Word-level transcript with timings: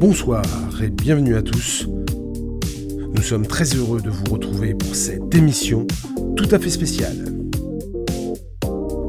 Bonsoir 0.00 0.42
et 0.82 0.88
bienvenue 0.88 1.36
à 1.36 1.42
tous. 1.42 1.86
Nous 3.14 3.20
sommes 3.20 3.46
très 3.46 3.64
heureux 3.64 4.00
de 4.00 4.08
vous 4.08 4.24
retrouver 4.32 4.72
pour 4.72 4.94
cette 4.94 5.34
émission 5.34 5.86
tout 6.38 6.48
à 6.52 6.58
fait 6.58 6.70
spéciale. 6.70 7.18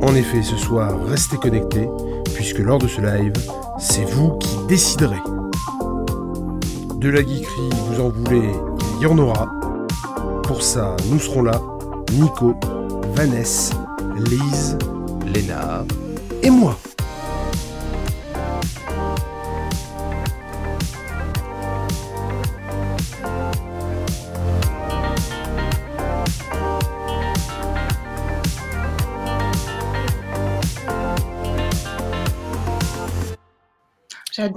En 0.02 0.14
effet, 0.16 0.44
ce 0.44 0.58
soir, 0.58 1.02
restez 1.06 1.38
connectés, 1.38 1.88
puisque 2.34 2.60
lors 2.60 2.78
de 2.78 2.90
ce 2.90 3.00
live, 3.00 3.32
c'est 3.80 4.04
vous 4.04 4.38
qui 4.40 4.54
déciderez. 4.68 5.22
De 6.98 7.08
la 7.08 7.22
geekerie, 7.22 7.70
vous 7.88 8.02
en 8.02 8.10
voulez, 8.10 8.50
il 8.98 9.04
y 9.04 9.06
en 9.06 9.18
aura. 9.18 9.50
Pour 10.44 10.62
ça, 10.62 10.98
nous 11.10 11.20
serons 11.20 11.44
là, 11.44 11.62
Nico, 12.12 12.54
Vanessa, 13.16 13.76
Lise, 14.18 14.78
Léna 15.34 15.86
et 16.44 16.50
moi. 16.50 16.78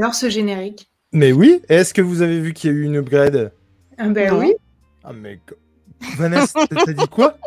J'adore 0.05 0.17
ce 0.17 0.29
générique. 0.29 0.91
Mais 1.13 1.33
oui, 1.33 1.63
est-ce 1.71 1.95
que 1.95 2.03
vous 2.03 2.21
avez 2.21 2.39
vu 2.39 2.53
qu'il 2.53 2.71
y 2.71 2.75
a 2.75 2.77
eu 2.77 2.83
une 2.83 2.97
upgrade? 2.97 3.55
Ah 3.97 4.07
ben 4.11 4.31
Non. 4.31 4.39
oui. 4.41 4.53
Ah 5.03 5.15
mais... 5.15 5.41
Vanessa, 6.19 6.61
t'as 6.67 6.93
dit 6.93 7.09
quoi? 7.09 7.39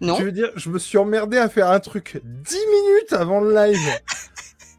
Non. 0.00 0.16
Tu 0.16 0.22
veux 0.24 0.32
dire, 0.32 0.50
je 0.56 0.70
me 0.70 0.78
suis 0.78 0.96
emmerdé 0.96 1.36
à 1.36 1.50
faire 1.50 1.68
un 1.68 1.80
truc 1.80 2.18
10 2.24 2.54
minutes 2.54 3.12
avant 3.12 3.40
le 3.42 3.54
live 3.54 3.78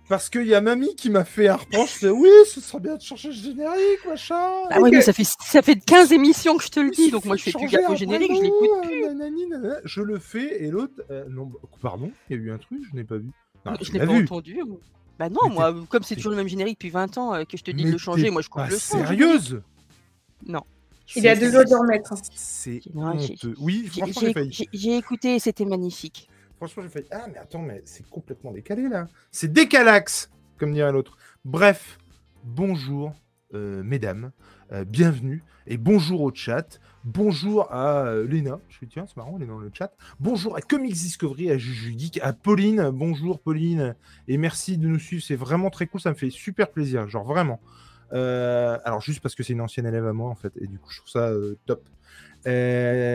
Parce 0.09 0.27
qu'il 0.27 0.47
y 0.47 0.55
a 0.55 0.61
mamie 0.61 0.95
qui 0.95 1.11
m'a 1.11 1.23
fait 1.23 1.49
un 1.49 1.57
reproche, 1.57 2.01
oui, 2.01 2.29
ce 2.47 2.59
serait 2.61 2.79
bien 2.79 2.95
de 2.95 3.01
changer 3.01 3.27
le 3.27 3.35
générique, 3.35 4.03
machin. 4.07 4.63
Ah 4.71 4.81
ouais, 4.81 4.89
mais 4.89 5.01
ça 5.01 5.13
fait, 5.13 5.23
ça 5.23 5.61
fait 5.61 5.75
15 5.75 6.13
émissions 6.13 6.57
que 6.57 6.63
je 6.63 6.69
te 6.69 6.79
le 6.79 6.89
dis, 6.89 7.11
donc 7.11 7.25
moi 7.25 7.35
je 7.35 7.43
fais 7.43 7.51
plus 7.51 7.67
gaffe 7.67 7.91
au 7.91 7.95
générique, 7.95 8.31
je 8.35 8.41
l'écoute 8.41 8.69
plus. 8.81 9.03
euh, 9.05 9.13
nanani, 9.13 9.45
nanana. 9.45 9.75
Je 9.83 10.01
le 10.01 10.17
fais 10.17 10.63
et 10.63 10.71
l'autre, 10.71 11.03
euh, 11.11 11.25
non, 11.29 11.51
pardon, 11.79 12.11
il 12.31 12.35
y 12.35 12.39
a 12.39 12.41
eu 12.41 12.51
un 12.51 12.57
truc, 12.57 12.79
je 12.89 12.95
n'ai 12.95 13.03
pas 13.03 13.17
vu. 13.17 13.29
Non, 13.67 13.73
je 13.79 13.93
l'as 13.93 14.07
pas 14.07 14.13
vu. 14.13 14.23
entendu. 14.23 14.63
moi. 14.65 14.79
Bah 15.17 15.29
non, 15.29 15.39
Mais 15.47 15.53
moi, 15.53 15.75
comme 15.89 16.03
c'est 16.03 16.15
toujours 16.15 16.31
le 16.31 16.37
même 16.37 16.47
générique 16.47 16.75
depuis 16.77 16.89
20 16.89 17.17
ans 17.17 17.33
euh, 17.33 17.43
que 17.45 17.57
je 17.57 17.63
te 17.63 17.71
dis 17.71 17.83
Mais 17.83 17.89
de 17.89 17.93
le 17.93 17.97
changer, 17.97 18.29
moi 18.31 18.41
je 18.41 18.49
coupe 18.49 18.61
pas 18.63 18.67
le 18.69 18.77
son. 18.77 18.97
Sérieuse 18.97 19.61
Non. 20.45 20.61
Il 21.15 21.23
y 21.23 21.27
a 21.27 21.35
de 21.35 21.45
l'eau 21.45 21.63
de 21.63 21.75
remettre. 21.75 22.15
C'est 22.33 22.81
honteux. 22.95 23.53
Oui, 23.59 23.89
J'ai- 23.93 24.01
franchement, 24.01 24.21
j'ai 24.21 24.27
J'ai 24.27 24.33
failli. 24.33 24.51
j'ai- 24.51 24.69
j'ai 24.73 24.97
écouté 24.97 25.35
et 25.35 25.39
c'était 25.39 25.65
magnifique. 25.65 26.29
Franchement, 26.57 26.83
j'ai 26.83 26.89
failli. 26.89 27.07
Ah, 27.11 27.27
mais 27.31 27.37
attends, 27.37 27.61
mais 27.61 27.81
c'est 27.85 28.07
complètement 28.09 28.51
décalé 28.51 28.89
là. 28.89 29.07
C'est 29.31 29.51
décalax, 29.51 30.29
comme 30.57 30.73
dirait 30.73 30.91
l'autre. 30.91 31.17
Bref, 31.45 31.97
bonjour, 32.43 33.13
euh, 33.53 33.83
mesdames, 33.83 34.31
euh, 34.71 34.83
bienvenue 34.83 35.43
et 35.67 35.77
bonjour 35.77 36.21
au 36.21 36.33
chat. 36.33 36.79
Bonjour 37.05 37.71
à 37.71 38.07
euh, 38.07 38.27
Léna. 38.27 38.59
Je 38.67 38.77
suis 38.77 38.87
tiens, 38.87 39.05
c'est 39.07 39.15
marrant, 39.15 39.39
est 39.39 39.45
dans 39.45 39.59
le 39.59 39.69
chat. 39.71 39.93
Bonjour 40.19 40.57
à 40.57 40.61
Comics 40.61 40.95
Discovery, 40.95 41.51
à 41.51 41.57
Juju 41.59 41.93
Geek, 41.95 42.19
à 42.23 42.33
Pauline. 42.33 42.89
Bonjour 42.89 43.39
Pauline 43.39 43.95
et 44.27 44.37
merci 44.37 44.79
de 44.79 44.87
nous 44.87 44.97
suivre. 44.97 45.21
C'est 45.23 45.35
vraiment 45.35 45.69
très 45.69 45.85
cool, 45.85 46.01
ça 46.01 46.09
me 46.09 46.15
fait 46.15 46.31
super 46.31 46.71
plaisir, 46.71 47.07
genre 47.07 47.23
vraiment. 47.23 47.61
Euh, 48.13 48.79
alors 48.85 49.01
juste 49.01 49.21
parce 49.21 49.35
que 49.35 49.43
c'est 49.43 49.53
une 49.53 49.61
ancienne 49.61 49.85
élève 49.85 50.07
à 50.07 50.13
moi 50.13 50.31
en 50.31 50.35
fait, 50.35 50.51
et 50.59 50.65
du 50.65 50.79
coup 50.79 50.89
je 50.89 50.97
trouve 50.97 51.11
ça 51.11 51.29
euh, 51.29 51.59
top. 51.67 51.87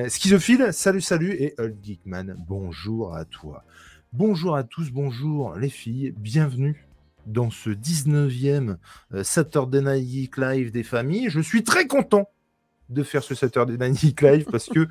Schizophile, 0.09 0.73
salut, 0.73 1.01
salut, 1.01 1.33
et 1.33 1.55
Old 1.59 1.77
Geekman, 1.83 2.37
bonjour 2.47 3.17
à 3.17 3.25
toi. 3.25 3.65
Bonjour 4.13 4.55
à 4.55 4.63
tous, 4.63 4.93
bonjour 4.93 5.57
les 5.57 5.69
filles, 5.69 6.15
bienvenue 6.17 6.87
dans 7.27 7.51
ce 7.51 7.71
19e 7.71 8.77
euh, 9.15 9.25
Saturday 9.25 9.83
Night 9.83 10.09
Geek 10.09 10.37
Live 10.37 10.71
des 10.71 10.83
familles. 10.83 11.29
Je 11.29 11.41
suis 11.41 11.65
très 11.65 11.87
content 11.87 12.29
de 12.91 13.03
faire 13.03 13.23
ce 13.23 13.35
Saturday 13.35 13.79
Night 13.79 14.21
Live 14.21 14.45
parce 14.51 14.69
que 14.69 14.87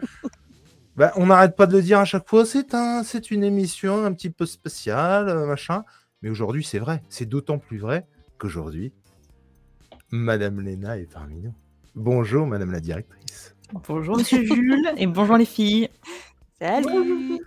bah, 0.95 1.11
on 1.15 1.27
n'arrête 1.27 1.55
pas 1.55 1.67
de 1.67 1.73
le 1.73 1.83
dire 1.83 1.99
à 1.99 2.05
chaque 2.05 2.27
fois, 2.27 2.45
c'est 2.45 2.73
un, 2.73 3.03
c'est 3.03 3.29
une 3.29 3.43
émission 3.43 4.05
un 4.05 4.13
petit 4.13 4.29
peu 4.29 4.45
spéciale, 4.45 5.29
euh, 5.29 5.45
machin. 5.45 5.83
Mais 6.21 6.29
aujourd'hui, 6.29 6.63
c'est 6.63 6.79
vrai, 6.79 7.03
c'est 7.09 7.27
d'autant 7.27 7.59
plus 7.59 7.77
vrai 7.77 8.07
qu'aujourd'hui, 8.37 8.93
Madame 10.11 10.61
Léna 10.61 10.97
est 10.97 11.11
parmi 11.11 11.39
nous. 11.41 11.53
Bonjour, 11.95 12.47
Madame 12.47 12.71
la 12.71 12.79
directrice. 12.79 13.55
Bonjour 13.87 14.17
Monsieur 14.17 14.43
Jules 14.43 14.91
et 14.97 15.05
bonjour 15.05 15.37
les 15.37 15.45
filles. 15.45 15.89
Salut 16.59 17.39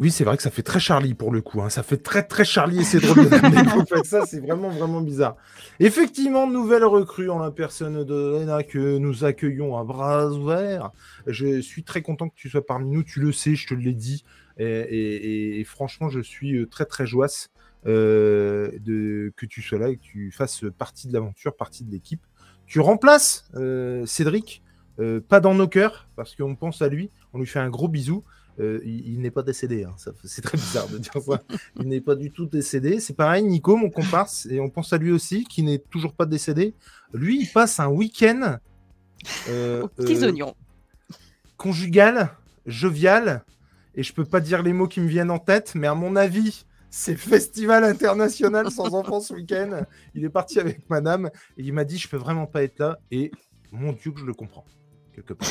Oui, 0.00 0.10
c'est 0.10 0.24
vrai 0.24 0.36
que 0.38 0.42
ça 0.42 0.50
fait 0.50 0.62
très 0.62 0.80
Charlie 0.80 1.12
pour 1.12 1.30
le 1.30 1.42
coup. 1.42 1.60
hein. 1.60 1.68
Ça 1.68 1.82
fait 1.82 1.98
très 1.98 2.22
très 2.22 2.44
Charlie 2.44 2.80
et 2.80 2.84
c'est 2.84 3.00
drôle 3.00 3.28
de 3.28 4.04
ça. 4.04 4.24
C'est 4.24 4.40
vraiment 4.40 4.70
vraiment 4.70 5.02
bizarre. 5.02 5.36
Effectivement, 5.78 6.46
nouvelle 6.50 6.84
recrue 6.84 7.28
en 7.28 7.38
la 7.38 7.50
personne 7.50 8.02
de 8.04 8.38
Lena 8.38 8.62
que 8.62 8.96
nous 8.96 9.24
accueillons 9.24 9.76
à 9.76 9.84
bras 9.84 10.26
ouverts. 10.30 10.90
Je 11.26 11.60
suis 11.60 11.84
très 11.84 12.00
content 12.00 12.30
que 12.30 12.34
tu 12.34 12.48
sois 12.48 12.64
parmi 12.64 12.90
nous. 12.90 13.02
Tu 13.04 13.20
le 13.20 13.30
sais, 13.30 13.54
je 13.54 13.66
te 13.68 13.74
l'ai 13.74 13.92
dit. 13.92 14.24
Et, 14.58 14.64
et- 14.64 15.14
et- 15.56 15.60
et 15.60 15.64
franchement, 15.64 16.08
je 16.08 16.20
suis 16.20 16.56
euh, 16.56 16.66
très 16.66 16.86
très 16.86 17.06
joasse 17.06 17.50
euh, 17.86 18.70
de 18.80 19.32
que 19.36 19.44
tu 19.46 19.60
sois 19.62 19.78
là 19.78 19.88
et 19.90 19.96
que 19.96 20.02
tu 20.02 20.30
fasses 20.32 20.64
partie 20.78 21.08
de 21.08 21.12
l'aventure, 21.12 21.54
partie 21.56 21.84
de 21.84 21.90
l'équipe. 21.90 22.22
Tu 22.66 22.80
remplaces 22.80 23.44
euh, 23.54 24.06
Cédric, 24.06 24.62
euh, 24.98 25.20
pas 25.20 25.40
dans 25.40 25.54
nos 25.54 25.68
cœurs 25.68 26.08
parce 26.16 26.34
qu'on 26.36 26.54
pense 26.56 26.80
à 26.80 26.88
lui. 26.88 27.10
On 27.34 27.38
lui 27.38 27.46
fait 27.46 27.58
un 27.60 27.68
gros 27.70 27.88
bisou. 27.88 28.24
Euh, 28.60 28.80
il, 28.84 29.14
il 29.14 29.20
n'est 29.20 29.30
pas 29.30 29.42
décédé. 29.42 29.84
hein. 29.84 29.94
Ça- 29.96 30.12
C'est 30.24 30.42
très 30.42 30.58
bizarre 30.58 30.86
de 30.88 30.98
dire 30.98 31.12
ça. 31.12 31.42
Il 31.80 31.88
n'est 31.88 32.00
pas 32.02 32.14
du 32.14 32.30
tout 32.30 32.44
décédé. 32.46 33.00
C'est 33.00 33.14
pareil, 33.16 33.42
Nico, 33.42 33.74
mon 33.76 33.88
comparse, 33.90 34.46
et 34.50 34.60
on 34.60 34.68
pense 34.68 34.92
à 34.92 34.98
lui 34.98 35.10
aussi, 35.12 35.44
qui 35.44 35.62
n'est 35.62 35.78
toujours 35.78 36.12
pas 36.12 36.26
décédé. 36.26 36.74
Lui, 37.14 37.40
il 37.42 37.48
passe 37.48 37.80
un 37.80 37.88
week-end 37.88 38.58
euh, 39.48 39.82
Aux 39.82 39.88
petits 39.88 40.16
euh, 40.24 40.28
oignons. 40.28 40.54
conjugal, 41.56 42.30
jovial, 42.66 43.44
et 43.94 44.02
je 44.02 44.12
peux 44.12 44.24
pas 44.24 44.40
dire 44.40 44.62
les 44.62 44.72
mots 44.72 44.88
qui 44.88 45.00
me 45.00 45.08
viennent 45.08 45.30
en 45.30 45.38
tête, 45.38 45.74
mais 45.74 45.86
à 45.86 45.94
mon 45.94 46.14
avis, 46.16 46.64
c'est 46.90 47.16
Festival 47.16 47.84
international 47.84 48.70
sans 48.70 48.94
enfants 48.94 49.20
ce 49.20 49.32
week-end. 49.34 49.82
Il 50.14 50.24
est 50.24 50.28
parti 50.30 50.58
avec 50.58 50.88
madame 50.90 51.26
et 51.56 51.62
il 51.62 51.72
m'a 51.72 51.84
dit 51.84 51.98
je 51.98 52.08
peux 52.08 52.16
vraiment 52.16 52.46
pas 52.46 52.62
être 52.64 52.78
là 52.80 52.98
et 53.10 53.30
mon 53.70 53.92
Dieu 53.92 54.10
que 54.12 54.20
je 54.20 54.24
le 54.24 54.34
comprends 54.34 54.64
quelque 55.14 55.34
part. 55.34 55.48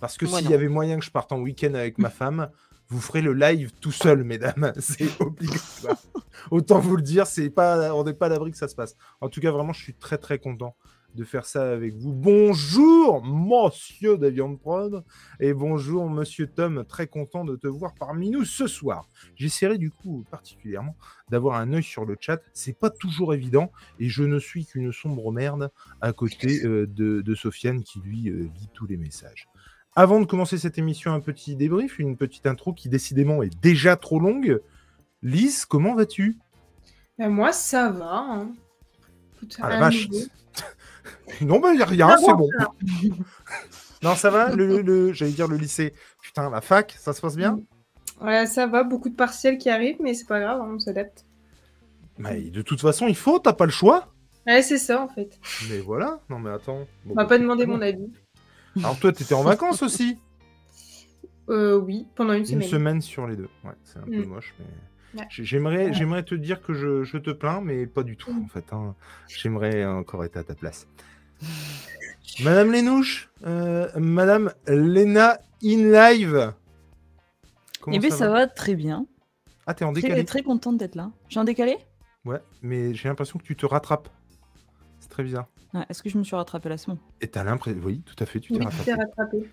Parce 0.00 0.16
que 0.16 0.26
s'il 0.26 0.50
y 0.50 0.54
avait 0.54 0.68
moyen 0.68 0.98
que 0.98 1.04
je 1.04 1.10
parte 1.10 1.32
en 1.32 1.40
week-end 1.40 1.74
avec 1.74 1.98
ma 1.98 2.10
femme, 2.10 2.50
vous 2.88 3.00
ferez 3.00 3.20
le 3.20 3.34
live 3.34 3.72
tout 3.80 3.92
seul, 3.92 4.24
mesdames. 4.24 4.72
C'est 4.78 5.20
obligatoire. 5.20 5.98
Autant 6.50 6.78
vous 6.78 6.96
le 6.96 7.02
dire, 7.02 7.26
c'est 7.26 7.50
pas, 7.50 7.92
on 7.94 8.04
n'est 8.04 8.14
pas 8.14 8.26
à 8.26 8.28
l'abri 8.30 8.52
que 8.52 8.56
ça 8.56 8.68
se 8.68 8.74
passe. 8.74 8.96
En 9.20 9.28
tout 9.28 9.40
cas, 9.40 9.50
vraiment, 9.50 9.72
je 9.72 9.82
suis 9.82 9.94
très 9.94 10.18
très 10.18 10.38
content 10.38 10.76
de 11.14 11.24
faire 11.24 11.46
ça 11.46 11.72
avec 11.72 11.96
vous. 11.96 12.12
Bonjour, 12.12 13.24
monsieur 13.24 14.16
Davian 14.16 14.54
Prod, 14.56 15.04
et 15.40 15.52
bonjour, 15.52 16.08
monsieur 16.08 16.46
Tom. 16.46 16.84
Très 16.88 17.06
content 17.06 17.44
de 17.44 17.56
te 17.56 17.66
voir 17.66 17.94
parmi 17.98 18.30
nous 18.30 18.44
ce 18.44 18.66
soir. 18.66 19.08
J'essaierai 19.34 19.78
du 19.78 19.90
coup 19.90 20.24
particulièrement 20.30 20.96
d'avoir 21.30 21.56
un 21.56 21.72
œil 21.72 21.82
sur 21.82 22.04
le 22.04 22.16
chat. 22.20 22.40
C'est 22.52 22.78
pas 22.78 22.90
toujours 22.90 23.34
évident, 23.34 23.72
et 23.98 24.08
je 24.08 24.22
ne 24.22 24.38
suis 24.38 24.64
qu'une 24.64 24.92
sombre 24.92 25.32
merde 25.32 25.70
à 26.00 26.12
côté 26.12 26.64
euh, 26.64 26.86
de, 26.86 27.20
de 27.20 27.34
Sofiane 27.34 27.82
qui 27.82 28.00
lui 28.00 28.28
euh, 28.28 28.42
lit 28.42 28.68
tous 28.72 28.86
les 28.86 28.96
messages. 28.96 29.48
Avant 29.98 30.20
de 30.20 30.26
commencer 30.26 30.58
cette 30.58 30.78
émission, 30.78 31.12
un 31.12 31.18
petit 31.18 31.56
débrief, 31.56 31.98
une 31.98 32.16
petite 32.16 32.46
intro 32.46 32.72
qui 32.72 32.88
décidément 32.88 33.42
est 33.42 33.50
déjà 33.60 33.96
trop 33.96 34.20
longue. 34.20 34.60
Lise, 35.24 35.64
comment 35.64 35.96
vas-tu? 35.96 36.38
Ben, 37.18 37.28
moi, 37.30 37.50
ça 37.52 37.90
va. 37.90 38.14
hein. 38.14 38.52
Écoute, 39.34 39.56
Ah 39.60 39.70
la 39.70 39.80
vache. 39.80 40.06
Non, 41.40 41.58
bah, 41.58 41.74
y 41.74 41.82
a 41.82 41.84
rien, 41.84 42.16
c'est 42.16 42.32
bon, 42.32 42.48
non, 44.04 44.14
ça 44.14 44.30
va 44.30 44.54
le, 44.54 44.82
le- 44.82 45.12
J'allais 45.12 45.32
dire 45.32 45.48
le 45.48 45.56
lycée. 45.56 45.92
Putain, 46.22 46.48
la 46.48 46.60
fac, 46.60 46.94
ça 46.96 47.12
se 47.12 47.20
passe 47.20 47.36
bien? 47.36 47.58
Ouais, 48.20 48.46
ça 48.46 48.68
va. 48.68 48.84
Beaucoup 48.84 49.08
de 49.08 49.16
partiels 49.16 49.58
qui 49.58 49.68
arrivent, 49.68 49.98
mais 50.00 50.14
c'est 50.14 50.28
pas 50.28 50.38
grave, 50.38 50.60
hein, 50.60 50.74
on 50.76 50.78
s'adapte. 50.78 51.24
Mais 52.18 52.50
de 52.50 52.62
toute 52.62 52.80
façon, 52.80 53.08
il 53.08 53.16
faut, 53.16 53.40
t'as 53.40 53.52
pas 53.52 53.66
le 53.66 53.72
choix? 53.72 54.14
Ouais, 54.46 54.62
c'est 54.62 54.78
ça, 54.78 55.02
en 55.02 55.08
fait. 55.08 55.40
Mais 55.68 55.80
voilà, 55.80 56.20
non 56.30 56.38
mais 56.38 56.50
attends. 56.50 56.86
Bon, 57.04 57.12
On 57.12 57.14
m'a 57.16 57.22
bah, 57.24 57.28
pas 57.28 57.34
c'est 57.34 57.42
demandé 57.42 57.66
mon 57.66 57.80
avis. 57.82 58.12
Alors 58.78 58.98
toi, 58.98 59.12
t'étais 59.12 59.34
en 59.34 59.42
vacances 59.42 59.82
aussi 59.82 60.18
Euh, 61.50 61.78
oui, 61.78 62.06
pendant 62.14 62.34
une 62.34 62.40
Une 62.40 62.44
semaine. 62.46 62.68
semaine 62.68 63.00
sur 63.00 63.26
les 63.26 63.34
deux. 63.36 63.48
Ouais, 63.64 63.72
c'est 63.82 63.98
un 63.98 64.02
peu 64.02 64.22
Mm. 64.22 64.26
moche, 64.26 64.54
mais... 64.58 65.20
Ouais. 65.20 65.26
J'ai- 65.30 65.44
J'aimerais, 65.44 65.86
Ouais. 65.86 65.92
j'aimerais 65.94 66.22
te 66.22 66.34
dire 66.34 66.60
que 66.60 66.74
je, 66.74 67.04
je 67.04 67.16
te 67.16 67.30
plains, 67.30 67.62
mais 67.62 67.86
pas 67.86 68.02
du 68.02 68.16
tout, 68.18 68.30
Mm. 68.32 68.44
en 68.44 68.48
fait. 68.48 68.64
hein. 68.72 68.94
J'aimerais 69.28 69.86
encore 69.86 70.24
être 70.26 70.36
à 70.36 70.44
ta 70.44 70.54
place. 70.54 70.86
Madame 72.44 72.70
Lénouche, 72.72 73.30
euh, 73.46 73.88
Madame 73.96 74.52
Lena 74.66 75.38
in 75.64 75.90
live. 75.90 76.52
Comment 77.80 77.96
Eh 77.96 77.98
bien 77.98 78.10
ça 78.10 78.28
va 78.28 78.46
très 78.46 78.74
bien. 78.74 79.06
Ah, 79.66 79.72
t'es 79.74 79.84
en 79.86 79.92
Très, 79.92 80.02
décalé 80.02 80.24
très 80.26 80.42
contente 80.42 80.76
d'être 80.76 80.94
là. 80.96 81.10
Suis 81.30 81.38
en 81.38 81.44
décalé? 81.44 81.78
Ouais, 82.26 82.40
mais 82.62 82.92
j'ai 82.94 83.08
l'impression 83.08 83.38
que 83.38 83.44
tu 83.44 83.56
te 83.56 83.64
rattrapes. 83.66 84.08
C'est 85.00 85.08
très 85.08 85.22
bizarre. 85.22 85.46
Ah, 85.74 85.84
Est-ce 85.88 86.02
que 86.02 86.08
je 86.08 86.18
me 86.18 86.24
suis 86.24 86.34
rattrapé 86.36 86.68
la 86.68 86.78
semaine? 86.78 86.98
Et 87.20 87.28
t'as 87.28 87.44
l'impression... 87.44 87.80
Oui, 87.84 88.02
tout 88.04 88.22
à 88.22 88.26
fait, 88.26 88.40
tu 88.40 88.52
t'es 88.52 88.58
Oui, 88.58 88.64
rattrapé. 88.64 89.48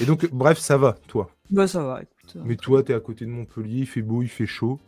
Et 0.00 0.04
donc, 0.04 0.28
bref, 0.32 0.58
ça 0.58 0.76
va, 0.76 0.96
toi? 1.06 1.30
Bah 1.50 1.66
ça 1.66 1.82
va, 1.82 2.02
écoute. 2.02 2.36
Mais 2.44 2.56
toi, 2.56 2.82
t'es 2.82 2.94
à 2.94 3.00
côté 3.00 3.24
de 3.24 3.30
Montpellier, 3.30 3.80
il 3.80 3.86
fait 3.86 4.02
beau, 4.02 4.22
il 4.22 4.28
fait 4.28 4.46
chaud. 4.46 4.80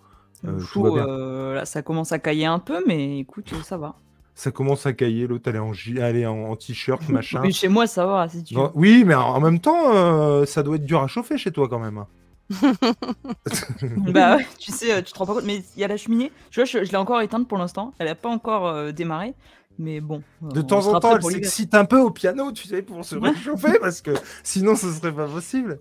euh, 0.44 0.58
tout 0.58 0.66
chaud, 0.66 0.82
va 0.82 0.90
bien. 0.90 1.06
euh, 1.08 1.55
là 1.55 1.64
ça 1.64 1.82
commence 1.82 2.12
à 2.12 2.19
cailler 2.19 2.46
un 2.46 2.58
peu, 2.58 2.82
mais 2.87 3.20
écoute, 3.20 3.52
euh, 3.52 3.62
ça 3.62 3.76
va. 3.76 3.94
Ça 4.34 4.50
commence 4.50 4.87
à 4.87 4.93
cailler, 4.93 5.26
l'autre 5.26 5.49
elle 5.49 5.56
est 5.56 5.60
en, 5.60 5.72
gi- 5.72 5.99
elle 5.99 6.16
est 6.16 6.26
en, 6.26 6.50
en 6.50 6.56
t-shirt, 6.56 7.02
machin. 7.11 7.40
Mais 7.43 7.52
chez 7.52 7.69
moi, 7.69 7.87
ça 7.87 8.06
va, 8.06 8.28
si 8.28 8.43
tu 8.44 8.54
veux. 8.54 8.61
Non, 8.61 8.72
oui, 8.75 9.04
mais 9.04 9.14
en 9.14 9.40
même 9.40 9.61
temps, 9.61 9.94
euh, 9.94 10.46
ça 10.46 10.62
doit 10.62 10.76
être 10.76 10.84
dur 10.84 11.02
à 11.02 11.06
chauffer 11.06 11.38
chez 11.38 11.50
toi 11.52 11.69
quand 11.69 11.78
même. 11.78 12.04
Bah 13.96 14.37
ouais, 14.37 14.46
tu 14.58 14.72
sais, 14.72 15.02
tu 15.02 15.12
te 15.12 15.19
rends 15.19 15.26
pas 15.26 15.34
compte. 15.34 15.44
Mais 15.44 15.62
il 15.76 15.81
y 15.81 15.84
a 15.84 15.88
la 15.88 15.96
cheminée. 15.96 16.31
Tu 16.50 16.61
vois, 16.61 16.64
je, 16.64 16.84
je 16.84 16.90
l'ai 16.90 16.96
encore 16.96 17.20
éteinte 17.20 17.49
pour 17.49 17.58
l'instant. 17.58 17.93
Elle 17.99 18.08
a 18.08 18.14
pas 18.14 18.28
encore 18.28 18.66
euh, 18.66 18.93
démarré. 18.93 19.34
Mais 19.78 20.00
bon. 20.00 20.22
De 20.42 20.60
temps 20.60 20.86
en 20.88 20.98
temps, 21.00 21.16
elle 21.16 21.22
s'excite 21.22 21.75
un 21.75 21.84
peu 21.84 21.98
au 22.00 22.10
piano, 22.10 22.50
tu 22.52 22.66
sais, 22.66 22.82
pour 22.82 23.04
se 23.04 23.14
réchauffer, 23.16 23.78
parce 23.80 24.00
que 24.00 24.10
sinon 24.42 24.75
ce 24.75 24.92
serait 24.92 25.12
pas 25.14 25.26
possible. 25.28 25.78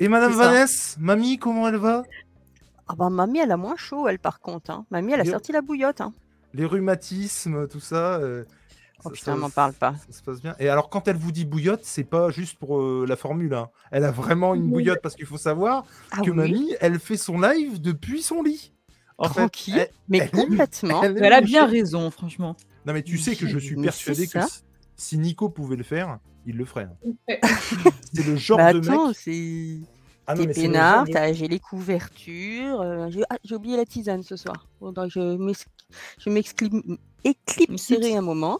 Et 0.00 0.08
Madame. 0.08 0.32
Vanessa, 0.32 0.96
mamie, 0.98 1.38
comment 1.38 1.68
elle 1.68 1.76
va? 1.76 2.04
Ah 2.88 2.94
bah 2.96 3.10
mamie, 3.10 3.40
elle 3.40 3.52
a 3.52 3.56
moins 3.58 3.76
chaud, 3.76 4.08
elle 4.08 4.18
par 4.18 4.40
contre. 4.40 4.70
hein. 4.70 4.86
Mamie, 4.90 5.12
elle 5.12 5.20
a 5.20 5.24
sorti 5.26 5.52
la 5.52 5.60
bouillotte. 5.60 6.00
Hein. 6.00 6.14
Les 6.54 6.64
rhumatismes, 6.64 7.68
tout 7.68 7.80
ça. 7.80 8.16
euh, 8.16 8.44
Oh 9.00 9.02
ça- 9.04 9.10
putain, 9.10 9.32
ça- 9.34 9.38
m'en 9.38 9.50
parle 9.50 9.74
pas. 9.74 9.94
Ça 10.10 10.18
se 10.18 10.22
passe 10.22 10.40
bien. 10.40 10.56
Et 10.58 10.68
alors, 10.68 10.88
quand 10.88 11.06
elle 11.06 11.16
vous 11.16 11.30
dit 11.30 11.44
bouillotte, 11.44 11.82
c'est 11.84 12.02
pas 12.04 12.30
juste 12.30 12.58
pour 12.58 12.80
euh, 12.80 13.04
la 13.06 13.14
formule. 13.16 13.54
hein. 13.54 13.68
Elle 13.92 14.04
a 14.04 14.10
vraiment 14.10 14.54
une 14.54 14.62
Oui. 14.64 14.70
bouillotte 14.70 15.00
parce 15.02 15.14
qu'il 15.14 15.26
faut 15.26 15.36
savoir 15.38 15.84
Ah 16.10 16.22
que 16.22 16.30
oui, 16.30 16.36
mamie, 16.36 16.74
elle 16.80 16.98
fait 16.98 17.16
son 17.18 17.38
live 17.38 17.80
depuis 17.80 18.22
son 18.22 18.42
lit. 18.42 18.72
En 19.18 19.28
fait, 19.28 19.34
tranquille, 19.40 19.74
elle- 19.78 19.90
mais 20.08 20.18
elle 20.18 20.24
est- 20.26 20.30
complètement. 20.46 21.02
elle 21.02 21.16
est 21.16 21.20
Mais 21.20 21.26
elle 21.26 21.32
a 21.32 21.40
bien 21.42 21.66
raison, 21.66 22.10
franchement. 22.10 22.56
Non, 22.88 22.94
mais 22.94 23.02
tu 23.02 23.18
sais 23.18 23.36
que 23.36 23.46
je 23.46 23.58
suis 23.58 23.76
Mais 23.76 23.82
persuadé 23.84 24.26
que 24.26 24.40
si, 24.40 24.62
si 24.96 25.18
Nico 25.18 25.50
pouvait 25.50 25.76
le 25.76 25.84
faire, 25.84 26.18
il 26.46 26.56
le 26.56 26.64
ferait. 26.64 26.88
hein. 26.88 27.12
C'est 28.14 28.26
le 28.26 28.34
genre 28.36 28.56
Bah 28.56 28.72
de 28.72 28.80
mec. 28.80 28.88
attends, 28.88 29.12
c'est. 29.12 29.80
Ah 30.26 30.34
non, 30.34 30.40
T'es 30.40 30.46
mais 30.48 30.54
c'est 30.54 30.62
le 30.62 30.68
peinard, 30.72 31.04
de- 31.04 31.34
j'ai 31.34 31.48
les 31.48 31.60
couvertures. 31.60 32.80
euh, 32.80 33.08
j'ai 33.10 33.22
ah, 33.28 33.36
j'ai 33.44 33.54
oublié 33.54 33.76
la 33.76 33.84
tisane 33.84 34.22
ce 34.22 34.36
soir. 34.36 34.66
Faudra 34.78 35.04
que 35.06 35.12
je 35.12 35.36
m'ex- 35.36 35.66
je 36.18 36.30
m'exclime- 36.30 36.96
éclipserai 37.24 38.16
un 38.16 38.22
moment. 38.22 38.58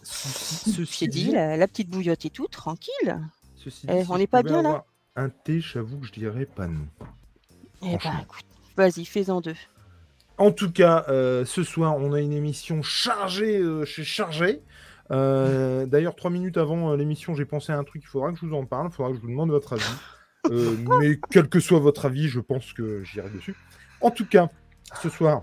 T'ai 0.98 1.06
dit, 1.06 1.30
la, 1.32 1.56
la 1.56 1.66
petite 1.66 1.88
bouillotte 1.88 2.24
et 2.26 2.30
tout, 2.30 2.48
tranquille. 2.48 3.18
ceci 3.56 3.86
Eh, 3.90 4.04
si 4.04 4.10
on 4.10 4.18
n'est 4.18 4.26
pas 4.26 4.42
bien, 4.42 4.60
là 4.62 4.84
Un 5.16 5.30
thé, 5.30 5.60
j'avoue 5.60 5.96
que 5.98 6.06
je 6.06 6.12
dirais 6.12 6.44
pas 6.46 6.66
non. 6.66 6.86
Eh 7.82 7.96
bah 8.04 8.12
écoute, 8.22 8.44
vas-y, 8.76 9.04
fais-en 9.06 9.40
deux. 9.40 9.56
En 10.38 10.52
tout 10.52 10.70
cas, 10.70 11.04
euh, 11.08 11.44
ce 11.44 11.64
soir, 11.64 11.96
on 11.96 12.12
a 12.12 12.20
une 12.20 12.32
émission 12.32 12.80
chargée 12.80 13.58
euh, 13.58 13.84
chez 13.84 14.04
Chargé. 14.04 14.62
Euh, 15.10 15.84
D'ailleurs, 15.86 16.14
trois 16.14 16.30
minutes 16.30 16.56
avant 16.56 16.94
l'émission, 16.94 17.34
j'ai 17.34 17.44
pensé 17.44 17.72
à 17.72 17.78
un 17.78 17.82
truc. 17.84 18.02
Il 18.04 18.06
faudra 18.06 18.30
que 18.30 18.38
je 18.38 18.46
vous 18.46 18.54
en 18.54 18.64
parle. 18.64 18.88
Il 18.90 18.94
faudra 18.94 19.10
que 19.10 19.16
je 19.16 19.22
vous 19.22 19.28
demande 19.28 19.50
votre 19.50 19.72
avis. 19.72 19.84
Mais 21.00 21.18
quel 21.30 21.48
que 21.48 21.58
soit 21.58 21.80
votre 21.80 22.06
avis, 22.06 22.28
je 22.28 22.38
pense 22.38 22.72
que 22.72 23.02
j'irai 23.02 23.28
dessus. 23.30 23.56
En 24.00 24.12
tout 24.12 24.26
cas, 24.26 24.48
ce 25.02 25.08
soir, 25.08 25.42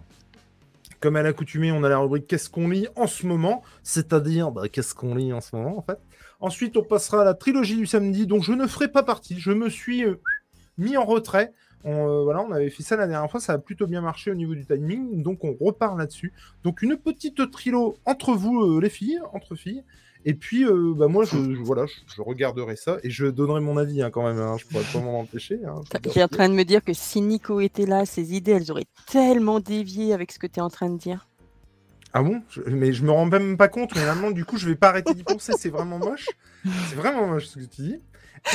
comme 1.02 1.18
à 1.18 1.22
l'accoutumée, 1.22 1.74
on 1.74 1.84
a 1.84 1.90
la 1.90 1.98
rubrique 1.98 2.28
Qu'est-ce 2.28 2.50
qu'on 2.50 2.70
lit 2.70 2.88
en 2.96 3.06
ce 3.06 3.28
moment? 3.28 3.64
C'est-à-dire, 3.84 4.52
bah, 4.52 4.70
qu'est-ce 4.70 4.96
qu'on 4.96 5.14
lit 5.14 5.34
en 5.34 5.42
ce 5.42 5.58
moment, 5.58 5.78
en 5.78 5.82
fait? 5.82 6.00
Ensuite, 6.40 6.78
on 6.78 6.84
passera 6.84 7.22
à 7.22 7.26
la 7.26 7.34
trilogie 7.34 7.76
du 7.76 7.86
samedi, 7.86 8.28
dont 8.28 8.42
je 8.42 8.54
ne 8.54 8.66
ferai 8.66 8.88
pas 8.88 9.04
partie. 9.04 9.40
Je 9.40 9.52
me 9.52 9.70
suis 9.70 10.06
mis 10.78 10.96
en 10.96 11.04
retrait. 11.04 11.52
On, 11.88 12.10
euh, 12.10 12.24
voilà, 12.24 12.42
on 12.42 12.52
avait 12.52 12.70
fait 12.72 12.82
ça 12.84 12.96
la 12.98 13.06
dernière 13.08 13.30
fois, 13.30 13.40
ça 13.40 13.54
a 13.54 13.58
plutôt 13.60 13.86
bien 13.88 14.02
marché 14.02 14.32
au 14.32 14.36
niveau 14.36 14.56
du 14.56 14.66
timing, 14.66 15.22
donc 15.22 15.44
on 15.44 15.54
repart 15.54 15.98
là-dessus. 15.98 16.34
Donc 16.64 16.82
une 16.82 16.98
petite 16.98 17.52
trilo 17.52 17.98
entre 18.06 18.34
vous, 18.34 18.60
euh, 18.62 18.82
les 18.82 18.90
filles, 18.90 19.20
entre 19.34 19.56
filles. 19.56 19.84
Et 20.28 20.34
puis, 20.34 20.66
euh, 20.66 20.96
bah, 20.98 21.08
moi, 21.08 21.24
je, 21.24 21.38
je- 21.38 21.62
voilà, 21.62 21.86
je, 21.86 21.94
je 22.16 22.20
regarderai 22.24 22.76
ça 22.76 22.98
et 23.04 23.12
je 23.12 23.28
donnerai 23.28 23.62
mon 23.62 23.78
avis 23.78 24.02
hein, 24.02 24.10
quand 24.10 24.24
même. 24.28 24.40
hein, 24.40 24.58
je 24.58 24.66
pourrais 24.66 24.84
pas 24.92 25.00
m'en 25.00 25.20
empêcher. 25.20 25.60
hein, 25.64 25.76
dire 26.00 26.12
J'étais 26.14 26.24
en 26.24 26.28
train 26.28 26.50
de 26.50 26.56
me 26.56 26.64
dire 26.64 26.84
que 26.84 26.94
si 26.94 27.22
Nico 27.22 27.60
était 27.60 27.86
là, 27.86 28.08
ses 28.08 28.34
idées, 28.34 28.54
elles 28.54 28.72
auraient 28.72 28.88
tellement 29.06 29.60
dévié 29.60 30.14
avec 30.14 30.32
ce 30.32 30.40
que 30.40 30.48
tu 30.48 30.58
es 30.60 30.64
en 30.64 30.72
train 30.72 30.90
de 30.90 30.98
dire. 30.98 31.28
Ah 32.14 32.24
bon? 32.24 32.42
Je- 32.50 32.62
Mais 32.62 32.92
je 32.94 33.04
me 33.04 33.12
rends 33.12 33.28
même 33.28 33.56
pas 33.58 33.68
compte, 33.68 33.94
mais 33.96 34.04
maintenant, 34.04 34.32
du 34.32 34.46
coup, 34.46 34.58
je 34.58 34.68
vais 34.68 34.76
pas 34.76 34.90
arrêter 34.90 35.14
d'y 35.14 35.22
penser. 35.24 35.54
C'est 35.60 35.70
vraiment 35.70 36.00
moche. 36.00 36.30
C'est 36.90 36.96
vraiment 36.96 37.28
moche 37.28 37.46
ce 37.46 37.60
que 37.60 37.66
tu 37.66 37.82
dis. 37.84 38.00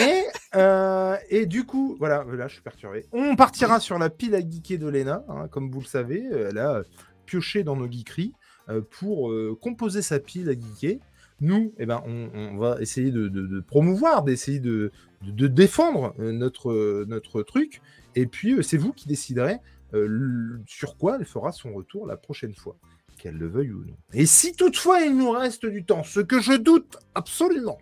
Et, 0.00 0.22
euh, 0.54 1.16
et 1.28 1.46
du 1.46 1.64
coup, 1.64 1.96
voilà, 1.98 2.24
là, 2.24 2.48
je 2.48 2.54
suis 2.54 2.62
perturbé. 2.62 3.06
On 3.12 3.36
partira 3.36 3.80
sur 3.80 3.98
la 3.98 4.10
pile 4.10 4.34
à 4.34 4.40
geeker 4.40 4.78
de 4.78 4.88
Lena, 4.88 5.24
hein, 5.28 5.48
comme 5.48 5.70
vous 5.70 5.80
le 5.80 5.86
savez. 5.86 6.24
Elle 6.24 6.58
a 6.58 6.82
pioché 7.26 7.64
dans 7.64 7.76
nos 7.76 7.90
geekeries 7.90 8.32
euh, 8.68 8.80
pour 8.80 9.30
euh, 9.30 9.56
composer 9.60 10.02
sa 10.02 10.18
pile 10.18 10.48
à 10.48 10.52
geeker. 10.52 10.98
Nous, 11.40 11.72
eh 11.78 11.86
ben, 11.86 12.02
on, 12.06 12.58
va 12.58 12.80
essayer 12.80 13.10
de, 13.10 13.60
promouvoir, 13.60 14.22
d'essayer 14.24 14.60
de, 14.60 14.92
défendre 15.22 16.14
euh, 16.18 16.32
notre, 16.32 16.70
euh, 16.70 17.06
notre 17.08 17.42
truc. 17.42 17.80
Et 18.14 18.26
puis, 18.26 18.52
euh, 18.52 18.62
c'est 18.62 18.76
vous 18.76 18.92
qui 18.92 19.08
déciderez 19.08 19.56
euh, 19.94 20.60
sur 20.66 20.96
quoi 20.98 21.16
elle 21.18 21.24
fera 21.24 21.50
son 21.52 21.72
retour 21.72 22.06
la 22.06 22.16
prochaine 22.16 22.54
fois 22.54 22.76
qu'elle 23.20 23.36
le 23.36 23.46
veuille 23.48 23.70
ou 23.72 23.84
non. 23.84 23.96
Et 24.12 24.26
si 24.26 24.54
toutefois 24.54 25.00
il 25.00 25.16
nous 25.16 25.30
reste 25.30 25.66
du 25.66 25.84
temps, 25.84 26.02
ce 26.02 26.20
que 26.20 26.40
je 26.40 26.52
doute 26.54 26.96
absolument, 27.14 27.78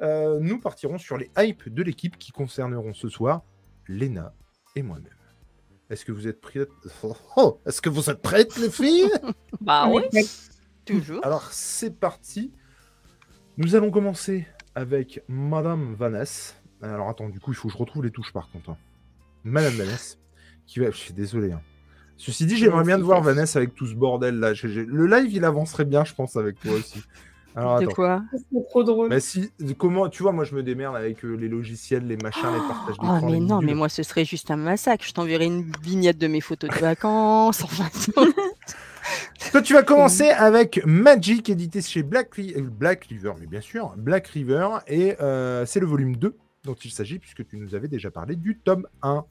euh, 0.00 0.38
nous 0.40 0.58
partirons 0.60 0.98
sur 0.98 1.16
les 1.18 1.30
hypes 1.38 1.68
de 1.68 1.82
l'équipe 1.82 2.16
qui 2.18 2.30
concerneront 2.32 2.94
ce 2.94 3.08
soir 3.08 3.42
Lena 3.88 4.32
et 4.76 4.82
moi-même. 4.82 5.12
Est-ce 5.90 6.04
que 6.04 6.12
vous 6.12 6.26
êtes 6.28 6.40
prêtes 6.40 6.68
Oh, 7.36 7.60
Est-ce 7.66 7.80
que 7.80 7.88
vous 7.88 8.08
êtes 8.10 8.22
prêtes, 8.22 8.56
les 8.58 8.70
filles? 8.70 9.10
Bah 9.60 9.88
oui, 9.88 10.02
toujours. 10.84 11.24
Alors, 11.24 11.50
c'est 11.52 11.98
parti. 11.98 12.52
Nous 13.56 13.74
allons 13.74 13.90
commencer 13.90 14.46
avec 14.74 15.22
Madame 15.28 15.94
Vanessa. 15.94 16.54
Alors, 16.82 17.08
attends, 17.08 17.28
du 17.28 17.40
coup, 17.40 17.52
il 17.52 17.54
faut 17.54 17.68
que 17.68 17.74
je 17.74 17.78
retrouve 17.78 18.04
les 18.04 18.10
touches 18.10 18.32
par 18.32 18.50
contre. 18.50 18.70
hein. 18.70 18.76
Madame 19.44 19.74
Vanessa, 19.74 20.16
qui 20.66 20.78
va. 20.80 20.90
Je 20.90 20.96
suis 20.96 21.14
désolé. 21.14 21.52
hein. 21.52 21.62
Ceci 22.16 22.46
dit, 22.46 22.56
j'aimerais 22.56 22.84
bien 22.84 22.96
te 22.96 23.02
voir 23.02 23.22
Vanessa 23.22 23.58
avec 23.58 23.74
tout 23.74 23.86
ce 23.86 23.94
bordel 23.94 24.38
là. 24.38 24.52
Le 24.64 25.06
live, 25.06 25.32
il 25.32 25.44
avancerait 25.44 25.84
bien, 25.84 26.04
je 26.04 26.14
pense, 26.14 26.36
avec 26.36 26.58
toi 26.60 26.72
aussi. 26.72 27.02
Alors, 27.56 27.78
de 27.78 27.84
attends. 27.84 27.94
quoi 27.94 28.22
C'est 28.32 28.64
trop 28.68 28.84
drôle. 28.84 29.08
Mais 29.08 29.20
si, 29.20 29.50
comment, 29.78 30.10
tu 30.10 30.22
vois, 30.22 30.32
moi 30.32 30.44
je 30.44 30.54
me 30.54 30.62
démerde 30.62 30.94
avec 30.94 31.24
euh, 31.24 31.34
les 31.34 31.48
logiciels, 31.48 32.06
les 32.06 32.18
machins, 32.18 32.42
les 32.52 32.58
partages 32.68 32.98
d'écran. 32.98 33.20
Oh 33.22 33.30
mais 33.30 33.40
non, 33.40 33.62
mais 33.62 33.74
moi 33.74 33.88
ce 33.88 34.02
serait 34.02 34.26
juste 34.26 34.50
un 34.50 34.56
massacre. 34.56 35.04
Je 35.06 35.12
t'enverrai 35.12 35.46
une 35.46 35.72
vignette 35.82 36.18
de 36.18 36.26
mes 36.26 36.42
photos 36.42 36.68
de 36.68 36.78
vacances. 36.78 37.64
Enfin. 37.64 37.88
Toi, 39.52 39.62
tu 39.62 39.72
vas 39.72 39.84
commencer 39.84 40.28
avec 40.30 40.84
Magic, 40.84 41.48
édité 41.48 41.80
chez 41.80 42.02
Black, 42.02 42.38
euh, 42.38 42.60
Black 42.60 43.04
River, 43.04 43.32
mais 43.40 43.46
bien 43.46 43.60
sûr, 43.60 43.94
Black 43.96 44.26
River, 44.26 44.68
et 44.88 45.14
euh, 45.20 45.64
c'est 45.64 45.80
le 45.80 45.86
volume 45.86 46.16
2 46.16 46.36
dont 46.64 46.74
il 46.74 46.90
s'agit, 46.90 47.18
puisque 47.18 47.46
tu 47.46 47.56
nous 47.56 47.74
avais 47.74 47.88
déjà 47.88 48.10
parlé 48.10 48.34
du 48.36 48.58
tome 48.58 48.86
1. 49.02 49.24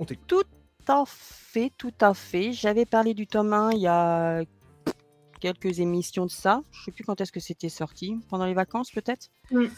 On 0.00 0.04
t'écoute. 0.04 0.26
tout 0.26 0.42
à 0.88 1.04
fait, 1.06 1.72
tout 1.76 1.92
à 2.00 2.14
fait. 2.14 2.52
J'avais 2.52 2.84
parlé 2.84 3.14
du 3.14 3.26
tome 3.26 3.52
1 3.52 3.72
il 3.72 3.80
y 3.80 3.86
a 3.86 4.42
quelques 5.40 5.78
émissions 5.80 6.26
de 6.26 6.30
ça. 6.30 6.62
Je 6.72 6.84
sais 6.84 6.90
plus 6.92 7.04
quand 7.04 7.20
est-ce 7.20 7.32
que 7.32 7.40
c'était 7.40 7.68
sorti. 7.68 8.18
Pendant 8.30 8.46
les 8.46 8.54
vacances 8.54 8.90
peut-être? 8.90 9.28
Ouais. 9.50 9.68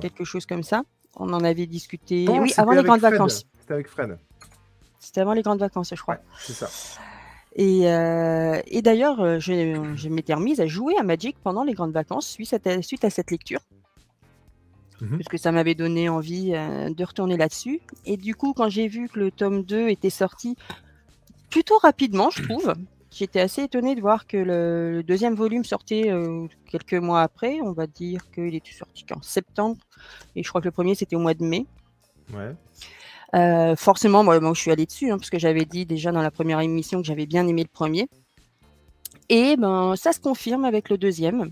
Quelque 0.00 0.24
chose 0.24 0.46
comme 0.46 0.62
ça. 0.62 0.82
On 1.16 1.32
en 1.32 1.44
avait 1.44 1.66
discuté. 1.66 2.24
Non, 2.24 2.40
oui, 2.40 2.52
avant 2.56 2.72
les 2.72 2.82
grandes 2.82 3.00
Fred. 3.00 3.12
vacances. 3.12 3.44
C'était 3.60 3.74
avec 3.74 3.88
Fred. 3.88 4.18
C'était 4.98 5.20
avant 5.20 5.32
les 5.34 5.42
grandes 5.42 5.60
vacances, 5.60 5.90
je 5.94 6.00
crois. 6.00 6.14
Ouais, 6.14 6.20
c'est 6.38 6.52
ça. 6.54 6.68
Et, 7.54 7.90
euh, 7.90 8.60
et 8.66 8.80
d'ailleurs, 8.80 9.20
euh, 9.20 9.38
je, 9.38 9.92
je 9.94 10.08
m'étais 10.08 10.32
remise 10.32 10.60
à 10.60 10.66
jouer 10.66 10.96
à 10.96 11.02
Magic 11.02 11.36
pendant 11.42 11.64
les 11.64 11.74
grandes 11.74 11.92
vacances 11.92 12.26
suite 12.26 12.66
à, 12.66 12.82
suite 12.82 13.04
à 13.04 13.10
cette 13.10 13.30
lecture. 13.30 13.60
Mhm. 15.02 15.18
Parce 15.18 15.28
que 15.28 15.36
ça 15.36 15.50
m'avait 15.50 15.74
donné 15.74 16.08
envie 16.08 16.52
euh, 16.54 16.88
de 16.90 17.04
retourner 17.04 17.36
là-dessus. 17.36 17.80
Et 18.06 18.16
du 18.16 18.36
coup, 18.36 18.52
quand 18.54 18.68
j'ai 18.68 18.86
vu 18.86 19.08
que 19.08 19.18
le 19.18 19.30
tome 19.32 19.64
2 19.64 19.88
était 19.88 20.10
sorti 20.10 20.56
plutôt 21.50 21.76
rapidement, 21.78 22.30
je 22.30 22.44
trouve, 22.44 22.72
j'étais 23.10 23.40
assez 23.40 23.64
étonnée 23.64 23.96
de 23.96 24.00
voir 24.00 24.28
que 24.28 24.36
le, 24.36 24.92
le 24.92 25.02
deuxième 25.02 25.34
volume 25.34 25.64
sortait 25.64 26.12
euh, 26.12 26.46
quelques 26.70 26.94
mois 26.94 27.22
après. 27.22 27.60
On 27.62 27.72
va 27.72 27.88
dire 27.88 28.30
qu'il 28.30 28.54
était 28.54 28.72
sorti 28.72 29.04
qu'en 29.04 29.20
septembre. 29.22 29.76
Et 30.36 30.44
je 30.44 30.48
crois 30.48 30.60
que 30.60 30.68
le 30.68 30.72
premier, 30.72 30.94
c'était 30.94 31.16
au 31.16 31.20
mois 31.20 31.34
de 31.34 31.42
mai. 31.42 31.66
Ouais. 32.32 32.54
Euh, 33.34 33.74
forcément, 33.74 34.22
moi, 34.22 34.38
moi, 34.38 34.52
je 34.54 34.60
suis 34.60 34.70
allée 34.70 34.86
dessus, 34.86 35.10
hein, 35.10 35.18
parce 35.18 35.30
que 35.30 35.38
j'avais 35.38 35.64
dit 35.64 35.84
déjà 35.84 36.12
dans 36.12 36.22
la 36.22 36.30
première 36.30 36.60
émission 36.60 37.00
que 37.00 37.06
j'avais 37.08 37.26
bien 37.26 37.44
aimé 37.48 37.62
le 37.62 37.72
premier. 37.72 38.08
Et 39.28 39.56
ben, 39.56 39.96
ça 39.96 40.12
se 40.12 40.20
confirme 40.20 40.64
avec 40.64 40.90
le 40.90 40.98
deuxième. 40.98 41.50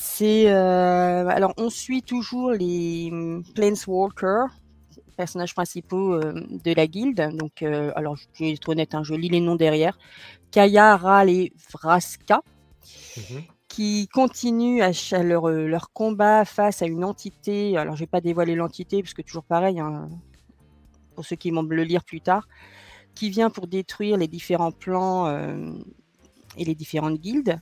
C'est 0.00 0.48
euh, 0.48 1.26
alors 1.26 1.54
on 1.56 1.70
suit 1.70 2.02
toujours 2.02 2.52
les 2.52 3.08
hum, 3.10 3.42
Planeswalkers, 3.54 4.46
personnages 5.16 5.54
principaux 5.54 6.14
euh, 6.14 6.46
de 6.64 6.72
la 6.72 6.86
guilde. 6.86 7.30
Donc, 7.36 7.62
euh, 7.62 7.92
alors 7.96 8.16
je 8.16 8.26
vais 8.38 8.52
être 8.52 8.68
honnête, 8.68 8.94
hein, 8.94 9.02
je 9.02 9.14
lis 9.14 9.28
les 9.28 9.40
noms 9.40 9.56
derrière. 9.56 9.98
Kaya, 10.52 10.96
Ral 10.96 11.30
et 11.30 11.52
Vraska 11.72 12.42
Mhm. 13.16 13.42
qui 13.68 14.08
continuent 14.08 14.82
à 14.82 14.92
leur, 15.22 15.48
leur 15.48 15.92
combat 15.92 16.44
face 16.44 16.82
à 16.82 16.86
une 16.86 17.04
entité. 17.04 17.76
Alors, 17.76 17.96
je 17.96 18.00
vais 18.00 18.06
pas 18.06 18.20
dévoiler 18.20 18.54
l'entité, 18.54 19.02
parce 19.02 19.14
que 19.14 19.22
toujours 19.22 19.44
pareil, 19.44 19.80
hein, 19.80 20.08
pour 21.14 21.26
ceux 21.26 21.36
qui 21.36 21.50
vont 21.50 21.62
le 21.62 21.84
lire 21.84 22.04
plus 22.04 22.20
tard, 22.20 22.48
qui 23.14 23.30
vient 23.30 23.50
pour 23.50 23.66
détruire 23.66 24.16
les 24.16 24.28
différents 24.28 24.72
plans 24.72 25.26
euh, 25.26 25.72
et 26.56 26.64
les 26.64 26.74
différentes 26.74 27.20
guildes. 27.20 27.60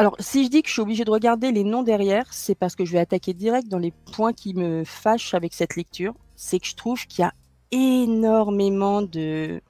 Alors, 0.00 0.16
si 0.18 0.46
je 0.46 0.48
dis 0.48 0.62
que 0.62 0.68
je 0.68 0.72
suis 0.72 0.80
obligée 0.80 1.04
de 1.04 1.10
regarder 1.10 1.52
les 1.52 1.62
noms 1.62 1.82
derrière, 1.82 2.24
c'est 2.32 2.54
parce 2.54 2.74
que 2.74 2.86
je 2.86 2.92
vais 2.92 3.00
attaquer 3.00 3.34
direct 3.34 3.68
dans 3.68 3.76
les 3.78 3.92
points 4.14 4.32
qui 4.32 4.54
me 4.54 4.82
fâchent 4.82 5.34
avec 5.34 5.52
cette 5.52 5.76
lecture. 5.76 6.14
C'est 6.36 6.58
que 6.58 6.66
je 6.66 6.74
trouve 6.74 7.06
qu'il 7.06 7.20
y 7.20 7.26
a 7.26 7.34
énormément 7.70 9.02
de 9.02 9.60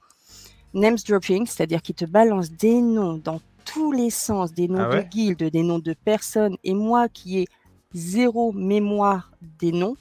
names 0.73 0.95
dropping, 1.05 1.45
c'est-à-dire 1.45 1.81
qu'ils 1.81 1.95
te 1.95 2.05
balancent 2.05 2.53
des 2.53 2.79
noms 2.79 3.19
dans 3.21 3.41
tous 3.65 3.91
les 3.91 4.09
sens, 4.09 4.53
des 4.53 4.69
noms 4.69 4.79
Ah 4.79 4.89
ouais? 4.91 5.03
de 5.03 5.09
guildes, 5.09 5.43
des 5.43 5.63
noms 5.63 5.79
de 5.79 5.93
personnes, 5.93 6.55
et 6.63 6.73
moi 6.75 7.09
qui 7.09 7.39
ai 7.39 7.47
zéro 7.93 8.53
mémoire 8.53 9.33
des 9.59 9.73
noms, 9.73 9.97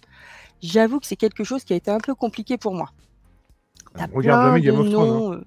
j'avoue 0.62 1.00
que 1.00 1.08
c'est 1.08 1.16
quelque 1.16 1.42
chose 1.42 1.64
qui 1.64 1.72
a 1.72 1.76
été 1.76 1.90
un 1.90 1.98
peu 1.98 2.14
compliqué 2.14 2.56
pour 2.56 2.76
moi. 2.76 2.90
T'as 3.96 4.06
plein 4.06 4.60
de 4.60 4.70
hein. 4.70 4.82
noms, 4.84 5.32
euh. 5.32 5.44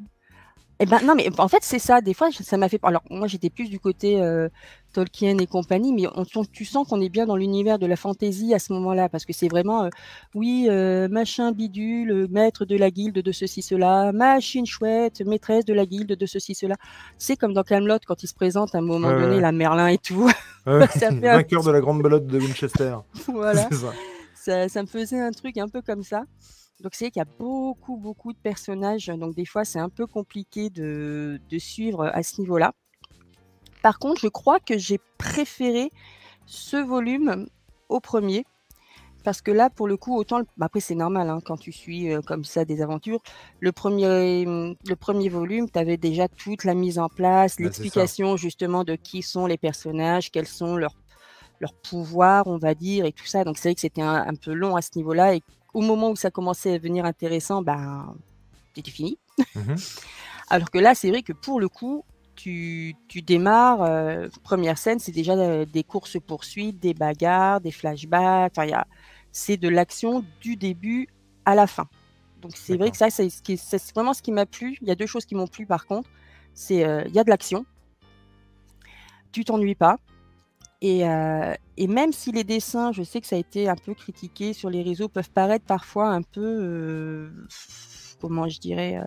Eh 0.84 0.86
ben 0.86 1.00
non, 1.06 1.16
mais 1.16 1.30
en 1.40 1.48
fait 1.48 1.60
c'est 1.62 1.80
ça. 1.80 2.02
Des 2.02 2.14
fois 2.14 2.28
ça 2.32 2.58
m'a 2.58 2.68
fait. 2.68 2.78
Alors 2.84 3.04
moi 3.10 3.28
j'étais 3.28 3.50
plus 3.50 3.70
du 3.70 3.80
côté 3.80 4.22
euh, 4.22 4.50
Tolkien 4.92 5.38
et 5.38 5.48
compagnie, 5.48 5.94
mais 5.94 6.08
on, 6.14 6.26
on- 6.36 6.44
tu 6.44 6.66
sens 6.66 6.86
qu'on 6.86 7.00
est 7.00 7.08
bien 7.08 7.26
dans 7.26 7.38
l'univers 7.38 7.80
de 7.80 7.86
la 7.86 7.96
fantasy 7.96 8.54
à 8.54 8.60
ce 8.60 8.74
moment-là, 8.74 9.08
parce 9.08 9.24
que 9.24 9.32
c'est 9.32 9.48
vraiment, 9.48 9.86
euh, 9.86 9.90
oui, 10.36 10.68
euh, 10.70 11.08
machin 11.08 11.54
bidule, 11.54 12.28
maître 12.30 12.66
de 12.66 12.76
la 12.76 12.92
guilde 12.92 13.16
de 13.20 13.32
ceci 13.32 13.62
cela, 13.62 14.12
machine 14.12 14.66
chouette, 14.66 15.22
maîtresse 15.26 15.64
de 15.64 15.74
la 15.74 15.86
guilde 15.86 16.18
de 16.18 16.26
ceci 16.26 16.54
cela. 16.54 16.76
C'est 17.18 17.38
comme 17.38 17.54
dans 17.54 17.64
Camelot 17.64 18.00
quand 18.06 18.22
il 18.22 18.28
se 18.28 18.34
présente 18.34 18.76
à 18.76 18.80
un 18.80 18.82
moment 18.82 19.08
donné 19.22 19.40
la 19.40 19.54
Merlin 19.54 19.88
et 19.88 19.98
tout. 19.98 20.30
Ça 20.66 21.12
fait 21.12 21.28
un 21.30 21.36
Vainqueur 21.38 21.64
de 21.64 21.72
la 21.72 21.80
grande 21.80 22.02
belote 22.04 22.28
de 22.28 22.40
Winchester. 22.40 22.96
voilà. 23.28 23.68
C'est 23.72 23.78
ça. 23.78 23.94
ça, 24.36 24.68
ça 24.70 24.82
me 24.82 24.88
faisait 24.88 25.20
un 25.22 25.32
truc 25.32 25.58
un 25.58 25.70
peu 25.70 25.82
comme 25.82 26.04
ça. 26.04 26.24
Donc 26.82 26.96
c'est 26.96 27.06
vrai 27.06 27.12
qu'il 27.12 27.20
y 27.20 27.24
a 27.24 27.30
beaucoup, 27.40 27.98
beaucoup 27.98 28.34
de 28.34 28.38
personnages. 28.38 29.08
Donc 29.08 29.36
des 29.36 29.46
fois, 29.46 29.64
c'est 29.66 29.80
un 29.80 29.90
peu 29.90 30.06
compliqué 30.08 30.70
de, 30.70 31.40
de 31.50 31.60
suivre 31.60 32.06
à 32.06 32.24
ce 32.24 32.42
niveau-là. 32.42 32.74
Par 33.82 34.00
contre, 34.00 34.22
je 34.22 34.28
crois 34.28 34.60
que 34.60 34.78
j'ai 34.78 35.00
préféré 35.18 35.92
ce 36.46 36.78
volume 36.78 37.48
au 37.90 38.00
premier. 38.00 38.46
Parce 39.24 39.42
que 39.42 39.52
là, 39.52 39.70
pour 39.70 39.88
le 39.88 39.96
coup, 39.96 40.18
autant... 40.18 40.40
le- 40.40 40.46
bah, 40.58 40.66
après, 40.66 40.82
c'est 40.82 40.96
normal, 40.96 41.30
hein, 41.30 41.40
quand 41.46 41.56
tu 41.56 41.72
suis 41.72 42.12
euh, 42.12 42.20
comme 42.22 42.44
ça 42.44 42.66
des 42.66 42.82
aventures. 42.82 43.22
Le 43.62 43.72
premier, 43.72 44.44
le 44.46 44.96
premier 44.96 45.30
volume, 45.30 45.70
tu 45.70 45.80
avais 45.80 45.96
déjà 45.96 46.28
toute 46.28 46.66
la 46.66 46.74
mise 46.74 47.00
en 47.00 47.08
place, 47.08 47.56
Bah, 47.58 47.64
l'explication 47.64 48.36
justement 48.36 48.84
de 48.84 48.96
qui 48.96 49.22
sont 49.22 49.46
les 49.46 49.58
personnages, 49.58 50.30
quels 50.30 50.48
sont 50.48 50.76
leurs 50.76 50.96
leur 51.62 51.74
pouvoir, 51.74 52.48
on 52.48 52.58
va 52.58 52.74
dire, 52.76 53.06
et 53.06 53.14
tout 53.14 53.26
ça. 53.26 53.46
Donc 53.46 53.58
c'est 53.58 53.70
vrai 53.70 53.76
que 53.76 53.82
c'était 53.82 54.02
un, 54.02 54.28
un 54.28 54.36
peu 54.36 54.52
long 54.52 54.76
à 54.76 54.82
ce 54.82 54.90
niveau-là. 54.98 55.36
Et 55.36 55.42
au 55.74 55.82
moment 55.82 56.12
où 56.12 56.16
ça 56.16 56.32
commençait 56.32 56.74
à 56.74 56.78
devenir 56.78 57.06
intéressant, 57.06 57.62
ben, 57.62 58.16
c'était 58.76 58.92
fini. 58.92 59.18
Mhm. 59.56 59.76
Alors 60.50 60.70
que 60.72 60.78
là, 60.78 60.94
c'est 60.96 61.10
vrai 61.10 61.24
que 61.24 61.34
pour 61.34 61.60
le 61.60 61.70
coup, 61.70 62.04
tu, 62.36 62.96
tu 63.08 63.22
démarres, 63.22 63.82
euh, 63.84 64.28
première 64.44 64.78
scène, 64.78 65.00
c'est 65.00 65.12
déjà 65.12 65.34
euh, 65.34 65.66
des 65.66 65.84
courses-poursuites, 65.84 66.80
des 66.80 66.94
bagarres, 66.94 67.62
des 67.62 67.72
flashbacks. 67.72 68.54
Enfin, 68.58 68.84
c'est 69.32 69.58
de 69.58 69.70
l'action 69.70 70.24
du 70.42 70.56
début 70.56 71.08
à 71.46 71.56
la 71.56 71.68
fin. 71.68 71.88
Donc 72.42 72.52
c'est 72.56 72.76
vrai 72.78 72.92
que 72.92 72.98
ça, 72.98 73.10
c'est, 73.10 73.30
ce 73.30 73.42
qui- 73.42 73.58
c'est 73.58 73.82
vraiment 73.94 74.14
ce 74.14 74.22
qui 74.22 74.32
m'a 74.32 74.46
plu. 74.46 74.78
Il 74.82 74.88
y 74.88 74.92
a 74.92 74.96
deux 74.96 75.06
choses 75.06 75.26
qui 75.26 75.34
m'ont 75.36 75.48
plu 75.48 75.66
par 75.66 75.86
contre. 75.86 76.10
C'est 76.54 76.86
euh, 76.86 77.04
il 77.08 77.14
y 77.16 77.20
a 77.20 77.24
de 77.24 77.30
l'action. 77.30 77.66
Tu 79.32 79.44
t'ennuies 79.46 79.76
pas. 79.76 79.98
Et, 80.84 81.08
euh, 81.08 81.54
et 81.78 81.88
même 81.88 82.12
si 82.12 82.34
les 82.34 82.44
dessins, 82.44 82.92
je 82.92 83.04
sais 83.04 83.22
que 83.22 83.28
ça 83.28 83.38
a 83.38 83.40
été 83.40 83.70
un 83.70 83.76
peu 83.76 83.94
critiqué 83.94 84.52
sur 84.52 84.70
les 84.70 84.84
réseaux, 84.84 85.08
peuvent 85.08 85.32
paraître 85.32 85.66
parfois 85.66 86.10
un 86.10 86.22
peu, 86.22 86.42
euh, 86.42 87.30
comment 88.20 88.50
je 88.50 88.60
dirais, 88.60 88.98
euh, 88.98 89.06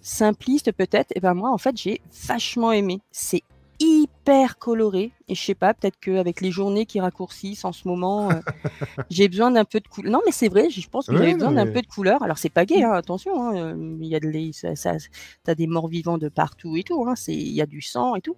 simplistes 0.00 0.72
peut-être, 0.72 1.12
et 1.14 1.20
ben 1.20 1.34
moi 1.34 1.50
en 1.50 1.58
fait 1.58 1.76
j'ai 1.76 2.00
vachement 2.26 2.72
aimé. 2.72 3.00
C'est 3.12 3.42
hyper 3.84 4.58
coloré 4.58 5.12
et 5.28 5.34
je 5.34 5.42
sais 5.42 5.54
pas, 5.54 5.74
peut-être 5.74 5.98
qu'avec 6.00 6.40
les 6.40 6.50
journées 6.50 6.86
qui 6.86 7.00
raccourcissent 7.00 7.64
en 7.64 7.72
ce 7.72 7.86
moment, 7.88 8.32
euh, 8.32 8.40
j'ai 9.10 9.28
besoin 9.28 9.50
d'un 9.50 9.64
peu 9.64 9.80
de 9.80 9.88
couleur. 9.88 10.12
Non 10.12 10.20
mais 10.26 10.32
c'est 10.32 10.48
vrai, 10.48 10.70
je 10.70 10.88
pense 10.88 11.08
que 11.08 11.14
Ouais, 11.14 11.18
j'avais 11.18 11.32
non, 11.32 11.38
besoin 11.38 11.52
d'un 11.52 11.66
peu 11.66 11.82
de 11.82 11.86
couleur. 11.86 12.22
Alors 12.22 12.38
c'est 12.38 12.50
pas 12.50 12.64
gay, 12.66 12.82
hein, 12.82 12.92
attention, 12.92 13.42
hein, 13.42 13.56
euh, 13.56 13.98
il 14.00 14.06
y 14.08 14.14
a 14.16 14.20
de 14.20 14.28
les, 14.28 14.52
ça, 14.52 14.76
ça- 14.76 14.96
t'as 15.44 15.54
des 15.54 15.66
morts 15.66 15.88
vivants 15.88 16.18
de 16.18 16.28
partout 16.28 16.76
et 16.76 16.82
tout, 16.84 17.04
hein, 17.08 17.14
c'est, 17.16 17.34
il 17.34 17.52
y 17.52 17.62
a 17.62 17.66
du 17.66 17.80
sang 17.82 18.14
et 18.16 18.20
tout 18.20 18.36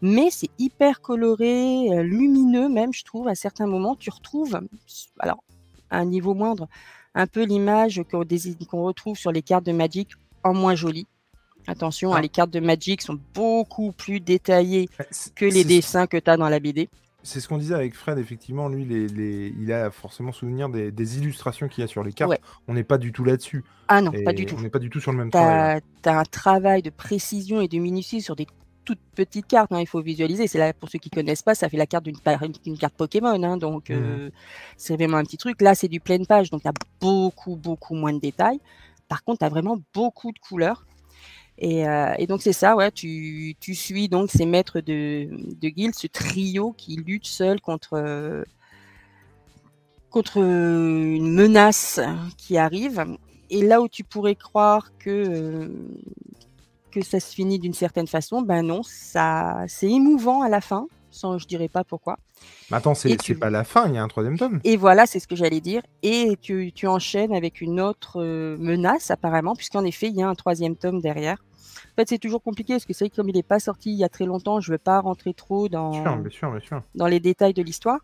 mais 0.00 0.30
c'est 0.30 0.50
hyper 0.58 1.00
coloré, 1.00 1.88
euh, 1.92 2.02
lumineux 2.02 2.68
même, 2.68 2.92
je 2.92 3.04
trouve, 3.04 3.28
à 3.28 3.34
certains 3.34 3.66
moments. 3.66 3.96
Tu 3.96 4.10
retrouves, 4.10 4.60
alors, 5.18 5.42
à 5.90 5.98
un 5.98 6.04
niveau 6.04 6.34
moindre, 6.34 6.68
un 7.14 7.26
peu 7.26 7.44
l'image 7.44 8.02
qu'on 8.10 8.24
qu'on 8.68 8.84
retrouve 8.84 9.16
sur 9.18 9.32
les 9.32 9.42
cartes 9.42 9.64
de 9.66 9.72
Magic 9.72 10.10
en 10.44 10.54
moins 10.54 10.74
jolie. 10.76 11.06
Attention, 11.68 12.12
hein, 12.12 12.16
Ah. 12.18 12.22
les 12.22 12.28
cartes 12.30 12.50
de 12.50 12.60
Magic 12.60 13.02
sont 13.02 13.18
beaucoup 13.34 13.92
plus 13.92 14.20
détaillées 14.20 14.88
Bah, 14.98 15.04
que 15.36 15.44
les 15.44 15.64
dessins 15.64 16.06
que 16.06 16.16
tu 16.16 16.30
as 16.30 16.36
dans 16.36 16.48
la 16.48 16.58
BD. 16.60 16.88
C'est 17.22 17.40
ce 17.40 17.48
qu'on 17.48 17.58
disait 17.58 17.74
avec 17.74 17.94
Fred, 17.94 18.16
effectivement, 18.18 18.68
lui, 18.68 18.84
les, 18.86 19.06
les- 19.08 19.54
il 19.60 19.70
a 19.72 19.90
forcément 19.90 20.32
souvenir 20.32 20.70
des, 20.70 20.90
des 20.90 21.18
illustrations 21.18 21.68
qu'il 21.68 21.82
y 21.82 21.84
a 21.84 21.88
sur 21.88 22.02
les 22.02 22.12
cartes. 22.12 22.30
Ouais. 22.30 22.40
On 22.68 22.74
n'est 22.74 22.84
pas 22.84 22.96
du 22.96 23.12
tout 23.12 23.22
là-dessus. 23.22 23.64
Ah 23.88 24.00
non, 24.00 24.12
pas 24.24 24.32
du 24.32 24.46
tout. 24.46 24.54
On 24.56 24.62
n'est 24.62 24.70
pas 24.70 24.78
du 24.78 24.88
tout 24.88 25.00
sur 25.00 25.12
le 25.12 25.18
même 25.18 25.26
Tu 25.28 25.32
travail. 25.32 25.82
as, 26.06 26.18
un 26.18 26.22
travail 26.24 26.80
de 26.80 26.90
précision 26.90 27.60
et 27.60 27.68
de 27.68 27.76
minutie 27.78 28.22
sur 28.22 28.34
des 28.34 28.46
toutes 28.86 29.00
petites 29.14 29.46
cartes. 29.46 29.70
hein, 29.72 29.80
il 29.80 29.86
faut 29.86 30.00
visualiser. 30.00 30.46
C'est 30.46 30.58
là, 30.58 30.72
pour 30.72 30.88
ceux 30.88 30.98
qui 30.98 31.10
connaissent 31.10 31.42
pas, 31.42 31.54
ça 31.54 31.68
fait 31.68 31.76
la 31.76 31.86
carte 31.86 32.04
d'une 32.06 32.78
carte 32.78 32.94
Pokémon. 32.94 33.42
hein, 33.42 33.58
donc, 33.58 33.90
Mhm. 33.90 33.96
euh, 33.98 34.30
c'est 34.78 34.94
vraiment 34.96 35.18
un 35.18 35.24
petit 35.24 35.36
truc. 35.36 35.60
Là, 35.60 35.74
c'est 35.74 35.88
du 35.88 36.00
pleine 36.00 36.24
page. 36.24 36.48
Donc, 36.48 36.62
tu 36.62 36.68
as 36.68 36.72
beaucoup, 37.00 37.56
beaucoup 37.56 37.94
moins 37.94 38.14
de 38.14 38.20
détails. 38.20 38.60
Par 39.08 39.22
contre, 39.24 39.40
tu 39.40 39.44
as 39.44 39.50
vraiment 39.50 39.76
beaucoup 39.92 40.32
de 40.32 40.38
couleurs. 40.38 40.86
Et, 41.58 41.88
euh, 41.88 42.14
et 42.18 42.26
donc, 42.26 42.42
c'est 42.42 42.52
ça, 42.52 42.76
ouais. 42.76 42.90
Tu, 42.92 43.56
tu 43.60 43.74
suis 43.74 44.08
donc 44.08 44.30
ces 44.30 44.46
maîtres 44.46 44.80
de, 44.80 45.28
de 45.60 45.68
guilde, 45.68 45.94
ce 45.94 46.06
trio 46.06 46.72
qui 46.72 46.96
lutte 46.96 47.26
seul 47.26 47.60
contre. 47.60 47.94
euh, 47.94 48.44
contre 50.10 50.38
une 50.38 51.32
menace 51.34 52.00
qui 52.38 52.56
arrive. 52.56 53.04
Et 53.50 53.62
là 53.62 53.80
où 53.80 53.88
tu 53.88 54.04
pourrais 54.04 54.34
croire 54.34 54.92
que, 54.98 55.10
euh, 55.10 55.68
que 56.90 57.02
ça 57.04 57.20
se 57.20 57.34
finit 57.34 57.58
d'une 57.58 57.74
certaine 57.74 58.06
façon, 58.06 58.42
ben 58.42 58.62
non, 58.62 58.82
ça 58.82 59.64
c'est 59.68 59.90
émouvant 59.90 60.42
à 60.42 60.48
la 60.48 60.60
fin, 60.60 60.86
sans 61.10 61.38
je 61.38 61.46
dirais 61.46 61.68
pas 61.68 61.84
pourquoi. 61.84 62.18
Mais 62.70 62.76
attends, 62.78 62.94
c'est 62.94 63.16
tu- 63.16 63.34
pas 63.34 63.50
la 63.50 63.64
fin, 63.64 63.88
il 63.88 63.94
y 63.94 63.98
a 63.98 64.02
un 64.02 64.08
troisième 64.08 64.38
tome. 64.38 64.60
Et 64.64 64.76
voilà, 64.76 65.06
c'est 65.06 65.20
ce 65.20 65.26
que 65.28 65.36
j'allais 65.36 65.60
dire. 65.60 65.82
Et 66.02 66.36
tu, 66.40 66.72
tu 66.74 66.86
enchaînes 66.86 67.34
avec 67.34 67.60
une 67.60 67.80
autre 67.80 68.22
menace 68.58 69.10
apparemment, 69.10 69.54
puisqu'en 69.54 69.84
effet, 69.84 70.08
il 70.08 70.16
y 70.16 70.22
a 70.22 70.28
un 70.28 70.34
troisième 70.34 70.76
tome 70.76 71.00
derrière. 71.00 71.42
Fait, 71.98 72.08
c'est 72.08 72.18
toujours 72.18 72.42
compliqué 72.42 72.74
parce 72.74 72.84
que 72.84 72.92
c'est 72.92 73.06
vrai 73.06 73.10
que 73.10 73.16
comme 73.16 73.28
il 73.28 73.34
n'est 73.34 73.42
pas 73.42 73.58
sorti 73.58 73.90
il 73.90 73.96
y 73.98 74.04
a 74.04 74.08
très 74.08 74.24
longtemps, 74.24 74.60
je 74.60 74.70
ne 74.70 74.74
veux 74.74 74.78
pas 74.78 75.00
rentrer 75.00 75.34
trop 75.34 75.68
dans, 75.68 75.90
bien 76.20 76.30
sûr, 76.30 76.50
bien 76.52 76.60
sûr. 76.60 76.82
dans 76.94 77.08
les 77.08 77.18
détails 77.18 77.54
de 77.54 77.62
l'histoire. 77.62 77.98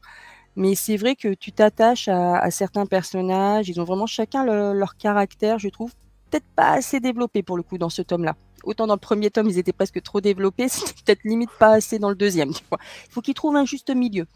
Mais 0.57 0.75
c'est 0.75 0.97
vrai 0.97 1.15
que 1.15 1.33
tu 1.35 1.53
t'attaches 1.53 2.09
à, 2.09 2.37
à 2.39 2.51
certains 2.51 2.87
personnages. 2.87 3.69
Ils 3.69 3.81
ont 3.81 3.85
vraiment 3.85 4.07
chacun 4.07 4.45
le- 4.45 4.73
leur 4.77 4.97
caractère, 4.97 5.61
je 5.61 5.69
trouve, 5.69 5.93
peut-être 6.31 6.47
pas 6.57 6.73
assez 6.73 6.99
développé 6.99 7.45
pour 7.45 7.57
le 7.57 7.63
coup 7.63 7.79
dans 7.79 7.89
ce 7.89 8.03
tome-là. 8.03 8.35
Autant 8.65 8.87
dans 8.89 8.95
le 8.95 9.01
premier 9.01 9.31
tome, 9.31 9.49
ils 9.49 9.59
étaient 9.59 9.73
presque 9.73 10.03
trop 10.03 10.21
développés, 10.21 10.69
c'était 10.69 10.93
peut-être 11.05 11.23
limite 11.25 11.51
pas 11.61 11.75
assez 11.75 12.01
dans 12.01 12.09
le 12.09 12.17
deuxième. 12.17 12.53
Tu 12.53 12.65
vois. 12.69 12.79
Il 13.09 13.13
faut 13.13 13.21
qu'ils 13.21 13.35
trouvent 13.35 13.55
un 13.57 13.65
juste 13.65 13.95
milieu. 13.95 14.27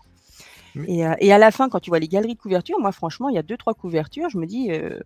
Mais- 0.77 0.99
Et, 0.99 1.05
euh, 1.07 1.15
et 1.19 1.33
à 1.33 1.39
la 1.39 1.51
fin, 1.51 1.69
quand 1.69 1.81
tu 1.81 1.91
vois 1.91 1.99
les 1.99 2.07
galeries 2.09 2.35
de 2.35 2.41
couverture, 2.41 2.79
moi 2.79 2.93
franchement, 2.93 3.29
il 3.29 3.35
y 3.35 3.39
a 3.39 3.43
deux, 3.43 3.57
trois 3.57 3.75
couvertures, 3.75 4.29
je 4.31 4.39
me 4.39 4.47
dis, 4.47 4.71
euh, 4.71 5.01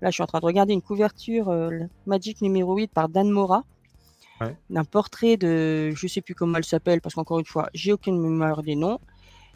là 0.00 0.08
je 0.08 0.12
suis 0.14 0.22
en 0.22 0.26
train 0.26 0.40
de 0.40 0.46
regarder 0.46 0.72
une 0.72 0.80
couverture 0.82 1.48
euh, 1.50 1.70
Magic 2.06 2.40
numéro 2.40 2.74
8 2.76 2.90
par 2.90 3.08
Dan 3.10 3.28
Mora, 3.30 3.64
Ouais. 4.40 4.56
d'un 4.70 4.84
portrait 4.84 5.36
de, 5.36 5.90
je 5.94 6.06
sais 6.06 6.20
plus 6.20 6.34
comment 6.34 6.58
elle 6.58 6.64
s'appelle, 6.64 7.00
parce 7.00 7.14
qu'encore 7.14 7.38
une 7.38 7.44
fois, 7.46 7.68
j'ai 7.74 7.92
aucune 7.92 8.20
mémoire 8.20 8.62
des 8.62 8.76
noms. 8.76 8.98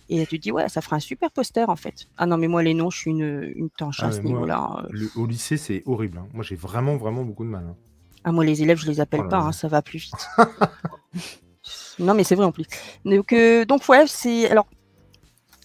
Et 0.08 0.26
tu 0.26 0.38
te 0.38 0.42
dis, 0.42 0.52
ouais, 0.52 0.68
ça 0.68 0.80
fera 0.82 0.96
un 0.96 1.00
super 1.00 1.30
poster 1.30 1.68
en 1.70 1.76
fait. 1.76 2.08
Ah 2.18 2.26
non, 2.26 2.36
mais 2.36 2.48
moi, 2.48 2.62
les 2.62 2.74
noms, 2.74 2.90
je 2.90 2.98
suis 2.98 3.10
une, 3.12 3.52
une 3.56 3.70
tanche 3.70 4.00
Ah, 4.02 4.08
à 4.08 4.12
ce 4.12 4.20
niveau-là. 4.20 4.58
hein. 4.58 4.86
Le- 4.90 5.10
au 5.14 5.26
lycée, 5.26 5.56
c'est 5.56 5.82
horrible. 5.86 6.18
hein. 6.18 6.26
Moi, 6.34 6.42
j'ai 6.44 6.56
vraiment, 6.56 6.96
vraiment 6.96 7.24
beaucoup 7.24 7.44
de 7.44 7.48
mal. 7.50 7.64
hein. 7.70 7.76
Ah, 8.24 8.32
moi, 8.32 8.44
les 8.44 8.62
élèves, 8.62 8.78
je 8.78 8.86
les 8.86 9.00
appelle 9.00 9.22
Oh 9.24 9.28
pas, 9.28 9.38
hein, 9.38 9.52
ça 9.52 9.68
va 9.68 9.80
plus 9.82 9.98
vite. 9.98 10.28
non, 11.98 12.14
mais 12.14 12.24
c'est 12.24 12.34
vrai 12.34 12.44
en 12.44 12.52
plus. 12.52 12.66
Donc, 13.04 13.32
euh, 13.32 13.64
donc 13.64 13.88
ouais, 13.88 14.06
c'est. 14.06 14.50
Alors, 14.50 14.66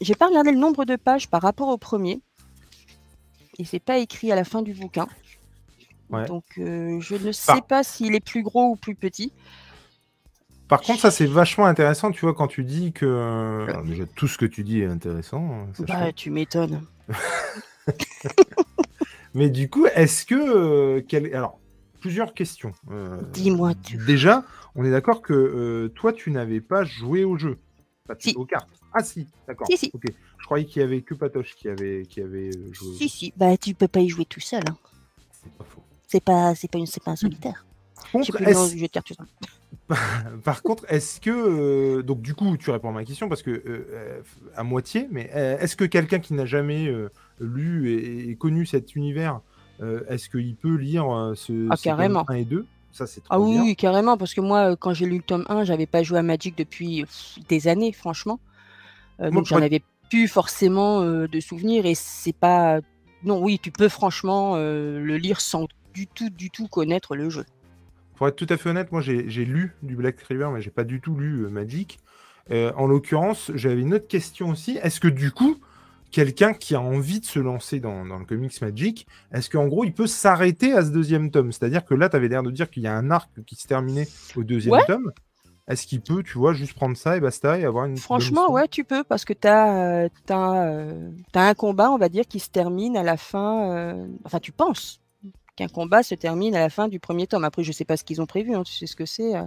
j'ai 0.02 0.16
pas 0.16 0.28
regardé 0.28 0.52
le 0.52 0.58
nombre 0.60 0.86
de 0.86 0.96
pages 0.96 1.28
par 1.30 1.42
rapport 1.42 1.70
au 1.70 1.78
premier. 1.78 2.22
Et 3.60 3.66
c'est 3.66 3.80
pas 3.80 3.98
écrit 3.98 4.32
à 4.32 4.36
la 4.36 4.44
fin 4.44 4.62
du 4.62 4.74
bouquin. 4.74 5.08
Ouais. 6.10 6.26
Donc, 6.26 6.46
euh, 6.58 7.00
je 7.02 7.16
ne 7.16 7.32
sais 7.32 7.54
Par- 7.54 7.66
pas 7.68 7.84
s'il 7.84 8.16
est 8.16 8.24
plus 8.26 8.44
gros 8.44 8.72
ou 8.72 8.76
plus 8.76 8.96
petit. 8.96 9.34
Par 10.70 10.82
contre, 10.82 11.02
ça, 11.02 11.12
c'est 11.12 11.26
vachement 11.26 11.66
intéressant, 11.66 12.12
tu 12.12 12.22
vois, 12.22 12.34
quand 12.34 12.48
tu 12.48 12.64
dis 12.64 12.92
que. 12.94 13.66
Alors, 13.70 13.84
déjà, 13.84 14.06
tout 14.06 14.28
ce 14.28 14.38
que 14.38 14.46
tu 14.46 14.64
dis 14.64 14.82
est 14.82 14.86
intéressant. 14.86 15.68
hein, 15.70 15.84
Bah, 15.88 16.12
tu 16.14 16.30
m'étonnes. 16.30 16.82
Mais 19.34 19.50
du 19.50 19.70
coup, 19.70 19.86
est-ce 19.88 20.26
que. 20.26 20.36
euh, 20.36 21.02
quel- 21.08 21.34
Alors, 21.36 21.60
plusieurs 22.00 22.34
questions. 22.34 22.74
Euh, 22.92 23.22
Dis-moi 23.34 23.74
tout. 23.76 23.98
Déjà, 24.06 24.44
on 24.76 24.84
est 24.84 24.92
d'accord 24.92 25.22
que 25.22 25.34
euh, 25.34 25.90
toi, 25.90 26.14
tu 26.14 26.32
n'avais 26.32 26.62
pas 26.62 26.84
joué 26.84 27.24
au 27.24 27.38
jeu. 27.38 27.58
Pas 28.08 28.16
Si. 28.20 28.34
aux 28.36 28.46
cartes. 28.46 28.70
Ah, 28.94 29.04
si, 29.04 29.28
d'accord. 29.48 29.68
Si. 29.74 29.92
Je 30.40 30.46
croyais 30.46 30.66
qu'il 30.66 30.82
y 30.82 30.86
avait 30.86 31.02
que 31.02 31.14
Patoche 31.14 31.56
qui 31.56 31.68
avait, 31.68 32.04
qui 32.10 32.22
avait 32.22 32.50
euh, 32.56 32.74
joué. 32.74 32.96
Si, 32.98 33.10
si. 33.10 33.34
Bah, 33.36 33.58
tu 33.58 33.74
peux 33.74 33.88
pas 33.90 34.00
y 34.00 34.10
jouer 34.10 34.26
tout 34.26 34.40
seul. 34.40 34.64
Hein. 34.70 34.78
C'est 35.32 35.52
pas 35.54 35.66
faux. 35.66 35.77
C'est 36.08 36.24
pas, 36.24 36.56
c'est 36.56 36.70
pas, 36.72 36.80
une, 36.80 36.86
c'est 36.86 37.04
pas 37.04 37.12
un 37.12 37.16
solitaire. 37.16 37.66
Par 37.96 38.12
contre, 38.12 38.32
plus 38.38 38.46
est-ce- 38.46 38.74
du 38.74 38.80
jeu 38.80 38.88
de 38.88 38.92
cartes. 38.92 39.08
tout 39.08 39.14
ça. 39.14 39.24
Par 40.44 40.62
contre, 40.64 40.86
est-ce 40.90 41.20
que 41.22 41.30
euh, 41.30 42.02
donc 42.04 42.22
du 42.22 42.34
coup 42.34 42.56
tu 42.58 42.72
réponds 42.72 42.90
à 42.90 42.94
ma 42.94 43.06
question 43.06 43.28
parce 43.30 43.42
que 43.42 43.52
euh, 43.52 43.64
euh, 43.92 44.22
à 44.56 44.64
moitié, 44.64 45.08
mais 45.12 45.30
euh, 45.36 45.58
est-ce 45.60 45.76
que 45.76 45.86
quelqu'un 45.86 46.20
qui 46.20 46.34
n'a 46.34 46.46
jamais 46.46 46.90
lu 47.40 47.92
et, 47.94 48.30
et 48.30 48.36
connu 48.36 48.66
cet 48.66 48.96
univers, 48.96 49.42
est-ce 50.10 50.30
qu'il 50.30 50.56
peut 50.56 50.76
lire 50.76 51.06
ce 51.36 51.68
Ah, 51.70 51.76
carrément. 51.78 52.26
1 52.30 52.34
et 52.36 52.46
2 52.46 52.66
Ça, 52.92 53.08
c'est 53.08 53.22
trop 53.22 53.34
Ah 53.34 53.40
oui, 53.40 53.76
carrément, 53.76 54.18
parce 54.18 54.34
que 54.34 54.42
moi, 54.42 54.76
quand 54.76 54.94
j'ai 54.94 55.06
lu 55.06 55.18
le 55.18 55.24
tome 55.24 55.46
1, 55.50 55.64
j'avais 55.66 55.86
pas 55.86 56.04
joué 56.04 56.18
à 56.20 56.24
Magic 56.24 56.58
depuis 56.58 57.02
pff, 57.04 57.40
des 57.48 57.68
années, 57.68 57.92
franchement. 57.94 58.40
Moi, 59.20 59.32
donc 59.32 59.46
j'en 59.46 59.62
avais 59.62 59.82
plus 60.10 60.28
forcément 60.28 61.02
de 61.02 61.40
souvenirs 61.40 61.86
et 61.86 61.96
c'est 61.96 62.36
pas. 62.36 62.80
Non, 63.24 63.42
oui, 63.42 63.60
tu 63.62 63.72
peux 63.72 63.90
franchement 63.90 64.54
euh, 64.56 65.00
le 65.00 65.18
lire 65.18 65.42
sans 65.42 65.68
du 65.98 66.06
tout, 66.06 66.30
du 66.30 66.52
tout 66.52 66.68
connaître 66.68 67.16
le 67.16 67.32
jeu. 67.32 67.44
Pour 68.16 68.28
être 68.28 68.36
tout 68.36 68.46
à 68.50 68.58
fait 68.58 68.70
honnête, 68.70 68.92
moi 68.92 69.02
j'ai 69.02 69.24
lu 69.46 69.76
du 69.82 69.96
Black 69.96 70.22
River, 70.22 70.50
mais 70.54 70.62
j'ai 70.62 70.70
pas 70.70 70.84
du 70.84 71.02
tout 71.02 71.16
lu 71.16 71.46
euh, 71.46 71.50
Magic. 71.50 72.00
Euh, 72.52 72.72
en 72.78 72.86
l'occurrence, 72.86 73.52
j'avais 73.56 73.82
une 73.82 73.96
autre 73.96 74.08
question 74.08 74.50
aussi. 74.50 74.78
Est-ce 74.84 75.00
que 75.00 75.08
du 75.08 75.32
coup, 75.32 75.58
quelqu'un 76.12 76.54
qui 76.54 76.76
a 76.76 76.82
envie 76.82 77.20
de 77.20 77.26
se 77.26 77.40
lancer 77.40 77.80
dans, 77.80 78.06
dans 78.06 78.20
le 78.20 78.26
comics 78.26 78.62
Magic, 78.62 79.08
est-ce 79.32 79.50
qu'en 79.50 79.68
gros 79.68 79.86
il 79.86 79.94
peut 79.94 80.08
s'arrêter 80.08 80.72
à 80.74 80.86
ce 80.86 80.92
deuxième 80.92 81.32
tome? 81.32 81.52
C'est-à-dire 81.52 81.84
que 81.84 81.96
là, 81.96 82.10
tu 82.10 82.16
avais 82.16 82.28
l'air 82.28 82.44
de 82.44 82.52
dire 82.52 82.70
qu'il 82.70 82.84
y 82.84 82.88
a 82.88 82.94
un 82.96 83.10
arc 83.10 83.30
qui 83.46 83.56
se 83.56 83.68
terminait 83.68 84.08
au 84.36 84.44
deuxième 84.44 84.76
Ouais. 84.76 84.86
tome. 84.86 85.12
Est-ce 85.68 85.86
qu'il 85.86 86.00
peut, 86.00 86.24
tu 86.24 86.38
vois, 86.38 86.54
juste 86.54 86.74
prendre 86.74 86.96
ça 86.96 87.18
et 87.18 87.20
basta 87.20 87.60
et 87.60 87.66
avoir 87.66 87.86
une. 87.86 87.98
Franchement, 87.98 88.50
ouais, 88.52 88.70
tu 88.70 88.86
peux, 88.86 89.04
parce 89.04 89.26
que 89.26 89.34
tu 89.34 89.48
as, 89.50 90.10
un 91.34 91.54
combat, 91.56 91.92
on 91.92 91.98
va 91.98 92.08
dire, 92.08 92.26
qui 92.26 92.40
se 92.40 92.50
termine 92.50 92.96
à 92.96 93.04
la 93.04 93.18
fin. 93.18 93.72
euh, 93.72 94.08
Enfin, 94.24 94.40
tu 94.40 94.54
penses 94.54 95.02
qu'un 95.58 95.68
combat 95.68 96.04
se 96.04 96.16
termine 96.16 96.56
à 96.56 96.60
la 96.60 96.70
fin 96.70 96.88
du 96.88 97.00
premier 97.02 97.28
tome. 97.28 97.44
Après, 97.44 97.64
je 97.64 97.74
sais 97.74 97.84
pas 97.86 97.98
ce 97.98 98.06
qu'ils 98.06 98.22
ont 98.22 98.26
prévu, 98.26 98.56
hein, 98.56 98.64
tu 98.64 98.74
sais 98.74 98.86
ce 98.88 98.96
que 98.96 99.06
c'est. 99.06 99.36
euh, 99.36 99.44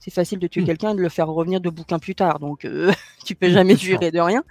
C'est 0.00 0.10
facile 0.12 0.38
de 0.38 0.46
tuer 0.48 0.60
Oui. 0.60 0.66
quelqu'un 0.66 0.90
et 0.92 0.96
de 0.96 1.00
le 1.00 1.08
faire 1.08 1.28
revenir 1.28 1.60
de 1.62 1.70
bouquin 1.70 1.98
plus 1.98 2.14
tard, 2.14 2.38
donc 2.40 2.64
euh, 2.66 2.92
tu 3.24 3.34
peux 3.34 3.48
jamais 3.48 3.74
c'est 3.74 3.86
sûr. 3.86 3.98
jurer 4.00 4.10
de 4.10 4.20
rien. 4.20 4.42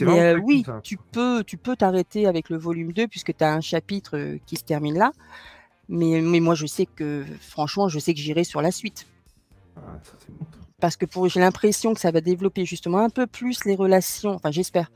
Mais 0.00 0.20
euh, 0.20 0.38
oui, 0.42 0.64
ça. 0.66 0.80
tu 0.82 0.98
peux 0.98 1.42
tu 1.44 1.56
peux 1.56 1.76
t'arrêter 1.76 2.26
avec 2.26 2.50
le 2.50 2.58
volume 2.58 2.92
2 2.92 3.06
puisque 3.08 3.34
tu 3.34 3.42
as 3.44 3.52
un 3.54 3.62
chapitre 3.62 4.18
euh, 4.18 4.38
qui 4.46 4.56
se 4.56 4.64
termine 4.64 4.98
là. 4.98 5.12
Mais, 5.88 6.20
mais 6.20 6.40
moi, 6.40 6.54
je 6.54 6.66
sais 6.66 6.86
que, 6.86 7.24
franchement, 7.40 7.88
je 7.88 7.98
sais 7.98 8.14
que 8.14 8.20
j'irai 8.20 8.44
sur 8.44 8.62
la 8.62 8.70
suite. 8.70 9.06
Ah, 9.76 9.80
ça, 10.02 10.12
c'est 10.18 10.30
bon. 10.36 10.46
Parce 10.80 10.96
que 10.96 11.06
j'ai 11.28 11.40
l'impression 11.40 11.94
que 11.94 12.00
ça 12.00 12.10
va 12.10 12.20
développer 12.20 12.64
justement 12.64 12.98
un 12.98 13.10
peu 13.10 13.26
plus 13.26 13.64
les 13.64 13.76
relations, 13.76 14.30
enfin 14.34 14.50
j'espère 14.50 14.90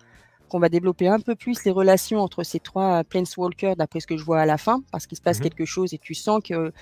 qu'on 0.48 0.58
va 0.58 0.68
développer 0.68 1.08
un 1.08 1.20
peu 1.20 1.34
plus 1.34 1.64
les 1.64 1.70
relations 1.70 2.20
entre 2.20 2.42
ces 2.42 2.60
trois 2.60 3.04
Planeswalkers 3.04 3.76
d'après 3.76 4.00
ce 4.00 4.06
que 4.06 4.16
je 4.16 4.24
vois 4.24 4.40
à 4.40 4.46
la 4.46 4.58
fin, 4.58 4.82
parce 4.92 5.06
qu'il 5.06 5.16
se 5.16 5.22
passe 5.22 5.38
Mhm. 5.38 5.42
quelque 5.44 5.64
chose 5.64 5.92
et 5.94 5.98
tu 5.98 6.14
sens 6.14 6.40
que 6.42 6.72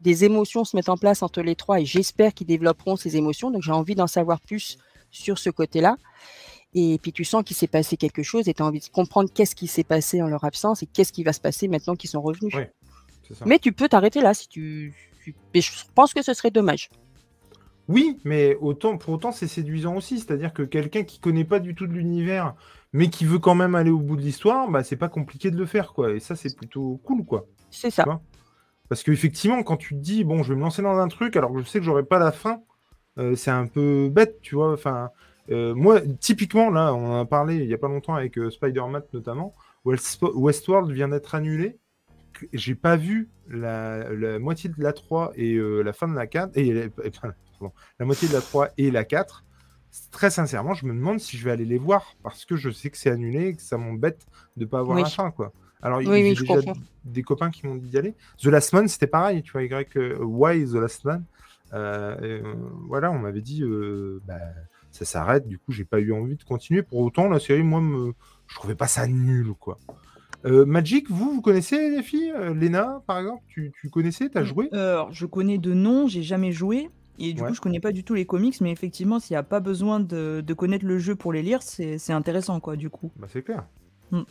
des 0.00 0.24
émotions 0.24 0.64
se 0.64 0.74
mettent 0.76 0.88
en 0.88 0.96
place 0.96 1.22
entre 1.22 1.42
les 1.42 1.54
trois 1.54 1.80
et 1.80 1.84
j'espère 1.84 2.34
qu'ils 2.34 2.46
développeront 2.48 2.96
ces 2.96 3.16
émotions. 3.16 3.50
Donc 3.50 3.62
j'ai 3.62 3.72
envie 3.72 3.94
d'en 3.94 4.06
savoir 4.08 4.40
plus 4.40 4.78
sur 5.10 5.38
ce 5.38 5.50
côté-là. 5.50 5.96
Et 6.74 6.98
puis 7.00 7.12
tu 7.12 7.24
sens 7.24 7.42
qu'il 7.44 7.56
s'est 7.56 7.68
passé 7.68 7.96
quelque 7.96 8.22
chose 8.22 8.48
et 8.48 8.54
tu 8.54 8.62
as 8.62 8.66
envie 8.66 8.80
de 8.80 8.88
comprendre 8.88 9.30
qu'est-ce 9.32 9.54
qui 9.54 9.66
s'est 9.68 9.84
passé 9.84 10.20
en 10.20 10.26
leur 10.26 10.44
absence 10.44 10.82
et 10.82 10.86
qu'est-ce 10.86 11.12
qui 11.12 11.22
va 11.24 11.32
se 11.32 11.40
passer 11.40 11.68
maintenant 11.68 11.94
qu'ils 11.94 12.10
sont 12.10 12.20
revenus. 12.20 12.52
Ça. 13.32 13.44
Mais 13.46 13.58
tu 13.58 13.72
peux 13.72 13.88
t'arrêter 13.88 14.20
là 14.20 14.34
si 14.34 14.48
tu... 14.48 14.94
tu- 15.24 15.34
Mais 15.54 15.60
je 15.60 15.70
pense 15.94 16.12
que 16.12 16.22
ce 16.22 16.34
serait 16.34 16.50
dommage. 16.50 16.90
Oui, 17.88 18.18
mais 18.24 18.56
autant, 18.60 18.98
pour 18.98 19.14
autant, 19.14 19.30
c'est 19.30 19.46
séduisant 19.46 19.94
aussi. 19.96 20.18
C'est-à-dire 20.18 20.52
que 20.52 20.62
quelqu'un 20.62 21.04
qui 21.04 21.20
connaît 21.20 21.44
pas 21.44 21.60
du 21.60 21.74
tout 21.76 21.86
de 21.86 21.92
l'univers, 21.92 22.54
mais 22.96 23.08
qui 23.10 23.24
veut 23.24 23.38
quand 23.38 23.54
même 23.54 23.74
aller 23.74 23.90
au 23.90 23.98
bout 24.00 24.16
de 24.16 24.22
l'histoire, 24.22 24.68
bah, 24.70 24.82
c'est 24.82 24.96
pas 24.96 25.08
compliqué 25.08 25.50
de 25.50 25.56
le 25.56 25.66
faire, 25.66 25.92
quoi. 25.92 26.12
Et 26.12 26.20
ça, 26.20 26.34
c'est 26.36 26.56
plutôt 26.56 27.00
cool, 27.04 27.24
quoi. 27.24 27.46
C'est 27.70 27.90
ça. 27.90 28.04
Parce 28.88 29.02
qu'effectivement, 29.02 29.62
quand 29.62 29.76
tu 29.76 29.94
te 29.94 30.00
dis, 30.00 30.24
bon, 30.24 30.42
je 30.42 30.52
vais 30.52 30.56
me 30.56 30.62
lancer 30.62 30.82
dans 30.82 30.96
un 30.98 31.08
truc, 31.08 31.36
alors 31.36 31.52
que 31.52 31.60
je 31.60 31.64
sais 31.64 31.78
que 31.78 31.84
j'aurai 31.84 32.04
pas 32.04 32.18
la 32.18 32.32
fin, 32.32 32.62
euh, 33.18 33.34
c'est 33.34 33.50
un 33.50 33.66
peu 33.66 34.08
bête, 34.08 34.40
tu 34.42 34.54
vois. 34.54 34.72
Enfin, 34.72 35.10
euh, 35.50 35.74
moi, 35.74 36.00
typiquement, 36.20 36.70
là, 36.70 36.94
on 36.94 37.12
en 37.12 37.20
a 37.20 37.24
parlé 37.24 37.56
il 37.56 37.66
y 37.66 37.74
a 37.74 37.78
pas 37.78 37.88
longtemps 37.88 38.14
avec 38.14 38.38
euh, 38.38 38.50
Spider-Man 38.50 39.02
notamment, 39.12 39.54
West- 39.84 40.22
Westworld 40.34 40.90
vient 40.92 41.08
d'être 41.08 41.34
annulé. 41.34 41.78
J'ai 42.52 42.74
pas 42.74 42.96
vu 42.96 43.28
la, 43.48 44.12
la 44.12 44.38
moitié 44.38 44.68
de 44.70 44.82
la 44.82 44.92
3 44.92 45.32
et 45.36 45.56
la 45.58 45.92
fin 45.92 46.06
de 46.08 46.14
la 46.14 46.26
4, 46.26 46.56
et, 46.56 46.68
et- 46.68 46.88
pardon, 47.60 47.72
la 47.98 48.06
moitié 48.06 48.28
de 48.28 48.32
la 48.34 48.40
3 48.40 48.68
et 48.78 48.90
la 48.90 49.04
4. 49.04 49.44
Très 50.10 50.30
sincèrement, 50.30 50.74
je 50.74 50.86
me 50.86 50.94
demande 50.94 51.20
si 51.20 51.36
je 51.36 51.44
vais 51.44 51.50
aller 51.50 51.64
les 51.64 51.78
voir 51.78 52.16
parce 52.22 52.44
que 52.44 52.56
je 52.56 52.70
sais 52.70 52.90
que 52.90 52.96
c'est 52.96 53.10
annulé 53.10 53.48
et 53.48 53.54
que 53.54 53.62
ça 53.62 53.76
m'embête 53.76 54.26
de 54.56 54.64
pas 54.64 54.78
avoir 54.80 54.96
Oui. 54.96 55.02
la 55.02 55.08
fin, 55.08 55.30
quoi. 55.30 55.52
Alors, 55.82 56.00
il 56.00 56.08
Oui, 56.08 56.34
j'ai 56.34 56.40
déjà 56.46 56.56
comprends. 56.56 56.72
des 57.04 57.22
copains 57.22 57.50
qui 57.50 57.66
m'ont 57.66 57.74
dit 57.74 57.88
d'y 57.88 57.98
aller. 57.98 58.14
The 58.38 58.46
Last 58.46 58.72
Man, 58.72 58.88
c'était 58.88 59.06
pareil, 59.06 59.42
tu 59.42 59.52
vois, 59.52 59.62
Y, 59.62 59.96
euh, 59.96 60.18
Why 60.20 60.64
The 60.64 60.74
Last 60.74 61.04
Man? 61.04 61.24
Euh, 61.72 62.16
et, 62.20 62.42
euh, 62.42 62.54
voilà, 62.88 63.10
on 63.10 63.18
m'avait 63.18 63.42
dit, 63.42 63.62
euh, 63.62 64.20
bah, 64.26 64.38
ça 64.90 65.04
s'arrête, 65.04 65.46
du 65.46 65.58
coup, 65.58 65.72
j'ai 65.72 65.84
pas 65.84 66.00
eu 66.00 66.12
envie 66.12 66.36
de 66.36 66.44
continuer. 66.44 66.82
Pour 66.82 67.00
autant, 67.00 67.28
la 67.28 67.40
série, 67.40 67.62
moi, 67.62 67.80
me... 67.80 68.12
je 68.46 68.54
trouvais 68.54 68.74
pas 68.74 68.86
ça 68.86 69.06
nul, 69.06 69.52
quoi. 69.58 69.78
Euh, 70.44 70.64
Magic, 70.64 71.10
vous, 71.10 71.32
vous 71.32 71.42
connaissez 71.42 71.90
les 71.90 72.02
filles? 72.02 72.32
Euh, 72.36 72.54
Lena, 72.54 73.02
par 73.06 73.18
exemple, 73.18 73.42
tu, 73.48 73.72
tu 73.80 73.90
connaissais, 73.90 74.28
t'as 74.28 74.44
joué? 74.44 74.68
Euh, 74.72 74.92
alors, 74.92 75.12
je 75.12 75.26
connais 75.26 75.58
de 75.58 75.74
nom, 75.74 76.06
j'ai 76.06 76.22
jamais 76.22 76.52
joué. 76.52 76.88
Et 77.18 77.32
du 77.32 77.42
Ouais. 77.42 77.48
coup, 77.48 77.54
je 77.54 77.60
connais 77.60 77.80
pas 77.80 77.92
du 77.92 78.04
tout 78.04 78.14
les 78.14 78.26
comics, 78.26 78.60
mais 78.60 78.70
effectivement, 78.72 79.18
s'il 79.20 79.34
n'y 79.34 79.38
a 79.38 79.42
pas 79.42 79.60
besoin 79.60 80.00
de, 80.00 80.42
de 80.46 80.54
connaître 80.54 80.84
le 80.84 80.98
jeu 80.98 81.16
pour 81.16 81.32
les 81.32 81.42
lire, 81.42 81.62
c'est 81.62 82.12
intéressant, 82.12 82.60
quoi, 82.60 82.76
du 82.76 82.90
coup. 82.90 83.10
Bah, 83.16 83.26
c'est 83.30 83.42
clair. 83.42 83.64
Mm. 84.10 84.22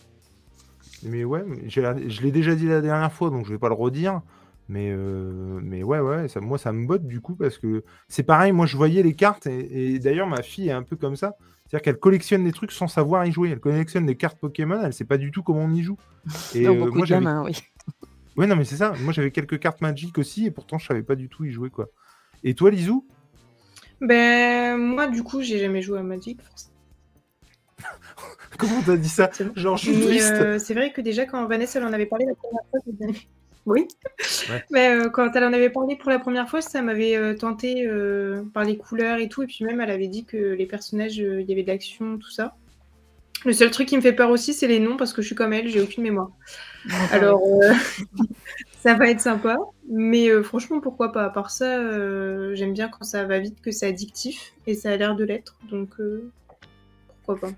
Mais 1.03 1.23
ouais, 1.23 1.43
je 1.67 2.21
l'ai 2.21 2.31
déjà 2.31 2.55
dit 2.55 2.67
la 2.67 2.81
dernière 2.81 3.11
fois, 3.11 3.29
donc 3.29 3.45
je 3.45 3.51
vais 3.51 3.59
pas 3.59 3.69
le 3.69 3.75
redire. 3.75 4.21
Mais, 4.67 4.89
euh, 4.91 5.59
mais 5.61 5.83
ouais, 5.83 5.99
ouais, 5.99 6.27
ça, 6.27 6.41
moi 6.41 6.57
ça 6.57 6.71
me 6.71 6.87
botte 6.87 7.05
du 7.05 7.21
coup 7.21 7.35
parce 7.35 7.59
que 7.59 7.83
c'est 8.07 8.23
pareil, 8.23 8.51
moi 8.51 8.65
je 8.65 8.75
voyais 8.75 9.03
les 9.03 9.13
cartes 9.13 9.45
et, 9.45 9.93
et 9.93 9.99
d'ailleurs 9.99 10.25
ma 10.25 10.41
fille 10.41 10.69
est 10.69 10.71
un 10.71 10.81
peu 10.81 10.95
comme 10.95 11.15
ça. 11.15 11.35
C'est-à-dire 11.67 11.83
qu'elle 11.83 11.99
collectionne 11.99 12.43
des 12.43 12.51
trucs 12.51 12.71
sans 12.71 12.87
savoir 12.87 13.25
y 13.27 13.31
jouer. 13.31 13.51
Elle 13.51 13.59
collectionne 13.59 14.07
des 14.07 14.15
cartes 14.17 14.39
Pokémon, 14.39 14.81
elle 14.83 14.93
sait 14.93 15.05
pas 15.05 15.17
du 15.17 15.29
tout 15.31 15.43
comment 15.43 15.65
on 15.65 15.71
y 15.73 15.83
joue. 15.83 15.99
Et 16.55 16.63
Non, 16.63 16.75
euh, 16.75 16.79
beaucoup 16.85 16.97
moi 16.97 17.05
de 17.05 17.11
gamins, 17.11 17.43
oui. 17.43 17.53
Ouais, 18.37 18.47
non, 18.47 18.55
mais 18.55 18.65
c'est 18.65 18.75
ça. 18.77 18.93
Moi, 18.99 19.13
j'avais 19.13 19.31
quelques 19.31 19.59
cartes 19.59 19.81
Magic 19.81 20.17
aussi, 20.17 20.45
et 20.45 20.51
pourtant, 20.51 20.77
je 20.77 20.85
savais 20.85 21.03
pas 21.03 21.15
du 21.15 21.29
tout 21.29 21.45
y 21.45 21.51
jouer, 21.51 21.69
quoi. 21.69 21.87
Et 22.47 22.53
toi, 22.53 22.69
Lizou? 22.69 23.03
Ben, 23.99 24.77
moi, 24.77 25.07
du 25.07 25.23
coup, 25.23 25.41
j'ai 25.41 25.57
jamais 25.57 25.81
joué 25.81 25.97
à 25.97 26.03
Magic. 26.03 26.39
Comment 28.59 28.81
t'as 28.85 28.97
dit 28.97 29.09
ça? 29.09 29.31
Genre, 29.55 29.77
je 29.77 29.91
suis 29.91 29.99
triste. 29.99 30.31
euh, 30.33 30.59
c'est 30.59 30.75
vrai 30.75 30.93
que 30.93 31.01
déjà, 31.01 31.25
quand 31.25 31.43
Vanessa 31.47 31.79
elle 31.79 31.85
en 31.85 31.91
avait 31.91 32.05
parlé 32.05 32.25
la 32.25 32.35
première 32.35 32.61
fois. 32.69 32.79
Oui. 33.67 33.87
Ouais. 34.51 34.63
Mais 34.69 34.89
euh, 34.89 35.09
quand 35.09 35.35
elle 35.35 35.43
en 35.43 35.51
avait 35.51 35.71
parlé 35.71 35.95
pour 35.95 36.11
la 36.11 36.19
première 36.19 36.47
fois, 36.47 36.61
ça 36.61 36.83
m'avait 36.83 37.15
euh, 37.15 37.33
tenté 37.33 37.89
par 38.53 38.63
les 38.63 38.77
couleurs 38.77 39.17
et 39.17 39.27
tout. 39.27 39.41
Et 39.41 39.47
puis 39.47 39.65
même, 39.65 39.81
elle 39.81 39.89
avait 39.89 40.07
dit 40.07 40.23
que 40.23 40.37
les 40.37 40.67
personnages, 40.67 41.17
il 41.17 41.49
y 41.49 41.51
avait 41.51 41.63
de 41.63 41.69
l'action, 41.69 42.19
tout 42.19 42.29
ça. 42.29 42.55
Le 43.43 43.53
seul 43.53 43.71
truc 43.71 43.87
qui 43.87 43.97
me 43.97 44.03
fait 44.03 44.13
peur 44.13 44.29
aussi, 44.29 44.53
c'est 44.53 44.67
les 44.67 44.79
noms, 44.79 44.97
parce 44.97 45.13
que 45.13 45.23
je 45.23 45.25
suis 45.25 45.35
comme 45.35 45.51
elle, 45.51 45.67
j'ai 45.67 45.81
aucune 45.81 46.03
mémoire. 46.03 46.29
Alors, 47.11 47.41
ça 48.85 48.93
va 48.93 49.09
être 49.09 49.19
sympa. 49.19 49.57
Mais 49.89 50.29
euh, 50.29 50.43
franchement, 50.43 50.79
pourquoi 50.79 51.11
pas? 51.11 51.23
À 51.23 51.29
part 51.29 51.49
ça, 51.49 51.79
euh, 51.79 52.53
j'aime 52.53 52.73
bien 52.73 52.87
quand 52.87 53.03
ça 53.03 53.25
va 53.25 53.39
vite, 53.39 53.59
que 53.61 53.71
c'est 53.71 53.87
addictif. 53.87 54.53
Et 54.67 54.75
ça 54.75 54.91
a 54.91 54.97
l'air 54.97 55.15
de 55.15 55.23
l'être. 55.23 55.57
Donc, 55.71 55.89
euh, 55.99 56.31
pourquoi 57.23 57.49
pas 57.49 57.55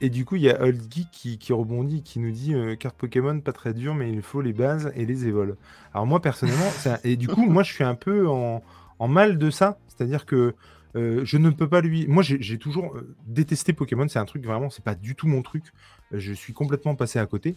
Et 0.00 0.10
du 0.10 0.24
coup, 0.24 0.34
il 0.34 0.42
y 0.42 0.50
a 0.50 0.60
Old 0.60 0.82
Geek 0.92 1.38
qui, 1.38 1.52
rebondit, 1.52 2.02
qui 2.02 2.18
nous 2.18 2.32
dit 2.32 2.52
carte 2.80 2.96
Pokémon 2.96 3.40
pas 3.40 3.52
très 3.52 3.74
dur, 3.74 3.94
mais 3.94 4.10
il 4.10 4.22
faut 4.22 4.40
les 4.40 4.52
bases 4.52 4.92
et 4.96 5.06
les 5.06 5.26
évols. 5.26 5.56
Alors 5.94 6.06
moi 6.06 6.20
personnellement, 6.20 6.70
et 7.02 7.16
du 7.16 7.28
coup, 7.28 7.46
moi 7.46 7.62
je 7.62 7.72
suis 7.72 7.84
un 7.84 7.94
peu 7.94 8.28
en, 8.28 8.62
mal 9.08 9.38
de 9.38 9.48
ça, 9.48 9.78
c'est-à-dire 9.88 10.26
que 10.26 10.54
je 10.94 11.36
ne 11.38 11.50
peux 11.50 11.68
pas 11.68 11.80
lui. 11.80 12.06
Moi, 12.08 12.22
j'ai 12.22 12.58
toujours 12.58 12.96
détesté 13.26 13.72
Pokémon. 13.72 14.06
C'est 14.08 14.18
un 14.18 14.26
truc 14.26 14.44
vraiment, 14.44 14.68
c'est 14.68 14.84
pas 14.84 14.96
du 14.96 15.14
tout 15.14 15.28
mon 15.28 15.40
truc. 15.40 15.64
Je 16.12 16.32
suis 16.32 16.52
complètement 16.52 16.94
passé 16.94 17.18
à 17.18 17.26
côté. 17.26 17.56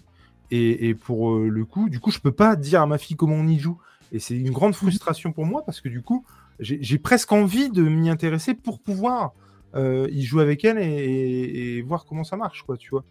Et, 0.51 0.89
et 0.89 0.95
pour 0.95 1.31
euh, 1.35 1.47
le 1.49 1.65
coup, 1.65 1.89
du 1.89 1.99
coup, 1.99 2.11
je 2.11 2.19
peux 2.19 2.31
pas 2.31 2.55
dire 2.55 2.81
à 2.81 2.87
ma 2.87 2.97
fille 2.97 3.15
comment 3.15 3.35
on 3.35 3.47
y 3.47 3.59
joue. 3.59 3.77
Et 4.11 4.19
c'est 4.19 4.35
une 4.35 4.51
grande 4.51 4.73
frustration 4.73 5.31
pour 5.31 5.45
moi 5.45 5.63
parce 5.65 5.81
que 5.81 5.89
du 5.89 6.01
coup, 6.01 6.25
j'ai 6.59 6.97
presque 6.97 7.31
envie 7.31 7.69
de 7.69 7.83
m'y 7.83 8.09
intéresser 8.09 8.53
pour 8.55 8.79
pouvoir 8.81 9.33
euh, 9.75 10.07
y 10.11 10.23
jouer 10.23 10.41
avec 10.41 10.65
elle 10.65 10.79
et, 10.79 10.81
et- 10.83 11.77
et 11.77 11.81
voir 11.83 12.05
comment 12.05 12.23
ça 12.23 12.35
marche, 12.35 12.63
quoi, 12.63 12.75
tu 12.77 12.89
vois. 12.89 13.03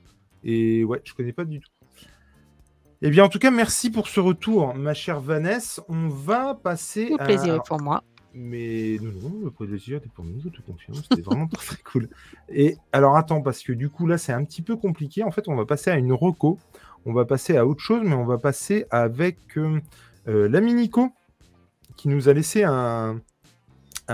Et 0.44 0.82
ouais, 0.84 1.00
je 1.04 1.14
connais 1.14 1.32
pas 1.32 1.44
du 1.44 1.60
tout. 1.60 1.70
Eh 3.00 3.10
bien, 3.10 3.24
en 3.24 3.28
tout 3.28 3.38
cas, 3.38 3.52
merci 3.52 3.90
pour 3.90 4.08
ce 4.08 4.18
retour, 4.18 4.74
ma 4.74 4.92
chère 4.92 5.20
Vanessa. 5.20 5.82
On 5.88 6.08
va 6.08 6.54
passer 6.56 7.08
Tout 7.10 7.16
à... 7.20 7.24
plaisir 7.24 7.54
est 7.54 7.66
pour 7.66 7.80
moi. 7.80 8.02
mais 8.34 8.98
non, 9.00 9.12
non, 9.30 9.40
le 9.44 9.50
plaisir 9.52 9.98
était 9.98 10.08
pour 10.08 10.24
nous, 10.24 10.40
je 10.42 10.48
te 10.48 10.60
confirme. 10.62 10.96
C'était 10.96 11.22
vraiment 11.22 11.46
très, 11.46 11.64
très 11.76 11.82
cool. 11.84 12.08
Et 12.48 12.76
alors, 12.92 13.16
attends, 13.16 13.40
parce 13.40 13.62
que 13.62 13.72
du 13.72 13.88
coup, 13.88 14.06
là, 14.08 14.18
c'est 14.18 14.32
un 14.32 14.44
petit 14.44 14.62
peu 14.62 14.76
compliqué. 14.76 15.22
En 15.22 15.30
fait, 15.30 15.46
on 15.48 15.54
va 15.54 15.64
passer 15.64 15.90
à 15.90 15.96
une 15.96 16.12
reco. 16.12 16.58
On 17.08 17.14
va 17.14 17.24
passer 17.24 17.56
à 17.56 17.66
autre 17.66 17.80
chose, 17.80 18.02
mais 18.04 18.14
on 18.14 18.26
va 18.26 18.36
passer 18.36 18.84
avec 18.90 19.38
euh, 19.56 19.80
euh, 20.28 21.08
qui 21.96 22.08
nous 22.08 22.28
a 22.28 22.34
laissé 22.34 22.64
un, 22.64 23.22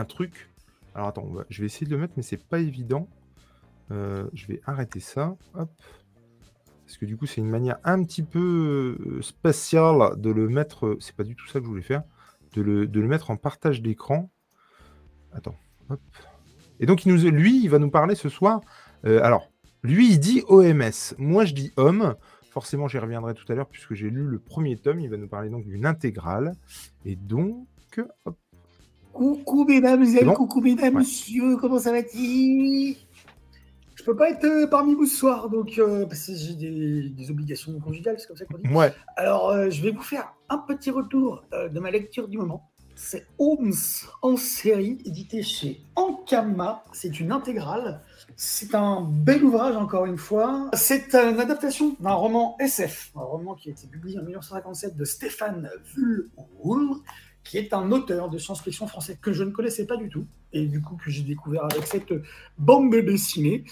truc. 0.07 0.49
Alors, 0.95 1.09
attends, 1.09 1.29
je 1.51 1.61
vais 1.61 1.67
essayer 1.67 1.87
de 1.87 1.91
le 1.91 2.01
mettre, 2.01 2.15
mais 2.17 2.23
c'est 2.23 2.37
pas 2.37 2.61
évident. 2.61 3.09
Euh, 3.91 4.29
je 4.33 4.47
vais 4.47 4.61
arrêter 4.65 5.01
ça. 5.01 5.37
Parce 5.53 6.97
que 6.97 7.05
du 7.05 7.17
coup, 7.17 7.27
c'est 7.27 7.41
une 7.41 7.51
manière 7.51 7.79
un 7.83 8.01
petit 8.05 8.23
peu 8.23 8.97
euh, 9.05 9.23
spéciale 9.23 10.13
de 10.17 10.31
le 10.31 10.49
mettre. 10.49 10.97
C'est 11.01 11.17
pas 11.17 11.25
du 11.25 11.35
tout 11.35 11.49
ça 11.49 11.59
que 11.59 11.65
je 11.65 11.71
voulais 11.71 11.83
faire 11.83 12.05
de 12.53 12.63
le, 12.63 13.09
mettre 13.09 13.33
en 13.33 13.37
partage 13.37 13.83
d'écran. 13.83 14.31
Attends. 15.33 15.57
Et 16.79 16.87
donc, 16.87 17.05
il 17.07 17.13
nous, 17.13 17.29
lui, 17.29 17.61
il 17.65 17.71
va 17.71 17.81
nous 17.81 17.91
parler 17.91 18.15
ce 18.15 18.29
soir. 18.29 18.61
euh, 19.05 19.21
alors, 19.25 19.51
lui, 19.83 20.13
il 20.13 20.19
dit 20.19 20.45
OMS. 20.49 21.15
Moi, 21.19 21.45
je 21.45 21.55
dis 21.55 21.73
homme. 21.77 22.15
Forcément, 22.55 22.87
j'y 22.87 22.99
reviendrai 22.99 23.35
tout 23.35 23.45
à 23.51 23.57
l'heure 23.57 23.67
puisque 23.67 23.95
j'ai 23.95 24.09
lu 24.09 24.23
le 24.23 24.39
premier 24.39 24.77
tome. 24.77 25.01
Il 25.01 25.11
va 25.11 25.17
nous 25.17 25.27
parler 25.27 25.51
donc 25.51 25.65
d'une 25.67 25.85
intégrale. 25.85 26.55
Et 27.05 27.17
donc, 27.17 27.67
hop. 28.25 28.37
Coucou 29.13 29.65
mesdames 29.65 30.05
bon 30.25 30.35
coucou 30.35 30.61
mesdames, 30.61 30.95
Ouais. 30.95 31.01
messieurs, 31.01 31.57
comment 31.57 31.79
ça 31.81 31.91
va-t-il? 31.93 32.97
Je 33.97 34.03
peux 34.05 34.17
pas 34.17 34.31
être 34.31 34.45
euh, 34.45 34.67
parmi 34.69 34.95
vous 34.95 35.07
ce 35.07 35.17
soir, 35.17 35.49
donc 35.51 35.79
euh, 35.79 36.05
parce 36.07 36.27
que 36.27 36.35
j'ai 36.35 36.55
des, 36.55 37.09
des 37.11 37.31
obligations 37.31 37.79
conjugales, 37.81 38.17
c'est 38.19 38.27
comme 38.27 38.37
ça 38.37 38.45
qu'on 38.45 38.59
dit. 38.59 38.69
Ouais. 38.75 38.93
Alors, 39.17 39.51
euh, 39.51 39.71
je 39.71 39.83
vais 39.83 39.91
vous 39.93 40.03
faire 40.03 40.35
un 40.49 40.59
petit 40.59 40.91
retour 40.91 41.45
de 41.53 41.81
ma 41.81 41.91
lecture 41.91 42.29
du 42.29 42.39
moment. 42.39 42.71
C'est 42.97 43.27
Holmes 43.39 43.75
en 44.23 44.37
série, 44.37 44.99
édité 45.05 45.43
chez 45.43 45.81
Ankama. 45.97 46.85
C'est 46.93 47.19
une 47.19 47.33
intégrale. 47.33 48.01
C'est 48.37 48.75
un 48.75 49.03
bel 49.03 49.45
ouvrage, 49.45 49.77
encore 49.77 50.07
une 50.07 50.17
fois. 50.17 50.71
C'est 50.75 51.15
une 51.15 51.41
adaptation 51.41 51.97
d'un 51.99 52.13
roman 52.13 52.57
SF, 52.61 53.11
un 53.17 53.23
roman 53.23 53.55
qui 53.55 53.69
a 53.69 53.73
été 53.73 53.87
publié 53.89 54.19
en 54.19 54.23
1957 54.23 54.97
de 54.97 55.05
Stéphane 55.05 55.71
Vull, 55.95 56.31
qui 57.43 57.59
est 57.59 57.75
un 57.75 57.91
auteur 57.91 58.31
de 58.31 58.39
science-fiction 58.39 58.87
français 58.87 59.19
que 59.21 59.33
je 59.33 59.43
ne 59.43 59.51
connaissais 59.51 59.87
pas 59.87 59.97
du 59.97 60.09
tout, 60.09 60.27
et 60.53 60.67
du 60.67 60.81
coup 60.81 60.97
que 60.97 61.11
j'ai 61.11 61.23
découvert 61.23 61.65
avec 61.65 61.87
cette 61.87 62.15
bande 62.59 62.91
dessinée. 62.91 63.65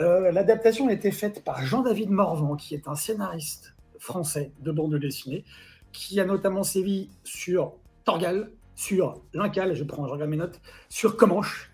Euh, 0.00 0.30
L'adaptation 0.30 0.88
a 0.88 0.92
été 0.92 1.10
faite 1.10 1.44
par 1.44 1.64
Jean-David 1.64 2.10
Morvan, 2.10 2.56
qui 2.56 2.74
est 2.74 2.86
un 2.86 2.94
scénariste 2.94 3.74
français 3.98 4.52
de 4.60 4.70
bande 4.70 4.94
dessinée, 4.94 5.44
qui 5.92 6.20
a 6.20 6.24
notamment 6.24 6.62
sévi 6.62 7.10
sur 7.24 7.74
Torgal, 8.04 8.50
sur 8.78 9.20
L'Incal, 9.34 9.74
je 9.74 9.82
prends, 9.82 10.06
je 10.06 10.12
regarde 10.12 10.30
mes 10.30 10.36
notes, 10.36 10.60
sur 10.88 11.16
Comanche, 11.16 11.70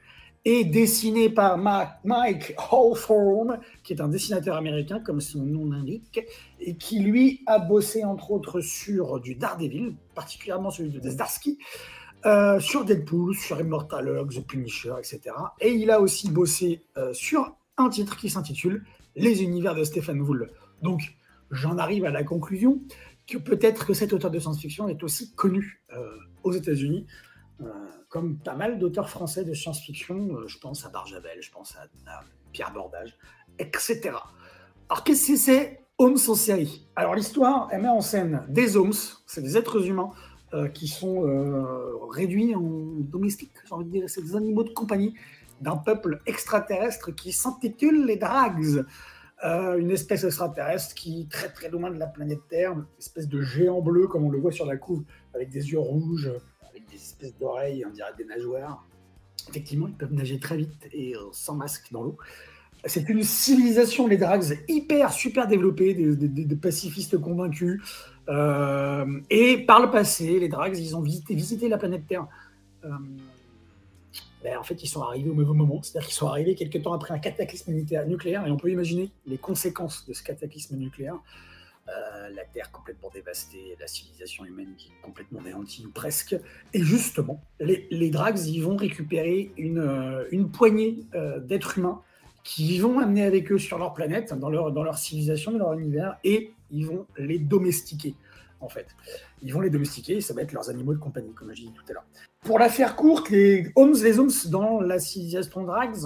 et 0.46 0.64
dessiné 0.64 1.28
par 1.28 1.58
Mike 1.58 2.54
Hawthorne, 2.56 3.60
qui 3.82 3.92
est 3.92 4.00
un 4.00 4.08
dessinateur 4.08 4.56
américain, 4.56 5.00
comme 5.00 5.20
son 5.20 5.42
nom 5.42 5.70
l'indique, 5.70 6.20
et 6.60 6.76
qui 6.76 7.00
lui 7.00 7.42
a 7.46 7.58
bossé 7.58 8.04
entre 8.04 8.30
autres 8.30 8.62
sur 8.62 9.20
du 9.20 9.34
Daredevil, 9.34 9.94
particulièrement 10.14 10.70
celui 10.70 10.90
de 10.90 11.10
Zdarsky, 11.10 11.58
euh, 12.24 12.58
sur 12.58 12.86
Deadpool, 12.86 13.34
sur 13.34 13.60
Immortal 13.60 14.08
Hulk, 14.08 14.32
The 14.32 14.46
Punisher, 14.46 14.94
etc. 14.98 15.20
Et 15.60 15.72
il 15.72 15.90
a 15.90 16.00
aussi 16.00 16.30
bossé 16.30 16.84
euh, 16.96 17.12
sur 17.12 17.54
un 17.76 17.90
titre 17.90 18.16
qui 18.16 18.30
s'intitule 18.30 18.82
Les 19.14 19.42
univers 19.42 19.74
de 19.74 19.84
Stephen 19.84 20.22
Wool. 20.22 20.50
Donc, 20.82 21.02
j'en 21.50 21.76
arrive 21.76 22.06
à 22.06 22.10
la 22.10 22.24
conclusion 22.24 22.80
que 23.26 23.38
peut-être 23.38 23.86
que 23.86 23.94
cet 23.94 24.12
auteur 24.12 24.30
de 24.30 24.38
science-fiction 24.38 24.88
est 24.88 25.02
aussi 25.02 25.34
connu 25.34 25.82
euh, 25.92 26.16
aux 26.42 26.52
États-Unis, 26.52 27.06
euh, 27.62 27.66
comme 28.08 28.38
pas 28.38 28.54
mal 28.54 28.78
d'auteurs 28.78 29.08
français 29.08 29.44
de 29.44 29.54
science-fiction. 29.54 30.36
euh, 30.36 30.46
je 30.46 30.58
pense 30.58 30.84
à 30.84 30.90
Barjavel, 30.90 31.40
je 31.40 31.50
pense 31.50 31.76
à, 31.76 32.20
Pierre 32.52 32.72
Bordage, 32.72 33.16
etc. 33.58 34.10
Alors, 34.88 35.02
qu'est-ce 35.04 35.26
que 35.32 35.36
c'est 35.36 35.80
Holmes 35.98 36.18
en 36.28 36.34
série? 36.34 36.86
Alors, 36.94 37.14
l'histoire, 37.14 37.68
elle 37.72 37.82
met 37.82 37.88
en 37.88 38.00
scène 38.00 38.44
des 38.48 38.76
Holmes, 38.76 38.92
c'est 39.26 39.42
des 39.42 39.56
êtres 39.56 39.86
humains 39.86 40.10
qui 40.72 40.86
sont 40.86 41.22
réduits 42.10 42.54
en 42.54 42.60
domestiques, 43.00 43.50
j'ai 43.66 43.74
envie 43.74 43.86
de 43.86 43.90
dire, 43.90 44.04
c'est 44.08 44.22
des 44.22 44.36
animaux 44.36 44.62
de 44.62 44.70
compagnie 44.70 45.16
d'un 45.60 45.76
peuple 45.76 46.20
extraterrestre 46.26 47.10
qui 47.12 47.32
s'intitule 47.32 48.06
les 48.06 48.16
Drags. 48.16 48.84
Euh, 49.42 49.78
une 49.78 49.90
espèce 49.90 50.24
extraterrestre 50.24 50.94
qui 50.94 51.26
très 51.26 51.48
très 51.48 51.68
loin 51.68 51.90
de 51.90 51.98
la 51.98 52.06
planète 52.06 52.46
Terre, 52.48 52.72
une 52.72 52.84
espèce 52.98 53.28
de 53.28 53.42
géant 53.42 53.82
bleu 53.82 54.06
comme 54.06 54.24
on 54.24 54.30
le 54.30 54.38
voit 54.38 54.52
sur 54.52 54.64
la 54.64 54.76
couve, 54.76 55.02
avec 55.34 55.50
des 55.50 55.72
yeux 55.72 55.80
rouges, 55.80 56.30
avec 56.68 56.88
des 56.88 56.96
espèces 56.96 57.36
d'oreilles, 57.36 57.84
on 57.86 57.90
dirait 57.90 58.12
des 58.16 58.24
nageoires. 58.24 58.86
Effectivement, 59.48 59.88
ils 59.88 59.94
peuvent 59.94 60.12
nager 60.12 60.38
très 60.38 60.56
vite 60.56 60.88
et 60.92 61.16
euh, 61.16 61.20
sans 61.32 61.56
masque 61.56 61.90
dans 61.90 62.04
l'eau. 62.04 62.16
C'est 62.86 63.08
une 63.08 63.22
civilisation, 63.22 64.06
les 64.06 64.18
Drags, 64.18 64.62
hyper, 64.68 65.12
super 65.12 65.48
développée, 65.48 65.94
des, 65.94 66.56
pacifistes 66.56 67.18
convaincus. 67.18 67.82
Euh, 68.28 69.20
et 69.30 69.58
par 69.58 69.80
le 69.80 69.90
passé, 69.90 70.38
les 70.38 70.48
Drags, 70.48 70.78
ils 70.78 70.94
ont 70.94 71.00
visité 71.00 71.68
la 71.68 71.78
planète 71.78 72.06
Terre. 72.06 72.28
Ben, 74.44 74.58
en 74.58 74.62
fait, 74.62 74.82
ils 74.82 74.88
sont 74.88 75.00
arrivés 75.00 75.30
au 75.30 75.34
mauvais 75.34 75.54
moment. 75.54 75.82
C'est-à-dire 75.82 76.06
qu'ils 76.06 76.16
sont 76.16 76.28
arrivés 76.28 76.54
quelques 76.54 76.82
temps 76.82 76.92
après 76.92 77.14
un 77.14 77.18
cataclysme 77.18 77.72
nucléaire, 77.72 78.46
et 78.46 78.50
on 78.50 78.58
peut 78.58 78.70
imaginer 78.70 79.10
les 79.26 79.38
conséquences 79.38 80.06
de 80.06 80.12
ce 80.12 80.22
cataclysme 80.22 80.76
nucléaire. 80.76 81.18
Euh, 81.88 82.28
la 82.30 82.44
Terre 82.44 82.70
complètement 82.70 83.10
dévastée, 83.12 83.76
la 83.80 83.86
civilisation 83.86 84.44
humaine 84.44 84.74
complètement 85.02 85.40
anéantie 85.40 85.86
ou 85.86 85.90
presque. 85.90 86.36
Et 86.74 86.82
justement, 86.82 87.42
les, 87.58 88.10
Drags, 88.10 88.38
ils 88.46 88.60
vont 88.60 88.76
récupérer 88.76 89.50
une, 89.56 89.78
euh, 89.78 90.44
poignée 90.52 91.04
euh, 91.14 91.40
d'êtres 91.40 91.78
humains 91.78 92.02
qui 92.42 92.78
vont 92.78 92.98
amener 92.98 93.24
avec 93.24 93.50
eux 93.50 93.58
sur 93.58 93.78
leur 93.78 93.94
planète, 93.94 94.34
dans 94.34 94.50
leur 94.50 94.98
civilisation, 94.98 95.52
dans 95.52 95.70
leur 95.70 95.72
univers, 95.72 96.18
et 96.24 96.52
ils 96.70 96.86
vont 96.86 97.06
les 97.16 97.38
domestiquer, 97.38 98.14
en 98.64 98.68
fait. 98.68 98.86
Ils 99.42 99.52
vont 99.52 99.60
les 99.60 99.70
domestiquer, 99.70 100.16
et 100.16 100.20
ça 100.20 100.34
va 100.34 100.42
être 100.42 100.52
leurs 100.52 100.70
animaux 100.70 100.94
de 100.94 100.98
compagnie, 100.98 101.32
comme 101.34 101.52
j'ai 101.54 101.64
dit 101.64 101.72
tout 101.72 101.84
à 101.88 101.92
l'heure. 101.92 102.06
Pour 102.40 102.58
la 102.58 102.68
faire 102.68 102.96
courte, 102.96 103.30
les 103.30 103.70
Homes, 103.76 103.94
les 104.02 104.18
Homes 104.18 104.30
dans 104.50 104.80
la 104.80 104.98
civilisation 104.98 105.64
Drags, 105.64 105.96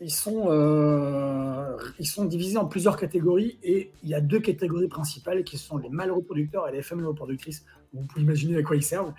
ils 0.00 0.12
sont, 0.12 0.46
euh, 0.48 1.76
ils 1.98 2.06
sont 2.06 2.24
divisés 2.24 2.58
en 2.58 2.66
plusieurs 2.66 2.96
catégories, 2.96 3.58
et 3.62 3.92
il 4.02 4.08
y 4.08 4.14
a 4.14 4.20
deux 4.20 4.40
catégories 4.40 4.88
principales 4.88 5.44
qui 5.44 5.58
sont 5.58 5.78
les 5.78 5.88
mâles 5.88 6.10
reproducteurs 6.10 6.68
et 6.68 6.72
les 6.72 6.82
femelles 6.82 7.06
reproductrices. 7.06 7.64
Vous 7.92 8.04
pouvez 8.06 8.22
imaginer 8.22 8.58
à 8.58 8.62
quoi 8.62 8.76
ils 8.76 8.82
servent. 8.82 9.12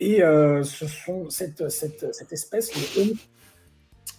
Et 0.00 0.22
euh, 0.22 0.64
ce 0.64 0.86
sont 0.86 1.30
cette, 1.30 1.68
cette, 1.70 2.12
cette 2.12 2.32
espèce, 2.32 2.74
les 2.74 3.02
Homes, 3.02 3.16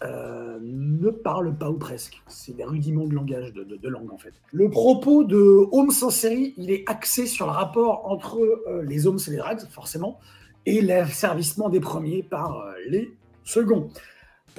euh, 0.04 0.60
ne 0.62 1.10
parle 1.10 1.56
pas 1.58 1.70
ou 1.70 1.78
presque. 1.78 2.22
C'est 2.28 2.56
des 2.56 2.66
rudiments 2.66 3.08
de 3.08 3.14
langage, 3.14 3.54
de, 3.54 3.88
langue 3.88 4.12
en 4.12 4.18
fait. 4.18 4.34
Le 4.52 4.70
propos 4.70 5.24
de 5.24 5.68
Holmes 5.72 5.94
en 6.02 6.10
série, 6.10 6.54
il 6.58 6.70
est 6.70 6.84
axé 6.90 7.26
sur 7.26 7.46
le 7.46 7.54
rapport 7.54 8.06
entre 8.12 8.40
euh, 8.40 8.84
les 8.84 9.08
Holmes 9.08 9.20
et 9.26 9.32
les 9.32 9.38
Drags, 9.38 9.68
forcément, 9.70 10.20
et 10.66 10.82
l'asservissement 10.82 11.70
des 11.70 11.80
premiers 11.80 12.24
par 12.24 12.60
euh, 12.60 12.74
les 12.88 13.16
seconds. 13.46 13.90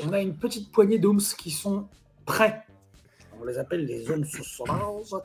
On 0.06 0.12
a 0.12 0.20
une 0.20 0.34
petite 0.34 0.72
poignée 0.72 0.98
d'Holmes 0.98 1.20
qui 1.38 1.50
sont 1.50 1.86
prêts, 2.24 2.62
on 3.40 3.44
les 3.44 3.58
appelle 3.58 3.84
les 3.84 4.10
Holmes 4.10 4.24
sauvages, 4.24 5.20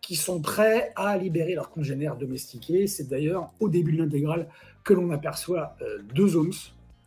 qui 0.00 0.14
sont 0.14 0.40
prêts 0.40 0.92
à 0.94 1.18
libérer 1.18 1.54
leurs 1.54 1.70
congénères 1.70 2.16
domestiqués. 2.16 2.86
C'est 2.86 3.08
d'ailleurs 3.08 3.52
au 3.58 3.68
début 3.68 3.92
de 3.92 4.02
l'intégrale 4.02 4.48
que 4.84 4.94
l'on 4.94 5.10
aperçoit 5.10 5.76
deux 6.14 6.36
Holmes 6.36 6.52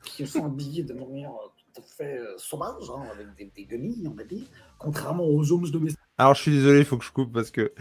qui 0.03 0.27
sont 0.27 0.45
habillés 0.45 0.83
de 0.83 0.93
manière 0.93 1.31
tout 1.79 1.85
à 2.01 2.03
fait 2.03 2.17
euh, 2.17 2.37
sauvage, 2.37 2.89
hein, 2.89 3.03
avec 3.13 3.27
des, 3.37 3.51
des 3.55 3.65
guenilles, 3.65 4.07
on 4.07 4.13
va 4.15 4.23
dire, 4.23 4.43
contrairement 4.77 5.25
aux 5.25 5.51
Holmes 5.51 5.69
domestiques. 5.69 5.99
Alors, 6.17 6.33
je 6.35 6.41
suis 6.41 6.51
désolé, 6.51 6.79
il 6.79 6.85
faut 6.85 6.97
que 6.97 7.05
je 7.05 7.11
coupe 7.11 7.31
parce 7.33 7.51
que 7.51 7.73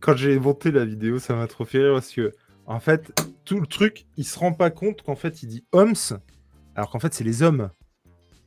quand 0.00 0.16
j'ai 0.16 0.38
monté 0.38 0.70
la 0.70 0.84
vidéo, 0.84 1.18
ça 1.18 1.34
m'a 1.34 1.46
trop 1.46 1.64
fait 1.64 1.78
rire 1.78 1.94
parce 1.94 2.12
que, 2.12 2.32
en 2.66 2.80
fait, 2.80 3.10
tout 3.44 3.58
le 3.60 3.66
truc, 3.66 4.06
il 4.16 4.24
se 4.24 4.38
rend 4.38 4.52
pas 4.52 4.70
compte 4.70 5.02
qu'en 5.02 5.16
fait, 5.16 5.42
il 5.42 5.48
dit 5.48 5.64
Homs, 5.72 6.18
alors 6.76 6.90
qu'en 6.90 7.00
fait, 7.00 7.12
c'est 7.12 7.24
les 7.24 7.42
hommes. 7.42 7.70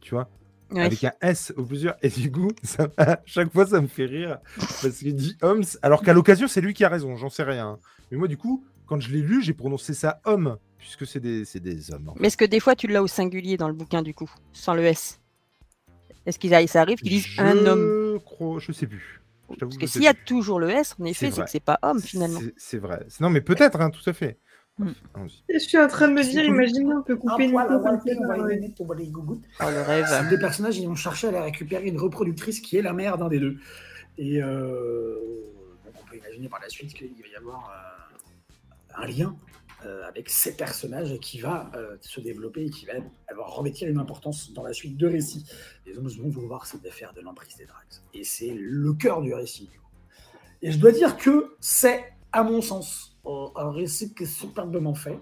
Tu 0.02 0.16
vois 0.16 0.30
Ouais. 0.72 0.82
Avec 0.86 1.04
un 1.04 1.12
S 1.22 1.54
au 1.56 1.63
plusieurs. 1.66 1.96
Et 2.02 2.10
du 2.10 2.32
coup, 2.32 2.48
ça, 2.63 2.88
m'a- 2.98 3.20
chaque 3.26 3.52
fois, 3.54 3.68
ça 3.68 3.80
me 3.80 3.86
fait 3.86 4.06
rire 4.06 4.39
parce 4.58 4.98
qu'il 4.98 5.16
dit 5.16 5.38
Homs, 5.44 5.62
alors 5.84 6.02
qu'à 6.02 6.13
l'occasion, 6.13 6.48
c'est 6.48 6.62
lui 6.62 6.74
qui 6.74 6.84
a 6.84 6.89
raison, 6.89 7.16
j'en 7.16 7.30
sais 7.30 7.44
rien. 7.44 7.78
Mais 8.10 8.18
moi, 8.18 8.28
du 8.28 8.38
coup, 8.38 8.66
quand 8.88 9.00
je 9.00 9.12
l'ai 9.12 9.22
lu, 9.22 9.44
j'ai 9.44 9.54
prononcé 9.54 9.94
ça 9.94 10.20
homme, 10.26 10.58
puisque 10.84 11.08
c'est 11.08 11.22
des, 11.22 11.46
des 11.62 11.91
hommes. 11.93 12.10
en 12.10 12.13
fait. 12.13 12.19
Mais 12.19 12.28
est-ce 12.28 12.36
que 12.38 12.43
des 12.46 12.60
fois 12.60 12.76
tu 12.76 12.88
l'as 12.88 13.02
au 13.02 13.08
singulier 13.08 13.56
dans 13.56 13.69
le 13.69 13.74
bouquin 13.74 14.02
du 14.02 14.13
coup, 14.13 14.30
sans 14.52 14.74
le 14.74 14.84
S? 14.84 15.22
Est-ce 16.26 16.38
qu'il 16.38 16.54
arrive, 16.54 16.67
ça 16.69 16.82
arrive 16.82 17.00
qu'ils 17.00 17.10
disent 17.10 17.28
un 17.38 17.58
homme? 17.65 17.80
Je 18.15 18.17
crois, 18.17 18.60
je 18.60 18.72
sais 18.74 18.86
plus. 18.88 19.22
Je 19.50 19.56
Parce 19.65 19.78
que 19.78 19.88
s'il 19.88 20.04
y 20.04 20.08
a 20.08 20.13
plus. 20.13 20.26
toujours 20.26 20.60
le 20.60 20.69
S, 20.69 20.96
en 21.00 21.06
effet, 21.06 21.32
c'est 21.32 21.43
que 21.43 21.50
c'est 21.50 21.60
pas 21.62 21.80
homme 21.84 22.02
finalement. 22.02 22.39
C'est- 22.58 22.78
vrai. 22.78 23.06
Non, 23.22 23.30
mais 23.30 23.39
peut-être, 23.41 23.80
hein, 23.80 23.89
tout 23.89 24.08
à 24.10 24.13
fait. 24.13 24.38
Hmm. 24.78 24.91
Je 25.50 25.60
suis 25.60 25.78
en 25.78 25.88
train 25.88 26.08
de 26.08 26.13
me 26.13 26.24
dire, 26.24 26.41
tout. 26.41 26.48
imaginez, 26.48 26.93
on 26.93 27.04
peut 27.04 27.15
couper 27.15 27.48
gougouttes? 29.08 29.43
Oh 29.62 29.65
le 29.69 29.82
rêve. 29.82 30.30
Deux 30.30 30.39
personnages, 30.39 30.78
ils 30.78 30.88
vont 30.88 30.96
chercher 30.96 31.28
à 31.28 31.30
aller 31.30 31.39
récupérer 31.39 31.88
une 31.88 32.00
reproductrice 32.00 32.60
qui 32.60 32.78
est 32.78 32.82
la 32.82 32.91
mère 32.93 33.17
d'un 33.17 33.30
des 33.30 33.39
deux. 33.39 33.58
Et 34.17 34.41
euh, 34.41 35.15
donc 35.86 35.93
on 36.04 36.10
peut 36.10 36.17
imaginer 36.17 36.50
par 36.50 36.60
la 36.62 36.69
suite 36.69 36.93
qu'il 36.93 37.08
va 37.10 37.28
y 37.32 37.36
avoir 37.36 37.72
euh, 37.72 39.04
un 39.04 39.08
lien 39.08 39.36
euh, 39.86 40.08
avec 40.08 40.30
ces 40.30 40.56
personnages 40.56 41.17
qui 41.19 41.39
va 41.39 41.72
euh, 41.76 41.98
se 42.02 42.19
développer 42.22 42.65
et 42.65 42.69
qui 42.69 42.86
va 42.86 42.93
avoir 43.28 43.56
revêtir 43.56 43.89
une 43.89 44.00
importance 44.00 44.54
dans 44.54 44.63
la 44.63 44.74
suite 44.74 44.98
de 44.98 45.08
récit. 45.08 45.46
Les 45.86 45.98
hommes 45.98 46.08
vont 46.08 46.30
vouloir 46.30 46.65
se 46.65 46.78
défaire 46.78 47.13
de 47.13 47.22
l'emprise 47.22 47.56
des 47.58 47.65
drags. 47.65 48.02
Et 48.13 48.24
c'est 48.24 48.54
le 48.54 48.93
cœur 48.93 49.22
du 49.22 49.34
récit. 49.34 49.69
Et 50.62 50.72
je 50.72 50.78
dois 50.78 50.91
dire 50.91 51.17
que 51.17 51.56
c'est, 51.60 52.04
à 52.32 52.43
mon 52.43 52.62
sens, 52.62 53.17
un 53.26 53.72
récit 53.72 54.13
qui 54.13 54.24
est 54.24 54.26
superbement 54.26 54.96
fait. 54.96 55.19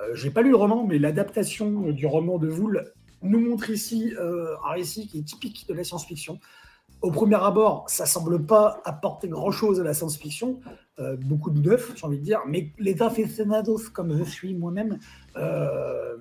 Euh, 0.00 0.14
J'ai 0.14 0.30
pas 0.30 0.42
lu 0.42 0.50
le 0.50 0.56
roman, 0.56 0.86
mais 0.86 0.98
l'adaptation 0.98 1.90
du 1.90 2.06
roman 2.06 2.38
de 2.38 2.48
Voul 2.48 2.92
nous 3.22 3.40
montre 3.40 3.70
ici 3.70 4.14
euh, 4.18 4.54
un 4.64 4.72
récit 4.72 5.08
qui 5.08 5.18
est 5.18 5.22
typique 5.22 5.66
de 5.68 5.74
la 5.74 5.84
science-fiction. 5.84 6.38
Au 7.00 7.12
premier 7.12 7.36
abord, 7.36 7.84
ça 7.88 8.06
semble 8.06 8.44
pas 8.44 8.80
apporter 8.84 9.28
grand-chose 9.28 9.80
à 9.80 9.84
la 9.84 9.94
science-fiction, 9.94 10.60
euh, 10.98 11.16
beaucoup 11.16 11.50
de 11.50 11.60
neuf, 11.60 11.92
j'ai 11.94 12.04
envie 12.04 12.18
de 12.18 12.24
dire, 12.24 12.40
mais 12.48 12.72
les 12.78 13.00
aficionados, 13.02 13.90
comme 13.92 14.18
je 14.18 14.24
suis 14.24 14.54
moi-même, 14.54 14.98
euh, 15.36 16.16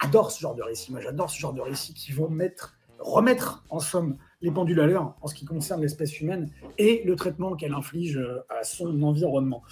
adorent 0.00 0.32
ce 0.32 0.40
genre 0.40 0.56
de 0.56 0.62
récit. 0.62 0.90
Moi, 0.90 1.00
j'adore 1.00 1.30
ce 1.30 1.38
genre 1.38 1.52
de 1.52 1.60
récits 1.60 1.94
qui 1.94 2.10
vont 2.10 2.28
mettre, 2.28 2.76
remettre 2.98 3.64
en 3.70 3.78
somme 3.78 4.16
les 4.40 4.50
pendules 4.50 4.80
à 4.80 4.86
l'heure 4.86 5.14
en 5.20 5.28
ce 5.28 5.34
qui 5.34 5.44
concerne 5.44 5.80
l'espèce 5.80 6.20
humaine 6.20 6.50
et 6.76 7.02
le 7.04 7.14
traitement 7.14 7.54
qu'elle 7.54 7.74
inflige 7.74 8.20
à 8.48 8.64
son 8.64 9.00
environnement, 9.02 9.62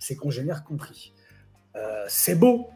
ses 0.00 0.16
congénères 0.16 0.64
compris. 0.64 1.14
Euh, 1.76 2.04
c'est 2.08 2.34
beau, 2.34 2.68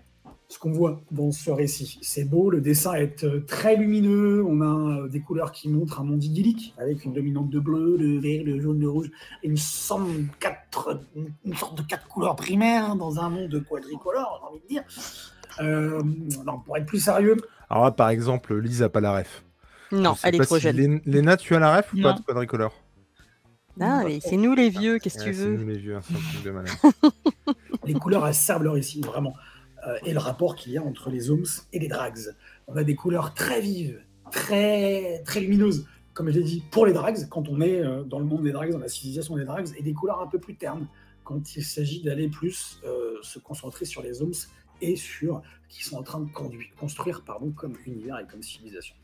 ce 0.49 0.59
qu'on 0.59 0.71
voit 0.71 1.01
dans 1.11 1.33
ce 1.33 1.51
récit. 1.51 1.99
C'est 2.03 2.25
beau, 2.25 2.51
le 2.51 2.61
dessin 2.61 2.95
est 2.95 3.25
euh, 3.25 3.41
très 3.47 3.77
lumineux, 3.77 4.45
on 4.45 4.61
a 4.61 5.01
euh, 5.03 5.09
des 5.09 5.21
couleurs 5.21 5.51
qui 5.51 5.69
montrent 5.69 6.01
un 6.01 6.05
monde 6.05 6.23
idyllique, 6.23 6.73
avec 6.79 7.05
une 7.05 7.13
dominante 7.13 7.51
de 7.51 7.59
bleu, 7.59 7.97
de 7.99 8.19
vert, 8.19 8.45
de 8.45 8.61
jaune, 8.61 8.79
de 8.79 8.87
rouge, 8.87 9.11
et 9.43 9.49
une, 9.49 9.57
somme 9.57 10.29
quatre, 10.39 11.01
une 11.45 11.57
sorte 11.57 11.77
de 11.79 11.83
quatre 11.83 12.07
couleurs 12.07 12.37
primaires 12.37 12.95
dans 12.95 13.19
un 13.19 13.29
monde 13.29 13.65
quadricolore, 13.69 14.39
j'ai 14.41 14.49
envie 14.49 14.63
de 14.63 14.69
dire. 14.69 14.83
Euh, 15.61 16.03
non, 16.45 16.61
pour 16.61 16.77
être 16.77 16.87
plus 16.87 17.01
sérieux, 17.01 17.37
Alors 17.71 17.85
là, 17.85 17.91
par 17.91 18.11
exemple, 18.11 18.57
Lise 18.59 18.83
a 18.83 18.89
pas 18.89 19.01
la 19.01 19.17
ref. 19.19 19.43
Non, 19.91 20.15
elle 20.23 20.35
est 20.37 20.41
trop 20.41 20.57
si 20.57 20.63
jeune. 20.63 20.77
Lén- 20.77 21.01
Léna, 21.07 21.37
tu 21.37 21.55
as 21.55 21.59
la 21.59 21.77
ref 21.77 21.93
ou 21.93 21.97
pas 22.03 22.13
Non. 22.13 22.19
de 22.19 22.21
quadricolore? 22.23 22.75
Ah, 23.81 24.03
mais 24.05 24.21
c'est 24.21 24.37
nous 24.37 24.55
les 24.55 24.71
vieux, 24.71 24.99
qu'est-ce 24.99 25.19
que 25.19 25.25
Ouais, 25.25 25.31
tu 25.31 25.35
c'est 25.37 25.45
veux? 25.45 25.57
nous 25.57 25.67
les 25.67 25.79
vieux, 25.79 25.99
c'est 26.03 26.15
un 26.15 26.19
truc 26.19 26.43
de 26.45 26.51
malade. 26.51 26.71
les 27.85 27.95
couleurs 27.95 28.27
elles 28.27 28.35
servent 28.35 28.63
leur 28.65 28.75
récit, 28.75 29.01
vraiment. 29.01 29.35
Euh, 29.87 29.99
et 30.05 30.13
le 30.13 30.19
rapport 30.19 30.57
qu'il 30.57 30.73
y 30.73 30.79
a 30.79 30.83
entre 30.83 31.11
les 31.11 31.31
Ohms 31.31 31.47
et 31.73 31.79
les 31.79 31.89
drags. 31.89 32.35
On 32.67 32.77
a 32.77 32.85
des 32.85 32.95
couleurs 32.95 33.35
très 33.35 33.61
vives, 33.61 34.01
très, 34.31 35.23
très 35.25 35.41
lumineuses, 35.41 35.87
comme 36.13 36.29
je 36.31 36.39
l'ai 36.39 36.45
dit, 36.45 36.63
pour 36.71 36.87
les 36.87 36.93
drags, 36.93 37.29
quand 37.29 37.49
on 37.49 37.61
est 37.61 37.81
euh, 37.81 38.03
dans 38.03 38.19
le 38.19 38.25
monde 38.25 38.43
des 38.43 38.53
drags, 38.53 38.73
dans 38.73 38.79
la 38.79 38.89
civilisation 38.89 39.37
des 39.37 39.45
drags, 39.45 39.69
et 39.77 39.83
des 39.83 39.93
couleurs 39.93 40.21
un 40.21 40.27
peu 40.27 40.39
plus 40.39 40.57
ternes, 40.57 40.89
quand 41.25 41.57
il 41.57 41.65
s'agit 41.65 42.03
d'aller 42.03 42.29
plus 42.29 42.81
euh, 42.85 43.17
se 43.23 43.39
concentrer 43.39 43.85
sur 43.85 44.03
les 44.03 44.23
Ohms 44.23 44.47
et 44.81 44.97
sur 44.97 45.43
qu'ils 45.69 45.85
sont 45.85 45.97
en 45.97 46.03
train 46.03 46.21
de 46.21 46.29
construire 46.79 47.23
pardon, 47.25 47.51
comme 47.51 47.77
univers 47.87 48.19
et 48.19 48.27
comme 48.27 48.43
civilisation. 48.43 48.95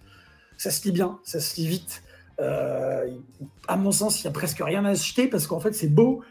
Ça 0.59 0.71
se 0.71 0.85
lit 0.85 0.93
bien, 0.93 1.19
ça 1.25 1.41
se 1.41 1.57
lit 1.61 1.67
vite. 1.67 2.03
À 2.39 3.77
mon 3.77 3.93
sens, 3.93 4.21
il 4.21 4.27
n'y 4.27 4.29
a 4.29 4.33
presque 4.33 4.61
rien 4.61 4.85
à 4.85 4.91
acheter 4.91 5.29
parce 5.29 5.47
qu'en 5.47 5.61
fait, 5.61 5.73
c'est 5.73 5.89
beau. 5.89 6.23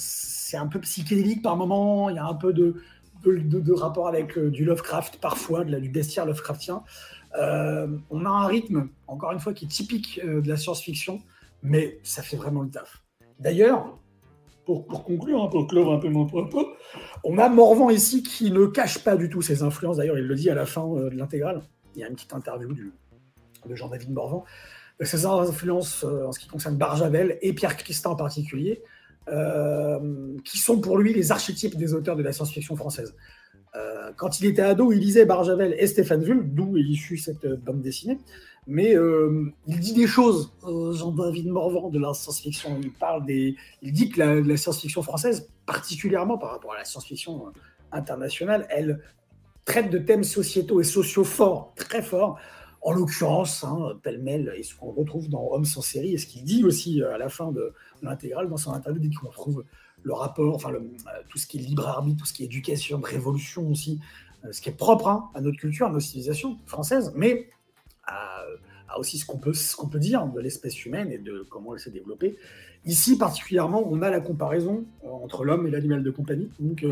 C'est 0.00 0.56
un 0.56 0.66
peu 0.66 0.80
psychédélique 0.80 1.42
par 1.42 1.56
moment. 1.56 2.10
Il 2.10 2.16
y 2.16 2.18
a 2.18 2.26
un 2.26 2.34
peu 2.34 2.52
de, 2.52 2.74
rapport 3.72 4.08
avec 4.08 4.36
euh, 4.36 4.50
du 4.50 4.64
Lovecraft 4.64 5.18
parfois, 5.20 5.64
du 5.64 5.88
bestiaire 5.88 6.26
Lovecraftien. 6.26 6.82
Euh, 7.38 7.86
on 8.10 8.24
a 8.24 8.28
un 8.28 8.46
rythme, 8.46 8.88
encore 9.06 9.30
une 9.32 9.38
fois, 9.38 9.54
qui 9.54 9.66
est 9.66 9.68
typique 9.68 10.20
euh, 10.24 10.40
de 10.40 10.48
la 10.48 10.56
science-fiction, 10.56 11.20
mais 11.62 12.00
ça 12.02 12.22
fait 12.22 12.36
vraiment 12.36 12.62
le 12.62 12.70
taf. 12.70 13.02
D'ailleurs, 13.38 13.96
pour, 14.66 14.86
conclure, 15.04 15.42
hein, 15.42 15.48
pour 15.48 15.66
clore 15.66 15.92
un 15.92 15.98
peu 15.98 16.08
mon 16.08 16.26
propos, 16.26 16.66
on 17.24 17.38
a 17.38 17.48
Morvan 17.48 17.90
ici 17.90 18.22
qui 18.22 18.50
ne 18.50 18.66
cache 18.66 18.98
pas 19.04 19.16
du 19.16 19.28
tout 19.28 19.42
ses 19.42 19.62
influences. 19.62 19.98
D'ailleurs, 19.98 20.18
il 20.18 20.26
le 20.26 20.34
dit 20.34 20.50
à 20.50 20.54
la 20.54 20.66
fin 20.66 20.86
de 20.88 21.10
l'intégrale. 21.10 21.62
Il 21.94 22.00
y 22.00 22.04
a 22.04 22.08
une 22.08 22.14
petite 22.14 22.34
interview 22.34 22.72
de 22.72 23.74
Jean-David 23.74 24.12
Morvan. 24.12 24.44
Ses 25.00 25.26
influences 25.26 26.04
en 26.04 26.30
ce 26.30 26.38
qui 26.38 26.46
concerne 26.46 26.76
Barjavel 26.76 27.38
et 27.40 27.52
Pierre 27.52 27.76
Christin 27.76 28.10
en 28.10 28.16
particulier, 28.16 28.82
euh, 29.28 30.36
qui 30.44 30.58
sont 30.58 30.80
pour 30.80 30.98
lui 30.98 31.12
les 31.12 31.30
archétypes 31.30 31.76
des 31.76 31.94
auteurs 31.94 32.16
de 32.16 32.22
la 32.22 32.32
science-fiction 32.32 32.74
française. 32.74 33.14
Euh, 33.76 34.10
quand 34.16 34.40
il 34.40 34.46
était 34.46 34.62
ado, 34.62 34.92
il 34.92 34.98
lisait 34.98 35.26
Barjavel 35.26 35.76
et 35.78 35.86
Stéphane 35.86 36.24
Vull, 36.24 36.52
d'où 36.52 36.76
est 36.76 36.82
issue 36.82 37.16
cette 37.16 37.44
euh, 37.44 37.56
bande 37.56 37.82
dessinée. 37.82 38.18
Mais 38.66 38.94
il 39.66 39.80
dit 39.80 39.94
des 39.94 40.06
choses, 40.06 40.52
Jean-David 40.62 41.48
Morvan, 41.48 41.88
de 41.88 41.98
la 41.98 42.12
science-fiction. 42.12 42.78
Il 42.80 42.92
parle 42.92 43.24
des, 43.24 43.56
il 43.82 43.92
dit 43.92 44.10
que 44.10 44.20
la, 44.20 44.56
science-fiction 44.56 45.02
française, 45.02 45.48
particulièrement 45.66 46.38
par 46.38 46.50
rapport 46.50 46.74
à 46.74 46.76
la 46.76 46.84
science-fiction 46.84 47.46
internationale, 47.90 48.68
elle 48.70 49.00
traite 49.64 49.90
de 49.90 49.98
thèmes 49.98 50.24
sociétaux 50.24 50.80
et 50.80 50.84
sociaux 50.84 51.24
forts, 51.24 51.72
très 51.74 52.02
forts. 52.02 52.38
En 52.82 52.92
l'occurrence, 52.92 53.64
hein, 53.64 53.98
pêle-mêle, 54.02 54.52
et 54.56 54.62
ce 54.62 54.74
qu'on 54.76 54.92
retrouve 54.92 55.28
dans 55.28 55.48
Hommes 55.50 55.64
sans 55.64 55.82
série, 55.82 56.14
et 56.14 56.18
ce 56.18 56.26
qu'il 56.26 56.44
dit 56.44 56.62
aussi 56.62 57.02
à 57.02 57.18
la 57.18 57.28
fin 57.28 57.50
de 57.50 57.72
l'intégrale, 58.02 58.48
dans 58.48 58.56
son 58.56 58.72
interview, 58.72 59.00
dit 59.00 59.14
qu'on 59.14 59.28
retrouve 59.28 59.64
le 60.02 60.12
rapport, 60.12 60.54
enfin 60.54 60.72
euh, 60.72 60.80
tout 61.28 61.38
ce 61.38 61.46
qui 61.46 61.58
est 61.58 61.60
libre 61.60 61.86
arbitre, 61.86 62.20
tout 62.20 62.26
ce 62.26 62.32
qui 62.32 62.42
est 62.42 62.46
éducation, 62.46 63.00
révolution 63.00 63.68
aussi, 63.68 64.00
euh, 64.44 64.52
ce 64.52 64.60
qui 64.60 64.68
est 64.68 64.76
propre 64.76 65.08
hein, 65.08 65.30
à 65.34 65.40
notre 65.40 65.58
culture, 65.58 65.86
à 65.86 65.90
nos 65.90 66.00
civilisations 66.00 66.58
françaises, 66.66 67.12
mais 67.14 67.50
à, 68.06 68.42
à 68.88 68.98
aussi 68.98 69.18
ce 69.18 69.26
qu'on 69.26 69.38
peut, 69.38 69.52
peut 69.90 69.98
dire 69.98 70.26
de 70.26 70.40
l'espèce 70.40 70.84
humaine 70.84 71.12
et 71.12 71.18
de 71.18 71.46
comment 71.50 71.74
elle 71.74 71.80
s'est 71.80 71.90
développée. 71.90 72.36
Ici, 72.86 73.18
particulièrement, 73.18 73.86
on 73.86 74.00
a 74.02 74.10
la 74.10 74.20
comparaison 74.20 74.86
euh, 75.04 75.08
entre 75.10 75.44
l'homme 75.44 75.66
et 75.66 75.70
l'animal 75.70 76.02
de 76.02 76.10
compagnie. 76.10 76.50
Donc, 76.58 76.84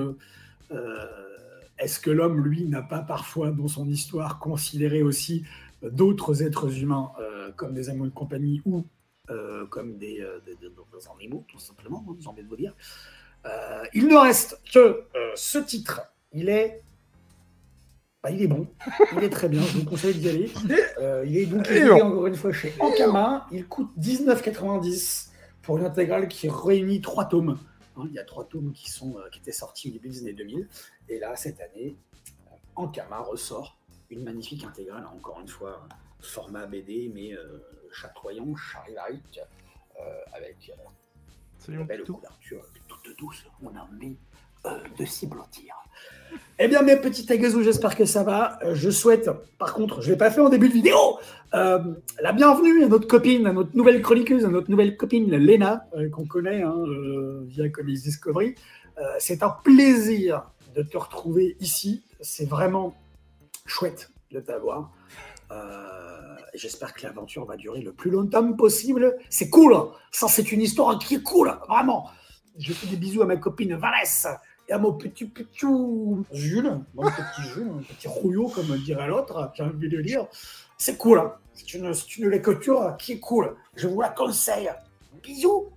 est-ce 1.79 2.01
que 2.01 2.11
l'homme, 2.11 2.45
lui, 2.45 2.65
n'a 2.67 2.83
pas 2.83 2.99
parfois, 3.01 3.53
dans 3.53 3.69
son 3.69 3.89
histoire, 3.89 4.39
considéré 4.39 5.03
aussi 5.03 5.45
d'autres 5.83 6.43
êtres 6.43 6.83
humains 6.83 7.13
comme 7.57 7.73
des 7.73 7.89
animaux 7.89 8.07
de 8.07 8.11
compagnie 8.11 8.61
ou 8.67 8.85
euh, 9.31 9.67
comme 9.67 9.99
des, 9.99 10.21
euh, 10.21 10.41
des- 10.47 10.55
des- 10.57 10.69
des 10.69 11.09
animaux, 11.15 11.45
tout 11.49 11.59
simplement, 11.59 12.05
hein, 12.09 12.17
j'ai 12.21 12.29
envie 12.29 12.43
de 12.43 12.49
vous 12.49 12.57
dire. 12.57 12.75
Euh, 13.47 13.85
il 13.95 14.07
ne 14.09 14.17
reste 14.17 14.61
que 14.73 14.79
euh, 14.79 15.33
ce 15.35 15.59
titre. 15.59 16.01
Il 16.33 16.49
est. 16.49 16.83
bah, 18.23 18.31
il 18.31 18.43
est 18.43 18.47
bon, 18.49 18.67
il 19.17 19.23
est 19.25 19.31
très 19.31 19.49
bien, 19.49 19.63
je 19.63 19.79
vous 19.79 19.85
conseille 19.85 20.15
d'y 20.15 20.29
aller. 20.29 20.51
Euh, 21.01 21.25
il 21.25 21.37
est 21.37 21.47
donc 21.47 21.65
édité 21.71 21.89
encore 21.93 22.27
une 22.27 22.35
fois 22.35 22.53
chez 22.53 22.75
Ankama. 22.81 23.47
Il 23.53 23.69
coûte 23.69 23.91
19,90 24.01 25.29
pour 25.63 25.79
une 25.79 25.85
intégrale 25.85 26.27
qui 26.27 26.49
réunit 26.49 27.01
trois 27.01 27.25
tomes. 27.27 27.57
Hein, 27.97 28.03
il 28.09 28.15
y 28.15 28.19
a 28.19 28.25
trois 28.25 28.45
tomes 28.45 28.73
qui, 28.73 28.91
sont, 28.91 29.17
euh, 29.17 29.29
qui 29.31 29.39
étaient 29.39 29.53
sortis 29.53 29.91
au 29.91 29.93
début 29.93 30.09
des 30.09 30.19
années 30.23 30.33
2000. 30.33 30.69
Et 31.09 31.21
là, 31.21 31.37
cette 31.37 31.61
année, 31.61 31.97
euh, 32.49 32.57
Ankama 32.75 33.21
ressort 33.21 33.79
une 34.11 34.25
magnifique 34.25 34.65
intégrale, 34.65 35.07
encore 35.07 35.39
une 35.41 35.47
fois, 35.49 35.87
format 36.21 36.67
BD, 36.67 37.13
mais 37.15 37.33
euh, 37.35 37.61
chatoyant, 37.93 38.55
charivari, 38.57 39.21
euh, 40.01 40.03
avec 40.33 40.71
euh, 40.71 41.73
une 41.73 41.79
mon 41.79 41.85
belle 41.85 42.05
couverture 42.05 42.65
toute 42.87 43.17
douce. 43.19 43.45
On 43.63 43.75
a 43.77 43.81
envie 43.81 44.17
euh, 44.67 44.71
de 44.99 45.05
s'y 45.05 45.27
blottir. 45.27 45.75
Eh 46.59 46.69
bien, 46.69 46.83
mes 46.83 46.97
petits 46.97 47.31
agazous, 47.33 47.63
j'espère 47.63 47.97
que 47.97 48.05
ça 48.05 48.23
va. 48.23 48.59
Euh, 48.63 48.75
je 48.75 48.91
souhaite, 48.91 49.31
par 49.59 49.75
contre, 49.75 50.01
je 50.01 50.09
ne 50.09 50.13
l'ai 50.13 50.19
pas 50.19 50.31
fait 50.31 50.41
en 50.41 50.49
début 50.49 50.69
de 50.69 50.75
vidéo, 50.75 51.19
euh, 51.55 51.79
la 52.21 52.33
bienvenue 52.33 52.85
à 52.85 52.89
notre 52.89 53.07
copine, 53.07 53.47
à 53.47 53.53
notre 53.53 53.77
nouvelle 53.77 54.03
chroniqueuse, 54.03 54.45
à 54.45 54.49
notre 54.49 54.71
nouvelle 54.71 54.97
copine, 54.97 55.31
Léna, 55.31 55.87
euh, 55.97 56.11
qu'on 56.11 56.27
connaît 56.27 56.63
hein, 56.63 56.75
euh, 56.77 57.45
via 57.47 57.69
Comics 57.69 58.03
Discovery. 58.03 58.55
Euh, 58.99 59.03
c'est 59.19 59.43
un 59.43 59.51
plaisir 59.51 60.51
de 60.75 60.83
te 60.83 60.99
retrouver 60.99 61.57
ici. 61.61 62.03
C'est 62.21 62.49
vraiment 62.49 62.95
chouette 63.65 64.11
de 64.33 64.41
t'avoir. 64.41 64.91
Euh, 65.51 66.18
J'espère 66.55 66.95
que 66.95 67.03
l'aventure 67.07 67.45
va 67.45 67.57
durer 67.57 67.83
le 67.83 67.93
plus 67.93 68.11
longtemps 68.11 68.53
possible. 68.55 69.17
C'est 69.29 69.51
cool. 69.51 69.77
Ça, 70.11 70.29
c'est 70.29 70.51
une 70.53 70.61
histoire 70.63 70.99
qui 70.99 71.17
est 71.17 71.23
cool, 71.23 71.53
vraiment. 71.69 72.09
Je 72.59 72.73
fais 72.73 72.87
des 72.87 72.97
bisous 72.97 73.23
à 73.23 73.27
ma 73.27 73.37
copine 73.37 73.75
Vanessa 73.77 74.41
et 74.69 74.73
à 74.73 74.79
mon 74.79 74.93
petit 74.93 75.27
petit 75.27 75.67
Jules, 76.33 76.81
mon 76.95 77.05
petit 77.05 77.43
Jules, 77.55 77.67
mon 77.67 77.83
petit 77.83 78.09
rouillot, 78.09 78.49
comme 78.49 78.77
dirait 78.79 79.09
l'autre, 79.09 79.51
j'ai 79.55 79.63
envie 79.63 79.89
de 79.89 80.01
dire. 80.03 80.27
C'est 80.77 80.97
cool. 80.97 81.19
hein. 81.19 81.33
C'est 81.55 81.75
une, 81.75 81.93
c'est 81.93 82.19
une 82.19 82.29
lecture 82.29 82.97
qui 82.99 83.13
est 83.13 83.21
cool. 83.21 83.55
Je 83.77 83.89
vous 83.89 84.01
la 84.01 84.11
conseille. 84.11 84.71
Bisous. 85.23 85.69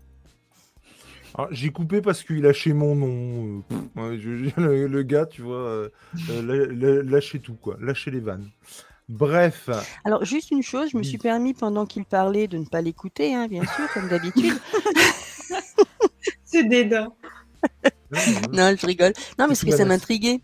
Alors, 1.33 1.47
J'ai 1.51 1.69
coupé 1.71 2.01
parce 2.01 2.23
qu'il 2.23 2.41
lâchait 2.41 2.73
mon 2.73 2.95
nom. 2.95 3.63
euh, 3.97 4.17
pff, 4.17 4.57
le, 4.57 4.87
le 4.87 5.03
gars, 5.03 5.25
tu 5.25 5.41
vois, 5.41 5.55
euh, 5.55 5.89
euh, 6.29 7.01
lâchez 7.03 7.39
tout, 7.39 7.55
quoi. 7.55 7.77
Lâchez 7.79 8.11
les 8.11 8.19
vannes. 8.19 8.49
Bref. 9.11 9.69
Alors, 10.05 10.23
juste 10.23 10.51
une 10.51 10.63
chose, 10.63 10.89
je 10.91 10.97
me 10.97 11.03
suis 11.03 11.17
permis 11.17 11.53
pendant 11.53 11.85
qu'il 11.85 12.05
parlait 12.05 12.47
de 12.47 12.57
ne 12.57 12.63
pas 12.65 12.81
l'écouter, 12.81 13.35
hein, 13.35 13.47
bien 13.47 13.63
sûr, 13.63 13.91
comme 13.93 14.07
d'habitude. 14.07 14.53
C'est 16.45 16.63
dédain. 16.63 17.09
non, 18.53 18.73
je 18.77 18.85
rigole. 18.85 19.13
Non, 19.37 19.45
mais 19.45 19.47
parce 19.47 19.65
que 19.65 19.71
ça 19.75 19.83
m'intriguait. 19.83 20.39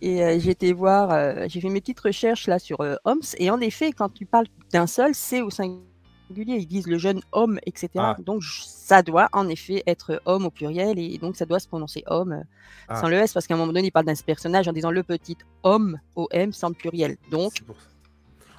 Et 0.00 0.24
euh, 0.24 0.38
j'ai 0.40 0.50
été 0.50 0.72
voir, 0.72 1.12
euh, 1.12 1.44
j'ai 1.48 1.60
fait 1.60 1.68
mes 1.68 1.80
petites 1.80 2.00
recherches 2.00 2.48
là 2.48 2.58
sur 2.58 2.80
euh, 2.80 2.96
Homs. 3.04 3.20
Et 3.38 3.48
en 3.50 3.60
effet, 3.60 3.92
quand 3.92 4.12
tu 4.12 4.26
parles 4.26 4.46
d'un 4.72 4.86
seul, 4.88 5.14
c'est 5.14 5.42
au 5.42 5.50
singulier. 5.50 5.84
Ils 6.30 6.66
disent 6.66 6.86
le 6.86 6.98
jeune 6.98 7.20
homme, 7.32 7.60
etc. 7.66 7.88
Ah. 7.96 8.16
Donc, 8.24 8.42
ça 8.44 9.02
doit 9.02 9.28
en 9.32 9.48
effet 9.48 9.82
être 9.86 10.20
homme 10.24 10.46
au 10.46 10.50
pluriel. 10.50 10.98
Et 10.98 11.18
donc, 11.18 11.36
ça 11.36 11.44
doit 11.46 11.60
se 11.60 11.68
prononcer 11.68 12.02
homme 12.06 12.32
euh, 12.32 12.42
Ah. 12.88 13.00
sans 13.00 13.08
le 13.08 13.16
S. 13.16 13.32
Parce 13.32 13.46
qu'à 13.46 13.54
un 13.54 13.56
moment 13.56 13.72
donné, 13.72 13.86
il 13.86 13.92
parle 13.92 14.06
d'un 14.06 14.14
personnage 14.14 14.66
en 14.68 14.72
disant 14.72 14.90
le 14.90 15.02
petit 15.02 15.36
homme, 15.62 15.98
OM, 16.16 16.52
sans 16.52 16.68
le 16.68 16.74
pluriel. 16.74 17.16
Donc. 17.30 17.52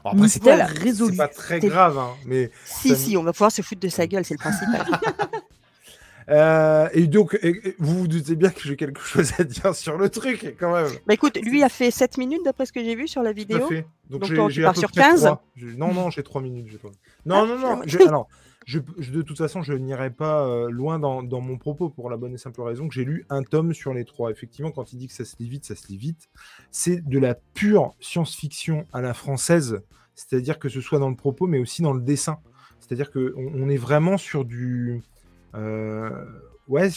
Alors, 0.04 0.16
après, 0.16 0.28
c'est 0.30 0.44
pas, 0.44 0.66
résolu. 0.66 1.12
c'est 1.12 1.18
pas 1.18 1.28
très 1.28 1.60
grave, 1.60 1.98
hein, 1.98 2.12
mais 2.26 2.50
si, 2.66 2.90
Ça 2.90 2.96
si, 2.96 3.18
on 3.18 3.24
va 3.24 3.34
pouvoir 3.34 3.52
se 3.52 3.62
foutre 3.62 3.82
de 3.82 3.88
sa 3.90 4.08
gueule, 4.08 4.26
c'est 4.26 4.34
le 4.34 4.40
principal. 4.40 4.86
Euh, 6.30 6.88
et 6.94 7.08
donc, 7.08 7.38
vous 7.80 8.00
vous 8.02 8.08
doutez 8.08 8.36
bien 8.36 8.52
que 8.52 8.62
j'ai 8.62 8.76
quelque 8.78 9.02
chose 9.02 9.32
à 9.40 9.44
dire 9.44 9.76
sur 9.76 9.98
le 9.98 10.08
truc, 10.08 10.56
quand 10.58 10.72
même. 10.74 10.88
bah 11.08 11.16
écoute, 11.16 11.38
lui 11.42 11.62
a 11.64 11.68
fait 11.68 11.92
7 11.92 12.18
minutes 12.20 12.42
d'après 12.46 12.66
ce 12.68 12.72
que 12.72 12.82
j'ai 12.82 12.96
vu 12.96 13.08
sur 13.08 13.22
la 13.24 13.32
Tout 13.32 13.40
à 13.40 13.42
vidéo. 13.42 13.68
fait. 13.68 13.86
Donc, 14.10 14.32
Donc 14.32 14.50
j'ai 14.52 14.62
sur 14.76 14.92
près 14.92 15.02
15? 15.02 15.22
trois. 15.24 15.44
J'ai- 15.56 15.76
Non, 15.76 15.94
non, 15.94 16.10
j'ai 16.10 16.24
3 16.24 16.42
minutes. 16.42 16.80
Non, 17.26 17.44
Ah, 17.44 17.46
non, 17.48 17.58
non. 17.58 17.82
je- 17.86 17.98
je- 17.98 18.08
alors, 18.08 18.28
de 18.68 19.22
toute 19.22 19.38
façon, 19.38 19.64
je 19.64 19.74
n'irai 19.74 20.12
pas 20.12 20.46
euh, 20.46 20.70
loin 20.70 21.00
dans, 21.00 21.24
mon 21.24 21.58
propos 21.58 21.90
pour 21.90 22.10
la 22.10 22.18
bonne 22.18 22.34
et 22.34 22.38
simple 22.38 22.62
raison 22.62 22.88
que 22.88 22.94
j'ai 22.94 23.06
lu 23.06 23.26
un 23.30 23.44
tome 23.44 23.74
sur 23.74 23.94
les 23.94 24.06
trois. 24.06 24.30
Effectivement, 24.32 24.72
quand 24.72 24.94
il 24.94 24.98
dit 24.98 25.08
que 25.08 25.14
ça 25.14 25.26
se 25.26 25.36
lit 25.40 25.50
vite, 25.50 25.66
ça 25.66 25.76
se 25.76 25.88
lit 25.88 25.98
vite. 25.98 26.30
C'est 26.70 27.04
de 27.08 27.20
la 27.20 27.34
pure 27.34 27.96
science-fiction 28.00 28.86
à 28.94 29.02
la 29.02 29.14
française, 29.14 29.82
c'est-à-dire 30.16 30.60
que 30.60 30.70
ce 30.70 30.80
soit 30.80 31.00
dans 31.00 31.10
le 31.10 31.16
propos, 31.16 31.48
mais 31.48 31.58
aussi 31.58 31.82
dans 31.82 31.94
le 31.94 32.02
dessin. 32.02 32.40
C'est-à-dire 32.80 33.12
qu'on 33.12 33.32
on 33.36 33.70
est 33.70 33.78
vraiment 33.78 34.18
sur 34.18 34.46
du. 34.46 35.02
euh, 35.56 36.24
ouais, 36.68 36.90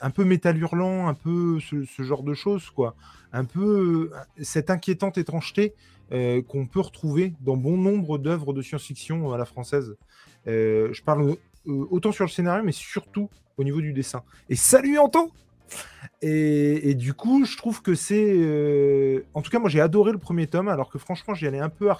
un 0.00 0.10
peu 0.10 0.24
métal 0.24 0.58
hurlant, 0.58 1.06
un 1.06 1.14
peu 1.14 1.60
ce, 1.60 2.02
genre 2.02 2.24
de 2.24 2.34
choses, 2.34 2.70
quoi. 2.70 2.96
Un 3.32 3.44
peu 3.44 4.10
euh, 4.12 4.42
cette 4.42 4.70
inquiétante 4.70 5.18
étrangeté 5.18 5.74
qu'on 6.08 6.66
peut 6.66 6.78
retrouver 6.78 7.34
dans 7.40 7.56
bon 7.56 7.76
nombre 7.76 8.16
d'œuvres 8.18 8.52
de 8.52 8.62
science-fiction 8.62 9.32
à 9.32 9.38
la 9.38 9.44
française. 9.44 9.96
Euh, 10.46 10.92
je 10.92 11.02
parle 11.02 11.36
euh, 11.66 11.86
autant 11.90 12.12
sur 12.12 12.24
le 12.24 12.30
scénario, 12.30 12.62
mais 12.64 12.72
surtout 12.72 13.28
au 13.56 13.64
niveau 13.64 13.80
du 13.80 13.92
dessin. 13.92 14.22
Et 14.48 14.56
salut 14.56 14.98
Anton 14.98 15.30
et, 16.22 16.90
et 16.90 16.94
du 16.94 17.14
coup, 17.14 17.44
je 17.44 17.56
trouve 17.56 17.82
que 17.82 17.94
c'est... 17.94 18.34
euh, 18.36 19.24
En 19.34 19.42
tout 19.42 19.50
cas, 19.50 19.58
moi 19.58 19.68
j'ai 19.68 19.80
adoré 19.80 20.12
le 20.12 20.18
premier 20.18 20.46
tome, 20.46 20.68
alors 20.68 20.90
que 20.90 20.98
franchement, 20.98 21.34
j'y 21.34 21.46
allais 21.46 21.58
un 21.58 21.68
peu. 21.68 21.90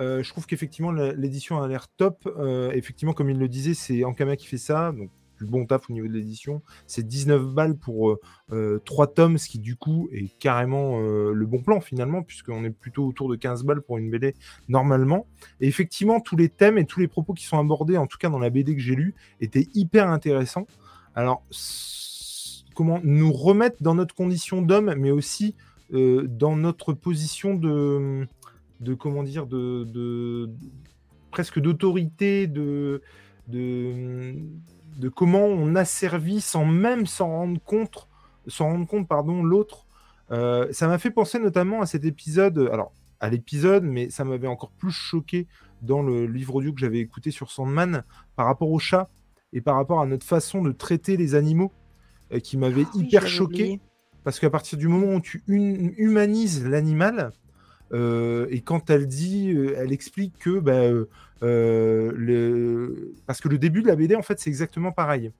Euh, 0.00 0.22
je 0.22 0.28
trouve 0.28 0.46
qu'effectivement, 0.46 0.92
l'édition 0.92 1.62
a 1.62 1.68
l'air 1.68 1.88
top. 1.96 2.28
Effectivement, 2.74 3.14
comme 3.14 3.30
il 3.30 3.38
le 3.38 3.48
disait, 3.48 3.74
c'est 3.74 4.04
Ankama 4.04 4.36
qui 4.36 4.46
fait 4.46 4.58
ça. 4.58 4.92
Donc, 4.92 5.10
bon 5.46 5.66
taf 5.66 5.88
au 5.90 5.92
niveau 5.92 6.06
de 6.08 6.12
l'édition. 6.12 6.62
C'est 6.86 7.06
19 7.06 7.46
balles 7.54 7.76
pour 7.76 8.10
euh, 8.10 8.20
euh, 8.52 8.78
3 8.84 9.12
tomes, 9.14 9.38
ce 9.38 9.48
qui 9.48 9.58
du 9.58 9.76
coup 9.76 10.08
est 10.12 10.28
carrément 10.38 11.00
euh, 11.00 11.32
le 11.32 11.46
bon 11.46 11.62
plan 11.62 11.80
finalement, 11.80 12.22
puisqu'on 12.22 12.64
est 12.64 12.70
plutôt 12.70 13.06
autour 13.06 13.28
de 13.28 13.36
15 13.36 13.64
balles 13.64 13.82
pour 13.82 13.98
une 13.98 14.10
BD 14.10 14.34
normalement. 14.68 15.26
Et 15.60 15.68
effectivement, 15.68 16.20
tous 16.20 16.36
les 16.36 16.48
thèmes 16.48 16.78
et 16.78 16.84
tous 16.84 17.00
les 17.00 17.08
propos 17.08 17.34
qui 17.34 17.44
sont 17.44 17.58
abordés, 17.58 17.96
en 17.96 18.06
tout 18.06 18.18
cas 18.18 18.28
dans 18.28 18.38
la 18.38 18.50
BD 18.50 18.74
que 18.74 18.80
j'ai 18.82 18.94
lue, 18.94 19.14
étaient 19.40 19.68
hyper 19.74 20.08
intéressants. 20.08 20.66
Alors, 21.14 21.42
comment 22.74 23.00
nous 23.02 23.32
remettre 23.32 23.82
dans 23.82 23.94
notre 23.94 24.14
condition 24.14 24.62
d'homme, 24.62 24.94
mais 24.96 25.10
aussi 25.10 25.54
euh, 25.92 26.26
dans 26.26 26.56
notre 26.56 26.94
position 26.94 27.54
de, 27.54 28.26
de 28.80 28.94
comment 28.94 29.22
dire, 29.22 29.46
de, 29.46 29.84
de- 29.84 30.50
presque 31.30 31.58
d'autorité, 31.60 32.46
de, 32.46 33.02
de, 33.48 34.34
de 34.96 35.08
comment 35.08 35.44
on 35.46 35.74
asservit 35.74 36.40
sans 36.40 36.64
même 36.64 37.06
s'en 37.06 37.28
rendre 37.28 37.60
compte, 37.62 38.08
s'en 38.46 38.66
rendre 38.66 38.86
compte, 38.86 39.08
pardon, 39.08 39.42
l'autre. 39.42 39.86
Euh, 40.30 40.68
ça 40.72 40.86
m'a 40.88 40.98
fait 40.98 41.10
penser 41.10 41.38
notamment 41.38 41.82
à 41.82 41.86
cet 41.86 42.04
épisode, 42.04 42.68
alors 42.72 42.92
à 43.20 43.28
l'épisode, 43.28 43.84
mais 43.84 44.10
ça 44.10 44.24
m'avait 44.24 44.48
encore 44.48 44.70
plus 44.72 44.90
choqué 44.90 45.46
dans 45.82 46.02
le 46.02 46.26
livre 46.26 46.56
audio 46.56 46.72
que 46.72 46.80
j'avais 46.80 46.98
écouté 46.98 47.30
sur 47.30 47.50
Sandman 47.50 48.02
par 48.36 48.46
rapport 48.46 48.70
au 48.70 48.78
chat 48.78 49.08
et 49.52 49.60
par 49.60 49.76
rapport 49.76 50.00
à 50.00 50.06
notre 50.06 50.26
façon 50.26 50.62
de 50.62 50.72
traiter 50.72 51.16
les 51.16 51.34
animaux 51.34 51.72
euh, 52.32 52.38
qui 52.40 52.56
m'avait 52.56 52.84
Ah 52.86 52.96
hyper 52.98 53.26
choqué. 53.26 53.62
oublié. 53.62 53.80
Parce 54.24 54.38
qu'à 54.38 54.50
partir 54.50 54.78
du 54.78 54.88
moment 54.88 55.14
où 55.14 55.20
tu 55.20 55.42
hum- 55.48 55.92
humanises 55.96 56.64
l'animal, 56.66 57.32
et 57.92 58.60
quand 58.62 58.90
elle 58.90 59.06
dit, 59.06 59.52
euh, 59.52 59.74
elle 59.78 59.92
explique 59.92 60.38
que, 60.38 60.58
bah, 60.60 60.72
euh, 60.72 61.06
euh, 61.42 62.12
le... 62.16 63.14
parce 63.26 63.40
que 63.40 63.48
le 63.48 63.58
début 63.58 63.82
de 63.82 63.88
la 63.88 63.96
BD, 63.96 64.14
en 64.16 64.22
fait, 64.22 64.38
c'est 64.40 64.50
exactement 64.50 64.92
pareil. 64.92 65.32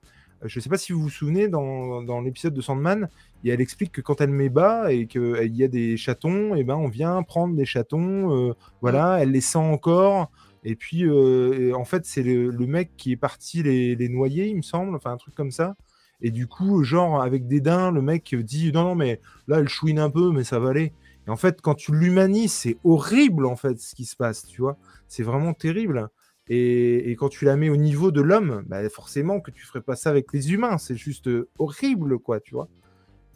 Euh, 0.43 0.49
Je 0.49 0.59
ne 0.59 0.62
sais 0.62 0.69
pas 0.69 0.79
si 0.79 0.93
vous 0.93 1.01
vous 1.03 1.11
souvenez, 1.11 1.49
dans, 1.49 2.03
dans 2.03 2.21
l'épisode 2.21 2.55
de 2.55 2.61
Sandman, 2.61 3.09
et 3.45 3.51
elle 3.51 3.61
explique 3.61 3.93
que 3.93 4.01
quand 4.01 4.21
elle 4.21 4.31
met 4.31 4.49
bas 4.49 4.93
et 4.93 5.07
qu'il 5.07 5.57
y 5.57 5.65
a 5.65 5.69
des 5.69 5.97
chatons, 5.97 6.55
et 6.55 6.65
ben 6.65 6.77
on 6.77 6.88
vient 6.88 7.23
prendre 7.23 7.55
des 7.57 7.65
chatons, 7.65 8.51
euh, 8.51 8.55
voilà, 8.81 9.19
elle 9.21 9.31
les 9.33 9.41
sent 9.41 9.59
encore. 9.59 10.31
Et 10.65 10.77
puis, 10.77 11.05
euh, 11.05 11.71
et 11.71 11.73
en 11.75 11.85
fait, 11.85 12.05
c'est 12.07 12.23
le, 12.23 12.51
le 12.51 12.67
mec 12.67 12.91
qui 12.97 13.12
est 13.12 13.17
parti 13.17 13.62
les, 13.62 13.97
les 13.97 14.09
noyer, 14.09 14.47
il 14.49 14.57
me 14.57 14.62
semble, 14.62 14.95
enfin 14.95 15.12
un 15.12 15.17
truc 15.17 15.35
comme 15.35 15.51
ça. 15.51 15.75
Et 16.21 16.31
du 16.31 16.47
coup, 16.47 16.85
genre, 16.85 17.21
avec 17.21 17.49
dédain, 17.49 17.91
le 17.91 18.01
mec 18.01 18.35
dit 18.37 18.71
Non, 18.73 18.85
non, 18.85 18.95
mais 18.95 19.21
là, 19.49 19.59
elle 19.59 19.69
chouine 19.69 19.99
un 19.99 20.11
peu, 20.11 20.31
mais 20.31 20.45
ça 20.45 20.59
va 20.61 20.71
aller. 20.71 20.93
Et 21.26 21.30
en 21.30 21.37
fait, 21.37 21.61
quand 21.61 21.74
tu 21.74 21.94
l'humanises, 21.94 22.52
c'est 22.52 22.76
horrible, 22.85 23.46
en 23.46 23.56
fait, 23.56 23.78
ce 23.78 23.94
qui 23.94 24.04
se 24.04 24.16
passe, 24.16 24.44
tu 24.46 24.61
vois. 24.61 24.76
C'est 25.08 25.22
vraiment 25.22 25.54
terrible. 25.54 26.08
Et, 26.48 27.11
et 27.11 27.16
quand 27.16 27.28
tu 27.28 27.44
la 27.44 27.56
mets 27.56 27.68
au 27.68 27.76
niveau 27.76 28.11
de 28.11 28.20
l'homme, 28.20 28.64
bah, 28.66 28.88
forcément 28.90 29.40
que 29.40 29.50
tu 29.52 29.64
ferais 29.64 29.80
pas 29.82 29.94
ça 29.94 30.11
avec 30.11 30.32
les 30.32 30.52
humains. 30.52 30.78
C'est 30.78 30.96
juste 30.96 31.28
euh, 31.28 31.48
horrible, 31.58 32.18
quoi, 32.18 32.40
tu 32.40 32.54
vois. 32.54 32.68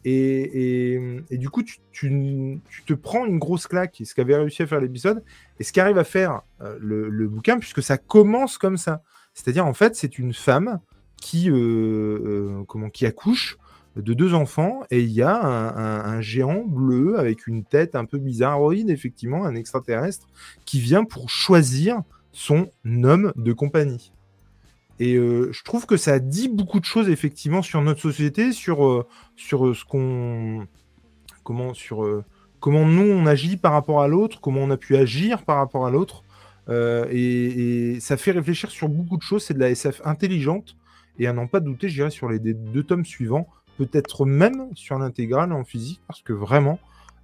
Et, 0.05 0.93
et- 1.29 1.37
du 1.37 1.49
coup, 1.49 1.63
tu, 1.63 1.77
tu- 1.91 2.59
tu 2.69 2.83
te 2.83 2.93
prends 2.93 3.25
une 3.25 3.39
grosse 3.39 3.67
claque, 3.67 4.01
ce 4.03 4.13
qu'avait 4.13 4.35
réussi 4.35 4.61
à 4.63 4.67
faire 4.67 4.79
l'épisode, 4.79 5.23
et 5.59 5.63
ce 5.63 5.73
qu'arrive 5.73 5.97
à 5.97 6.03
faire 6.03 6.41
euh, 6.61 6.77
le, 6.79 7.09
le 7.09 7.27
bouquin, 7.27 7.57
puisque 7.57 7.81
ça 7.83 7.97
commence 7.97 8.57
comme 8.57 8.77
ça. 8.77 9.01
C'est-à-dire, 9.33 9.65
en 9.65 9.73
fait, 9.73 9.95
c'est 9.95 10.17
une 10.19 10.33
femme 10.33 10.79
qui, 11.21 11.49
euh, 11.49 12.63
comment, 12.67 12.89
qui 12.89 13.05
accouche 13.05 13.57
de 13.97 14.13
deux 14.13 14.33
enfants, 14.33 14.81
et 14.91 15.01
il 15.01 15.11
y 15.11 15.21
a 15.21 15.35
un, 15.35 16.21
géant 16.21 16.63
bleu 16.65 17.19
avec 17.19 17.47
une 17.47 17.63
tête 17.63 17.95
un 17.95 18.05
peu 18.05 18.17
bizarroïde, 18.17 18.89
effectivement, 18.89 19.45
un 19.45 19.55
extraterrestre, 19.55 20.27
qui 20.65 20.79
vient 20.79 21.03
pour 21.03 21.29
choisir 21.29 22.01
son 22.31 22.69
homme 22.85 23.33
de 23.35 23.53
compagnie. 23.53 24.11
Et 24.99 25.15
euh, 25.15 25.51
je 25.51 25.63
trouve 25.63 25.85
que 25.85 25.97
ça 25.97 26.19
dit 26.19 26.49
beaucoup 26.49 26.79
de 26.79 26.85
choses 26.85 27.09
effectivement 27.09 27.61
sur 27.61 27.81
notre 27.81 28.01
société, 28.01 28.51
sur, 28.51 28.85
euh, 28.85 29.05
sur 29.35 29.67
euh, 29.67 29.73
ce 29.73 29.85
qu'on, 29.85 30.67
comment, 31.43 31.73
sur 31.73 32.23
comment 32.59 32.85
nous 32.85 33.03
on 33.03 33.25
agit 33.27 33.57
par 33.57 33.73
rapport 33.73 34.01
à 34.01 34.07
l'autre, 34.07 34.41
comment 34.41 34.61
on 34.61 34.71
a 34.71 34.77
pu 34.77 34.95
agir 34.95 35.43
par 35.43 35.57
rapport 35.57 35.85
à 35.85 35.91
l'autre. 35.91 36.23
Et, 36.69 37.97
ça 38.01 38.17
fait 38.17 38.31
réfléchir 38.31 38.69
sur 38.71 38.89
beaucoup 38.89 39.17
de 39.17 39.21
choses. 39.21 39.43
C'est 39.43 39.53
de 39.53 39.59
la 39.59 39.69
SF 39.69 40.01
intelligente. 40.03 40.75
Et 41.19 41.25
à 41.25 41.33
n'en 41.33 41.47
pas 41.47 41.59
douter, 41.59 41.89
j'irai 41.89 42.11
sur 42.11 42.29
les 42.29 42.39
deux 42.39 42.83
tomes 42.83 43.05
suivants, 43.05 43.47
peut-être 43.77 44.25
même 44.25 44.69
sur 44.75 44.97
l'intégrale 44.97 45.53
en 45.53 45.63
physique, 45.63 46.01
parce 46.07 46.21
que 46.21 46.33
vraiment, 46.33 46.79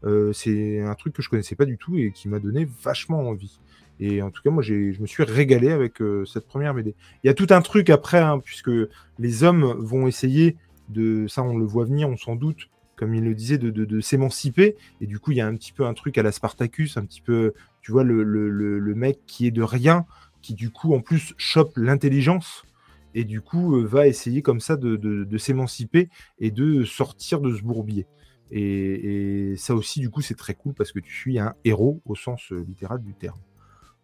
euh, 0.06 0.34
c'est 0.34 0.82
un 0.82 0.96
truc 0.96 1.13
que 1.13 1.22
je 1.22 1.30
connaissais 1.30 1.56
pas 1.56 1.66
du 1.66 1.78
tout 1.78 1.98
et 1.98 2.12
qui 2.12 2.28
m'a 2.28 2.39
donné 2.39 2.68
vachement 2.84 3.20
envie. 3.28 3.60
Et 4.00 4.22
en 4.22 4.32
tout 4.32 4.42
cas, 4.42 4.50
moi, 4.50 4.63
je 4.63 5.00
me 5.00 5.06
suis 5.06 5.24
régalé 5.24 5.72
avec 5.72 6.02
euh, 6.02 6.26
cette 6.26 6.48
première 6.48 6.74
BD. 6.74 6.96
Il 7.24 7.28
y 7.28 7.30
a 7.30 7.34
tout 7.34 7.48
un 7.52 7.62
truc 7.62 7.89
après, 7.89 8.20
hein, 8.20 8.39
puisque 8.44 8.72
les 9.20 9.44
hommes 9.44 9.76
vont 9.80 10.08
essayer 10.08 10.58
de, 10.89 11.28
ça 11.28 11.44
on 11.44 11.58
le 11.58 11.66
voit 11.66 11.86
venir, 11.86 12.10
on 12.10 12.18
s'en 12.18 12.36
doute, 12.36 12.70
comme 12.96 13.16
il 13.16 13.24
le 13.24 13.34
disait, 13.34 13.58
de, 13.58 14.02
s'émanciper. 14.02 14.76
Et 15.00 15.08
du 15.08 15.20
coup, 15.20 15.32
il 15.32 15.38
y 15.38 15.42
a 15.42 15.48
un 15.48 15.56
petit 15.56 15.72
peu 15.72 15.86
un 15.86 15.94
truc 15.94 16.18
à 16.18 16.24
la 16.24 16.32
Spartacus, 16.32 16.98
un 16.98 17.06
petit 17.06 17.22
peu, 17.22 17.54
tu 17.82 17.92
vois, 17.92 18.04
le 18.04 18.94
mec 18.96 19.20
qui 19.26 19.48
est 19.48 19.52
de 19.52 19.63
rien, 19.63 20.06
qui 20.42 20.54
du 20.54 20.70
coup, 20.70 20.94
en 20.94 21.00
plus, 21.00 21.34
chope 21.38 21.74
l'intelligence. 21.78 22.66
Et 23.15 23.23
du 23.26 23.41
coup, 23.41 23.76
euh, 23.78 23.86
va 23.86 24.08
essayer 24.08 24.41
comme 24.41 24.60
ça 24.60 24.76
de, 24.76 24.95
de- 24.95 25.23
de 25.23 25.38
s'émanciper 25.38 26.10
et 26.39 26.52
de 26.52 26.84
sortir 26.84 27.39
de 27.41 27.56
ce 27.56 27.62
bourbier. 27.62 28.08
Et, 28.52 29.52
et 29.52 29.56
ça 29.58 29.73
aussi, 29.76 29.99
du 29.99 30.10
coup, 30.10 30.21
c'est 30.21 30.36
très 30.36 30.54
cool 30.54 30.73
parce 30.73 30.91
que 30.91 30.99
tu 30.99 31.13
suis 31.13 31.39
un 31.39 31.54
héros 31.65 32.02
au 32.06 32.15
sens 32.15 32.52
euh, 32.52 32.63
littéral 32.67 33.02
du 33.02 33.13
terme. 33.13 33.39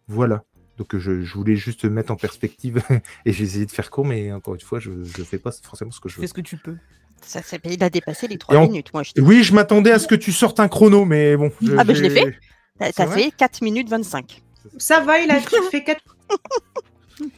Voilà. 0.08 0.44
Donc 0.76 0.96
je, 0.96 1.20
je 1.22 1.34
voulais 1.34 1.56
juste 1.56 1.84
mettre 1.84 2.10
en 2.10 2.16
perspective 2.16 2.82
et 3.26 3.32
j'ai 3.32 3.44
essayé 3.44 3.66
de 3.66 3.70
faire 3.70 3.90
court, 3.90 4.06
mais 4.06 4.32
encore 4.32 4.54
une 4.54 4.60
fois, 4.60 4.78
je 4.80 4.90
ne 4.90 5.04
fais 5.24 5.38
pas 5.38 5.50
forcément 5.52 5.90
ce 5.90 6.00
que 6.00 6.08
je 6.08 6.16
veux. 6.16 6.20
fais 6.22 6.26
ce 6.26 6.34
que 6.34 6.40
tu 6.40 6.56
peux. 6.56 6.76
Ça, 7.22 7.42
ça- 7.42 7.58
il 7.64 7.84
a 7.84 7.90
dépassé 7.90 8.28
les 8.28 8.38
3 8.38 8.54
Et 8.54 8.58
en- 8.58 8.66
minutes. 8.66 8.92
Moi, 8.94 9.02
je 9.02 9.20
Oui, 9.20 9.42
je 9.42 9.52
m'attendais 9.54 9.90
à 9.92 9.98
ce 9.98 10.06
que 10.08 10.14
tu 10.14 10.32
sortes 10.32 10.58
un 10.58 10.68
chrono, 10.68 11.04
mais 11.04 11.36
bon. 11.36 11.52
Ah, 11.76 11.84
bah, 11.84 11.92
je 11.94 12.02
l'ai 12.02 12.08
j'ai- 12.10 12.32
fait. 12.32 12.92
T'as 12.96 13.04
vrai 13.06 13.24
fait 13.24 13.30
4 13.32 13.60
minutes 13.62 13.90
25. 13.90 14.42
Ça 14.78 15.00
va, 15.00 15.18
il 15.20 15.30
a 15.30 15.38
fait 15.70 15.84
4 15.84 16.00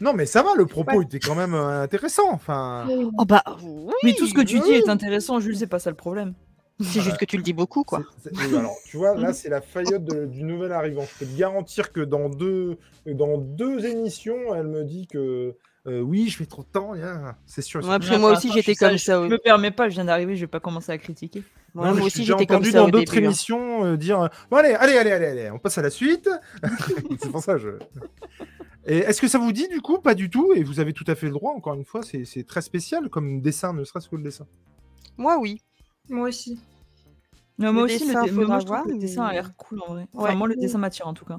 Non, 0.01 0.12
mais 0.14 0.27
ça 0.27 0.42
va, 0.42 0.51
le 0.57 0.66
propos 0.66 0.99
Ouais. 0.99 1.05
était 1.05 1.18
quand 1.18 1.35
même 1.35 1.55
euh, 1.55 1.83
intéressant. 1.83 2.31
Enfin, 2.33 2.87
Oh 3.18 3.25
bah 3.25 3.42
oui, 3.62 3.92
Mais 4.05 4.12
tout 4.14 4.27
ce 4.27 4.35
que 4.35 4.40
tu 4.42 4.61
dis 4.61 4.73
est 4.73 4.88
intéressant, 4.88 5.40
Jules, 5.40 5.57
c'est 5.57 5.66
pas 5.66 5.79
ça 5.79 5.90
le 5.90 5.97
problème. 5.97 6.35
c'est 6.81 7.01
juste 7.01 7.16
que 7.18 7.25
tu 7.25 7.37
le 7.37 7.42
dis 7.42 7.53
beaucoup, 7.53 7.85
quoi. 7.85 8.03
C'est- 8.23 8.35
c'est- 8.35 8.47
oui, 8.49 8.57
alors, 8.57 8.75
tu 8.87 8.97
vois, 8.97 9.14
là, 9.14 9.33
c'est 9.33 9.49
la 9.49 9.61
faillotte 9.61 10.05
de- 10.05 10.27
du 10.27 10.42
nouvel 10.42 10.73
arrivant. 10.73 11.03
Je 11.03 11.18
peux 11.25 11.31
te 11.33 11.38
garantir 11.38 11.92
que 11.92 12.01
dans 12.01 12.29
deux, 12.29 12.77
dans 13.07 13.38
deux 13.38 13.85
émissions, 13.87 14.55
elle 14.55 14.66
me 14.66 14.83
dit 14.85 15.07
que 15.07 15.55
euh, 15.88 16.01
oui, 16.01 16.29
je 16.29 16.37
fais 16.37 16.47
trop 16.47 16.62
de 16.62 16.68
temps. 16.68 16.92
C'est 17.45 17.61
sûr. 17.62 17.85
Ouais, 17.85 17.99
puis 17.99 18.16
moi 18.16 18.33
aussi, 18.33 18.53
j'étais 18.53 18.77
comme 18.77 18.97
ça, 18.99 19.16
Je 19.18 19.23
oui. 19.25 19.29
me 19.31 19.38
permets 19.38 19.73
pas, 19.73 19.88
je 19.88 19.95
viens 19.95 20.05
d'arriver, 20.05 20.37
je 20.37 20.42
vais 20.42 20.47
pas 20.47 20.61
commencer 20.61 20.92
à 20.92 20.99
critiquer. 20.99 21.42
Non, 21.75 21.92
moi 21.95 22.07
aussi, 22.07 22.25
j'étais 22.25 22.47
comme 22.47 22.57
entendu 22.59 22.71
ça 22.71 22.79
dans 22.79 22.87
au 22.87 22.90
d'autres 22.92 23.12
début. 23.14 23.27
hein. 23.27 23.31
émissions 23.31 23.85
euh, 23.85 23.97
dire 23.97 24.21
euh, 24.21 24.29
bon 24.51 24.59
allez 24.59 24.75
allez 24.75 24.97
allez 24.99 25.11
allez 25.11 25.27
allez 25.27 25.51
on 25.51 25.59
passe 25.59 25.79
à 25.79 25.83
la 25.83 25.88
suite 25.88 26.29
c'est 27.18 27.31
pour 27.33 27.42
ça 27.42 27.57
je 27.57 27.71
est-ce 28.87 29.21
que 29.21 29.29
ça 29.29 29.38
vous 29.38 29.53
dit 29.53 29.68
du 29.68 29.81
coup 29.81 29.99
pas 29.99 30.14
du 30.14 30.29
tout 30.31 30.53
et 30.55 30.62
vous 30.64 30.81
avez 30.81 30.92
tout 30.92 31.05
à 31.07 31.14
fait 31.14 31.27
le 31.27 31.33
droit 31.33 31.53
encore 31.53 31.75
une 31.75 31.85
fois 31.85 32.01
c'est 32.03 32.45
très 32.47 32.62
spécial 32.62 33.09
comme 33.09 33.40
dessin 33.40 33.73
ne 33.73 33.85
serait-ce 33.85 34.09
que 34.09 34.16
le 34.16 34.23
dessin 34.23 34.47
Moi, 35.16 35.38
oui. 35.38 35.61
Moi 36.09 36.29
aussi. 36.29 36.59
Non, 37.59 37.73
moi 37.73 37.87
Le 37.87 37.95
aussi, 37.95 38.07
dessin, 38.07 38.27
le, 38.27 38.33
moi, 38.46 38.59
je 38.59 38.67
voir, 38.67 38.83
que 38.83 38.88
le 38.88 38.94
mais- 38.94 39.00
dessin 39.00 39.25
a 39.25 39.33
l'air 39.33 39.54
cool 39.56 39.81
en 39.87 39.92
vrai. 39.92 40.06
Enfin, 40.15 40.31
Ouais. 40.31 40.35
moi, 40.35 40.48
le 40.48 40.56
dessin 40.56 40.79
m'attire 40.79 41.06
en 41.06 41.15
tout 41.15 41.25
cas. 41.25 41.38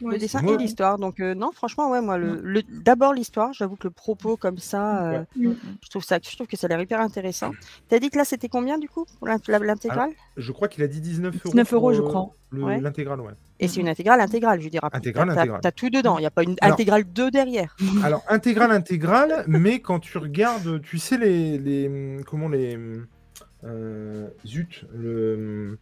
Le 0.00 0.18
dessin 0.18 0.42
Moi- 0.42 0.54
et 0.54 0.58
l'histoire. 0.58 0.98
Donc, 0.98 1.20
euh, 1.20 1.34
non, 1.34 1.50
franchement, 1.52 1.90
ouais, 1.90 2.00
moi, 2.00 2.18
le, 2.18 2.40
le- 2.42 2.62
d'abord 2.62 3.12
l'histoire. 3.12 3.52
J'avoue 3.52 3.76
que 3.76 3.84
le 3.86 3.90
propos 3.90 4.36
comme 4.36 4.58
ça, 4.58 5.04
euh, 5.12 5.24
Ouais. 5.36 5.54
je, 5.82 5.88
trouve 5.90 6.04
ça 6.04 6.18
je 6.22 6.34
trouve 6.34 6.46
que 6.46 6.56
ça 6.56 6.66
a 6.66 6.68
l'air 6.68 6.80
hyper 6.80 7.00
intéressant. 7.00 7.52
T'as 7.88 7.98
dit 7.98 8.10
que 8.10 8.18
là, 8.18 8.24
c'était 8.24 8.48
combien 8.48 8.78
du 8.78 8.88
coup 8.88 9.04
pour 9.18 9.28
l'intégrale? 9.28 10.10
Je 10.36 10.52
crois 10.52 10.68
qu'il 10.68 10.82
a 10.82 10.88
dit 10.88 11.00
19 11.00 11.34
euros 11.34 11.40
19 11.44 11.72
euros, 11.72 11.92
je 11.92 12.00
euh, 12.02 12.04
crois. 12.06 12.30
l'intégrale 12.52 13.20
ouais 13.20 13.32
Et 13.60 13.68
c'est 13.68 13.80
une 13.80 13.88
intégrale 13.88 14.20
intégrale, 14.20 14.58
je 14.60 14.64
veux 14.64 14.70
dire. 14.70 14.80
Intégrale, 14.92 15.30
intégrale. 15.30 15.60
T'as 15.62 15.72
tout 15.72 15.90
dedans. 15.90 16.18
Il 16.18 16.22
n'y 16.22 16.26
a 16.26 16.30
pas 16.30 16.42
une 16.42 16.56
Alors- 16.60 16.74
intégrale 16.74 17.04
2 17.04 17.30
derrière. 17.30 17.76
alors 18.04 18.22
intégrale 18.28 18.70
intégrale 18.72 19.44
mais 19.46 19.80
quand 19.80 20.00
tu 20.00 20.18
regardes 20.18 20.80
tu 20.82 20.98
sais 20.98 21.16
les, 21.18 21.58
les 21.58 22.18
comment 22.26 22.48
les 22.48 22.78
euh, 23.64 24.28
zut 24.46 24.84
le 24.94 25.78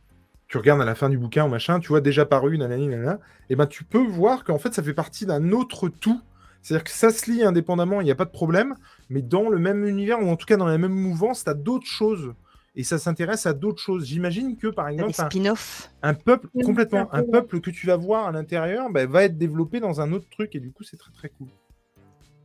tu 0.53 0.59
regardes 0.59 0.83
à 0.83 0.85
la 0.85 0.95
fin 0.95 1.09
du 1.09 1.17
bouquin 1.17 1.47
ou 1.47 1.49
machin, 1.49 1.81
tu 1.81 1.89
vois 1.89 2.03
déjà 2.03 2.27
paru, 2.27 2.59
nanani, 2.59 2.87
nanana, 2.87 3.21
et 3.49 3.57
ben 3.57 3.67
tu 3.67 3.85
peux 3.85 4.07
voir 4.07 4.45
qu'en 4.45 4.59
fait 4.59 4.75
ça 4.75 4.83
fait 4.83 4.93
partie 4.93 5.25
d'un 5.25 5.51
autre 5.51 5.89
tout. 5.89 6.21
C'est-à-dire 6.61 6.85
que 6.85 6.91
ça 6.91 7.09
se 7.09 7.31
lit 7.31 7.43
indépendamment, 7.43 8.03
il 8.03 8.05
n'y 8.05 8.11
a 8.11 8.15
pas 8.15 8.27
de 8.27 8.31
problème, 8.31 8.75
mais 9.09 9.23
dans 9.23 9.49
le 9.49 9.59
même 9.59 9.87
univers, 9.87 10.21
ou 10.21 10.29
en 10.29 10.37
tout 10.37 10.45
cas 10.45 10.59
dans 10.59 10.67
la 10.67 10.77
même 10.77 10.93
mouvance, 10.93 11.43
tu 11.45 11.49
as 11.51 11.55
d'autres 11.55 11.87
choses. 11.87 12.35
Et 12.77 12.85
ça 12.85 12.99
s'intéresse 12.99 13.47
à 13.47 13.55
d'autres 13.55 13.81
choses. 13.81 14.05
J'imagine 14.05 14.59
que, 14.59 14.67
par 14.67 14.89
exemple, 14.89 15.13
un, 15.19 16.11
un 16.11 16.15
peuple, 16.15 16.49
complètement, 16.65 17.09
un 17.13 17.19
un 17.21 17.23
peu- 17.23 17.31
peuple 17.31 17.61
que 17.61 17.71
tu 17.71 17.87
vas 17.87 17.97
voir 17.97 18.27
à 18.27 18.33
l'intérieur 18.33 18.91
bah, 18.91 19.07
va 19.07 19.25
être 19.25 19.39
développé 19.39 19.81
dans 19.81 20.03
un 20.03 20.13
autre 20.13 20.27
truc, 20.31 20.55
et 20.55 20.61
du 20.61 20.71
coup, 20.71 20.83
c'est 20.83 20.99
très 20.99 21.13
très 21.13 21.31
cool. 21.31 21.49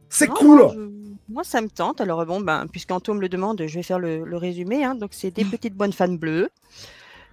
C'est 0.10 0.28
cool 0.28 0.60
moi, 0.60 0.72
je- 0.74 0.90
Moi, 1.34 1.44
ça 1.44 1.60
me 1.62 1.70
tente. 1.70 2.00
Alors, 2.02 2.26
bon, 2.26 2.40
ben, 2.40 2.66
puisqu'Anto 2.72 3.14
me 3.14 3.20
le 3.20 3.28
demande, 3.30 3.62
je 3.68 3.76
vais 3.76 3.84
faire 3.84 4.00
le, 4.00 4.24
le 4.24 4.38
résumé. 4.38 4.86
hein. 4.86 4.96
Donc, 4.96 5.10
c'est 5.12 5.32
des 5.32 5.44
petites 5.44 5.76
bonnes 5.76 5.92
fans 5.94 6.08
bleues 6.14 6.50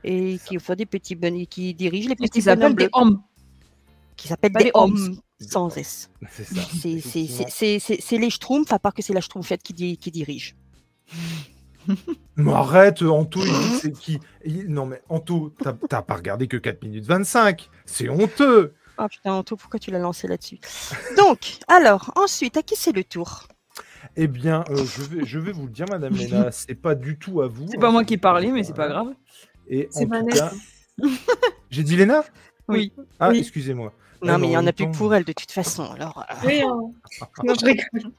et 0.05 0.39
qui 0.45 0.59
font 0.59 0.75
des 0.75 0.87
petits 0.87 1.15
bonnes, 1.15 1.47
qui 1.47 1.75
dirigent 1.75 2.09
les 2.09 2.17
petits 2.17 2.43
bonhommes 2.43 2.75
des 2.75 2.85
bleus, 2.85 2.91
hommes. 2.93 3.23
qui 4.17 4.29
s'appellent 4.29 4.53
des 4.53 4.65
des 4.65 4.71
hommes. 4.75 5.17
sans 5.41 5.77
S. 5.77 6.11
C'est 6.31 6.45
ça. 6.45 6.61
C'est- 7.49 8.19
les 8.19 8.31
Schtroumpfs, 8.31 8.73
à 8.73 8.79
part 8.79 8.95
que 8.95 9.03
c'est 9.03 9.15
la 9.15 9.21
Schtroumpfette 9.21 9.63
qui, 9.63 9.73
di- 9.73 9.97
qui 9.97 10.11
dirige. 10.11 10.55
Mais 12.37 12.53
arrête, 12.53 13.03
Anto, 13.03 13.41
il 13.41 13.47
dit 13.47 13.53
que 13.53 13.77
c'est 13.81 13.93
qui? 13.93 14.19
Il- 14.45 14.69
Non, 14.69 14.87
mais 14.87 15.03
Anto, 15.09 15.53
t'as 15.89 16.03
pas 16.03 16.15
regardé 16.15 16.49
que 16.49 16.57
4 16.57 16.83
minutes 16.83 17.05
25. 17.05 17.69
C'est 17.85 18.09
honteux. 18.09 18.75
Oh 18.99 19.07
putain, 19.09 19.33
Anto, 19.35 19.57
pourquoi 19.57 19.79
tu 19.79 19.91
l'as 19.91 19.99
lancé 19.99 20.27
là-dessus? 20.27 20.59
Donc, 21.17 21.59
alors, 21.69 22.13
ensuite, 22.17 22.57
à 22.57 22.63
qui 22.63 22.75
c'est 22.77 22.93
le 22.93 23.05
tour? 23.05 23.49
Eh 24.17 24.29
bien, 24.29 24.65
euh, 24.71 24.85
je, 24.85 25.03
vais, 25.03 25.25
je 25.25 25.39
vais 25.39 25.53
vous 25.53 25.67
le 25.67 25.73
dire, 25.73 25.87
Madame 25.91 26.15
Léna, 26.15 26.51
c'est 26.53 26.75
pas 26.75 26.95
du 26.95 27.19
tout 27.19 27.41
à 27.43 27.49
vous. 27.49 27.67
C'est 27.69 27.77
hein, 27.77 27.81
pas 27.81 27.91
moi 27.91 28.05
qui 28.05 28.17
parlais, 28.19 28.51
mais 28.51 28.63
c'est 28.63 28.75
pas 28.75 28.89
grave. 28.89 29.13
Et 29.69 29.89
C'est 29.91 30.01
en 30.01 30.05
tout 30.05 30.11
Vanessa. 30.11 30.51
cas, 30.51 31.07
j'ai 31.71 31.83
dit 31.83 31.97
Léna? 31.97 32.25
Oui. 32.69 32.93
Ah, 33.19 33.31
Oui. 33.31 33.39
excusez-moi. 33.39 33.93
Non, 34.23 34.39
mais 34.39 34.47
il 34.49 34.53
y 34.53 34.57
en 34.57 34.67
a 34.67 34.73
plus 34.73 34.91
pour 34.91 35.15
elle, 35.15 35.25
de 35.25 35.33
toute 35.33 35.51
façon. 35.51 35.85
Alors, 35.93 36.25
euh, 36.31 36.35
Oui, 36.47 36.63
hein. 36.63 36.93
Non, 37.45 37.55
je 37.61 37.65
rigole. 37.67 38.13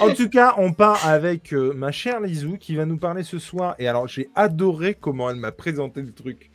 En 0.00 0.12
tout 0.14 0.28
cas, 0.28 0.54
on 0.58 0.72
part 0.72 1.06
avec 1.06 1.52
euh, 1.52 1.72
ma 1.74 1.92
chère 1.92 2.20
Lizou 2.20 2.56
qui 2.58 2.74
va 2.76 2.86
nous 2.86 2.96
parler 2.98 3.22
ce 3.22 3.38
soir. 3.38 3.74
Et 3.78 3.88
alors, 3.88 4.08
j'ai 4.08 4.28
adoré 4.34 4.94
comment 4.94 5.30
elle 5.30 5.36
m'a 5.36 5.52
présenté 5.52 6.02
le 6.02 6.12
truc. 6.12 6.50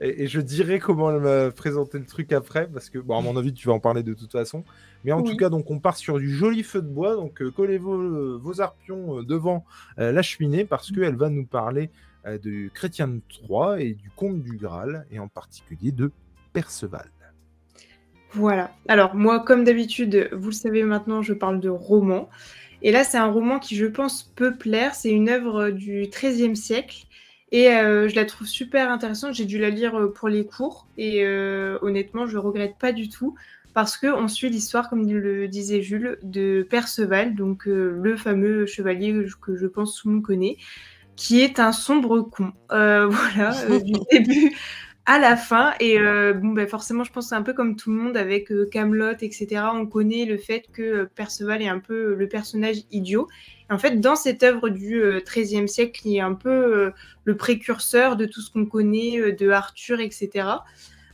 Et, 0.00 0.24
et 0.24 0.26
je 0.28 0.40
dirai 0.40 0.78
comment 0.78 1.10
elle 1.10 1.20
m'a 1.20 1.50
présenté 1.50 1.98
le 1.98 2.04
truc 2.04 2.32
après, 2.32 2.68
parce 2.68 2.90
que, 2.90 2.98
bon, 2.98 3.18
à 3.18 3.22
mon 3.22 3.36
avis, 3.36 3.54
tu 3.54 3.66
vas 3.66 3.74
en 3.74 3.80
parler 3.80 4.02
de 4.02 4.12
toute 4.14 4.30
façon. 4.32 4.62
Mais 5.04 5.12
en 5.12 5.22
Oui. 5.22 5.30
tout 5.30 5.36
cas, 5.36 5.48
donc, 5.48 5.70
on 5.70 5.78
part 5.78 5.96
sur 5.96 6.18
du 6.18 6.30
joli 6.34 6.62
feu 6.62 6.82
de 6.82 6.86
bois. 6.88 7.16
Donc, 7.16 7.40
euh, 7.40 7.50
collez 7.50 7.78
vos, 7.78 8.38
vos 8.38 8.60
arpions 8.60 9.18
euh, 9.18 9.22
devant 9.22 9.64
euh, 9.98 10.12
la 10.12 10.22
cheminée, 10.22 10.64
parce 10.66 10.92
qu'elle 10.92 11.16
va 11.16 11.28
nous 11.30 11.46
parler 11.46 11.84
euh, 11.84 11.88
de 12.26 12.68
Chrétien 12.68 13.08
de 13.08 13.20
Troyes 13.28 13.80
et 13.80 13.94
du 13.94 14.10
comte 14.10 14.42
du 14.42 14.56
Graal, 14.56 15.06
et 15.10 15.18
en 15.18 15.28
particulier 15.28 15.92
de 15.92 16.10
Perceval. 16.52 17.10
Voilà. 18.32 18.70
Alors 18.88 19.14
moi, 19.14 19.40
comme 19.40 19.64
d'habitude, 19.64 20.28
vous 20.32 20.48
le 20.48 20.54
savez 20.54 20.82
maintenant, 20.82 21.22
je 21.22 21.32
parle 21.32 21.60
de 21.60 21.70
roman. 21.70 22.28
Et 22.82 22.92
là, 22.92 23.04
c'est 23.04 23.16
un 23.16 23.30
roman 23.30 23.58
qui, 23.58 23.76
je 23.76 23.86
pense, 23.86 24.22
peut 24.22 24.56
plaire. 24.56 24.94
C'est 24.94 25.10
une 25.10 25.28
œuvre 25.28 25.70
du 25.70 26.08
XIIIe 26.10 26.56
siècle. 26.56 27.04
Et 27.52 27.70
euh, 27.70 28.08
je 28.08 28.16
la 28.16 28.24
trouve 28.24 28.46
super 28.46 28.90
intéressante. 28.90 29.34
J'ai 29.34 29.46
dû 29.46 29.58
la 29.58 29.70
lire 29.70 29.98
euh, 29.98 30.12
pour 30.12 30.28
les 30.28 30.44
cours. 30.44 30.86
Et 30.98 31.24
euh, 31.24 31.78
honnêtement, 31.80 32.26
je 32.26 32.36
regrette 32.36 32.76
pas 32.78 32.92
du 32.92 33.08
tout. 33.08 33.34
Parce 33.76 33.98
qu'on 33.98 34.26
suit 34.26 34.48
l'histoire, 34.48 34.88
comme 34.88 35.06
le 35.06 35.48
disait 35.48 35.82
Jules, 35.82 36.18
de 36.22 36.66
Perceval, 36.68 37.34
donc 37.34 37.68
euh, 37.68 37.98
le 38.02 38.16
fameux 38.16 38.64
chevalier 38.64 39.14
que 39.42 39.54
je 39.54 39.66
pense 39.66 39.96
tout 39.96 40.08
le 40.08 40.14
monde 40.14 40.22
connaît, 40.22 40.56
qui 41.16 41.40
est 41.40 41.58
un 41.58 41.72
sombre 41.72 42.20
con. 42.20 42.52
Euh, 42.70 43.06
voilà, 43.10 43.58
euh, 43.64 43.80
du 43.80 43.92
début 44.12 44.54
à 45.06 45.18
la 45.18 45.36
fin. 45.36 45.72
Et 45.80 45.98
euh, 45.98 46.34
bon, 46.34 46.48
ben 46.48 46.68
forcément, 46.68 47.04
je 47.04 47.12
pense 47.12 47.26
que 47.26 47.28
c'est 47.30 47.36
un 47.36 47.42
peu 47.42 47.54
comme 47.54 47.76
tout 47.76 47.90
le 47.90 47.96
monde 47.96 48.16
avec 48.16 48.52
Camelot, 48.70 49.12
etc. 49.20 49.62
On 49.72 49.86
connaît 49.86 50.24
le 50.24 50.36
fait 50.36 50.64
que 50.72 51.08
Perceval 51.14 51.62
est 51.62 51.68
un 51.68 51.78
peu 51.78 52.14
le 52.14 52.28
personnage 52.28 52.76
idiot. 52.90 53.28
Et 53.70 53.72
en 53.72 53.78
fait, 53.78 54.00
dans 54.00 54.16
cette 54.16 54.42
œuvre 54.42 54.68
du 54.68 55.00
euh, 55.00 55.20
XIIIe 55.20 55.68
siècle, 55.68 56.00
qui 56.00 56.16
est 56.16 56.20
un 56.20 56.34
peu 56.34 56.92
le 57.24 57.36
précurseur 57.36 58.16
de 58.16 58.26
tout 58.26 58.40
ce 58.40 58.50
qu'on 58.50 58.66
connaît 58.66 59.32
de 59.32 59.50
Arthur, 59.50 60.00
etc. 60.00 60.48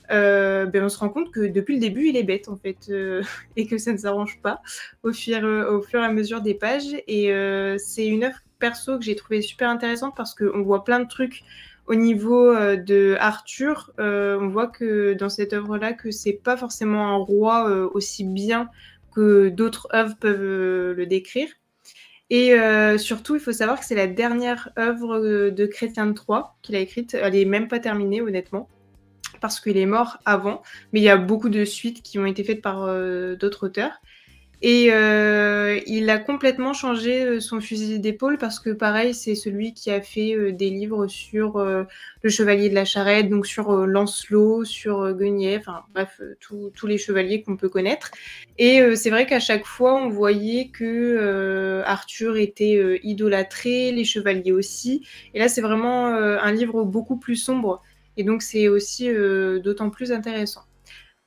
ben 0.08 0.82
on 0.82 0.88
se 0.88 0.98
rend 0.98 1.10
compte 1.10 1.30
que 1.30 1.40
depuis 1.40 1.74
le 1.74 1.80
début, 1.80 2.08
il 2.08 2.16
est 2.16 2.22
bête 2.22 2.48
en 2.48 2.56
fait, 2.56 2.90
et 3.56 3.66
que 3.66 3.78
ça 3.78 3.92
ne 3.92 3.98
s'arrange 3.98 4.40
pas 4.42 4.62
au 5.02 5.12
fur, 5.12 5.42
au 5.42 5.82
fur 5.82 6.00
et 6.00 6.04
à 6.04 6.12
mesure 6.12 6.40
des 6.40 6.54
pages. 6.54 6.94
Et 7.08 7.30
c'est 7.78 8.06
une 8.06 8.24
œuvre 8.24 8.38
perso 8.62 8.96
que 8.96 9.04
j'ai 9.04 9.16
trouvé 9.16 9.42
super 9.42 9.68
intéressante 9.68 10.14
parce 10.16 10.36
qu'on 10.36 10.62
voit 10.62 10.84
plein 10.84 11.00
de 11.00 11.08
trucs 11.08 11.42
au 11.86 11.96
niveau 11.96 12.48
euh, 12.48 12.76
de 12.76 13.16
Arthur, 13.18 13.90
euh, 13.98 14.38
on 14.40 14.48
voit 14.48 14.68
que 14.68 15.14
dans 15.14 15.28
cette 15.28 15.52
œuvre-là, 15.52 15.94
que 15.94 16.12
c'est 16.12 16.32
pas 16.32 16.56
forcément 16.56 17.08
un 17.08 17.16
roi 17.16 17.68
euh, 17.68 17.88
aussi 17.92 18.22
bien 18.22 18.70
que 19.14 19.48
d'autres 19.48 19.88
œuvres 19.92 20.16
peuvent 20.16 20.94
le 20.96 21.06
décrire. 21.06 21.48
Et 22.30 22.56
surtout, 22.96 23.34
il 23.34 23.42
faut 23.42 23.52
savoir 23.52 23.78
que 23.78 23.84
c'est 23.84 23.94
la 23.94 24.06
dernière 24.06 24.70
œuvre 24.78 25.18
de 25.50 25.66
Chrétien 25.66 26.06
de 26.06 26.12
Troyes 26.14 26.54
qu'il 26.62 26.74
a 26.76 26.78
écrite. 26.78 27.12
Elle 27.12 27.36
est 27.36 27.44
même 27.44 27.68
pas 27.68 27.78
terminée, 27.78 28.22
honnêtement, 28.22 28.70
parce 29.42 29.60
qu'il 29.60 29.76
est 29.76 29.84
mort 29.84 30.16
avant. 30.24 30.62
Mais 30.94 31.00
il 31.00 31.02
y 31.02 31.10
a 31.10 31.18
beaucoup 31.18 31.50
de 31.50 31.66
suites 31.66 32.02
qui 32.02 32.18
ont 32.18 32.24
été 32.24 32.42
faites 32.42 32.62
par 32.62 32.86
d'autres 33.36 33.66
auteurs. 33.66 34.00
Et 34.64 34.92
euh, 34.92 35.80
il 35.88 36.08
a 36.08 36.18
complètement 36.18 36.72
changé 36.72 37.24
euh, 37.24 37.40
son 37.40 37.60
fusil 37.60 37.98
d'épaule 37.98 38.38
parce 38.38 38.60
que 38.60 38.70
pareil, 38.70 39.12
c'est 39.12 39.34
celui 39.34 39.74
qui 39.74 39.90
a 39.90 40.00
fait 40.00 40.36
euh, 40.36 40.52
des 40.52 40.70
livres 40.70 41.08
sur 41.08 41.56
euh, 41.56 41.82
le 42.22 42.30
chevalier 42.30 42.70
de 42.70 42.74
la 42.76 42.84
charrette, 42.84 43.28
donc 43.28 43.44
sur 43.44 43.72
Lancelot, 43.72 44.64
sur 44.64 45.12
Guenièvre, 45.14 45.64
enfin 45.68 45.84
bref, 45.92 46.20
tous 46.38 46.86
les 46.86 46.96
chevaliers 46.96 47.42
qu'on 47.42 47.56
peut 47.56 47.68
connaître. 47.68 48.12
Et 48.58 48.94
c'est 48.94 49.10
vrai 49.10 49.26
qu'à 49.26 49.40
chaque 49.40 49.66
fois, 49.66 49.96
on 49.96 50.08
voyait 50.08 50.68
que 50.68 51.82
Arthur 51.84 52.36
était 52.36 53.00
idolâtré, 53.02 53.90
les 53.90 54.04
chevaliers 54.04 54.52
aussi. 54.52 55.04
Et 55.34 55.40
là, 55.40 55.48
c'est 55.48 55.62
vraiment 55.62 56.06
un 56.06 56.52
livre 56.52 56.84
beaucoup 56.84 57.16
plus 57.16 57.34
sombre. 57.34 57.82
Et 58.16 58.22
donc, 58.22 58.42
c'est 58.42 58.68
aussi 58.68 59.10
d'autant 59.64 59.90
plus 59.90 60.12
intéressant. 60.12 60.62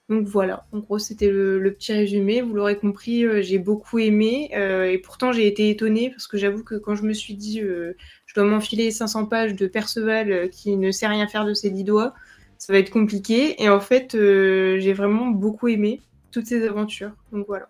Donc 0.08 0.28
voilà, 0.28 0.68
en 0.72 0.80
gros 0.80 1.00
c'était 1.00 1.32
le, 1.32 1.74
petit 1.74 1.92
résumé. 1.92 2.42
Vous 2.42 2.54
l'aurez 2.54 2.78
compris, 2.78 3.26
euh, 3.26 3.42
j'ai 3.42 3.58
beaucoup 3.58 3.98
aimé 3.98 4.52
euh, 4.56 4.86
et 4.86 5.00
pourtant 5.00 5.32
j'ai 5.32 5.48
été 5.48 5.72
étonnée 5.72 6.12
parce 6.12 6.28
que 6.28 6.38
j'avoue 6.38 6.64
que 6.64 6.76
quand 6.76 6.94
je 6.94 7.02
me 7.04 7.14
suis 7.14 7.34
dit 7.34 7.60
euh, 7.62 7.94
je 8.28 8.36
dois 8.36 8.44
m'enfiler 8.44 8.92
500 8.92 9.26
pages 9.26 9.56
de 9.56 9.66
Perceval 9.66 10.52
qui 10.52 10.78
ne 10.78 10.92
sait 10.92 11.08
rien 11.08 11.28
faire 11.28 11.44
de 11.44 11.56
ses 11.56 11.72
dix 11.72 11.84
doigts, 11.84 12.14
ça 12.60 12.72
va 12.72 12.78
être 12.78 12.92
compliqué. 12.92 13.62
Et 13.64 13.68
en 13.68 13.80
fait 13.80 14.12
j'ai 14.12 14.94
vraiment 14.94 15.28
beaucoup 15.28 15.70
aimé 15.70 16.02
toutes 16.32 16.46
ces 16.46 16.68
aventures. 16.68 17.12
Donc 17.32 17.48
voilà. 17.48 17.68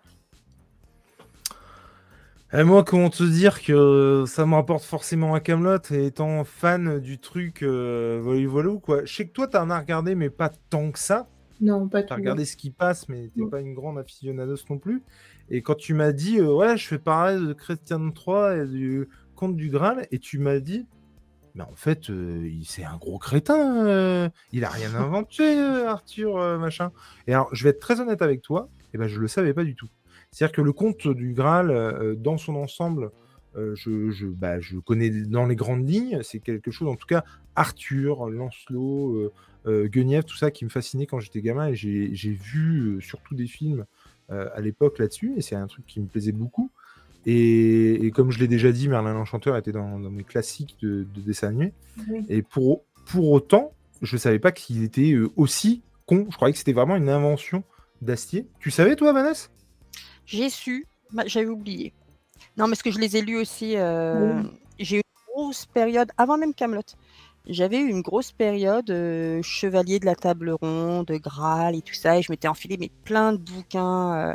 Et 2.52 2.64
moi, 2.64 2.84
comment 2.84 3.10
te 3.10 3.22
dire 3.24 3.62
que 3.62 4.24
ça 4.26 4.44
me 4.44 4.54
rapporte 4.54 4.84
forcément 4.84 5.34
à 5.34 5.40
Camelot 5.40 5.78
et 5.90 6.06
étant 6.06 6.44
fan 6.44 7.00
du 7.00 7.18
truc 7.18 7.62
voilà, 7.62 8.46
voilà, 8.46 8.72
quoi. 8.82 9.06
Je 9.06 9.14
sais 9.14 9.26
que 9.26 9.32
toi, 9.32 9.48
t'en 9.48 9.70
as 9.70 9.80
regardé, 9.80 10.14
mais 10.14 10.28
pas 10.28 10.50
tant 10.68 10.90
que 10.90 10.98
ça. 10.98 11.28
Non, 11.60 11.88
pas 11.88 12.02
tout. 12.02 12.08
T'as 12.08 12.16
regardé 12.16 12.44
ce 12.44 12.56
qui 12.56 12.70
passe, 12.70 13.08
mais 13.08 13.30
t'es 13.34 13.46
pas 13.46 13.60
une 13.60 13.74
grande 13.74 13.98
aficionados 13.98 14.56
non 14.68 14.78
plus. 14.78 15.02
Et 15.48 15.62
quand 15.62 15.74
tu 15.74 15.94
m'as 15.94 16.12
dit, 16.12 16.38
euh, 16.38 16.52
ouais, 16.52 16.76
je 16.76 16.86
fais 16.86 16.98
pareil 16.98 17.38
de 17.38 17.54
de 17.54 18.10
Troyes 18.12 18.56
et 18.56 18.66
du 18.66 19.08
Comte 19.34 19.56
du 19.56 19.70
Graal, 19.70 20.06
et 20.10 20.18
tu 20.18 20.38
m'as 20.38 20.60
dit, 20.60 20.86
mais 21.54 21.62
en 21.62 21.74
fait, 21.74 22.10
euh, 22.10 22.50
c'est 22.64 22.84
un 22.84 22.96
gros 22.96 23.18
crétin. 23.18 23.86
euh, 23.86 24.28
il 24.52 24.64
a 24.64 24.68
rien 24.68 24.94
inventé, 24.94 25.58
Arthur, 25.60 26.36
machin. 26.58 26.90
Et 27.26 27.32
alors, 27.32 27.48
je 27.52 27.64
vais 27.64 27.70
être 27.70 27.80
très 27.80 28.00
honnête 28.00 28.22
avec 28.22 28.42
toi, 28.42 28.68
et 28.92 28.98
ben, 28.98 29.08
je 29.08 29.20
le 29.20 29.28
savais 29.28 29.54
pas 29.54 29.64
du 29.64 29.74
tout. 29.74 29.88
C'est-à-dire 30.30 30.54
que 30.54 30.62
le 30.62 30.72
Comte 30.72 31.08
du 31.08 31.32
Graal, 31.32 32.16
dans 32.18 32.36
son 32.36 32.56
ensemble, 32.56 33.10
je, 33.54 34.10
je, 34.10 34.26
bah, 34.26 34.60
je 34.60 34.76
connais 34.78 35.08
dans 35.08 35.46
les 35.46 35.56
grandes 35.56 35.88
lignes. 35.88 36.20
C'est 36.22 36.40
quelque 36.40 36.70
chose, 36.70 36.88
en 36.88 36.96
tout 36.96 37.06
cas, 37.06 37.24
Arthur, 37.54 38.28
Lancelot, 38.28 39.32
Guenièvre, 39.66 40.24
tout 40.24 40.36
ça 40.36 40.50
qui 40.50 40.64
me 40.64 40.70
fascinait 40.70 41.06
quand 41.06 41.20
j'étais 41.20 41.40
gamin. 41.40 41.68
Et 41.68 41.74
j'ai 41.74 42.30
vu 42.32 42.96
euh, 42.96 43.00
surtout 43.00 43.34
des 43.34 43.46
films 43.46 43.84
euh, 44.30 44.48
à 44.54 44.60
l'époque 44.60 44.98
là-dessus. 44.98 45.34
Et 45.36 45.42
c'est 45.42 45.56
un 45.56 45.66
truc 45.66 45.86
qui 45.86 46.00
me 46.00 46.06
plaisait 46.06 46.32
beaucoup. 46.32 46.70
Et, 47.26 48.06
et 48.06 48.10
comme 48.12 48.30
je 48.30 48.38
l'ai 48.38 48.46
déjà 48.46 48.70
dit, 48.70 48.88
Merlin 48.88 49.12
l'Enchanteur 49.12 49.56
était 49.56 49.72
dans, 49.72 49.98
dans 49.98 50.10
mes 50.10 50.22
classiques 50.22 50.76
de, 50.80 51.06
de 51.12 51.20
dessin 51.20 51.48
animé. 51.48 51.72
Oui. 52.08 52.24
Et 52.28 52.42
pour, 52.42 52.84
pour 53.04 53.30
autant, 53.32 53.72
je 54.02 54.16
savais 54.16 54.38
pas 54.38 54.52
qu'il 54.52 54.84
était 54.84 55.12
euh, 55.12 55.30
aussi 55.36 55.82
con. 56.06 56.26
Je 56.30 56.36
croyais 56.36 56.52
que 56.52 56.58
c'était 56.58 56.72
vraiment 56.72 56.94
une 56.96 57.08
invention 57.08 57.64
d'Astier. 58.00 58.46
Tu 58.60 58.70
savais, 58.70 58.94
toi, 58.94 59.12
Vanessa? 59.12 59.48
J'ai 60.24 60.50
su, 60.50 60.86
bah, 61.12 61.24
j'avais 61.26 61.48
oublié. 61.48 61.92
Non, 62.56 62.66
parce 62.66 62.82
que 62.82 62.90
je 62.90 62.98
les 62.98 63.16
ai 63.16 63.22
lus 63.22 63.38
aussi. 63.38 63.76
euh, 63.76 64.42
J'ai 64.78 64.98
eu 64.98 65.00
une 65.00 65.32
grosse 65.34 65.66
période, 65.66 66.10
avant 66.16 66.38
même 66.38 66.54
Camelot. 66.54 66.82
J'avais 67.46 67.78
eu 67.78 67.88
une 67.88 68.02
grosse 68.02 68.32
période 68.32 68.90
euh, 68.90 69.40
chevalier 69.42 70.00
de 70.00 70.06
la 70.06 70.16
table 70.16 70.50
ronde, 70.50 71.10
Graal 71.12 71.76
et 71.76 71.82
tout 71.82 71.94
ça, 71.94 72.18
et 72.18 72.22
je 72.22 72.32
m'étais 72.32 72.48
enfilé 72.48 72.76
mais 72.78 72.90
plein 73.04 73.32
de 73.32 73.38
bouquins 73.38 74.30
euh, 74.30 74.34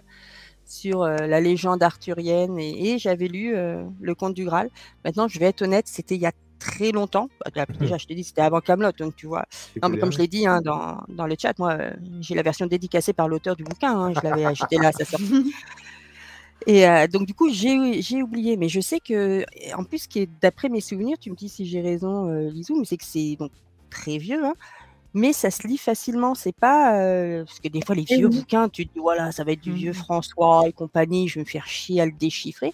sur 0.66 1.02
euh, 1.04 1.18
la 1.28 1.42
légende 1.42 1.84
arthurienne, 1.84 2.58
et, 2.58 2.94
et 2.94 2.98
j'avais 3.00 3.28
lu 3.28 3.54
le 3.54 4.16
Conte 4.16 4.34
du 4.34 4.46
Graal. 4.46 4.70
Maintenant, 5.04 5.28
je 5.28 5.40
vais 5.40 5.48
être 5.48 5.62
honnête, 5.62 5.88
c'était 5.88 6.16
il 6.16 6.22
y 6.22 6.26
a 6.26 6.32
très 6.60 6.92
longtemps. 6.92 7.28
Bah, 7.44 7.52
déjà, 7.52 7.66
Déjà, 7.80 7.98
je 7.98 8.06
t'ai 8.08 8.16
dit, 8.16 8.24
c'était 8.24 8.42
avant 8.42 8.62
Camelot, 8.62 8.92
donc 8.94 9.16
tu 9.16 9.28
vois. 9.28 9.46
Non, 9.82 9.90
mais 9.90 9.98
comme 9.98 10.12
je 10.12 10.20
l'ai 10.20 10.28
dit 10.28 10.46
hein, 10.48 10.62
dans, 10.64 11.02
dans 11.10 11.26
le 11.28 11.36
chat, 11.38 11.58
moi, 11.60 11.78
j'ai 12.22 12.36
la 12.36 12.44
version 12.44 12.66
dédicacée 12.68 13.14
par 13.14 13.28
l'auteur 13.28 13.56
du 13.58 13.64
bouquin. 13.64 13.94
hein, 14.00 14.14
je 14.14 14.22
l'avais 14.22 14.46
acheté 14.46 14.78
là 14.78 14.90
à 14.90 14.92
sa 14.94 15.04
sortie. 15.06 15.54
Et 16.68 16.88
euh, 16.88 17.08
donc 17.08 17.26
du 17.26 17.34
coup, 17.34 17.50
j'ai 17.50 18.02
j'ai 18.02 18.22
oublié, 18.22 18.56
mais 18.58 18.70
je 18.70 18.82
sais 18.82 19.00
que, 19.00 19.44
en 19.76 19.84
plus, 19.84 20.08
qui 20.08 20.20
est 20.20 20.30
d'après 20.42 20.70
mes 20.70 20.82
souvenirs, 20.82 21.18
tu 21.20 21.32
me 21.32 21.36
dis 21.36 21.50
si 21.50 21.66
j'ai 21.66 21.82
raison, 21.82 22.30
euh, 22.30 22.50
Lisou, 22.50 22.78
mais 22.78 22.86
c'est 22.86 22.98
que 22.98 23.06
c'est 23.06 23.36
donc 23.38 23.52
très 23.90 24.18
vieux, 24.20 24.46
hein, 24.46 24.54
mais 25.14 25.34
ça 25.34 25.50
se 25.52 25.68
lit 25.68 25.78
facilement. 25.78 26.36
C'est 26.36 26.56
pas 26.56 27.00
euh, 27.02 27.44
parce 27.46 27.60
que 27.60 27.68
des 27.68 27.82
fois 27.82 27.96
les 27.96 28.06
Et 28.10 28.18
vieux 28.18 28.30
bouquins, 28.30 28.70
tu 28.70 28.88
te 28.88 28.94
dis 28.94 29.00
voilà, 29.00 29.32
ça 29.32 29.44
va 29.44 29.54
être 29.54 29.62
du 29.62 29.74
vieux 29.74 29.92
Mhm. 29.92 29.96
François 29.96 30.64
et 30.68 30.74
compagnie, 30.74 31.28
je 31.28 31.36
vais 31.36 31.42
me 31.42 31.46
faire 31.46 31.66
chier 31.68 32.00
à 32.02 32.06
le 32.06 32.12
déchiffrer. 32.12 32.74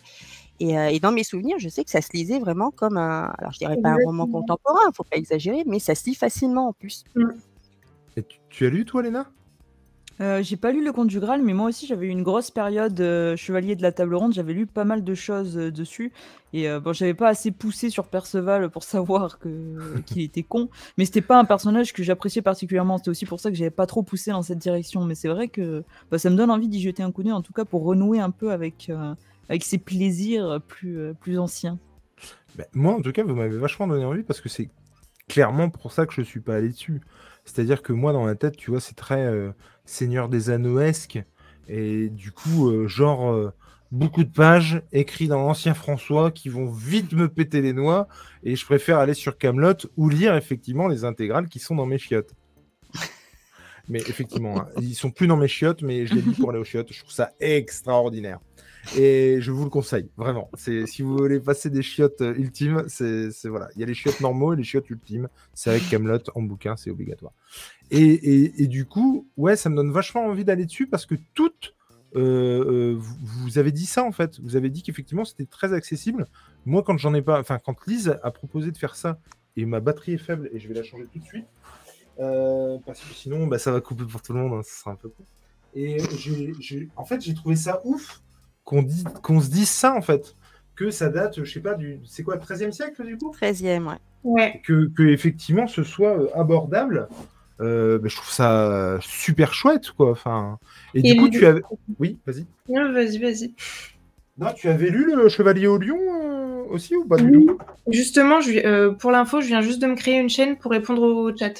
Et, 0.59 0.77
euh, 0.77 0.87
et 0.87 0.99
dans 0.99 1.11
mes 1.11 1.23
souvenirs, 1.23 1.57
je 1.59 1.69
sais 1.69 1.83
que 1.83 1.91
ça 1.91 2.01
se 2.01 2.09
lisait 2.13 2.39
vraiment 2.39 2.71
comme 2.71 2.97
un, 2.97 3.31
alors 3.37 3.51
je 3.53 3.59
dirais 3.59 3.77
pas 3.81 3.89
un 3.89 3.97
roman 4.03 4.25
contemporain, 4.25 4.91
faut 4.93 5.03
pas 5.03 5.17
exagérer, 5.17 5.63
mais 5.67 5.79
ça 5.79 5.93
se 5.95 6.05
lit 6.05 6.15
facilement 6.15 6.69
en 6.69 6.73
plus. 6.73 7.03
Et 8.17 8.23
tu, 8.23 8.39
tu 8.49 8.65
as 8.65 8.69
lu, 8.69 8.83
toi, 8.83 9.03
Léna? 9.03 9.29
Euh, 10.19 10.41
j'ai 10.41 10.57
pas 10.57 10.71
lu 10.71 10.83
Le 10.83 10.91
Conte 10.91 11.07
du 11.07 11.19
Graal, 11.19 11.43
mais 11.43 11.53
moi 11.53 11.67
aussi 11.67 11.85
j'avais 11.85 12.07
eu 12.07 12.09
une 12.09 12.23
grosse 12.23 12.49
période 12.49 12.99
euh, 12.99 13.35
Chevalier 13.35 13.75
de 13.75 13.83
la 13.83 13.91
Table 13.91 14.15
Ronde. 14.15 14.33
J'avais 14.33 14.53
lu 14.53 14.65
pas 14.65 14.83
mal 14.83 15.03
de 15.03 15.13
choses 15.13 15.57
euh, 15.57 15.71
dessus. 15.71 16.11
Et 16.53 16.67
bon, 16.79 16.93
j'avais 16.93 17.13
pas 17.13 17.27
assez 17.27 17.51
poussé 17.51 17.89
sur 17.89 18.07
Perceval 18.07 18.69
pour 18.69 18.83
savoir 18.95 19.37
qu'il 19.37 20.21
était 20.21 20.43
con. 20.43 20.69
Mais 20.97 21.05
c'était 21.05 21.21
pas 21.21 21.37
un 21.37 21.45
personnage 21.45 21.93
que 21.93 22.03
j'appréciais 22.03 22.41
particulièrement. 22.41 22.97
C'était 22.97 23.09
aussi 23.09 23.25
pour 23.25 23.39
ça 23.39 23.51
que 23.51 23.57
j'avais 23.57 23.69
pas 23.69 23.85
trop 23.85 24.01
poussé 24.01 24.31
dans 24.31 24.41
cette 24.41 24.57
direction. 24.57 25.03
Mais 25.03 25.13
c'est 25.13 25.27
vrai 25.27 25.49
que 25.49 25.83
bah, 26.09 26.17
ça 26.17 26.29
me 26.29 26.35
donne 26.35 26.49
envie 26.49 26.69
d'y 26.69 26.81
jeter 26.81 27.03
un 27.03 27.11
coup 27.11 27.21
d'œil, 27.21 27.33
en 27.33 27.41
tout 27.41 27.53
cas 27.53 27.65
pour 27.65 27.83
renouer 27.83 28.19
un 28.19 28.31
peu 28.31 28.51
avec, 28.51 28.89
avec 29.49 29.63
ses 29.63 29.77
plaisirs 29.77 30.61
plus, 30.67 31.13
plus 31.19 31.37
anciens. 31.37 31.77
Ben, 32.55 32.65
Moi, 32.73 32.93
en 32.93 33.01
tout 33.01 33.11
cas, 33.11 33.23
vous 33.23 33.35
m'avez 33.35 33.57
vachement 33.57 33.85
donné 33.85 34.05
envie 34.05 34.23
parce 34.23 34.39
que 34.39 34.47
c'est 34.47 34.69
clairement 35.27 35.69
pour 35.69 35.91
ça 35.91 36.05
que 36.05 36.13
je 36.13 36.21
suis 36.21 36.39
pas 36.39 36.55
allé 36.55 36.69
dessus. 36.69 37.01
C'est-à-dire 37.43 37.81
que 37.81 37.91
moi, 37.91 38.13
dans 38.13 38.23
ma 38.23 38.35
tête, 38.35 38.55
tu 38.55 38.71
vois, 38.71 38.79
c'est 38.79 38.95
très 38.95 39.53
Seigneur 39.87 40.29
des 40.29 40.51
Anneaux-esque. 40.51 41.23
Et 41.67 42.09
du 42.09 42.31
coup, 42.31 42.69
euh, 42.69 42.87
genre, 42.87 43.31
euh, 43.31 43.51
beaucoup 43.91 44.23
de 44.23 44.31
pages 44.31 44.81
écrites 44.91 45.29
dans 45.29 45.41
l'ancien 45.41 45.73
François 45.73 46.31
qui 46.31 46.49
vont 46.49 46.67
vite 46.67 47.13
me 47.13 47.27
péter 47.27 47.61
les 47.61 47.73
noix. 47.73 48.07
Et 48.43 48.55
je 48.55 48.65
préfère 48.65 48.99
aller 48.99 49.13
sur 49.13 49.37
Camelot 49.37 49.87
ou 49.95 50.09
lire 50.09 50.35
effectivement 50.35 50.87
les 50.87 51.03
intégrales 51.03 51.47
qui 51.47 51.59
sont 51.59 51.75
dans 51.75 51.85
mes 51.85 51.97
chiottes. 51.97 52.33
Mais 53.89 53.99
effectivement, 53.99 54.59
hein, 54.59 54.67
ils 54.81 54.95
sont 54.95 55.11
plus 55.11 55.27
dans 55.27 55.37
mes 55.37 55.47
chiottes, 55.47 55.81
mais 55.81 56.05
je 56.05 56.15
les 56.15 56.21
lis 56.21 56.33
pour 56.33 56.49
aller 56.49 56.59
aux 56.59 56.65
chiottes. 56.65 56.91
Je 56.91 56.99
trouve 56.99 57.13
ça 57.13 57.31
extraordinaire. 57.39 58.39
Et 58.95 59.37
je 59.41 59.51
vous 59.51 59.63
le 59.63 59.69
conseille, 59.69 60.09
vraiment. 60.17 60.49
C'est 60.53 60.85
si 60.87 61.01
vous 61.01 61.17
voulez 61.17 61.39
passer 61.39 61.69
des 61.69 61.81
chiottes 61.81 62.21
euh, 62.21 62.33
ultimes, 62.35 62.85
c'est 62.87 63.29
voilà. 63.45 63.69
Il 63.75 63.81
y 63.81 63.83
a 63.83 63.85
les 63.85 63.93
chiottes 63.93 64.21
normaux 64.21 64.53
et 64.53 64.55
les 64.55 64.63
chiottes 64.63 64.89
ultimes. 64.89 65.27
C'est 65.53 65.69
avec 65.69 65.87
Camelot 65.89 66.19
en 66.35 66.41
bouquin, 66.41 66.75
c'est 66.77 66.89
obligatoire. 66.89 67.33
Et, 67.91 68.67
du 68.67 68.85
coup, 68.85 69.27
ouais, 69.37 69.55
ça 69.55 69.69
me 69.69 69.75
donne 69.75 69.91
vachement 69.91 70.25
envie 70.25 70.45
d'aller 70.45 70.65
dessus 70.65 70.87
parce 70.87 71.05
que 71.05 71.15
toutes, 71.33 71.75
euh, 72.15 72.93
euh, 72.93 72.95
vous, 72.97 73.57
avez 73.57 73.71
dit 73.71 73.85
ça 73.85 74.03
en 74.03 74.11
fait. 74.11 74.39
Vous 74.39 74.55
avez 74.55 74.69
dit 74.69 74.83
qu'effectivement 74.83 75.25
c'était 75.25 75.45
très 75.45 75.73
accessible. 75.73 76.27
Moi, 76.65 76.81
quand 76.83 76.97
j'en 76.97 77.13
ai 77.13 77.21
pas, 77.21 77.39
enfin 77.39 77.59
quand 77.59 77.75
Lise 77.87 78.17
a 78.23 78.31
proposé 78.31 78.71
de 78.71 78.77
faire 78.77 78.95
ça 78.95 79.19
et 79.57 79.65
ma 79.65 79.79
batterie 79.79 80.13
est 80.13 80.17
faible 80.17 80.49
et 80.53 80.59
je 80.59 80.67
vais 80.67 80.73
la 80.73 80.83
changer 80.83 81.05
tout 81.11 81.19
de 81.19 81.25
suite 81.25 81.47
parce 82.17 82.99
que 83.01 83.13
sinon, 83.13 83.47
bah, 83.47 83.59
ça 83.59 83.71
va 83.71 83.81
couper 83.81 84.05
pour 84.05 84.21
tout 84.21 84.33
le 84.33 84.39
monde. 84.39 84.53
hein, 84.53 84.63
ça 84.63 84.79
sera 84.79 84.91
un 84.91 84.95
peu 84.95 85.09
court. 85.09 85.25
Et 85.75 85.97
j'ai- 86.59 86.89
en 86.95 87.05
fait, 87.05 87.21
j'ai 87.21 87.35
trouvé 87.35 87.55
ça 87.55 87.81
ouf 87.83 88.21
qu'on 88.67 89.39
se 89.41 89.49
dise 89.49 89.69
ça 89.69 89.93
en 89.93 90.01
fait, 90.01 90.35
que 90.75 90.91
ça 90.91 91.09
date, 91.09 91.43
je 91.43 91.51
sais 91.51 91.59
pas, 91.61 91.73
du, 91.73 91.99
c'est 92.05 92.23
quoi, 92.23 92.35
le 92.35 92.41
13e 92.41 92.71
siècle 92.71 93.05
du 93.05 93.17
coup? 93.17 93.31
13e, 93.31 93.87
ouais. 93.87 93.95
Ouais. 94.23 94.61
que, 94.65 94.89
que 94.95 95.03
effectivement 95.03 95.67
ce 95.67 95.83
soit 95.83 96.17
euh, 96.19 96.27
abordable. 96.35 97.07
euh, 97.61 97.97
bah, 97.97 98.07
je 98.09 98.15
trouve 98.15 98.29
ça 98.29 98.97
super 99.01 99.53
chouette 99.53 99.91
quoi. 99.91 100.11
Enfin, 100.11 100.59
et, 100.93 100.99
Et 100.99 101.13
du 101.13 101.19
coup, 101.19 101.25
lui- 101.27 101.31
tu 101.39 101.45
avais, 101.45 101.61
oui, 101.99 102.17
vas-y. 102.27 102.45
Non, 102.69 102.91
vas-y, 102.91 103.17
vas-y. 103.19 103.53
Non, 104.37 104.53
tu 104.53 104.67
avais 104.69 104.89
lu 104.89 105.15
le 105.15 105.29
Chevalier 105.29 105.65
au 105.67 105.77
Lion 105.79 105.97
euh, 105.97 106.63
aussi 106.69 106.95
ou 106.95 107.05
pas 107.05 107.17
du 107.17 107.31
tout? 107.31 107.57
Justement, 107.89 108.39
je, 108.41 108.51
euh, 108.65 108.91
pour 108.91 109.09
l'info, 109.11 109.41
je 109.41 109.47
viens 109.47 109.61
juste 109.61 109.81
de 109.81 109.87
me 109.87 109.95
créer 109.95 110.19
une 110.19 110.29
chaîne 110.29 110.57
pour 110.57 110.69
répondre 110.71 111.01
au 111.01 111.35
chat. 111.35 111.53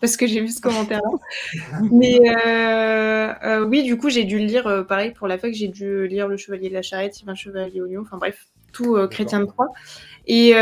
Parce 0.00 0.16
que 0.16 0.26
j'ai 0.26 0.40
vu 0.40 0.48
ce 0.48 0.60
commentaire-là. 0.60 1.10
Mais 1.90 2.18
euh, 2.24 3.32
euh, 3.44 3.64
oui, 3.66 3.82
du 3.82 3.96
coup, 3.98 4.08
j'ai 4.08 4.24
dû 4.24 4.38
le 4.38 4.46
lire, 4.46 4.66
euh, 4.66 4.82
pareil, 4.82 5.12
pour 5.12 5.28
la 5.28 5.38
fac, 5.38 5.52
j'ai 5.52 5.68
dû 5.68 6.06
lire 6.06 6.26
Le 6.26 6.36
Chevalier 6.36 6.70
de 6.70 6.74
la 6.74 6.82
Charrette, 6.82 7.20
Yvain 7.20 7.34
Chevalier 7.34 7.80
au 7.80 7.86
Lion, 7.86 8.02
enfin 8.02 8.16
bref, 8.16 8.48
tout 8.72 8.96
Chrétien 9.08 9.40
de 9.40 9.44
Troyes. 9.46 9.68
Et 10.26 10.52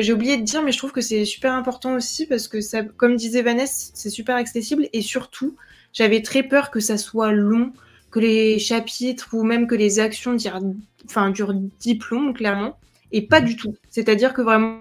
j'ai 0.00 0.12
oublié 0.12 0.36
de 0.38 0.42
dire, 0.42 0.62
mais 0.62 0.72
je 0.72 0.78
trouve 0.78 0.92
que 0.92 1.00
c'est 1.02 1.24
super 1.24 1.52
important 1.54 1.94
aussi, 1.94 2.26
parce 2.26 2.48
que, 2.48 2.60
ça, 2.60 2.82
comme 2.82 3.16
disait 3.16 3.42
Vanessa, 3.42 3.90
c'est 3.94 4.10
super 4.10 4.36
accessible, 4.36 4.88
et 4.92 5.02
surtout, 5.02 5.56
j'avais 5.92 6.22
très 6.22 6.42
peur 6.42 6.70
que 6.70 6.80
ça 6.80 6.96
soit 6.96 7.32
long, 7.32 7.72
que 8.10 8.20
les 8.20 8.58
chapitres, 8.58 9.28
ou 9.34 9.42
même 9.42 9.66
que 9.66 9.74
les 9.74 10.00
actions 10.00 10.32
durent, 10.34 10.60
enfin, 11.04 11.30
durent 11.30 11.54
diplôme, 11.78 12.32
clairement, 12.32 12.78
et 13.12 13.22
pas 13.22 13.42
du 13.42 13.56
tout. 13.56 13.74
C'est-à-dire 13.90 14.32
que 14.32 14.40
vraiment, 14.40 14.78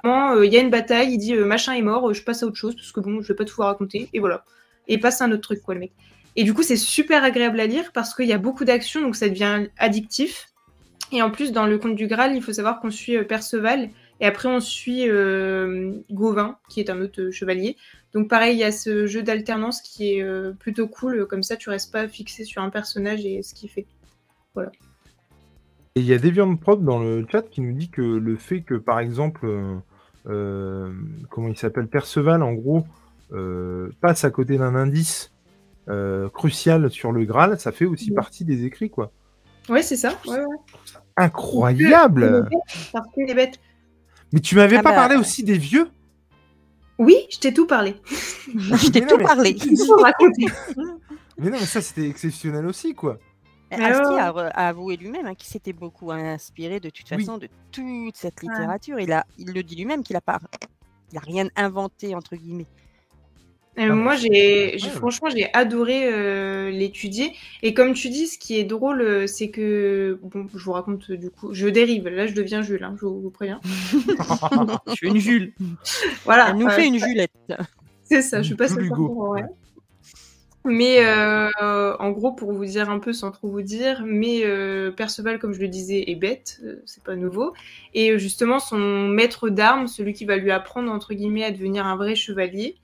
Ah. 0.00 0.32
Euh, 0.36 0.46
il 0.46 0.52
y 0.52 0.56
a 0.56 0.60
une 0.60 0.70
bataille, 0.70 1.12
il 1.12 1.18
dit 1.18 1.34
euh, 1.34 1.44
machin 1.44 1.74
est 1.74 1.82
mort, 1.82 2.08
euh, 2.08 2.14
je 2.14 2.22
passe 2.22 2.42
à 2.42 2.46
autre 2.46 2.56
chose 2.56 2.74
parce 2.74 2.92
que 2.92 3.00
bon, 3.00 3.20
je 3.20 3.28
vais 3.28 3.34
pas 3.34 3.44
tout 3.44 3.56
vous 3.56 3.62
raconter 3.62 4.08
et 4.12 4.20
voilà. 4.20 4.44
Et 4.88 4.96
passe 4.98 5.20
à 5.20 5.26
un 5.26 5.32
autre 5.32 5.42
truc 5.42 5.60
quoi 5.62 5.74
le 5.74 5.80
mec. 5.80 5.92
Et 6.34 6.44
du 6.44 6.54
coup, 6.54 6.62
c'est 6.62 6.76
super 6.76 7.24
agréable 7.24 7.60
à 7.60 7.66
lire 7.66 7.92
parce 7.92 8.14
qu'il 8.14 8.26
y 8.26 8.32
a 8.32 8.38
beaucoup 8.38 8.64
d'actions 8.64 9.02
donc 9.02 9.16
ça 9.16 9.28
devient 9.28 9.66
addictif. 9.76 10.48
Et 11.14 11.20
en 11.20 11.30
plus, 11.30 11.52
dans 11.52 11.66
le 11.66 11.76
conte 11.76 11.94
du 11.94 12.06
Graal, 12.06 12.34
il 12.34 12.42
faut 12.42 12.54
savoir 12.54 12.80
qu'on 12.80 12.90
suit 12.90 13.22
Perceval 13.24 13.90
et 14.20 14.24
après 14.24 14.48
on 14.48 14.60
suit 14.60 15.06
Gauvin 16.10 16.56
qui 16.70 16.80
est 16.80 16.88
un 16.88 17.02
autre 17.02 17.28
chevalier. 17.30 17.76
Donc 18.14 18.30
pareil, 18.30 18.56
il 18.56 18.60
y 18.60 18.64
a 18.64 18.72
ce 18.72 19.06
jeu 19.06 19.22
d'alternance 19.22 19.82
qui 19.82 20.14
est 20.14 20.24
plutôt 20.58 20.88
cool. 20.88 21.26
Comme 21.26 21.42
ça, 21.42 21.56
tu 21.56 21.68
restes 21.68 21.92
pas 21.92 22.08
fixé 22.08 22.44
sur 22.44 22.62
un 22.62 22.70
personnage 22.70 23.26
et 23.26 23.42
ce 23.42 23.52
qu'il 23.52 23.68
fait. 23.68 23.86
Et 25.94 26.00
il 26.00 26.06
y 26.06 26.14
a 26.14 26.18
Deviant 26.18 26.56
Prod 26.56 26.82
dans 26.84 27.00
le 27.00 27.26
chat 27.30 27.42
qui 27.42 27.60
nous 27.60 27.72
dit 27.72 27.90
que 27.90 28.00
le 28.02 28.36
fait 28.36 28.62
que, 28.62 28.74
par 28.74 28.98
exemple, 29.00 29.44
euh, 29.44 29.76
euh, 30.28 30.92
comment 31.30 31.48
il 31.48 31.56
s'appelle, 31.56 31.86
Perceval, 31.86 32.42
en 32.42 32.54
gros, 32.54 32.86
euh, 33.32 33.90
passe 34.00 34.24
à 34.24 34.30
côté 34.30 34.56
d'un 34.56 34.74
indice 34.74 35.32
euh, 35.88 36.28
crucial 36.30 36.90
sur 36.90 37.12
le 37.12 37.24
Graal, 37.24 37.58
ça 37.60 37.72
fait 37.72 37.84
aussi 37.84 38.10
partie 38.10 38.44
des 38.44 38.64
écrits, 38.64 38.88
quoi. 38.88 39.12
Ouais, 39.68 39.82
c'est 39.82 39.96
ça. 39.96 40.14
Ouais, 40.26 40.38
ouais. 40.38 40.56
Incroyable 41.16 42.48
Parce 42.92 43.06
qu'il 43.14 43.28
est 43.30 43.34
bête. 43.34 43.60
Mais 44.32 44.40
tu 44.40 44.56
m'avais 44.56 44.78
Ah 44.78 44.82
pas 44.82 44.90
bah. 44.90 44.96
parlé 44.96 45.16
aussi 45.16 45.44
des 45.44 45.58
vieux? 45.58 45.88
Oui, 46.98 47.16
je 47.30 47.38
t'ai 47.38 47.52
tout 47.52 47.66
parlé. 47.66 47.96
Je 48.46 48.90
t'ai 48.90 49.00
non, 49.02 49.06
tout 49.08 49.16
mais- 49.18 49.24
parlé. 49.24 49.56
Mais 51.38 51.50
non, 51.50 51.56
mais 51.58 51.66
ça, 51.66 51.80
c'était 51.80 52.06
exceptionnel 52.08 52.66
aussi, 52.66 52.94
quoi. 52.94 53.18
Alors 53.72 54.36
a, 54.36 54.48
a 54.48 54.68
avoué 54.68 54.96
lui-même 54.96 55.26
hein, 55.26 55.34
qu'il 55.34 55.48
s'était 55.48 55.72
beaucoup 55.72 56.10
inspiré 56.12 56.80
de 56.80 56.90
toute 56.90 57.10
Oui. 57.10 57.18
façon 57.24 57.38
de 57.38 57.48
toute 57.70 58.16
cette 58.16 58.42
littérature. 58.42 58.98
Il, 59.00 59.12
a, 59.12 59.24
il 59.38 59.52
le 59.52 59.62
dit 59.62 59.76
lui-même 59.76 60.02
qu'il 60.02 60.16
a 60.16 60.20
pas, 60.20 60.38
il 61.12 61.18
a 61.18 61.20
rien 61.20 61.48
inventé 61.56 62.14
entre 62.14 62.36
guillemets. 62.36 62.66
Euh, 63.78 63.94
moi, 63.94 64.16
j'ai, 64.16 64.76
franchement, 64.90 65.30
j'ai 65.30 65.50
adoré 65.54 66.02
euh, 66.04 66.70
l'étudier. 66.70 67.32
Et 67.62 67.72
comme 67.72 67.94
tu 67.94 68.10
dis, 68.10 68.26
ce 68.26 68.36
qui 68.38 68.58
est 68.58 68.64
drôle, 68.64 69.00
euh, 69.00 69.26
c'est 69.26 69.48
que, 69.48 70.20
bon, 70.22 70.46
je 70.54 70.62
vous 70.62 70.72
raconte 70.72 71.10
du 71.10 71.30
coup, 71.30 71.54
je 71.54 71.68
dérive. 71.68 72.06
Là, 72.06 72.26
je 72.26 72.34
deviens 72.34 72.60
Jules, 72.60 72.84
hein, 72.84 72.94
je 73.00 73.06
vous, 73.06 73.18
vous 73.22 73.30
préviens. 73.30 73.62
Je 74.88 74.92
suis 74.94 75.08
une 75.08 75.16
Jules. 75.16 75.54
Voilà. 76.26 76.50
Elle 76.50 76.56
nous 76.56 76.66
euh, 76.66 76.70
fait 76.70 76.86
une 76.86 76.98
Julette. 76.98 77.32
C'est 78.02 78.20
ça, 78.20 78.42
je 78.42 78.48
suis 78.48 78.56
pas 78.56 78.68
seule 78.68 78.88
pour- 78.88 79.30
ouais. 79.30 79.44
Mais 80.64 80.98
euh, 81.04 81.96
en 81.98 82.10
gros, 82.10 82.32
pour 82.32 82.52
vous 82.52 82.64
dire 82.64 82.88
un 82.88 82.98
peu 83.00 83.12
sans 83.12 83.30
trop 83.32 83.48
vous 83.48 83.62
dire, 83.62 84.02
mais 84.06 84.42
euh, 84.44 84.90
Perceval, 84.92 85.38
comme 85.40 85.52
je 85.52 85.60
le 85.60 85.68
disais, 85.68 86.04
est 86.10 86.14
bête, 86.14 86.60
euh, 86.64 86.80
c'est 86.86 87.02
pas 87.02 87.16
nouveau. 87.16 87.52
Et 87.94 88.18
justement, 88.18 88.60
son 88.60 88.78
maître 89.08 89.48
d'armes, 89.48 89.88
celui 89.88 90.12
qui 90.12 90.24
va 90.24 90.36
lui 90.36 90.52
apprendre 90.52 90.90
entre 90.92 91.14
guillemets 91.14 91.44
à 91.44 91.50
devenir 91.50 91.84
un 91.86 91.96
vrai 91.96 92.14
chevalier, 92.14 92.76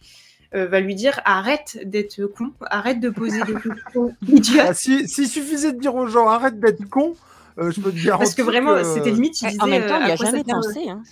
euh, 0.54 0.66
va 0.66 0.80
lui 0.80 0.94
dire 0.94 1.20
arrête 1.24 1.78
d'être 1.84 2.26
con, 2.26 2.50
arrête 2.62 3.00
de 3.00 3.10
poser 3.10 3.40
des 3.42 3.52
questions 3.54 4.14
idiotes. 4.28 4.66
Ah, 4.68 4.74
si- 4.74 5.06
S'il 5.06 5.28
suffisait 5.28 5.72
de 5.72 5.78
dire 5.78 5.94
aux 5.94 6.06
gens 6.08 6.26
arrête 6.26 6.58
d'être 6.58 6.88
con, 6.88 7.14
euh, 7.58 7.70
je 7.70 7.80
peux 7.80 7.92
te 7.92 7.96
garantir. 7.96 8.18
Parce 8.18 8.34
que 8.34 8.42
vraiment, 8.42 8.74
que- 8.74 8.82
c'était 8.84 9.10
limite, 9.12 9.40
il 9.42 9.46
Eh, 9.46 9.50
disait. 9.50 9.62
en 9.62 9.66
même 9.66 9.86
temps, 9.86 9.98
il 10.00 10.06
n'y 10.06 10.10
a 10.12 10.16
jamais 10.16 10.42
pensé. 10.42 10.88
Hein. 10.88 11.02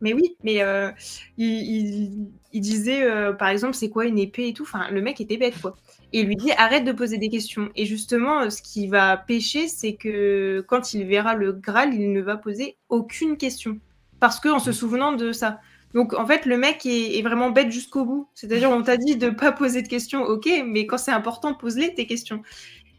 Mais 0.00 0.14
oui, 0.14 0.36
mais 0.42 0.62
euh, 0.62 0.90
il, 1.36 1.46
il- 1.48 2.28
il 2.52 2.60
disait, 2.60 3.02
euh, 3.04 3.32
par 3.32 3.48
exemple, 3.48 3.74
c'est 3.74 3.90
quoi 3.90 4.06
une 4.06 4.18
épée 4.18 4.48
et 4.48 4.54
tout? 4.54 4.64
Enfin, 4.64 4.90
le 4.90 5.00
mec 5.02 5.20
était 5.20 5.36
bête, 5.36 5.60
quoi. 5.60 5.76
Et 6.12 6.20
il 6.20 6.26
lui 6.26 6.36
dit, 6.36 6.50
arrête 6.52 6.84
de 6.84 6.92
poser 6.92 7.18
des 7.18 7.28
questions. 7.28 7.70
Et 7.76 7.86
justement, 7.86 8.40
euh, 8.42 8.50
ce 8.50 8.60
qui 8.62 8.88
va 8.88 9.16
pêcher, 9.16 9.68
c'est 9.68 9.94
que 9.94 10.64
quand 10.66 10.94
il 10.94 11.06
verra 11.06 11.34
le 11.34 11.52
Graal, 11.52 11.94
il 11.94 12.12
ne 12.12 12.20
va 12.20 12.36
poser 12.36 12.76
aucune 12.88 13.36
question. 13.36 13.78
Parce 14.18 14.40
qu'en 14.40 14.58
se 14.58 14.72
souvenant 14.72 15.12
de 15.12 15.32
ça. 15.32 15.60
Donc, 15.94 16.14
en 16.14 16.26
fait, 16.26 16.46
le 16.46 16.56
mec 16.56 16.86
est, 16.86 17.18
est 17.18 17.22
vraiment 17.22 17.50
bête 17.50 17.70
jusqu'au 17.70 18.04
bout. 18.04 18.28
C'est-à-dire, 18.34 18.70
on 18.70 18.82
t'a 18.82 18.96
dit 18.96 19.16
de 19.16 19.30
pas 19.30 19.52
poser 19.52 19.82
de 19.82 19.88
questions, 19.88 20.22
ok, 20.22 20.48
mais 20.66 20.86
quand 20.86 20.98
c'est 20.98 21.10
important, 21.12 21.54
pose-les 21.54 21.94
tes 21.94 22.06
questions. 22.06 22.42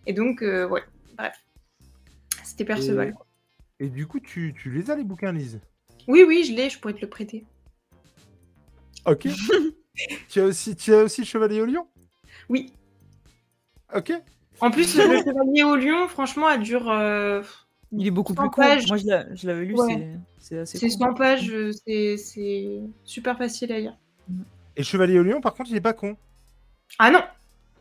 Et 0.08 0.14
donc, 0.14 0.42
euh, 0.42 0.68
ouais, 0.68 0.84
bref. 1.18 1.34
C'était 2.44 2.66
Perceval. 2.66 3.16
Et 3.80 3.90
du 3.90 4.08
coup, 4.08 4.20
tu, 4.20 4.54
tu 4.58 4.70
les 4.72 4.92
as 4.92 4.96
les 4.96 5.04
bouquins, 5.04 5.32
Lise? 5.32 5.60
Oui, 6.08 6.24
oui, 6.28 6.44
je 6.44 6.54
l'ai, 6.54 6.70
je 6.70 6.80
pourrais 6.80 6.94
te 6.94 7.02
le 7.02 7.10
prêter. 7.10 7.46
Ok. 9.06 9.28
tu, 10.30 10.40
as 10.42 10.46
aussi, 10.46 10.76
tu 10.76 10.94
as 10.94 11.04
aussi 11.04 11.22
le 11.22 11.28
Chevalier 11.28 11.62
au 11.62 11.66
Lion? 11.66 11.88
Oui. 12.50 12.72
Ok. 13.96 14.12
En 14.60 14.72
plus, 14.72 14.96
le 14.96 15.04
Chevalier 15.18 15.64
au 15.64 15.76
Lion, 15.76 16.08
franchement, 16.08 16.50
elle 16.50 16.62
dure. 16.62 16.90
euh, 16.90 17.42
Il 17.92 18.06
est 18.08 18.12
beaucoup 18.12 18.34
100 18.36 18.42
plus 18.44 18.50
court. 18.50 18.64
pages. 18.64 18.88
Moi, 18.88 18.98
je 18.98 19.08
l'a- 19.08 19.36
je 19.36 19.48
l'avais 19.48 19.66
lu, 19.66 19.76
Ouais. 19.76 19.88
c'est- 19.88 20.20
c'est 20.40 20.58
assez 20.60 20.78
C'est 20.78 20.88
court. 20.90 20.98
100 21.10 21.14
pages, 21.16 21.52
c'est 21.86 22.18
c'est 22.18 22.80
super 23.04 23.38
facile 23.38 23.72
à 23.74 23.80
lire. 23.80 23.98
Et 24.76 24.82
le 24.82 24.84
Chevalier 24.84 25.20
au 25.20 25.24
Lion, 25.24 25.42
par 25.42 25.54
contre, 25.54 25.72
il 25.72 25.76
est 25.76 25.82
pas 25.82 25.94
con. 25.94 26.16
Ah 27.00 27.10
non 27.12 27.22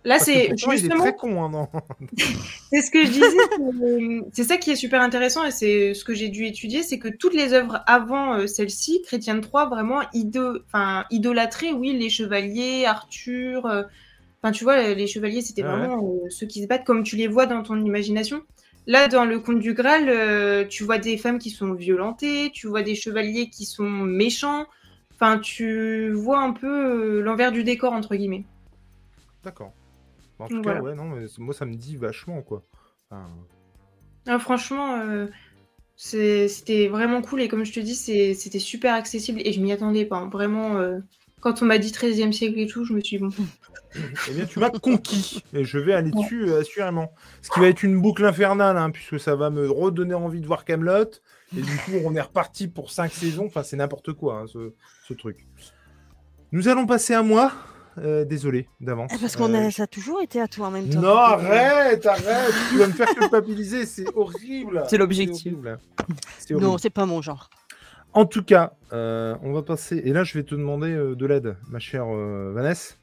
Là, 0.05 0.19
c'est 0.19 0.49
justement. 0.57 1.01
très 1.01 1.15
con, 1.15 1.43
hein, 1.45 1.51
non 1.51 1.69
C'est 2.73 2.81
ce 2.83 2.91
que 2.91 3.05
je 3.05 3.11
disais. 3.11 3.27
c'est- 3.57 4.23
C'est 4.33 4.45
ça 4.45 4.57
qui 4.57 4.71
est 4.71 4.77
super 4.77 5.03
intéressant 5.03 5.45
et 5.45 5.51
c'est 5.51 5.93
ce 5.95 6.05
que 6.05 6.15
j'ai 6.15 6.29
dû 6.29 6.47
étudier, 6.47 6.83
c'est 6.83 6.99
que 6.99 7.09
toutes 7.09 7.35
les 7.35 7.53
œuvres 7.53 7.83
avant 7.87 8.35
euh, 8.35 8.47
celle-ci, 8.47 9.03
Chrétienne 9.03 9.41
3, 9.43 9.69
vraiment 9.69 10.01
ido... 10.15 10.59
enfin, 10.67 11.05
idolâtraient, 11.11 11.73
oui, 11.73 11.93
les 11.99 12.09
chevaliers, 12.11 12.85
Arthur. 12.87 13.67
euh, 13.67 13.83
Enfin, 14.43 14.53
tu 14.53 14.65
vois, 14.65 14.95
les 14.95 15.07
chevaliers, 15.07 15.43
c'était 15.43 15.63
Ouais, 15.63 15.69
vraiment 15.69 16.03
euh, 16.03 16.31
ceux 16.31 16.47
qui 16.47 16.63
se 16.63 16.67
battent 16.67 16.85
comme 16.85 17.03
tu 17.03 17.17
les 17.17 17.29
vois 17.29 17.45
dans 17.47 17.63
ton 17.63 17.79
imagination. 17.85 18.41
Là, 18.87 19.07
dans 19.09 19.27
le 19.27 19.39
conte 19.39 19.59
du 19.61 19.75
Graal, 19.75 20.09
euh, 20.09 20.65
tu 20.67 20.85
vois 20.85 20.99
des 20.99 21.19
femmes 21.19 21.39
qui 21.39 21.51
sont 21.51 21.75
violentées, 21.75 22.51
tu 22.55 22.67
vois 22.67 22.83
des 22.83 22.95
chevaliers 22.95 23.51
qui 23.51 23.67
sont 23.67 23.85
méchants. 23.91 24.65
Enfin, 25.15 25.39
tu 25.39 26.11
vois 26.13 26.41
un 26.41 26.53
peu 26.53 27.19
euh, 27.19 27.23
l'envers 27.23 27.53
du 27.53 27.65
décor, 27.65 27.93
entre 27.93 28.17
guillemets. 28.17 28.47
D'accord. 29.43 29.75
En 30.41 30.49
tout 30.49 30.63
cas, 30.63 30.81
ouais, 30.81 30.95
non, 30.95 31.05
mais 31.05 31.27
moi, 31.39 31.55
ça 31.55 31.67
me 31.67 31.75
dit 31.75 31.97
vachement, 31.97 32.43
quoi. 32.43 32.65
Enfin, 33.11 33.29
Ah, 34.27 34.39
franchement, 34.39 34.97
euh, 35.01 35.27
c'était 35.97 36.89
vraiment 36.89 37.23
cool 37.23 37.43
et 37.43 37.49
comme 37.49 37.65
je 37.65 37.73
te 37.73 37.81
dis, 37.81 37.95
c'était 37.95 38.59
super 38.59 38.95
accessible 38.95 39.41
et 39.45 39.53
je 39.53 39.61
m'y 39.61 39.73
attendais 39.73 40.05
pas. 40.07 40.17
hein. 40.19 40.29
Vraiment, 40.31 40.77
euh, 40.77 40.99
quand 41.41 41.63
on 41.63 41.67
m'a 41.67 41.79
dit 41.79 41.91
13e 41.93 42.33
siècle 42.33 42.59
et 42.59 42.67
tout, 42.67 42.85
je 42.85 42.93
me 42.95 43.01
suis 43.01 43.19
dit, 43.19 43.23
bon. 43.23 43.31
Eh 44.29 44.35
bien, 44.35 44.47
tu 44.47 44.61
m'as 44.61 44.71
conquis 44.71 45.43
et 45.53 45.65
je 45.65 45.77
vais 45.79 45.93
aller 45.93 46.13
dessus 46.13 46.45
euh, 46.49 46.61
assurément. 46.61 47.13
Ce 47.43 47.51
qui 47.51 47.59
va 47.59 47.67
être 47.67 47.83
une 47.83 48.01
boucle 48.01 48.25
infernale, 48.25 48.77
hein, 48.77 48.91
puisque 48.91 49.19
ça 49.19 49.35
va 49.35 49.51
me 49.51 49.69
redonner 49.69 50.15
envie 50.15 50.41
de 50.41 50.47
voir 50.47 50.65
Camelot. 50.65 51.11
Et 51.57 51.61
du 51.61 51.77
coup, 51.79 51.93
on 52.05 52.15
est 52.15 52.21
reparti 52.21 52.69
pour 52.69 52.93
cinq 52.93 53.13
saisons. 53.13 53.47
Enfin, 53.47 53.65
c'est 53.65 53.77
n'importe 53.77 54.13
quoi, 54.13 54.43
hein, 54.43 54.47
ce, 54.47 54.75
ce 55.09 55.13
truc. 55.15 55.45
Nous 56.53 56.69
allons 56.69 56.87
passer 56.87 57.15
à 57.15 57.25
moi. 57.25 57.53
Euh, 57.99 58.25
désolé 58.25 58.69
d'avance. 58.81 59.11
Parce 59.21 59.37
qu'on 59.37 59.53
Euh, 59.53 59.67
a, 59.67 59.71
ça 59.71 59.83
a 59.83 59.87
toujours 59.87 60.23
été 60.23 60.41
à 60.41 60.47
toi 60.47 60.69
en 60.69 60.71
même 60.71 60.89
temps. 60.89 61.01
Non, 61.01 61.17
arrête, 61.17 62.07
arrête. 62.07 62.55
tu 62.71 62.79
vas 62.79 62.87
me 62.87 62.93
faire 62.93 63.09
culpabiliser. 63.15 63.85
C'est 63.85 64.07
horrible. 64.15 64.85
C'est 64.89 64.97
l'objectif. 64.97 65.55
Non, 66.51 66.79
c'est 66.79 66.91
pas 66.91 67.07
mon 67.07 67.21
genre. 67.21 67.51
En 68.13 68.27
tout 68.27 68.43
cas, 68.43 68.73
euh, 68.93 69.37
on 69.43 69.53
va 69.53 69.63
passer. 69.63 69.97
Et 70.05 70.13
là, 70.13 70.25
je 70.25 70.37
vais 70.39 70.45
te 70.45 70.55
demander 70.55 70.93
euh, 70.93 71.15
de 71.15 71.27
l'aide, 71.27 71.57
ma 71.69 71.79
chère 71.79 72.07
euh, 72.09 72.53
Vanessa. 72.55 72.95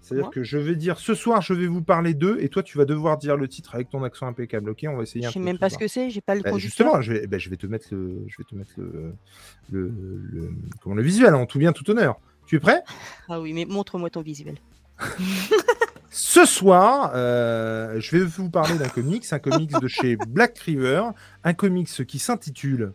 C'est-à-dire 0.00 0.30
que 0.30 0.44
je 0.44 0.56
vais 0.58 0.76
dire 0.76 0.98
ce 1.00 1.14
soir, 1.14 1.42
je 1.42 1.52
vais 1.52 1.66
vous 1.66 1.82
parler 1.82 2.14
d'eux, 2.14 2.36
et 2.40 2.48
toi, 2.48 2.62
tu 2.62 2.78
vas 2.78 2.84
devoir 2.84 3.18
dire 3.18 3.36
le 3.36 3.48
titre 3.48 3.74
avec 3.74 3.90
ton 3.90 4.04
accent 4.04 4.28
impeccable. 4.28 4.70
Ok, 4.70 4.84
on 4.88 4.96
va 4.96 5.02
essayer 5.02 5.26
Je 5.26 5.30
sais 5.32 5.40
même 5.40 5.58
pas 5.58 5.68
ce 5.68 5.78
que 5.78 5.88
c'est, 5.88 6.10
j'ai 6.10 6.20
pas 6.20 6.36
le 6.36 6.42
Bah, 6.42 6.56
justement, 6.58 7.00
je 7.00 7.12
vais, 7.12 7.26
bah, 7.26 7.38
je 7.38 7.50
vais 7.50 7.56
te 7.56 7.66
mettre 7.66 7.88
le, 7.90 8.22
je 8.28 8.36
vais 8.38 8.44
te 8.48 8.54
mettre 8.54 8.70
le, 8.76 9.14
le, 9.72 9.88
le- 9.88 10.52
comment, 10.80 10.94
le 10.94 11.02
visuel 11.02 11.34
en 11.34 11.44
tout 11.46 11.58
bien 11.58 11.72
tout 11.72 11.90
honneur. 11.90 12.20
Tu 12.46 12.56
es 12.56 12.60
prêt? 12.60 12.82
Ah 13.28 13.40
oui, 13.40 13.52
mais 13.52 13.64
montre-moi 13.64 14.10
ton 14.10 14.22
visuel. 14.22 14.56
Ce 16.10 16.46
soir, 16.46 17.12
euh, 17.14 18.00
je 18.00 18.16
vais 18.16 18.24
vous 18.24 18.48
parler 18.48 18.78
d'un 18.78 18.88
comics, 18.88 19.24
un 19.32 19.38
comics 19.38 19.78
de 19.80 19.88
chez 19.88 20.16
Black 20.28 20.56
River, 20.60 21.02
un 21.44 21.52
comics 21.52 22.06
qui 22.06 22.18
s'intitule 22.18 22.92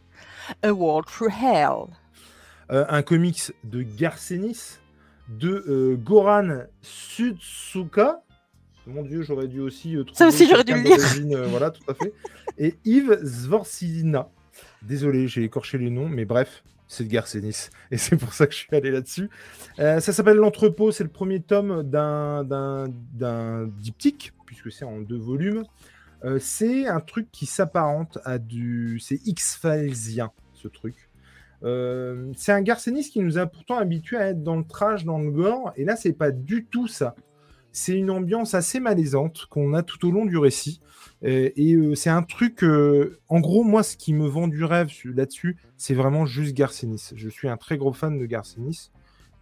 A 0.64 0.74
World 0.74 1.06
Through 1.08 1.30
Hell. 1.32 1.94
euh, 2.72 2.86
un 2.90 3.02
comics 3.04 3.52
de 3.64 3.84
Garcenis, 3.84 4.80
de 5.28 5.64
euh, 5.68 5.96
Goran 5.98 6.62
Sudsuka. 6.82 8.24
Mon 8.88 9.04
dieu, 9.04 9.22
j'aurais 9.22 9.48
dû 9.48 9.60
aussi 9.60 9.92
trouver 9.94 10.14
Ça 10.16 10.28
aussi, 10.28 10.48
j'aurais 10.50 10.64
dû 10.64 10.74
le 10.74 10.80
lire. 10.82 11.48
voilà, 11.50 11.70
tout 11.70 11.84
à 11.88 11.94
fait. 11.94 12.14
Et 12.58 12.76
Yves 12.86 13.20
Zvorsina. 13.24 14.30
Désolé, 14.82 15.28
j'ai 15.28 15.44
écorché 15.44 15.78
les 15.78 15.92
noms, 15.92 16.10
mais 16.10 16.26
bref, 16.26 16.64
c'est 16.92 17.06
de 17.06 17.10
Garcenis. 17.10 17.70
Et 17.90 17.98
c'est 17.98 18.18
pour 18.18 18.34
ça 18.34 18.46
que 18.48 18.54
je 18.54 18.58
suis 18.60 18.76
allé 18.76 18.92
là-dessus. 18.92 19.30
Euh, 19.80 20.00
ça 20.02 20.12
s'appelle 20.12 20.38
L'Entrepôt. 20.38 20.92
C'est 20.92 21.04
le 21.06 21.10
premier 21.10 21.42
tome 21.42 21.84
d'un- 21.84 22.44
diptyque, 23.80 24.34
puisque 24.46 24.72
c'est 24.72 24.86
en 24.86 25.00
deux 25.00 25.18
volumes. 25.18 25.64
Euh, 26.24 26.38
c'est 26.40 26.88
un 26.88 27.00
truc 27.00 27.30
qui 27.32 27.46
s'apparente 27.46 28.20
à 28.26 28.38
du. 28.38 29.00
C'est 29.00 29.20
X-Filesien, 29.26 30.32
ce 30.54 30.68
truc. 30.68 31.10
Euh, 31.64 32.32
c'est 32.36 32.52
un 32.52 32.62
Garcenis 32.62 33.10
qui 33.10 33.20
nous 33.20 33.38
a 33.38 33.46
pourtant 33.46 33.78
habitués 33.78 34.18
à 34.18 34.28
être 34.30 34.44
dans 34.44 34.58
le 34.58 34.64
trash, 34.64 35.06
dans 35.06 35.20
le 35.20 35.32
gore, 35.32 35.72
et 35.78 35.86
là, 35.86 35.96
c'est 35.96 36.14
pas 36.14 36.32
du 36.32 36.66
tout 36.66 36.88
ça. 36.88 37.16
C'est 37.72 37.94
une 37.98 38.10
ambiance 38.12 38.54
assez 38.54 38.80
malaisante 38.80 39.46
qu'on 39.50 39.74
a 39.74 39.82
tout 39.84 40.06
au 40.08 40.12
long 40.12 40.26
du 40.26 40.38
récit. 40.38 40.82
Et 41.24 41.74
euh, 41.76 41.96
c'est 41.96 42.10
un 42.10 42.24
truc. 42.24 42.64
euh, 42.64 43.20
en 43.30 43.40
gros, 43.40 43.64
moi, 43.64 43.84
ce 43.84 43.96
qui 43.96 44.14
me 44.14 44.28
vend 44.28 44.48
du 44.48 44.64
rêve 44.64 44.90
su- 44.90 45.14
là-dessus, 45.14 45.58
c'est 45.78 45.94
vraiment 45.94 46.26
juste 46.26 46.54
Garcenis. 46.54 47.12
Je 47.16 47.30
suis 47.30 47.48
un 47.48 47.58
très 47.58 47.78
gros 47.78 47.94
fan 47.94 48.18
de 48.20 48.26
Garcenis. 48.26 48.92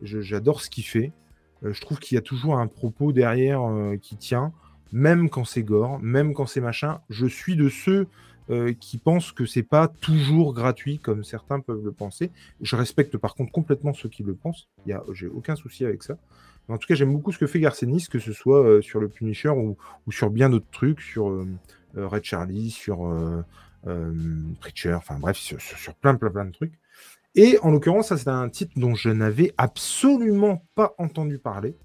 Je- 0.01 0.21
J'adore 0.21 0.61
ce 0.61 0.69
qu'il 0.69 0.83
fait. 0.85 1.11
Euh, 1.63 1.73
je 1.73 1.81
trouve 1.81 1.99
qu'il 1.99 2.15
y 2.15 2.17
a 2.17 2.21
toujours 2.21 2.57
un 2.57 2.67
propos 2.67 3.11
derrière 3.11 3.61
qui 4.01 4.15
tient, 4.17 4.53
même 4.91 5.29
quand 5.29 5.45
c'est 5.45 5.63
gore, 5.63 5.99
même 5.99 6.33
quand 6.33 6.45
c'est 6.45 6.61
machin. 6.61 6.99
Je 7.09 7.25
suis 7.25 7.55
de 7.55 7.69
ceux 7.69 8.07
qui 8.79 8.97
pensent 8.97 9.31
que 9.31 9.45
c'est 9.45 9.61
pas 9.61 9.87
toujours 9.87 10.55
gratuit 10.55 10.97
comme 10.97 11.23
certains 11.23 11.59
peuvent 11.59 11.83
le 11.85 11.91
penser. 11.91 12.31
Je 12.61 12.75
respecte 12.75 13.15
par 13.15 13.35
contre 13.35 13.51
complètement 13.51 13.93
ceux 13.93 14.09
qui 14.09 14.23
le 14.23 14.33
pensent. 14.33 14.67
J'ai 15.13 15.27
aucun 15.27 15.55
souci 15.55 15.85
avec 15.85 16.01
ça. 16.01 16.17
En 16.69 16.77
tout 16.77 16.87
cas, 16.87 16.95
j'aime 16.95 17.11
beaucoup 17.11 17.31
ce 17.31 17.39
que 17.39 17.47
fait 17.47 17.59
Garcenis, 17.59 18.07
que 18.09 18.19
ce 18.19 18.31
soit 18.31 18.63
euh, 18.63 18.81
sur 18.81 18.99
le 18.99 19.09
Punisher 19.09 19.49
ou, 19.49 19.75
sur 20.11 20.29
bien 20.29 20.49
d'autres 20.49 20.69
trucs, 20.71 21.01
sur 21.01 21.29
euh, 21.29 21.47
euh, 21.97 22.07
Red 22.07 22.23
Charlie, 22.23 22.69
sur 22.69 22.99
Preacher, 24.59 24.93
enfin 24.93 25.17
bref, 25.19 25.37
sur, 25.37 25.95
plein, 25.95 26.15
plein, 26.15 26.29
plein 26.29 26.45
de 26.45 26.51
trucs. 26.51 26.73
Et 27.35 27.57
en 27.61 27.71
l'occurrence, 27.71 28.09
ça 28.09 28.17
c'est 28.17 28.29
un 28.29 28.49
titre 28.49 28.73
dont 28.75 28.95
je 28.95 29.09
n'avais 29.09 29.53
absolument 29.57 30.65
pas 30.75 30.93
entendu 30.97 31.39
parler. 31.39 31.75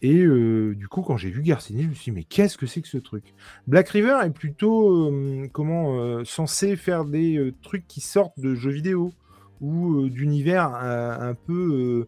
Et 0.00 0.22
du 0.22 0.86
coup, 0.88 1.02
quand 1.02 1.16
j'ai 1.16 1.30
vu 1.30 1.42
Garcinis, 1.42 1.82
je 1.82 1.88
me 1.88 1.94
suis 1.94 2.12
dit, 2.12 2.16
mais 2.16 2.24
qu'est-ce 2.24 2.56
que 2.56 2.66
c'est 2.66 2.80
que 2.80 2.88
ce 2.88 2.98
truc? 2.98 3.34
Black 3.66 3.88
River 3.88 4.18
est 4.24 4.30
plutôt 4.30 5.12
comment 5.52 6.24
censé 6.24 6.76
faire 6.76 7.04
des 7.04 7.52
trucs 7.62 7.86
qui 7.86 8.00
sortent 8.00 8.38
de 8.38 8.54
jeux 8.54 8.70
vidéo 8.70 9.12
ou 9.60 10.08
d'univers 10.08 10.74
un 10.74 11.34
peu, 11.34 12.06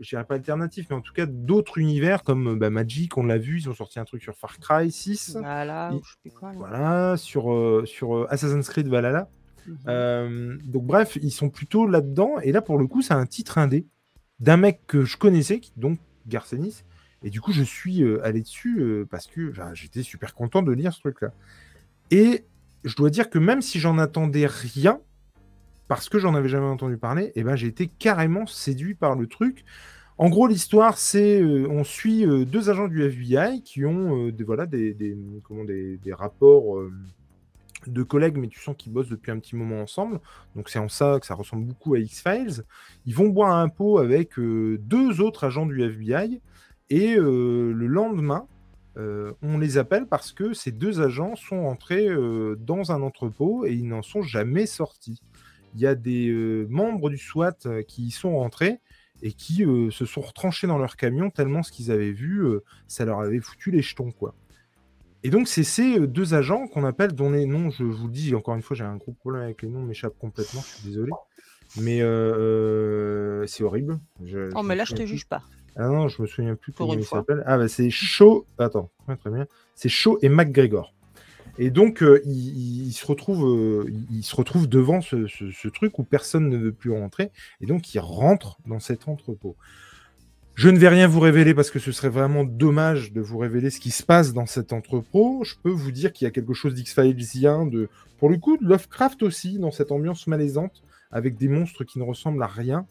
je 0.00 0.08
dirais 0.08 0.24
pas 0.24 0.34
alternatif, 0.34 0.86
mais 0.90 0.96
en 0.96 1.00
tout 1.00 1.12
cas 1.12 1.26
d'autres 1.26 1.78
univers 1.78 2.22
comme 2.22 2.48
euh, 2.48 2.56
bah, 2.56 2.70
Magic, 2.70 3.16
on 3.16 3.24
l'a 3.24 3.38
vu, 3.38 3.58
ils 3.60 3.68
ont 3.68 3.74
sorti 3.74 3.98
un 3.98 4.04
truc 4.04 4.22
sur 4.22 4.34
Far 4.36 4.58
Cry 4.58 4.90
6. 4.90 5.36
Voilà, 5.40 5.90
je 6.02 6.30
sais 6.30 6.34
quoi. 6.34 7.16
sur, 7.16 7.52
euh, 7.52 7.84
sur 7.86 8.16
euh, 8.16 8.26
Assassin's 8.30 8.68
Creed 8.68 8.88
Valhalla. 8.88 9.28
Mhm. 9.66 9.76
Euh, 9.88 10.58
donc 10.64 10.84
bref, 10.86 11.16
ils 11.20 11.30
sont 11.30 11.50
plutôt 11.50 11.86
là-dedans. 11.86 12.38
Et 12.42 12.52
là, 12.52 12.62
pour 12.62 12.78
le 12.78 12.86
coup, 12.86 13.02
c'est 13.02 13.14
un 13.14 13.26
titre 13.26 13.58
indé 13.58 13.86
d'un 14.40 14.56
mec 14.56 14.80
que 14.86 15.04
je 15.04 15.16
connaissais, 15.16 15.60
qui- 15.60 15.72
donc 15.76 15.98
Garcenis. 16.26 16.84
Et 17.22 17.30
du 17.30 17.40
coup, 17.40 17.52
je 17.52 17.62
suis 17.64 18.02
euh, 18.02 18.24
allé 18.24 18.40
dessus 18.42 18.78
euh, 18.80 19.04
parce 19.10 19.26
que 19.26 19.50
enfin, 19.50 19.72
j'étais 19.74 20.02
super 20.02 20.34
content 20.34 20.62
de 20.62 20.72
lire 20.72 20.92
ce 20.92 21.00
truc-là. 21.00 21.32
Et 22.10 22.44
je 22.84 22.94
dois 22.94 23.10
dire 23.10 23.28
que 23.28 23.38
même 23.38 23.60
si 23.60 23.80
j'en 23.80 23.98
attendais 23.98 24.46
rien, 24.46 25.00
parce 25.88 26.08
que 26.08 26.18
j'en 26.18 26.34
avais 26.34 26.48
jamais 26.48 26.66
entendu 26.66 26.98
parler, 26.98 27.32
et 27.34 27.42
ben 27.42 27.56
j'ai 27.56 27.66
été 27.66 27.88
carrément 27.88 28.46
séduit 28.46 28.94
par 28.94 29.16
le 29.16 29.26
truc. 29.26 29.64
En 30.18 30.30
gros, 30.30 30.48
l'histoire, 30.48 30.98
c'est 30.98 31.40
euh, 31.40 31.68
on 31.70 31.84
suit 31.84 32.26
euh, 32.26 32.44
deux 32.44 32.70
agents 32.70 32.88
du 32.88 33.04
FBI 33.04 33.62
qui 33.62 33.84
ont 33.84 34.26
euh, 34.26 34.32
des, 34.32 34.42
voilà, 34.42 34.66
des, 34.66 35.16
comment, 35.44 35.64
des, 35.64 36.00
rapports 36.12 36.76
euh, 36.76 36.92
de 37.86 38.02
collègues, 38.02 38.36
mais 38.36 38.48
tu 38.48 38.60
sens 38.60 38.74
qu'ils 38.76 38.92
bossent 38.92 39.08
depuis 39.08 39.30
un 39.30 39.38
petit 39.38 39.54
moment 39.54 39.80
ensemble. 39.80 40.20
Donc 40.56 40.70
c'est 40.70 40.80
en 40.80 40.88
ça 40.88 41.18
que 41.20 41.26
ça 41.26 41.34
ressemble 41.34 41.66
beaucoup 41.66 41.94
à 41.94 42.00
X-Files. 42.00 42.64
Ils 43.06 43.14
vont 43.14 43.28
boire 43.28 43.56
un 43.56 43.68
pot 43.68 43.98
avec 43.98 44.32
deux 44.38 45.20
autres 45.20 45.44
agents 45.44 45.66
du 45.66 45.80
FBI 45.82 46.40
et 46.90 47.14
le 47.14 47.86
lendemain, 47.86 48.46
on 48.96 49.58
les 49.58 49.78
appelle 49.78 50.06
parce 50.06 50.32
que 50.32 50.52
ces 50.52 50.72
deux 50.72 51.00
agents 51.00 51.36
sont 51.36 51.58
entrés 51.66 52.08
dans 52.58 52.90
un 52.90 53.02
entrepôt 53.02 53.64
et 53.64 53.72
ils 53.72 53.86
n'en 53.86 54.02
sont 54.02 54.22
jamais 54.22 54.66
sortis. 54.66 55.22
Il 55.74 55.80
y 55.80 55.86
a 55.86 55.94
des 55.94 56.28
euh, 56.28 56.66
membres 56.70 57.10
du 57.10 57.18
SWAT 57.18 57.54
euh, 57.66 57.82
qui 57.82 58.06
y 58.06 58.10
sont 58.10 58.36
rentrés 58.38 58.80
et 59.22 59.32
qui 59.32 59.64
euh, 59.64 59.90
se 59.90 60.04
sont 60.06 60.20
retranchés 60.20 60.66
dans 60.66 60.78
leur 60.78 60.96
camion 60.96 61.30
tellement 61.30 61.62
ce 61.62 61.72
qu'ils 61.72 61.90
avaient 61.90 62.12
vu, 62.12 62.40
euh, 62.44 62.62
ça 62.86 63.04
leur 63.04 63.20
avait 63.20 63.40
foutu 63.40 63.70
les 63.70 63.82
jetons, 63.82 64.12
quoi. 64.12 64.34
Et 65.24 65.30
donc, 65.30 65.48
c'est 65.48 65.64
ces 65.64 65.98
deux 66.06 66.34
agents 66.34 66.68
qu'on 66.68 66.84
appelle, 66.84 67.12
dont 67.12 67.30
les 67.30 67.44
noms, 67.44 67.70
je 67.70 67.82
vous 67.82 68.06
le 68.06 68.12
dis, 68.12 68.34
encore 68.36 68.54
une 68.54 68.62
fois, 68.62 68.76
j'ai 68.76 68.84
un 68.84 68.96
gros 68.96 69.12
problème 69.12 69.42
avec 69.42 69.62
les 69.62 69.68
noms, 69.68 69.82
m'échappent 69.82 70.16
complètement, 70.18 70.60
je 70.60 70.66
suis 70.76 70.88
désolé. 70.88 71.10
Mais 71.76 71.98
c'est 73.48 73.64
horrible. 73.64 73.98
Je- 74.24 74.50
Oh, 74.54 74.60
je 74.62 74.66
mais 74.66 74.76
là, 74.76 74.84
je 74.84 74.92
te 74.92 74.98
plus. 74.98 75.06
juge 75.08 75.26
pas. 75.26 75.42
Ah 75.76 75.88
non, 75.88 76.08
je 76.08 76.22
me 76.22 76.26
souviens 76.26 76.54
plus 76.54 76.72
comment 76.72 76.94
une 76.94 77.00
il 77.00 77.04
fois. 77.04 77.18
s'appelle. 77.18 77.42
Ah 77.46 77.56
bah 77.58 77.68
c'est 77.68 77.90
Shaw. 77.90 78.46
Attends, 78.58 78.90
très, 79.04 79.16
très 79.16 79.30
bien. 79.30 79.46
C'est 79.74 79.88
Shaw 79.88 80.18
et 80.22 80.28
McGregor. 80.28 80.92
Et 81.58 81.70
donc 81.70 82.02
euh, 82.02 82.22
ils 82.24 82.92
se 82.92 83.04
retrouvent, 83.04 83.48
euh, 83.48 83.92
ils 84.10 84.22
se 84.22 84.34
retrouvent 84.36 84.68
devant 84.68 85.00
ce, 85.00 85.68
truc 85.68 85.98
où 85.98 86.04
personne 86.04 86.48
ne 86.48 86.56
veut 86.56 86.72
plus 86.72 86.92
rentrer. 86.92 87.30
Et 87.60 87.66
donc 87.66 87.94
ils 87.94 87.98
rentrent 87.98 88.58
dans 88.66 88.78
cet 88.78 89.08
entrepôt. 89.08 89.56
Je 90.54 90.68
ne 90.68 90.78
vais 90.78 90.88
rien 90.88 91.06
vous 91.06 91.20
révéler 91.20 91.54
parce 91.54 91.70
que 91.70 91.78
ce 91.78 91.92
serait 91.92 92.08
vraiment 92.08 92.44
dommage 92.44 93.12
de 93.12 93.20
vous 93.20 93.38
révéler 93.38 93.70
ce 93.70 93.80
qui 93.80 93.90
se 93.90 94.02
passe 94.02 94.32
dans 94.32 94.46
cet 94.46 94.72
entrepôt. 94.72 95.42
Je 95.44 95.54
peux 95.62 95.70
vous 95.70 95.92
dire 95.92 96.12
qu'il 96.12 96.24
y 96.24 96.28
a 96.28 96.32
quelque 96.32 96.54
chose 96.54 96.74
d'X-Filesien, 96.74 97.66
de, 97.66 97.88
pour 98.18 98.28
le 98.28 98.38
coup, 98.38 98.56
de 98.56 98.64
Lovecraft 98.64 99.22
aussi, 99.22 99.60
dans 99.60 99.70
cette 99.70 99.92
ambiance 99.92 100.26
malaisante, 100.26 100.82
avec 101.12 101.36
des 101.36 101.46
monstres 101.46 101.84
qui 101.84 102.00
ne 102.00 102.04
ressemblent 102.04 102.42
à 102.42 102.48
rien. 102.48 102.86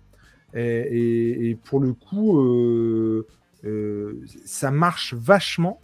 Et, 0.54 1.58
pour 1.66 1.82
le 1.82 1.92
coup, 1.92 2.40
euh, 3.66 4.24
ça 4.46 4.72
marche 4.72 5.14
vachement. 5.14 5.82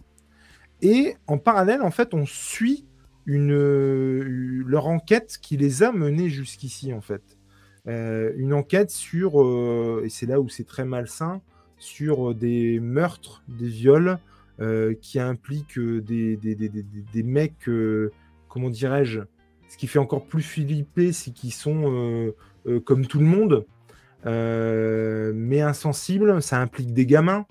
Et 0.84 1.16
en 1.26 1.38
parallèle, 1.38 1.80
en 1.80 1.90
fait, 1.90 2.12
on 2.12 2.26
suit 2.26 2.84
euh, 3.26 4.62
leur 4.66 4.86
enquête 4.86 5.38
qui 5.40 5.56
les 5.56 5.82
a 5.82 5.92
menés 5.92 6.28
jusqu'ici, 6.28 6.92
en 6.92 7.00
fait. 7.00 7.22
Euh, 7.88 8.32
une 8.36 8.52
enquête 8.52 8.90
sur, 8.90 9.42
euh, 9.42 10.02
et 10.04 10.10
c'est 10.10 10.26
là 10.26 10.40
où 10.40 10.50
c'est 10.50 10.66
très 10.66 10.84
malsain, 10.84 11.40
sur 11.78 12.34
des 12.34 12.80
meurtres, 12.80 13.42
des 13.48 13.66
viols 13.66 14.18
qui 15.00 15.18
impliquent 15.18 15.80
des, 15.80 16.36
des, 16.36 16.54
des, 16.54 16.68
des, 16.68 17.22
mecs, 17.24 17.68
comment 18.48 18.70
dirais-je, 18.70 19.20
ce 19.68 19.76
qui 19.76 19.88
fait 19.88 19.98
encore 19.98 20.26
plus 20.26 20.42
flipper, 20.42 21.12
c'est 21.12 21.32
qu'ils 21.32 21.52
sont 21.52 22.32
comme 22.84 23.04
tout 23.04 23.18
le 23.18 23.24
monde, 23.24 23.66
mais 24.24 25.60
insensibles, 25.60 26.40
ça 26.40 26.60
implique 26.60 26.94
des 26.94 27.04
gamins. 27.04 27.46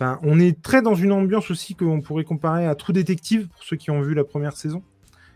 On 0.00 0.38
est 0.38 0.60
très 0.62 0.82
dans 0.82 0.94
une 0.94 1.12
ambiance 1.12 1.50
aussi 1.50 1.74
qu'on 1.74 2.00
pourrait 2.00 2.24
comparer 2.24 2.66
à 2.66 2.74
True 2.74 2.92
Detective 2.92 3.48
pour 3.48 3.62
ceux 3.64 3.76
qui 3.76 3.90
ont 3.90 4.00
vu 4.00 4.14
la 4.14 4.24
première 4.24 4.56
saison. 4.56 4.82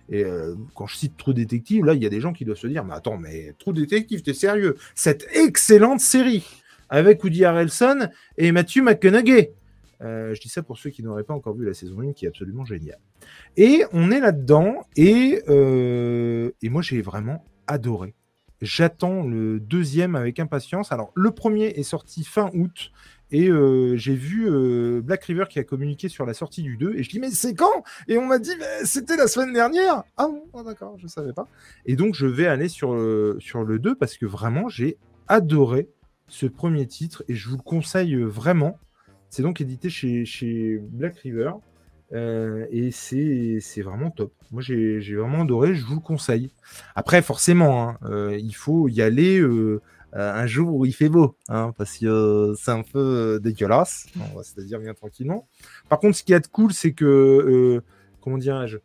Et 0.09 0.25
euh, 0.25 0.55
quand 0.75 0.87
je 0.87 0.97
cite 0.97 1.17
True 1.17 1.35
Detective, 1.35 1.85
là, 1.85 1.95
il 1.95 2.03
y 2.03 2.07
a 2.07 2.11
des 2.11 2.21
gens 2.21 2.33
qui 2.33 2.45
doivent 2.45 2.59
se 2.59 2.67
dire 2.67 2.85
Mais 2.85 2.95
attends, 2.95 3.17
mais 3.17 3.55
True 3.59 3.73
Detective, 3.73 4.23
t'es 4.23 4.35
sérieux? 4.35 4.77
Cette 4.95 5.27
excellente 5.35 6.01
série 6.01 6.45
avec 6.91 7.25
Woody 7.25 7.45
Harrelson 7.45 8.09
et 8.37 8.53
Matthew 8.53 8.83
McConaughey. 8.83 9.55
Euh, 10.03 10.35
je 10.35 10.41
dis 10.41 10.49
ça 10.49 10.63
pour 10.63 10.79
ceux 10.79 10.91
qui 10.91 11.03
n'auraient 11.03 11.25
pas 11.25 11.35
encore 11.35 11.55
vu 11.55 11.65
la 11.65 11.75
saison 11.75 12.01
1 12.01 12.13
qui 12.13 12.25
est 12.25 12.29
absolument 12.29 12.65
géniale. 12.65 12.99
Et 13.57 13.85
on 13.93 14.11
est 14.11 14.21
là-dedans 14.21 14.87
euh, 14.99 16.51
et 16.61 16.69
moi 16.69 16.83
j'ai 16.83 17.01
vraiment 17.01 17.45
adoré. 17.67 18.15
J'attends 18.61 19.23
le 19.23 19.59
deuxième 19.59 20.17
avec 20.17 20.39
impatience. 20.39 20.93
Alors 20.93 21.13
le 21.15 21.31
premier 21.31 21.67
est 21.67 21.83
sorti 21.83 22.25
fin 22.25 22.51
août 22.53 22.93
et 23.33 23.49
euh, 23.49 23.97
j'ai 23.97 24.15
vu 24.15 24.49
euh, 24.49 25.01
Black 25.03 25.25
River 25.25 25.47
qui 25.49 25.59
a 25.59 25.65
communiqué 25.65 26.09
sur 26.09 26.27
la 26.27 26.35
sortie 26.35 26.63
du 26.63 26.77
2 26.77 26.95
et 26.97 27.03
je 27.03 27.09
dis 27.09 27.19
mais 27.19 27.31
c'est 27.31 27.55
quand? 27.55 27.83
Et 28.07 28.19
on 28.19 28.27
m'a 28.27 28.39
dit 28.39 28.55
mais 28.59 28.85
c'était 28.85 29.17
la 29.17 29.27
semaine 29.27 29.53
dernière. 29.53 30.05
Ah 30.17 30.29
bon, 30.29 30.45
ah, 30.55 30.63
d'accord, 30.63 30.97
je 30.99 31.07
savais 31.07 31.33
pas. 31.33 31.49
Et 31.87 31.97
donc 31.97 32.15
je 32.15 32.27
vais 32.27 32.47
aller 32.47 32.69
sur 32.69 32.95
le, 32.95 33.39
sur 33.41 33.65
le 33.65 33.79
2 33.79 33.95
parce 33.95 34.17
que 34.17 34.27
vraiment 34.27 34.69
j'ai 34.69 34.99
adoré 35.29 35.89
ce 36.29 36.47
premier 36.47 36.87
titre 36.87 37.25
et 37.29 37.35
je 37.35 37.49
vous 37.49 37.57
le 37.57 37.63
conseille 37.63 38.15
euh, 38.15 38.27
vraiment. 38.27 38.79
C'est 39.31 39.43
donc 39.43 39.63
édité 39.63 39.89
chez, 39.89 40.27
chez 40.27 40.79
Black 40.79 41.17
River 41.19 41.53
euh, 42.13 42.67
et 42.71 42.91
c'est 42.91 43.83
vraiment 43.83 44.11
top. 44.11 44.33
Moi 44.51 44.61
j'ai 44.61 44.99
vraiment 45.15 45.43
adoré, 45.43 45.75
je 45.75 45.85
vous 45.85 45.95
le 45.95 46.01
conseille. 46.01 46.51
Après 46.95 47.23
forcément, 47.23 47.89
hein, 47.89 47.99
euh, 48.05 48.39
il 48.39 48.55
faut 48.55 48.89
y 48.89 49.01
aller 49.01 49.39
euh, 49.41 49.47
euh, 49.47 49.81
un 50.15 50.47
jour 50.47 50.75
où 50.75 50.85
il 50.85 50.93
fait 50.93 51.09
beau, 51.09 51.37
hein, 51.49 51.73
parce 51.79 51.97
que 51.99 52.07
euh, 52.07 52.55
c'est 52.55 52.71
un 52.71 52.83
peu 52.83 52.99
euh, 52.99 53.39
dégueulasse, 53.39 54.07
on 54.33 54.37
va 54.37 54.43
se 54.43 54.61
dire 54.61 54.79
bien 54.79 54.95
tranquillement. 54.95 55.49
Par 55.89 55.99
contre, 55.99 56.17
ce 56.17 56.23
qui 56.23 56.33
est 56.35 56.49
cool, 56.49 56.73
c'est 56.73 56.93
que, 56.93 57.05
euh, 57.05 57.81
comment 58.21 58.39
dirais-je, 58.39 58.79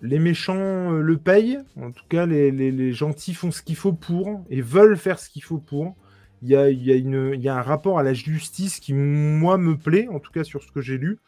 les 0.00 0.18
méchants 0.18 0.92
euh, 0.92 1.00
le 1.00 1.16
payent, 1.18 1.58
en 1.76 1.90
tout 1.90 2.04
cas 2.08 2.24
les, 2.24 2.50
les- 2.50 2.70
les 2.70 2.92
gentils 2.92 3.34
font 3.34 3.50
ce 3.50 3.62
qu'il 3.62 3.76
faut 3.76 3.92
pour, 3.92 4.44
et 4.48 4.62
veulent 4.62 4.96
faire 4.96 5.18
ce 5.18 5.28
qu'il 5.28 5.42
faut 5.42 5.58
pour. 5.58 5.96
Il 6.40 6.48
y 6.48 6.54
a, 6.56 6.70
y, 6.70 6.92
a 6.92 6.96
y 6.96 7.48
a 7.48 7.56
un 7.56 7.62
rapport 7.62 7.98
à 7.98 8.04
la 8.04 8.14
justice 8.14 8.78
qui, 8.78 8.94
moi, 8.94 9.58
me 9.58 9.76
plaît, 9.76 10.06
en 10.08 10.20
tout 10.20 10.30
cas 10.30 10.44
sur 10.44 10.62
ce 10.62 10.70
que 10.70 10.80
j'ai 10.80 10.96
lu. 10.96 11.18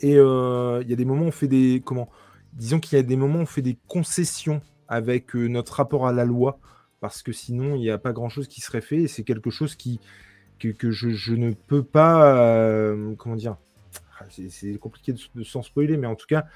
Et 0.00 0.16
euh, 0.16 0.80
il 0.82 0.88
y 0.88 0.94
a 0.94 0.96
des 0.96 1.04
moments 1.04 1.24
où 1.24 1.28
on 1.28 1.30
fait 1.30 1.48
des... 1.48 1.82
Comment 1.84 2.08
Disons 2.54 2.80
qu'il 2.80 2.96
y 2.96 3.00
a 3.00 3.02
des 3.02 3.16
moments 3.16 3.40
où 3.40 3.42
on 3.42 3.46
fait 3.46 3.60
des 3.62 3.76
concessions 3.86 4.62
avec 4.88 5.36
euh, 5.36 5.46
notre 5.48 5.74
rapport 5.74 6.06
à 6.06 6.12
la 6.14 6.24
loi, 6.24 6.58
parce 7.00 7.22
que 7.22 7.32
sinon, 7.32 7.74
il 7.76 7.80
n'y 7.80 7.90
a 7.90 7.98
pas 7.98 8.12
grand-chose 8.12 8.48
qui 8.48 8.60
serait 8.60 8.80
fait, 8.80 9.02
et 9.02 9.08
c'est 9.08 9.22
quelque 9.24 9.50
chose 9.50 9.74
qui, 9.76 10.00
que, 10.58 10.90
je, 10.90 11.34
ne 11.34 11.52
peux 11.52 11.82
pas... 11.82 12.36
euh, 12.36 13.14
comment 13.16 13.36
dire 13.36 13.56
Ah, 14.20 14.24
c'est- 14.30 14.78
compliqué 14.78 15.12
de, 15.12 15.20
de 15.34 15.44
s'en 15.44 15.62
spoiler, 15.62 15.96
mais 15.96 16.06
en 16.06 16.16
tout 16.16 16.26
cas, 16.26 16.46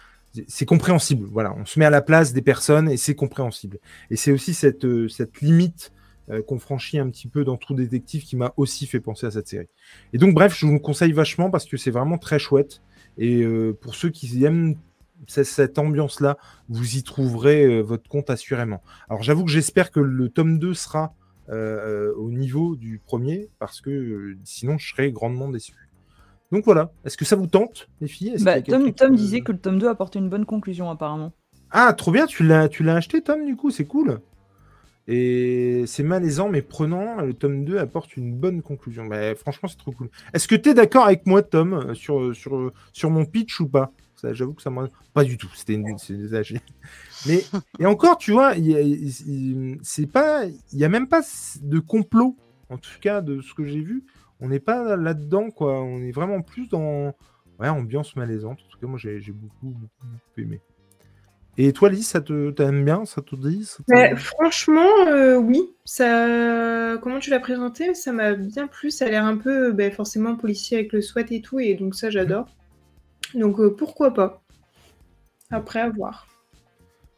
c'est- 0.48 0.66
compréhensible. 0.66 1.26
Voilà, 1.30 1.54
on 1.56 1.64
se 1.64 1.78
met 1.78 1.84
à 1.84 1.90
la 1.90 2.02
place 2.02 2.32
des 2.32 2.42
personnes 2.42 2.88
et 2.90 2.96
c'est 2.96 3.14
compréhensible. 3.14 3.78
Et 4.10 4.16
c'est 4.16 4.32
aussi 4.32 4.54
cette, 4.54 4.84
euh, 4.84 5.08
cette 5.08 5.40
limite 5.40 5.92
euh, 6.30 6.42
qu'on 6.42 6.58
franchit 6.58 6.98
un 6.98 7.08
petit 7.10 7.28
peu 7.28 7.44
dans 7.44 7.56
True 7.56 7.74
Détective 7.74 8.22
qui 8.24 8.36
m'a 8.36 8.52
aussi 8.56 8.86
fait 8.86 9.00
penser 9.00 9.26
à 9.26 9.30
cette 9.30 9.48
série. 9.48 9.68
Et 10.12 10.18
donc, 10.18 10.34
bref, 10.34 10.56
je 10.58 10.66
vous 10.66 10.72
le 10.72 10.78
conseille 10.78 11.12
vachement 11.12 11.50
parce 11.50 11.66
que 11.66 11.76
c'est 11.76 11.90
vraiment 11.90 12.18
très 12.18 12.38
chouette. 12.38 12.80
Et 13.18 13.44
pour 13.82 13.94
ceux 13.94 14.08
qui 14.08 14.42
aiment 14.42 14.76
cette 15.26 15.78
ambiance-là, 15.78 16.36
vous 16.68 16.96
y 16.96 17.02
trouverez 17.02 17.64
euh, 17.64 17.80
votre 17.80 18.08
compte 18.08 18.30
assurément. 18.30 18.82
Alors, 19.08 19.22
j'avoue 19.22 19.44
que 19.44 19.50
j'espère 19.50 19.90
que 19.90 20.00
le 20.00 20.28
tome 20.28 20.58
2 20.58 20.74
sera 20.74 21.14
euh, 21.48 22.12
euh, 22.12 22.14
au 22.14 22.30
niveau 22.30 22.76
du 22.76 23.00
premier 23.04 23.50
parce 23.58 23.80
que 23.80 23.90
euh, 23.90 24.38
sinon, 24.44 24.78
je 24.78 24.88
serais 24.88 25.10
grandement 25.10 25.48
déçu. 25.48 25.74
Donc 26.52 26.64
voilà, 26.64 26.92
est-ce 27.04 27.16
que 27.16 27.24
ça 27.24 27.34
vous 27.34 27.48
tente, 27.48 27.88
les 28.00 28.06
filles? 28.06 28.36
Bah, 28.40 28.62
Tom, 28.62 29.16
disait 29.16 29.40
que 29.40 29.52
le 29.52 29.58
tome 29.58 29.78
2 29.78 29.88
apportait 29.88 30.18
une 30.18 30.28
bonne 30.28 30.46
conclusion, 30.46 30.88
apparemment. 30.88 31.32
Ah, 31.70 31.92
trop 31.94 32.12
bien, 32.12 32.26
tu 32.26 32.44
l'as, 32.44 32.68
tu 32.68 32.84
l'as 32.84 32.94
acheté, 32.94 33.22
Tom, 33.22 33.44
du 33.44 33.56
coup, 33.56 33.70
c'est 33.70 33.86
cool. 33.86 34.20
Et 35.08 35.82
c'est 35.86 36.04
malaisant, 36.04 36.48
mais 36.48 36.62
prenant, 36.62 37.20
le 37.20 37.34
tome 37.34 37.64
2 37.64 37.78
apporte 37.78 38.16
une 38.16 38.34
bonne 38.34 38.62
conclusion. 38.62 39.06
Bah, 39.06 39.34
franchement, 39.34 39.68
c'est 39.68 39.78
trop 39.78 39.92
cool. 39.92 40.10
Est-ce 40.32 40.46
que 40.46 40.54
tu 40.54 40.68
es 40.68 40.74
d'accord 40.74 41.06
avec 41.06 41.26
moi, 41.26 41.42
Tom, 41.42 41.94
sur, 41.94 42.36
sur, 42.36 42.72
sur 42.92 43.10
mon 43.10 43.24
pitch 43.24 43.58
ou 43.60 43.68
pas? 43.68 43.92
J'avoue 44.30 44.54
que 44.54 44.62
ça 44.62 44.70
m'a... 44.70 44.88
Pas 45.14 45.24
du 45.24 45.36
tout, 45.36 45.50
c'était 45.54 45.74
une... 45.74 45.98
c'est 45.98 46.14
exagéré. 46.14 46.60
Mais, 47.26 47.42
et 47.78 47.86
encore, 47.86 48.18
tu 48.18 48.32
vois, 48.32 48.54
c'est 49.82 50.06
pas... 50.06 50.44
Il 50.46 50.78
n'y 50.78 50.84
a 50.84 50.88
même 50.88 51.08
pas 51.08 51.22
de 51.60 51.78
complot, 51.78 52.36
en 52.68 52.78
tout 52.78 52.98
cas, 53.00 53.20
de 53.20 53.40
ce 53.40 53.54
que 53.54 53.64
j'ai 53.64 53.80
vu. 53.80 54.04
On 54.40 54.48
n'est 54.48 54.60
pas 54.60 54.96
là-dedans, 54.96 55.50
quoi. 55.50 55.82
On 55.82 56.00
est 56.02 56.12
vraiment 56.12 56.42
plus 56.42 56.68
dans... 56.68 57.14
Ouais, 57.58 57.68
ambiance 57.68 58.16
malaisante. 58.16 58.58
En 58.66 58.70
tout 58.70 58.78
cas, 58.78 58.86
moi, 58.86 58.98
j'ai 58.98 59.20
beaucoup, 59.32 59.68
beaucoup, 59.68 60.06
beaucoup 60.06 60.40
aimé. 60.40 60.60
Et 61.58 61.72
toi, 61.74 61.90
Lise, 61.90 62.08
ça 62.08 62.22
te 62.22 62.50
t'aimes 62.50 62.84
bien? 62.84 63.04
Ça 63.04 63.20
te 63.20 63.36
dit? 63.36 63.66
Ça 63.66 63.82
Ouais, 63.88 64.16
franchement, 64.16 64.88
euh, 65.06 65.36
oui. 65.36 65.60
Ça, 65.84 66.96
comment 67.02 67.18
tu 67.18 67.28
l'as 67.28 67.40
présenté, 67.40 67.92
ça 67.94 68.10
m'a 68.10 68.32
bien 68.32 68.66
plu. 68.66 68.90
Ça 68.90 69.04
a 69.04 69.08
l'air 69.10 69.26
un 69.26 69.36
peu, 69.36 69.72
ben, 69.72 69.92
forcément, 69.92 70.34
policier 70.34 70.78
avec 70.78 70.92
le 70.92 71.02
SWAT 71.02 71.26
et 71.30 71.42
tout, 71.42 71.60
et 71.60 71.74
donc 71.74 71.94
ça, 71.94 72.08
j'adore. 72.08 72.48
Donc 73.34 73.58
euh, 73.60 73.74
pourquoi 73.76 74.12
pas 74.12 74.42
Après, 75.50 75.80
à 75.80 75.90
voir. 75.90 76.26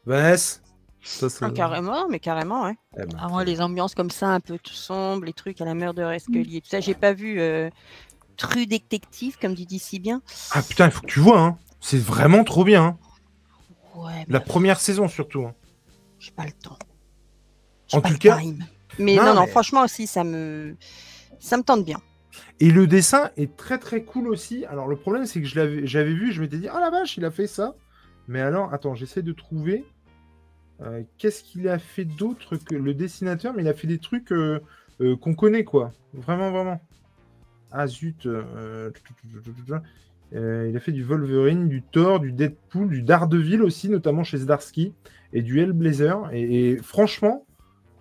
Vanessa 0.05 0.59
ça, 1.03 1.29
ça- 1.29 1.45
Ah, 1.47 1.51
carrément, 1.51 2.07
mais 2.09 2.19
carrément, 2.19 2.63
ouais. 2.63 2.75
Eh 2.97 3.05
ben, 3.05 3.17
Ah, 3.19 3.27
moi, 3.27 3.43
les 3.43 3.61
ambiances 3.61 3.93
comme 3.93 4.09
ça, 4.09 4.27
un 4.29 4.39
peu 4.39 4.57
tout 4.57 4.73
sombre, 4.73 5.25
les 5.25 5.33
trucs 5.33 5.61
à 5.61 5.65
la 5.65 5.75
murder 5.75 6.17
Scully 6.19 6.57
et 6.57 6.61
tout 6.61 6.69
ça, 6.69 6.79
j'ai 6.79 6.95
pas 6.95 7.13
vu 7.13 7.39
euh, 7.39 7.69
True 8.37 8.65
Détective, 8.65 9.37
comme 9.39 9.53
tu 9.55 9.65
dis 9.65 9.77
si 9.79 9.99
bien. 9.99 10.21
Ah 10.51 10.63
putain, 10.63 10.85
il 10.85 10.91
faut 10.91 11.01
que 11.01 11.05
tu 11.07 11.19
vois, 11.19 11.39
hein. 11.39 11.57
C'est 11.79 11.99
vraiment 11.99 12.43
trop 12.43 12.63
bien. 12.63 12.83
hein. 12.83 12.97
Ouais, 13.95 14.25
La 14.27 14.39
première 14.39 14.79
saison, 14.81 15.07
surtout. 15.07 15.45
hein. 15.45 15.53
j'ai 16.17 16.31
pas 16.31 16.45
le 16.45 16.51
temps. 16.53 16.77
En 17.93 18.01
pas 18.01 18.07
tout 18.07 18.13
le 18.13 18.19
cas- 18.19 18.37
time. 18.39 18.65
Mais 18.97 19.15
Non, 19.15 19.25
non, 19.25 19.33
non, 19.35 19.41
mais- 19.41 19.47
franchement 19.51 19.83
aussi, 19.83 20.07
ça 20.07 20.23
me, 20.23 20.75
ça 21.39 21.55
me 21.57 21.61
tente 21.63 21.85
bien. 21.85 22.01
Et 22.59 22.71
le 22.71 22.87
dessin 22.87 23.31
est 23.37 23.55
très 23.55 23.77
très 23.77 24.03
cool 24.03 24.27
aussi. 24.27 24.65
Alors 24.65 24.87
le 24.87 24.95
problème 24.95 25.25
c'est 25.25 25.41
que 25.41 25.47
j'avais 25.47 26.13
vu, 26.13 26.31
je 26.31 26.41
m'étais 26.41 26.57
dit 26.57 26.67
oh 26.73 26.79
la 26.79 26.89
vache, 26.89 27.17
il 27.17 27.25
a 27.25 27.31
fait 27.31 27.47
ça. 27.47 27.75
Mais 28.27 28.41
alors 28.41 28.73
attends, 28.73 28.95
j'essaie 28.95 29.21
de 29.21 29.33
trouver 29.33 29.85
euh, 30.81 31.03
qu'est-ce 31.17 31.43
qu'il 31.43 31.67
a 31.69 31.79
fait 31.79 32.05
d'autre 32.05 32.57
que 32.57 32.75
le 32.75 32.93
dessinateur, 32.93 33.53
mais 33.53 33.63
il 33.63 33.67
a 33.67 33.73
fait 33.73 33.87
des 33.87 33.99
trucs 33.99 34.31
euh, 34.31 34.59
euh, 35.01 35.15
qu'on 35.15 35.33
connaît 35.33 35.63
quoi. 35.63 35.93
Vraiment 36.13 36.51
vraiment. 36.51 36.81
Ah 37.71 37.87
zut. 37.87 38.27
il 40.31 40.73
a 40.75 40.79
fait 40.79 40.91
du 40.91 41.03
Wolverine, 41.03 41.67
du 41.67 41.81
Thor, 41.81 42.19
du 42.19 42.31
Deadpool, 42.31 42.89
du 42.89 43.01
Daredevil 43.01 43.61
aussi, 43.61 43.89
notamment 43.89 44.23
chez 44.23 44.37
Zdarsky, 44.37 44.93
et 45.33 45.41
du 45.41 45.59
Hellblazer. 45.59 46.29
Et 46.33 46.77
franchement, 46.81 47.44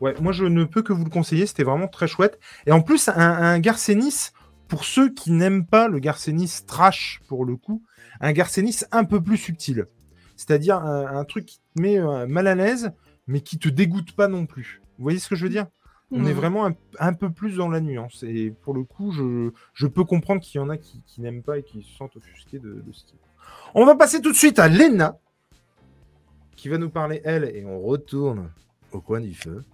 ouais, 0.04 0.14
moi 0.20 0.32
je 0.32 0.44
ne 0.44 0.64
peux 0.64 0.82
que 0.82 0.92
vous 0.92 1.04
le 1.04 1.10
conseiller, 1.10 1.46
c'était 1.46 1.64
vraiment 1.64 1.88
très 1.88 2.06
chouette. 2.06 2.38
Et 2.66 2.72
en 2.72 2.80
plus, 2.82 3.08
un, 3.08 3.14
un 3.16 3.58
Garcenis, 3.58 4.30
pour 4.68 4.84
ceux 4.84 5.08
qui 5.12 5.30
n'aiment 5.32 5.66
pas 5.66 5.88
le 5.88 5.98
Garcenis 5.98 6.60
trash 6.66 7.20
pour 7.28 7.44
le 7.44 7.56
coup, 7.56 7.82
un 8.20 8.32
Garcenis 8.32 8.80
un 8.92 9.04
peu 9.04 9.20
plus 9.22 9.36
subtil. 9.36 9.86
C'est-à-dire 10.36 10.76
un, 10.78 11.06
un 11.18 11.24
truc 11.24 11.46
qui 11.46 11.58
te 11.58 11.80
met 11.80 11.98
euh, 11.98 12.26
mal 12.26 12.46
à 12.46 12.54
l'aise, 12.54 12.92
mais 13.26 13.40
qui 13.40 13.58
te 13.58 13.68
dégoûte 13.68 14.12
pas 14.12 14.28
non 14.28 14.46
plus. 14.46 14.80
Vous 14.98 15.02
voyez 15.04 15.18
ce 15.18 15.28
que 15.28 15.36
je 15.36 15.44
veux 15.44 15.50
dire? 15.50 15.66
On 16.10 16.26
est 16.26 16.32
Mhm. 16.32 16.36
vraiment 16.36 16.66
un, 16.66 16.74
un 17.00 17.12
peu 17.12 17.30
plus 17.30 17.56
dans 17.56 17.68
la 17.68 17.80
nuance. 17.80 18.22
Et 18.22 18.52
pour 18.62 18.74
le 18.74 18.84
coup, 18.84 19.10
je, 19.12 19.50
je 19.72 19.86
peux 19.86 20.04
comprendre 20.04 20.40
qu'il 20.40 20.60
y 20.60 20.62
en 20.64 20.68
a 20.70 20.76
qui, 20.76 21.02
qui 21.06 21.20
n'aiment 21.20 21.42
pas 21.42 21.58
et 21.58 21.62
qui 21.62 21.82
se 21.82 21.96
sentent 21.96 22.16
offusqués 22.16 22.58
de, 22.58 22.82
de 22.86 22.92
ce 22.92 23.06
type. 23.06 23.18
On 23.74 23.84
va 23.84 23.94
passer 23.96 24.20
tout 24.20 24.30
de 24.30 24.36
suite 24.36 24.58
à 24.58 24.68
Lena, 24.68 25.18
qui 26.56 26.68
va 26.68 26.78
nous 26.78 26.90
parler, 26.90 27.20
elle, 27.24 27.44
et 27.44 27.64
on 27.66 27.80
retourne 27.80 28.50
au 28.92 29.00
coin 29.00 29.20
du 29.20 29.34
feu, 29.34 29.64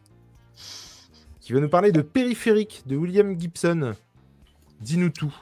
qui 1.50 1.54
va 1.54 1.60
nous 1.60 1.68
parler 1.68 1.90
de 1.90 2.00
Périphérique 2.00 2.84
de 2.86 2.94
William 2.94 3.36
Gibson. 3.36 3.94
dis-nous 4.82 5.08
tout. 5.08 5.34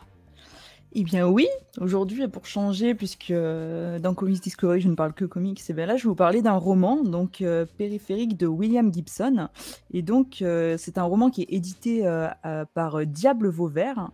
Eh 0.94 1.04
bien 1.04 1.28
oui, 1.28 1.46
aujourd'hui, 1.78 2.26
pour 2.28 2.46
changer, 2.46 2.94
puisque 2.94 3.30
euh, 3.30 3.98
dans 3.98 4.14
Comics 4.14 4.42
Discovery, 4.42 4.80
je 4.80 4.88
ne 4.88 4.94
parle 4.94 5.12
que 5.12 5.26
comics, 5.26 5.60
et 5.68 5.72
bien 5.74 5.84
là, 5.84 5.98
je 5.98 6.04
vais 6.04 6.08
vous 6.08 6.14
parler 6.14 6.40
d'un 6.40 6.54
roman, 6.54 7.04
donc 7.04 7.42
euh, 7.42 7.66
Périphérique 7.76 8.38
de 8.38 8.46
William 8.46 8.90
Gibson. 8.90 9.48
Et 9.92 10.00
donc, 10.00 10.40
euh, 10.40 10.76
c'est 10.78 10.96
un 10.96 11.02
roman 11.02 11.28
qui 11.28 11.42
est 11.42 11.52
édité 11.52 12.06
euh, 12.06 12.30
par 12.72 13.04
Diable 13.04 13.50
Vauvert. 13.50 14.10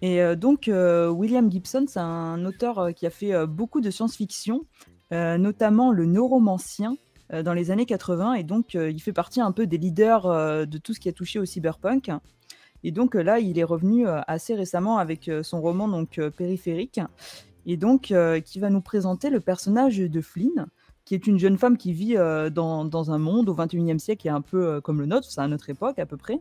Et 0.00 0.22
donc, 0.36 0.70
William 0.70 1.52
Gibson, 1.52 1.84
c'est 1.86 2.00
un 2.00 2.46
auteur 2.46 2.94
qui 2.94 3.06
a 3.06 3.10
fait 3.10 3.46
beaucoup 3.46 3.82
de 3.82 3.90
science-fiction, 3.90 4.64
notamment 5.10 5.90
le 5.90 6.06
Neuromancien 6.06 6.96
dans 7.30 7.54
les 7.54 7.70
années 7.70 7.86
80. 7.86 8.34
Et 8.34 8.42
donc, 8.42 8.74
euh, 8.74 8.90
il 8.90 9.00
fait 9.00 9.12
partie 9.12 9.40
un 9.40 9.52
peu 9.52 9.66
des 9.66 9.78
leaders 9.78 10.26
euh, 10.26 10.64
de 10.64 10.78
tout 10.78 10.94
ce 10.94 11.00
qui 11.00 11.08
a 11.08 11.12
touché 11.12 11.38
au 11.38 11.44
cyberpunk. 11.44 12.10
Et 12.86 12.92
donc 12.92 13.16
euh, 13.16 13.22
là, 13.22 13.40
il 13.40 13.58
est 13.58 13.64
revenu 13.64 14.06
euh, 14.06 14.20
assez 14.26 14.54
récemment 14.54 14.98
avec 14.98 15.28
euh, 15.28 15.42
son 15.42 15.60
roman 15.60 15.88
donc 15.88 16.18
euh, 16.18 16.30
Périphérique, 16.30 17.00
et 17.66 17.76
donc 17.76 18.12
euh, 18.12 18.40
qui 18.40 18.60
va 18.60 18.70
nous 18.70 18.80
présenter 18.80 19.28
le 19.28 19.40
personnage 19.40 19.98
de 19.98 20.20
Flynn, 20.20 20.66
qui 21.04 21.14
est 21.14 21.26
une 21.26 21.38
jeune 21.38 21.58
femme 21.58 21.76
qui 21.76 21.92
vit 21.92 22.16
euh, 22.16 22.48
dans, 22.50 22.84
dans 22.84 23.10
un 23.10 23.18
monde 23.18 23.48
au 23.48 23.54
21e 23.54 23.98
siècle 23.98 24.26
est 24.28 24.30
un 24.30 24.40
peu 24.40 24.66
euh, 24.66 24.80
comme 24.80 25.00
le 25.00 25.06
nôtre, 25.06 25.28
c'est 25.28 25.40
à 25.40 25.48
notre 25.48 25.68
époque 25.68 25.98
à 25.98 26.06
peu 26.06 26.16
près. 26.16 26.40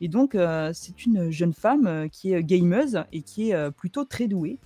Et 0.00 0.08
donc 0.08 0.34
euh, 0.34 0.70
c'est 0.72 1.04
une 1.04 1.30
jeune 1.30 1.52
femme 1.52 1.86
euh, 1.86 2.08
qui 2.08 2.32
est 2.32 2.42
gameuse 2.42 3.04
et 3.12 3.22
qui 3.22 3.50
est 3.50 3.54
euh, 3.54 3.70
plutôt 3.70 4.04
très 4.04 4.28
douée. 4.28 4.58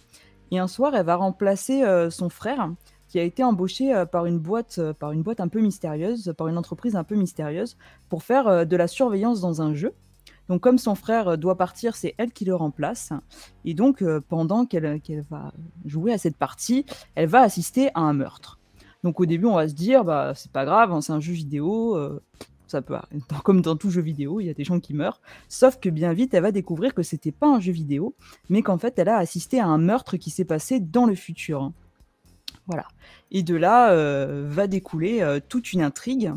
Et 0.52 0.60
un 0.60 0.68
soir, 0.68 0.94
elle 0.94 1.06
va 1.06 1.16
remplacer 1.16 1.82
euh, 1.82 2.08
son 2.08 2.28
frère 2.28 2.70
qui 3.16 3.20
a 3.20 3.24
été 3.24 3.42
embauché 3.42 3.94
euh, 3.94 4.04
par 4.04 4.26
une 4.26 4.38
boîte, 4.38 4.76
euh, 4.78 4.92
par 4.92 5.12
une 5.12 5.22
boîte 5.22 5.40
un 5.40 5.48
peu 5.48 5.62
mystérieuse, 5.62 6.34
par 6.36 6.48
une 6.48 6.58
entreprise 6.58 6.96
un 6.96 7.02
peu 7.02 7.14
mystérieuse, 7.14 7.78
pour 8.10 8.22
faire 8.22 8.46
euh, 8.46 8.64
de 8.66 8.76
la 8.76 8.88
surveillance 8.88 9.40
dans 9.40 9.62
un 9.62 9.72
jeu. 9.72 9.94
Donc 10.50 10.60
comme 10.60 10.76
son 10.76 10.94
frère 10.94 11.38
doit 11.38 11.56
partir, 11.56 11.96
c'est 11.96 12.14
elle 12.18 12.30
qui 12.30 12.44
le 12.44 12.54
remplace. 12.54 13.14
Et 13.64 13.72
donc 13.72 14.04
pendant 14.28 14.66
qu'elle 14.66 15.00
va 15.30 15.50
jouer 15.86 16.12
à 16.12 16.18
cette 16.18 16.36
partie, 16.36 16.84
elle 17.14 17.28
va 17.28 17.40
assister 17.40 17.88
à 17.94 18.00
un 18.00 18.12
meurtre. 18.12 18.60
Donc 19.02 19.18
au 19.18 19.24
début, 19.24 19.46
on 19.46 19.54
va 19.54 19.66
se 19.66 19.74
dire, 19.74 20.04
bah 20.04 20.34
c'est 20.36 20.52
pas 20.52 20.66
grave, 20.66 20.92
hein, 20.92 21.00
c'est 21.00 21.14
un 21.14 21.20
jeu 21.20 21.32
vidéo, 21.32 21.98
ça 22.66 22.82
peut. 22.82 22.96
Dans- 23.30 23.38
comme 23.38 23.62
dans 23.62 23.76
tout 23.76 23.90
jeu 23.90 24.02
vidéo, 24.02 24.40
il 24.40 24.46
y 24.46 24.50
a 24.50 24.54
des 24.54 24.62
gens 24.62 24.78
qui 24.78 24.92
meurent. 24.94 25.20
Sauf 25.48 25.80
que 25.80 25.88
bien 25.88 26.12
vite, 26.12 26.34
elle 26.34 26.42
va 26.42 26.52
découvrir 26.52 26.94
que 26.94 27.02
c'était 27.02 27.32
pas 27.32 27.48
un 27.48 27.60
jeu 27.60 27.72
vidéo, 27.72 28.14
mais 28.50 28.62
qu'en 28.62 28.78
fait, 28.78 28.98
elle 28.98 29.08
a 29.08 29.16
assisté 29.16 29.58
à 29.58 29.66
un 29.66 29.78
meurtre 29.78 30.16
qui 30.16 30.30
s'est 30.30 30.44
passé 30.44 30.80
dans 30.80 31.06
le 31.06 31.14
futur. 31.14 31.72
Voilà. 32.66 32.86
Et 33.30 33.42
de 33.42 33.54
là 33.54 33.90
euh, 33.90 34.44
va 34.48 34.66
découler 34.66 35.22
euh, 35.22 35.40
toute 35.46 35.72
une 35.72 35.82
intrigue. 35.82 36.32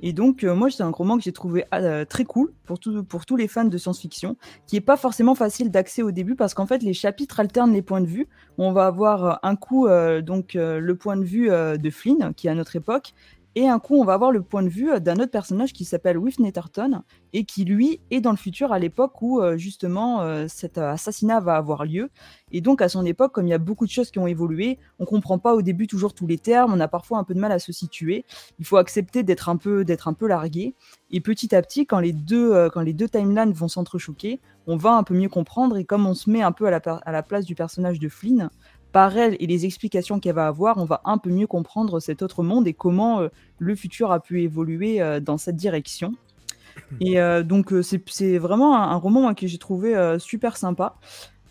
Et 0.00 0.12
donc, 0.12 0.44
euh, 0.44 0.54
moi, 0.54 0.70
c'est 0.70 0.84
un 0.84 0.90
roman 0.90 1.16
que 1.16 1.24
j'ai 1.24 1.32
trouvé 1.32 1.64
euh, 1.74 2.04
très 2.04 2.24
cool 2.24 2.52
pour, 2.64 2.78
pour 3.08 3.26
tous 3.26 3.36
les 3.36 3.48
fans 3.48 3.64
de 3.64 3.76
science-fiction, 3.76 4.36
qui 4.68 4.76
est 4.76 4.80
pas 4.80 4.96
forcément 4.96 5.34
facile 5.34 5.72
d'accès 5.72 6.02
au 6.02 6.12
début 6.12 6.36
parce 6.36 6.54
qu'en 6.54 6.66
fait, 6.66 6.82
les 6.84 6.94
chapitres 6.94 7.40
alternent 7.40 7.72
les 7.72 7.82
points 7.82 8.00
de 8.00 8.06
vue. 8.06 8.28
On 8.58 8.70
va 8.72 8.86
avoir 8.86 9.40
un 9.42 9.56
coup 9.56 9.88
donc 10.22 10.54
le 10.54 10.92
point 10.94 11.16
de 11.16 11.24
vue 11.24 11.48
de 11.48 11.90
Flynn, 11.90 12.32
qui 12.36 12.46
est 12.46 12.50
à 12.50 12.54
notre 12.54 12.76
époque, 12.76 13.12
et 13.60 13.66
un 13.66 13.80
coup, 13.80 13.96
on 13.96 14.04
va 14.04 14.12
avoir 14.12 14.30
le 14.30 14.40
point 14.40 14.62
de 14.62 14.68
vue 14.68 14.92
euh, 14.92 15.00
d'un 15.00 15.16
autre 15.16 15.32
personnage 15.32 15.72
qui 15.72 15.84
s'appelle 15.84 16.16
Whiff 16.16 16.38
Netterton 16.38 17.02
et 17.32 17.44
qui, 17.44 17.64
lui, 17.64 17.98
est 18.12 18.20
dans 18.20 18.30
le 18.30 18.36
futur 18.36 18.72
à 18.72 18.78
l'époque 18.78 19.20
où 19.20 19.40
euh, 19.40 19.56
justement 19.56 20.20
euh, 20.20 20.46
cet 20.46 20.78
assassinat 20.78 21.40
va 21.40 21.56
avoir 21.56 21.84
lieu. 21.84 22.08
Et 22.52 22.60
donc, 22.60 22.80
à 22.80 22.88
son 22.88 23.04
époque, 23.04 23.32
comme 23.32 23.48
il 23.48 23.50
y 23.50 23.54
a 23.54 23.58
beaucoup 23.58 23.84
de 23.84 23.90
choses 23.90 24.12
qui 24.12 24.20
ont 24.20 24.28
évolué, 24.28 24.78
on 25.00 25.06
comprend 25.06 25.40
pas 25.40 25.56
au 25.56 25.62
début 25.62 25.88
toujours 25.88 26.14
tous 26.14 26.28
les 26.28 26.38
termes, 26.38 26.72
on 26.72 26.78
a 26.78 26.86
parfois 26.86 27.18
un 27.18 27.24
peu 27.24 27.34
de 27.34 27.40
mal 27.40 27.50
à 27.50 27.58
se 27.58 27.72
situer. 27.72 28.24
Il 28.60 28.64
faut 28.64 28.76
accepter 28.76 29.24
d'être 29.24 29.48
un 29.48 29.56
peu, 29.56 29.84
d'être 29.84 30.06
un 30.06 30.14
peu 30.14 30.28
largué. 30.28 30.76
Et 31.10 31.20
petit 31.20 31.52
à 31.52 31.60
petit, 31.60 31.84
quand 31.84 31.98
les 31.98 32.12
deux, 32.12 32.70
quand 32.70 32.82
les 32.82 32.92
deux 32.92 33.08
timelines 33.08 33.52
vont 33.52 33.66
s'entrechoquer, 33.66 34.40
on 34.68 34.76
va 34.76 34.92
un 34.92 35.02
peu 35.02 35.14
mieux 35.14 35.28
comprendre. 35.28 35.78
Et 35.78 35.84
comme 35.84 36.06
on 36.06 36.14
se 36.14 36.30
met 36.30 36.42
un 36.42 36.52
peu 36.52 36.66
à 36.66 36.70
la, 36.70 36.78
à 36.78 37.10
la 37.10 37.22
place 37.24 37.44
du 37.44 37.54
personnage 37.54 37.98
de 37.98 38.08
Flynn, 38.08 38.50
par 38.92 39.16
elle 39.16 39.36
et 39.40 39.46
les 39.46 39.64
explications 39.64 40.20
qu'elle 40.20 40.34
va 40.34 40.46
avoir, 40.46 40.78
on 40.78 40.84
va 40.84 41.00
un 41.04 41.18
peu 41.18 41.30
mieux 41.30 41.46
comprendre 41.46 42.00
cet 42.00 42.22
autre 42.22 42.42
monde 42.42 42.66
et 42.66 42.72
comment 42.72 43.20
euh, 43.20 43.28
le 43.58 43.74
futur 43.74 44.12
a 44.12 44.20
pu 44.20 44.42
évoluer 44.42 45.00
euh, 45.00 45.20
dans 45.20 45.38
cette 45.38 45.56
direction. 45.56 46.14
Et 47.00 47.20
euh, 47.20 47.42
donc, 47.42 47.74
c'est 47.82 48.38
vraiment 48.38 48.76
un, 48.76 48.90
un 48.90 48.96
roman 48.96 49.22
moi, 49.22 49.34
que 49.34 49.46
j'ai 49.46 49.58
trouvé 49.58 50.16
super 50.18 50.56
sympa. 50.56 50.94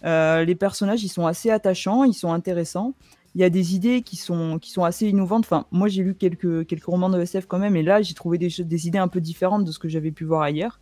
Les 0.04 0.56
personnages, 0.56 1.04
ils 1.04 1.10
sont 1.10 1.28
assez 1.28 1.50
attachants, 1.50 2.06
ils 2.06 2.14
sont 2.14 2.32
intéressants. 2.32 2.94
Il 3.36 3.42
y 3.42 3.44
a 3.44 3.50
des 3.50 3.76
idées 3.76 4.02
qui 4.02 4.16
sont, 4.16 4.58
qui 4.58 4.72
sont 4.72 4.84
assez 4.84 5.08
innovantes. 5.08 5.44
Enfin, 5.46 5.66
moi, 5.72 5.90
j'ai 5.90 6.02
lu 6.02 6.16
quelques, 6.16 6.66
quelques 6.66 6.86
romans 6.86 7.10
de 7.10 7.20
SF 7.20 7.46
quand 7.46 7.60
même, 7.60 7.76
et 7.76 7.84
là, 7.84 8.02
j'ai 8.02 8.14
trouvé 8.14 8.38
des, 8.38 8.50
des 8.60 8.88
idées 8.88 8.98
un 8.98 9.10
peu 9.10 9.20
différentes 9.20 9.66
de 9.66 9.72
ce 9.72 9.80
que 9.80 9.90
j'avais 9.90 10.12
pu 10.12 10.24
voir 10.24 10.42
ailleurs. 10.42 10.80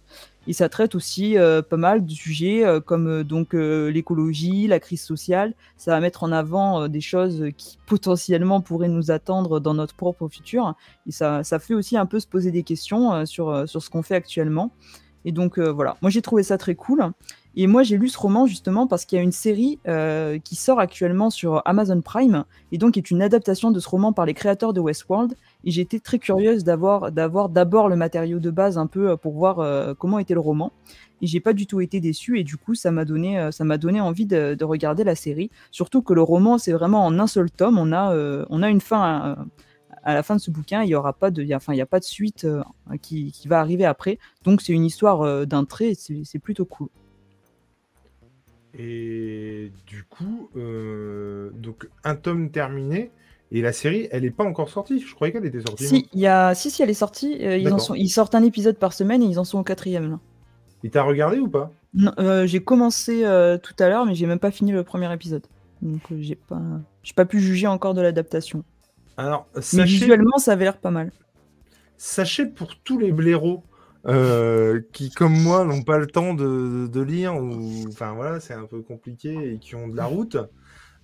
Et 0.48 0.54
ça 0.54 0.70
traite 0.70 0.96
aussi 0.96 1.38
euh, 1.38 1.62
pas 1.62 1.78
mal 1.78 2.06
de 2.06 2.12
sujets 2.12 2.66
euh, 2.66 2.80
comme 2.80 3.08
euh, 3.08 3.24
donc 3.24 3.54
l'écologie, 3.54 4.68
la 4.68 4.80
crise 4.80 5.02
sociale. 5.02 5.54
Ça 5.78 5.92
va 5.92 6.00
mettre 6.00 6.24
en 6.24 6.32
avant 6.32 6.88
des 6.88 7.02
choses 7.02 7.46
qui 7.58 7.78
potentiellement 7.86 8.62
pourraient 8.62 8.88
nous 8.88 9.12
attendre 9.12 9.60
dans 9.60 9.74
notre 9.74 9.96
propre 9.96 10.28
futur. 10.28 10.76
Et 11.08 11.12
ça, 11.12 11.44
ça 11.44 11.60
fait 11.60 11.74
aussi 11.74 11.98
un 11.98 12.06
peu 12.06 12.20
se 12.20 12.28
poser 12.28 12.52
des 12.52 12.64
questions 12.64 13.26
sur, 13.26 13.68
sur 13.68 13.82
ce 13.82 13.90
qu'on 13.90 14.04
fait 14.04 14.16
actuellement. 14.16 14.72
Et 15.24 15.32
donc 15.32 15.60
voilà, 15.60 15.98
moi 16.02 16.12
j'ai 16.12 16.22
trouvé 16.22 16.44
ça 16.44 16.58
très 16.58 16.76
cool. 16.76 17.12
Et 17.58 17.68
moi 17.68 17.84
j'ai 17.84 17.98
lu 17.98 18.10
ce 18.10 18.18
roman 18.18 18.46
justement 18.46 18.86
parce 18.86 19.06
qu'il 19.06 19.16
y 19.18 19.20
a 19.20 19.24
une 19.24 19.32
série 19.32 19.80
euh, 19.88 20.40
qui 20.40 20.56
sort 20.56 20.80
actuellement 20.80 21.30
sur 21.30 21.62
Amazon 21.66 22.02
Prime 22.02 22.44
et 22.74 22.78
donc 22.78 22.98
est 22.98 23.10
une 23.12 23.22
adaptation 23.22 23.72
de 23.72 23.80
ce 23.80 23.88
roman 23.88 24.12
par 24.12 24.26
les 24.26 24.34
créateurs 24.34 24.74
de 24.74 24.82
Westworld. 24.82 25.36
Et 25.64 25.80
été 25.80 26.00
très 26.00 26.20
curieuse 26.20 26.64
d'avoir 26.64 27.12
d'avoir 27.12 27.48
d'abord 27.50 27.88
le 27.90 27.96
matériau 27.96 28.40
de 28.40 28.52
base 28.52 28.78
un 28.78 28.88
peu 28.88 29.12
euh, 29.12 29.16
pour 29.18 29.34
voir 29.34 29.60
euh, 29.60 29.94
comment 29.94 30.20
était 30.20 30.34
le 30.34 30.42
roman. 30.42 30.74
Et 31.22 31.28
j'ai 31.28 31.40
pas 31.40 31.54
du 31.54 31.66
tout 31.66 31.80
été 31.80 32.02
déçue 32.02 32.40
et 32.40 32.44
du 32.44 32.58
coup 32.58 32.76
ça 32.76 32.92
m'a 32.92 33.06
donné 33.06 33.50
ça 33.52 33.64
m'a 33.64 33.78
donné 33.78 34.02
envie 34.02 34.26
de, 34.26 34.54
de 34.54 34.66
regarder 34.66 35.04
la 35.06 35.16
série. 35.16 35.50
Surtout 35.72 36.02
que 36.02 36.14
le 36.14 36.22
roman 36.22 36.58
c'est 36.58 36.74
vraiment 36.74 37.06
en 37.06 37.18
un 37.20 37.28
seul 37.28 37.50
tome. 37.50 37.78
On 37.78 37.94
a 37.94 38.14
on 38.50 38.64
a 38.64 38.70
une 38.70 38.82
fin. 38.82 39.02
à- 39.02 40.14
la 40.14 40.22
fin 40.24 40.36
de 40.36 40.42
ce 40.42 40.52
bouquin, 40.52 40.84
il 40.84 40.90
y 40.90 40.96
aura 40.96 41.14
pas 41.14 41.32
de, 41.32 41.42
y 41.42 41.52
a- 41.54 41.58
enfin, 41.58 41.74
il 41.74 41.82
a 41.82 41.86
pas 41.88 42.00
de 42.00 42.04
suite 42.06 42.46
qui, 43.02 43.32
qui 43.32 43.48
va 43.48 43.60
arriver 43.60 43.86
après. 43.86 44.20
Donc 44.44 44.62
c'est 44.62 44.74
une 44.74 44.86
histoire 44.86 45.48
d'un 45.48 45.66
trait, 45.66 45.94
c'est 45.96 46.38
plutôt 46.40 46.66
cool. 46.66 46.90
Et 48.78 49.72
du 49.88 50.04
coup, 50.04 50.50
euh, 50.58 51.50
donc 51.54 51.88
un 52.04 52.16
tome 52.16 52.50
terminé 52.52 53.12
et 53.52 53.62
la 53.62 53.72
série, 53.72 54.08
elle 54.12 54.24
n'est 54.24 54.32
pas 54.32 54.44
encore 54.44 54.70
sortie. 54.70 55.00
Je 55.00 55.14
croyais 55.16 55.32
qu'elle 55.32 55.46
était 55.46 55.62
sortie. 55.62 55.88
Si, 55.88 56.10
il 56.14 56.20
y 56.20 56.28
a, 56.28 56.54
si, 56.56 56.70
si, 56.70 56.84
elle 56.84 56.90
est 56.90 56.94
sortie. 56.94 57.38
euh, 57.42 57.58
ils, 57.58 57.72
en 57.72 57.80
sont, 57.80 57.96
ils 57.96 58.10
sortent 58.10 58.36
un 58.36 58.44
épisode 58.44 58.78
par 58.78 58.92
semaine 58.94 59.24
et 59.24 59.26
ils 59.26 59.40
en 59.40 59.44
sont 59.44 59.60
au 59.60 59.64
quatrième. 59.64 60.12
Là. 60.12 60.20
Il 60.84 60.90
t'a 60.90 61.04
regardé 61.04 61.40
ou 61.40 61.48
pas? 61.48 61.72
Non, 61.94 62.12
euh, 62.20 62.46
j'ai 62.46 62.62
commencé 62.62 63.22
tout 63.64 63.76
à 63.80 63.88
l'heure, 63.88 64.06
mais 64.06 64.16
j'ai 64.16 64.26
même 64.26 64.40
pas 64.40 64.52
fini 64.52 64.72
le 64.72 64.84
premier 64.84 65.12
épisode. 65.14 65.44
Donc 65.82 66.02
j'ai 66.20 66.36
pas, 66.36 66.62
j'ai 67.04 67.14
pas 67.14 67.26
pu 67.26 67.40
juger 67.40 67.68
encore 67.68 67.94
de 67.94 68.02
l'adaptation. 68.02 68.64
Alors, 69.18 69.48
Mais 69.74 69.84
visuellement, 69.84 70.38
ça 70.38 70.52
avait 70.52 70.66
l'air 70.66 70.78
pas 70.78 70.92
mal. 70.92 71.12
sachez 71.98 72.46
pour 72.46 72.76
tous 72.78 73.00
les 73.00 73.12
blaireaux 73.12 73.64
euh, 74.08 74.82
qui, 74.94 75.10
comme 75.10 75.34
moi, 75.42 75.64
n'ont 75.66 75.82
pas 75.84 75.98
le 75.98 76.08
temps 76.08 76.34
de, 76.34 76.88
de 76.88 77.02
lire 77.02 77.36
ou, 77.36 77.86
enfin 77.88 78.14
voilà, 78.14 78.40
c'est 78.40 78.54
un 78.54 78.66
peu 78.66 78.82
compliqué 78.82 79.54
et 79.54 79.58
qui 79.60 79.76
ont 79.76 79.88
de 79.88 79.96
la 79.98 80.06
route. 80.06 80.38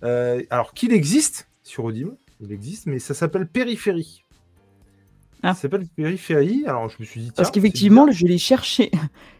euh, 0.04 0.42
alors 0.50 0.72
qu'il 0.74 0.92
existe 0.92 1.48
sur 1.62 1.84
Audible, 1.84 2.16
il 2.40 2.52
existe, 2.52 2.86
mais 2.86 2.98
ça 2.98 3.14
s'appelle 3.14 3.46
Périphérie. 3.48 4.24
Ah. 5.42 5.54
Ça 5.54 5.62
s'appelle 5.62 5.86
Périphérie. 5.96 6.64
Alors 6.66 6.88
je 6.88 6.96
me 7.00 7.04
suis 7.04 7.20
dit, 7.20 7.26
tiens, 7.26 7.34
Parce 7.36 7.50
qu'effectivement, 7.50 8.10
je 8.10 8.26
l'ai 8.26 8.38
cherché. 8.38 8.90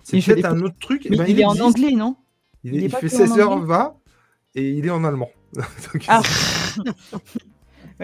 c'est 0.02 0.20
peut-être 0.24 0.46
un 0.46 0.60
autre 0.62 0.76
truc. 0.80 1.02
eh 1.06 1.10
Mais 1.10 1.16
ben, 1.18 1.26
il 1.28 1.40
est 1.40 1.44
en 1.44 1.58
anglais, 1.60 1.92
non? 1.92 2.16
Il, 2.64 2.82
est- 2.82 2.88
fait 2.88 3.00
que 3.00 3.06
en 3.06 3.18
16 3.18 3.38
heures 3.38 3.50
anglais 3.52 3.66
va 3.66 3.96
et 4.54 4.70
il 4.70 4.86
est 4.86 4.90
en 4.90 5.04
allemand. 5.04 5.30
Donc, 5.54 6.04
Ah 6.08 6.22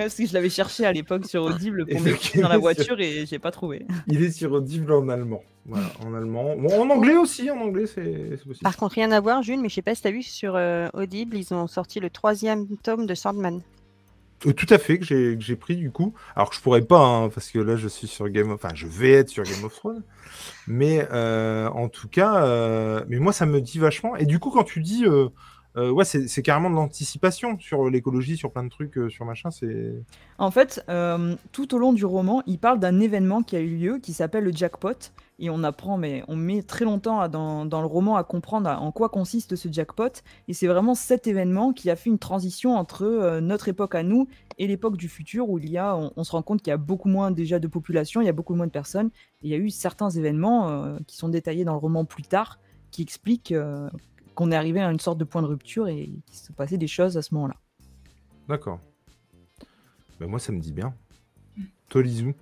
parce 0.03 0.15
que 0.15 0.27
je 0.27 0.33
l'avais 0.33 0.51
cherché 0.51 0.85
à 0.85 0.93
l'époque 0.93 1.27
sur 1.27 1.43
Audible 1.43 1.87
pour 1.87 2.01
m'écouter 2.01 2.41
dans 2.41 2.49
la 2.49 2.59
voiture 2.59 3.01
et 3.01 3.27
j'ai 3.27 3.39
pas 3.39 3.51
trouvé. 3.51 3.87
Il 4.07 4.23
est 4.23 4.31
sur 4.31 4.53
Audible 4.53 4.93
en 4.93 5.09
allemand. 5.09 5.43
Voilà, 5.67 5.87
en 6.05 6.15
allemand. 6.15 6.57
Bon, 6.57 6.81
en 6.81 6.89
anglais 6.89 7.17
aussi, 7.17 7.51
en 7.51 7.59
anglais, 7.59 7.87
c'est 7.87 8.39
possible. 8.47 8.63
Par 8.63 8.77
contre, 8.77 8.95
rien 8.95 9.11
à 9.11 9.21
voir, 9.21 9.43
Jules, 9.43 9.61
mais 9.61 9.69
je 9.69 9.75
sais 9.75 9.83
pas 9.83 9.95
si 9.95 10.03
tu 10.03 10.09
as 10.09 10.13
vu 10.13 10.23
sur 10.23 10.57
euh, 10.57 10.89
Audible, 10.95 11.37
ils 11.37 11.53
ont 11.53 11.67
sorti 11.67 12.01
le 12.01 12.11
troisième 12.11 12.67
tome 12.83 13.07
de 13.07 13.15
Sandman. 13.15 13.61
Euh, 14.47 14.53
tout 14.53 14.67
à 14.71 14.79
fait, 14.79 14.99
que 14.99 15.05
j'ai 15.05 15.37
que 15.37 15.43
j'ai 15.43 15.57
pris 15.57 15.77
du 15.77 15.91
coup. 15.91 16.15
Alors 16.37 16.51
que 16.51 16.57
je 16.57 16.61
pourrais 16.61 16.83
pas, 16.83 17.01
hein, 17.01 17.29
parce 17.29 17.51
que 17.51 17.59
là, 17.59 17.77
je 17.77 17.89
suis 17.89 18.07
sur 18.07 18.29
Game 18.29 18.51
of... 18.51 18.65
Enfin, 18.65 18.75
je 18.75 18.87
vais 18.87 19.11
être 19.11 19.29
sur 19.29 19.43
Game 19.43 19.65
of 19.65 19.75
Thrones. 19.75 20.03
Mais 20.67 21.07
euh, 21.13 21.69
en 21.71 21.89
tout 21.89 22.09
cas, 22.09 22.45
euh, 22.45 23.05
mais 23.09 23.19
moi, 23.19 23.33
ça 23.33 23.47
me 23.47 23.61
dit 23.61 23.79
vachement. 23.79 24.17
Et 24.17 24.27
du 24.27 24.39
coup, 24.39 24.51
quand 24.51 24.65
tu 24.65 24.81
dis... 24.81 25.05
euh, 25.77 25.91
ouais, 25.91 26.05
c'est 26.05 26.43
carrément 26.43 26.71
de 26.71 26.75
l'anticipation 26.75 27.59
sur 27.61 27.89
l'écologie, 27.91 28.37
sur 28.37 28.51
plein 28.51 28.65
de 28.65 28.69
trucs, 28.69 28.97
euh, 28.97 29.09
sur 29.09 29.25
machin, 29.25 29.51
c'est... 29.51 29.95
En 30.39 30.51
fait, 30.51 30.83
euh, 30.89 31.37
tout 31.53 31.75
au 31.75 31.79
long 31.79 31.93
du 31.93 32.05
roman, 32.05 32.43
il 32.47 32.59
parle 32.59 32.81
d'un 32.81 33.01
événement 33.01 33.43
qui 33.43 33.55
a 33.55 33.61
eu 33.61 33.77
lieu, 33.77 33.99
qui 33.99 34.13
s'appelle 34.13 34.45
le 34.45 34.53
jackpot, 34.53 35.13
et 35.39 35.51
on 35.51 35.63
apprend, 35.63 35.97
mais 35.99 36.25
on 36.27 36.37
met 36.37 36.63
très 36.63 36.85
longtemps 36.85 37.29
dans, 37.29 37.65
le 37.65 37.87
roman 37.87 38.17
à 38.17 38.25
comprendre 38.25 38.71
en 38.71 38.91
quoi 38.91 39.09
consiste 39.09 39.55
ce 39.57 39.69
jackpot, 39.71 40.23
et 40.49 40.53
c'est 40.53 40.67
vraiment 40.67 40.95
cet 40.95 41.27
événement 41.27 41.73
qui 41.73 41.91
a 41.91 41.97
fait 41.97 42.11
une 42.11 42.19
transition 42.19 42.77
entre 42.77 43.39
notre 43.41 43.69
époque 43.69 43.95
à 43.95 44.03
nous 44.03 44.27
et 44.59 44.67
l'époque 44.67 44.97
du 44.97 45.09
futur, 45.09 45.49
où 45.49 45.59
il 45.59 45.71
y 45.71 45.79
a, 45.79 45.97
on, 45.97 46.13
on 46.17 46.25
se 46.25 46.33
rend 46.33 46.43
compte 46.43 46.63
qu'il 46.63 46.71
y 46.71 46.75
a 46.75 46.79
beaucoup 46.79 47.09
moins 47.09 47.31
déjà 47.31 47.61
de 47.61 47.69
population, 47.69 48.21
il 48.21 48.25
y 48.25 48.31
a 48.31 48.33
beaucoup 48.33 48.55
moins 48.55 48.67
de 48.67 48.73
personnes, 48.73 49.11
et 49.43 49.47
il 49.47 49.51
y 49.51 49.55
a 49.55 49.59
eu 49.59 49.71
certains 49.71 50.11
événements 50.11 50.97
qui 51.07 51.17
sont 51.17 51.29
détaillés 51.29 51.65
dans 51.65 51.75
le 51.75 51.79
roman 51.79 52.05
plus 52.05 52.25
tard, 52.25 52.59
qui 52.91 53.03
expliquent 53.03 53.55
qu'on 54.39 54.53
est 54.53 54.57
arrivé 54.57 54.81
à 54.81 54.89
une 54.93 55.01
sorte 55.01 55.19
de 55.19 55.25
point 55.25 55.43
de 55.43 55.49
rupture 55.49 55.89
et 55.89 56.05
qu'il 56.27 56.39
se 56.39 56.53
passait 56.53 56.79
des 56.79 56.87
choses 56.87 57.17
à 57.19 57.23
ce 57.23 57.35
moment-là. 57.35 57.57
D'accord. 58.49 58.79
Ben 60.21 60.29
moi, 60.29 60.39
ça 60.39 60.53
me 60.53 60.61
dit 60.61 60.73
bien. 60.73 60.95
Toi, 61.89 62.03
Lisou 62.03 62.35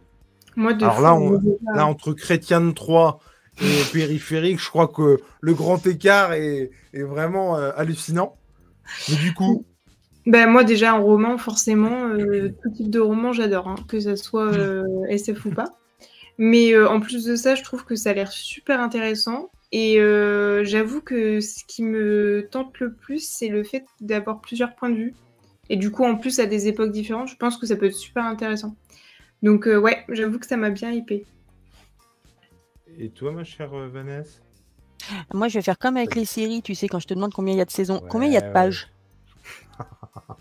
Moi, 0.57 0.75
de 0.75 0.85
Alors 0.85 0.97
fou, 0.97 1.03
là, 1.03 1.15
on- 1.15 1.39
déjà- 1.39 1.57
Là, 1.75 1.87
entre 1.87 2.13
Chrétien 2.13 2.61
de 2.61 2.71
Troyes 2.73 3.19
et 3.63 3.83
Périphérique, 3.95 4.61
je 4.61 4.69
crois 4.69 4.89
que 4.89 5.19
le 5.41 5.55
grand 5.55 5.87
écart 5.87 6.35
est, 6.35 6.71
est 6.93 7.03
vraiment 7.03 7.57
euh, 7.57 7.73
hallucinant. 7.77 8.37
Mais 9.09 9.17
du 9.17 9.33
coup, 9.33 9.65
Ben, 10.27 10.51
moi, 10.51 10.65
déjà, 10.65 10.93
un 10.93 10.99
roman, 10.99 11.39
forcément, 11.39 12.09
euh, 12.09 12.51
tout 12.63 12.71
type 12.73 12.91
de 12.91 12.99
roman, 13.01 13.33
j'adore, 13.33 13.69
hein, 13.69 13.77
que 13.89 14.01
ça 14.01 14.17
soit 14.17 14.53
euh, 14.53 14.85
SF 15.09 15.47
ou 15.47 15.51
pas. 15.51 15.71
Mais 16.37 16.75
euh, 16.75 16.91
en 16.91 17.01
plus 17.01 17.25
de 17.25 17.37
ça, 17.37 17.55
je 17.55 17.63
trouve 17.63 17.85
que 17.87 17.95
ça 17.97 18.11
a 18.11 18.13
l'air 18.13 18.31
super 18.33 18.81
intéressant. 18.81 19.51
Et 19.73 20.01
euh, 20.01 20.65
j'avoue 20.65 21.01
que 21.03 21.41
ce 21.41 21.65
qui 21.67 21.83
me 21.83 22.49
tente 22.51 22.79
le 22.81 22.95
plus, 22.95 23.21
c'est 23.29 23.49
le 23.49 23.65
fait 23.65 23.85
d'avoir 24.01 24.41
plusieurs 24.41 24.75
points 24.75 24.91
de 24.91 24.97
vue. 24.97 25.15
Et 25.69 25.77
du 25.77 25.91
coup, 25.91 26.05
en 26.05 26.17
plus, 26.17 26.39
à 26.41 26.47
des 26.47 26.69
époques 26.69 26.93
différentes, 26.93 27.29
je 27.29 27.37
pense 27.37 27.59
que 27.59 27.67
ça 27.67 27.77
peut 27.77 27.87
être 27.87 27.95
super 27.95 28.25
intéressant. 28.25 28.77
Donc, 29.43 29.69
euh, 29.69 29.79
ouais, 29.79 30.05
j'avoue 30.11 30.39
que 30.39 30.47
ça 30.47 30.57
m'a 30.57 30.71
bien 30.71 30.93
hypé. 30.93 31.27
et 32.99 33.11
toi, 33.11 33.33
ma 33.33 33.45
chère 33.45 33.73
euh, 33.75 33.89
Vanessa? 33.89 34.41
Moi, 35.33 35.49
je 35.49 35.55
vais 35.59 35.63
faire 35.63 35.79
comme 35.79 35.97
avec 35.97 36.15
les 36.15 36.25
séries, 36.25 36.63
tu 36.63 36.75
sais, 36.75 36.89
quand 36.89 36.99
je 36.99 37.07
te 37.07 37.15
demande 37.15 37.33
combien 37.33 37.55
il 37.55 37.59
y 37.59 37.61
a 37.61 37.65
de 37.65 37.71
saisons, 37.71 38.01
combien 38.09 38.29
il 38.29 38.33
y 38.33 38.37
a 38.37 38.41
de 38.41 38.47
Ouais, 38.47 38.53
pages? 38.53 38.89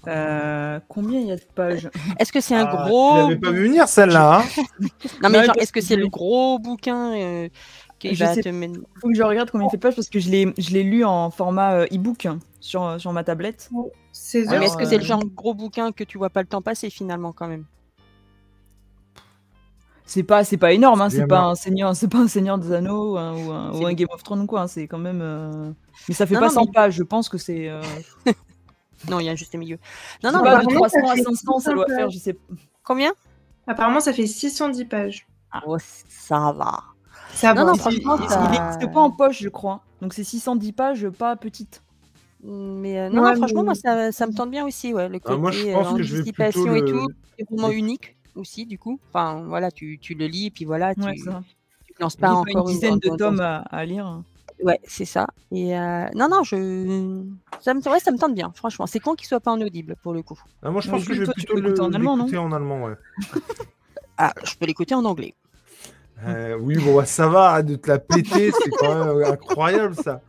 Euh, 0.08 0.80
combien 0.88 1.20
il 1.20 1.28
y 1.28 1.32
a 1.32 1.36
de 1.36 1.42
pages? 1.56 1.90
Est-ce 2.20 2.32
que 2.32 2.40
c'est 2.42 2.56
un 2.56 2.66
Ah, 2.66 2.66
gros. 2.66 3.10
Tu 3.12 3.16
l'avais 3.16 3.40
pas 3.40 3.52
vu 3.52 3.64
venir 3.64 3.88
celle-là. 3.88 4.40
hein? 4.42 4.46
Non, 5.22 5.30
mais 5.30 5.44
genre, 5.44 5.56
est-ce 5.60 5.72
que 5.72 5.82
c'est 5.82 5.96
je 5.96 6.00
le 6.02 6.08
gros 6.08 6.60
bouquin 6.60 7.14
euh, 7.18 7.50
qui 8.00 8.14
Je 8.16 8.24
va 8.26 8.34
sais 8.34 8.42
te 8.42 8.50
mener. 8.50 8.80
faut 9.02 9.08
que 9.08 9.14
je 9.16 9.24
regarde 9.24 9.50
combien 9.52 9.68
il 9.68 9.70
fait 9.72 9.78
de 9.78 9.82
pages 9.82 9.96
parce 9.96 10.10
que 10.10 10.20
je 10.20 10.30
l'ai 10.30 10.54
je 10.58 10.72
l'ai 10.72 10.84
lu 10.84 11.04
en 11.06 11.30
format 11.32 11.74
euh, 11.76 11.86
e-book 11.94 12.28
sur, 12.60 13.00
sur 13.00 13.12
ma 13.14 13.24
tablette. 13.24 13.70
16 14.12 14.48
Ouais, 14.48 14.54
heures. 14.54 14.60
mais 14.60 14.66
est-ce 14.68 14.78
que 14.78 14.86
c'est 14.86 14.98
le 14.98 15.04
euh, 15.04 15.08
genre 15.08 15.20
de 15.24 15.30
gros 15.30 15.54
bouquin 15.54 15.92
que 15.92 16.04
tu 16.04 16.18
vois 16.18 16.30
pas 16.30 16.42
le 16.42 16.48
temps 16.48 16.62
passer 16.62 16.90
finalement 16.90 17.32
quand 17.32 17.48
même? 17.48 17.66
C'est 20.08 20.24
pas 20.24 20.44
c'est 20.44 20.58
pas 20.58 20.72
énorme, 20.72 21.02
hein, 21.02 21.10
C'est 21.10 21.26
pas 21.26 21.42
un 21.42 21.56
seigneur 21.56 21.96
c'est 21.96 22.08
pas 22.08 22.20
un 22.20 22.28
seigneur 22.28 22.58
des 22.60 22.72
anneaux 22.74 23.14
ou 23.14 23.18
un, 23.18 23.34
ou 23.34 23.52
un- 23.52 23.72
ou. 23.74 23.96
Game 23.96 24.08
of 24.12 24.22
Thrones 24.24 24.42
ou 24.42 24.46
quoi. 24.46 24.62
hein, 24.62 24.68
c'est 24.68 24.88
quand 24.88 25.00
même. 25.00 25.20
euh, 25.22 25.72
Mais 26.08 26.14
ça 26.14 26.28
fait 26.28 26.36
Non, 26.36 26.42
pas 26.42 26.48
non, 26.48 26.54
100 26.54 26.66
mais- 26.66 26.72
pages. 26.74 26.94
Je 26.96 27.04
pense 27.04 27.28
que 27.28 27.38
c'est. 27.40 27.70
euh, 27.70 27.82
Non, 29.10 29.20
il 29.20 29.26
y 29.26 29.30
a 29.30 29.32
un 29.32 29.36
juste 29.36 29.56
milieu. 29.56 29.78
Non, 30.24 30.32
non, 30.32 30.40
mais 30.44 30.50
de 30.50 30.56
apparemment, 30.56 30.80
300 30.88 31.00
ça 31.06 31.12
à 31.12 31.16
fait 31.16 31.22
500, 31.24 31.60
ça 31.60 31.74
doit 31.74 31.86
600 31.86 31.98
faire, 31.98 32.10
je 32.12 32.18
sais. 32.20 32.38
combien? 32.84 33.12
Apparemment, 33.68 34.00
ça 34.00 34.14
fait 34.14 34.26
610 34.28 34.86
pages. 34.86 35.28
Oh, 35.66 35.78
ça 35.80 36.52
va. 36.56 36.84
Ça 37.36 37.54
Non, 37.54 37.66
va. 37.66 37.72
non, 37.72 37.76
franchement, 37.78 38.18
il, 38.22 38.30
ça- 38.30 38.50
il 38.52 38.56
existe 38.56 38.92
pas 38.94 39.02
en 39.02 39.12
poche, 39.12 39.42
je 39.42 39.50
crois. 39.50 39.82
Donc 40.02 40.14
c'est 40.14 40.24
610 40.24 40.72
pages, 40.72 41.08
pas 41.10 41.36
petites. 41.36 41.82
Mais 42.44 43.00
euh, 43.00 43.10
non, 43.10 43.24
Ouais, 43.24 43.32
non, 43.32 43.36
franchement, 43.38 43.62
mais- 43.62 43.66
moi, 43.66 43.76
ça, 43.76 44.12
ça 44.12 44.28
me 44.28 44.34
tente 44.34 44.52
bien 44.52 44.66
aussi, 44.66 44.94
ouais. 44.94 45.10
Le 45.10 45.20
côté 45.20 45.34
Ah, 45.36 45.38
moi, 45.38 45.52
je 45.52 45.72
pense 45.74 45.94
euh, 45.94 45.98
que 45.98 46.04
je 46.04 46.16
vais 46.18 46.24
et 46.78 46.82
le- 46.82 46.92
tout, 46.92 47.08
c'est 47.38 47.46
vraiment 47.50 47.72
unique 47.72 48.16
aussi, 48.36 48.66
du 48.66 48.78
coup. 48.78 49.00
Enfin, 49.10 49.44
voilà, 49.48 49.72
tu, 49.72 49.98
tu 50.00 50.14
le 50.14 50.28
lis, 50.28 50.48
et 50.48 50.52
puis 50.52 50.64
voilà, 50.66 50.94
tu, 50.96 51.02
Ouais, 51.02 51.18
ça. 51.18 51.44
tu 51.88 51.94
te 51.94 52.02
lances 52.02 52.16
pas 52.16 52.28
a 52.28 52.32
pas 52.32 52.38
encore 52.38 52.70
une 52.70 52.74
dizaine 52.76 53.00
de 53.00 53.08
dans- 53.10 53.16
dans- 53.16 53.26
tomes 53.32 53.40
à, 53.42 53.58
à 53.70 53.86
lire. 53.86 54.22
Ouais, 54.64 54.80
c'est 54.86 55.06
ça. 55.06 55.28
Et 55.52 55.78
euh, 55.78 56.06
non, 56.14 56.30
non, 56.30 56.44
je. 56.44 56.56
Ça 57.62 57.74
me, 57.74 57.82
ouais, 57.90 58.00
ça 58.00 58.12
me 58.12 58.18
tente 58.18 58.36
bien, 58.36 58.52
franchement. 58.56 58.88
C'est 58.88 59.00
con 59.00 59.16
qu'il 59.16 59.28
soit 59.28 59.40
pas 59.42 59.52
en 59.52 59.60
audible 59.60 59.96
pour 60.02 60.14
le 60.14 60.22
coup. 60.22 60.40
Ah, 60.64 60.70
moi, 60.72 60.80
je 60.82 60.90
pense 60.90 61.04
que 61.04 61.14
je 61.14 61.24
vais 61.24 61.32
plutôt 61.34 61.56
peux 61.56 61.60
l'écouter 61.62 61.82
le- 61.82 61.88
en 61.90 61.94
allemand, 61.94 62.16
non? 62.16 62.24
l'écouter 62.26 62.38
en 62.38 62.52
allemand, 62.54 62.84
ouais. 62.86 62.94
Ah, 64.18 64.34
je 64.46 64.56
peux 64.56 64.66
l'écouter 64.66 64.96
en 64.96 65.04
anglais. 65.04 65.34
Euh, 66.24 66.56
oui, 66.60 66.78
bon, 66.78 66.96
bah, 66.96 67.06
ça 67.06 67.28
va, 67.28 67.50
arrête 67.52 67.66
de 67.66 67.76
te 67.76 67.90
la 67.90 68.00
péter, 68.00 68.52
c'est 68.52 68.70
quand 68.72 68.94
même 69.06 69.18
euh, 69.18 69.32
incroyable 69.32 69.96
ça. 69.96 70.22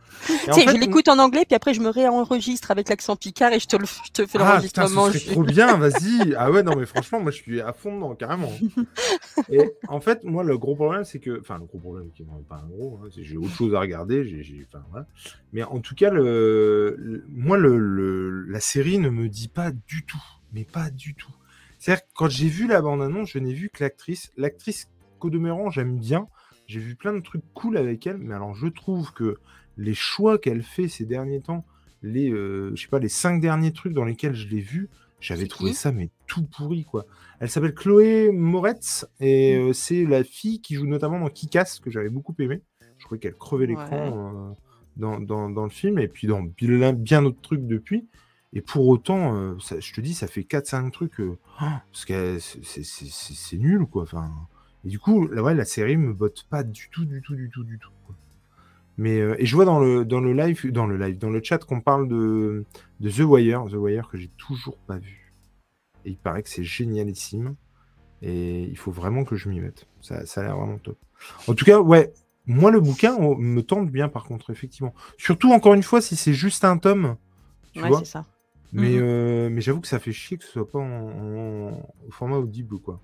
En 0.49 0.53
sais, 0.53 0.63
fait, 0.65 0.71
je 0.71 0.77
l'écoute 0.77 1.07
en 1.09 1.19
anglais, 1.19 1.45
puis 1.47 1.55
après 1.55 1.73
je 1.75 1.79
me 1.79 1.89
réenregistre 1.89 2.71
avec 2.71 2.89
l'accent 2.89 3.15
picard 3.15 3.53
et 3.53 3.59
je 3.59 3.67
te, 3.67 3.77
le, 3.77 3.85
je 3.85 4.11
te 4.11 4.25
fais 4.25 4.39
Ah 4.41 4.53
l'enregistrement. 4.55 5.05
serait 5.11 5.19
trop 5.31 5.43
bien, 5.43 5.77
vas-y. 5.77 6.33
Ah 6.37 6.51
ouais, 6.51 6.63
non, 6.63 6.75
mais 6.75 6.85
franchement, 6.87 7.19
moi 7.21 7.31
je 7.31 7.37
suis 7.37 7.61
à 7.61 7.71
fond 7.71 7.95
dedans, 7.95 8.15
carrément. 8.15 8.51
Et 9.49 9.71
en 9.87 10.01
fait, 10.01 10.23
moi, 10.23 10.43
le 10.43 10.57
gros 10.57 10.75
problème, 10.75 11.05
c'est 11.05 11.19
que. 11.19 11.39
Enfin, 11.39 11.59
le 11.59 11.65
gros 11.65 11.77
problème, 11.77 12.09
qui 12.15 12.23
n'est 12.23 12.29
pas 12.49 12.61
un 12.63 12.67
gros, 12.67 12.99
hein, 13.03 13.07
c'est 13.13 13.21
que 13.21 13.27
j'ai 13.27 13.37
autre 13.37 13.53
chose 13.55 13.75
à 13.75 13.79
regarder. 13.79 14.25
j'ai 14.25 14.43
j'ai- 14.43 14.65
Enfin, 14.67 14.83
voilà. 14.89 15.05
Mais 15.53 15.63
en 15.63 15.79
tout 15.79 15.95
cas, 15.95 16.09
le... 16.09 16.95
le- 16.97 17.23
moi, 17.29 17.57
le, 17.57 17.77
le- 17.77 18.41
la 18.49 18.59
série 18.59 18.97
ne 18.97 19.09
me 19.09 19.29
dit 19.29 19.47
pas 19.49 19.71
du 19.71 20.03
tout. 20.03 20.21
Mais 20.51 20.63
pas 20.65 20.89
du 20.89 21.13
tout. 21.13 21.31
C'est-à-dire 21.77 22.03
que 22.03 22.09
quand 22.15 22.27
j'ai 22.29 22.47
vu 22.47 22.67
la 22.67 22.81
bande-annonce, 22.81 23.29
je 23.31 23.37
n'ai 23.39 23.53
vu 23.53 23.69
que 23.69 23.83
l'actrice. 23.83 24.31
L'actrice, 24.35 24.89
qu'au 25.17 25.29
demeurant, 25.29 25.69
j'aime 25.69 25.97
bien. 25.97 26.27
J'ai 26.67 26.79
vu 26.79 26.95
plein 26.95 27.13
de 27.13 27.19
trucs 27.21 27.43
cool 27.53 27.77
avec 27.77 28.05
elle. 28.07 28.17
Mais 28.17 28.33
alors, 28.35 28.53
je 28.55 28.67
trouve 28.67 29.13
que 29.13 29.37
les 29.77 29.93
choix 29.93 30.37
qu'elle 30.37 30.63
fait 30.63 30.87
ces 30.87 31.05
derniers 31.05 31.41
temps, 31.41 31.65
les, 32.01 32.29
euh, 32.31 32.71
je 32.75 32.81
sais 32.81 32.87
pas, 32.89 32.99
les 32.99 33.09
cinq 33.09 33.39
derniers 33.41 33.71
trucs 33.73 33.93
dans 33.93 34.05
lesquels 34.05 34.35
je 34.35 34.47
l'ai 34.47 34.59
vue, 34.61 34.89
j'avais 35.19 35.47
trouvé 35.47 35.73
ça 35.73 35.91
mais 35.91 36.09
tout 36.27 36.43
pourri 36.43 36.83
quoi. 36.83 37.05
Elle 37.39 37.49
s'appelle 37.49 37.73
Chloé 37.73 38.31
Moretz 38.31 39.05
et 39.19 39.55
euh, 39.55 39.73
c'est 39.73 40.05
la 40.05 40.23
fille 40.23 40.61
qui 40.61 40.75
joue 40.75 40.85
notamment 40.85 41.19
dans 41.19 41.29
Kick-Ass 41.29 41.79
que 41.79 41.89
j'avais 41.89 42.09
beaucoup 42.09 42.35
aimé. 42.39 42.61
Je 42.99 43.05
trouvais 43.05 43.19
qu'elle 43.19 43.33
crevait 43.33 43.65
l'écran 43.65 43.87
euh, 44.51 44.53
dans, 44.95 45.19
dans, 45.19 45.49
dans 45.49 45.63
le 45.63 45.69
film 45.71 45.97
et 45.99 46.07
puis 46.07 46.27
dans 46.27 46.41
bien, 46.43 46.93
bien 46.93 47.21
d'autres 47.23 47.41
trucs 47.41 47.65
depuis. 47.65 48.07
Et 48.53 48.61
pour 48.61 48.87
autant, 48.87 49.35
euh, 49.35 49.55
ça- 49.59 49.79
je 49.79 49.91
te 49.93 50.01
dis, 50.01 50.13
ça 50.13 50.27
fait 50.27 50.43
4-5 50.43 50.91
trucs. 50.91 51.19
oh, 51.19 51.33
parce 51.59 52.05
que 52.05 52.37
c'est 52.39 53.57
nul 53.57 53.85
quoi. 53.87 54.03
Enfin, 54.03 54.31
et 54.87 54.89
du 54.89 54.99
coup, 54.99 55.27
là, 55.27 55.43
ouais, 55.43 55.53
la 55.53 55.65
série 55.65 55.97
me 55.97 56.13
botte 56.13 56.45
pas 56.49 56.63
du 56.63 56.87
tout, 56.89 57.03
du 57.03 57.21
tout, 57.21 57.35
du 57.35 57.49
tout, 57.49 57.65
du 57.65 57.77
tout. 57.77 57.91
quoi. 58.05 58.15
Mais 58.97 59.19
euh, 59.19 59.35
et 59.37 59.45
je 59.45 59.53
vois 59.53 59.65
dans 59.65 59.79
le 59.81 60.05
dans 60.05 60.21
le 60.21 60.31
live, 60.33 60.71
dans 60.71 60.87
le 60.87 60.95
live, 60.97 61.17
dans 61.17 61.29
le 61.29 61.43
chat 61.43 61.57
qu'on 61.59 61.81
parle 61.81 62.07
de 62.07 62.63
de 63.01 63.09
The 63.11 63.19
Wire, 63.19 63.65
The 63.69 63.73
Wire 63.73 64.07
que 64.07 64.17
j'ai 64.17 64.29
toujours 64.37 64.77
pas 64.77 64.97
vu. 64.97 65.33
Et 66.05 66.11
il 66.11 66.17
paraît 66.17 66.41
que 66.41 66.49
c'est 66.49 66.63
génialissime. 66.63 67.55
Et 68.21 68.63
il 68.63 68.77
faut 68.77 68.91
vraiment 68.91 69.25
que 69.25 69.35
je 69.35 69.49
m'y 69.49 69.59
mette. 69.59 69.87
Ça, 70.01 70.25
ça 70.25 70.39
a 70.41 70.45
l'air 70.45 70.57
vraiment 70.57 70.77
top. 70.79 70.97
En 71.47 71.53
tout 71.53 71.65
cas, 71.65 71.79
ouais, 71.81 72.13
moi 72.47 72.71
le 72.71 72.79
bouquin 72.79 73.13
on- 73.19 73.35
me 73.35 73.61
tente 73.61 73.91
bien 73.91 74.07
par 74.09 74.23
contre, 74.23 74.49
effectivement. 74.51 74.93
Surtout 75.17 75.51
encore 75.51 75.73
une 75.73 75.83
fois 75.83 75.99
si 76.01 76.15
c'est 76.15 76.33
juste 76.33 76.63
un 76.65 76.77
tome, 76.77 77.17
tu 77.73 77.81
Ouais, 77.83 77.91
c'est 77.99 78.05
ça. 78.05 78.25
Mais, 78.73 78.93
Mhm. 78.95 79.01
euh, 79.03 79.49
mais 79.51 79.61
j'avoue 79.61 79.81
que 79.81 79.87
ça 79.87 79.99
fait 79.99 80.11
chier 80.11 80.37
que 80.37 80.43
ce 80.43 80.51
soit 80.51 80.69
pas 80.69 80.79
en, 80.79 80.83
en- 80.83 81.89
au 82.07 82.11
format 82.11 82.37
audible, 82.37 82.79
quoi. 82.79 82.99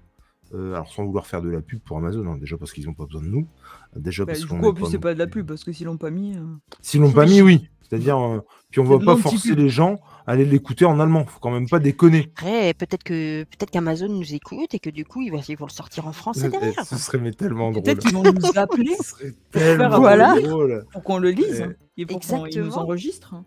Euh, 0.53 0.73
alors 0.75 0.91
sans 0.93 1.03
vouloir 1.05 1.25
faire 1.25 1.41
de 1.41 1.49
la 1.49 1.61
pub 1.61 1.79
pour 1.79 1.97
Amazon, 1.97 2.27
hein, 2.27 2.37
déjà 2.37 2.57
parce 2.57 2.71
qu'ils 2.73 2.85
n'ont 2.85 2.93
pas 2.93 3.05
besoin 3.05 3.21
de 3.23 3.27
nous. 3.27 3.47
Déjà 3.95 4.23
Bah, 4.23 4.33
parce 4.33 4.41
du 4.41 4.47
qu'on 4.47 4.59
coup, 4.59 4.67
en 4.67 4.73
plus, 4.73 4.85
c'est 4.85 4.99
pas 4.99 5.13
de 5.15 5.19
la 5.19 5.27
pub 5.27 5.47
parce 5.47 5.63
que 5.63 5.71
s'ils 5.71 5.87
l'ont 5.87 5.97
pas 5.97 6.11
mis. 6.11 6.35
euh, 6.37 6.41
S'ils 6.81 7.01
l'ont 7.01 7.11
pas 7.11 7.25
mis, 7.25 7.41
oui. 7.41 7.69
C'est-à-dire, 7.81 8.17
euh, 8.19 8.39
puis 8.71 8.79
on 8.79 8.85
va 8.85 8.97
pas 8.97 9.15
forcer 9.17 9.53
les 9.55 9.69
gens 9.69 9.99
à 10.25 10.31
aller 10.31 10.45
l'écouter 10.45 10.85
en 10.85 10.99
allemand. 10.99 11.25
Faut 11.25 11.39
quand 11.39 11.51
même 11.51 11.67
pas 11.69 11.79
déconner. 11.79 12.31
Après, 12.37 12.73
peut-être 12.73 13.03
que 13.03 13.43
peut-être 13.43 13.69
qu'Amazon 13.71 14.07
nous 14.09 14.33
écoute 14.33 14.73
et 14.73 14.79
que 14.79 14.89
du 14.89 15.05
coup, 15.05 15.21
ils 15.21 15.29
vont, 15.31 15.41
ils 15.47 15.57
vont 15.57 15.65
le 15.65 15.71
sortir 15.71 16.07
en 16.07 16.11
français 16.13 16.47
Eh, 16.47 16.49
derrière. 16.49 16.85
Ce 16.85 16.97
serait 16.97 17.17
mais 17.19 17.31
tellement 17.31 17.71
drôle. 17.71 17.83
Peut-être 17.83 17.99
qu'ils 17.99 18.13
vont 18.13 18.23
nous 18.23 18.31
appeler 18.55 18.95
Ce 18.97 19.03
serait 19.03 19.33
tellement 19.51 19.99
Voilà. 19.99 20.39
drôle. 20.39 20.85
pour 20.91 21.03
qu'on 21.03 21.17
le 21.19 21.29
lise 21.31 21.61
Euh, 21.61 21.77
et 21.97 22.05
pour 22.05 22.19
qu'on 22.19 22.37
nous 22.39 22.45
exactement. 22.47 23.43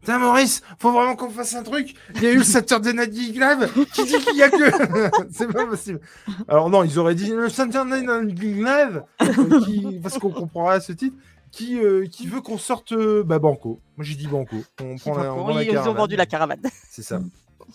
Putain, 0.00 0.18
Maurice, 0.18 0.62
faut 0.78 0.92
vraiment 0.92 1.14
qu'on 1.14 1.28
fasse 1.30 1.54
un 1.54 1.62
truc. 1.62 1.94
Il 2.16 2.22
y 2.22 2.26
a 2.26 2.32
eu 2.32 2.38
le 2.38 2.42
Saturday 2.44 2.92
Night 2.94 3.12
Live 3.12 3.70
qui 3.92 4.04
dit 4.04 4.18
qu'il 4.18 4.36
y 4.36 4.42
a 4.42 4.48
que. 4.50 5.10
c'est 5.30 5.52
pas 5.52 5.66
possible. 5.66 6.00
Alors, 6.48 6.70
non, 6.70 6.84
ils 6.84 6.98
auraient 6.98 7.14
dit 7.14 7.30
le 7.30 7.48
Saturday 7.50 8.00
Night 8.00 8.38
Live, 8.40 9.02
euh, 9.22 9.60
qui... 9.64 10.00
parce 10.02 10.18
qu'on 10.18 10.30
comprendra 10.30 10.80
ce 10.80 10.92
titre, 10.92 11.16
qui, 11.50 11.78
euh, 11.78 12.06
qui 12.06 12.26
veut 12.28 12.40
qu'on 12.40 12.56
sorte 12.58 12.92
euh, 12.92 13.22
bah, 13.24 13.38
Banco. 13.38 13.80
Moi, 13.98 14.04
j'ai 14.04 14.14
dit 14.14 14.26
Banco. 14.26 14.56
On 14.80 14.96
prend 14.96 15.18
la, 15.18 15.34
on 15.34 15.44
prend 15.44 15.54
la 15.54 15.64
ils 15.64 15.76
ont 15.78 15.94
vendu 15.94 16.16
la 16.16 16.26
caravane. 16.26 16.62
C'est 16.88 17.02
ça. 17.02 17.20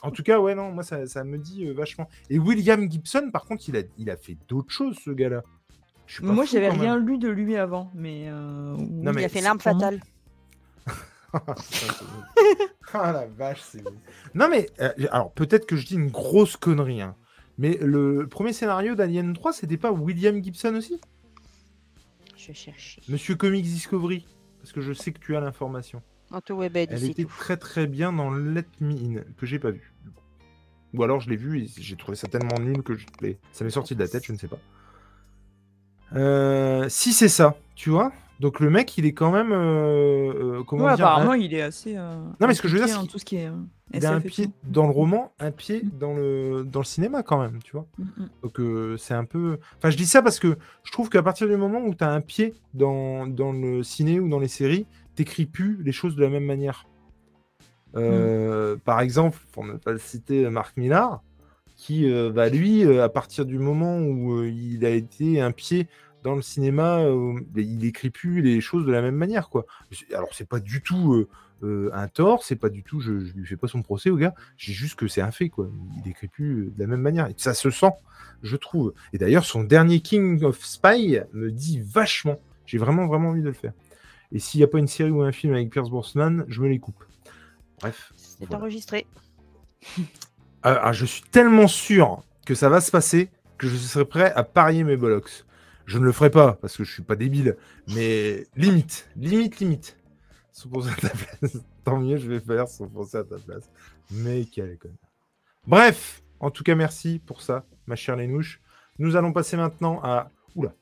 En 0.02 0.12
tout 0.12 0.24
cas, 0.24 0.40
ouais, 0.40 0.56
non, 0.56 0.72
moi, 0.72 0.84
ça, 0.84 1.06
ça 1.08 1.24
me 1.24 1.38
dit 1.38 1.66
euh, 1.68 1.74
vachement. 1.74 2.10
Et 2.30 2.40
William 2.40 2.90
Gibson, 2.90 3.30
par 3.32 3.46
contre, 3.46 3.70
il 3.70 3.78
a, 3.78 3.82
il 3.98 4.10
a 4.10 4.18
fait 4.18 4.36
d'autres 4.50 4.72
choses, 4.72 4.98
ce 5.06 5.12
gars-là. 5.12 5.42
Moi, 6.22 6.46
j'avais 6.46 6.70
rien 6.70 6.98
lu 6.98 7.18
de 7.18 7.30
lui 7.30 7.56
avant, 7.56 7.92
mais. 7.96 8.26
euh, 8.28 8.76
Non, 8.78 9.12
il 9.12 9.16
mais 9.16 9.24
a 9.26 9.30
fait 9.30 9.42
l'arme 9.42 9.60
fatale. 9.60 10.00
Ah 12.94 13.12
la 13.12 13.26
vache, 13.26 13.62
c'est 13.62 13.84
bon. 13.84 13.92
Non 14.36 14.48
mais, 14.50 14.70
euh, 14.80 14.92
alors 15.12 15.34
peut-être 15.34 15.66
que 15.66 15.76
je 15.76 15.86
dis 15.86 15.96
une 15.96 16.10
grosse 16.10 16.56
connerie, 16.56 17.02
hein, 17.02 17.16
mais 17.58 17.78
le 17.82 18.28
premier 18.28 18.54
scénario 18.54 18.96
d'Alien 18.96 19.34
3, 19.34 19.54
c'était 19.54 19.78
pas 19.78 19.92
William 19.92 20.42
Gibson 20.44 20.76
aussi? 20.76 21.00
Je 22.38 22.54
chercher. 22.54 23.02
Monsieur 23.10 23.36
Comics 23.36 23.64
Discovery 23.66 24.26
Parce 24.60 24.72
que 24.72 24.82
je 24.82 24.94
sais 24.94 25.12
que 25.12 25.20
tu 25.20 25.36
as 25.36 25.40
l'information. 25.42 26.02
Webed, 26.50 26.90
Elle 26.92 27.04
était 27.06 27.24
tout. 27.24 27.30
très 27.38 27.58
très 27.58 27.88
bien 27.88 28.12
dans 28.12 28.30
Let 28.32 28.66
Me 28.82 28.94
In, 28.94 29.24
que 29.38 29.46
j'ai 29.46 29.60
pas 29.60 29.72
vu. 29.72 29.94
Ou 30.94 31.04
alors 31.04 31.20
je 31.22 31.30
l'ai 31.30 31.36
vu 31.36 31.62
et 31.64 31.68
j'ai 31.78 31.96
trouvé 31.96 32.16
ça 32.16 32.28
tellement 32.28 32.60
nul 32.60 32.82
que 32.84 32.96
je... 32.96 33.06
ça 33.52 33.64
m'est 33.64 33.70
sorti 33.70 33.96
de 33.96 34.00
la 34.00 34.08
tête, 34.08 34.26
je 34.26 34.34
ne 34.34 34.38
sais 34.38 34.48
pas. 34.48 34.60
Euh, 36.14 36.88
si 36.90 37.14
c'est 37.14 37.30
ça, 37.30 37.58
tu 37.76 37.90
vois 37.90 38.12
Donc 38.40 38.60
le 38.60 38.70
mec, 38.70 38.98
il 38.98 39.06
est 39.06 39.14
quand 39.14 39.32
même... 39.32 39.52
euh, 39.52 40.58
euh, 40.60 40.64
comment 40.64 40.86
Ouais, 40.86 40.96
dire 40.96 41.06
apparemment, 41.06 41.32
un- 41.32 41.38
il 41.38 41.54
est 41.54 41.62
assez. 41.62 41.96
euh, 41.96 42.16
Non, 42.40 42.48
mais 42.48 42.54
ce 42.54 42.62
que 42.62 42.68
je 42.68 42.78
veux 42.78 42.86
dire, 42.86 43.00
c'est 43.02 43.08
tout 43.08 43.18
ce 43.20 43.26
qui 43.26 43.38
est. 43.38 43.48
euh, 43.48 44.08
a 44.08 44.12
un 44.14 44.20
pied 44.20 44.50
dans 44.64 44.86
le 44.88 44.92
roman, 44.92 45.32
un 45.40 45.52
pied 45.52 45.84
dans 46.00 46.14
le, 46.14 46.64
dans 46.66 46.80
le 46.80 46.86
cinéma 46.86 47.24
quand 47.24 47.40
même, 47.40 47.62
tu 47.64 47.72
vois. 47.72 47.86
Mm, 47.98 48.04
mm. 48.04 48.30
Donc 48.44 48.60
euh, 48.60 48.98
c'est 48.98 49.14
un 49.14 49.24
peu... 49.26 49.58
Enfin, 49.78 49.90
je 49.90 49.96
dis 49.98 50.06
ça 50.06 50.22
parce 50.22 50.40
que 50.40 50.58
je 50.84 50.92
trouve 50.92 51.10
qu'à 51.10 51.24
partir 51.24 51.48
du 51.48 51.56
moment 51.56 51.80
où 51.80 51.96
tu 51.96 52.04
as 52.04 52.12
un 52.12 52.22
pied 52.22 52.54
dans, 52.74 53.26
dans 53.26 53.54
le 53.54 53.84
ciné 53.84 54.20
ou 54.20 54.28
dans 54.28 54.40
les 54.40 54.50
séries, 54.50 54.86
t'écris 55.16 55.46
plus 55.46 55.82
les 55.84 55.94
choses 55.94 56.16
de 56.18 56.22
la 56.22 56.30
même 56.30 56.46
manière. 56.46 56.86
Euh, 57.96 58.76
Par 58.84 59.00
exemple, 59.00 59.40
pour 59.54 59.64
ne 59.64 59.74
pas 59.74 59.98
citer 59.98 60.50
Marc 60.50 60.76
Millard, 60.78 61.24
qui, 61.78 62.10
bah, 62.34 62.50
lui, 62.50 62.84
à 63.00 63.10
partir 63.10 63.46
du 63.46 63.60
moment 63.60 64.00
où 64.00 64.44
il 64.44 64.86
a 64.86 64.90
été 64.90 65.40
un 65.42 65.52
pied 65.52 65.88
dans 66.26 66.34
le 66.34 66.42
cinéma, 66.42 67.02
euh, 67.02 67.40
il 67.56 67.86
écrit 67.86 68.10
plus 68.10 68.42
les 68.42 68.60
choses 68.60 68.84
de 68.84 68.92
la 68.92 69.04
même 69.04 69.16
manière, 69.16 69.48
quoi. 69.48 69.68
Alors, 70.12 70.30
c'est 70.34 70.50
pas 70.50 70.60
du 70.60 70.82
tout 70.82 71.14
euh, 71.14 71.30
euh, 71.62 71.92
un 71.94 72.08
tort, 72.08 72.44
c'est 72.44 72.56
pas 72.56 72.70
du 72.70 72.82
tout, 72.82 73.00
je, 73.00 73.20
je 73.20 73.34
lui 73.34 73.46
fais 73.46 73.58
pas 73.58 73.68
son 73.68 73.84
procès 73.84 74.10
au 74.10 74.18
gars, 74.18 74.34
j'ai 74.58 74.74
juste 74.74 74.96
que 74.96 75.08
c'est 75.08 75.22
un 75.22 75.30
fait, 75.30 75.50
quoi. 75.50 75.70
Il 76.04 76.10
écrit 76.10 76.28
plus 76.28 76.74
de 76.76 76.80
la 76.80 76.88
même 76.88 77.02
manière. 77.02 77.28
Et 77.28 77.36
ça 77.38 77.54
se 77.54 77.70
sent, 77.70 77.92
je 78.42 78.56
trouve. 78.56 78.96
Et 79.14 79.20
d'ailleurs, 79.20 79.46
son 79.46 79.64
dernier 79.64 80.00
King 80.00 80.44
of 80.44 80.66
Spy 80.66 81.20
me 81.32 81.52
dit 81.52 81.80
vachement. 81.80 82.40
J'ai 82.66 82.80
vraiment, 82.80 83.06
vraiment 83.06 83.30
envie 83.30 83.42
de 83.42 83.48
le 83.48 83.54
faire. 83.54 83.74
Et 84.32 84.40
s'il 84.40 84.60
n'y 84.60 84.64
a 84.64 84.68
pas 84.68 84.80
une 84.80 84.88
série 84.88 85.12
ou 85.12 85.22
un 85.22 85.32
film 85.32 85.54
avec 85.54 85.70
Pierce 85.70 85.92
Brosnan, 85.92 86.44
je 86.48 86.60
me 86.60 86.68
les 86.68 86.80
coupe. 86.80 87.04
Bref. 87.82 88.12
C'est 88.16 88.48
voilà. 88.48 88.64
enregistré. 88.64 89.06
Ah, 90.64 90.80
ah, 90.86 90.92
je 90.92 91.06
suis 91.06 91.22
tellement 91.22 91.68
sûr 91.68 92.24
que 92.48 92.56
ça 92.56 92.70
va 92.70 92.82
se 92.82 92.90
passer 92.90 93.30
que 93.60 93.68
je 93.68 93.76
serai 93.76 94.06
prêt 94.06 94.34
à 94.36 94.44
parier 94.44 94.84
mes 94.84 94.98
bollocks. 94.98 95.46
Je 95.86 96.00
ne 96.00 96.06
le 96.06 96.12
ferai 96.12 96.32
pas 96.32 96.54
parce 96.54 96.78
que 96.78 96.84
je 96.84 96.92
suis 96.92 97.04
pas 97.04 97.16
débile, 97.16 97.58
mais 97.94 98.48
limite, 98.56 99.10
limite, 99.16 99.60
limite. 99.60 99.98
Penser 100.72 100.90
à 100.90 100.96
ta 100.96 101.10
place. 101.10 101.58
Tant 101.84 102.00
mieux, 102.00 102.18
je 102.18 102.28
vais 102.28 102.40
faire 102.40 102.68
sans 102.68 102.88
penser 102.88 103.18
à 103.18 103.24
ta 103.24 103.38
place. 103.38 103.70
Mais 104.10 104.46
quel 104.46 104.78
connard. 104.78 104.98
Bref, 105.68 106.24
en 106.40 106.50
tout 106.50 106.64
cas, 106.64 106.76
merci 106.76 107.20
pour 107.20 107.42
ça, 107.42 107.66
ma 107.88 107.96
chère 107.96 108.16
Lénouche. 108.16 108.62
Nous 108.98 109.16
allons 109.16 109.34
passer 109.34 109.58
maintenant 109.58 110.00
à. 110.04 110.32
Oula, 110.56 110.74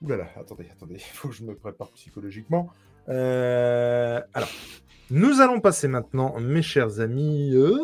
oula 0.00 0.28
attendez, 0.36 0.68
attendez, 0.70 0.94
il 0.94 1.00
faut 1.00 1.28
que 1.28 1.34
je 1.34 1.42
me 1.42 1.54
prépare 1.56 1.90
psychologiquement. 1.90 2.70
Euh, 3.08 4.20
Alors, 4.34 4.50
nous 5.10 5.40
allons 5.40 5.60
passer 5.60 5.88
maintenant, 5.88 6.38
mes 6.38 6.62
chers 6.62 7.00
amis, 7.00 7.52
euh, 7.54 7.76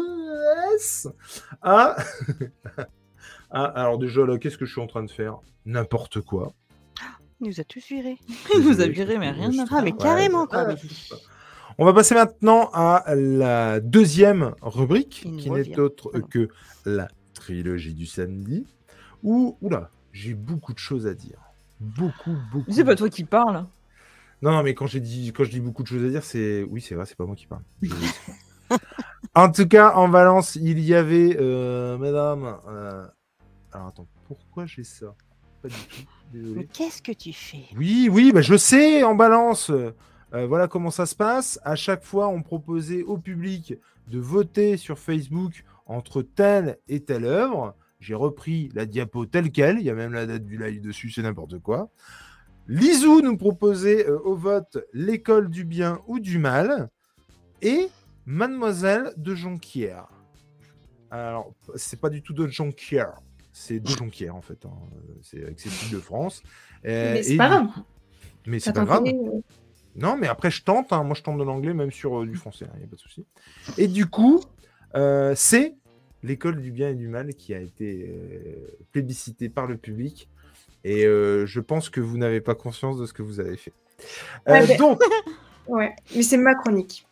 à. 1.62 1.96
à- 3.64 3.80
alors, 3.82 3.98
déjà, 3.98 4.24
là, 4.26 4.38
qu'est-ce 4.38 4.58
que 4.58 4.64
je 4.66 4.72
suis 4.72 4.80
en 4.80 4.86
train 4.86 5.02
de 5.04 5.10
faire? 5.10 5.38
N'importe 5.64 6.20
quoi. 6.20 6.52
Il 7.40 7.48
nous 7.48 7.60
a 7.60 7.64
tous 7.64 7.86
virés. 7.88 8.18
Il 8.54 8.60
nous 8.60 8.68
a 8.80 8.86
Désolé, 8.86 8.92
viré, 8.92 9.18
mais 9.18 9.30
rien 9.30 9.50
à 9.58 9.64
Ah, 9.70 9.82
mais 9.82 9.92
Ouais, 9.92 9.98
carrément, 9.98 10.46
quoi. 10.46 10.66
mais-. 10.66 10.76
On 11.78 11.84
va 11.84 11.92
passer 11.92 12.14
maintenant 12.14 12.70
à 12.72 13.04
la 13.14 13.80
deuxième 13.80 14.54
rubrique, 14.62 15.22
Il 15.26 15.36
qui 15.36 15.50
n'est 15.50 15.78
autre 15.78 16.10
Pardon. 16.10 16.26
que 16.28 16.48
la 16.86 17.08
trilogie 17.34 17.92
du 17.92 18.06
samedi, 18.06 18.64
où, 19.22 19.58
oula, 19.60 19.90
j'ai 20.12 20.32
beaucoup 20.32 20.72
de 20.72 20.78
choses 20.78 21.06
à 21.06 21.12
dire. 21.12 21.38
Beaucoup, 21.80 22.34
beaucoup. 22.50 22.72
C'est 22.72 22.84
pas 22.84 22.96
toi 22.96 23.10
qui 23.10 23.24
parles. 23.24 23.66
Non, 24.40 24.52
non, 24.52 24.62
mais 24.62 24.72
quand 24.74 24.86
j'ai 24.86 25.00
dit, 25.00 25.32
quand 25.34 25.44
je 25.44 25.50
dis 25.50 25.60
beaucoup 25.60 25.82
de 25.82 25.88
choses 25.88 26.04
à 26.04 26.08
dire, 26.08 26.22
c'est, 26.24 26.62
oui, 26.62 26.80
c'est 26.80 26.94
vrai, 26.94 27.04
c'est 27.04 27.16
pas 27.16 27.26
moi 27.26 27.36
qui 27.36 27.46
parle. 27.46 27.62
en 29.34 29.50
tout 29.50 29.66
cas, 29.68 29.92
en 29.94 30.08
Valence, 30.08 30.56
il 30.56 30.78
y 30.80 30.94
avait, 30.94 31.36
euh, 31.38 31.98
madame, 31.98 32.56
euh, 32.68 33.06
alors 33.76 33.88
attends, 33.88 34.08
pourquoi 34.26 34.64
j'ai 34.64 34.84
ça? 34.84 35.14
Pas 35.60 35.68
du 35.68 35.74
tout, 35.74 36.54
Mais 36.56 36.64
qu'est-ce 36.64 37.02
que 37.02 37.12
tu 37.12 37.32
fais? 37.32 37.64
Oui, 37.76 38.08
oui, 38.10 38.32
bah 38.32 38.40
je 38.40 38.56
sais, 38.56 39.02
en 39.02 39.14
balance. 39.14 39.70
Euh, 39.70 40.46
voilà 40.46 40.66
comment 40.66 40.90
ça 40.90 41.04
se 41.04 41.14
passe. 41.14 41.60
À 41.62 41.76
chaque 41.76 42.02
fois, 42.02 42.28
on 42.28 42.42
proposait 42.42 43.02
au 43.02 43.18
public 43.18 43.74
de 44.08 44.18
voter 44.18 44.78
sur 44.78 44.98
Facebook 44.98 45.64
entre 45.84 46.22
telle 46.22 46.78
et 46.88 47.00
telle 47.00 47.26
œuvre. 47.26 47.74
J'ai 48.00 48.14
repris 48.14 48.70
la 48.74 48.86
diapo 48.86 49.26
telle 49.26 49.52
quelle. 49.52 49.78
Il 49.78 49.84
y 49.84 49.90
a 49.90 49.94
même 49.94 50.14
la 50.14 50.24
date 50.24 50.46
du 50.46 50.56
live 50.56 50.80
dessus, 50.80 51.10
c'est 51.10 51.22
n'importe 51.22 51.58
quoi. 51.58 51.90
Lizou 52.68 53.20
nous 53.20 53.36
proposait 53.36 54.08
euh, 54.08 54.18
au 54.20 54.36
vote 54.36 54.78
l'école 54.94 55.50
du 55.50 55.64
bien 55.64 56.00
ou 56.06 56.18
du 56.18 56.38
mal. 56.38 56.88
Et 57.60 57.88
Mademoiselle 58.24 59.12
de 59.18 59.34
Jonquière. 59.34 60.08
Alors, 61.10 61.52
c'est 61.74 62.00
pas 62.00 62.10
du 62.10 62.22
tout 62.22 62.32
de 62.32 62.46
Jonquière. 62.48 63.20
C'est 63.58 63.80
de 63.80 63.88
Jonquière, 63.88 64.36
en 64.36 64.42
fait. 64.42 64.66
hein. 64.66 64.72
C'est 65.22 65.42
avec 65.42 65.58
ses 65.58 65.70
de 65.90 65.98
France. 65.98 66.42
Euh, 66.84 67.14
Mais 67.14 67.22
c'est 67.22 67.36
pas 67.38 67.46
du 67.48 67.54
grave. 67.54 67.66
coup- 67.72 67.80
Mais 68.46 68.60
c'est 68.60 68.72
pas 68.74 68.84
grave. 68.84 69.04
euh, 69.06 69.40
Non, 69.96 70.18
mais 70.18 70.28
après, 70.28 70.50
je 70.50 70.62
tente. 70.62 70.92
hein. 70.92 71.02
Moi, 71.04 71.14
je 71.16 71.22
tente 71.22 71.38
de 71.38 71.42
l'anglais, 71.42 71.72
même 71.72 71.90
sur 71.90 72.20
euh, 72.20 72.26
du 72.26 72.36
français. 72.36 72.66
Il 72.74 72.80
n'y 72.80 72.84
a 72.84 72.86
pas 72.86 72.96
de 72.96 73.00
souci. 73.00 73.24
Et 73.78 73.88
du 73.88 74.04
coup, 74.06 74.40
euh, 74.94 75.32
c'est 75.34 75.74
l'école 76.22 76.60
du 76.60 76.70
bien 76.70 76.90
et 76.90 76.94
du 76.94 77.08
mal 77.08 77.32
qui 77.34 77.54
a 77.54 77.60
été 77.60 78.06
euh, 78.10 78.76
plébiscitée 78.92 79.48
par 79.48 79.66
le 79.66 79.78
public. 79.78 80.28
Et 80.84 81.06
euh, 81.06 81.46
je 81.46 81.60
pense 81.60 81.88
que 81.88 82.00
vous 82.02 82.18
n'avez 82.18 82.42
pas 82.42 82.54
conscience 82.54 82.98
de 82.98 83.06
ce 83.06 83.14
que 83.14 83.22
vous 83.22 83.40
avez 83.40 83.56
fait. 83.56 83.72
Ben- 84.44 84.76
Donc, 84.76 85.00
Ouais, 85.66 85.96
mais 86.14 86.22
c'est 86.22 86.36
ma 86.36 86.54
chronique. 86.56 87.06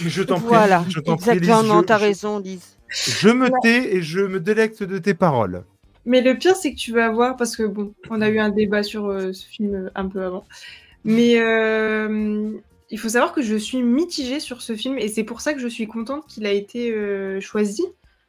je 0.00 0.22
t'en 0.22 0.36
prie. 0.40 0.48
Voilà, 0.48 0.82
je 0.88 0.98
t'en 1.00 1.18
prie, 1.18 1.32
Lise, 1.32 1.42
exactement, 1.50 1.80
je- 1.82 1.84
t'as 1.86 1.98
je- 1.98 2.04
raison, 2.04 2.38
Lise. 2.38 2.78
Je 2.88 3.28
me 3.28 3.50
tais 3.60 3.96
et 3.96 4.02
je 4.02 4.20
me 4.20 4.40
délecte 4.40 4.82
de 4.82 4.96
tes 4.96 5.12
paroles. 5.14 5.62
Mais 6.06 6.20
le 6.22 6.36
pire, 6.36 6.56
c'est 6.56 6.72
que 6.72 6.78
tu 6.78 6.92
vas 6.92 7.10
voir, 7.10 7.36
parce 7.36 7.56
que 7.56 7.62
bon, 7.64 7.92
on 8.08 8.20
a 8.20 8.28
eu 8.30 8.38
un 8.38 8.48
débat 8.50 8.82
sur 8.82 9.06
euh, 9.06 9.32
ce 9.32 9.46
film 9.46 9.74
euh, 9.74 9.90
un 9.94 10.08
peu 10.08 10.22
avant. 10.22 10.44
Mais 11.04 11.40
euh, 11.40 12.52
il 12.90 12.98
faut 12.98 13.08
savoir 13.10 13.32
que 13.32 13.42
je 13.42 13.56
suis 13.56 13.82
mitigée 13.82 14.40
sur 14.40 14.60
ce 14.62 14.74
film 14.74 14.98
et 14.98 15.08
c'est 15.08 15.24
pour 15.24 15.40
ça 15.40 15.54
que 15.54 15.60
je 15.60 15.68
suis 15.68 15.86
contente 15.86 16.26
qu'il 16.26 16.46
a 16.46 16.52
été 16.52 17.40
choisi. 17.40 17.84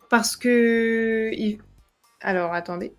Parce 0.09 0.36
que. 0.38 1.32
il- 1.34 1.59
Alors, 2.22 2.53
attendez. 2.53 2.93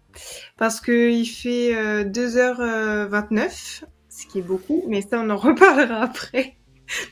Parce 0.58 0.80
qu'il 0.80 1.26
fait 1.28 1.74
euh, 1.76 2.04
2h29, 2.04 3.84
ce 4.10 4.26
qui 4.26 4.38
est 4.40 4.42
beaucoup, 4.42 4.84
mais 4.88 5.00
ça, 5.02 5.20
on 5.20 5.30
en 5.30 5.36
reparlera 5.36 6.02
après. 6.02 6.56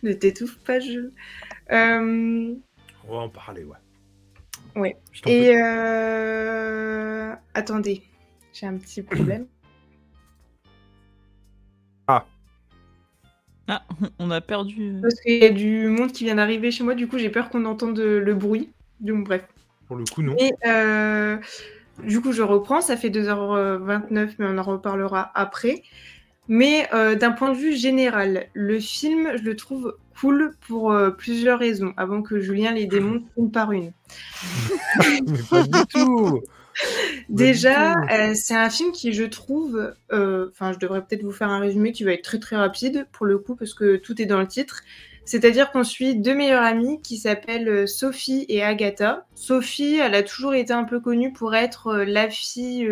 ne 0.03 0.13
t'étouffe 0.13 0.59
pas, 0.65 0.81
je. 0.81 1.11
On 1.71 2.57
va 3.09 3.17
en 3.23 3.29
parler, 3.29 3.65
ouais. 3.65 3.77
Prie. 4.75 4.95
Et 5.27 5.57
euh... 5.57 7.35
attendez, 7.55 8.03
j'ai 8.53 8.67
un 8.67 8.77
petit 8.77 9.03
problème. 9.03 9.47
Ah, 13.73 13.85
on 14.19 14.31
a 14.33 14.41
perdu. 14.41 14.97
euh, 14.97 15.01
Parce 15.01 15.21
qu'il 15.21 15.39
y 15.39 15.45
a 15.45 15.51
du 15.51 15.87
monde 15.87 16.11
qui 16.11 16.25
vient 16.25 16.35
d'arriver 16.35 16.73
chez 16.73 16.83
moi, 16.83 16.95
du 16.97 17.07
coup 17.07 17.19
j'ai 17.19 17.31
peur 17.31 17.51
qu'on 17.51 17.65
entende 17.67 18.01
le 18.01 18.35
bruit. 18.35 18.71
Donc 18.99 19.27
bref. 19.27 19.47
Pour 19.87 19.97
le 19.97 20.05
coup, 20.05 20.23
non. 20.23 20.35
Et 20.39 20.53
euh, 20.67 21.37
du 22.03 22.21
coup 22.21 22.33
je 22.33 22.43
reprends, 22.43 22.81
ça 22.81 22.97
fait 22.97 23.11
2h29, 23.11 24.35
mais 24.39 24.47
on 24.49 24.59
en 24.59 24.63
reparlera 24.63 25.31
après. 25.35 25.83
Mais 26.53 26.89
euh, 26.93 27.15
d'un 27.15 27.31
point 27.31 27.53
de 27.53 27.57
vue 27.57 27.77
général, 27.77 28.49
le 28.55 28.81
film, 28.81 29.37
je 29.37 29.43
le 29.45 29.55
trouve 29.55 29.97
cool 30.21 30.57
pour 30.67 30.91
euh, 30.91 31.11
plusieurs 31.11 31.61
raisons, 31.61 31.95
avant 31.97 32.23
que 32.23 32.41
Julien 32.41 32.73
les 32.73 32.87
démonte 32.87 33.23
une 33.37 33.53
par 33.53 33.71
une. 33.71 33.93
mais 34.99 35.43
pas 35.49 35.63
du 35.63 35.87
tout. 35.87 36.41
Déjà, 37.29 37.95
euh, 38.11 38.33
c'est 38.35 38.57
un 38.57 38.69
film 38.69 38.91
qui, 38.91 39.13
je 39.13 39.23
trouve, 39.23 39.95
enfin, 40.11 40.73
je 40.73 40.79
devrais 40.81 41.03
peut-être 41.03 41.23
vous 41.23 41.31
faire 41.31 41.51
un 41.51 41.61
résumé 41.61 41.93
qui 41.93 42.03
va 42.03 42.15
être 42.15 42.25
très 42.25 42.41
très 42.41 42.57
rapide 42.57 43.07
pour 43.13 43.27
le 43.27 43.39
coup, 43.39 43.55
parce 43.55 43.73
que 43.73 43.95
tout 43.95 44.21
est 44.21 44.27
dans 44.27 44.41
le 44.41 44.49
titre. 44.49 44.83
C'est-à-dire 45.25 45.71
qu'on 45.71 45.85
suit 45.85 46.17
deux 46.17 46.35
meilleures 46.35 46.65
amies 46.65 47.01
qui 47.01 47.17
s'appellent 47.17 47.87
Sophie 47.87 48.45
et 48.49 48.65
Agatha. 48.65 49.25
Sophie, 49.37 50.01
elle 50.03 50.17
a 50.17 50.25
toujours 50.25 50.55
été 50.55 50.73
un 50.73 50.83
peu 50.83 50.99
connue 50.99 51.33
pour 51.33 51.55
être 51.55 51.95
la 51.99 52.29
fille 52.29 52.89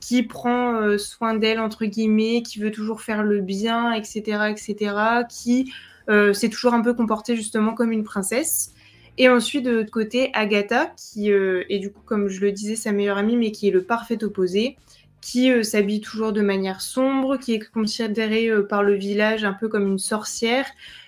qui 0.00 0.22
prend 0.22 0.74
euh, 0.74 0.98
soin 0.98 1.34
d'elle, 1.34 1.60
entre 1.60 1.84
guillemets, 1.84 2.42
qui 2.42 2.58
veut 2.58 2.70
toujours 2.70 3.02
faire 3.02 3.22
le 3.22 3.40
bien, 3.40 3.92
etc., 3.92 4.50
etc., 4.50 4.94
qui 5.28 5.72
euh, 6.08 6.32
s'est 6.32 6.48
toujours 6.48 6.74
un 6.74 6.80
peu 6.80 6.94
comportée 6.94 7.36
justement 7.36 7.74
comme 7.74 7.92
une 7.92 8.04
princesse. 8.04 8.72
Et 9.18 9.28
ensuite, 9.28 9.64
de 9.64 9.70
l'autre 9.70 9.90
côté, 9.90 10.30
Agatha, 10.32 10.92
qui 10.96 11.30
euh, 11.30 11.64
est 11.68 11.78
du 11.78 11.92
coup, 11.92 12.00
comme 12.04 12.28
je 12.28 12.40
le 12.40 12.52
disais, 12.52 12.76
sa 12.76 12.92
meilleure 12.92 13.18
amie, 13.18 13.36
mais 13.36 13.52
qui 13.52 13.68
est 13.68 13.72
le 13.72 13.82
parfait 13.82 14.24
opposé, 14.24 14.76
qui 15.20 15.50
euh, 15.50 15.62
s'habille 15.62 16.00
toujours 16.00 16.32
de 16.32 16.40
manière 16.40 16.80
sombre, 16.80 17.36
qui 17.36 17.54
est 17.54 17.70
considérée 17.70 18.48
euh, 18.48 18.62
par 18.62 18.82
le 18.82 18.94
village 18.94 19.44
un 19.44 19.52
peu 19.52 19.68
comme 19.68 19.86
une 19.86 19.98
sorcière, 19.98 20.66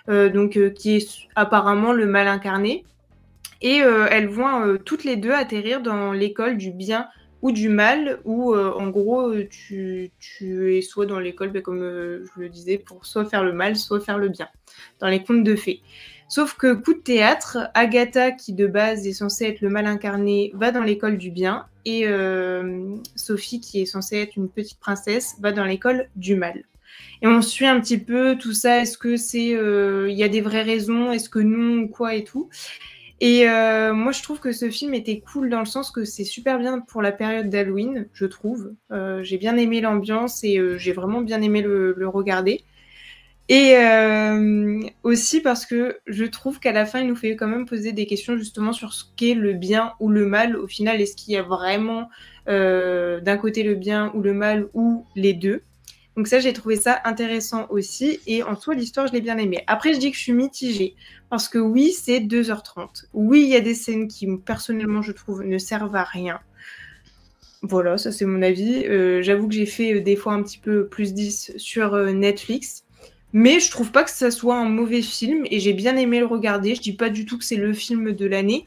euh, 0.09 0.29
donc 0.29 0.57
euh, 0.57 0.71
qui 0.71 0.97
est 0.97 1.09
apparemment 1.35 1.93
le 1.93 2.07
mal 2.07 2.29
incarné. 2.29 2.85
Et 3.63 3.83
euh, 3.83 4.09
elles 4.11 4.29
vont 4.29 4.67
euh, 4.67 4.77
toutes 4.77 5.05
les 5.05 5.17
deux 5.17 5.33
atterrir 5.33 5.81
dans 5.81 6.13
l'école 6.13 6.57
du 6.57 6.71
bien 6.73 7.07
ou 7.43 7.51
du 7.51 7.69
mal, 7.69 8.21
où 8.25 8.55
euh, 8.55 8.73
en 8.73 8.89
gros, 8.89 9.29
euh, 9.29 9.49
tu, 9.49 10.11
tu 10.21 10.77
es 10.77 10.81
soit 10.81 11.07
dans 11.07 11.19
l'école, 11.19 11.51
ben, 11.51 11.61
comme 11.61 11.83
euh, 11.83 12.25
je 12.35 12.41
le 12.41 12.49
disais, 12.49 12.79
pour 12.79 13.05
soit 13.05 13.25
faire 13.25 13.43
le 13.43 13.53
mal, 13.53 13.77
soit 13.77 14.01
faire 14.01 14.17
le 14.17 14.29
bien, 14.29 14.49
dans 15.01 15.09
les 15.09 15.23
contes 15.23 15.43
de 15.43 15.57
fées. 15.57 15.83
Sauf 16.29 16.55
que 16.55 16.73
coup 16.73 16.95
de 16.95 17.01
théâtre, 17.01 17.59
Agatha, 17.75 18.31
qui 18.31 18.53
de 18.53 18.67
base 18.67 19.07
est 19.07 19.13
censée 19.13 19.47
être 19.47 19.61
le 19.61 19.69
mal 19.69 19.87
incarné, 19.87 20.53
va 20.55 20.71
dans 20.71 20.83
l'école 20.83 21.19
du 21.19 21.31
bien, 21.31 21.67
et 21.85 22.07
Sophie, 23.17 23.61
qui 23.61 23.83
est 23.83 23.87
censée 23.87 24.17
être 24.17 24.37
une 24.37 24.49
petite 24.49 24.79
princesse, 24.81 25.35
va 25.41 25.53
dans 25.53 25.67
l'école 25.67 26.09
du 26.17 26.35
mal. 26.35 26.65
Et 27.21 27.27
on 27.27 27.43
suit 27.43 27.67
un 27.67 27.79
petit 27.81 27.99
peu 27.99 28.39
tout 28.39 28.55
ça. 28.55 28.81
Est-ce 28.81 28.97
que 28.97 29.19
c'est, 29.19 29.49
il 29.49 30.17
y 30.17 30.23
a 30.23 30.29
des 30.29 30.41
vraies 30.41 30.63
raisons 30.63 31.13
Est-ce 31.13 31.29
que 31.29 31.39
non 31.39 31.87
quoi 31.87 32.15
et 32.15 32.25
tout 32.25 32.49
Et 33.25 33.49
euh, 33.49 33.95
moi, 33.95 34.11
je 34.11 34.21
trouve 34.21 34.41
que 34.41 34.51
ce 34.51 34.69
film 34.69 34.95
était 34.95 35.21
cool 35.21 35.49
dans 35.49 35.61
le 35.61 35.65
sens 35.65 35.93
que 35.93 36.05
c'est 36.05 36.25
super 36.25 36.59
bien 36.59 36.81
pour 36.81 37.03
la 37.03 37.13
période 37.13 37.49
d'Halloween, 37.49 38.09
je 38.13 38.27
trouve. 38.27 38.75
Euh, 38.91 39.23
j'ai 39.23 39.39
bien 39.39 39.57
aimé 39.57 39.81
l'ambiance 39.81 40.43
et 40.43 40.59
euh, 40.59 40.77
j'ai 40.77 40.93
vraiment 40.93 41.21
bien 41.21 41.41
aimé 41.41 41.63
le, 41.63 41.95
regarder. 42.09 42.65
Et 43.49 43.77
aussi 45.05 45.41
parce 45.41 45.67
que 45.67 45.99
je 46.07 46.25
trouve 46.25 46.59
qu'à 46.59 46.73
la 46.73 46.85
fin, 46.85 47.01
il 47.01 47.07
nous 47.07 47.17
fait 47.17 47.37
quand 47.37 47.47
même 47.47 47.67
poser 47.67 47.93
des 47.93 48.07
questions 48.07 48.37
justement 48.37 48.73
sur 48.73 48.93
ce 48.93 49.05
qu'est 49.17 49.35
le 49.35 49.53
bien 49.53 49.93
ou 50.01 50.09
le 50.09 50.27
mal. 50.27 50.57
Au 50.57 50.67
final, 50.67 51.01
est-ce 51.01 51.15
qu'il 51.15 51.35
y 51.35 51.37
a 51.37 51.43
vraiment 51.43 52.09
d'un 52.47 53.37
côté 53.41 53.63
le 53.63 53.77
bien 53.77 54.11
ou 54.15 54.23
le 54.23 54.33
mal 54.33 54.69
ou 54.75 55.07
les 55.15 55.33
deux? 55.33 55.63
Donc 56.17 56.29
ça, 56.29 56.41
j'ai 56.41 56.53
trouvé 56.53 56.77
ça 56.77 57.01
intéressant 57.05 57.67
aussi. 57.71 58.21
Et 58.27 58.43
en 58.43 58.55
soi, 58.55 58.75
l'histoire, 58.75 59.07
je 59.07 59.13
l'ai 59.13 59.21
bien 59.21 59.39
aimée. 59.39 59.65
Après, 59.67 59.95
je 59.95 59.99
dis 59.99 60.11
que 60.11 60.17
je 60.17 60.23
suis 60.23 60.33
mitigée. 60.33 60.95
Parce 61.31 61.49
que 61.49 61.59
oui, 61.59 61.93
c'est 61.93 62.21
2h30. 62.21 63.07
Oui, 63.15 63.43
il 63.43 63.49
y 63.49 63.57
a 63.57 63.61
des 63.61 63.75
scènes 63.75 64.09
qui, 64.09 64.27
personnellement, 64.37 65.03
je 65.03 65.13
trouve, 65.13 65.43
ne 65.43 65.59
servent 65.59 65.97
à 65.97 66.05
rien. 66.05 66.41
Voilà, 67.63 67.97
ça 67.97 68.13
c'est 68.13 68.27
mon 68.27 68.43
avis. 68.43 68.85
Euh, 68.87 69.23
J'avoue 69.23 69.49
que 69.49 69.55
j'ai 69.55 69.67
fait 69.67 70.01
des 70.01 70.17
fois 70.17 70.35
un 70.35 70.43
petit 70.43 70.59
peu 70.59 70.87
plus 70.87 71.15
10 71.15 71.53
sur 71.57 71.97
Netflix. 72.13 72.85
Mais 73.33 73.61
je 73.61 73.71
trouve 73.71 73.91
pas 73.91 74.05
que 74.05 74.11
ça 74.11 74.31
soit 74.31 74.57
un 74.57 74.69
mauvais 74.69 75.01
film 75.01 75.45
et 75.51 75.59
j'ai 75.59 75.73
bien 75.73 75.97
aimé 75.97 76.21
le 76.21 76.27
regarder. 76.27 76.75
Je 76.75 76.83
dis 76.83 76.93
pas 76.93 77.09
du 77.09 77.25
tout 77.25 77.39
que 77.39 77.45
c'est 77.45 77.57
le 77.57 77.73
film 77.73 78.13
de 78.13 78.27
l'année, 78.27 78.67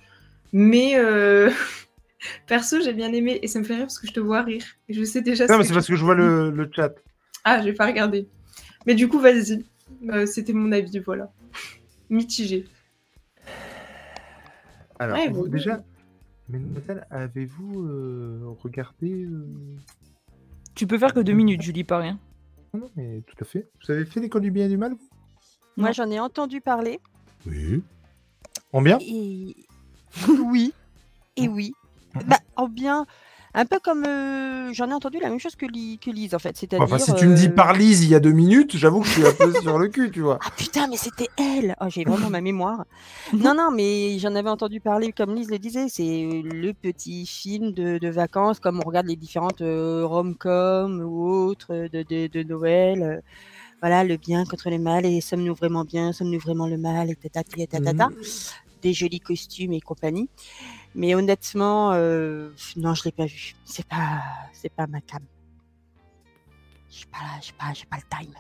mais 0.54 0.94
euh, 0.98 1.52
perso 2.48 2.82
j'ai 2.82 2.94
bien 2.94 3.14
aimé 3.14 3.40
et 3.42 3.48
ça 3.48 3.60
me 3.60 3.64
fait 3.64 3.76
rire 3.76 3.84
parce 3.84 4.00
que 4.00 4.08
je 4.08 4.14
te 4.14 4.20
vois 4.20 4.42
rire. 4.42 4.64
Et 4.90 4.94
je 4.94 5.04
sais 5.04 5.22
déjà. 5.22 5.46
Non, 5.46 5.60
mais 5.60 5.66
c'est 5.66 5.74
parce 5.74 5.88
que 5.88 5.96
je 5.96 6.04
vois 6.04 6.16
le, 6.16 6.50
le, 6.50 6.70
chat. 6.76 6.96
Ah, 7.46 7.62
je 7.62 7.66
vais 7.66 7.74
pas 7.74 7.86
regarder. 7.86 8.28
Mais 8.88 8.96
du 8.96 9.08
coup, 9.08 9.20
vas-y. 9.20 9.64
Euh, 10.10 10.26
C'était 10.26 10.52
mon 10.52 10.72
avis, 10.72 10.98
voilà. 11.00 11.32
Mitigé. 12.10 12.66
Alors, 14.98 15.18
ouais, 15.18 15.30
vous, 15.30 15.48
déjà, 15.48 15.84
mademoiselle, 16.50 17.06
avez-vous 17.12 17.84
euh, 17.84 18.56
regardé 18.64 19.26
euh, 19.26 19.46
Tu 20.74 20.88
peux 20.88 20.98
faire 20.98 21.14
que 21.14 21.20
deux 21.20 21.34
minutes, 21.34 21.62
Julie, 21.62 21.84
pas 21.84 22.00
rien. 22.00 22.20
Non, 22.74 22.90
mais 22.96 23.22
tout 23.28 23.36
à 23.40 23.46
fait. 23.46 23.70
Vous 23.86 23.92
avez 23.92 24.06
fait 24.06 24.20
l'école 24.20 24.42
du 24.42 24.52
bien 24.52 24.66
et 24.66 24.70
du 24.70 24.78
mal, 24.78 24.94
vous? 24.94 25.10
Moi, 25.78 25.92
j'en 25.92 26.10
ai 26.10 26.20
entendu 26.20 26.62
parler. 26.62 27.00
Oui. 27.46 27.84
En 28.74 28.82
bien? 28.82 28.98
Et... 29.02 29.56
Oui. 30.28 30.74
Et 31.36 31.48
oui. 31.48 31.74
bah, 32.26 32.40
en 32.56 32.68
bien. 32.70 33.06
Un 33.58 33.66
peu 33.66 33.80
comme. 33.80 34.04
euh, 34.06 34.74
J'en 34.74 34.90
ai 34.90 34.94
entendu 34.94 35.20
la 35.22 35.30
même 35.30 35.40
chose 35.40 35.56
que, 35.56 35.66
Li- 35.66 35.98
que 35.98 36.12
Lise, 36.12 36.36
en 36.36 36.40
fait. 36.40 36.58
C'est-à-dire. 36.58 36.84
Enfin, 36.84 36.98
si 37.00 37.14
tu 37.16 37.26
me 37.28 37.36
dis 37.36 37.48
euh, 37.48 37.52
par 37.52 37.72
Lise 37.74 38.04
il 38.04 38.10
y 38.10 38.16
a 38.16 38.20
deux 38.20 38.32
minutes, 38.34 38.76
j'avoue 38.76 39.00
que 39.00 39.08
je 39.08 39.12
suis 39.14 39.26
un 39.26 39.32
peu 39.32 39.54
sur 39.62 39.78
le 39.80 39.88
cul, 39.88 40.12
tu 40.12 40.20
vois. 40.22 40.40
Ah 40.46 40.50
putain, 40.58 40.88
mais 40.88 40.98
c'était 40.98 41.30
elle 41.38 41.76
oh, 41.80 41.86
J'ai 41.88 42.04
vraiment 42.04 42.30
ma 42.30 42.42
mémoire. 42.42 42.84
Non, 43.32 43.54
non, 43.56 43.72
mais 43.72 44.20
j'en 44.20 44.36
avais 44.36 44.50
entendu 44.50 44.82
parler, 44.82 45.14
comme 45.14 45.34
Lise 45.34 45.50
le 45.50 45.58
disait, 45.60 45.88
c'est 45.88 46.42
le 46.44 46.74
petit 46.74 47.26
film 47.26 47.72
de, 47.72 47.98
de 47.98 48.10
vacances, 48.10 48.60
comme 48.60 48.82
on 48.84 48.88
regarde 48.88 49.08
les 49.08 49.16
différentes 49.16 49.62
euh, 49.62 50.06
rom-coms 50.06 51.02
ou 51.02 51.26
autres 51.48 51.88
de, 51.94 52.04
de, 52.04 52.28
de 52.28 52.44
Noël. 52.44 53.22
voilà, 53.82 54.04
le 54.04 54.18
bien 54.18 54.44
contre 54.46 54.70
le 54.70 54.80
mal, 54.80 55.06
et 55.06 55.22
sommes-nous 55.22 55.56
vraiment 55.56 55.86
bien, 55.86 56.12
sommes-nous 56.12 56.40
vraiment 56.40 56.68
le 56.68 56.78
mal, 56.78 57.10
et 57.10 57.16
tatati, 57.16 57.62
et 57.62 57.68
tatata. 57.68 58.10
Des 58.82 58.94
jolis 58.94 59.20
costumes 59.22 59.74
et 59.74 59.80
compagnie. 59.82 60.28
Mais 60.96 61.14
honnêtement, 61.14 61.92
euh, 61.94 62.50
non, 62.78 62.94
je 62.94 63.04
l'ai 63.04 63.12
pas 63.12 63.26
vu. 63.26 63.54
C'est 63.66 63.86
pas, 63.86 64.22
c'est 64.54 64.72
pas 64.74 64.88
ma 64.88 65.02
cam. 65.02 65.20
J'ai 66.90 67.06
pas, 67.12 67.18
j'ai 67.42 67.52
pas, 67.54 67.74
j'ai 67.74 67.86
pas 67.86 67.98
le 67.98 68.18
time. 68.26 68.34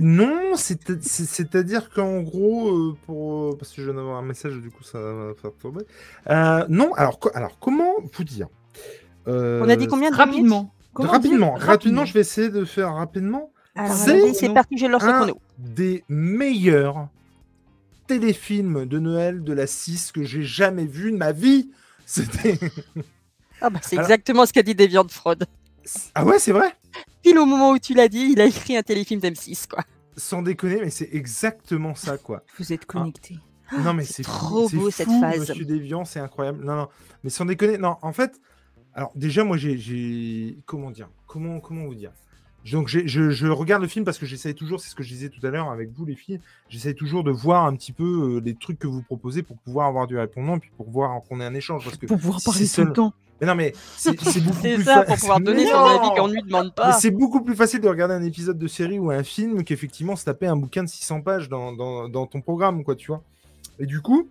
Non, 0.00 0.56
c'est- 0.56 1.00
c'est- 1.02 1.24
c'est-à-dire 1.26 1.90
qu'en 1.90 2.20
gros, 2.22 2.70
euh, 2.70 2.96
pour, 3.06 3.52
euh, 3.52 3.56
parce 3.56 3.70
que 3.72 3.80
je 3.82 3.86
viens 3.86 3.94
d'avoir 3.94 4.18
un 4.18 4.22
message, 4.22 4.54
du 4.56 4.70
coup, 4.70 4.82
ça 4.82 4.98
va 5.00 5.32
faire 5.40 5.52
tomber. 5.54 5.84
Euh, 6.28 6.64
non, 6.68 6.92
alors, 6.94 7.20
co- 7.20 7.30
alors, 7.34 7.58
comment 7.60 7.92
vous 8.12 8.24
dire 8.24 8.48
Euh, 9.28 9.62
On 9.64 9.68
a 9.68 9.76
dit 9.76 9.86
combien 9.86 10.10
de 10.10 10.16
Rapidement. 10.16 10.74
Rapidement, 10.94 11.52
rapidement, 11.54 12.04
je 12.04 12.12
vais 12.14 12.20
essayer 12.20 12.48
de 12.48 12.64
faire 12.64 12.94
rapidement. 12.94 13.52
C'est- 13.86 14.52
parti, 14.52 14.76
lance 14.88 15.02
le 15.04 15.08
un 15.08 15.16
chrono. 15.18 15.40
des 15.58 16.02
meilleurs 16.08 17.08
téléfilms 18.18 18.86
de 18.86 18.98
Noël 18.98 19.44
de 19.44 19.52
la 19.52 19.66
6 19.68 20.10
que 20.10 20.24
j'ai 20.24 20.42
jamais 20.42 20.84
vu 20.86 21.12
de 21.12 21.16
ma 21.16 21.30
vie. 21.32 21.70
C'était. 22.06 22.58
Ah 23.60 23.70
bah, 23.70 23.78
c'est 23.82 23.96
Alors- 23.96 24.10
exactement 24.10 24.46
ce 24.46 24.52
qu'a 24.52 24.62
dit 24.64 24.74
Deviant 24.74 25.06
Fraud. 25.08 25.36
Ah 26.14 26.24
ouais, 26.24 26.38
c'est 26.40 26.50
vrai? 26.52 26.74
Pile 27.22 27.38
au 27.38 27.46
moment 27.46 27.70
où 27.70 27.78
tu 27.78 27.94
l'as 27.94 28.08
dit, 28.08 28.30
il 28.32 28.40
a 28.40 28.46
écrit 28.46 28.76
un 28.76 28.82
téléfilm 28.82 29.20
d'M6, 29.20 29.68
quoi. 29.68 29.84
Sans 30.16 30.42
déconner, 30.42 30.80
mais 30.80 30.90
c'est 30.90 31.08
exactement 31.12 31.94
ça, 31.94 32.18
quoi. 32.18 32.42
Vous 32.58 32.72
êtes 32.72 32.84
connectés. 32.84 33.38
Non, 33.78 33.94
mais 33.94 34.04
c'est 34.04 34.24
trop 34.24 34.68
fou, 34.68 34.76
beau, 34.76 34.90
cette 34.90 35.06
fou, 35.06 35.20
phase. 35.20 35.38
Monsieur 35.48 35.64
Déviant, 35.64 36.04
c'est 36.04 36.18
incroyable. 36.18 36.64
Non, 36.64 36.74
non, 36.74 36.88
mais 37.22 37.30
sans 37.30 37.44
déconner, 37.44 37.78
non, 37.78 37.96
en 38.02 38.12
fait, 38.12 38.40
alors 38.92 39.12
déjà, 39.14 39.44
moi, 39.44 39.56
j'ai, 39.56 39.78
j'ai- 39.78 40.58
comment 40.66 40.90
dire, 40.90 41.08
comment, 41.28 41.60
comment 41.60 41.84
vous 41.86 41.94
dire? 41.94 42.10
Donc, 42.70 42.88
je, 42.88 43.06
je 43.06 43.46
regarde 43.46 43.80
le 43.82 43.88
film 43.88 44.04
parce 44.04 44.18
que 44.18 44.26
j'essaye 44.26 44.54
toujours, 44.54 44.80
c'est 44.80 44.90
ce 44.90 44.94
que 44.94 45.02
je 45.02 45.08
disais 45.08 45.28
tout 45.30 45.44
à 45.46 45.50
l'heure 45.50 45.70
avec 45.70 45.90
vous, 45.92 46.04
les 46.04 46.14
filles, 46.14 46.40
j'essaye 46.68 46.94
toujours 46.94 47.24
de 47.24 47.30
voir 47.30 47.64
un 47.66 47.74
petit 47.74 47.92
peu 47.92 48.36
euh, 48.36 48.40
les 48.44 48.54
trucs 48.54 48.78
que 48.78 48.86
vous 48.86 49.02
proposez 49.02 49.42
pour 49.42 49.56
pouvoir 49.58 49.86
avoir 49.88 50.06
du 50.06 50.18
répondant, 50.18 50.58
puis 50.58 50.70
pour 50.76 50.90
voir 50.90 51.22
qu'on 51.28 51.40
ait 51.40 51.44
un 51.44 51.54
échange. 51.54 51.84
Parce 51.84 51.96
que 51.96 52.06
Pour 52.06 52.18
pouvoir 52.18 52.38
si 52.40 52.44
parler 52.44 52.58
tout 52.58 52.62
le 52.64 52.68
seul- 52.86 52.92
temps. 52.92 53.12
Mais 53.40 53.46
non, 53.46 53.54
mais 53.54 53.72
c'est, 53.96 54.10
beaucoup 54.44 54.58
C'est 54.60 54.74
plus 54.74 54.84
ça, 54.84 54.96
fa- 54.96 55.04
pour 55.04 55.16
pouvoir 55.16 55.40
donner 55.40 55.64
son 55.66 55.78
avis 55.78 56.08
quand 56.14 56.24
on 56.24 56.28
lui 56.28 56.42
demande 56.42 56.74
pas. 56.74 56.92
c'est 56.92 57.10
beaucoup 57.10 57.42
plus 57.42 57.54
facile 57.56 57.80
de 57.80 57.88
regarder 57.88 58.12
un 58.14 58.22
épisode 58.22 58.58
de 58.58 58.66
série 58.68 58.98
ou 58.98 59.10
un 59.10 59.22
film 59.22 59.64
qu'effectivement 59.64 60.14
se 60.14 60.26
taper 60.26 60.46
un 60.46 60.56
bouquin 60.56 60.82
de 60.84 60.88
600 60.90 61.22
pages 61.22 61.48
dans, 61.48 61.72
dans, 61.72 62.10
dans 62.10 62.26
ton 62.26 62.42
programme, 62.42 62.84
quoi, 62.84 62.94
tu 62.94 63.06
vois. 63.06 63.22
Et 63.78 63.86
du 63.86 64.02
coup, 64.02 64.28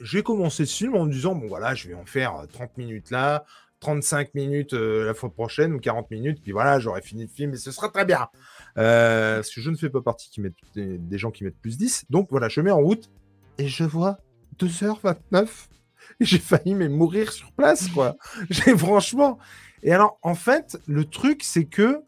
j'ai 0.00 0.22
commencé 0.22 0.64
ce 0.66 0.76
film 0.76 0.94
en 0.94 1.04
me 1.06 1.10
disant, 1.12 1.34
bon 1.34 1.48
voilà, 1.48 1.74
je 1.74 1.88
vais 1.88 1.94
en 1.94 2.04
faire 2.06 2.36
euh, 2.36 2.46
30 2.52 2.78
minutes 2.78 3.10
là, 3.10 3.44
35 3.84 4.34
minutes 4.34 4.72
euh, 4.72 5.04
la 5.04 5.12
fois 5.12 5.30
prochaine 5.30 5.74
ou 5.74 5.78
40 5.78 6.10
minutes, 6.10 6.40
puis 6.42 6.52
voilà, 6.52 6.78
j'aurai 6.78 7.02
fini 7.02 7.24
le 7.24 7.28
film 7.28 7.52
et 7.52 7.58
ce 7.58 7.70
sera 7.70 7.90
très 7.90 8.06
bien. 8.06 8.28
Euh, 8.78 9.36
parce 9.36 9.50
que 9.50 9.60
je 9.60 9.68
ne 9.68 9.76
fais 9.76 9.90
pas 9.90 10.00
partie 10.00 10.30
qui 10.30 10.40
mettent, 10.40 10.54
des, 10.74 10.96
des 10.96 11.18
gens 11.18 11.30
qui 11.30 11.44
mettent 11.44 11.60
plus 11.60 11.76
10. 11.76 12.06
Donc 12.08 12.28
voilà, 12.30 12.48
je 12.48 12.62
mets 12.62 12.70
en 12.70 12.80
route 12.80 13.10
et 13.58 13.68
je 13.68 13.84
vois 13.84 14.16
2h29 14.58 15.48
et 16.20 16.24
j'ai 16.24 16.38
failli 16.38 16.74
mais 16.74 16.88
mourir 16.88 17.30
sur 17.30 17.52
place, 17.52 17.88
quoi. 17.88 18.16
j'ai 18.50 18.74
franchement. 18.76 19.38
Et 19.82 19.92
alors, 19.92 20.18
en 20.22 20.34
fait, 20.34 20.78
le 20.86 21.04
truc, 21.04 21.42
c'est 21.44 21.66
que. 21.66 22.00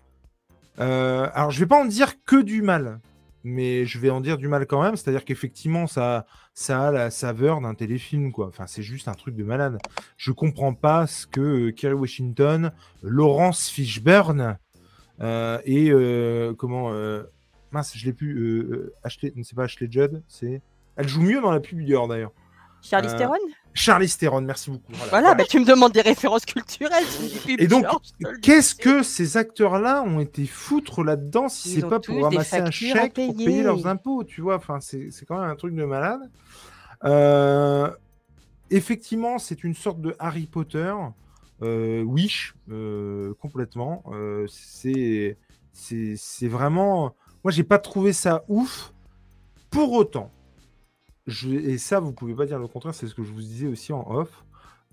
euh, 0.81 1.29
alors, 1.35 1.51
je 1.51 1.61
vais 1.61 1.67
pas 1.67 1.79
en 1.79 1.85
dire 1.85 2.15
que 2.25 2.41
du 2.41 2.63
mal, 2.63 3.01
mais 3.45 3.85
je 3.85 3.99
vais 3.99 4.09
en 4.09 4.23
dire 4.23 4.39
du 4.39 4.49
mal 4.49 4.67
quand 4.67 4.83
même. 4.83 4.97
C'est-à-dire 4.97 5.27
qu'effectivement, 5.27 5.87
ça, 5.87 6.25
ça 6.59 6.89
a 6.89 6.91
la 6.91 7.11
saveur 7.11 7.61
d'un 7.61 7.75
téléfilm, 7.75 8.33
quoi. 8.33 8.47
Enfin, 8.49 8.67
c'est 8.67 8.83
juste 8.83 9.09
un 9.09 9.13
truc 9.13 9.37
de 9.37 9.45
malade. 9.45 9.79
Je 10.17 10.33
comprends 10.33 10.73
pas 10.73 11.07
ce 11.07 11.27
que 11.27 11.69
euh, 11.69 11.71
Kerry 11.71 11.93
Washington, 11.95 12.73
Laurence 13.03 13.69
Fishburne 13.69 14.59
euh, 15.21 15.61
et 15.65 15.91
euh, 15.91 16.55
comment. 16.55 16.93
euh, 16.93 17.25
mince, 17.73 17.93
je 17.95 18.07
l'ai 18.07 18.15
plus. 18.15 18.35
Euh, 18.35 18.75
euh, 18.75 18.95
Ashley, 19.03 19.35
c'est 19.43 19.55
pas 19.55 19.65
Ashley 19.65 19.87
Judd, 19.91 20.23
c'est. 20.29 20.63
Elle 20.97 21.09
joue 21.09 21.21
mieux 21.21 21.43
dans 21.43 21.51
la 21.51 21.61
pub 21.61 21.79
d'ailleurs, 21.79 22.09
d'ailleurs. 22.09 22.33
Charlie 22.81 23.15
Theron? 23.15 23.35
Charlie 23.77 24.09
Theron, 24.09 24.41
merci 24.41 24.71
beaucoup. 24.71 24.93
Voilà, 25.11 25.35
bah, 25.35 25.45
tu 25.45 25.61
me 25.61 25.65
demandes 25.67 25.93
des 25.93 26.01
références 26.01 26.47
culturelles. 26.47 27.05
dis 27.21 27.57
Et 27.59 27.67
donc, 27.67 27.85
qu'est-ce 28.43 28.75
que 28.75 29.03
ces 29.03 29.37
acteurs-là 29.37 30.03
ont 30.03 30.19
été 30.19 30.47
foutre 30.47 31.05
là-dedans 31.05 31.49
si 31.49 31.69
c'est 31.69 31.87
pas 31.87 32.01
pour 32.01 32.23
ramasser 32.23 32.57
un 32.57 32.71
chèque 32.71 33.15
pour 33.15 33.35
payer 33.35 33.47
payer. 33.47 33.63
leurs 33.63 33.87
impôts, 33.87 34.25
tu 34.25 34.41
vois 34.41 34.57
Enfin, 34.57 34.81
c'est 34.81 35.11
quand 35.29 35.39
même 35.39 35.51
un 35.51 35.57
truc 35.57 35.75
de 35.75 35.85
malade. 35.85 36.21
Euh, 37.05 37.91
effectivement, 38.71 39.39
c'est 39.39 39.63
une 39.63 39.75
sorte 39.75 40.01
de 40.01 40.17
Harry 40.19 40.47
Potter, 40.47 40.95
euh, 41.63 42.03
Wish, 42.03 42.55
euh, 42.71 43.35
complètement. 43.41 44.03
Euh, 44.13 44.47
c'est 44.49 45.37
c'est 45.73 46.15
c'est 46.17 46.49
vraiment. 46.49 47.15
Moi, 47.45 47.53
j'ai 47.53 47.65
pas 47.65 47.79
trouvé 47.79 48.15
ça 48.15 48.45
ouf. 48.49 48.93
Pour 49.69 49.93
autant, 49.93 50.31
et 51.49 51.79
ça, 51.79 52.01
vous 52.01 52.13
pouvez 52.13 52.35
pas 52.35 52.47
dire 52.47 52.59
le 52.59 52.69
contraire, 52.69 52.95
c'est 52.95 53.07
ce 53.07 53.15
que 53.15 53.23
je 53.23 53.33
vous 53.33 53.41
disais 53.41 53.67
aussi 53.67 53.93
en 53.93 54.07
off. 54.11 54.45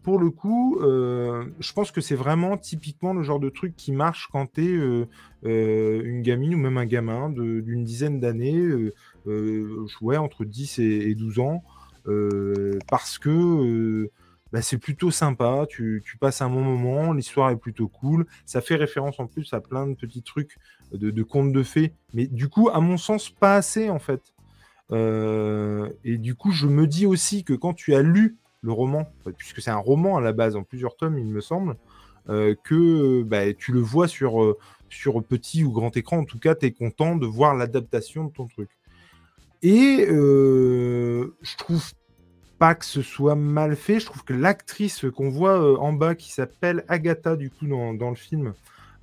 Pour 0.02 0.20
le 0.20 0.32
coup, 0.32 0.80
euh, 0.82 1.46
je 1.60 1.72
pense 1.72 1.92
que 1.92 2.02
c'est 2.02 2.16
vraiment 2.16 2.58
typiquement 2.58 3.14
le 3.14 3.24
genre 3.24 3.40
de 3.40 3.50
truc 3.50 3.76
qui 3.78 3.94
marche 3.94 4.28
quand 4.32 4.52
tu 4.54 4.62
es 4.62 5.08
une 5.44 6.22
gamine 6.22 6.56
ou 6.56 6.58
même 6.58 6.78
un 6.78 6.86
gamin 6.86 7.30
d'une 7.30 7.86
dizaine 7.86 8.20
d'années, 8.20 8.58
euh, 8.58 8.94
euh, 9.28 9.86
ouais, 10.02 10.18
entre 10.18 10.44
10 10.46 10.80
et, 10.80 10.84
et 10.84 11.16
12 11.16 11.40
ans, 11.40 11.64
euh, 12.08 12.78
parce 12.90 13.18
que 13.18 13.30
euh, 13.30 14.12
bah, 14.52 14.62
c'est 14.62 14.78
plutôt 14.78 15.12
sympa, 15.12 15.66
tu, 15.70 16.04
passes 16.20 16.42
un 16.42 16.50
bon 16.50 16.62
moment, 16.62 17.14
l'histoire 17.14 17.50
est 17.50 17.58
plutôt 17.58 17.88
cool, 17.88 18.26
ça 18.46 18.62
fait 18.62 18.76
référence 18.76 19.20
en 19.20 19.28
plus 19.28 19.54
à 19.54 19.62
plein 19.62 19.88
de 19.88 19.96
petits 19.96 20.22
trucs 20.22 20.58
de 20.92 21.24
contes 21.24 21.54
de 21.54 21.64
fées, 21.64 21.94
mais 22.14 22.28
du 22.28 22.50
coup, 22.50 22.70
à 22.72 22.80
mon 22.80 22.98
sens, 22.98 23.30
pas 23.30 23.56
assez 23.56 23.90
en 23.90 24.00
fait. 24.00 24.33
Euh, 24.92 25.90
et 26.04 26.18
du 26.18 26.36
coup, 26.36 26.52
je 26.52 26.68
me 26.68 26.88
dis 26.88 27.06
aussi 27.06 27.44
que 27.44 27.54
quand 27.54 27.74
tu 27.74 27.96
as 27.96 28.02
lu 28.02 28.38
le 28.62 28.72
roman, 28.72 29.12
puisque 29.38 29.62
c'est 29.62 29.72
un 29.72 29.78
roman 29.78 30.18
à 30.18 30.22
la 30.22 30.34
base, 30.34 30.56
en 30.56 30.64
plusieurs 30.64 30.96
tomes, 30.96 31.18
il 31.18 31.26
me 31.26 31.42
semble, 31.42 31.76
euh, 32.30 32.56
que 32.64 33.24
bah, 33.24 33.54
tu 33.54 33.72
le 33.72 33.80
vois 33.80 34.08
sur, 34.08 34.42
euh, 34.42 34.58
sur 34.90 35.22
petit 35.24 35.64
ou 35.64 35.72
grand 35.72 35.96
écran. 35.98 36.20
En 36.20 36.26
tout 36.26 36.40
cas, 36.40 36.56
tu 36.56 36.66
es 36.66 36.72
content 36.72 37.16
de 37.16 37.26
voir 37.26 37.56
l'adaptation 37.56 38.26
de 38.26 38.32
ton 38.32 38.48
truc. 38.48 38.70
Et 39.62 40.06
je 40.10 41.58
trouve 41.58 41.94
pas 42.60 42.76
que 42.76 42.84
ce 42.84 43.02
soit 43.02 43.36
mal 43.36 43.78
fait. 43.78 44.02
Je 44.02 44.06
trouve 44.06 44.26
que 44.26 44.34
l'actrice 44.34 45.06
qu'on 45.16 45.30
voit 45.30 45.80
en 45.80 45.94
bas, 45.94 46.16
qui 46.16 46.34
s'appelle 46.34 46.84
Agatha, 46.90 47.38
du 47.38 47.50
coup, 47.50 47.66
dans, 47.66 47.94
dans 47.94 48.10
le 48.10 48.16
film, 48.18 48.54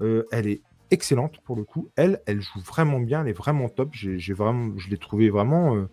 elle 0.01 0.47
est 0.47 0.61
excellente 0.91 1.39
pour 1.45 1.57
le 1.57 1.65
coup. 1.65 1.89
Elle, 1.97 2.21
elle 2.27 2.41
joue 2.41 2.61
vraiment 2.61 3.01
bien, 3.01 3.23
elle 3.23 3.29
est 3.29 3.33
vraiment 3.33 3.69
top. 3.69 3.91
J'ai 3.93 4.33
vraiment, 4.33 4.73
je 4.79 4.89
l'ai 4.89 4.99
trouvée 4.99 5.31
vraiment 5.31 5.77
euh, 5.77 5.89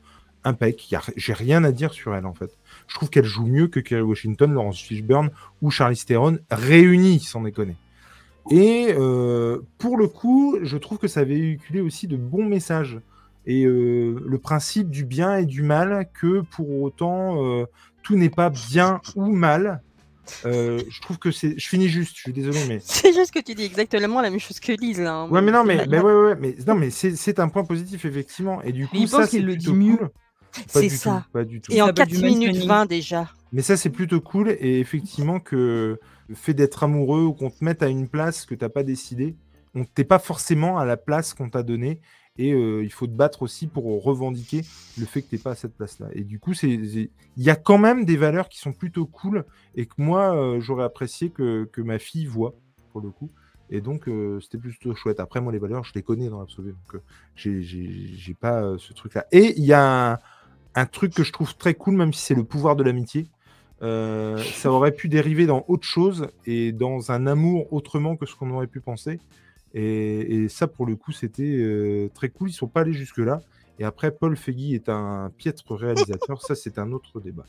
J'ai 1.15 1.33
rien 1.33 1.63
à 1.63 1.71
dire 1.71 1.93
sur 1.93 2.15
elle 2.15 2.25
en 2.25 2.33
fait. 2.33 2.57
Je 2.87 2.95
trouve 2.95 3.09
qu'elle 3.09 3.25
joue 3.25 3.45
mieux 3.45 3.67
que 3.67 3.79
Kerry 3.79 4.01
Washington, 4.01 4.53
Laurence 4.53 4.81
Fishburne 4.81 5.31
ou 5.61 5.71
Charlize 5.71 6.05
Theron 6.05 6.39
réunis, 6.49 7.19
sans 7.19 7.41
déconner. 7.41 7.75
Et 8.49 8.93
euh, 8.97 9.59
pour 9.77 9.97
le 9.97 10.07
coup, 10.07 10.57
je 10.61 10.77
trouve 10.77 10.97
que 10.97 11.07
ça 11.07 11.23
véhiculé 11.23 11.81
aussi 11.81 12.07
de 12.07 12.15
bons 12.15 12.45
messages. 12.45 12.99
Et 13.45 13.65
euh, 13.65 14.21
le 14.25 14.37
principe 14.37 14.89
du 14.89 15.05
bien 15.05 15.37
et 15.37 15.45
du 15.45 15.63
mal, 15.63 16.09
que 16.13 16.41
pour 16.41 16.81
autant, 16.81 17.43
euh, 17.43 17.65
tout 18.03 18.15
n'est 18.15 18.29
pas 18.29 18.49
bien 18.49 19.01
ou 19.15 19.27
mal. 19.27 19.81
Euh, 20.45 20.79
je 20.89 21.01
trouve 21.01 21.17
que 21.19 21.31
c'est. 21.31 21.57
Je 21.57 21.67
finis 21.67 21.87
juste, 21.89 22.15
je 22.15 22.21
suis 22.21 22.33
désolé, 22.33 22.59
mais. 22.67 22.79
C'est 22.83 23.13
juste 23.13 23.31
que 23.31 23.39
tu 23.39 23.53
dis 23.55 23.63
exactement 23.63 24.21
la 24.21 24.29
même 24.29 24.39
chose 24.39 24.59
que 24.59 24.71
Lise 24.73 24.99
là. 24.99 25.13
hein. 25.13 25.29
Ouais, 25.29 25.41
mais 25.41 25.51
non, 25.51 25.63
C'est 25.65 25.75
mais, 25.75 25.85
mais 25.87 25.99
ouais, 25.99 26.13
ouais, 26.13 26.35
mais 26.39 26.55
non, 26.67 26.75
mais 26.75 26.89
c'est 26.89 27.15
c'est 27.15 27.39
un 27.39 27.49
point 27.49 27.63
positif 27.63 28.05
effectivement. 28.05 28.61
Et 28.63 28.71
du 28.71 28.87
coup, 28.87 28.95
il 28.97 29.07
ça 29.07 29.17
pense 29.17 29.29
c'est 29.29 29.37
qu'il 29.37 29.45
le 29.45 29.53
plutôt 29.53 29.71
dit 29.73 29.77
mieux. 29.77 29.97
cool. 29.97 30.09
Pas 30.73 30.81
C'est 30.81 30.87
du 30.87 30.97
ça. 30.97 31.23
tout, 31.25 31.31
pas 31.31 31.43
du 31.43 31.61
tout. 31.61 31.71
Et 31.71 31.81
en 31.81 31.87
Ça 31.87 31.87
s'appelle 31.87 32.07
4 32.07 32.09
du 32.09 32.17
minutes 32.23 32.47
mansplaining. 32.47 32.67
20 32.67 32.85
déjà. 32.87 33.31
Mais 33.51 33.61
ça 33.61 33.77
c'est 33.77 33.89
plutôt 33.89 34.21
cool 34.21 34.49
et 34.59 34.79
effectivement 34.79 35.39
que 35.39 35.99
le 36.27 36.35
fait 36.35 36.53
d'être 36.53 36.83
amoureux 36.83 37.21
ou 37.23 37.33
qu'on 37.33 37.49
te 37.49 37.63
mette 37.63 37.81
à 37.83 37.87
une 37.87 38.07
place 38.09 38.45
que 38.45 38.55
t'as 38.55 38.69
pas 38.69 38.83
décidé, 38.83 39.35
on 39.75 39.85
t'es 39.85 40.03
pas 40.03 40.19
forcément 40.19 40.77
à 40.77 40.85
la 40.85 40.97
place 40.97 41.33
qu'on 41.33 41.49
t'a 41.49 41.63
donnée 41.63 41.99
et 42.37 42.53
euh, 42.53 42.83
il 42.83 42.91
faut 42.91 43.07
te 43.07 43.11
battre 43.11 43.41
aussi 43.41 43.67
pour 43.67 44.03
revendiquer 44.03 44.61
le 44.97 45.05
fait 45.05 45.21
que 45.21 45.29
t'es 45.31 45.37
pas 45.37 45.51
à 45.51 45.55
cette 45.55 45.75
place-là. 45.75 46.07
Et 46.13 46.23
du 46.23 46.39
coup, 46.39 46.53
c'est 46.53 46.69
il 46.69 47.09
y 47.37 47.49
a 47.49 47.55
quand 47.55 47.77
même 47.77 48.05
des 48.05 48.17
valeurs 48.17 48.49
qui 48.49 48.59
sont 48.59 48.73
plutôt 48.73 49.05
cool 49.05 49.45
et 49.75 49.85
que 49.85 49.93
moi 49.97 50.35
euh, 50.35 50.59
j'aurais 50.59 50.83
apprécié 50.83 51.29
que, 51.29 51.65
que 51.71 51.81
ma 51.81 51.99
fille 51.99 52.25
voit 52.25 52.53
pour 52.91 53.01
le 53.01 53.09
coup. 53.09 53.29
Et 53.69 53.81
donc 53.81 54.07
euh, 54.07 54.39
c'était 54.39 54.57
plutôt 54.57 54.95
chouette. 54.95 55.19
Après 55.19 55.41
moi 55.41 55.51
les 55.51 55.59
valeurs 55.59 55.83
je 55.83 55.93
les 55.93 56.03
connais 56.03 56.29
dans 56.29 56.39
l'absolu 56.39 56.73
donc 56.73 57.01
j'ai- 57.35 58.33
pas 58.39 58.77
ce 58.77 58.93
truc-là. 58.93 59.25
Et 59.31 59.53
il 59.57 59.65
y 59.65 59.73
a 59.73 60.13
un, 60.13 60.19
un 60.75 60.85
truc 60.85 61.13
que 61.13 61.23
je 61.23 61.31
trouve 61.31 61.55
très 61.57 61.73
cool 61.73 61.95
même 61.95 62.13
si 62.13 62.21
c'est 62.21 62.35
le 62.35 62.43
pouvoir 62.43 62.75
de 62.75 62.83
l'amitié. 62.83 63.27
Ça 63.81 64.71
aurait 64.71 64.91
pu 64.91 65.07
dériver 65.09 65.45
dans 65.45 65.63
autre 65.67 65.85
chose 65.85 66.27
et 66.45 66.71
dans 66.71 67.11
un 67.11 67.27
amour 67.27 67.71
autrement 67.71 68.15
que 68.15 68.25
ce 68.25 68.35
qu'on 68.35 68.49
aurait 68.51 68.67
pu 68.67 68.79
penser. 68.81 69.19
Et, 69.79 70.33
et 70.33 70.49
ça, 70.49 70.65
pour 70.67 70.87
le 70.87 70.95
coup, 70.95 71.11
c'était 71.11 71.43
euh, 71.43 72.09
très 72.15 72.29
cool. 72.29 72.49
Ils 72.49 72.53
sont 72.53 72.67
pas 72.67 72.81
allés 72.81 72.93
jusque-là. 72.93 73.41
Et 73.77 73.83
après, 73.85 74.09
Paul 74.09 74.35
Feigui 74.35 74.73
est 74.73 74.89
un 74.89 75.31
piètre 75.37 75.75
réalisateur. 75.75 76.41
ça, 76.41 76.55
c'est 76.55 76.79
un 76.79 76.91
autre 76.91 77.19
débat. 77.21 77.45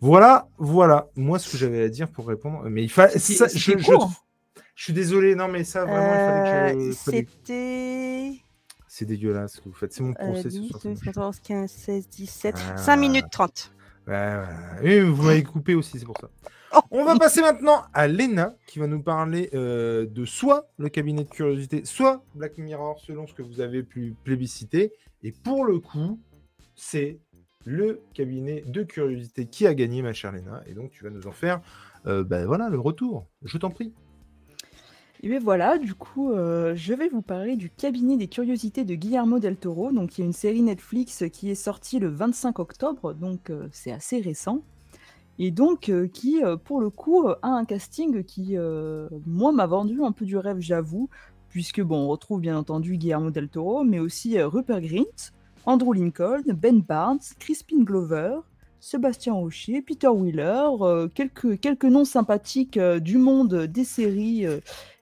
Voilà, 0.00 0.48
voilà. 0.58 1.08
Moi, 1.14 1.38
ce 1.38 1.52
que 1.52 1.56
j'avais 1.56 1.82
à 1.82 1.88
dire 1.88 2.08
pour 2.08 2.26
répondre. 2.26 2.68
Mais 2.68 2.82
il 2.82 2.90
fallait. 2.90 3.14
Je, 3.14 4.82
suis 4.82 4.92
désolé. 4.92 5.36
Non, 5.36 5.46
mais 5.46 5.62
ça, 5.62 5.84
vraiment, 5.84 6.80
il 6.80 6.92
fallait 6.94 7.24
que 7.24 7.30
Euh, 7.30 7.42
C'était. 7.44 8.42
C'est 8.88 9.04
dégueulasse 9.04 9.54
ce 9.54 9.60
que 9.60 9.68
vous 9.68 9.74
faites. 9.74 9.92
C'est 9.92 10.02
mon 10.02 10.10
euh, 10.10 10.14
procès 10.14 10.50
ce 10.50 10.58
10, 10.58 10.68
soir. 10.68 10.82
12, 10.82 11.00
14, 11.00 11.40
15, 11.40 11.70
16, 11.70 12.08
17, 12.08 12.54
Ah. 12.56 12.76
5 12.76 12.96
minutes 12.96 13.26
30. 13.30 13.72
Ouais, 14.08 14.14
ouais. 14.14 14.46
Et 14.82 15.00
vous 15.00 15.22
m'avez 15.22 15.44
coupé 15.44 15.76
aussi, 15.76 16.00
c'est 16.00 16.04
pour 16.06 16.18
ça. 16.18 16.28
Oh. 16.74 16.80
On 16.90 17.04
va 17.04 17.16
passer 17.16 17.40
maintenant 17.40 17.82
à 17.94 18.08
Lena 18.08 18.54
qui 18.66 18.78
va 18.78 18.86
nous 18.86 19.02
parler 19.02 19.50
euh, 19.54 20.06
de 20.06 20.24
soit 20.24 20.68
le 20.78 20.88
cabinet 20.88 21.24
de 21.24 21.28
curiosité, 21.28 21.84
soit 21.84 22.24
Black 22.34 22.58
Mirror, 22.58 22.98
selon 23.00 23.26
ce 23.26 23.34
que 23.34 23.42
vous 23.42 23.60
avez 23.60 23.82
pu 23.82 24.14
plébisciter. 24.24 24.92
Et 25.22 25.32
pour 25.32 25.64
le 25.64 25.78
coup, 25.78 26.18
c'est 26.74 27.18
le 27.64 28.00
cabinet 28.14 28.62
de 28.66 28.82
curiosité 28.82 29.46
qui 29.46 29.66
a 29.66 29.74
gagné, 29.74 30.02
ma 30.02 30.12
chère 30.12 30.32
Lena. 30.32 30.62
Et 30.66 30.74
donc, 30.74 30.90
tu 30.90 31.04
vas 31.04 31.10
nous 31.10 31.26
en 31.26 31.32
faire 31.32 31.60
euh, 32.06 32.22
ben 32.22 32.46
voilà, 32.46 32.68
le 32.68 32.78
retour. 32.78 33.26
Je 33.42 33.58
t'en 33.58 33.70
prie. 33.70 33.92
Et 35.22 35.28
bien 35.28 35.40
voilà, 35.40 35.78
du 35.78 35.94
coup, 35.94 36.32
euh, 36.32 36.74
je 36.76 36.92
vais 36.92 37.08
vous 37.08 37.22
parler 37.22 37.56
du 37.56 37.70
cabinet 37.70 38.16
des 38.16 38.28
curiosités 38.28 38.84
de 38.84 38.94
Guillermo 38.94 39.38
del 39.38 39.56
Toro. 39.56 39.90
Donc, 39.90 40.16
il 40.16 40.20
y 40.20 40.24
a 40.24 40.26
une 40.26 40.32
série 40.32 40.62
Netflix 40.62 41.24
qui 41.32 41.50
est 41.50 41.54
sortie 41.54 41.98
le 41.98 42.08
25 42.08 42.58
octobre, 42.58 43.14
donc 43.14 43.50
euh, 43.50 43.66
c'est 43.72 43.92
assez 43.92 44.20
récent. 44.20 44.62
Et 45.38 45.50
donc, 45.50 45.88
euh, 45.88 46.08
qui, 46.08 46.42
euh, 46.42 46.56
pour 46.56 46.80
le 46.80 46.90
coup, 46.90 47.26
euh, 47.26 47.36
a 47.42 47.48
un 47.48 47.64
casting 47.64 48.24
qui, 48.24 48.56
moi, 49.26 49.52
m'a 49.52 49.66
vendu 49.66 50.02
un 50.02 50.12
peu 50.12 50.24
du 50.24 50.36
rêve, 50.36 50.60
j'avoue, 50.60 51.08
puisque, 51.48 51.80
bon, 51.80 52.04
on 52.04 52.08
retrouve 52.08 52.40
bien 52.40 52.56
entendu 52.56 52.96
Guillermo 52.96 53.30
del 53.30 53.48
Toro, 53.48 53.84
mais 53.84 53.98
aussi 53.98 54.40
Rupert 54.40 54.80
Grint, 54.80 55.32
Andrew 55.64 55.92
Lincoln, 55.92 56.42
Ben 56.54 56.80
Barnes, 56.80 57.20
Crispin 57.38 57.82
Glover, 57.82 58.38
Sébastien 58.80 59.32
Rocher, 59.34 59.82
Peter 59.82 60.08
Wheeler, 60.08 61.08
quelques, 61.14 61.84
noms 61.84 62.04
sympathiques 62.04 62.78
du 62.78 63.18
monde 63.18 63.64
des 63.66 63.84
séries 63.84 64.46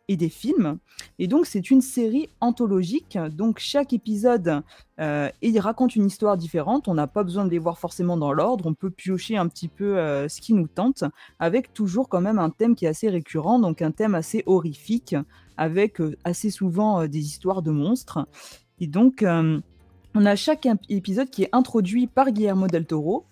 et 0.08 0.16
des 0.16 0.28
films. 0.28 0.78
Et 1.18 1.26
donc, 1.26 1.46
c'est 1.46 1.70
une 1.70 1.80
série 1.80 2.28
anthologique. 2.40 3.18
Donc, 3.32 3.58
chaque 3.58 3.92
épisode, 3.92 4.62
euh, 5.00 5.30
il 5.40 5.58
raconte 5.58 5.96
une 5.96 6.06
histoire 6.06 6.36
différente. 6.36 6.88
On 6.88 6.94
n'a 6.94 7.06
pas 7.06 7.22
besoin 7.22 7.44
de 7.46 7.50
les 7.50 7.58
voir 7.58 7.78
forcément 7.78 8.16
dans 8.16 8.32
l'ordre. 8.32 8.66
On 8.66 8.74
peut 8.74 8.90
piocher 8.90 9.36
un 9.36 9.48
petit 9.48 9.68
peu 9.68 9.96
euh, 9.96 10.28
ce 10.28 10.40
qui 10.40 10.52
nous 10.52 10.68
tente, 10.68 11.04
avec 11.38 11.72
toujours 11.72 12.08
quand 12.08 12.20
même 12.20 12.38
un 12.38 12.50
thème 12.50 12.74
qui 12.74 12.84
est 12.84 12.88
assez 12.88 13.08
récurrent, 13.08 13.58
donc 13.58 13.80
un 13.80 13.92
thème 13.92 14.14
assez 14.14 14.42
horrifique, 14.46 15.16
avec 15.56 16.00
euh, 16.00 16.16
assez 16.24 16.50
souvent 16.50 17.06
des 17.06 17.20
histoires 17.20 17.62
de 17.62 17.70
monstres. 17.70 18.26
Et 18.80 18.86
donc, 18.86 19.24
on 20.16 20.26
a 20.26 20.36
chaque 20.36 20.64
ép- 20.64 20.78
épisode 20.88 21.30
qui 21.30 21.44
est 21.44 21.48
introduit 21.52 22.08
par 22.08 22.30
Guillermo 22.30 22.66
del 22.66 22.84
Toro, 22.86 23.24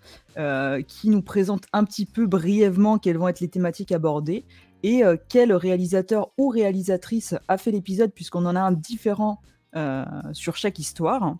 qui 0.87 1.11
nous 1.11 1.23
présente 1.23 1.65
un 1.73 1.85
petit 1.85 2.07
peu 2.07 2.27
brièvement 2.27 2.99
quelles 2.99 3.19
vont 3.19 3.29
être 3.29 3.41
les 3.41 3.49
thématiques 3.49 3.93
abordées 3.93 4.45
et 4.83 5.05
euh, 5.05 5.17
quel 5.29 5.53
réalisateur 5.53 6.31
ou 6.39 6.49
réalisatrice 6.49 7.35
a 7.49 7.59
fait 7.59 7.71
l'épisode, 7.71 8.13
puisqu'on 8.13 8.47
en 8.47 8.57
a 8.57 8.61
un 8.61 8.73
différent 8.73 9.41
euh, 9.77 10.05
sur 10.33 10.57
chaque 10.57 10.79
histoire. 10.79 11.37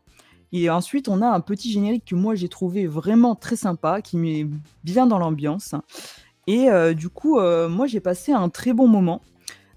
Et 0.53 0.69
ensuite, 0.71 1.09
on 1.09 1.23
a 1.23 1.29
un 1.29 1.41
petit 1.41 1.73
générique 1.73 2.05
que 2.05 2.15
moi 2.15 2.35
j'ai 2.35 2.49
trouvé 2.49 2.87
vraiment 2.87 3.35
très 3.35 3.57
sympa, 3.57 4.03
qui 4.03 4.17
met 4.17 4.47
bien 4.85 5.07
dans 5.07 5.19
l'ambiance. 5.19 5.75
Et 6.47 6.69
euh, 6.71 6.93
du 6.93 7.09
coup, 7.09 7.41
moi 7.41 7.87
j'ai 7.87 8.01
passé 8.01 8.33
un 8.33 8.49
très 8.49 8.73
bon 8.73 8.87
moment. 8.87 9.23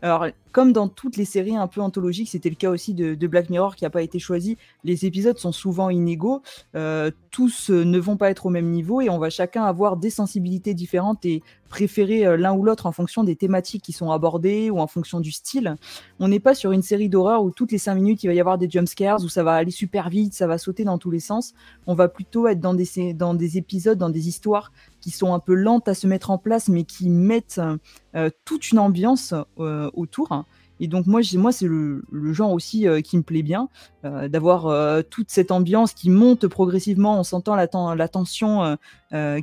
Alors, 0.02 0.28
comme 0.56 0.72
dans 0.72 0.88
toutes 0.88 1.18
les 1.18 1.26
séries 1.26 1.58
un 1.58 1.68
peu 1.68 1.82
anthologiques, 1.82 2.30
c'était 2.30 2.48
le 2.48 2.56
cas 2.56 2.70
aussi 2.70 2.94
de, 2.94 3.28
Black 3.28 3.50
Mirror 3.50 3.76
qui 3.76 3.84
n'a 3.84 3.90
pas 3.90 4.02
été 4.02 4.20
choisi, 4.20 4.58
les 4.86 5.06
épisodes 5.06 5.38
sont 5.38 5.52
souvent 5.52 5.90
inégaux, 5.90 6.44
euh, 6.76 7.12
tous 7.30 7.72
euh, 7.72 7.84
ne 7.84 8.00
vont 8.00 8.16
pas 8.16 8.30
être 8.30 8.46
au 8.46 8.50
même 8.50 8.70
niveau 8.70 9.02
et 9.02 9.10
on 9.10 9.18
va 9.18 9.30
chacun 9.30 9.66
avoir 9.66 9.98
des 9.98 10.10
sensibilités 10.10 10.74
différentes 10.74 11.26
et 11.26 11.44
préférer 11.68 12.26
euh, 12.26 12.38
l'un 12.38 12.54
ou 12.54 12.64
l'autre 12.64 12.86
en 12.86 12.94
fonction 12.94 13.26
des 13.26 13.36
thématiques 13.36 13.84
qui 13.84 13.92
sont 13.92 14.12
abordées 14.12 14.70
ou 14.70 14.80
en 14.80 14.88
fonction 14.88 15.20
du 15.20 15.34
style. 15.34 15.76
On 16.22 16.30
n'est 16.30 16.40
pas 16.40 16.56
sur 16.56 16.72
une 16.72 16.84
série 16.84 17.10
d'horreur 17.10 17.44
où 17.44 17.52
toutes 17.52 17.74
les 17.74 17.78
cinq 17.78 17.96
minutes 17.96 18.24
il 18.24 18.28
va 18.28 18.34
y 18.34 18.40
avoir 18.40 18.58
des 18.58 18.70
jumpscares, 18.70 19.22
où 19.26 19.28
ça 19.28 19.44
va 19.44 19.56
aller 19.56 19.72
super 19.72 20.08
vite, 20.08 20.34
ça 20.34 20.48
va 20.48 20.58
sauter 20.58 20.86
dans 20.86 20.98
tous 20.98 21.12
les 21.12 21.20
sens. 21.20 21.54
On 21.86 21.96
va 21.96 22.08
plutôt 22.08 22.48
être 22.48 22.62
dans 22.62 22.74
des, 22.74 23.58
épisodes, 23.58 23.98
dans 23.98 24.10
des 24.10 24.30
histoires 24.30 24.72
qui 25.02 25.12
sont 25.12 25.34
un 25.34 25.40
peu 25.40 25.54
lentes 25.54 25.90
à 25.90 25.96
se 25.96 26.08
mettre 26.08 26.32
en 26.32 26.38
place, 26.38 26.70
mais 26.70 26.86
qui 26.86 27.10
mettent 27.10 27.60
toute 28.46 28.72
une 28.72 28.80
ambiance 28.80 29.34
autour. 29.58 30.45
Et 30.80 30.88
donc 30.88 31.08
moi, 31.08 31.22
moi 31.36 31.52
c'est 31.52 31.68
le, 31.68 32.04
genre 32.34 32.52
aussi 32.52 32.88
euh, 32.88 33.02
qui 33.02 33.18
me 33.18 33.24
plaît 33.24 33.44
bien, 33.44 33.70
euh, 34.04 34.28
d'avoir 34.28 34.68
euh, 34.68 35.02
toute 35.02 35.32
cette 35.32 35.52
ambiance 35.52 35.94
qui 35.94 36.10
monte 36.10 36.48
progressivement, 36.48 37.20
on 37.20 37.24
sentant 37.24 37.56
la, 37.56 37.68
ten- 37.68 37.96
la 37.96 38.08
tension 38.08 38.78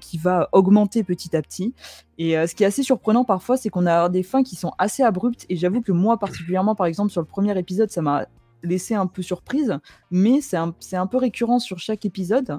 qui 0.02 0.18
va 0.18 0.50
augmenter 0.52 1.02
petit 1.02 1.34
à 1.34 1.40
petit. 1.40 1.72
Et 2.18 2.34
ce 2.46 2.54
qui 2.54 2.62
est 2.62 2.66
assez 2.66 2.82
surprenant 2.82 3.24
parfois, 3.24 3.56
c'est 3.56 3.70
qu'on 3.70 3.86
a 3.86 4.10
des 4.10 4.22
fins 4.22 4.42
qui 4.42 4.54
sont 4.54 4.72
assez 4.76 5.02
abruptes. 5.02 5.46
Et 5.48 5.56
j'avoue 5.56 5.80
que 5.80 5.92
moi, 5.92 6.18
particulièrement, 6.18 6.74
par 6.74 6.84
exemple, 6.84 7.10
sur 7.10 7.22
le 7.22 7.26
premier 7.26 7.58
épisode, 7.58 7.90
ça 7.90 8.02
m'a 8.02 8.26
laissé 8.62 8.94
un 8.94 9.06
peu 9.06 9.22
surprise, 9.22 9.78
mais 10.10 10.42
c'est 10.42 10.58
un, 10.58 11.06
peu 11.06 11.16
récurrent 11.16 11.58
sur 11.58 11.78
chaque 11.78 12.04
épisode. 12.04 12.58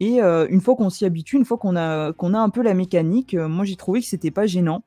Et 0.00 0.20
une 0.20 0.62
fois 0.62 0.76
qu'on 0.76 0.88
s'y 0.88 1.04
habitue, 1.04 1.36
une 1.36 1.44
fois 1.44 1.58
qu'on 1.58 1.76
a, 1.76 2.14
qu'on 2.14 2.32
a 2.32 2.38
un 2.38 2.48
peu 2.48 2.62
la 2.62 2.72
mécanique, 2.72 3.34
moi 3.34 3.66
j'ai 3.66 3.76
trouvé 3.76 4.00
que 4.00 4.06
c'était 4.06 4.30
pas 4.30 4.46
gênant. 4.46 4.82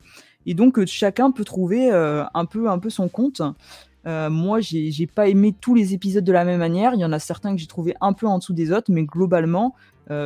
Et 0.50 0.56
donc 0.56 0.80
euh, 0.80 0.86
chacun 0.88 1.30
peut 1.30 1.46
trouver 1.46 1.92
euh, 1.92 2.24
un, 2.34 2.46
peu, 2.46 2.72
un 2.72 2.80
peu 2.80 2.90
son 2.90 3.08
compte. 3.08 3.44
Euh, 4.08 4.32
moi, 4.32 4.62
j'ai 4.62 5.06
pas 5.06 5.28
aimé 5.28 5.54
tous 5.54 5.76
les 5.76 5.94
épisodes 5.94 6.24
de 6.24 6.32
la 6.32 6.44
même 6.44 6.58
manière. 6.58 6.96
Il 6.96 7.00
y 7.00 7.06
en 7.06 7.12
a 7.12 7.20
certains 7.20 7.54
que 7.54 7.62
j'ai 7.62 7.68
trouvé 7.68 7.94
un 8.02 8.14
peu 8.14 8.26
en 8.26 8.40
dessous 8.40 8.54
des 8.54 8.72
autres, 8.72 8.92
mais 8.92 9.04
globalement, 9.04 9.76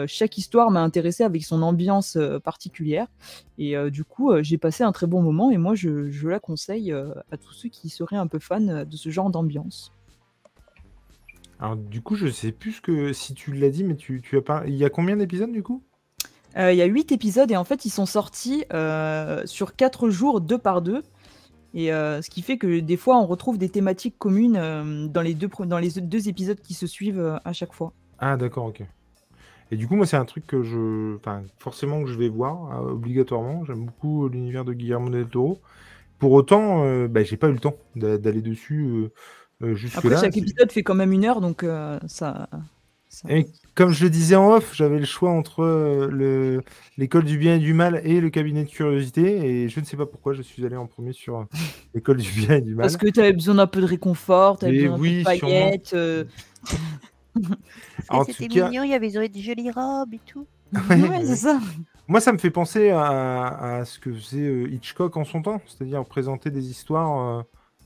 chaque 0.08 0.38
histoire 0.38 0.72
m'a 0.72 0.82
intéressé 0.82 1.26
avec 1.26 1.44
son 1.44 1.62
ambiance 1.62 2.18
particulière. 2.44 3.08
Et 3.58 3.76
du 3.90 4.06
coup, 4.06 4.32
j'ai 4.42 4.58
passé 4.58 4.86
un 4.86 4.94
très 4.94 5.08
bon 5.08 5.22
moment 5.22 5.52
et 5.52 5.58
moi, 5.58 5.76
je, 5.76 6.28
la 6.28 6.40
conseille 6.40 6.94
à 6.94 7.38
tous 7.38 7.52
ceux 7.52 7.68
qui 7.68 7.90
seraient 7.90 8.16
un 8.16 8.28
peu 8.28 8.40
fans 8.40 8.86
de 8.86 8.96
ce 8.96 9.10
genre 9.10 9.30
d'ambiance. 9.30 9.92
Alors, 11.60 11.76
du 11.76 12.00
coup, 12.00 12.16
je 12.16 12.28
sais 12.28 12.54
plus 12.54 12.80
que 12.80 13.12
si 13.12 13.34
tu 13.34 13.52
l'as 13.52 13.72
dit, 13.72 13.84
mais 13.84 13.96
tu, 13.96 14.22
tu 14.22 14.38
as 14.38 14.42
pas. 14.42 14.64
Il 14.68 14.76
y 14.76 14.86
a 14.86 14.90
combien 14.90 15.18
d'épisodes 15.18 15.52
du 15.52 15.64
coup? 15.64 15.82
Il 16.56 16.76
y 16.76 16.82
a 16.82 16.86
huit 16.86 17.12
épisodes 17.12 17.50
et 17.52 17.58
en 17.58 17.64
fait, 17.64 17.86
ils 17.86 17.90
sont 17.90 18.06
sortis 18.06 18.66
euh, 18.74 19.42
sur 19.46 19.76
quatre 19.76 20.10
jours, 20.10 20.42
deux 20.42 20.58
par 20.60 20.82
deux. 20.82 21.04
Et 21.74 21.92
euh, 21.92 22.22
ce 22.22 22.30
qui 22.30 22.44
fait 22.44 22.58
que 22.58 22.80
des 22.80 22.98
fois, 22.98 23.18
on 23.18 23.26
retrouve 23.26 23.58
des 23.58 23.70
thématiques 23.70 24.18
communes 24.20 24.58
euh, 24.58 25.08
dans, 25.08 25.22
les 25.22 25.34
deux, 25.34 25.50
dans 25.66 25.80
les 25.80 25.90
deux 25.92 26.30
épisodes 26.30 26.60
qui 26.62 26.76
se 26.76 26.86
suivent 26.88 27.20
euh, 27.20 27.38
à 27.46 27.54
chaque 27.54 27.74
fois. 27.74 27.94
Ah, 28.20 28.38
d'accord, 28.38 28.66
ok. 28.66 28.84
Et 29.72 29.78
du 29.78 29.88
coup, 29.88 29.96
moi, 29.96 30.06
c'est 30.06 30.18
un 30.18 30.26
truc 30.26 30.46
que 30.46 30.64
je. 30.64 31.16
Enfin, 31.18 31.44
forcément 31.58 32.04
que 32.04 32.10
je 32.10 32.18
vais 32.18 32.30
voir, 32.30 32.82
euh, 32.86 32.92
obligatoirement. 32.92 33.66
J'aime 33.66 33.86
beaucoup 33.86 34.28
l'univers 34.30 34.66
de 34.66 34.74
Guillermo 34.74 35.10
del 35.10 35.28
Toro. 35.28 35.60
pour 36.20 36.32
autant, 36.34 36.86
euh, 36.86 37.08
bah, 37.08 37.24
j'ai 37.24 37.38
pas 37.38 37.50
eu 37.50 37.54
le 37.54 37.60
temps 37.60 37.76
d'a- 37.96 38.18
d'aller 38.18 38.42
dessus 38.42 38.86
euh, 38.86 39.12
euh, 39.64 39.76
jusque 39.76 39.98
Après, 39.98 40.10
là. 40.10 40.22
chaque 40.22 40.38
épisode 40.38 40.72
fait 40.72 40.84
quand 40.84 40.96
même 40.96 41.12
une 41.14 41.26
heure, 41.26 41.42
donc 41.42 41.64
euh, 41.64 42.00
ça. 42.08 42.50
ça- 43.10 43.30
Et 43.30 43.48
comme 43.76 43.92
je 43.92 44.04
le 44.04 44.10
disais 44.10 44.36
en 44.36 44.52
off, 44.52 44.74
j'avais 44.76 45.00
le 45.00 45.06
choix 45.06 45.32
entre 45.32 45.62
euh, 45.64 46.08
le- 46.12 46.62
l'école 46.98 47.24
du 47.26 47.38
bien 47.38 47.56
et 47.56 47.60
du 47.60 47.74
mal 47.74 48.02
et 48.04 48.22
le 48.22 48.30
cabinet 48.30 48.64
de 48.66 48.70
curiosité. 48.70 49.46
Et 49.64 49.70
je 49.70 49.80
ne 49.80 49.86
sais 49.86 49.98
pas 49.98 50.06
pourquoi 50.06 50.34
je 50.34 50.42
suis 50.42 50.66
allé 50.66 50.76
en 50.76 50.86
premier 50.88 51.14
sur 51.14 51.40
euh, 51.40 51.44
l'école 51.94 52.18
du 52.18 52.30
bien 52.32 52.58
et 52.58 52.62
du 52.62 52.76
mal. 52.76 52.84
Parce 52.84 52.98
que 52.98 53.08
tu 53.10 53.20
avais 53.20 53.34
besoin 53.34 53.56
d'un 53.56 53.68
peu 53.68 53.82
de 53.82 53.86
réconfort, 53.86 54.60
tu 54.60 54.66
avais 54.66 54.84
besoin 54.84 54.98
oui, 55.00 55.24
d'un 55.24 55.30
peu 55.32 55.36
de 55.36 55.42
paillettes. 55.42 55.94
euh, 55.94 56.24
En 58.10 58.24
C'était 58.24 58.48
tout 58.48 58.54
cas- 58.56 58.70
mignon, 58.70 58.84
il 58.84 58.92
y 58.92 58.94
avait 58.94 59.10
ils 59.10 59.18
auraient 59.18 59.30
des 59.30 59.42
jolies 59.42 59.72
robes 59.72 60.14
et 60.14 60.20
tout. 60.26 60.46
ouais, 60.74 61.26
c'est 61.26 61.36
ça. 61.36 61.60
Moi, 62.08 62.20
ça 62.20 62.34
me 62.34 62.38
fait 62.38 62.52
penser 62.52 62.90
à, 62.90 63.78
à 63.80 63.86
ce 63.86 63.98
que 64.00 64.12
faisait 64.14 64.64
Hitchcock 64.72 65.16
en 65.18 65.24
son 65.24 65.42
temps, 65.42 65.62
c'est-à-dire 65.66 66.04
présenter 66.06 66.52
des 66.52 66.70
histoires. 66.70 67.40
euh, 67.40 67.44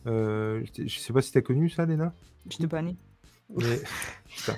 euh, 0.07 0.63
je 0.77 0.87
je 0.87 0.99
sais 0.99 1.13
pas 1.13 1.21
si 1.21 1.31
tu 1.31 1.37
as 1.37 1.41
connu 1.41 1.69
ça, 1.69 1.85
Léna? 1.85 2.13
Je 2.49 2.57
t'ai 2.57 2.67
pas 2.67 2.81
né. 2.81 2.95
Mais... 3.55 3.79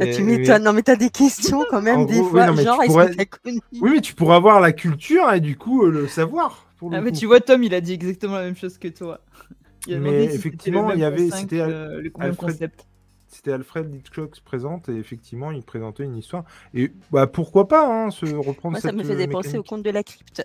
Ah, 0.00 0.04
Et- 0.06 0.14
tu 0.14 0.22
mais- 0.22 0.38
m'étonnes. 0.38 0.64
Non, 0.64 0.72
mais 0.72 0.82
t'as 0.82 0.96
des 0.96 1.10
questions 1.10 1.64
quand 1.70 1.80
même, 1.82 2.00
En 2.00 2.04
des 2.04 2.14
gros, 2.14 2.24
oui, 2.24 2.30
fois. 2.30 2.46
non, 2.46 2.52
mais 2.54 2.58
tu 2.62 2.64
genre, 2.68 2.82
est-ce 2.82 2.90
pourrais- 2.92 3.10
que 3.10 3.16
t'as 3.16 3.24
connu 3.26 3.60
Oui, 3.80 3.90
mais 3.94 4.00
tu 4.00 4.14
pourrais 4.14 4.36
avoir 4.36 4.60
la 4.60 4.72
culture 4.72 5.30
et 5.32 5.40
du 5.40 5.56
coup 5.56 5.84
euh, 5.84 5.90
le 5.90 6.08
savoir. 6.08 6.66
Pour 6.78 6.90
le 6.90 6.96
Ah, 6.96 7.00
mais 7.00 7.12
tu 7.12 7.26
vois, 7.26 7.40
Tom, 7.40 7.62
il 7.62 7.74
a 7.74 7.80
dit 7.80 7.92
exactement 7.92 8.34
la 8.36 8.42
même 8.44 8.56
chose 8.56 8.76
que 8.78 8.88
toi. 8.88 9.20
Il 9.86 9.94
a 9.94 9.98
Mais 10.00 10.28
si 10.28 10.34
effectivement, 10.36 10.90
il 10.92 10.98
y 11.00 11.04
avait- 11.04 11.30
c'était 11.30 11.60
euh, 11.60 12.02
Alfred- 12.18 12.36
concept. 12.36 12.86
C'était 13.28 13.52
Alfred 13.52 13.94
Hitchcock 13.94 14.36
se 14.36 14.42
présente 14.42 14.88
et 14.88 14.96
effectivement 14.96 15.50
il 15.50 15.62
présentait 15.62 16.04
une 16.04 16.16
histoire. 16.16 16.44
Et 16.74 16.92
bah 17.10 17.26
pourquoi 17.26 17.68
pas 17.68 17.86
hein, 17.86 18.10
se 18.10 18.26
reprendre 18.26 18.72
Moi, 18.72 18.80
ça 18.80 18.88
cette 18.88 18.96
me 18.98 19.04
faisait 19.04 19.28
euh, 19.28 19.30
penser 19.30 19.56
au 19.58 19.62
conte 19.62 19.82
de 19.82 19.90
la 19.90 20.02
crypte. 20.02 20.44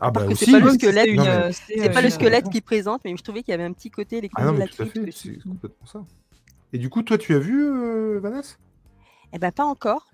Ah 0.00 0.10
bah 0.10 0.26
c'est 0.34 0.50
pas 0.50 0.58
le 0.58 0.66
oui. 0.70 0.74
squelette, 0.74 1.14
Non, 1.14 1.24
mais- 1.24 1.52
C'est 1.52 1.90
pas 1.92 2.02
le 2.02 2.10
squelette 2.10 2.48
qui 2.50 2.60
présente, 2.60 3.00
mais 3.04 3.16
je 3.16 3.22
trouvais 3.22 3.42
qu'il 3.42 3.52
y 3.52 3.54
avait 3.54 3.64
un 3.64 3.72
petit 3.72 3.90
côté 3.90 4.20
les 4.20 4.28
contes 4.28 4.38
Ah 4.42 4.46
non 4.46 4.52
de 4.52 4.58
mais 4.58 4.64
la 4.64 4.70
crypte. 4.86 5.12
c'est 5.16 5.42
complètement 5.42 5.86
ça. 5.86 6.04
Et 6.72 6.78
du 6.78 6.88
coup 6.88 7.02
toi 7.02 7.18
tu 7.18 7.34
as 7.34 7.38
vu 7.38 7.62
euh, 7.64 8.18
Vanessa 8.20 8.56
Eh 9.32 9.38
ben 9.38 9.52
pas 9.52 9.64
encore. 9.64 10.06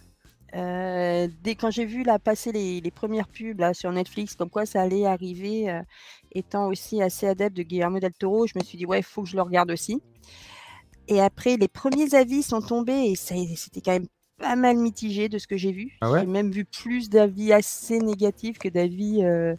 Euh, 0.55 1.29
dès 1.43 1.55
quand 1.55 1.71
j'ai 1.71 1.87
vu 1.87 2.03
là 2.03 2.19
passer 2.19 2.53
les, 2.53 2.81
les 2.83 2.91
premières 2.91 3.29
pubs 3.29 3.59
là, 3.59 3.73
sur 3.73 3.91
Netflix, 3.91 4.35
comme 4.35 4.51
quoi 4.51 4.67
ça 4.67 4.83
allait 4.83 5.07
arriver, 5.07 5.71
euh, 5.71 5.81
étant 6.33 6.69
aussi 6.69 7.01
assez 7.01 7.27
adepte 7.27 7.57
de 7.57 7.63
Guillermo 7.63 8.01
del 8.01 8.13
Toro, 8.13 8.47
je 8.47 8.53
me 8.57 8.63
suis 8.63 8.77
dit 8.77 8.85
ouais, 8.85 8.99
il 8.99 9.05
faut 9.05 9.23
que 9.23 9.29
je 9.29 9.37
le 9.37 9.43
regarde 9.43 9.71
aussi. 9.71 10.03
Et 11.09 11.21
après, 11.21 11.57
les 11.57 11.69
premiers 11.69 12.15
avis 12.15 12.43
sont 12.43 12.61
tombés 12.61 13.13
et 13.13 13.17
c'était 13.17 13.81
quand 13.81 13.93
même 13.93 14.09
pas 14.39 14.57
mal 14.57 14.77
mitigé 14.77 15.29
de 15.29 15.39
ce 15.39 15.47
que 15.47 15.57
j'ai 15.57 15.73
vu. 15.73 15.97
Ah 16.01 16.11
ouais? 16.11 16.21
J'ai 16.21 16.27
même 16.27 16.51
vu 16.51 16.65
plus 16.65 17.09
d'avis 17.09 17.53
assez 17.53 17.99
négatifs 17.99 18.59
que 18.59 18.69
d'avis 18.69 19.25
euh, 19.25 19.55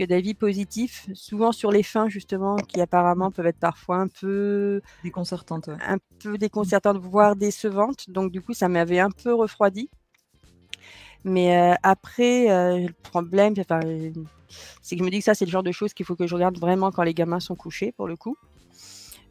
que 0.00 0.06
d'avis 0.06 0.32
positifs, 0.32 1.06
souvent 1.12 1.52
sur 1.52 1.70
les 1.70 1.82
fins 1.82 2.08
justement, 2.08 2.56
qui 2.56 2.80
apparemment 2.80 3.30
peuvent 3.30 3.46
être 3.46 3.58
parfois 3.58 3.96
un 3.96 4.08
peu 4.08 4.80
Déconcertante. 5.04 5.68
ouais. 5.68 5.76
un 5.86 5.98
peu 6.22 6.38
voire 6.98 7.36
décevante. 7.36 8.08
Donc, 8.08 8.32
du 8.32 8.40
coup, 8.40 8.54
ça 8.54 8.68
m'avait 8.70 8.98
un 8.98 9.10
peu 9.10 9.34
refroidi. 9.34 9.90
Mais 11.22 11.54
euh, 11.54 11.74
après, 11.82 12.50
euh, 12.50 12.86
le 12.86 12.92
problème, 13.02 13.52
enfin, 13.58 13.80
c'est 14.80 14.96
que 14.96 15.00
je 15.00 15.04
me 15.04 15.10
dis 15.10 15.18
que 15.18 15.24
ça, 15.24 15.34
c'est 15.34 15.44
le 15.44 15.50
genre 15.50 15.62
de 15.62 15.72
choses 15.72 15.92
qu'il 15.92 16.06
faut 16.06 16.16
que 16.16 16.26
je 16.26 16.34
regarde 16.34 16.58
vraiment 16.58 16.90
quand 16.90 17.02
les 17.02 17.12
gamins 17.12 17.40
sont 17.40 17.54
couchés, 17.54 17.92
pour 17.92 18.08
le 18.08 18.16
coup. 18.16 18.38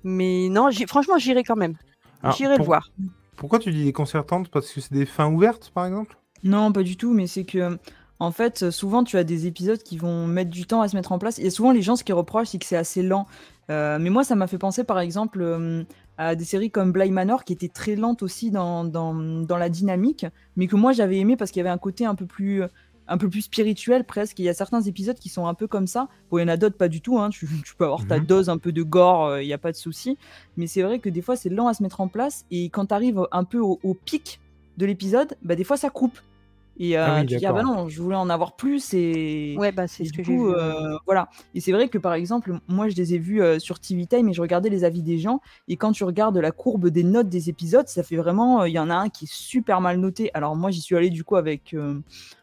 Mais 0.03 0.49
non, 0.49 0.69
franchement, 0.87 1.17
j'irai 1.17 1.43
quand 1.43 1.55
même. 1.55 1.77
Alors, 2.21 2.35
J'irai 2.35 2.57
le 2.57 2.63
voir. 2.63 2.91
Pourquoi 3.37 3.57
tu 3.57 3.71
dis 3.71 3.85
déconcertante? 3.85 4.49
Parce 4.49 4.71
que 4.71 4.81
c'est 4.81 4.93
des 4.93 5.07
fins 5.07 5.31
ouvertes 5.31 5.71
par 5.73 5.87
exemple? 5.87 6.15
Non, 6.43 6.71
pas 6.71 6.83
du 6.83 6.95
tout, 6.95 7.13
mais 7.13 7.27
c'est 7.27 7.43
que, 7.43 7.77
en 8.19 8.31
fait, 8.31 8.69
souvent, 8.69 9.03
tu 9.03 9.17
as 9.17 9.23
des 9.23 9.47
épisodes 9.47 9.81
qui 9.81 9.97
vont 9.97 10.27
mettre 10.27 10.49
du 10.51 10.65
temps 10.65 10.81
à 10.81 10.87
se 10.89 10.95
mettre 10.95 11.11
en 11.11 11.19
place. 11.19 11.39
Et 11.39 11.49
souvent, 11.49 11.71
les 11.71 11.81
gens, 11.81 11.95
ce 11.95 12.03
qu'ils 12.03 12.15
reprochent, 12.15 12.49
c'est 12.49 12.59
que 12.59 12.65
c'est 12.65 12.75
assez 12.77 13.01
lent. 13.01 13.27
Euh, 13.69 13.97
mais 13.99 14.09
moi, 14.09 14.23
ça 14.23 14.35
m'a 14.35 14.47
fait 14.47 14.57
penser, 14.57 14.83
par 14.83 14.99
exemple, 14.99 15.39
euh, 15.41 15.83
à 16.17 16.35
des 16.35 16.43
séries 16.43 16.69
comme 16.71 16.91
Bly 16.91 17.11
Manor, 17.11 17.45
qui 17.45 17.53
étaient 17.53 17.69
très 17.69 17.95
lentes 17.95 18.21
aussi 18.23 18.51
dans, 18.51 18.83
dans, 18.83 19.13
dans 19.13 19.57
la 19.57 19.69
dynamique, 19.69 20.25
mais 20.57 20.67
que 20.67 20.75
moi, 20.75 20.91
j'avais 20.91 21.17
aimé 21.17 21.37
parce 21.37 21.51
qu'il 21.51 21.59
y 21.59 21.61
avait 21.61 21.69
un 21.69 21.77
côté 21.77 22.05
un 22.05 22.15
peu 22.15 22.25
plus 22.25 22.63
un 23.11 23.17
peu 23.17 23.27
plus 23.27 23.41
spirituel 23.41 24.03
presque. 24.03 24.37
Il 24.37 24.45
y 24.45 24.49
a 24.49 24.53
certains 24.53 24.81
épisodes 24.81 25.17
qui 25.17 25.29
sont 25.29 25.47
un 25.47 25.55
peu 25.55 25.65
comme 25.65 25.87
ça. 25.87 26.09
Bon, 26.29 26.37
il 26.37 26.41
y 26.41 26.43
en 26.43 26.47
a 26.47 26.57
d'autres 26.57 26.77
pas 26.77 26.89
du 26.89 27.01
tout. 27.01 27.17
hein. 27.17 27.29
Tu, 27.31 27.47
tu 27.65 27.73
peux 27.75 27.85
avoir 27.85 28.05
ta 28.05 28.19
Mhm. 28.19 28.25
dose 28.27 28.49
un 28.49 28.59
peu 28.59 28.71
de 28.71 28.83
gore, 28.83 29.39
il 29.39 29.47
n'y 29.47 29.53
a 29.53 29.57
pas 29.57 29.71
de 29.71 29.77
souci. 29.77 30.15
Mais 30.57 30.67
c'est 30.67 30.83
vrai 30.83 30.99
que 30.99 31.09
des 31.09 31.23
fois, 31.23 31.35
c'est 31.35 31.49
lent 31.49 31.67
à 31.67 31.73
se 31.73 31.81
mettre 31.81 32.01
en 32.01 32.07
place. 32.07 32.45
Et 32.51 32.69
quand 32.69 32.85
tu 32.87 32.93
arrives 32.93 33.19
un 33.31 33.45
peu 33.45 33.57
au, 33.57 33.79
au 33.81 33.95
pic 33.95 34.39
de 34.77 34.85
l'épisode, 34.85 35.35
bah, 35.41 35.55
des 35.55 35.63
fois, 35.63 35.75
ça 35.75 35.89
coupe. 35.89 36.19
Et 36.79 36.97
euh, 36.97 37.05
Ah 37.05 37.15
oui, 37.19 37.25
tu 37.25 37.35
dis, 37.35 37.45
ah 37.45 37.51
bah 37.53 37.61
non, 37.63 37.89
je 37.89 38.01
voulais 38.01 38.15
en 38.15 38.29
avoir 38.29 38.55
plus. 38.55 38.93
Et, 38.93 39.55
Ouais, 39.59 39.71
bah, 39.73 39.87
c'est 39.87 40.05
ce 40.05 40.11
du 40.11 40.17
que 40.19 40.23
j'ai 40.23 40.35
coup, 40.35 40.47
euh, 40.47 40.97
voilà. 41.05 41.29
Et 41.53 41.59
c'est 41.59 41.73
vrai 41.73 41.89
que 41.89 41.97
par 41.97 42.13
exemple, 42.13 42.57
moi 42.67 42.87
je 42.89 42.95
les 42.95 43.13
ai 43.13 43.17
vus 43.17 43.41
euh, 43.41 43.59
sur 43.59 43.79
TV 43.79 44.05
Time 44.07 44.29
et 44.29 44.33
je 44.33 44.41
regardais 44.41 44.69
les 44.69 44.83
avis 44.85 45.01
des 45.03 45.17
gens. 45.17 45.41
Et 45.67 45.75
quand 45.75 45.91
tu 45.91 46.03
regardes 46.05 46.37
la 46.37 46.51
courbe 46.51 46.87
des 46.89 47.03
notes 47.03 47.27
des 47.29 47.49
épisodes, 47.49 47.87
ça 47.89 48.01
fait 48.03 48.15
vraiment. 48.15 48.61
euh, 48.61 48.69
Il 48.69 48.73
y 48.73 48.79
en 48.79 48.89
a 48.89 48.95
un 48.95 49.09
qui 49.09 49.25
est 49.25 49.31
super 49.33 49.81
mal 49.81 49.99
noté. 49.99 50.31
Alors 50.33 50.55
moi 50.55 50.71
j'y 50.71 50.81
suis 50.81 50.95
allée 50.95 51.09
du 51.09 51.23
coup 51.25 51.35
avec. 51.35 51.73
euh, 51.73 51.99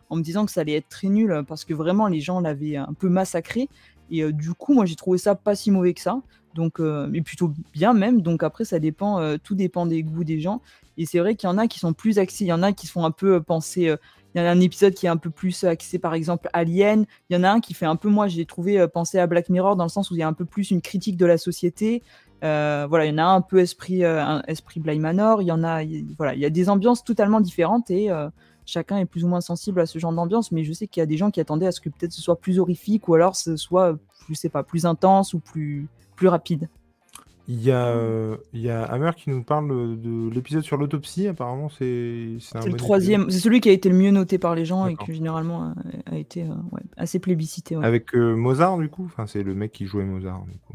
en 0.09 0.17
me 0.17 0.23
disant 0.23 0.47
que 0.47 0.53
ça 0.53 0.61
allait 0.61 0.75
être 0.75 0.89
très 0.89 1.09
nul 1.09 1.43
parce 1.49 1.65
que 1.65 1.75
vraiment 1.75 2.07
les 2.07 2.21
gens 2.21 2.39
l'avaient 2.41 2.77
un 2.77 2.93
peu 2.97 3.09
massacré. 3.09 3.69
Et 4.11 4.23
euh, 4.23 4.33
du 4.33 4.53
coup, 4.55 4.73
moi 4.75 4.85
j'ai 4.87 4.95
trouvé 4.95 5.19
ça 5.19 5.35
pas 5.35 5.55
si 5.57 5.71
mauvais 5.71 5.95
que 5.95 6.01
ça. 6.01 6.21
Donc, 6.55 6.79
euh, 6.81 7.07
mais 7.11 7.21
plutôt 7.23 7.53
bien 7.75 7.93
même. 7.93 8.23
Donc 8.23 8.43
après, 8.43 8.65
ça 8.65 8.79
dépend, 8.79 9.19
euh, 9.19 9.37
tout 9.43 9.55
dépend 9.55 9.85
des 9.85 10.03
goûts 10.03 10.25
des 10.25 10.41
gens. 10.41 10.63
Et 10.97 11.05
c'est 11.07 11.19
vrai 11.19 11.35
qu'il 11.35 11.49
y 11.49 11.53
en 11.53 11.59
a 11.59 11.67
qui 11.67 11.79
sont 11.81 11.93
plus 11.93 12.19
axés, 12.19 12.45
il 12.45 12.49
y 12.49 12.53
en 12.53 12.63
a 12.63 12.73
qui 12.73 12.87
se 12.87 12.93
font 12.93 13.05
un 13.05 13.11
peu 13.11 13.35
euh, 13.35 13.41
penser. 13.41 13.95
Euh, 14.37 14.41
il 14.41 14.45
y 14.45 14.47
en 14.47 14.49
a 14.49 14.51
un 14.53 14.61
épisode 14.61 14.95
qui 14.95 15.07
est 15.07 15.09
un 15.09 15.17
peu 15.17 15.31
plus 15.31 15.65
axé, 15.65 15.99
par 15.99 16.15
exemple, 16.15 16.49
Alien. 16.53 17.07
Il 17.31 17.37
y 17.37 17.41
en 17.41 17.45
a 17.45 17.51
un 17.51 17.61
qui 17.61 17.75
fait 17.75 17.87
un 17.87 17.97
peu, 17.97 18.09
moi, 18.09 18.29
j'ai 18.29 18.45
trouvé 18.47 18.79
euh, 18.79 18.89
penser 18.89 19.19
à 19.19 19.27
Black 19.27 19.49
Mirror 19.49 19.77
dans 19.77 19.85
le 19.85 19.91
sens 19.91 20.11
où 20.11 20.15
il 20.15 20.19
y 20.19 20.23
a 20.23 20.29
un 20.29 20.33
peu 20.33 20.45
plus 20.45 20.71
une 20.71 20.81
critique 20.83 21.17
de 21.17 21.27
la 21.27 21.39
société. 21.39 22.03
Euh, 22.45 22.87
voilà, 22.89 23.07
il 23.07 23.11
y 23.11 23.15
en 23.15 23.19
a 23.19 23.25
un 23.25 23.41
peu 23.41 23.59
esprit, 23.61 24.05
euh, 24.05 24.23
un 24.23 24.43
esprit 24.47 24.81
Manor. 24.81 25.43
Il 25.43 25.47
y 25.47 25.53
en 25.53 25.65
a, 25.65 25.83
il- 25.83 26.15
voilà, 26.17 26.35
il 26.35 26.41
y 26.41 26.45
a 26.45 26.51
des 26.51 26.69
ambiances 26.69 27.03
totalement 27.03 27.41
différentes 27.41 27.91
et 27.91 28.11
euh, 28.11 28.29
chacun 28.67 28.99
est 28.99 29.07
plus 29.07 29.25
ou 29.25 29.29
moins 29.29 29.41
sensible 29.41 29.81
à 29.81 29.87
ce 29.87 29.99
genre 29.99 30.13
d'ambiance. 30.13 30.53
Mais 30.53 30.65
je 30.65 30.73
sais 30.73 30.87
qu'il 30.87 31.01
y 31.01 31.03
a 31.03 31.07
des 31.07 31.17
gens 31.17 31.31
qui 31.31 31.41
attendaient 31.41 31.67
à 31.67 31.73
ce 31.73 31.81
que 31.81 31.89
peut-être 31.89 32.13
ce 32.13 32.21
soit 32.21 32.39
plus 32.39 32.59
horrifique 32.59 33.09
ou 33.09 33.15
alors 33.15 33.37
ce 33.37 33.57
soit, 33.57 33.97
je 34.29 34.35
sais 34.35 34.51
pas, 34.51 34.63
plus 34.63 34.85
intense 34.85 35.33
ou 35.35 35.39
plus, 35.41 35.89
plus 36.15 36.29
rapide. 36.29 36.69
Il 37.49 37.63
y 37.63 37.71
a, 37.71 37.87
euh, 37.87 38.37
il 38.53 38.61
y 38.61 38.71
a 38.71 38.83
Hammer 38.83 39.13
qui 39.17 39.31
nous 39.31 39.45
parle 39.45 39.69
de 40.01 40.29
l'épisode 40.31 40.63
sur 40.63 40.77
l'autopsie. 40.77 41.29
Apparemment, 41.29 41.69
c'est 41.69 42.39
c'est 42.41 42.59
un 42.59 42.65
le 42.65 42.73
bon 42.73 42.77
troisième, 42.77 43.31
c'est 43.31 43.39
celui 43.39 43.61
qui 43.61 43.69
a 43.69 43.73
été 43.73 43.89
le 43.89 43.95
mieux 43.95 44.11
noté 44.11 44.37
par 44.39 44.57
les 44.57 44.65
gens 44.65 44.87
et 44.87 44.91
D'accord. 44.91 45.07
qui 45.07 45.15
généralement 45.15 45.73
a, 46.07 46.13
a 46.13 46.17
été 46.17 46.43
euh, 46.43 46.55
ouais, 46.73 46.83
assez 46.97 47.21
plébiscité. 47.21 47.77
ouais. 47.77 47.85
Avec 47.87 48.15
euh, 48.17 48.35
Mozart, 48.35 48.79
du 48.79 48.89
coup? 48.89 49.05
Enfin, 49.07 49.27
c'est 49.29 49.45
le 49.45 49.55
mec 49.55 49.71
qui 49.71 49.87
jouait 49.87 50.05
Mozart. 50.05 50.45
Du 50.47 50.59
coup. 50.67 50.75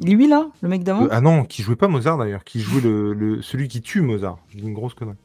Lui 0.00 0.28
là, 0.28 0.48
le 0.62 0.68
mec 0.68 0.84
d'avant? 0.84 1.04
Euh, 1.04 1.08
ah 1.10 1.20
non, 1.22 1.44
qui 1.44 1.62
jouait 1.62 1.76
pas 1.76 1.88
Mozart 1.88 2.18
d'ailleurs, 2.18 2.44
qui 2.44 2.60
jouait 2.60 2.82
le, 2.82 3.14
le- 3.14 3.40
celui 3.42 3.68
qui 3.68 3.80
tue 3.80 4.02
Mozart. 4.02 4.38
Dis 4.54 4.60
une 4.62 4.74
grosse 4.74 4.94
connerie. 4.94 5.16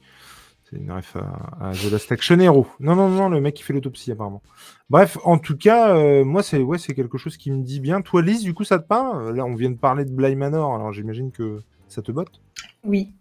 C'est 0.74 0.80
une 0.80 0.92
ref 0.92 1.16
à, 1.16 1.70
à 1.70 1.72
The 1.74 1.92
Last 1.92 2.12
Action 2.12 2.40
Hero. 2.40 2.66
Non, 2.80 2.96
non, 2.96 3.08
non, 3.08 3.30
le 3.30 3.40
mec 3.40 3.54
qui 3.54 3.64
fait 3.64 3.74
l'autopsie 3.74 4.12
apparemment. 4.12 4.42
Bref, 4.90 5.18
en 5.24 5.38
tout 5.38 5.56
cas, 5.56 5.96
euh, 5.96 6.26
moi 6.26 6.42
c'est 6.42 6.60
ouais, 6.60 6.80
quelque 6.80 7.18
chose 7.18 7.38
qui 7.38 7.52
me 7.52 7.64
dit 7.64 7.80
bien. 7.80 8.02
Toi, 8.02 8.24
Lise, 8.24 8.42
du 8.42 8.54
coup, 8.56 8.64
ça 8.64 8.80
te 8.80 8.88
parle? 8.88 9.36
Là, 9.36 9.46
on 9.46 9.54
vient 9.54 9.70
de 9.70 9.78
parler 9.78 10.04
de 10.04 10.10
Bly 10.10 10.36
Manor, 10.36 10.74
alors 10.74 10.92
j'imagine 10.92 11.32
que 11.32 11.60
ça 11.90 12.02
te 12.02 12.12
botte. 12.12 12.42
Oui. 12.84 13.12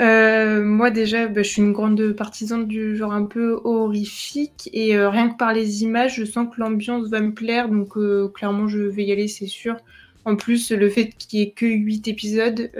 Euh, 0.00 0.64
moi 0.64 0.90
déjà, 0.90 1.28
bah, 1.28 1.42
je 1.42 1.48
suis 1.48 1.60
une 1.60 1.72
grande 1.72 2.12
partisane 2.12 2.66
du 2.66 2.96
genre 2.96 3.12
un 3.12 3.26
peu 3.26 3.60
horrifique 3.62 4.70
et 4.72 4.96
euh, 4.96 5.10
rien 5.10 5.28
que 5.28 5.36
par 5.36 5.52
les 5.52 5.82
images, 5.82 6.16
je 6.16 6.24
sens 6.24 6.48
que 6.52 6.60
l'ambiance 6.60 7.08
va 7.08 7.20
me 7.20 7.34
plaire, 7.34 7.68
donc 7.68 7.92
clairement 8.32 8.68
je 8.68 8.78
vais 8.78 9.04
y 9.04 9.12
aller, 9.12 9.28
c'est 9.28 9.46
sûr. 9.46 9.76
En 10.24 10.36
plus, 10.36 10.70
le 10.72 10.88
fait 10.88 11.10
qu'il 11.18 11.40
n'y 11.40 11.46
ait 11.46 11.50
que 11.50 11.66
8 11.66 12.08
épisodes, 12.08 12.70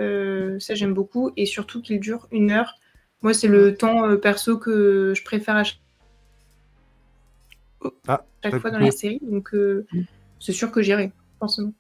ça 0.59 0.75
j'aime 0.75 0.95
beaucoup 0.95 1.33
et 1.37 1.45
surtout 1.45 1.83
qu'il 1.83 2.01
dure 2.01 2.29
une 2.33 2.51
heure. 2.51 2.77
Moi, 3.23 3.35
c'est 3.35 3.49
le 3.49 3.77
temps 3.77 4.05
euh, 4.09 4.17
perso 4.17 4.59
que 4.59 5.13
je 5.17 5.23
préfère 5.25 5.57
à 5.57 5.65
chaque 5.65 5.79
Ah, 8.09 8.25
chaque 8.43 8.53
t'as 8.53 8.61
fois 8.61 8.71
dans 8.71 8.79
les 8.79 8.91
séries, 8.91 9.21
donc 9.23 9.55
euh, 9.55 9.87
c'est 10.41 10.53
sûr 10.53 10.71
que 10.71 10.83
j'irai, 10.83 11.13
forcément. 11.39 11.73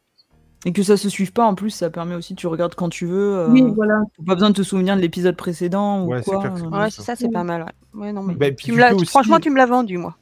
Et 0.64 0.72
que 0.72 0.82
ça 0.84 0.96
se 0.96 1.08
suive 1.08 1.32
pas 1.32 1.44
en 1.44 1.56
plus, 1.56 1.70
ça 1.70 1.90
permet 1.90 2.14
aussi, 2.14 2.36
tu 2.36 2.46
regardes 2.46 2.76
quand 2.76 2.88
tu 2.88 3.06
veux. 3.06 3.34
euh, 3.36 3.48
Oui, 3.50 3.64
voilà. 3.74 4.02
pas 4.24 4.34
besoin 4.34 4.50
de 4.50 4.54
te 4.54 4.62
souvenir 4.62 4.94
de 4.94 5.00
l'épisode 5.00 5.34
précédent 5.36 6.04
ou 6.04 6.12
Ouais, 6.12 6.22
quoi. 6.22 6.38
clair 6.38 6.54
euh. 6.54 6.68
Ouais, 6.70 6.90
ça. 6.90 6.90
c'est 6.90 7.02
ça, 7.02 7.16
c'est 7.16 7.30
pas 7.32 7.42
mal. 7.42 7.66
Ouais, 7.94 8.00
ouais 8.06 8.12
non, 8.12 8.22
mais 8.22 8.34
Bah, 8.34 8.50
tu 8.52 8.72
tu 8.72 8.80
aussi- 8.80 9.06
franchement, 9.06 9.40
tu 9.40 9.50
me 9.50 9.56
l'as 9.56 9.66
vendu, 9.66 9.98
moi. 9.98 10.16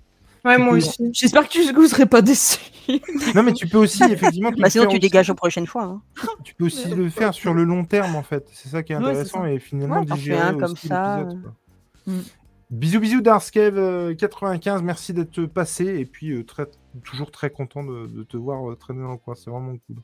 Ouais, 0.47 0.57
moi 0.57 0.73
aussi. 0.75 1.11
J'espère 1.13 1.47
que 1.47 1.53
tu 1.53 1.71
ne 1.71 1.87
serais 1.87 2.07
pas 2.07 2.23
déçu. 2.23 2.59
Non, 3.35 3.43
mais 3.43 3.53
tu 3.53 3.67
peux 3.67 3.79
aussi 3.79 4.03
effectivement. 4.05 4.51
Bah, 4.59 4.71
sinon, 4.71 4.85
tu 4.85 4.91
aussi- 4.91 4.99
dégages 5.01 5.31
aux 5.31 5.35
prochaines 5.35 5.67
fois. 5.67 5.85
hein. 5.85 6.03
Tu 6.45 6.55
peux 6.55 6.65
aussi 6.67 6.89
le 6.89 7.09
faire 7.11 7.35
sur 7.35 7.55
le 7.55 7.65
long 7.65 7.85
terme 7.85 8.17
en 8.17 8.23
fait. 8.23 8.47
C'est 8.53 8.69
ça 8.69 8.83
qui 8.83 8.93
est 8.93 8.97
Ouais, 8.97 9.05
intéressant 9.05 9.45
et 9.47 9.59
finalement 9.59 10.01
Ouais, 10.01 10.05
digérer 10.07 10.39
un 10.41 10.55
comme 10.59 10.73
aussi 10.73 10.89
ça, 10.89 11.19
l'épisode, 11.19 11.43
quoi. 11.43 11.55
Mm. 12.07 12.21
Bisous 12.71 13.01
bisous 13.01 13.21
Darskev 13.21 13.77
euh, 13.79 14.15
95, 14.15 14.83
merci 14.83 15.13
d'être 15.13 15.45
passé 15.47 15.87
et 15.87 16.05
puis 16.07 16.31
euh, 16.33 16.45
très, 16.45 16.67
toujours 17.05 17.31
très 17.33 17.51
content 17.51 17.83
de, 17.83 18.07
de 18.07 18.23
te 18.23 18.37
voir 18.37 18.71
euh, 18.71 18.77
traîner 18.77 19.03
dans 19.03 19.11
le 19.11 19.17
coin, 19.17 19.35
c'est 19.35 19.51
vraiment 19.51 19.75
cool. 19.89 19.97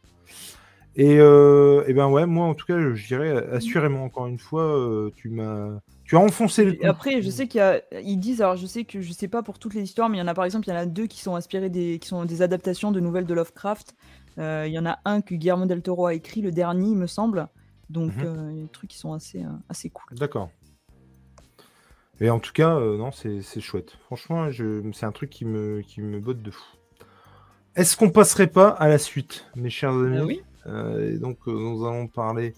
Et, 0.97 1.19
euh, 1.20 1.85
et 1.86 1.93
ben 1.94 2.09
ouais, 2.09 2.27
moi 2.27 2.47
en 2.47 2.55
tout 2.55 2.66
cas, 2.66 2.77
je 2.94 3.07
dirais 3.07 3.47
assurément 3.53 4.03
encore 4.03 4.27
une 4.27 4.39
fois, 4.39 4.62
euh, 4.62 5.11
tu 5.15 5.28
m'as 5.28 5.78
Tu 6.07 6.16
as 6.16 6.20
enfoncé 6.20 6.65
le 6.65 6.74
Et. 6.83 6.87
Après, 6.87 7.20
je 7.20 7.31
sais 7.31 7.49
qu'il 7.49 7.59
y 7.59 7.62
a, 7.62 7.83
ils 8.01 8.19
disent, 8.19 8.41
alors 8.41 8.57
je 8.57 8.66
sais 8.66 8.85
que 8.85 9.01
je 9.01 9.12
sais 9.12 9.28
pas 9.28 9.43
pour 9.43 9.59
toutes 9.59 9.74
les 9.74 9.83
histoires, 9.83 10.09
mais 10.09 10.19
il 10.19 10.20
y 10.20 10.23
en 10.23 10.28
a 10.28 10.35
par 10.35 10.45
exemple, 10.45 10.66
il 10.69 10.70
y 10.70 10.74
en 10.74 10.78
a 10.78 10.87
deux 10.87 11.07
qui 11.07 11.20
sont 11.20 11.35
inspirés 11.35 11.69
des, 11.70 11.99
qui 11.99 12.09
sont 12.09 12.24
des 12.24 12.43
adaptations 12.43 12.93
de 12.93 13.01
nouvelles 13.01 13.27
de 13.27 13.35
Lovecraft. 13.35 13.95
Euh, 14.39 14.65
il 14.66 14.73
y 14.73 14.78
en 14.78 14.87
a 14.87 14.99
un 15.05 15.20
que 15.20 15.35
Guillermo 15.35 15.66
del 15.66 15.83
Toro 15.83 16.07
a 16.07 16.15
écrit, 16.15 16.43
le 16.43 16.53
dernier, 16.53 16.89
il 16.91 16.97
me 16.97 17.07
semble. 17.07 17.49
Donc, 17.91 18.12
Mhm. 18.16 18.24
euh, 18.24 18.49
il 18.53 18.57
y 18.57 18.61
a 18.61 18.62
des 18.65 18.69
trucs 18.69 18.91
qui 18.91 18.99
sont 18.99 19.12
assez, 19.12 19.43
euh, 19.43 19.49
assez 19.69 19.91
cool. 19.91 20.16
D'accord. 20.16 20.51
Et 22.20 22.31
en 22.31 22.39
tout 22.39 22.53
cas, 22.53 22.77
euh, 22.77 22.97
non, 22.97 23.11
c'est 23.12 23.43
chouette. 23.61 23.93
Franchement, 24.07 24.49
c'est 24.93 25.07
un 25.07 25.12
truc 25.12 25.31
qui 25.31 25.45
me, 25.45 25.83
qui 25.83 26.01
me 26.01 26.19
botte 26.19 26.43
de 26.43 26.51
fou. 26.51 26.65
Est-ce 27.74 27.97
qu'on 27.97 28.11
passerait 28.11 28.47
pas 28.47 28.69
à 28.70 28.89
la 28.89 28.99
suite, 28.99 29.45
mes 29.55 29.70
chers 29.70 29.91
amis? 29.91 30.20
oui. 30.23 30.43
Euh, 30.66 31.15
et 31.15 31.19
donc, 31.19 31.39
euh, 31.47 31.53
nous 31.53 31.85
allons 31.87 32.09
parler. 32.09 32.55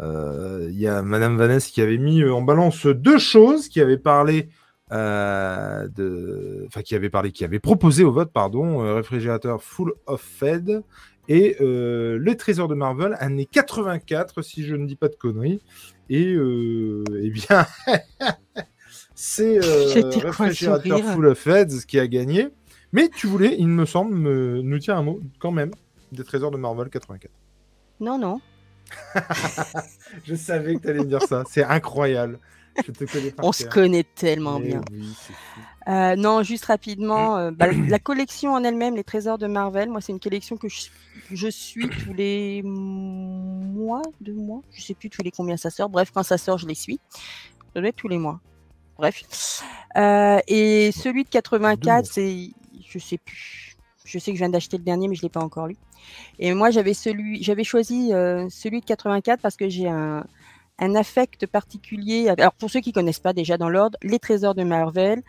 Euh, 0.00 0.66
Il 0.70 0.78
y 0.78 0.86
a 0.86 1.02
Madame 1.02 1.36
Vanessa 1.36 1.70
qui 1.70 1.80
avait 1.80 1.98
mis 1.98 2.22
euh, 2.22 2.34
en 2.34 2.42
balance 2.42 2.86
deux 2.86 3.18
choses, 3.18 3.68
qui 3.68 3.80
avait 3.80 3.98
parlé 3.98 4.48
euh, 4.92 5.88
de, 5.88 6.64
enfin 6.68 6.82
qui 6.82 6.94
avait 6.94 7.10
parlé, 7.10 7.32
qui 7.32 7.44
avait 7.44 7.58
proposé 7.58 8.04
au 8.04 8.12
vote, 8.12 8.32
pardon, 8.32 8.84
euh, 8.84 8.94
réfrigérateur 8.94 9.62
full 9.62 9.92
of 10.06 10.20
Fed 10.20 10.82
et 11.28 11.56
euh, 11.60 12.18
le 12.20 12.36
Trésor 12.36 12.68
de 12.68 12.74
Marvel, 12.76 13.16
année 13.18 13.46
84, 13.46 14.42
si 14.42 14.64
je 14.64 14.76
ne 14.76 14.86
dis 14.86 14.94
pas 14.96 15.08
de 15.08 15.16
conneries. 15.16 15.60
Et 16.08 16.22
eh 16.36 17.30
bien, 17.30 17.66
c'est 19.14 19.58
réfrigérateur 20.20 21.00
full 21.00 21.26
of 21.26 21.38
Feds 21.38 21.84
qui 21.86 21.98
a 21.98 22.06
gagné. 22.06 22.48
Mais 22.92 23.08
tu 23.08 23.26
voulais, 23.26 23.56
il 23.58 23.66
me 23.68 23.84
semble, 23.84 24.14
me- 24.14 24.60
nous 24.62 24.78
dire 24.78 24.96
un 24.96 25.02
mot 25.02 25.20
quand 25.40 25.50
même 25.50 25.72
des 26.12 26.22
Trésors 26.22 26.52
de 26.52 26.56
Marvel 26.58 26.88
84. 26.88 27.30
Non, 27.98 28.18
non. 28.18 28.40
Je 30.24 30.34
savais 30.34 30.74
que 30.76 30.80
tu 30.80 30.88
allais 30.88 31.00
me 31.00 31.06
dire 31.06 31.22
ça. 31.22 31.44
C'est 31.48 31.64
incroyable. 31.64 32.38
Je 32.84 32.92
te 32.92 33.04
connais 33.04 33.34
On 33.42 33.52
se 33.52 33.64
connaît 33.64 34.04
tellement 34.04 34.58
Mais 34.58 34.68
bien. 34.68 34.80
oui. 34.92 35.14
Euh, 35.88 36.16
non, 36.16 36.42
juste 36.42 36.64
rapidement, 36.64 37.38
euh, 37.38 37.50
bah, 37.52 37.68
la 37.70 37.98
collection 38.00 38.52
en 38.54 38.64
elle-même, 38.64 38.96
les 38.96 39.04
trésors 39.04 39.38
de 39.38 39.46
Marvel, 39.46 39.88
moi 39.88 40.00
c'est 40.00 40.10
une 40.12 40.18
collection 40.18 40.56
que 40.56 40.68
je, 40.68 40.88
je 41.30 41.46
suis 41.46 41.88
tous 41.88 42.12
les 42.12 42.60
mois, 42.64 44.02
deux 44.20 44.34
mois, 44.34 44.62
je 44.72 44.82
sais 44.82 44.94
plus 44.94 45.10
tous 45.10 45.22
les 45.22 45.30
combien 45.30 45.56
ça 45.56 45.70
sort. 45.70 45.88
Bref, 45.88 46.10
quand 46.12 46.24
ça 46.24 46.38
sort, 46.38 46.58
je 46.58 46.66
les 46.66 46.74
suis. 46.74 46.98
Ça 47.72 47.80
doit 47.80 47.88
être 47.88 47.96
tous 47.96 48.08
les 48.08 48.18
mois. 48.18 48.40
Bref. 48.98 49.62
Euh, 49.96 50.40
et 50.48 50.90
celui 50.92 51.22
de 51.22 51.28
84, 51.28 52.04
c'est, 52.04 52.50
je 52.88 52.98
sais 52.98 53.18
plus. 53.18 53.65
Je 54.06 54.18
sais 54.18 54.30
que 54.30 54.36
je 54.36 54.42
viens 54.42 54.48
d'acheter 54.48 54.78
le 54.78 54.84
dernier, 54.84 55.08
mais 55.08 55.14
je 55.14 55.22
l'ai 55.22 55.28
pas 55.28 55.42
encore 55.42 55.66
lu. 55.66 55.76
Et 56.38 56.54
moi, 56.54 56.70
j'avais 56.70 56.94
celui, 56.94 57.42
j'avais 57.42 57.64
choisi 57.64 58.12
euh, 58.12 58.48
celui 58.48 58.80
de 58.80 58.86
84 58.86 59.40
parce 59.40 59.56
que 59.56 59.68
j'ai 59.68 59.88
un, 59.88 60.24
affect 60.78 61.46
particulier. 61.46 62.28
Alors 62.28 62.52
pour 62.52 62.70
ceux 62.70 62.80
qui 62.80 62.92
connaissent 62.92 63.18
pas 63.18 63.32
déjà 63.32 63.58
dans 63.58 63.68
l'ordre, 63.68 63.98
les 64.02 64.18
Trésors 64.18 64.54
de 64.54 64.62
Marvel, 64.62 65.22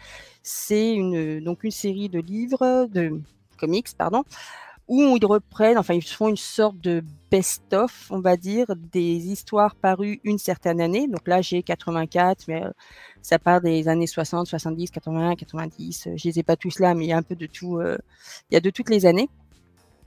c'est 0.44 0.94
une 0.94 1.44
donc 1.44 1.64
une 1.64 1.72
série 1.72 2.10
de 2.10 2.20
livres, 2.20 2.88
de 2.92 3.22
comics, 3.58 3.88
pardon, 3.98 4.24
où 4.88 5.18
ils 5.18 5.26
reprennent, 5.26 5.78
enfin 5.78 5.94
ils 5.94 6.04
font 6.04 6.28
une 6.28 6.38
sorte 6.38 6.80
de 6.80 7.04
best-of, 7.32 8.08
on 8.10 8.20
va 8.20 8.38
dire, 8.38 8.68
des 8.76 9.28
histoires 9.28 9.76
parues 9.76 10.20
une 10.24 10.38
certaine 10.38 10.82
année. 10.82 11.08
Donc 11.08 11.28
là 11.28 11.42
j'ai 11.42 11.64
84, 11.64 12.46
mais 12.48 12.64
euh, 12.64 12.70
ça 13.22 13.40
part 13.40 13.62
des 13.62 13.88
années 13.88 14.08
60, 14.08 14.48
70, 14.48 14.92
81, 14.92 15.36
90. 15.36 16.08
euh, 16.08 16.14
Je 16.18 16.28
les 16.28 16.40
ai 16.40 16.44
pas 16.44 16.56
tous 16.56 16.80
là, 16.80 16.94
mais 16.94 17.06
il 17.06 17.10
y 17.10 17.14
a 17.14 17.18
un 17.18 17.24
peu 17.24 17.36
de 17.36 17.46
tout. 17.48 17.78
euh, 17.80 17.98
il 18.50 18.54
y 18.56 18.58
a 18.58 18.62
de 18.62 18.70
toutes 18.70 18.90
les 18.90 19.06
années. 19.06 19.30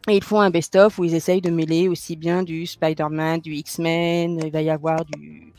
Et 0.09 0.17
ils 0.17 0.25
font 0.25 0.41
un 0.41 0.51
best-of 0.51 0.99
où 0.99 1.05
ils 1.05 1.15
essayent 1.15 1.43
de 1.43 1.51
mêler 1.51 1.89
aussi 1.89 2.17
bien 2.17 2.43
du 2.43 2.67
Spider-Man, 2.67 3.41
du 3.41 3.53
X-Men, 3.55 4.41
il 4.45 4.51
va 4.51 4.63
y 4.63 4.71
avoir 4.71 5.05
du, 5.05 5.53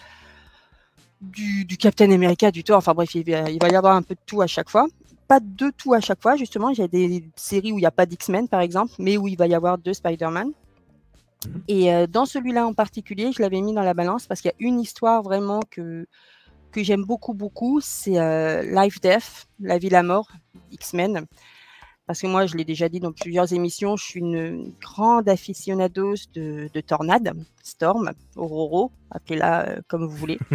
Captain 1.78 2.12
America, 2.12 2.50
du 2.50 2.64
Thor, 2.64 2.78
enfin 2.78 2.94
bref, 2.94 3.14
il 3.14 3.24
va, 3.32 3.50
il 3.52 3.60
va 3.62 3.70
y 3.70 3.76
avoir 3.76 3.96
un 3.96 4.02
peu 4.02 4.16
de 4.16 4.20
tout 4.26 4.42
à 4.42 4.48
chaque 4.48 4.70
fois. 4.70 4.88
Pas 5.28 5.40
de 5.40 5.72
tout 5.78 5.94
à 5.94 6.00
chaque 6.02 6.22
fois, 6.22 6.36
justement. 6.36 6.70
Il 6.70 6.80
y 6.80 6.82
a 6.82 6.88
des 6.88 7.24
séries 7.36 7.72
où 7.72 7.78
il 7.78 7.82
n'y 7.82 7.88
a 7.88 7.92
pas 7.92 8.06
d'X-Men, 8.08 8.48
par 8.48 8.62
exemple, 8.62 8.94
mais 8.98 9.16
où 9.18 9.28
il 9.28 9.38
va 9.38 9.46
y 9.48 9.54
avoir 9.54 9.78
deux 9.78 9.94
Spider-Man. 9.94 10.52
Et 11.68 11.94
euh, 11.94 12.08
dans 12.08 12.26
celui-là 12.26 12.68
en 12.68 12.74
particulier, 12.74 13.32
je 13.32 13.42
l'avais 13.42 13.62
mis 13.62 13.74
dans 13.74 13.84
la 13.84 13.94
balance 13.94 14.28
parce 14.28 14.42
qu'il 14.42 14.52
y 14.52 14.64
a 14.64 14.68
une 14.68 14.80
histoire 14.80 15.24
vraiment 15.24 15.60
que, 15.70 16.06
que 16.72 16.84
j'aime 16.84 17.04
beaucoup, 17.04 17.34
beaucoup. 17.34 17.80
C'est 17.82 18.20
euh, 18.20 18.62
Life 18.64 19.02
Death, 19.02 19.48
La 19.60 19.78
vie, 19.78 19.90
la 19.90 20.04
mort, 20.04 20.28
X-Men. 20.72 21.26
Parce 22.08 22.22
que 22.22 22.28
moi, 22.28 22.46
je 22.46 22.58
l'ai 22.58 22.66
déjà 22.66 22.90
dit 22.90 23.00
dans 23.00 23.14
plusieurs 23.14 23.54
émissions, 23.54 23.96
je 23.96 24.04
suis 24.04 24.20
une 24.20 24.74
grande 24.82 25.30
aficionados 25.30 26.16
de, 26.34 26.70
de 26.74 26.82
Tornade, 26.82 27.34
Storm, 27.64 28.12
Auroro, 28.36 28.92
appelez-la 29.12 29.70
euh, 29.70 29.82
comme 29.88 30.06
vous 30.06 30.18
voulez. 30.18 30.38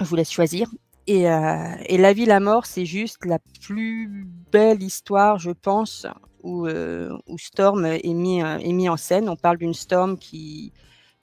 je 0.00 0.04
vous 0.04 0.16
laisse 0.16 0.30
choisir. 0.30 0.70
Et, 1.06 1.28
euh, 1.30 1.74
et 1.86 1.98
La 1.98 2.12
vie, 2.12 2.26
la 2.26 2.40
mort, 2.40 2.66
c'est 2.66 2.86
juste 2.86 3.24
la 3.24 3.38
plus 3.62 4.28
belle 4.52 4.82
histoire, 4.82 5.38
je 5.38 5.50
pense, 5.50 6.06
où, 6.46 6.66
euh, 6.66 7.10
où 7.26 7.38
Storm 7.38 7.84
est 7.84 8.14
mis, 8.14 8.42
euh, 8.42 8.58
est 8.58 8.72
mis 8.72 8.88
en 8.88 8.96
scène. 8.96 9.28
On 9.28 9.36
parle 9.36 9.58
d'une 9.58 9.74
Storm 9.74 10.16
qui. 10.16 10.72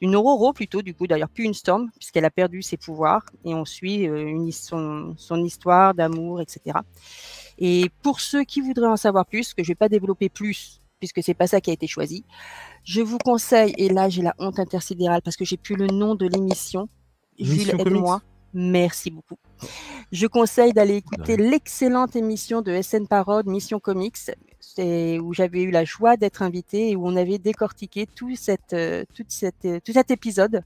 Une 0.02 0.18
Auroro 0.18 0.52
plutôt, 0.52 0.82
du 0.82 0.94
coup, 0.94 1.08
d'ailleurs, 1.08 1.30
plus 1.30 1.46
une 1.46 1.54
Storm, 1.54 1.90
puisqu'elle 1.98 2.26
a 2.26 2.30
perdu 2.30 2.62
ses 2.62 2.76
pouvoirs. 2.76 3.26
Et 3.46 3.54
on 3.54 3.64
suit 3.64 4.06
euh, 4.06 4.26
une, 4.26 4.52
son, 4.52 5.14
son 5.18 5.42
histoire 5.46 5.94
d'amour, 5.94 6.42
etc. 6.42 6.80
Et 7.58 7.90
pour 8.02 8.20
ceux 8.20 8.44
qui 8.44 8.60
voudraient 8.60 8.88
en 8.88 8.98
savoir 8.98 9.26
plus, 9.26 9.54
que 9.54 9.64
je 9.64 9.70
vais 9.70 9.76
pas 9.76 9.88
développer 9.88 10.28
plus, 10.28 10.82
puisque 11.00 11.24
c'est 11.24 11.34
pas 11.34 11.48
ça 11.48 11.62
qui 11.62 11.70
a 11.70 11.74
été 11.74 11.88
choisi, 11.88 12.26
je 12.84 13.02
vous 13.02 13.18
conseille, 13.18 13.74
et 13.78 13.88
là 13.88 14.10
j'ai 14.10 14.24
la 14.24 14.34
honte 14.40 14.60
intersidérale 14.60 15.22
parce 15.22 15.38
que 15.38 15.46
j'ai 15.46 15.58
plus 15.58 15.76
le 15.76 15.88
nom 15.88 16.16
de 16.16 16.28
l'émission. 16.28 16.90
Jules, 17.40 17.70
aide-moi. 17.80 18.22
Merci 18.54 19.10
beaucoup. 19.10 19.38
Je 20.12 20.28
conseille 20.28 20.74
d'aller 20.74 20.98
écouter 20.98 21.38
l'excellente 21.38 22.16
émission 22.16 22.62
de 22.62 22.82
SN 22.82 23.08
Parode, 23.08 23.48
Mission 23.48 23.80
Comics, 23.80 24.32
c'est 24.76 25.20
où 25.20 25.34
j'avais 25.34 25.62
eu 25.64 25.72
la 25.72 25.84
joie 25.86 26.18
d'être 26.18 26.42
invitée 26.42 26.90
et 26.92 26.96
où 26.96 27.08
on 27.08 27.16
avait 27.16 27.38
décortiqué 27.38 28.08
tout, 28.08 28.36
cette, 28.36 28.74
euh, 28.74 29.04
toute 29.14 29.32
cette, 29.32 29.66
euh, 29.66 29.80
tout 29.84 29.94
cet 29.94 30.10
épisode, 30.12 30.64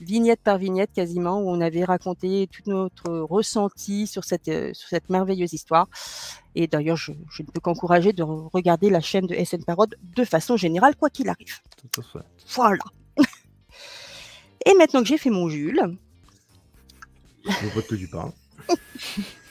vignette 0.00 0.40
par 0.40 0.58
vignette 0.58 0.90
quasiment, 0.92 1.40
où 1.40 1.48
on 1.50 1.60
avait 1.60 1.84
raconté 1.84 2.48
tout 2.52 2.62
notre 2.70 3.10
ressenti 3.20 4.06
sur 4.06 4.24
cette, 4.24 4.48
euh, 4.48 4.74
sur 4.74 4.88
cette 4.88 5.08
merveilleuse 5.08 5.52
histoire. 5.54 5.88
Et 6.54 6.66
d'ailleurs, 6.66 6.96
je, 6.96 7.12
je 7.30 7.42
ne 7.42 7.48
peux 7.48 7.60
qu'encourager 7.60 8.12
de 8.12 8.22
re- 8.22 8.50
regarder 8.52 8.90
la 8.90 9.00
chaîne 9.00 9.26
de 9.26 9.34
SN 9.42 9.64
Parode 9.64 9.96
de 10.16 10.24
façon 10.24 10.56
générale, 10.56 10.96
quoi 10.96 11.08
qu'il 11.10 11.28
arrive. 11.28 11.60
Tout 11.92 12.00
à 12.00 12.04
fait. 12.04 12.24
Voilà. 12.54 12.84
Et 14.66 14.74
maintenant 14.74 15.00
que 15.00 15.08
j'ai 15.08 15.18
fait 15.18 15.30
mon 15.30 15.48
Jules, 15.48 15.96
Je 17.44 17.66
vois 17.68 17.82
quoi 17.82 17.96
tu 17.96 18.08
parles. 18.08 18.32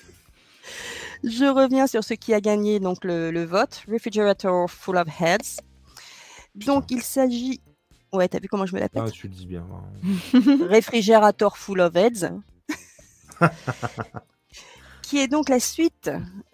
Je 1.24 1.46
reviens 1.46 1.88
sur 1.88 2.04
ce 2.04 2.14
qui 2.14 2.34
a 2.34 2.42
gagné 2.42 2.80
donc 2.80 3.04
le, 3.04 3.32
le 3.32 3.44
vote, 3.46 3.84
Refrigerator 3.92 4.70
Full 4.70 4.98
of 4.98 5.08
Heads. 5.22 5.62
Donc 6.56 6.86
il 6.92 7.02
s'agit, 7.02 7.62
ouais, 8.14 8.28
t'as 8.28 8.40
vu 8.40 8.48
comment 8.48 8.66
je 8.66 8.74
me 8.76 8.80
la 8.80 8.90
pète? 8.90 9.04
Ah, 9.06 9.12
tu 9.12 9.28
le 9.28 9.34
dis 9.34 9.46
bien. 9.46 9.66
hein. 9.72 9.84
Réfrigérateur 10.70 11.58
Full 11.58 11.82
of 11.82 11.96
Heads, 11.96 12.32
qui 15.02 15.18
est 15.20 15.28
donc 15.28 15.50
la 15.50 15.60
suite 15.60 16.10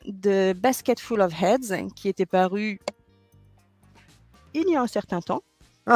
de 0.08 0.54
Basket 0.54 1.00
Full 1.00 1.22
of 1.22 1.34
Heads, 1.42 1.88
qui 1.96 2.10
était 2.10 2.26
paru 2.26 2.80
il 4.54 4.68
y 4.70 4.76
a 4.76 4.82
un 4.82 4.88
certain 4.88 5.22
temps. 5.22 5.44
Je- 5.88 5.94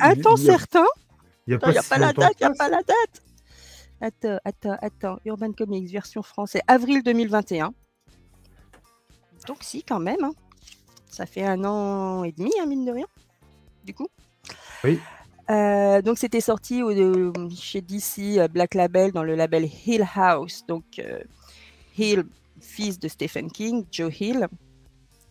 un 0.00 0.14
temps 0.14 0.36
il 0.36 0.44
y 0.44 0.50
a- 0.50 0.58
certain. 0.58 0.84
Il 1.46 1.58
n'y 1.70 1.78
a 1.78 1.82
pas, 1.82 1.98
la 1.98 2.12
date, 2.12 2.32
il 2.40 2.46
n'y 2.46 2.46
a 2.46 2.54
pas 2.54 2.68
la 2.68 2.82
date. 2.82 3.22
Attends, 4.00 4.38
attends, 4.44 4.76
attends. 4.80 5.18
Urban 5.24 5.52
Comics, 5.52 5.90
version 5.90 6.22
française, 6.22 6.62
avril 6.66 7.02
2021. 7.02 7.72
Donc 9.46 9.58
si, 9.62 9.82
quand 9.82 10.00
même. 10.00 10.22
hein. 10.24 10.32
Ça 11.10 11.26
fait 11.26 11.44
un 11.44 11.64
an 11.64 12.22
et 12.24 12.32
demi, 12.32 12.52
hein, 12.60 12.66
mine 12.66 12.84
de 12.84 12.92
rien, 12.92 13.06
du 13.84 13.94
coup. 13.94 14.08
Oui. 14.84 15.00
Euh, 15.50 16.02
donc 16.02 16.18
c'était 16.18 16.42
sorti 16.42 16.82
au- 16.82 16.90
euh, 16.90 17.32
chez 17.56 17.80
DC 17.80 18.38
euh, 18.38 18.48
Black 18.48 18.74
Label 18.74 19.12
dans 19.12 19.22
le 19.24 19.34
label 19.34 19.68
Hill 19.86 20.06
House. 20.14 20.64
Donc 20.68 20.84
euh, 20.98 21.20
Hill, 21.96 22.24
fils 22.60 22.98
de 22.98 23.08
Stephen 23.08 23.50
King, 23.50 23.86
Joe 23.90 24.12
Hill, 24.20 24.46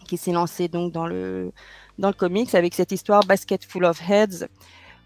qui 0.08 0.18
s'est 0.18 0.32
lancé 0.32 0.68
donc 0.68 0.92
dans 0.92 1.06
le, 1.06 1.52
dans 2.00 2.08
le 2.08 2.16
comics 2.16 2.54
avec 2.56 2.74
cette 2.74 2.92
histoire 2.92 3.22
Basket 3.26 3.64
Full 3.64 3.86
of 3.86 4.02
Heads 4.10 4.48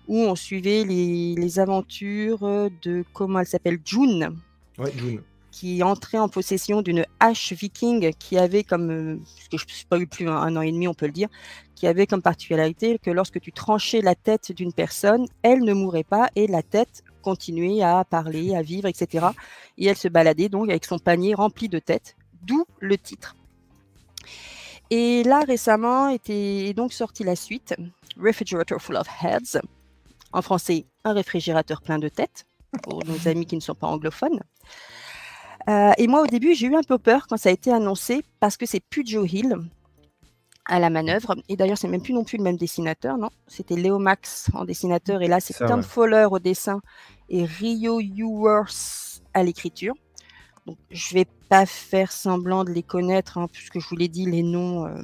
où 0.07 0.17
on 0.17 0.35
suivait 0.35 0.83
les, 0.83 1.35
les 1.35 1.59
aventures 1.59 2.39
de, 2.81 3.03
comment 3.13 3.39
elle 3.39 3.47
s'appelle, 3.47 3.79
June, 3.85 4.35
Ouais, 4.77 4.91
June. 4.95 5.21
qui 5.51 5.83
entrait 5.83 6.17
en 6.17 6.29
possession 6.29 6.81
d'une 6.81 7.05
hache 7.19 7.53
viking 7.53 8.11
qui 8.19 8.37
avait 8.37 8.63
comme, 8.63 9.19
parce 9.35 9.47
que 9.49 9.57
je 9.57 9.65
ne 9.65 9.71
suis 9.71 9.85
pas 9.85 9.99
eu 9.99 10.07
plus 10.07 10.27
un, 10.27 10.35
un 10.35 10.55
an 10.57 10.61
et 10.61 10.71
demi, 10.71 10.87
on 10.87 10.93
peut 10.93 11.05
le 11.07 11.11
dire, 11.11 11.29
qui 11.75 11.87
avait 11.87 12.07
comme 12.07 12.21
particularité 12.21 12.99
que 12.99 13.09
lorsque 13.11 13.39
tu 13.39 13.51
tranchais 13.51 14.01
la 14.01 14.15
tête 14.15 14.51
d'une 14.51 14.71
personne, 14.73 15.25
elle 15.43 15.59
ne 15.63 15.73
mourait 15.73 16.03
pas 16.03 16.29
et 16.35 16.47
la 16.47 16.63
tête 16.63 17.03
continuait 17.21 17.81
à 17.81 18.03
parler, 18.03 18.55
à 18.55 18.61
vivre, 18.61 18.87
etc. 18.87 19.27
Et 19.77 19.85
elle 19.85 19.97
se 19.97 20.07
baladait 20.07 20.49
donc 20.49 20.69
avec 20.69 20.85
son 20.85 20.99
panier 20.99 21.33
rempli 21.35 21.69
de 21.69 21.79
têtes, 21.79 22.15
d'où 22.43 22.65
le 22.79 22.97
titre. 22.97 23.35
Et 24.89 25.23
là, 25.23 25.41
récemment, 25.47 26.09
était 26.09 26.73
donc 26.73 26.91
sortie 26.93 27.23
la 27.23 27.35
suite, 27.35 27.73
Refrigerator 28.21 28.81
Full 28.81 28.97
of 28.97 29.07
Heads, 29.23 29.59
En 30.33 30.41
français, 30.41 30.85
un 31.03 31.13
réfrigérateur 31.13 31.81
plein 31.81 31.99
de 31.99 32.09
têtes, 32.09 32.45
pour 32.83 33.03
nos 33.05 33.27
amis 33.27 33.45
qui 33.45 33.55
ne 33.55 33.61
sont 33.61 33.75
pas 33.75 33.87
anglophones. 33.87 34.39
Euh, 35.69 35.91
et 35.97 36.07
moi, 36.07 36.21
au 36.21 36.27
début, 36.27 36.55
j'ai 36.55 36.67
eu 36.67 36.75
un 36.75 36.83
peu 36.83 36.97
peur 36.97 37.27
quand 37.27 37.37
ça 37.37 37.49
a 37.49 37.51
été 37.51 37.71
annoncé 37.71 38.23
parce 38.39 38.57
que 38.57 38.65
c'est 38.65 38.79
plus 38.79 39.05
Joe 39.05 39.31
Hill 39.31 39.57
à 40.65 40.79
la 40.79 40.89
manœuvre. 40.89 41.35
Et 41.49 41.55
d'ailleurs, 41.55 41.77
c'est 41.77 41.87
même 41.87 42.01
plus 42.01 42.13
non 42.13 42.23
plus 42.23 42.37
le 42.37 42.43
même 42.43 42.57
dessinateur, 42.57 43.17
non? 43.17 43.29
C'était 43.47 43.75
Léo 43.75 43.99
Max 43.99 44.49
en 44.53 44.65
dessinateur. 44.65 45.21
Et 45.21 45.27
là, 45.27 45.39
c'est 45.39 45.53
Tom 45.53 45.79
ouais. 45.79 45.85
Fowler 45.85 46.27
au 46.31 46.39
dessin 46.39 46.81
et 47.29 47.45
Rio 47.45 47.99
Ewers 47.99 49.21
à 49.33 49.43
l'écriture. 49.43 49.93
Donc, 50.65 50.77
je 50.91 51.13
vais 51.13 51.25
pas 51.49 51.65
faire 51.65 52.11
semblant 52.11 52.63
de 52.63 52.71
les 52.71 52.83
connaître, 52.83 53.37
hein, 53.37 53.47
puisque 53.51 53.79
je 53.79 53.87
vous 53.87 53.95
l'ai 53.95 54.07
dit, 54.07 54.25
les 54.25 54.43
noms, 54.43 54.85
euh, 54.85 55.01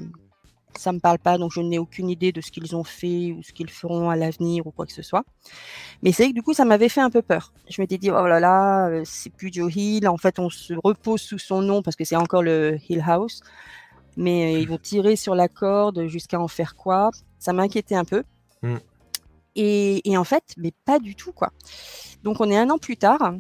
ça 0.76 0.91
me 0.91 0.99
parle 0.99 1.19
pas, 1.19 1.38
donc 1.38 1.52
je 1.53 1.61
n'ai 1.61 1.80
aucune 1.80 2.10
idée 2.10 2.31
de 2.31 2.41
ce 2.41 2.52
qu'ils 2.52 2.76
ont 2.76 2.84
fait 2.84 3.31
ou 3.31 3.41
ce 3.44 3.52
qu'ils 3.52 3.69
feront 3.69 4.10
à 4.10 4.15
l'avenir 4.15 4.68
ou 4.68 4.72
quoi 4.72 4.85
que 4.85 4.94
ce 4.94 5.02
soit. 5.02 5.23
Mais 6.02 6.11
c'est 6.11 6.23
vrai 6.23 6.31
que 6.31 6.35
du 6.35 6.44
coup, 6.44 6.53
ça 6.53 6.65
m'avait 6.65 6.89
fait 6.89 7.02
un 7.02 7.10
peu 7.10 7.22
peur. 7.22 7.53
Je 7.69 7.81
m'étais 7.81 7.98
dit, 7.98 8.11
oh 8.11 8.27
là 8.27 8.39
là, 8.39 8.88
euh, 8.89 9.02
c'est 9.06 9.31
plus 9.31 9.52
Joe 9.52 9.73
Hill. 9.76 10.07
En 10.07 10.18
fait, 10.18 10.39
on 10.39 10.49
se 10.49 10.73
repose 10.84 11.22
sous 11.22 11.39
son 11.39 11.61
nom 11.61 11.81
parce 11.81 11.95
que 11.95 12.03
c'est 12.03 12.15
encore 12.15 12.44
le 12.44 12.77
Hill 12.89 13.03
House. 13.06 13.41
Mais 14.15 14.56
euh, 14.56 14.60
ils 14.60 14.68
vont 14.68 14.77
tirer 14.77 15.15
sur 15.15 15.35
la 15.35 15.48
corde 15.48 16.07
jusqu'à 16.07 16.39
en 16.39 16.48
faire 16.48 16.76
quoi? 16.76 17.11
Ça 17.39 17.53
m'inquiétait 17.53 17.95
un 17.95 18.06
peu. 18.06 18.23
Mm. 18.61 18.77
Et, 19.56 20.10
et 20.10 20.18
en 20.18 20.23
fait, 20.23 20.44
mais 20.57 20.72
pas 20.85 20.99
du 20.99 21.15
tout, 21.15 21.31
quoi. 21.31 21.52
Donc, 22.23 22.39
on 22.39 22.49
est 22.49 22.57
un 22.57 22.69
an 22.69 22.77
plus 22.77 22.98
tard. 22.98 23.34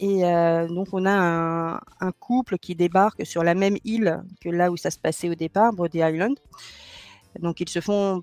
Et 0.00 0.24
euh, 0.24 0.68
donc, 0.68 0.88
on 0.92 1.06
a 1.06 1.80
un, 2.00 2.12
couple 2.12 2.58
qui 2.58 2.74
débarque 2.74 3.26
sur 3.26 3.42
la 3.42 3.54
même 3.54 3.76
île 3.84 4.22
que 4.40 4.48
là 4.48 4.70
où 4.70 4.76
ça 4.76 4.90
se 4.90 4.98
passait 4.98 5.28
au 5.28 5.34
départ, 5.34 5.72
Brody 5.72 5.98
Island. 5.98 6.38
Donc, 7.40 7.60
ils 7.60 7.68
se 7.68 7.80
font. 7.80 8.22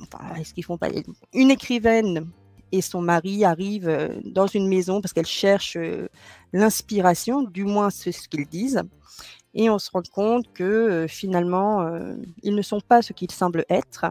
Enfin, 0.00 0.34
est-ce 0.36 0.54
qu'ils 0.54 0.64
font 0.64 0.78
pas. 0.78 0.88
Une 1.32 1.50
écrivaine 1.50 2.28
et 2.70 2.80
son 2.80 3.02
mari 3.02 3.44
arrivent 3.44 3.88
euh, 3.88 4.20
dans 4.24 4.46
une 4.46 4.68
maison 4.68 5.00
parce 5.00 5.12
qu'elle 5.12 5.26
cherche 5.26 5.76
euh, 5.76 6.08
l'inspiration, 6.52 7.42
du 7.42 7.64
moins 7.64 7.90
c'est 7.90 8.12
ce 8.12 8.28
qu'ils 8.28 8.46
disent. 8.46 8.82
Et 9.54 9.68
on 9.68 9.78
se 9.78 9.90
rend 9.90 10.02
compte 10.10 10.50
que 10.54 11.04
finalement, 11.10 11.86
ils 12.42 12.54
ne 12.54 12.62
sont 12.62 12.80
pas 12.80 13.02
ce 13.02 13.12
qu'ils 13.12 13.30
semblent 13.30 13.66
être. 13.68 14.06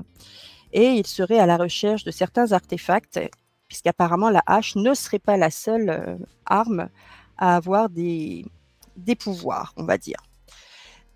Et 0.71 0.85
ils 0.85 1.07
seraient 1.07 1.39
à 1.39 1.47
la 1.47 1.57
recherche 1.57 2.03
de 2.03 2.11
certains 2.11 2.51
artefacts, 2.51 3.19
puisqu'apparemment 3.71 4.29
la 4.29 4.43
hache 4.47 4.75
ne 4.75 4.93
serait 4.93 5.17
pas 5.17 5.37
la 5.37 5.49
seule 5.49 5.89
euh, 5.89 6.17
arme 6.45 6.89
à 7.37 7.55
avoir 7.55 7.87
des, 7.87 8.43
des 8.97 9.15
pouvoirs, 9.15 9.73
on 9.77 9.85
va 9.85 9.97
dire. 9.97 10.17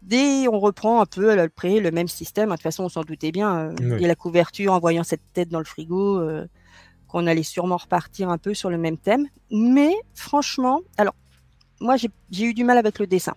Dès, 0.02 0.48
on 0.48 0.58
reprend 0.62 1.02
un 1.02 1.06
peu 1.06 1.32
à 1.32 1.36
peu 1.36 1.50
près 1.50 1.82
le 1.82 1.92
même 1.92 2.08
système. 2.08 2.48
De 2.48 2.54
toute 2.54 2.62
façon, 2.62 2.86
on 2.86 2.90
s'en 2.90 3.02
doutait 3.02 3.34
bien. 3.34 3.58
euh, 3.58 3.76
Oui. 3.82 4.06
Et 4.06 4.08
la 4.08 4.16
couverture, 4.16 4.72
en 4.72 4.80
voyant 4.80 5.04
cette 5.04 5.34
tête 5.34 5.50
dans 5.50 5.60
le 5.60 5.66
frigo, 5.66 6.22
euh, 6.22 6.48
qu'on 7.10 7.28
allait 7.28 7.44
sûrement 7.44 7.76
repartir 7.76 8.30
un 8.30 8.38
peu 8.38 8.54
sur 8.54 8.70
le 8.70 8.78
même 8.78 8.98
thème. 8.98 9.28
Mais 9.52 9.94
franchement, 10.14 10.80
alors, 10.98 11.14
moi, 11.82 11.98
j'ai 11.98 12.46
eu 12.46 12.54
du 12.54 12.64
mal 12.64 12.78
avec 12.78 13.00
le 13.00 13.08
dessin. 13.08 13.36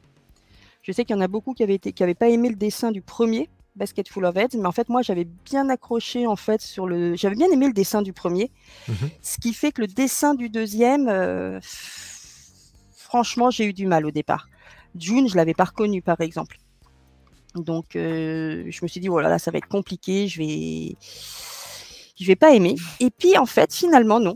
Je 0.82 0.93
sais 0.93 1.05
qu'il 1.05 1.16
y 1.16 1.19
en 1.19 1.23
a 1.23 1.28
beaucoup 1.28 1.55
qui 1.55 1.65
avaient, 1.65 1.74
été, 1.74 1.93
qui 1.93 2.05
avaient 2.05 2.15
pas 2.15 2.28
aimé 2.28 2.51
le 2.51 2.55
dessin 2.57 2.93
du 2.93 3.03
premier 3.03 3.49
Basket 3.79 4.09
Full 4.09 4.25
of 4.25 4.37
Heads, 4.37 4.57
mais 4.59 4.67
en 4.67 4.73
fait, 4.73 4.89
moi, 4.89 5.03
j'avais 5.03 5.25
bien 5.45 5.69
accroché 5.71 6.27
en 6.27 6.37
fait 6.37 6.61
sur 6.61 6.87
le. 6.87 7.15
J'avais 7.17 7.37
bien 7.37 7.51
aimé 7.51 7.67
le 7.69 7.73
dessin 7.73 8.03
du 8.03 8.13
premier, 8.13 8.51
Mhm. 8.89 9.09
ce 9.23 9.39
qui 9.39 9.55
fait 9.55 9.73
que 9.73 9.81
le 9.81 9.87
dessin 9.87 10.35
du 10.35 10.49
deuxième, 10.51 11.09
euh, 11.09 11.61
franchement, 12.97 13.51
j'ai 13.51 13.65
eu 13.67 13.73
du 13.73 13.87
mal 13.87 14.05
au 14.05 14.11
départ. 14.11 14.49
June, 14.97 15.29
je 15.29 15.37
l'avais 15.37 15.55
pas 15.55 15.65
reconnu, 15.65 16.03
par 16.03 16.21
exemple. 16.21 16.59
Donc, 17.55 17.97
euh, 17.97 18.65
je 18.69 18.79
me 18.83 18.89
suis 18.89 19.01
dit, 19.01 19.09
oh 19.09 19.21
là 19.21 19.39
ça 19.39 19.51
va 19.51 19.59
être 19.59 19.69
compliqué, 19.69 20.29
je 20.29 20.39
vais, 20.39 20.97
je 22.21 22.27
vais 22.27 22.37
pas 22.37 22.55
aimer. 22.55 22.77
Et 23.01 23.11
puis, 23.11 23.39
en 23.39 23.47
fait, 23.47 23.73
finalement, 23.73 24.21
non. 24.21 24.35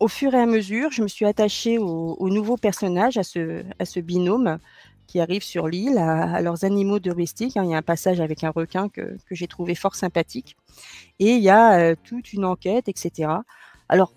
Au 0.00 0.08
fur 0.08 0.34
et 0.34 0.40
à 0.40 0.46
mesure, 0.46 0.90
je 0.90 1.02
me 1.02 1.08
suis 1.08 1.24
attachée 1.24 1.78
aux 1.78 2.16
au 2.18 2.28
nouveaux 2.28 2.56
personnages, 2.56 3.16
à 3.16 3.22
ce, 3.22 3.64
à 3.78 3.84
ce 3.84 4.00
binôme 4.00 4.58
qui 5.14 5.20
arrive 5.20 5.44
sur 5.44 5.68
l'île, 5.68 5.96
à, 5.98 6.34
à 6.34 6.40
leurs 6.42 6.64
animaux 6.64 6.98
domestiques. 6.98 7.56
hein. 7.56 7.62
Il 7.64 7.70
y 7.70 7.74
a 7.74 7.76
un 7.78 7.82
passage 7.82 8.20
avec 8.20 8.42
un 8.42 8.50
requin 8.50 8.88
que, 8.88 9.16
que 9.26 9.34
j'ai 9.36 9.46
trouvé 9.46 9.76
fort 9.76 9.94
sympathique. 9.94 10.56
Et 11.20 11.34
il 11.36 11.42
y 11.42 11.50
a 11.50 11.78
euh, 11.78 11.94
toute 12.02 12.32
une 12.32 12.44
enquête, 12.44 12.88
etc. 12.88 13.44
Alors, 13.88 14.12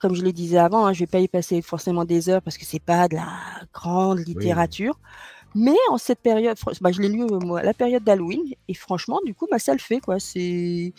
comme 0.00 0.14
je 0.14 0.22
le 0.22 0.32
disais 0.32 0.56
avant, 0.56 0.86
hein, 0.86 0.94
je 0.94 1.02
ne 1.02 1.06
vais 1.06 1.10
pas 1.10 1.20
y 1.20 1.28
passer 1.28 1.60
forcément 1.60 2.06
des 2.06 2.30
heures 2.30 2.40
parce 2.40 2.56
que 2.56 2.64
c'est 2.64 2.78
pas 2.82 3.06
de 3.06 3.16
la 3.16 3.28
grande 3.74 4.26
littérature. 4.26 4.98
Mais 5.54 5.76
en 5.90 5.98
cette 5.98 6.20
période, 6.20 6.56
bah, 6.80 6.90
je 6.90 7.02
l'ai 7.02 7.10
lu 7.10 7.24
euh, 7.24 7.38
moi, 7.40 7.60
à 7.60 7.62
la 7.64 7.74
période 7.74 8.02
d'Halloween, 8.02 8.42
et 8.68 8.74
franchement, 8.74 9.20
du 9.26 9.34
coup, 9.34 9.46
bah, 9.50 9.58
ça 9.58 9.74
le 9.74 9.78
fait. 9.78 10.00
quoi. 10.00 10.18
C'est 10.20 10.94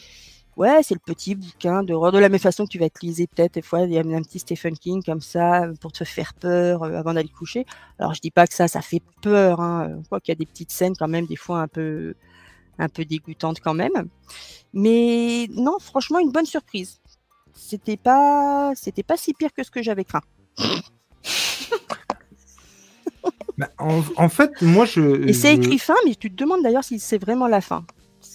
ouais, 0.58 0.82
c'est 0.84 0.94
le 0.94 1.00
petit 1.06 1.36
bouquin 1.36 1.84
d'horreur, 1.84 2.12
de 2.12 2.20
la 2.20 2.30
même 2.30 2.40
façon 2.40 2.66
que 2.66 2.70
tu 2.72 2.80
vas 2.80 2.90
te 2.90 3.00
liser 3.06 3.28
peut-être 3.28 3.56
des 3.56 3.62
fois, 3.62 3.82
il 3.82 3.92
y 3.94 3.98
a 3.98 4.02
un 4.02 4.22
petit 4.22 4.40
Stephen 4.40 4.78
King 4.78 5.04
comme 5.04 5.22
ça, 5.22 5.64
euh, 5.66 5.74
pour 5.80 5.92
te 5.92 6.04
faire 6.04 6.34
peur 6.34 6.84
euh, 6.84 6.98
avant 6.98 7.14
d'aller 7.14 7.30
coucher. 7.30 7.66
Alors, 8.00 8.14
je 8.14 8.22
dis 8.22 8.32
pas 8.32 8.48
que 8.48 8.54
ça, 8.54 8.68
ça 8.68 8.82
fait 8.82 9.02
peur, 9.22 9.60
hein, 9.62 9.90
euh, 9.90 10.02
quoi 10.10 10.20
qu'il 10.20 10.32
y 10.32 10.36
a 10.36 10.40
des 10.40 10.46
petites 10.46 10.72
scènes 10.72 10.96
quand 10.98 11.08
même, 11.08 11.26
des 11.26 11.36
fois 11.36 11.62
un 11.62 11.68
peu, 11.68 12.14
un 12.80 12.90
peu 12.90 13.06
dégoûtantes 13.06 13.60
quand 13.60 13.74
même. 13.74 14.10
Mais 14.74 15.48
non, 15.52 15.78
franchement, 15.80 16.20
une 16.20 16.32
bonne 16.32 16.46
surprise. 16.46 17.00
C'était 17.54 17.98
pas, 17.98 18.74
c'était 18.76 19.04
pas 19.04 19.18
si 19.18 19.34
pire 19.34 19.54
que 19.54 19.64
ce 19.64 19.72
que 19.72 19.82
j'avais 19.82 20.04
craint. 20.04 20.22
Bah, 23.58 23.70
en, 23.80 24.02
en 24.18 24.28
fait, 24.28 24.62
moi, 24.62 24.84
je. 24.86 25.30
Et 25.30 25.34
c'est 25.34 25.56
je- 25.56 25.62
écrit 25.62 25.80
fin, 25.80 25.96
mais 26.06 26.16
tu 26.16 26.30
te 26.30 26.36
demandes 26.36 26.62
d'ailleurs 26.62 26.84
si 26.84 27.00
c'est 27.00 27.18
vraiment 27.18 27.48
la 27.48 27.62
fin. 27.62 27.86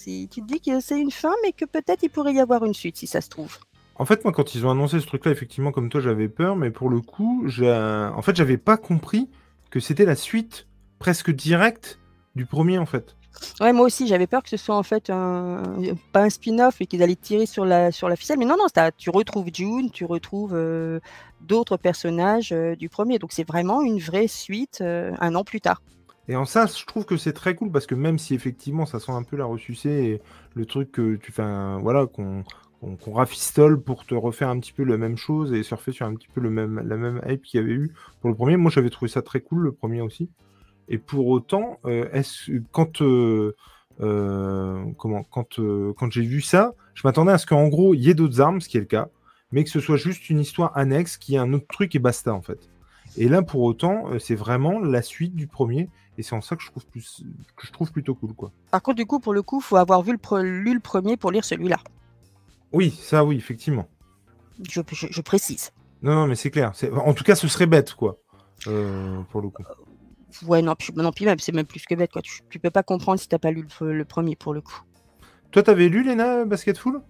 Tu 0.05 0.41
te 0.41 0.47
dis 0.47 0.59
que 0.59 0.79
c'est 0.79 0.99
une 0.99 1.11
fin, 1.11 1.33
mais 1.43 1.51
que 1.51 1.65
peut-être 1.65 2.03
il 2.03 2.09
pourrait 2.09 2.33
y 2.33 2.39
avoir 2.39 2.65
une 2.65 2.73
suite 2.73 2.97
si 2.97 3.07
ça 3.07 3.21
se 3.21 3.29
trouve. 3.29 3.57
En 3.95 4.05
fait, 4.05 4.23
moi, 4.23 4.33
quand 4.33 4.55
ils 4.55 4.65
ont 4.65 4.71
annoncé 4.71 4.99
ce 4.99 5.05
truc-là, 5.05 5.31
effectivement, 5.31 5.71
comme 5.71 5.89
toi, 5.89 6.01
j'avais 6.01 6.27
peur, 6.27 6.55
mais 6.55 6.71
pour 6.71 6.89
le 6.89 7.01
coup, 7.01 7.45
en 7.45 8.21
fait, 8.21 8.35
j'avais 8.35 8.57
pas 8.57 8.77
compris 8.77 9.29
que 9.69 9.79
c'était 9.79 10.05
la 10.05 10.15
suite 10.15 10.67
presque 10.99 11.31
directe 11.31 11.99
du 12.35 12.45
premier, 12.45 12.77
en 12.77 12.85
fait. 12.85 13.15
Ouais, 13.59 13.73
moi 13.73 13.85
aussi, 13.85 14.07
j'avais 14.07 14.27
peur 14.27 14.43
que 14.43 14.49
ce 14.49 14.57
soit 14.57 14.75
en 14.75 14.83
fait 14.83 15.09
un, 15.09 15.63
pas 16.11 16.23
un 16.23 16.29
spin-off 16.29 16.81
et 16.81 16.85
qu'ils 16.85 17.01
allaient 17.01 17.15
tirer 17.15 17.45
sur 17.45 17.65
la, 17.65 17.91
sur 17.91 18.09
la 18.09 18.15
ficelle. 18.15 18.37
Mais 18.37 18.45
non, 18.45 18.55
non, 18.57 18.65
tu 18.97 19.09
retrouves 19.09 19.47
June, 19.53 19.89
tu 19.91 20.05
retrouves 20.05 20.53
euh, 20.53 20.99
d'autres 21.41 21.77
personnages 21.77 22.51
euh, 22.51 22.75
du 22.75 22.89
premier. 22.89 23.19
Donc 23.19 23.31
c'est 23.31 23.47
vraiment 23.47 23.81
une 23.81 23.99
vraie 23.99 24.27
suite 24.27 24.79
euh, 24.81 25.11
un 25.19 25.35
an 25.35 25.43
plus 25.43 25.61
tard. 25.61 25.81
Et 26.27 26.35
en 26.35 26.45
ça, 26.45 26.65
je 26.67 26.85
trouve 26.85 27.05
que 27.05 27.17
c'est 27.17 27.33
très 27.33 27.55
cool 27.55 27.71
parce 27.71 27.87
que 27.87 27.95
même 27.95 28.19
si 28.19 28.35
effectivement 28.35 28.85
ça 28.85 28.99
sent 28.99 29.11
un 29.11 29.23
peu 29.23 29.35
la 29.35 29.45
ressucée 29.45 29.89
et 29.89 30.21
le 30.53 30.65
truc 30.65 30.91
que 30.91 31.15
tu 31.15 31.31
fais, 31.31 31.43
voilà, 31.81 32.05
qu'on 32.05 32.43
qu'on 32.81 33.13
rafistole 33.13 33.79
pour 33.79 34.05
te 34.05 34.15
refaire 34.15 34.49
un 34.49 34.59
petit 34.59 34.73
peu 34.73 34.83
la 34.83 34.97
même 34.97 35.17
chose 35.17 35.53
et 35.53 35.61
surfer 35.61 35.91
sur 35.91 36.05
un 36.07 36.15
petit 36.15 36.27
peu 36.33 36.41
le 36.41 36.49
même, 36.49 36.81
la 36.87 36.97
même 36.97 37.21
hype 37.27 37.43
qu'il 37.43 37.59
y 37.59 37.63
avait 37.63 37.73
eu 37.73 37.93
pour 38.19 38.29
le 38.29 38.35
premier. 38.35 38.57
Moi, 38.57 38.71
j'avais 38.71 38.89
trouvé 38.89 39.09
ça 39.09 39.21
très 39.21 39.39
cool, 39.39 39.61
le 39.61 39.71
premier 39.71 40.01
aussi. 40.01 40.29
Et 40.87 40.97
pour 40.97 41.27
autant, 41.27 41.79
euh, 41.85 42.09
est-ce 42.11 42.51
quand 42.71 43.01
euh, 43.01 43.55
euh, 44.01 44.83
quand 44.97 45.25
quand 45.29 46.11
j'ai 46.11 46.23
vu 46.23 46.41
ça, 46.41 46.73
je 46.95 47.01
m'attendais 47.05 47.31
à 47.31 47.37
ce 47.37 47.45
qu'en 47.45 47.67
gros 47.67 47.93
il 47.93 48.01
y 48.01 48.09
ait 48.09 48.13
d'autres 48.15 48.41
armes, 48.41 48.61
ce 48.61 48.67
qui 48.67 48.77
est 48.77 48.81
le 48.81 48.87
cas, 48.87 49.09
mais 49.51 49.63
que 49.63 49.69
ce 49.69 49.79
soit 49.79 49.97
juste 49.97 50.29
une 50.29 50.39
histoire 50.39 50.75
annexe 50.75 51.17
qui 51.17 51.35
est 51.35 51.37
un 51.37 51.53
autre 51.53 51.67
truc 51.67 51.95
et 51.95 51.99
basta 51.99 52.33
en 52.33 52.41
fait. 52.41 52.69
Et 53.17 53.29
là, 53.29 53.41
pour 53.41 53.61
autant, 53.61 54.05
c'est 54.19 54.35
vraiment 54.35 54.79
la 54.79 55.01
suite 55.01 55.35
du 55.35 55.45
premier, 55.45 55.89
et 56.21 56.23
c'est 56.23 56.35
en 56.35 56.41
ça 56.41 56.55
que 56.55 56.63
je 56.63 56.67
trouve 56.69 56.85
plus 56.85 57.23
que 57.57 57.67
je 57.67 57.71
trouve 57.71 57.91
plutôt 57.91 58.15
cool 58.15 58.33
quoi. 58.33 58.51
Par 58.71 58.81
contre, 58.81 58.97
du 58.97 59.05
coup, 59.05 59.19
pour 59.19 59.33
le 59.33 59.41
coup, 59.41 59.59
faut 59.59 59.75
avoir 59.75 60.01
vu 60.01 60.11
le 60.13 60.17
pre- 60.17 60.41
lu 60.41 60.73
le 60.73 60.79
premier 60.79 61.17
pour 61.17 61.31
lire 61.31 61.43
celui-là. 61.43 61.77
Oui, 62.71 62.91
ça 62.91 63.25
oui, 63.25 63.35
effectivement. 63.37 63.87
Je, 64.69 64.81
je- 64.91 65.07
je 65.09 65.21
précise. 65.21 65.71
Non, 66.01 66.13
non, 66.15 66.27
mais 66.27 66.35
c'est 66.35 66.51
clair. 66.51 66.71
En 67.05 67.13
tout 67.13 67.23
cas, 67.23 67.35
ce 67.35 67.47
serait 67.47 67.65
bête 67.67 67.93
quoi, 67.93 68.19
euh, 68.67 69.21
pour 69.31 69.41
le 69.41 69.49
coup. 69.49 69.63
Ouais, 70.45 70.61
non, 70.61 70.75
puis, 70.75 70.93
non, 70.95 71.11
puis 71.11 71.25
même, 71.25 71.39
c'est 71.39 71.51
même 71.51 71.65
plus 71.65 71.85
que 71.85 71.93
bête. 71.95 72.11
Quoi. 72.11 72.21
Tu, 72.21 72.41
tu 72.49 72.59
peux 72.59 72.69
pas 72.69 72.83
comprendre 72.83 73.19
si 73.19 73.27
t'as 73.27 73.37
pas 73.39 73.51
lu 73.51 73.65
le, 73.81 73.93
le 73.93 74.05
premier 74.05 74.35
pour 74.35 74.53
le 74.53 74.61
coup. 74.61 74.81
Toi, 75.51 75.63
t'avais 75.63 75.89
lu 75.89 76.03
Lena 76.03 76.45
Basketful? 76.45 77.01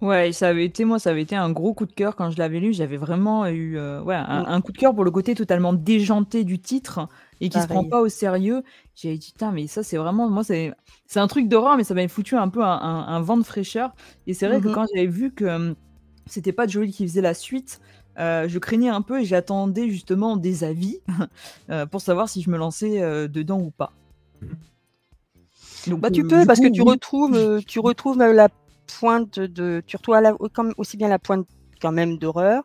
Ouais, 0.00 0.28
et 0.28 0.32
ça 0.32 0.48
avait 0.48 0.64
été, 0.64 0.84
moi, 0.84 1.00
ça 1.00 1.10
avait 1.10 1.22
été 1.22 1.34
un 1.34 1.50
gros 1.50 1.74
coup 1.74 1.84
de 1.84 1.92
cœur 1.92 2.14
quand 2.14 2.30
je 2.30 2.38
l'avais 2.38 2.60
lu. 2.60 2.72
J'avais 2.72 2.96
vraiment 2.96 3.46
eu 3.48 3.76
euh, 3.76 4.00
ouais, 4.02 4.14
un, 4.14 4.44
Mm. 4.44 4.44
un 4.46 4.60
coup 4.60 4.70
de 4.70 4.78
cœur 4.78 4.94
pour 4.94 5.02
le 5.04 5.10
côté 5.10 5.34
totalement 5.34 5.72
déjanté 5.72 6.44
du 6.44 6.60
titre 6.60 7.08
et 7.40 7.48
qui 7.48 7.60
se 7.60 7.66
prend 7.66 7.82
Pareil. 7.82 7.84
pas 7.84 8.00
au 8.00 8.08
sérieux. 8.08 8.62
J'avais 8.94 9.18
dit, 9.18 9.32
putain, 9.32 9.50
mais 9.50 9.66
ça, 9.66 9.82
c'est 9.82 9.96
vraiment, 9.96 10.28
moi, 10.30 10.44
c'est 10.44 10.72
c'est 11.06 11.18
un 11.18 11.26
truc 11.26 11.48
d'horreur, 11.48 11.76
mais 11.76 11.82
ça 11.84 11.94
m'avait 11.94 12.06
foutu 12.08 12.36
un 12.36 12.48
peu 12.48 12.62
un, 12.62 12.68
un- 12.80 13.08
un 13.08 13.20
vent 13.22 13.36
de 13.38 13.42
fraîcheur. 13.42 13.92
Et 14.28 14.34
c'est 14.34 14.46
vrai 14.46 14.60
que 14.60 14.68
Mhm. 14.68 14.68
quand 14.68 14.86
j'avais 14.94 15.08
vu 15.08 15.32
que 15.34 15.44
hum, 15.46 15.74
c'était 16.26 16.52
pas 16.52 16.66
Joel 16.68 16.90
qui 16.92 17.06
faisait 17.08 17.20
la 17.20 17.34
suite, 17.34 17.80
euh, 18.20 18.46
je 18.48 18.58
craignais 18.60 18.88
un 18.90 19.02
peu 19.02 19.20
et 19.20 19.24
j'attendais 19.24 19.88
justement 19.90 20.36
des 20.36 20.62
avis 20.64 21.00
euh, 21.70 21.86
pour 21.86 22.00
savoir 22.02 22.28
si 22.28 22.40
je 22.42 22.50
me 22.50 22.56
lançais 22.58 23.02
euh, 23.02 23.26
dedans 23.28 23.60
ou 23.60 23.70
pas. 23.72 23.96
Donc, 25.86 26.00
Bah, 26.00 26.10
tu 26.10 26.24
peux, 26.24 26.46
parce 26.46 26.60
coup, 26.60 26.60
que 26.60 26.68
tu 26.68 26.82
oui. 26.82 26.82
retrouves, 26.82 27.62
tu 27.66 27.78
retrouves 27.80 28.18
la 28.18 28.48
pointe 28.98 29.38
de. 29.38 29.82
Tu 29.86 29.96
retrouves 29.96 30.16
la- 30.20 30.34
comme 30.52 30.72
aussi 30.76 30.96
bien 30.96 31.08
la 31.08 31.18
pointe 31.18 31.46
quand 31.80 31.92
même 31.92 32.18
d'horreur, 32.18 32.62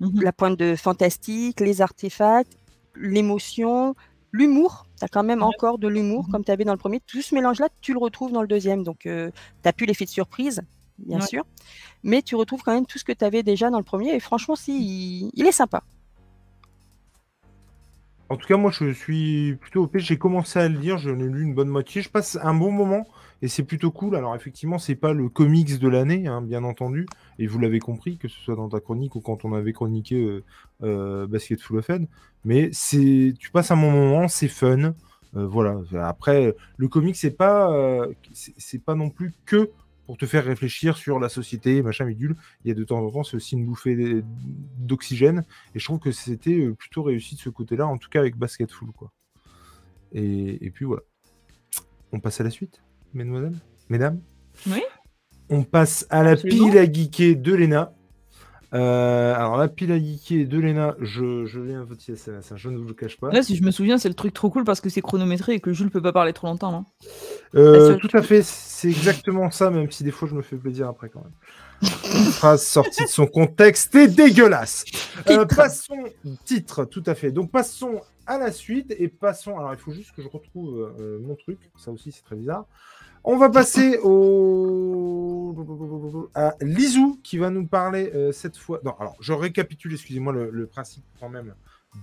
Mhm. 0.00 0.22
la 0.22 0.32
pointe 0.32 0.58
de 0.58 0.74
fantastique, 0.76 1.60
les 1.60 1.80
artefacts, 1.82 2.56
l'émotion, 2.96 3.94
l'humour. 4.32 4.86
Tu 4.98 5.04
as 5.04 5.08
quand 5.08 5.22
même 5.22 5.38
Ouais. 5.40 5.44
encore 5.54 5.78
de 5.78 5.88
l'humour, 5.88 6.24
Mhm. 6.26 6.32
comme 6.32 6.44
tu 6.44 6.50
avais 6.50 6.64
dans 6.64 6.72
le 6.72 6.78
premier. 6.78 7.00
Tout 7.06 7.22
ce 7.22 7.34
mélange-là, 7.34 7.68
tu 7.80 7.92
le 7.92 7.98
retrouves 7.98 8.32
dans 8.32 8.42
le 8.42 8.48
deuxième. 8.48 8.82
Donc, 8.82 9.00
tu 9.02 9.08
n'as 9.64 9.72
plus 9.72 9.86
l'effet 9.86 10.04
de 10.04 10.10
surprise. 10.10 10.62
bien 10.98 11.20
Ouais. 11.20 11.26
sûr. 11.26 11.44
Mais 12.04 12.22
tu 12.22 12.36
retrouves 12.36 12.62
quand 12.62 12.72
même 12.72 12.86
tout 12.86 12.98
ce 12.98 13.04
que 13.04 13.12
tu 13.12 13.22
avais 13.22 13.42
déjà 13.42 13.68
dans 13.68 13.76
le 13.76 13.84
premier. 13.84 14.14
Et 14.14 14.18
franchement, 14.20 14.56
si, 14.56 14.72
il, 15.26 15.30
il 15.34 15.46
est 15.46 15.52
sympa. 15.52 15.82
En 18.28 18.36
tout 18.36 18.46
cas, 18.48 18.56
moi, 18.56 18.70
je 18.72 18.92
suis 18.92 19.56
plutôt 19.60 19.82
OP. 19.84 19.98
J'ai 19.98 20.16
commencé 20.18 20.58
à 20.58 20.68
le 20.68 20.78
lire, 20.78 20.98
j'en 20.98 21.18
ai 21.18 21.28
lu 21.28 21.42
une 21.42 21.54
bonne 21.54 21.68
moitié. 21.68 22.00
Je 22.02 22.08
passe 22.08 22.38
un 22.42 22.54
bon 22.54 22.72
moment 22.72 23.06
et 23.42 23.48
c'est 23.48 23.64
plutôt 23.64 23.90
cool. 23.90 24.16
Alors, 24.16 24.34
effectivement, 24.34 24.78
c'est 24.78 24.94
pas 24.94 25.12
le 25.12 25.28
comics 25.28 25.78
de 25.78 25.88
l'année, 25.88 26.26
hein, 26.26 26.40
bien 26.40 26.64
entendu. 26.64 27.06
Et 27.38 27.46
vous 27.46 27.58
l'avez 27.58 27.80
compris, 27.80 28.16
que 28.16 28.28
ce 28.28 28.40
soit 28.40 28.56
dans 28.56 28.68
ta 28.68 28.80
chronique 28.80 29.14
ou 29.14 29.20
quand 29.20 29.44
on 29.44 29.52
avait 29.52 29.72
chroniqué 29.72 30.16
euh, 30.16 30.44
euh, 30.82 31.26
Basket 31.26 31.60
Full 31.60 31.78
of 31.78 31.86
Fun. 31.86 32.04
Mais 32.44 32.70
c'est, 32.72 33.34
tu 33.38 33.50
passes 33.50 33.70
un 33.70 33.76
bon 33.76 33.90
moment, 33.90 34.28
c'est 34.28 34.48
fun. 34.48 34.94
Euh, 35.36 35.46
voilà. 35.46 35.82
Après, 36.04 36.54
le 36.76 36.88
comics, 36.88 37.16
c'est 37.16 37.36
pas, 37.36 37.72
euh, 37.72 38.12
c'est 38.32 38.82
pas 38.82 38.94
non 38.94 39.10
plus 39.10 39.34
que 39.44 39.70
pour 40.06 40.16
te 40.16 40.24
faire 40.24 40.44
réfléchir 40.44 40.96
sur 40.96 41.18
la 41.18 41.28
société, 41.28 41.82
machin, 41.82 42.06
bidule. 42.06 42.36
Il 42.64 42.68
y 42.68 42.70
a 42.70 42.74
de 42.74 42.84
temps 42.84 43.04
en 43.04 43.10
temps, 43.10 43.24
c'est 43.24 43.36
aussi 43.36 43.56
une 43.56 43.66
bouffée 43.66 44.22
d'oxygène. 44.78 45.44
Et 45.74 45.80
je 45.80 45.84
trouve 45.84 45.98
que 45.98 46.12
c'était 46.12 46.70
plutôt 46.70 47.02
réussi 47.02 47.34
de 47.34 47.40
ce 47.40 47.50
côté-là, 47.50 47.86
en 47.86 47.98
tout 47.98 48.08
cas 48.08 48.20
avec 48.20 48.36
Basketful, 48.36 48.92
quoi. 48.92 49.10
Et 50.12 50.70
puis 50.72 50.84
voilà. 50.84 51.02
On 52.12 52.20
passe 52.20 52.40
à 52.40 52.44
la 52.44 52.50
suite, 52.50 52.80
mesdemoiselles, 53.14 53.56
mesdames. 53.88 54.20
Oui. 54.66 54.82
On 55.48 55.62
passe 55.62 56.06
à 56.10 56.22
la 56.22 56.30
Absolument. 56.30 56.66
pile 56.70 56.78
à 56.78 56.92
geeker 56.92 57.36
de 57.36 57.54
Lena. 57.54 57.92
Euh, 58.74 59.34
alors 59.34 59.56
la 59.56 59.68
pile 59.68 59.92
à 59.92 59.98
geeker 59.98 60.46
de 60.46 60.58
Lena, 60.58 60.96
je, 61.00 61.46
je 61.46 61.60
l'ai 61.60 61.74
un 61.74 61.86
petit 61.86 62.12
SMS, 62.12 62.50
hein, 62.50 62.56
je 62.56 62.68
ne 62.68 62.78
vous 62.78 62.88
le 62.88 62.94
cache 62.94 63.16
pas. 63.16 63.30
Là, 63.30 63.42
si 63.42 63.56
je 63.56 63.62
me 63.62 63.70
souviens, 63.70 63.96
c'est 63.96 64.08
le 64.08 64.14
truc 64.14 64.34
trop 64.34 64.50
cool 64.50 64.64
parce 64.64 64.80
que 64.80 64.88
c'est 64.88 65.00
chronométré 65.02 65.54
et 65.54 65.60
que 65.60 65.72
Jules 65.72 65.90
peut 65.90 66.02
pas 66.02 66.12
parler 66.12 66.32
trop 66.32 66.48
longtemps. 66.48 66.72
Non 66.72 66.84
Euh, 67.54 67.96
tout 67.96 68.10
à 68.12 68.22
fait, 68.22 68.42
c'est 68.42 68.88
exactement 68.88 69.50
ça, 69.50 69.70
même 69.70 69.90
si 69.90 70.04
des 70.04 70.10
fois 70.10 70.28
je 70.28 70.34
me 70.34 70.42
fais 70.42 70.56
plaisir 70.56 70.88
après 70.88 71.08
quand 71.08 71.22
même. 71.22 71.32
Phrase 72.32 72.64
sortie 72.64 73.04
de 73.04 73.08
son 73.08 73.26
contexte 73.26 73.94
est 73.94 74.08
dégueulasse. 74.08 74.84
Euh, 75.28 75.44
passons, 75.44 76.04
titre, 76.44 76.84
tout 76.84 77.02
à 77.06 77.14
fait. 77.14 77.30
Donc 77.30 77.50
passons 77.50 78.00
à 78.26 78.38
la 78.38 78.50
suite 78.50 78.94
et 78.98 79.08
passons. 79.08 79.58
Alors 79.58 79.72
il 79.74 79.78
faut 79.78 79.92
juste 79.92 80.12
que 80.12 80.22
je 80.22 80.28
retrouve 80.28 80.92
euh, 80.98 81.18
mon 81.20 81.36
truc, 81.36 81.58
ça 81.76 81.90
aussi 81.90 82.12
c'est 82.12 82.22
très 82.22 82.36
bizarre. 82.36 82.66
On 83.28 83.36
va 83.38 83.50
passer 83.50 83.98
au 84.04 85.54
à 86.34 86.54
Lizou 86.60 87.18
qui 87.24 87.38
va 87.38 87.50
nous 87.50 87.66
parler 87.66 88.10
euh, 88.14 88.30
cette 88.32 88.56
fois. 88.56 88.80
Non, 88.84 88.94
alors 89.00 89.16
je 89.20 89.32
récapitule, 89.32 89.92
excusez-moi 89.94 90.32
le, 90.32 90.50
le 90.50 90.66
principe 90.66 91.04
quand 91.18 91.28
même 91.28 91.54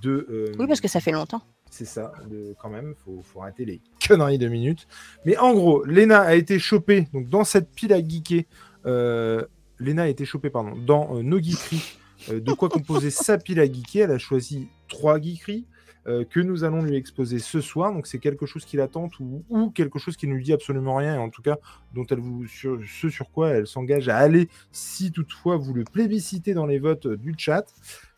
de. 0.01 0.27
euh, 0.29 0.51
Oui, 0.59 0.67
parce 0.67 0.81
que 0.81 0.87
ça 0.87 0.99
fait 0.99 1.11
longtemps. 1.11 1.41
c'est 1.69 1.85
ça, 1.85 2.11
de, 2.29 2.55
quand 2.59 2.69
même, 2.69 2.93
faut, 3.05 3.21
faut 3.23 3.41
arrêter 3.41 3.63
les 3.65 3.81
conneries 4.07 4.37
de 4.37 4.47
minutes. 4.47 4.87
Mais 5.25 5.37
en 5.37 5.53
gros, 5.53 5.83
Lena 5.85 6.21
a 6.21 6.35
été 6.35 6.59
chopée, 6.59 7.07
donc 7.13 7.29
dans 7.29 7.43
cette 7.43 7.69
pile 7.71 7.93
à 7.93 7.99
geeker, 7.99 8.43
euh, 8.85 9.45
Lena 9.77 10.03
a 10.03 10.07
été 10.07 10.25
chopée, 10.25 10.49
pardon, 10.49 10.73
dans 10.75 11.21
nos 11.23 11.39
geekeries, 11.39 11.97
de 12.29 12.53
quoi 12.53 12.69
composer 12.69 13.11
sa 13.11 13.37
pile 13.37 13.59
à 13.59 13.65
geeker? 13.65 14.05
Elle 14.05 14.15
a 14.15 14.17
choisi 14.17 14.67
trois 14.87 15.19
geekeries 15.21 15.65
euh, 16.07 16.25
que 16.29 16.39
nous 16.39 16.63
allons 16.63 16.81
lui 16.81 16.95
exposer 16.95 17.39
ce 17.39 17.61
soir. 17.61 17.93
Donc 17.93 18.07
c'est 18.07 18.19
quelque 18.19 18.45
chose 18.45 18.65
qui 18.65 18.77
l'attend 18.77 19.09
ou, 19.19 19.43
ou 19.49 19.69
quelque 19.69 19.99
chose 19.99 20.17
qui 20.17 20.27
ne 20.27 20.33
lui 20.33 20.43
dit 20.43 20.53
absolument 20.53 20.95
rien, 20.95 21.15
et 21.15 21.17
en 21.17 21.29
tout 21.29 21.41
cas 21.41 21.57
dont 21.93 22.05
elle 22.09 22.19
vous, 22.19 22.45
sur, 22.47 22.79
ce 22.85 23.09
sur 23.09 23.29
quoi 23.31 23.49
elle 23.51 23.67
s'engage 23.67 24.09
à 24.09 24.17
aller 24.17 24.49
si 24.71 25.11
toutefois 25.11 25.57
vous 25.57 25.73
le 25.73 25.83
plébiscitez 25.83 26.53
dans 26.53 26.65
les 26.65 26.79
votes 26.79 27.07
du 27.07 27.33
chat. 27.37 27.65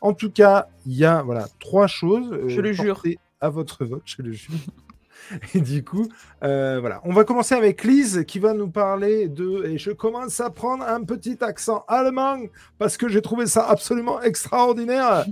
En 0.01 0.13
tout 0.13 0.31
cas, 0.31 0.67
il 0.85 0.93
y 0.93 1.05
a 1.05 1.21
voilà 1.23 1.47
trois 1.59 1.87
choses. 1.87 2.31
euh, 2.31 2.47
Je 2.49 2.61
le 2.61 2.73
jure. 2.73 3.01
à 3.41 3.49
votre 3.49 3.85
vote, 3.85 4.03
je 4.05 4.21
le 4.21 4.31
jure. 4.31 4.55
Et 5.55 5.61
du 5.61 5.83
coup, 5.83 6.07
euh, 6.43 6.79
voilà. 6.79 7.01
On 7.03 7.13
va 7.13 7.23
commencer 7.23 7.55
avec 7.55 7.83
Lise 7.83 8.25
qui 8.27 8.37
va 8.37 8.53
nous 8.53 8.69
parler 8.69 9.27
de. 9.27 9.65
Et 9.65 9.77
je 9.77 9.91
commence 9.91 10.39
à 10.39 10.49
prendre 10.49 10.83
un 10.83 11.03
petit 11.03 11.37
accent 11.41 11.83
allemand 11.87 12.39
parce 12.77 12.97
que 12.97 13.07
j'ai 13.09 13.21
trouvé 13.21 13.47
ça 13.47 13.67
absolument 13.67 14.21
extraordinaire. 14.21 15.25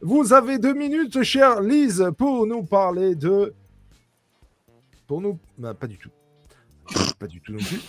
Vous 0.00 0.32
avez 0.32 0.58
deux 0.58 0.74
minutes, 0.74 1.22
chère 1.22 1.60
Lise, 1.60 2.10
pour 2.16 2.46
nous 2.46 2.62
parler 2.62 3.14
de. 3.14 3.54
Pour 5.06 5.20
nous. 5.20 5.38
bah, 5.56 5.74
pas 5.74 5.86
du 5.86 5.98
tout. 5.98 6.10
Pas 7.18 7.26
du 7.26 7.40
tout 7.40 7.52
non 7.52 7.58
plus. 7.58 7.80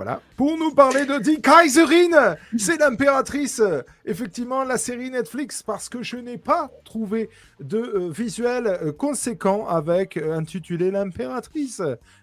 Voilà. 0.00 0.22
Pour 0.34 0.56
nous 0.56 0.72
parler 0.72 1.04
de 1.04 1.18
Die 1.18 1.42
Kaiserin, 1.42 2.36
c'est 2.56 2.78
l'impératrice. 2.78 3.60
Effectivement, 4.06 4.64
la 4.64 4.78
série 4.78 5.10
Netflix, 5.10 5.62
parce 5.62 5.90
que 5.90 6.02
je 6.02 6.16
n'ai 6.16 6.38
pas 6.38 6.70
trouvé 6.86 7.28
de 7.60 7.76
euh, 7.76 8.08
visuel 8.10 8.66
euh, 8.66 8.92
conséquent 8.92 9.66
avec 9.66 10.16
euh, 10.16 10.32
intitulé 10.32 10.90
l'impératrice, 10.90 11.82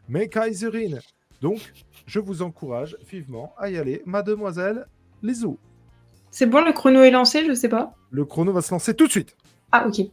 mais 0.09 0.27
Kaiserin. 0.27 0.97
Donc, 1.39 1.71
je 2.07 2.19
vous 2.19 2.41
encourage 2.41 2.97
vivement 3.11 3.53
à 3.59 3.69
y 3.69 3.77
aller, 3.77 4.01
mademoiselle 4.07 4.87
Lizou. 5.21 5.59
C'est 6.31 6.47
bon, 6.47 6.65
le 6.65 6.73
chrono 6.73 7.03
est 7.03 7.11
lancé, 7.11 7.45
je 7.45 7.53
sais 7.53 7.69
pas. 7.69 7.93
Le 8.11 8.25
chrono 8.25 8.51
va 8.51 8.61
se 8.61 8.71
lancer 8.71 8.93
tout 8.93 9.07
de 9.07 9.11
suite. 9.11 9.35
Ah, 9.73 9.85
ok. 9.85 10.05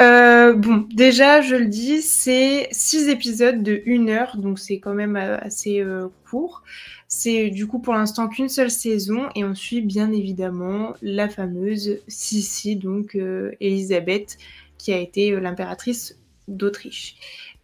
Euh, 0.00 0.54
bon, 0.54 0.86
déjà, 0.90 1.42
je 1.42 1.54
le 1.54 1.66
dis, 1.66 2.00
c'est 2.00 2.68
six 2.72 3.08
épisodes 3.08 3.62
de 3.62 3.82
une 3.84 4.08
heure, 4.08 4.38
donc 4.38 4.58
c'est 4.58 4.78
quand 4.78 4.94
même 4.94 5.16
euh, 5.16 5.36
assez 5.38 5.80
euh, 5.80 6.08
court. 6.30 6.62
C'est 7.06 7.50
du 7.50 7.66
coup 7.66 7.78
pour 7.78 7.92
l'instant 7.92 8.26
qu'une 8.26 8.48
seule 8.48 8.70
saison, 8.70 9.28
et 9.34 9.44
on 9.44 9.54
suit 9.54 9.82
bien 9.82 10.12
évidemment 10.12 10.94
la 11.02 11.28
fameuse 11.28 11.98
Sissi, 12.08 12.76
donc 12.76 13.16
Elisabeth, 13.60 14.38
qui 14.76 14.92
a 14.92 14.98
été 14.98 15.30
l'impératrice 15.38 16.18
d'Autriche. 16.48 17.14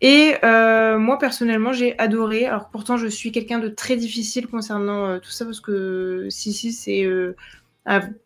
Et 0.00 0.34
moi, 0.42 1.18
personnellement, 1.18 1.72
j'ai 1.72 1.98
adoré. 1.98 2.46
Alors 2.46 2.68
pourtant, 2.68 2.96
je 2.98 3.08
suis 3.08 3.32
quelqu'un 3.32 3.58
de 3.58 3.68
très 3.68 3.96
difficile 3.96 4.46
concernant 4.46 5.18
tout 5.18 5.30
ça, 5.30 5.44
parce 5.44 5.60
que 5.60 6.28
Sissi, 6.30 6.72
c'est... 6.72 7.04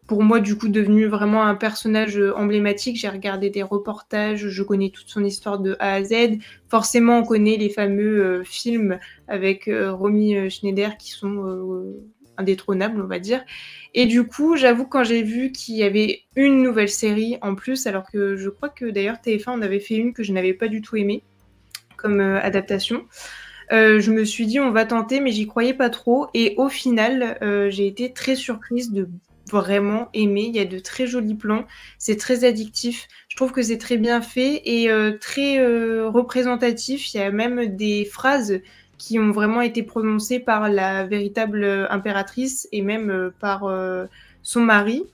pour 0.06 0.22
moi 0.22 0.40
du 0.40 0.56
coup 0.56 0.68
devenu 0.68 1.06
vraiment 1.06 1.44
un 1.44 1.54
personnage 1.54 2.18
euh, 2.18 2.36
emblématique. 2.36 2.96
J'ai 2.96 3.08
regardé 3.08 3.50
des 3.50 3.62
reportages, 3.62 4.48
je 4.48 4.62
connais 4.62 4.90
toute 4.90 5.08
son 5.08 5.24
histoire 5.24 5.58
de 5.58 5.76
A 5.80 5.94
à 5.94 6.04
Z. 6.04 6.38
Forcément, 6.68 7.18
on 7.18 7.24
connaît 7.24 7.56
les 7.56 7.70
fameux 7.70 8.24
euh, 8.24 8.44
films 8.44 8.98
avec 9.28 9.68
euh, 9.68 9.92
Romy 9.92 10.50
Schneider 10.50 10.96
qui 10.98 11.10
sont 11.10 11.84
indétrônables, 12.36 13.00
on 13.00 13.06
va 13.06 13.18
dire. 13.18 13.42
Et 13.94 14.04
du 14.04 14.26
coup, 14.26 14.56
j'avoue 14.56 14.86
quand 14.86 15.04
j'ai 15.04 15.22
vu 15.22 15.52
qu'il 15.52 15.76
y 15.76 15.82
avait 15.82 16.20
une 16.36 16.62
nouvelle 16.62 16.90
série 16.90 17.38
en 17.40 17.54
plus, 17.54 17.86
alors 17.86 18.10
que 18.10 18.36
je 18.36 18.50
crois 18.50 18.68
que 18.68 18.84
d'ailleurs 18.84 19.16
TF1 19.16 19.50
en 19.50 19.62
avait 19.62 19.80
fait 19.80 19.94
une 19.94 20.12
que 20.12 20.22
je 20.22 20.32
n'avais 20.32 20.52
pas 20.52 20.68
du 20.68 20.82
tout 20.82 20.96
aimée 20.96 21.22
comme 21.96 22.20
adaptation. 22.20 23.06
Je 23.70 24.10
me 24.10 24.24
suis 24.24 24.46
dit 24.46 24.60
on 24.60 24.70
va 24.70 24.84
tenter, 24.84 25.20
mais 25.20 25.32
j'y 25.32 25.46
croyais 25.46 25.72
pas 25.72 25.88
trop. 25.88 26.28
Et 26.34 26.54
au 26.58 26.68
final, 26.68 27.38
j'ai 27.70 27.86
été 27.86 28.12
très 28.12 28.36
surprise 28.36 28.92
de 28.92 29.08
vraiment 29.50 30.08
aimer. 30.14 30.44
Il 30.48 30.56
y 30.56 30.60
a 30.60 30.64
de 30.64 30.78
très 30.78 31.06
jolis 31.06 31.34
plans, 31.34 31.64
c'est 31.98 32.16
très 32.16 32.44
addictif. 32.44 33.08
Je 33.28 33.36
trouve 33.36 33.52
que 33.52 33.62
c'est 33.62 33.78
très 33.78 33.96
bien 33.96 34.20
fait 34.20 34.62
et 34.64 34.90
euh, 34.90 35.16
très 35.18 35.58
euh, 35.58 36.08
représentatif. 36.08 37.14
Il 37.14 37.18
y 37.18 37.20
a 37.20 37.30
même 37.30 37.76
des 37.76 38.04
phrases 38.04 38.60
qui 38.98 39.18
ont 39.18 39.30
vraiment 39.30 39.60
été 39.60 39.82
prononcées 39.82 40.40
par 40.40 40.68
la 40.68 41.04
véritable 41.04 41.64
euh, 41.64 41.86
impératrice 41.90 42.68
et 42.72 42.82
même 42.82 43.10
euh, 43.10 43.30
par 43.40 43.64
euh, 43.64 44.06
son 44.42 44.60
mari. 44.60 45.04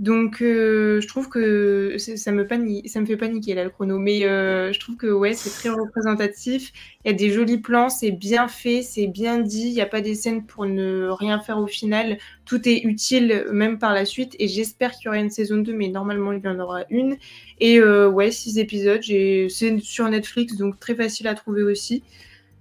Donc, 0.00 0.40
euh, 0.42 1.00
je 1.02 1.06
trouve 1.08 1.28
que 1.28 1.96
ça 1.98 2.32
me, 2.32 2.46
pani- 2.46 2.88
ça 2.88 3.00
me 3.02 3.06
fait 3.06 3.18
paniquer 3.18 3.54
là 3.54 3.64
le 3.64 3.70
chrono, 3.70 3.98
mais 3.98 4.24
euh, 4.24 4.72
je 4.72 4.80
trouve 4.80 4.96
que 4.96 5.06
ouais, 5.08 5.34
c'est 5.34 5.52
très 5.52 5.68
représentatif. 5.68 6.72
Il 7.04 7.10
y 7.10 7.14
a 7.14 7.16
des 7.16 7.30
jolis 7.30 7.58
plans, 7.58 7.90
c'est 7.90 8.10
bien 8.10 8.48
fait, 8.48 8.80
c'est 8.82 9.06
bien 9.08 9.38
dit. 9.40 9.68
Il 9.68 9.74
n'y 9.74 9.82
a 9.82 9.86
pas 9.86 10.00
des 10.00 10.14
scènes 10.14 10.46
pour 10.46 10.64
ne 10.66 11.08
rien 11.10 11.38
faire 11.40 11.58
au 11.58 11.66
final. 11.66 12.18
Tout 12.46 12.66
est 12.66 12.82
utile 12.84 13.44
même 13.52 13.78
par 13.78 13.92
la 13.94 14.06
suite. 14.06 14.34
Et 14.38 14.48
j'espère 14.48 14.92
qu'il 14.92 15.04
y 15.06 15.08
aura 15.08 15.18
une 15.18 15.28
saison 15.30 15.58
2, 15.58 15.74
mais 15.74 15.88
normalement 15.88 16.32
il 16.32 16.42
y 16.42 16.48
en 16.48 16.58
aura 16.60 16.84
une. 16.90 17.18
Et 17.58 17.78
euh, 17.78 18.08
ouais, 18.08 18.30
six 18.30 18.58
épisodes. 18.58 19.02
j'ai- 19.02 19.48
C'est 19.50 19.78
sur 19.80 20.08
Netflix, 20.08 20.56
donc 20.56 20.80
très 20.80 20.94
facile 20.94 21.28
à 21.28 21.34
trouver 21.34 21.62
aussi. 21.62 22.04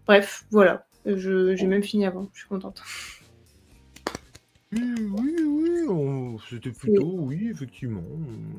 Bref, 0.07 0.45
voilà. 0.52 0.86
J'ai 1.06 1.68
même 1.68 1.84
fini 1.84 2.06
avant, 2.06 2.30
je 2.34 2.40
suis 2.41 2.49
contente. 2.49 2.82
Oui, 4.71 4.95
oui, 5.11 5.35
oui, 5.47 5.87
on- 5.89 6.37
c'était 6.49 6.71
plutôt, 6.71 7.15
oui, 7.19 7.49
effectivement. 7.51 8.03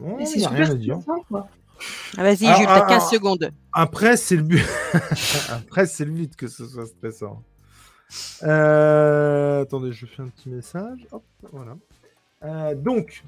Non, 0.00 0.18
Et 0.18 0.22
il 0.22 0.26
c'est 0.26 0.38
n'y 0.38 0.44
a 0.44 0.48
rien 0.48 0.70
à 0.70 0.74
dire. 0.74 1.00
stressant, 1.00 1.22
quoi. 1.28 1.48
Ah, 2.18 2.22
Vas-y, 2.24 2.46
Alors, 2.46 2.58
Jules, 2.58 2.66
t'as 2.66 2.84
ah, 2.84 2.88
15 2.88 3.02
ah, 3.06 3.10
secondes. 3.10 3.50
Après, 3.72 4.16
c'est 4.16 4.36
le 4.36 4.42
but. 4.42 4.64
Après, 5.50 5.86
c'est 5.86 6.04
le 6.04 6.10
but 6.12 6.36
que 6.36 6.48
ce 6.48 6.66
soit 6.66 6.86
stressant. 6.86 7.42
Euh, 8.42 9.62
Attendez, 9.62 9.92
je 9.92 10.04
fais 10.06 10.22
un 10.22 10.28
petit 10.28 10.48
message. 10.50 11.06
Hop, 11.12 11.24
voilà. 11.52 11.76
Euh, 12.42 12.74
donc, 12.74 13.22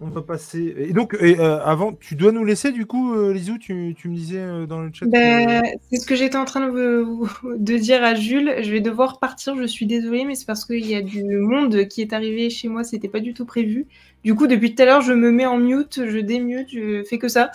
on 0.00 0.08
va 0.08 0.22
passer. 0.22 0.74
Et 0.76 0.92
donc, 0.92 1.16
et, 1.20 1.38
euh, 1.40 1.58
avant, 1.64 1.92
tu 1.94 2.16
dois 2.16 2.32
nous 2.32 2.44
laisser 2.44 2.70
du 2.72 2.86
coup, 2.86 3.14
euh, 3.14 3.32
Lisou. 3.32 3.58
Tu, 3.58 3.94
tu 3.96 4.08
me 4.08 4.14
disais 4.14 4.40
euh, 4.40 4.66
dans 4.66 4.80
le 4.80 4.90
chat. 4.92 5.06
que- 5.06 5.10
Ben, 5.10 5.62
c'est 5.90 5.98
ce 5.98 6.06
que 6.06 6.14
j'étais 6.14 6.36
en 6.36 6.44
train 6.44 6.68
de, 6.68 7.76
dire 7.78 8.04
à 8.04 8.14
Jules. 8.14 8.56
Je 8.62 8.70
vais 8.70 8.80
devoir 8.80 9.18
partir, 9.18 9.56
je 9.56 9.64
suis 9.66 9.86
désolée, 9.86 10.24
mais 10.24 10.34
c'est 10.34 10.46
parce 10.46 10.64
qu'il 10.64 10.86
y 10.86 10.94
a 10.94 11.02
du 11.02 11.24
monde 11.24 11.88
qui 11.88 12.02
est 12.02 12.12
arrivé 12.12 12.50
chez 12.50 12.68
moi, 12.68 12.84
c'était 12.84 13.08
pas 13.08 13.20
du 13.20 13.32
tout 13.34 13.46
prévu. 13.46 13.86
Du 14.22 14.34
coup, 14.34 14.46
depuis 14.46 14.74
tout 14.74 14.82
à 14.82 14.86
l'heure, 14.86 15.00
je 15.02 15.12
me 15.12 15.30
mets 15.30 15.46
en 15.46 15.58
mute, 15.58 16.00
je 16.06 16.18
démute, 16.18 16.68
je 16.70 17.02
fais 17.04 17.18
que 17.18 17.28
ça. 17.28 17.50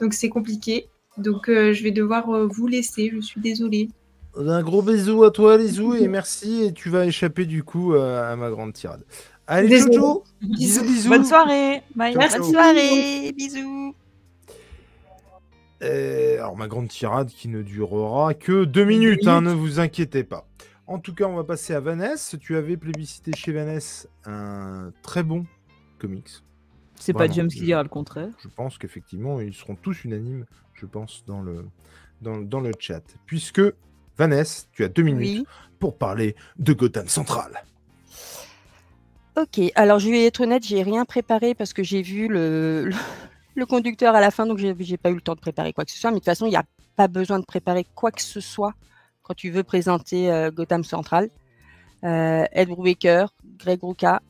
Donc 0.00 0.14
c'est 0.14 0.28
compliqué. 0.28 0.86
Donc 1.18 1.48
euh, 1.48 1.72
je 1.72 1.82
vais 1.82 1.90
devoir 1.90 2.30
euh, 2.30 2.46
vous 2.46 2.66
laisser, 2.68 3.10
je 3.12 3.20
suis 3.20 3.40
désolée. 3.40 3.88
Un 4.36 4.62
gros 4.62 4.80
bisou 4.82 5.24
à 5.24 5.30
toi, 5.32 5.56
Lisou, 5.58 5.94
et 5.94 6.06
merci. 6.06 6.62
Et 6.62 6.72
tu 6.72 6.88
vas 6.88 7.04
échapper 7.04 7.46
du 7.46 7.64
coup 7.64 7.94
à, 7.94 8.28
à 8.28 8.36
ma 8.36 8.48
grande 8.50 8.72
tirade. 8.72 9.04
Allez, 9.52 9.68
Désolé. 9.68 9.96
Jojo 9.96 10.24
Bisous, 10.42 10.82
bisous 10.84 11.08
Bonne 11.08 11.24
soirée. 11.24 11.82
Bye. 11.96 12.14
Ciao, 12.14 12.38
Bonne 12.40 12.52
soirée, 12.52 13.32
bisous. 13.32 13.94
Euh, 15.82 16.36
alors, 16.36 16.56
ma 16.56 16.68
grande 16.68 16.86
tirade 16.86 17.30
qui 17.30 17.48
ne 17.48 17.62
durera 17.62 18.34
que 18.34 18.64
deux 18.64 18.84
minutes, 18.84 19.26
hein, 19.26 19.40
ne 19.40 19.52
vous 19.52 19.80
inquiétez 19.80 20.22
pas. 20.22 20.46
En 20.86 21.00
tout 21.00 21.14
cas, 21.14 21.24
on 21.24 21.34
va 21.34 21.42
passer 21.42 21.74
à 21.74 21.80
Vanessa. 21.80 22.38
Tu 22.38 22.56
avais 22.56 22.76
plébiscité 22.76 23.32
chez 23.36 23.50
Vanessa 23.50 24.06
un 24.24 24.92
très 25.02 25.24
bon 25.24 25.46
comics. 25.98 26.30
C'est 26.94 27.12
pas 27.12 27.26
James 27.28 27.48
qui 27.48 27.62
dira 27.62 27.82
le 27.82 27.88
contraire. 27.88 28.28
Je 28.42 28.48
pense 28.48 28.78
qu'effectivement, 28.78 29.40
ils 29.40 29.54
seront 29.54 29.74
tous 29.74 30.04
unanimes, 30.04 30.46
je 30.74 30.86
pense, 30.86 31.24
dans 31.26 31.40
le, 31.40 31.64
dans, 32.20 32.38
dans 32.38 32.60
le 32.60 32.70
chat. 32.78 33.02
Puisque, 33.26 33.62
Vanessa, 34.16 34.66
tu 34.70 34.84
as 34.84 34.88
deux 34.88 35.02
minutes 35.02 35.40
Oui. 35.40 35.46
pour 35.80 35.98
parler 35.98 36.36
de 36.58 36.72
Gotham 36.72 37.08
Central. 37.08 37.64
Ok, 39.40 39.58
alors 39.74 39.98
je 39.98 40.10
vais 40.10 40.26
être 40.26 40.42
honnête, 40.42 40.66
j'ai 40.66 40.82
rien 40.82 41.06
préparé 41.06 41.54
parce 41.54 41.72
que 41.72 41.82
j'ai 41.82 42.02
vu 42.02 42.28
le, 42.30 42.90
conducteur 43.66 44.14
à 44.14 44.20
la 44.20 44.30
fin, 44.30 44.44
donc 44.44 44.58
j'ai 44.58 44.74
j'ai 44.80 44.98
pas 44.98 45.10
eu 45.10 45.14
le 45.14 45.22
temps 45.22 45.34
de 45.34 45.40
préparer 45.40 45.72
quoi 45.72 45.86
que 45.86 45.90
ce 45.90 45.98
soit. 45.98 46.10
Mais 46.10 46.16
de 46.16 46.18
toute 46.18 46.26
façon, 46.26 46.44
il 46.44 46.50
n'y 46.50 46.56
a 46.56 46.64
pas 46.94 47.08
besoin 47.08 47.38
de 47.38 47.46
préparer 47.46 47.86
quoi 47.94 48.10
que 48.10 48.20
ce 48.20 48.40
soit 48.40 48.74
quand 49.22 49.32
tu 49.32 49.50
veux 49.50 49.62
présenter 49.62 50.30
euh, 50.30 50.50
Gotham 50.50 50.84
Central. 50.84 51.30
Euh, 52.04 52.44
Ed 52.52 52.68
Brubaker, 52.68 53.32
Greg 53.56 53.82
Rucka, 53.82 54.20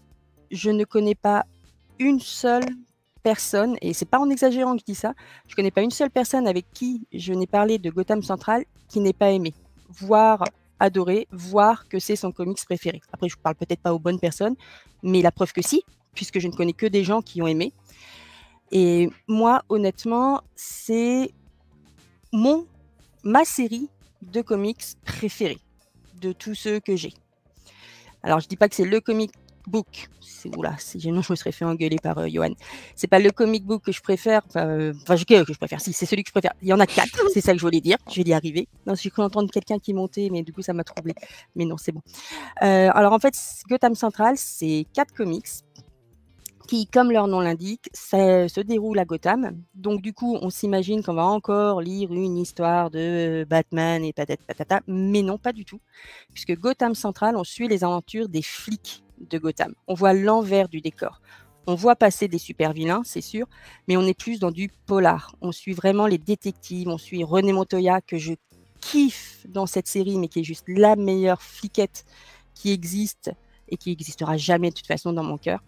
je 0.52 0.70
ne 0.70 0.84
connais 0.84 1.16
pas 1.16 1.44
une 1.98 2.20
seule 2.20 2.64
personne, 3.24 3.76
et 3.80 3.92
c'est 3.94 4.08
pas 4.08 4.18
en 4.18 4.30
exagérant 4.30 4.74
que 4.74 4.80
je 4.80 4.92
dis 4.92 4.94
ça, 4.94 5.14
je 5.48 5.56
connais 5.56 5.70
pas 5.70 5.82
une 5.82 5.90
seule 5.90 6.10
personne 6.10 6.46
avec 6.46 6.66
qui 6.72 7.06
je 7.12 7.32
n'ai 7.32 7.46
parlé 7.46 7.78
de 7.78 7.90
Gotham 7.90 8.22
Central 8.22 8.64
qui 8.88 9.00
n'ait 9.00 9.12
pas 9.12 9.30
aimé, 9.30 9.54
voire 9.88 10.44
adoré, 10.80 11.28
voire 11.30 11.88
que 11.88 11.98
c'est 11.98 12.16
son 12.16 12.32
comics 12.32 12.64
préféré. 12.64 13.00
Après, 13.12 13.28
je 13.28 13.36
parle 13.36 13.54
peut-être 13.54 13.80
pas 13.80 13.94
aux 13.94 13.98
bonnes 13.98 14.18
personnes, 14.18 14.56
mais 15.02 15.22
la 15.22 15.30
preuve 15.30 15.52
que 15.52 15.62
si, 15.62 15.84
puisque 16.14 16.40
je 16.40 16.48
ne 16.48 16.52
connais 16.52 16.72
que 16.72 16.86
des 16.86 17.04
gens 17.04 17.22
qui 17.22 17.40
ont 17.42 17.46
aimé. 17.46 17.72
Et 18.72 19.10
moi, 19.28 19.62
honnêtement, 19.68 20.42
c'est 20.54 21.32
mon 22.32 22.66
ma 23.22 23.44
série 23.44 23.88
de 24.22 24.40
comics 24.40 24.82
préférée 25.04 25.58
de 26.20 26.32
tous 26.32 26.54
ceux 26.54 26.80
que 26.80 26.96
j'ai. 26.96 27.12
Alors, 28.22 28.40
je 28.40 28.48
dis 28.48 28.56
pas 28.56 28.68
que 28.68 28.74
c'est 28.74 28.84
le 28.84 29.00
comic 29.00 29.32
book. 29.66 30.08
C'est 30.42 30.56
oula, 30.56 30.74
sinon 30.78 31.20
je 31.20 31.32
me 31.32 31.36
serais 31.36 31.52
fait 31.52 31.66
engueuler 31.66 31.98
par 32.02 32.16
euh, 32.18 32.26
Johan. 32.26 32.54
C'est 32.96 33.08
pas 33.08 33.18
le 33.18 33.30
comic 33.30 33.64
book 33.66 33.82
que 33.84 33.92
je 33.92 34.00
préfère. 34.00 34.40
Enfin, 34.48 34.66
euh, 34.66 34.92
je- 35.10 35.24
que, 35.24 35.44
que 35.44 35.52
je 35.52 35.58
préfère. 35.58 35.80
Si, 35.82 35.92
c'est 35.92 36.06
celui 36.06 36.22
que 36.22 36.28
je 36.28 36.32
préfère. 36.32 36.54
Il 36.62 36.68
y 36.68 36.72
en 36.72 36.80
a 36.80 36.86
quatre. 36.86 37.20
C'est 37.34 37.42
ça 37.42 37.52
que 37.52 37.58
je 37.58 37.64
voulais 37.64 37.82
dire. 37.82 37.98
Je 38.10 38.22
vais 38.22 38.30
y 38.30 38.32
arriver. 38.32 38.66
Non, 38.86 38.94
j'ai 38.94 39.10
cru 39.10 39.22
entendre 39.22 39.50
quelqu'un 39.50 39.78
qui 39.78 39.92
montait, 39.92 40.28
mais 40.32 40.42
du 40.42 40.52
coup, 40.54 40.62
ça 40.62 40.72
m'a 40.72 40.82
troublé. 40.84 41.14
Mais 41.54 41.66
non, 41.66 41.76
c'est 41.76 41.92
bon. 41.92 42.00
Euh, 42.62 42.88
alors 42.94 43.12
en 43.12 43.18
fait, 43.18 43.34
Gotham 43.68 43.94
Central, 43.94 44.34
c'est 44.36 44.86
quatre 44.94 45.12
comics 45.12 45.46
qui, 46.68 46.86
comme 46.86 47.10
leur 47.10 47.26
nom 47.26 47.40
l'indique, 47.40 47.90
se 47.92 48.60
déroule 48.60 48.98
à 49.00 49.04
Gotham. 49.04 49.60
Donc 49.74 50.02
du 50.02 50.12
coup, 50.12 50.38
on 50.40 50.50
s'imagine 50.50 51.02
qu'on 51.02 51.14
va 51.14 51.24
encore 51.24 51.80
lire 51.80 52.12
une 52.12 52.36
histoire 52.38 52.90
de 52.90 53.44
Batman 53.48 54.04
et 54.04 54.12
patata 54.12 54.42
patata, 54.46 54.80
mais 54.86 55.22
non, 55.22 55.36
pas 55.36 55.52
du 55.52 55.64
tout. 55.64 55.80
Puisque 56.32 56.56
Gotham 56.56 56.94
Central, 56.94 57.36
on 57.36 57.42
suit 57.44 57.66
les 57.68 57.82
aventures 57.82 58.28
des 58.28 58.42
flics 58.42 59.02
de 59.20 59.38
Gotham. 59.38 59.74
On 59.86 59.94
voit 59.94 60.12
l'envers 60.12 60.68
du 60.68 60.80
décor. 60.80 61.20
On 61.66 61.74
voit 61.74 61.96
passer 61.96 62.26
des 62.26 62.38
super 62.38 62.72
vilains, 62.72 63.02
c'est 63.04 63.20
sûr, 63.20 63.46
mais 63.86 63.96
on 63.96 64.02
est 64.02 64.18
plus 64.18 64.40
dans 64.40 64.50
du 64.50 64.70
polar. 64.86 65.36
On 65.40 65.52
suit 65.52 65.74
vraiment 65.74 66.06
les 66.06 66.18
détectives, 66.18 66.88
on 66.88 66.98
suit 66.98 67.22
René 67.22 67.52
Montoya, 67.52 68.00
que 68.00 68.16
je 68.16 68.32
kiffe 68.80 69.46
dans 69.48 69.66
cette 69.66 69.86
série, 69.86 70.18
mais 70.18 70.28
qui 70.28 70.40
est 70.40 70.44
juste 70.44 70.64
la 70.66 70.96
meilleure 70.96 71.42
fliquette 71.42 72.04
qui 72.54 72.72
existe 72.72 73.30
et 73.68 73.76
qui 73.76 73.92
existera 73.92 74.36
jamais 74.36 74.70
de 74.70 74.74
toute 74.74 74.86
façon 74.86 75.12
dans 75.12 75.22
mon 75.22 75.38
cœur. 75.38 75.62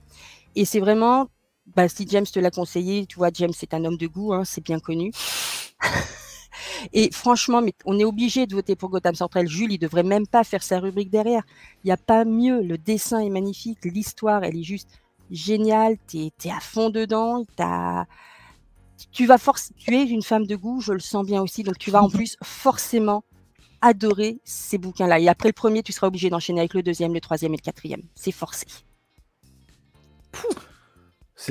Et 0.56 0.64
c'est 0.64 0.80
vraiment, 0.80 1.28
bah, 1.76 1.88
si 1.88 2.06
James 2.08 2.26
te 2.26 2.40
l'a 2.40 2.50
conseillé, 2.50 3.06
tu 3.06 3.16
vois, 3.16 3.28
James 3.32 3.52
c'est 3.54 3.74
un 3.74 3.84
homme 3.84 3.96
de 3.96 4.06
goût, 4.06 4.32
hein, 4.32 4.44
c'est 4.44 4.64
bien 4.64 4.80
connu. 4.80 5.12
Et 6.92 7.10
franchement, 7.12 7.62
mais 7.62 7.74
on 7.84 7.98
est 7.98 8.04
obligé 8.04 8.46
de 8.46 8.54
voter 8.54 8.76
pour 8.76 8.90
Gotham 8.90 9.14
Central. 9.14 9.46
Jules, 9.48 9.72
il 9.72 9.78
devrait 9.78 10.02
même 10.02 10.26
pas 10.26 10.44
faire 10.44 10.62
sa 10.62 10.78
rubrique 10.80 11.10
derrière. 11.10 11.42
Il 11.84 11.88
n'y 11.88 11.92
a 11.92 11.96
pas 11.96 12.24
mieux. 12.24 12.62
Le 12.62 12.78
dessin 12.78 13.20
est 13.20 13.30
magnifique, 13.30 13.78
l'histoire, 13.84 14.44
elle 14.44 14.56
est 14.56 14.62
juste 14.62 14.88
géniale. 15.30 15.96
Tu 16.08 16.18
es, 16.44 16.50
à 16.50 16.60
fond 16.60 16.90
dedans. 16.90 17.44
T'as- 17.56 18.06
Tu 19.10 19.26
vas 19.26 19.38
force, 19.38 19.72
tu 19.76 19.94
es 19.96 20.04
une 20.04 20.22
femme 20.22 20.46
de 20.46 20.56
goût, 20.56 20.80
je 20.80 20.92
le 20.92 21.00
sens 21.00 21.26
bien 21.26 21.42
aussi. 21.42 21.62
Donc 21.64 21.78
tu 21.78 21.90
vas 21.90 22.02
en 22.02 22.08
plus 22.10 22.36
forcément 22.42 23.24
adorer 23.80 24.40
ces 24.44 24.78
bouquins-là. 24.78 25.18
Et 25.20 25.28
après 25.28 25.48
le 25.48 25.52
premier, 25.54 25.82
tu 25.82 25.92
seras 25.92 26.06
obligé 26.08 26.30
d'enchaîner 26.30 26.60
avec 26.60 26.74
le 26.74 26.82
deuxième, 26.82 27.12
le 27.14 27.20
troisième 27.20 27.52
et 27.54 27.56
le 27.56 27.62
quatrième. 27.62 28.02
C'est 28.14 28.32
forcé. 28.32 28.66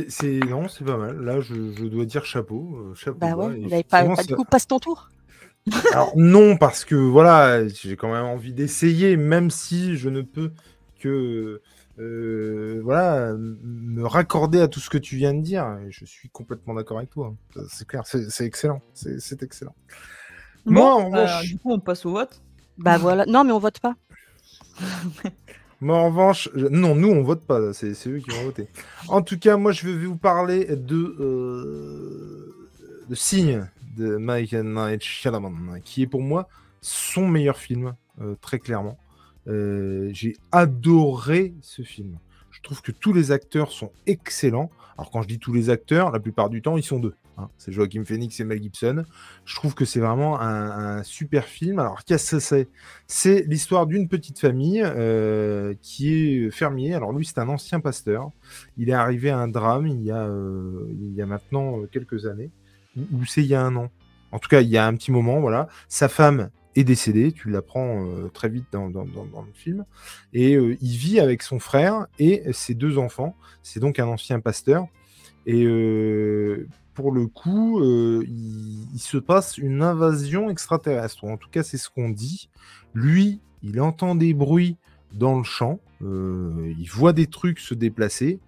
C'est- 0.09 0.39
non, 0.45 0.67
c'est 0.67 0.83
pas 0.85 0.97
mal. 0.97 1.19
Là, 1.21 1.39
je, 1.41 1.53
je 1.73 1.85
dois 1.85 2.05
dire 2.05 2.25
chapeau, 2.25 2.77
euh, 2.77 2.95
chapeau. 2.95 3.17
Bah 3.19 3.35
ouais, 3.35 3.59
Et 3.61 3.83
pas, 3.83 4.03
pas 4.05 4.23
du 4.23 4.35
coup, 4.35 4.45
passe 4.45 4.67
ton 4.67 4.79
tour. 4.79 5.09
Alors 5.93 6.13
non, 6.15 6.57
parce 6.57 6.85
que 6.85 6.95
voilà, 6.95 7.67
j'ai 7.67 7.95
quand 7.95 8.11
même 8.11 8.25
envie 8.25 8.53
d'essayer, 8.53 9.15
même 9.17 9.51
si 9.51 9.95
je 9.97 10.09
ne 10.09 10.21
peux 10.21 10.51
que 10.99 11.61
euh, 11.99 12.79
voilà 12.83 13.33
me 13.37 14.03
raccorder 14.05 14.59
à 14.61 14.67
tout 14.67 14.79
ce 14.79 14.89
que 14.89 14.97
tu 14.97 15.17
viens 15.17 15.33
de 15.33 15.41
dire. 15.41 15.77
Et 15.85 15.91
je 15.91 16.05
suis 16.05 16.29
complètement 16.29 16.73
d'accord 16.73 16.97
avec 16.97 17.09
toi. 17.11 17.35
C'est 17.69 17.87
clair, 17.87 18.03
c'est, 18.05 18.45
excellent, 18.45 18.81
c'est, 18.93 19.43
excellent. 19.43 19.75
Moi, 20.65 20.95
en 20.95 21.09
bah, 21.09 21.25
revanche- 21.25 21.43
du 21.47 21.57
coup, 21.59 21.71
on 21.71 21.79
passe 21.79 22.05
au 22.05 22.11
vote. 22.11 22.41
Bah 22.77 22.97
voilà. 22.97 23.25
Non, 23.27 23.43
mais 23.43 23.51
on 23.51 23.59
vote 23.59 23.79
pas. 23.79 23.95
Moi, 25.81 25.97
en 25.97 26.09
revanche, 26.09 26.47
non, 26.53 26.93
nous, 26.95 27.09
on 27.09 27.23
vote 27.23 27.43
pas. 27.45 27.73
C'est 27.73 27.95
c'est 27.95 28.09
eux 28.09 28.19
qui 28.19 28.29
vont 28.29 28.43
voter. 28.43 28.67
En 29.07 29.23
tout 29.23 29.39
cas, 29.39 29.57
moi, 29.57 29.71
je 29.71 29.87
vais 29.87 30.05
vous 30.05 30.15
parler 30.15 30.65
de, 30.75 31.15
euh, 31.19 32.69
de 33.09 33.15
Signe 33.15 33.67
de 33.97 34.15
Mike 34.17 34.53
Night 34.53 35.01
Shyamalan, 35.01 35.79
qui 35.83 36.03
est 36.03 36.07
pour 36.07 36.21
moi 36.21 36.47
son 36.81 37.27
meilleur 37.27 37.57
film, 37.57 37.95
euh, 38.21 38.35
très 38.41 38.59
clairement. 38.59 38.97
Euh, 39.47 40.09
J'ai 40.13 40.37
adoré 40.51 41.53
ce 41.61 41.81
film. 41.81 42.17
Je 42.51 42.61
trouve 42.61 42.81
que 42.81 42.91
tous 42.91 43.11
les 43.11 43.31
acteurs 43.31 43.71
sont 43.71 43.91
excellents. 44.05 44.69
Alors, 44.97 45.09
quand 45.09 45.23
je 45.23 45.27
dis 45.27 45.39
tous 45.39 45.53
les 45.53 45.69
acteurs, 45.71 46.11
la 46.11 46.19
plupart 46.19 46.49
du 46.49 46.61
temps, 46.61 46.77
ils 46.77 46.83
sont 46.83 46.99
deux. 46.99 47.15
Hein. 47.41 47.49
C'est 47.57 47.71
Joaquin 47.71 48.03
Phoenix 48.05 48.39
et 48.39 48.43
Mel 48.43 48.61
Gibson. 48.61 49.03
Je 49.45 49.55
trouve 49.55 49.73
que 49.73 49.85
c'est 49.85 49.99
vraiment 49.99 50.39
un, 50.39 51.03
super 51.03 51.45
film. 51.45 51.79
Alors, 51.79 52.03
qu'est-ce 52.03 52.31
que 52.31 52.39
c'est? 52.39 52.67
C'est 53.07 53.45
l'histoire 53.47 53.87
d'une 53.87 54.07
petite 54.07 54.39
famille 54.39 54.81
euh, 54.83 55.73
qui 55.81 56.13
est 56.13 56.51
fermier. 56.51 56.93
Alors, 56.93 57.13
lui, 57.13 57.25
c'est 57.25 57.39
un 57.39 57.49
ancien 57.49 57.79
pasteur. 57.79 58.29
Il 58.77 58.89
est 58.89 58.93
arrivé 58.93 59.29
à 59.29 59.37
un 59.37 59.47
drame 59.47 59.87
il 59.87 60.01
y 60.01 60.11
a, 60.11 60.23
euh, 60.23 60.87
il 60.89 61.13
y 61.13 61.21
a 61.21 61.25
maintenant 61.25 61.79
euh, 61.79 61.89
quelques 61.91 62.25
années. 62.25 62.51
Ou 62.97 63.25
c'est 63.25 63.41
il 63.41 63.47
y 63.47 63.55
a 63.55 63.61
un 63.61 63.75
an. 63.75 63.89
En 64.31 64.39
tout 64.39 64.49
cas, 64.49 64.61
il 64.61 64.69
y 64.69 64.77
a 64.77 64.85
un 64.85 64.95
petit 64.95 65.11
moment, 65.11 65.39
voilà. 65.39 65.67
Sa 65.89 66.07
femme 66.07 66.49
est 66.75 66.83
décédée, 66.85 67.33
tu 67.33 67.49
l'apprends 67.49 68.07
très 68.33 68.47
vite 68.47 68.65
dans, 68.71 68.89
dans- 68.89 69.03
le 69.03 69.53
film. 69.53 69.83
Et 70.33 70.53
il 70.53 70.97
vit 70.97 71.19
avec 71.19 71.41
son 71.41 71.59
frère 71.59 72.07
et 72.17 72.43
ses 72.53 72.73
deux 72.73 72.97
enfants. 72.97 73.35
C'est 73.61 73.81
donc 73.81 73.99
un 73.99 74.07
ancien 74.07 74.39
pasteur. 74.39 74.87
Et 75.45 75.65
le 77.09 77.25
coup, 77.25 77.79
euh, 77.79 78.23
il, 78.27 78.99
se 78.99 79.17
passe 79.17 79.57
une 79.57 79.81
invasion 79.81 80.49
extraterrestre. 80.49 81.23
En 81.23 81.37
tout 81.37 81.49
cas, 81.49 81.63
c'est 81.63 81.77
ce 81.77 81.89
qu'on 81.89 82.09
dit. 82.09 82.49
Lui, 82.93 83.39
il 83.63 83.81
entend 83.81 84.13
des 84.13 84.33
bruits 84.33 84.77
dans 85.13 85.37
le 85.37 85.43
champ. 85.43 85.79
euh, 86.03 86.73
il 86.77 86.89
voit 86.89 87.13
des 87.13 87.27
trucs 87.27 87.59
se 87.59 87.73
déplacer. 87.73 88.39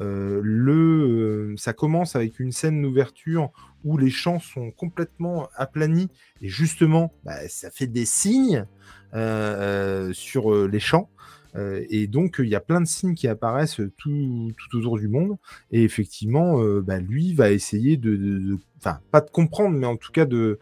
Euh, 0.00 0.40
le, 0.42 1.54
ça 1.58 1.72
commence 1.74 2.16
avec 2.16 2.40
une 2.40 2.52
scène 2.52 2.80
d'ouverture 2.82 3.50
où 3.84 3.98
les 3.98 4.10
champs 4.10 4.40
sont 4.40 4.70
complètement 4.70 5.48
aplanis 5.54 6.08
et 6.40 6.48
justement, 6.48 7.12
bah, 7.24 7.48
ça 7.48 7.70
fait 7.70 7.86
des 7.86 8.06
signes 8.06 8.66
sur 9.12 10.66
les 10.66 10.80
champs. 10.80 11.10
Euh, 11.56 11.84
et 11.90 12.06
donc, 12.06 12.36
il 12.38 12.48
y 12.48 12.54
a 12.54 12.60
plein 12.60 12.80
de 12.80 12.86
signes 12.86 13.14
qui 13.14 13.28
apparaissent 13.28 13.80
tout, 13.96 14.52
autour 14.72 14.98
du 14.98 15.08
monde. 15.08 15.36
Et 15.70 15.82
effectivement, 15.82 16.62
euh, 16.62 16.80
bah, 16.80 16.98
lui 16.98 17.34
va 17.34 17.50
essayer 17.50 17.96
de, 17.96 18.58
enfin, 18.78 19.00
pas 19.10 19.20
de 19.20 19.30
comprendre, 19.30 19.76
mais 19.76 19.86
en 19.86 19.96
tout 19.96 20.12
cas 20.12 20.26
de, 20.26 20.58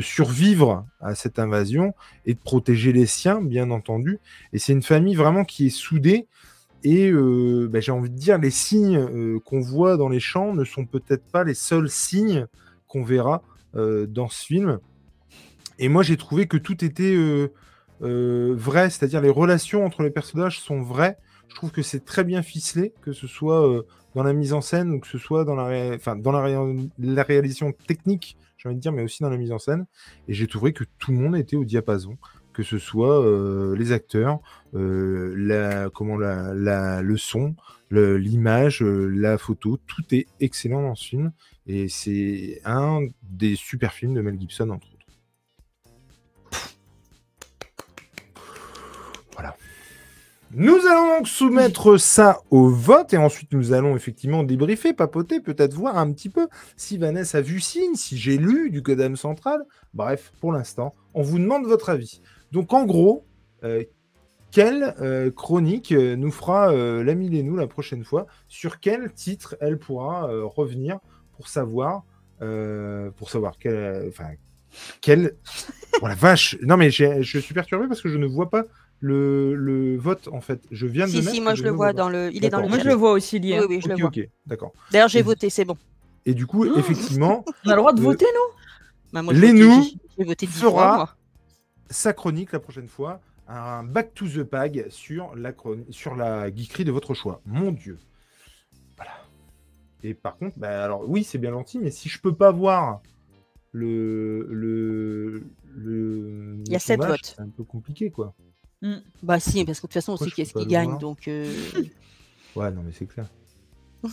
survivre 0.00 0.86
à 1.00 1.14
cette 1.14 1.38
invasion 1.38 1.94
et 2.26 2.34
de 2.34 2.38
protéger 2.38 2.92
les 2.92 3.06
siens, 3.06 3.40
bien 3.40 3.70
entendu. 3.70 4.18
Et 4.52 4.58
c'est 4.58 4.72
une 4.72 4.82
famille 4.82 5.14
vraiment 5.14 5.44
qui 5.44 5.66
est 5.66 5.70
soudée. 5.70 6.26
Et 6.84 7.10
euh, 7.10 7.68
bah, 7.70 7.80
j'ai 7.80 7.92
envie 7.92 8.10
de 8.10 8.16
dire, 8.16 8.38
les 8.38 8.50
signes 8.50 9.40
qu'on 9.40 9.60
voit 9.60 9.96
dans 9.96 10.08
les 10.08 10.20
champs 10.20 10.52
ne 10.54 10.64
sont 10.64 10.84
peut-être 10.84 11.24
pas 11.24 11.44
les 11.44 11.54
seuls 11.54 11.88
signes 11.88 12.46
qu'on 12.86 13.04
verra 13.04 13.42
dans 13.74 14.28
ce 14.28 14.44
film. 14.44 14.78
Et 15.78 15.88
moi, 15.88 16.02
j'ai 16.02 16.18
trouvé 16.18 16.46
que 16.46 16.58
tout 16.58 16.84
était 16.84 17.16
euh, 18.02 18.54
vrai, 18.56 18.90
c'est-à-dire 18.90 19.20
les 19.20 19.30
relations 19.30 19.84
entre 19.84 20.02
les 20.02 20.10
personnages 20.10 20.60
sont 20.60 20.82
vraies. 20.82 21.16
Je 21.48 21.54
trouve 21.54 21.70
que 21.70 21.82
c'est 21.82 22.04
très 22.04 22.24
bien 22.24 22.42
ficelé, 22.42 22.92
que 23.02 23.12
ce 23.12 23.26
soit 23.26 23.68
euh, 23.68 23.82
dans 24.14 24.22
la 24.22 24.32
mise 24.32 24.52
en 24.52 24.60
scène 24.60 24.90
ou 24.92 25.00
que 25.00 25.06
ce 25.06 25.18
soit 25.18 25.44
dans 25.44 25.54
la, 25.54 27.22
réalisation 27.22 27.72
technique, 27.86 28.36
j'ai 28.56 28.68
envie 28.68 28.76
de 28.76 28.80
dire, 28.80 28.92
mais 28.92 29.02
aussi 29.02 29.22
dans 29.22 29.30
la 29.30 29.36
mise 29.36 29.52
en 29.52 29.58
scène. 29.58 29.86
Et 30.28 30.34
j'ai 30.34 30.46
trouvé 30.46 30.72
que 30.72 30.84
tout 30.98 31.12
le 31.12 31.18
monde 31.18 31.36
était 31.36 31.56
au 31.56 31.64
diapason. 31.64 32.16
que 32.52 32.62
ce 32.62 32.78
soit 32.78 33.24
euh, 33.24 33.74
les 33.76 33.92
acteurs, 33.92 34.40
la, 34.72 35.88
comment 35.90 36.16
le 36.16 37.16
son, 37.16 37.54
l'image, 37.90 38.82
la 38.82 39.38
photo, 39.38 39.78
tout 39.86 40.04
est 40.12 40.26
excellent 40.40 40.82
dans 40.82 40.94
ce 40.94 41.08
film. 41.08 41.32
Et 41.66 41.88
c'est 41.88 42.60
un 42.64 43.00
des 43.22 43.54
super 43.54 43.92
films 43.92 44.14
de 44.14 44.20
Mel 44.20 44.38
Gibson, 44.38 44.70
entre 44.70 44.88
Nous 50.54 50.86
allons 50.86 51.16
donc 51.16 51.28
soumettre 51.28 51.96
ça 51.96 52.40
au 52.50 52.68
vote 52.68 53.14
et 53.14 53.16
ensuite 53.16 53.54
nous 53.54 53.72
allons 53.72 53.96
effectivement 53.96 54.42
débriefer, 54.42 54.92
papoter, 54.92 55.40
peut-être 55.40 55.72
voir 55.72 55.96
un 55.96 56.12
petit 56.12 56.28
peu 56.28 56.46
si 56.76 56.98
Vanessa 56.98 57.38
a 57.38 57.40
vu 57.40 57.58
signe, 57.58 57.94
si 57.94 58.18
j'ai 58.18 58.36
lu 58.36 58.68
du 58.68 58.82
Godam 58.82 59.16
Central. 59.16 59.62
Bref, 59.94 60.30
pour 60.40 60.52
l'instant, 60.52 60.94
on 61.14 61.22
vous 61.22 61.38
demande 61.38 61.64
votre 61.64 61.88
avis. 61.88 62.20
Donc 62.52 62.74
en 62.74 62.84
gros, 62.84 63.24
euh, 63.64 63.82
quelle 64.50 64.94
euh, 65.00 65.30
chronique 65.30 65.90
euh, 65.92 66.16
nous 66.16 66.30
fera 66.30 66.70
l'ami 66.70 67.30
Lénou 67.30 67.56
la 67.56 67.66
prochaine 67.66 68.04
fois? 68.04 68.26
Sur 68.46 68.78
quel 68.78 69.10
titre 69.10 69.56
elle 69.58 69.78
pourra 69.78 70.28
revenir 70.44 70.98
pour 71.34 71.48
savoir, 71.48 72.04
pour 72.40 73.30
savoir 73.30 73.56
quel, 73.58 74.06
enfin, 74.08 74.32
quel. 75.00 75.36
Oh 76.04 76.08
la 76.08 76.14
vache 76.16 76.56
Non 76.62 76.76
mais 76.76 76.90
je 76.90 77.38
suis 77.38 77.54
perturbé 77.54 77.86
parce 77.86 78.02
que 78.02 78.08
je 78.08 78.18
ne 78.18 78.26
vois 78.26 78.50
pas 78.50 78.64
le, 79.04 79.54
le 79.56 79.96
vote 79.98 80.28
en 80.32 80.40
fait. 80.40 80.62
Je 80.70 80.86
viens 80.86 81.06
de 81.06 81.10
Si, 81.10 81.16
le 81.16 81.22
si, 81.22 81.28
mettre, 81.32 81.42
moi 81.42 81.54
je 81.56 81.64
le 81.64 81.70
vois 81.70 81.92
dans 81.92 82.08
le. 82.08 82.30
Il 82.32 82.44
est 82.44 82.50
dans 82.50 82.60
le 82.60 82.68
Moi, 82.68 82.78
je 82.78 82.86
le 82.88 82.94
vois 82.94 83.10
aussi 83.12 83.38
lié. 83.40 83.58
Oui, 83.60 83.66
oui, 83.68 83.80
je 83.82 83.88
le 83.88 83.96
vois. 83.96 84.06
ok, 84.06 84.20
d'accord. 84.46 84.72
D'ailleurs, 84.92 85.08
j'ai 85.08 85.22
voté, 85.22 85.50
c'est 85.50 85.64
bon. 85.64 85.76
Et 86.24 86.34
du 86.34 86.46
coup, 86.46 86.64
effectivement, 86.76 87.44
On 87.66 87.70
a 87.70 87.74
le 87.74 87.80
droit 87.80 87.92
de 87.92 88.00
voter, 88.00 88.26
non 88.26 88.54
Bah, 89.12 89.22
moi, 89.22 89.34
Les 89.34 89.52
nous 89.52 89.82
j'ai- 89.82 89.96
J'ai 90.18 90.24
voté 90.24 90.46
10 90.46 90.52
fera- 90.60 90.94
fois, 90.96 91.16
sa 91.90 92.12
chronique 92.12 92.52
la 92.52 92.60
prochaine 92.60 92.86
fois, 92.88 93.20
un 93.48 93.82
back 93.82 94.14
to 94.14 94.26
the 94.28 94.48
bag 94.48 94.86
sur 94.88 95.34
la, 95.34 95.50
chroni- 95.52 95.84
sur 95.90 96.14
la 96.14 96.48
geekerie 96.54 96.84
de 96.84 96.92
votre 96.92 97.12
choix. 97.12 97.40
Mon 97.44 97.72
Dieu. 97.72 97.98
Voilà. 98.96 99.10
Et 100.04 100.14
par 100.14 100.36
contre, 100.36 100.56
bah, 100.58 100.84
alors 100.84 101.02
oui, 101.08 101.24
c'est 101.24 101.38
bien 101.38 101.50
gentil, 101.50 101.80
mais 101.80 101.90
si 101.90 102.08
je 102.08 102.20
peux 102.20 102.34
pas 102.34 102.52
voir 102.52 103.02
le. 103.72 104.46
le, 104.48 105.42
le 105.74 106.56
Il 106.66 106.70
y 106.70 106.74
a 106.74 106.76
le 106.76 106.78
sept 106.78 107.00
sondage, 107.00 107.10
votes. 107.10 107.34
C'est 107.36 107.42
un 107.42 107.48
peu 107.48 107.64
compliqué, 107.64 108.10
quoi. 108.12 108.32
Bah, 109.22 109.38
si, 109.38 109.64
parce 109.64 109.78
que 109.80 109.86
de 109.86 109.88
toute 109.88 109.94
façon, 109.94 110.12
on 110.12 110.16
sait 110.16 110.30
je 110.30 110.34
qui 110.34 110.42
est-ce 110.42 110.52
peux 110.52 110.60
qui 110.60 110.66
pas 110.66 110.80
le 110.80 110.86
gagne. 110.86 110.98
Donc, 110.98 111.28
euh, 111.28 111.54
Ouais, 112.56 112.70
non, 112.70 112.82
mais 112.84 112.92
c'est 112.92 113.06
clair. 113.06 113.26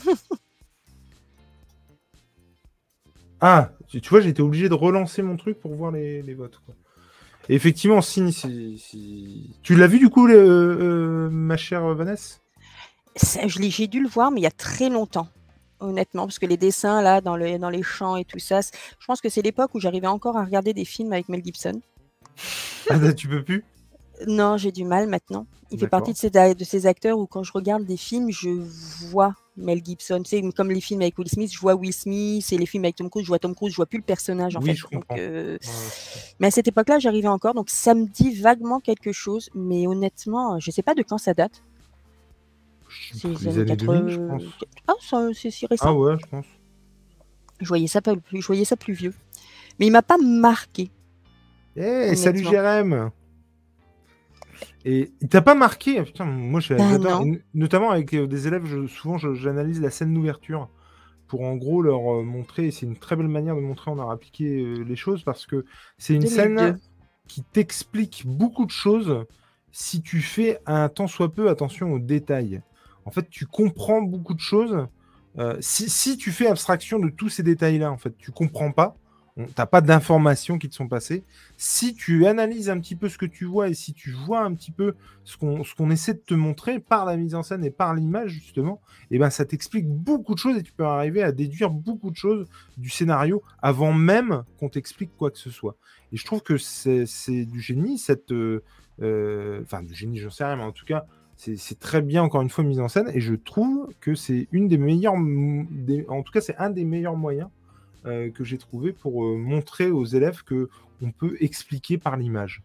ah, 3.41 3.71
tu, 3.87 3.99
tu 4.01 4.09
vois, 4.09 4.21
j'ai 4.21 4.29
été 4.29 4.41
obligé 4.41 4.69
de 4.69 4.73
relancer 4.73 5.21
mon 5.21 5.35
truc 5.37 5.59
pour 5.59 5.73
voir 5.75 5.91
les, 5.91 6.21
les 6.21 6.33
votes. 6.35 6.59
Quoi. 6.65 6.75
Et 7.49 7.55
effectivement, 7.55 8.01
si, 8.01 8.31
si, 8.31 8.77
si- 8.77 9.49
Tu 9.63 9.75
l'as 9.75 9.87
vu 9.87 9.99
du 9.99 10.09
coup, 10.09 10.27
le- 10.27 10.35
euh, 10.37 11.29
ma 11.29 11.57
chère 11.57 11.83
Vanessa? 11.95 12.37
Ça, 13.15 13.47
je 13.47 13.59
l'ai- 13.59 13.71
j'ai 13.71 13.87
dû 13.87 14.01
le 14.01 14.07
voir, 14.07 14.31
mais 14.31 14.39
il 14.39 14.43
y 14.43 14.47
a 14.47 14.51
très 14.51 14.89
longtemps, 14.89 15.27
honnêtement, 15.79 16.25
parce 16.27 16.37
que 16.39 16.45
les 16.45 16.57
dessins, 16.57 17.01
là, 17.01 17.21
dans, 17.21 17.35
le, 17.35 17.57
dans 17.57 17.69
les 17.71 17.83
champs 17.83 18.15
et 18.15 18.23
tout 18.23 18.39
ça, 18.39 18.61
je 18.61 19.05
pense 19.05 19.19
que 19.19 19.29
c'est 19.29 19.41
l'époque 19.41 19.73
où 19.73 19.79
j'arrivais 19.79 20.07
encore 20.07 20.37
à 20.37 20.45
regarder 20.45 20.73
des 20.73 20.85
films 20.85 21.11
avec 21.11 21.27
Mel 21.27 21.43
Gibson. 21.43 21.81
Ah, 22.89 23.13
tu 23.13 23.27
peux 23.27 23.43
plus? 23.43 23.63
Non, 24.27 24.57
j'ai 24.57 24.71
du 24.71 24.83
mal 24.83 25.07
maintenant. 25.07 25.45
Il 25.71 25.79
fait 25.79 25.87
partie 25.87 26.13
de 26.13 26.17
ces, 26.17 26.35
a- 26.35 26.53
de 26.53 26.63
ces 26.63 26.87
acteurs 26.87 27.17
où 27.19 27.27
quand 27.27 27.43
je 27.43 27.51
regarde 27.53 27.85
des 27.85 27.95
films, 27.97 28.31
je 28.31 28.49
vois 29.11 29.33
Mel 29.55 29.81
Gibson. 29.85 30.21
Sais, 30.25 30.41
comme 30.55 30.71
les 30.71 30.81
films 30.81 31.01
avec 31.01 31.17
Will 31.17 31.29
Smith, 31.29 31.53
je 31.53 31.59
vois 31.59 31.75
Will 31.75 31.93
Smith, 31.93 32.51
et 32.51 32.57
les 32.57 32.65
films 32.65 32.85
avec 32.85 32.95
Tom 32.95 33.09
Cruise, 33.09 33.23
je 33.25 33.29
vois 33.29 33.39
Tom 33.39 33.53
Cruise, 33.55 33.71
je 33.71 33.75
vois 33.77 33.85
plus 33.85 33.99
le 33.99 34.03
personnage 34.03 34.55
en 34.55 34.61
Oui, 34.61 34.69
fait. 34.69 34.75
je 34.75 34.83
Donc, 34.91 35.05
comprends. 35.05 35.15
euh, 35.19 35.53
Ouais, 35.53 35.57
c'est- 35.61 36.35
Mais 36.39 36.47
à 36.47 36.51
cette 36.51 36.67
époque-là, 36.67 36.97
j'arrivais 36.99 37.27
encore, 37.27 37.53
donc 37.53 37.69
ça 37.69 37.93
me 37.93 38.05
dit 38.07 38.33
vaguement 38.35 38.79
quelque 38.79 39.11
chose, 39.11 39.49
mais 39.53 39.85
honnêtement, 39.87 40.59
je 40.59 40.71
sais 40.71 40.81
pas 40.83 40.95
de 40.95 41.03
quand 41.03 41.17
ça 41.19 41.33
date. 41.33 41.61
C'est 43.13 43.27
les 43.27 43.59
années 43.59 43.75
2000, 43.75 44.09
je 44.09 44.17
pense. 44.27 44.41
Ah, 44.87 44.93
c'est 45.33 45.51
si 45.51 45.65
récent. 45.67 45.85
Ah 45.89 45.93
ouais, 45.93 46.15
je 46.19 46.25
pense. 46.25 46.45
Je 47.61 47.67
voyais 47.67 47.87
ça 47.87 48.01
pas 48.01 48.15
plus, 48.15 48.41
je 48.41 48.47
voyais 48.47 48.65
ça 48.65 48.75
plus 48.75 48.93
vieux. 48.93 49.13
Mais 49.79 49.85
il 49.87 49.91
m'a 49.91 50.01
pas 50.01 50.17
marqué. 50.17 50.89
Eh, 51.75 52.15
salut. 52.15 52.43
Jérém 52.43 53.11
Et 54.85 55.13
il 55.21 55.27
t'a 55.29 55.41
pas 55.41 55.55
marqué 55.55 56.01
Putain, 56.03 56.25
moi 56.25 56.59
je- 56.59 56.73
Bah, 56.77 56.83
j'adore, 56.83 57.29
notamment 57.53 57.91
avec 57.91 58.13
euh, 58.13 58.27
des 58.27 58.47
élèves, 58.47 58.65
je- 58.65 58.87
souvent 58.87 59.17
je- 59.17 59.33
j'analyse 59.33 59.81
la 59.81 59.89
scène 59.91 60.13
d'ouverture 60.13 60.69
pour 61.27 61.41
en 61.43 61.55
gros 61.57 61.81
leur 61.81 62.19
euh, 62.21 62.23
montrer, 62.23 62.67
et 62.67 62.71
c'est 62.71 62.85
une 62.87 62.97
très 62.99 63.15
belle 63.15 63.27
manière 63.29 63.55
de 63.55 63.61
montrer 63.61 63.91
on 63.91 63.99
a 63.99 64.11
appliqué 64.13 64.45
euh, 64.61 64.83
les 64.83 64.95
choses 64.97 65.23
parce 65.23 65.45
que 65.47 65.65
c'est 65.97 66.15
une 66.15 66.25
2002. 66.25 66.25
scène 66.27 66.77
qui 67.27 67.43
t'explique 67.45 68.23
beaucoup 68.27 68.65
de 68.65 68.71
choses 68.71 69.25
si 69.71 70.01
tu 70.01 70.21
fais 70.21 70.59
un 70.67 70.89
tant 70.89 71.07
soit 71.07 71.33
peu 71.33 71.49
attention 71.49 71.93
aux 71.93 71.99
détails. 71.99 72.61
En 73.05 73.11
fait, 73.11 73.29
tu 73.29 73.47
comprends 73.47 74.01
beaucoup 74.03 74.33
de 74.35 74.39
choses. 74.41 74.87
euh, 75.39 75.57
si, 75.61 75.89
si 75.89 76.17
tu 76.17 76.31
fais 76.31 76.47
abstraction 76.47 76.99
de 76.99 77.09
tous 77.09 77.29
ces 77.29 77.43
détails-là, 77.43 77.91
en 77.91 77.97
fait, 77.97 78.15
tu 78.17 78.31
comprends 78.31 78.71
pas. 78.71 78.97
Tu 79.47 79.53
n'as 79.57 79.65
pas 79.65 79.79
d'informations 79.79 80.57
qui 80.57 80.67
te 80.67 80.75
sont 80.75 80.89
passées. 80.89 81.23
Si 81.55 81.93
tu 81.93 82.25
analyses 82.27 82.69
un 82.69 82.77
petit 82.79 82.95
peu 82.95 83.07
ce 83.07 83.17
que 83.17 83.25
tu 83.25 83.45
vois 83.45 83.69
et 83.69 83.73
si 83.73 83.93
tu 83.93 84.11
vois 84.11 84.41
un 84.41 84.53
petit 84.53 84.71
peu 84.71 84.95
ce 85.23 85.37
qu'on 85.37 85.63
qu'on 85.77 85.89
essaie 85.91 86.13
de 86.13 86.19
te 86.19 86.33
montrer 86.33 86.79
par 86.79 87.05
la 87.05 87.15
mise 87.15 87.35
en 87.35 87.43
scène 87.43 87.63
et 87.63 87.71
par 87.71 87.93
l'image, 87.95 88.31
justement, 88.31 88.81
et 89.11 89.17
ben, 89.17 89.29
ça 89.29 89.45
t'explique 89.45 89.87
beaucoup 89.87 90.33
de 90.33 90.39
choses 90.39 90.57
et 90.57 90.63
tu 90.63 90.73
peux 90.73 90.83
arriver 90.85 91.23
à 91.23 91.31
déduire 91.31 91.69
beaucoup 91.69 92.11
de 92.11 92.17
choses 92.17 92.47
du 92.77 92.89
scénario 92.89 93.41
avant 93.61 93.93
même 93.93 94.43
qu'on 94.59 94.67
t'explique 94.67 95.15
quoi 95.15 95.31
que 95.31 95.37
ce 95.37 95.49
soit. 95.51 95.77
Et 96.11 96.17
je 96.17 96.25
trouve 96.25 96.41
que 96.41 96.57
c'est 96.57 97.05
du 97.45 97.61
génie, 97.61 97.97
cette. 97.97 98.31
euh, 98.31 98.61
euh, 99.01 99.61
Enfin, 99.63 99.83
du 99.83 99.93
génie, 99.93 100.17
j'en 100.17 100.29
sais 100.29 100.43
rien, 100.43 100.57
mais 100.57 100.63
en 100.63 100.71
tout 100.73 100.85
cas, 100.85 101.05
c'est 101.35 101.79
très 101.79 102.01
bien, 102.01 102.21
encore 102.23 102.41
une 102.41 102.49
fois, 102.49 102.65
mis 102.65 102.79
en 102.81 102.89
scène. 102.89 103.09
Et 103.13 103.21
je 103.21 103.33
trouve 103.35 103.87
que 104.01 104.15
c'est 104.15 104.49
une 104.51 104.67
des 104.67 104.77
meilleures. 104.77 105.13
en 105.13 106.23
tout 106.23 106.31
cas, 106.33 106.41
c'est 106.41 106.57
un 106.57 106.69
des 106.69 106.83
meilleurs 106.83 107.15
moyens 107.15 107.49
euh, 108.05 108.29
que 108.29 108.43
j'ai 108.43 108.57
trouvé 108.57 108.93
pour 108.93 109.25
euh, 109.25 109.37
montrer 109.37 109.91
aux 109.91 110.05
élèves 110.05 110.43
que 110.43 110.69
on 111.01 111.11
peut 111.11 111.37
expliquer 111.39 111.97
par 111.97 112.17
l'image. 112.17 112.61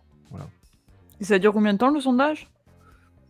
Et 1.21 1.25
ça 1.25 1.39
dure 1.39 1.53
combien 1.53 1.73
de 1.73 1.79
temps 1.79 1.91
le 1.91 2.01
sondage? 2.01 2.51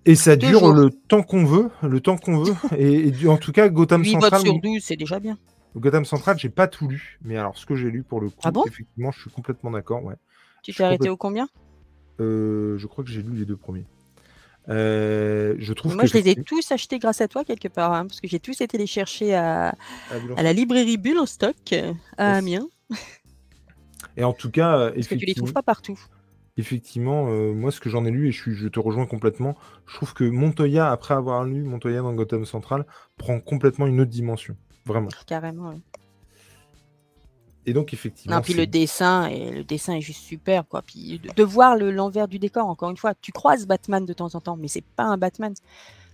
Et 0.07 0.15
ça 0.15 0.37
dure 0.37 0.61
jours. 0.61 0.73
le 0.73 0.91
temps 0.91 1.23
qu'on 1.23 1.45
veut, 1.45 1.71
le 1.83 2.01
temps 2.01 2.17
qu'on 2.17 2.39
veut. 2.39 2.55
et, 2.79 3.27
en 3.27 3.37
tout 3.37 3.53
cas, 3.53 3.69
Gotham 3.69 4.03
8 4.03 4.13
votes 4.15 4.23
Central, 4.23 4.41
sur 4.43 4.61
12, 4.61 4.83
c'est 4.83 4.97
déjà 4.97 5.19
bien. 5.19 5.39
Gotham 5.77 6.05
Central, 6.05 6.39
j'ai 6.39 6.51
pas 6.51 6.69
tout 6.69 6.89
lu, 6.89 7.19
mais 7.23 7.37
alors 7.37 7.59
ce 7.59 7.67
que 7.67 7.75
j'ai 7.75 7.91
lu 7.91 8.03
pour 8.03 8.21
le 8.21 8.29
coup, 8.29 8.37
Ah 8.45 8.51
bon? 8.51 8.63
effectivement, 8.67 9.11
je 9.11 9.21
suis 9.21 9.31
complètement 9.31 9.71
d'accord. 9.71 10.05
Ouais. 10.05 10.15
Tu 10.63 10.73
t'es 10.73 10.83
arrêté 10.83 10.99
complète- 10.99 11.13
au 11.13 11.17
combien? 11.17 11.49
Euh, 12.21 12.79
je 12.79 12.87
crois 12.87 13.03
que 13.03 13.11
j'ai 13.11 13.23
lu 13.23 13.35
les 13.35 13.45
deux 13.45 13.57
premiers. 13.57 13.85
Euh, 14.69 15.55
je 15.59 15.73
trouve 15.73 15.95
Moi, 15.95 16.05
que 16.05 16.09
je 16.09 16.15
les 16.15 16.31
ai 16.31 16.37
tous 16.37 16.73
achetés 16.73 16.99
grâce 16.99 17.21
à 17.21 17.29
toi 17.29 17.45
quelque 17.45 17.69
part, 17.69 17.93
hein, 17.93 18.07
parce 18.07 18.21
que 18.21 18.29
j'ai 18.29 18.41
tous 18.41 18.61
été 18.61 18.79
les 18.79 18.87
chercher 18.87 19.35
à, 19.35 19.75
Ah, 20.37 20.43
la 20.43 20.53
librairie 20.53 20.97
Bulle 20.97 21.19
en 21.19 21.27
stock 21.27 21.57
euh, 21.73 21.93
à. 22.17 22.37
Amiens, 22.37 22.67
Et 24.17 24.25
en 24.25 24.33
tout 24.33 24.51
cas, 24.51 24.79
euh, 24.79 24.93
parce 24.93 25.09
que 25.09 25.15
tu 25.17 25.27
les 25.27 25.35
trouves 25.35 25.53
pas 25.53 25.63
partout. 25.63 25.99
effectivement 26.57 27.27
euh, 27.29 27.53
moi, 27.53 27.73
ce 27.73 27.81
que 27.81 27.91
j'en 27.91 28.05
ai 28.05 28.11
lu, 28.11 28.29
et 28.29 28.33
je, 28.33 28.41
suis, 28.41 28.55
je 28.55 28.69
te 28.69 28.81
rejoins 28.81 29.07
complètement, 29.07 29.55
je 29.87 29.97
trouve 29.97 30.15
que 30.15 30.25
Montoya, 30.25 30.91
après 30.91 31.15
avoir 31.15 31.45
lu 31.45 31.63
Montoya 31.63 32.01
dans 32.01 32.15
Gotham 32.15 32.47
Central, 32.47 32.87
prend 33.19 33.41
complètement 33.41 33.87
une 33.87 34.01
autre 34.01 34.11
dimension. 34.11 34.57
Vraiment. 34.87 35.09
Carrément. 35.27 35.75
Et 37.67 37.73
donc, 37.73 37.95
effectivement. 37.95 38.37
Non, 38.37 38.43
puis 38.43 38.53
le 38.55 38.67
dessin, 38.67 39.27
et 39.29 39.51
le 39.51 39.65
dessin 39.65 39.95
est 39.95 40.01
juste 40.03 40.23
super, 40.23 40.67
quoi. 40.69 40.83
Puis 40.83 41.19
de, 41.19 41.31
de 41.35 41.43
voir 41.43 41.77
le- 41.77 41.91
l'envers 41.91 42.29
du 42.29 42.39
décor, 42.39 42.67
encore 42.69 42.91
une 42.91 42.97
fois, 42.97 43.15
tu 43.15 43.33
croises 43.33 43.67
Batman 43.67 44.05
de 44.05 44.13
temps 44.13 44.35
en 44.35 44.41
temps, 44.41 44.57
mais 44.57 44.69
c'est 44.69 44.85
pas 44.85 45.05
un 45.05 45.17
Batman. 45.17 45.55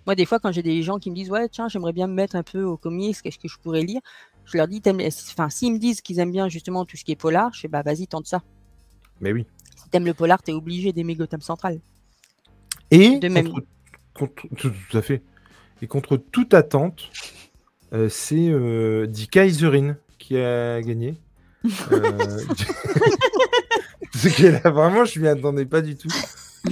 Moi, 0.06 0.14
des 0.14 0.26
fois, 0.26 0.38
quand 0.38 0.52
j'ai 0.52 0.62
des 0.62 0.82
gens 0.82 0.98
qui 0.98 1.10
me 1.10 1.14
disent, 1.16 1.30
ouais, 1.30 1.48
tiens, 1.48 1.68
j'aimerais 1.68 1.92
bien 1.92 2.06
me 2.06 2.14
mettre 2.14 2.36
un 2.36 2.42
peu 2.42 2.62
au 2.62 2.76
comics, 2.76 3.20
qu'est-ce 3.20 3.38
que 3.38 3.48
je 3.48 3.58
pourrais 3.58 3.82
lire 3.82 4.00
Je 4.44 4.56
leur 4.56 4.68
dis, 4.68 4.80
enfin, 4.86 5.50
s'ils 5.50 5.72
me 5.72 5.78
disent 5.78 6.00
qu'ils 6.00 6.20
aiment 6.20 6.32
bien 6.32 6.48
justement 6.48 6.84
tout 6.84 6.96
ce 6.96 7.04
qui 7.04 7.12
est 7.12 7.16
polar, 7.16 7.52
je 7.52 7.60
fais, 7.60 7.68
bah, 7.68 7.82
vas-y, 7.82 8.06
tente 8.06 8.26
ça. 8.26 8.42
Mais 9.20 9.32
oui. 9.32 9.44
Si 9.76 9.88
t'aimes 9.90 10.06
le 10.06 10.14
polar, 10.14 10.42
t'es 10.42 10.52
obligé 10.52 10.92
d'aimer 10.92 11.14
Gotham 11.16 11.40
Central. 11.40 11.80
Et 12.90 13.18
De 13.18 13.28
même. 13.28 13.48
contre, 13.50 13.66
contre- 14.14 14.42
tout, 14.56 14.72
à 14.96 15.02
fait. 15.02 15.22
Et 15.82 15.86
contre 15.86 16.16
toute 16.16 16.54
attente, 16.54 17.10
euh, 17.92 18.08
c'est 18.08 18.48
euh, 18.48 19.06
Dick 19.06 19.30
Kaiserin 19.32 19.96
qui 20.18 20.36
a 20.36 20.80
gagné. 20.80 21.14
Euh, 21.92 22.38
Ce 24.14 24.28
qui 24.28 24.46
est 24.46 24.52
là, 24.62 24.70
vraiment, 24.70 25.04
je 25.04 25.20
m'y 25.20 25.28
attendais 25.28 25.66
pas 25.66 25.80
du 25.82 25.96
tout. 25.96 26.08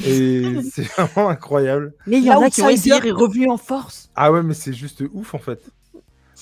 Et 0.06 0.60
c'est 0.70 0.82
vraiment 0.84 1.28
incroyable. 1.30 1.94
Mais 2.06 2.18
il 2.18 2.24
y 2.24 2.30
en 2.32 2.40
a 2.42 2.50
qui 2.50 2.62
ont 2.62 2.68
essayé. 2.68 2.94
est 2.96 3.10
revenu 3.10 3.48
en 3.50 3.56
force. 3.56 4.10
Ah 4.14 4.32
ouais, 4.32 4.42
mais 4.42 4.54
c'est 4.54 4.72
juste 4.72 5.02
ouf 5.12 5.34
en 5.34 5.38
fait. 5.38 5.70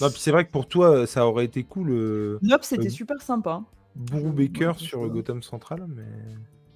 Non, 0.00 0.10
puis 0.10 0.20
c'est 0.20 0.30
vrai 0.30 0.44
que 0.44 0.50
pour 0.50 0.68
toi, 0.68 1.06
ça 1.06 1.26
aurait 1.26 1.46
été 1.46 1.62
cool, 1.64 1.90
euh, 1.90 2.38
Nope, 2.42 2.64
c'était 2.64 2.88
Euh, 2.88 2.90
super 2.90 3.20
sympa. 3.22 3.62
Bourou 3.94 4.30
Baker 4.30 4.66
Ouais, 4.68 4.74
sur. 4.76 5.08
Gotham 5.08 5.42
Central, 5.42 5.86
mais. 5.88 6.02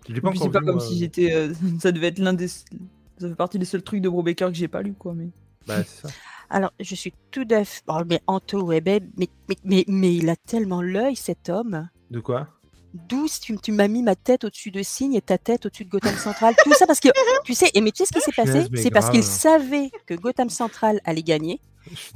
Je 0.09 0.13
l'ai 0.15 0.19
Et 0.19 0.21
pas 0.23 0.29
encore 0.31 0.43
c'est 0.45 0.49
pas 0.51 0.61
vu, 0.61 0.67
comme 0.67 0.77
moi. 0.77 0.85
si 0.85 0.99
j'étais. 0.99 1.33
euh, 1.35 1.53
ça 1.81 1.93
devait 1.93 2.07
être 2.09 2.19
l'un 2.19 2.33
des. 2.33 2.49
Ça 2.49 2.65
fait 3.21 3.35
partie 3.35 3.59
des 3.59 3.67
seuls 3.67 3.83
trucs 3.83 4.01
de 4.01 4.09
Brubaker 4.09 4.49
que 4.49 4.55
j'ai 4.55 4.69
pas 4.69 4.81
lu, 4.83 4.95
quoi. 4.95 5.13
Mais... 5.15 5.29
Bah, 5.67 5.83
c'est 5.85 6.07
ça. 6.07 6.15
Alors, 6.51 6.73
je 6.81 6.95
suis 6.95 7.13
tout 7.31 7.47
à 7.51 7.65
fait. 7.65 7.83
Oh, 7.89 8.01
mais 8.09 8.21
Anto 8.27 8.67
Weber, 8.67 9.01
mais, 9.17 9.29
mais, 9.49 9.57
mais, 9.65 9.85
mais 9.87 10.15
il 10.17 10.29
a 10.29 10.37
tellement 10.37 10.83
l'œil, 10.83 11.15
cet 11.17 11.49
homme. 11.49 11.89
De 12.11 12.21
quoi? 12.21 12.49
D'où 12.93 13.27
tu, 13.41 13.57
tu 13.59 13.71
m'as 13.71 13.87
mis 13.87 14.03
ma 14.03 14.17
tête 14.17 14.43
au-dessus 14.43 14.73
de 14.73 14.83
Signe 14.83 15.15
et 15.15 15.21
ta 15.21 15.39
tête 15.39 15.65
au-dessus 15.67 15.85
de 15.85 15.91
Gotham 15.91 16.17
Central? 16.17 16.55
Tout 16.65 16.73
ça 16.75 16.87
parce 16.87 16.99
que, 16.99 17.09
tu 17.45 17.55
sais, 17.55 17.71
et 17.75 17.81
mais 17.81 17.93
tu 17.93 17.99
sais 17.99 18.07
ce 18.07 18.13
qui 18.13 18.21
s'est 18.21 18.33
passé? 18.33 18.67
C'est 18.75 18.91
parce 18.91 19.11
qu'il 19.11 19.23
savait 19.23 19.91
que 20.07 20.15
Gotham 20.15 20.51
Central 20.51 21.01
allait 21.05 21.23
gagner. 21.23 21.61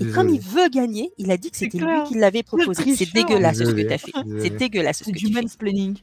Et 0.01 0.06
comme 0.11 0.27
désolé. 0.27 0.32
il 0.35 0.40
veut 0.40 0.69
gagner, 0.69 1.12
il 1.16 1.31
a 1.31 1.36
dit 1.36 1.51
que 1.51 1.56
c'était 1.56 1.78
lui 1.78 2.02
qui 2.09 2.15
l'avait 2.19 2.43
proposé. 2.43 2.97
C'est 2.97 3.12
dégueulasse 3.12 3.59
ce 3.59 3.62
que 3.62 3.70
Désolé, 3.70 3.86
tu 3.86 3.93
as 3.93 3.98
fait. 3.98 4.12
désolé. 4.24 4.40
C'est 4.43 4.51
dégueulasse 4.56 4.98
ce 4.98 5.05
C'est 5.05 5.12
que 5.12 5.19
du 5.19 5.27
tu 5.27 5.32
fais. 5.32 5.43
mansplaining. 5.43 5.94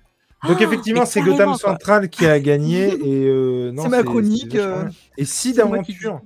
Donc 0.48 0.58
Ah, 0.60 0.64
effectivement, 0.64 1.06
c'est 1.06 1.22
Gotham 1.22 1.50
quoi. 1.50 1.58
Central 1.58 2.10
qui 2.10 2.26
a 2.26 2.40
gagné 2.40 2.88
et 2.88 3.28
euh, 3.28 3.72
non, 3.74 3.84
C'est 3.84 3.90
ma 3.90 4.04
chronique, 4.04 4.56
euh. 4.56 4.90
Et 5.18 5.26
si 5.26 5.54
d'aventure, 5.54 6.22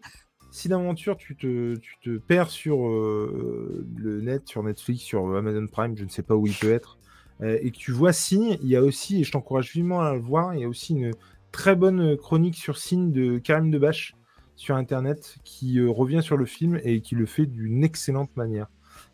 si 0.55 0.69
d'aventure 0.69 1.17
tu 1.17 1.35
te, 1.35 2.17
perds 2.17 2.49
sur 2.49 2.87
euh, 2.87 3.85
le 3.97 4.21
net, 4.21 4.47
sur 4.47 4.63
Netflix, 4.63 5.03
sur 5.03 5.35
Amazon 5.35 5.67
Prime, 5.67 5.97
je 5.97 6.05
ne 6.05 6.09
sais 6.09 6.23
pas 6.23 6.33
où 6.33 6.47
il 6.47 6.53
peut 6.53 6.71
être, 6.71 6.97
euh, 7.41 7.59
et 7.61 7.71
que 7.71 7.77
tu 7.77 7.91
vois 7.91 8.13
Signe, 8.13 8.57
il 8.61 8.69
y 8.69 8.77
a 8.77 8.81
aussi, 8.81 9.19
et 9.19 9.23
je 9.25 9.33
t'encourage 9.33 9.73
vivement 9.73 9.99
à 9.99 10.13
le 10.13 10.21
voir, 10.21 10.55
il 10.55 10.61
y 10.61 10.63
a 10.63 10.69
aussi 10.69 10.93
une 10.93 11.11
très 11.51 11.75
bonne 11.75 12.15
chronique 12.15 12.55
sur 12.55 12.77
Signe 12.77 13.11
de 13.11 13.37
Karim 13.37 13.69
Debache 13.69 14.15
sur 14.55 14.77
Internet 14.77 15.35
qui 15.43 15.77
euh, 15.77 15.89
revient 15.89 16.23
sur 16.23 16.37
le 16.37 16.45
film 16.45 16.79
et 16.85 17.01
qui 17.01 17.15
le 17.15 17.25
fait 17.25 17.47
d'une 17.47 17.83
excellente 17.83 18.33
manière. 18.37 18.67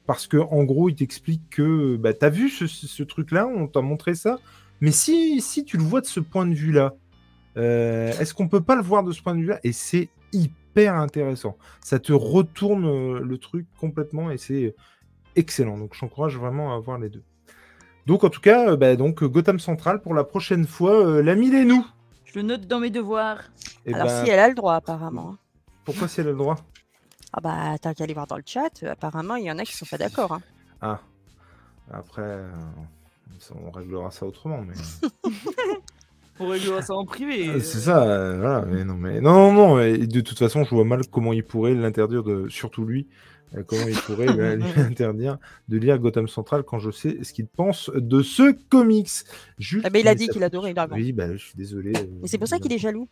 Parce 0.06 0.28
que 0.28 0.38
en 0.38 0.64
gros, 0.64 0.90
il 0.90 0.96
t'explique 0.96 1.42
que 1.50 1.96
bah, 1.96 2.14
t'as 2.14 2.30
vu 2.30 2.50
ce, 2.50 3.02
truc-là, 3.02 3.48
on 3.48 3.68
t'a 3.68 3.82
montré 3.82 4.14
ça, 4.14 4.38
mais 4.80 4.92
si, 4.92 5.42
si 5.42 5.66
tu 5.66 5.78
le 5.78 5.84
vois 5.84 6.02
de 6.02 6.06
ce 6.06 6.20
point 6.20 6.46
de 6.46 6.54
vue-là, 6.54 6.94
est-ce 7.56 8.36
qu'on 8.36 8.48
peut 8.48 8.62
pas 8.62 8.76
le 8.76 8.84
voir 8.84 9.04
de 9.04 9.12
ce 9.12 9.24
point 9.24 9.34
de 9.34 9.42
vue-là? 9.42 9.60
Et 9.64 9.72
c'est 9.72 10.10
hyper 10.32 10.61
intéressant. 10.78 11.58
Ça 11.82 12.00
te 12.00 12.14
retourne 12.14 12.86
euh, 12.86 13.20
le 13.20 13.38
truc 13.38 13.68
complètement 13.80 14.32
et 14.32 14.38
c'est 14.38 14.76
excellent. 15.36 15.78
Donc 15.78 15.94
je 15.94 16.00
t'encourage 16.00 16.38
vraiment 16.38 16.74
à 16.76 16.80
voir 16.80 16.98
les 16.98 17.10
deux. 17.10 17.24
Donc 18.08 18.24
en 18.24 18.30
tout 18.30 18.42
cas, 18.42 18.72
euh, 18.72 18.78
bah, 18.78 18.96
donc 18.96 19.24
Gotham 19.24 19.60
Central 19.60 20.02
pour 20.02 20.14
la 20.14 20.24
prochaine 20.24 20.66
fois, 20.66 21.06
euh, 21.06 21.22
l'ami 21.22 21.52
les 21.52 21.66
nous. 21.66 21.86
Je 22.26 22.40
le 22.40 22.44
note 22.44 22.68
dans 22.68 22.80
mes 22.80 22.90
devoirs. 22.90 23.40
Et 23.86 23.94
Alors 23.94 24.08
bah, 24.08 24.24
si 24.24 24.30
elle 24.30 24.40
a 24.40 24.48
le 24.48 24.56
droit 24.56 24.76
apparemment. 24.76 25.36
pourquoi 25.86 26.08
si 26.08 26.22
elle 26.22 26.28
a 26.28 26.32
le 26.32 26.38
droit? 26.38 26.58
Ah 27.34 27.40
bah 27.42 27.78
t'as 27.82 27.94
qu'à 27.94 28.04
aller 28.04 28.14
voir 28.14 28.28
dans 28.28 28.38
le 28.38 28.44
chat. 28.46 28.84
Apparemment 28.84 29.36
il 29.36 29.46
y 29.46 29.52
en 29.52 29.58
a 29.60 29.64
qui 29.64 29.76
sont 29.76 29.86
pas 29.86 29.98
d'accord. 29.98 30.34
hein. 30.34 30.42
Ah, 30.82 31.00
après, 31.94 32.22
euh, 32.22 32.50
on 33.66 33.72
réglera 33.72 34.12
ça 34.12 34.26
autrement. 34.26 34.62
Mais... 34.62 34.74
On 36.40 36.48
réglera 36.48 36.82
ça 36.82 36.94
en 36.96 37.06
privé. 37.06 37.50
Euh, 37.50 37.60
C'est 37.60 37.80
ça, 37.80 38.04
euh, 38.04 38.38
voilà. 38.40 38.66
Mais 38.66 38.84
non, 38.84 38.96
mais 38.96 39.22
non, 39.22 39.52
non, 39.54 39.76
non. 39.76 39.80
et 39.80 40.08
de 40.08 40.22
toute 40.22 40.40
façon, 40.40 40.64
je 40.64 40.74
vois 40.74 40.86
mal 40.86 41.02
comment 41.12 41.34
il 41.34 41.44
pourrait 41.44 41.74
l'interdire 41.76 42.24
de, 42.24 42.48
surtout 42.50 42.84
lui, 42.86 43.08
euh, 43.56 43.64
comment 43.68 43.86
il 43.88 43.96
pourrait 43.96 44.26
lui 44.56 44.64
interdire 44.78 45.38
de 45.68 45.78
lire 45.78 46.00
Gotham 46.00 46.28
Central 46.28 46.64
quand 46.64 46.80
je 46.80 46.90
sais 46.90 47.20
ce 47.24 47.34
qu'il 47.34 47.48
pense 47.48 47.92
de 47.94 48.22
ce 48.24 48.54
comics. 48.70 49.10
Juste 49.60 49.86
Ah 49.86 49.90
bah, 49.92 50.00
il 50.00 50.08
a 50.08 50.12
mais 50.12 50.16
dit 50.16 50.30
qu'il 50.30 50.44
adorait. 50.44 50.74
Oui, 50.92 51.12
bah, 51.12 51.32
je 51.34 51.38
suis 51.38 51.56
désolé. 51.56 51.92
euh, 51.96 52.06
Mais 52.22 52.28
c'est 52.28 52.38
pour 52.40 52.48
ça 52.48 52.58
qu'il 52.60 52.74
est 52.74 52.80
jaloux. 52.80 53.08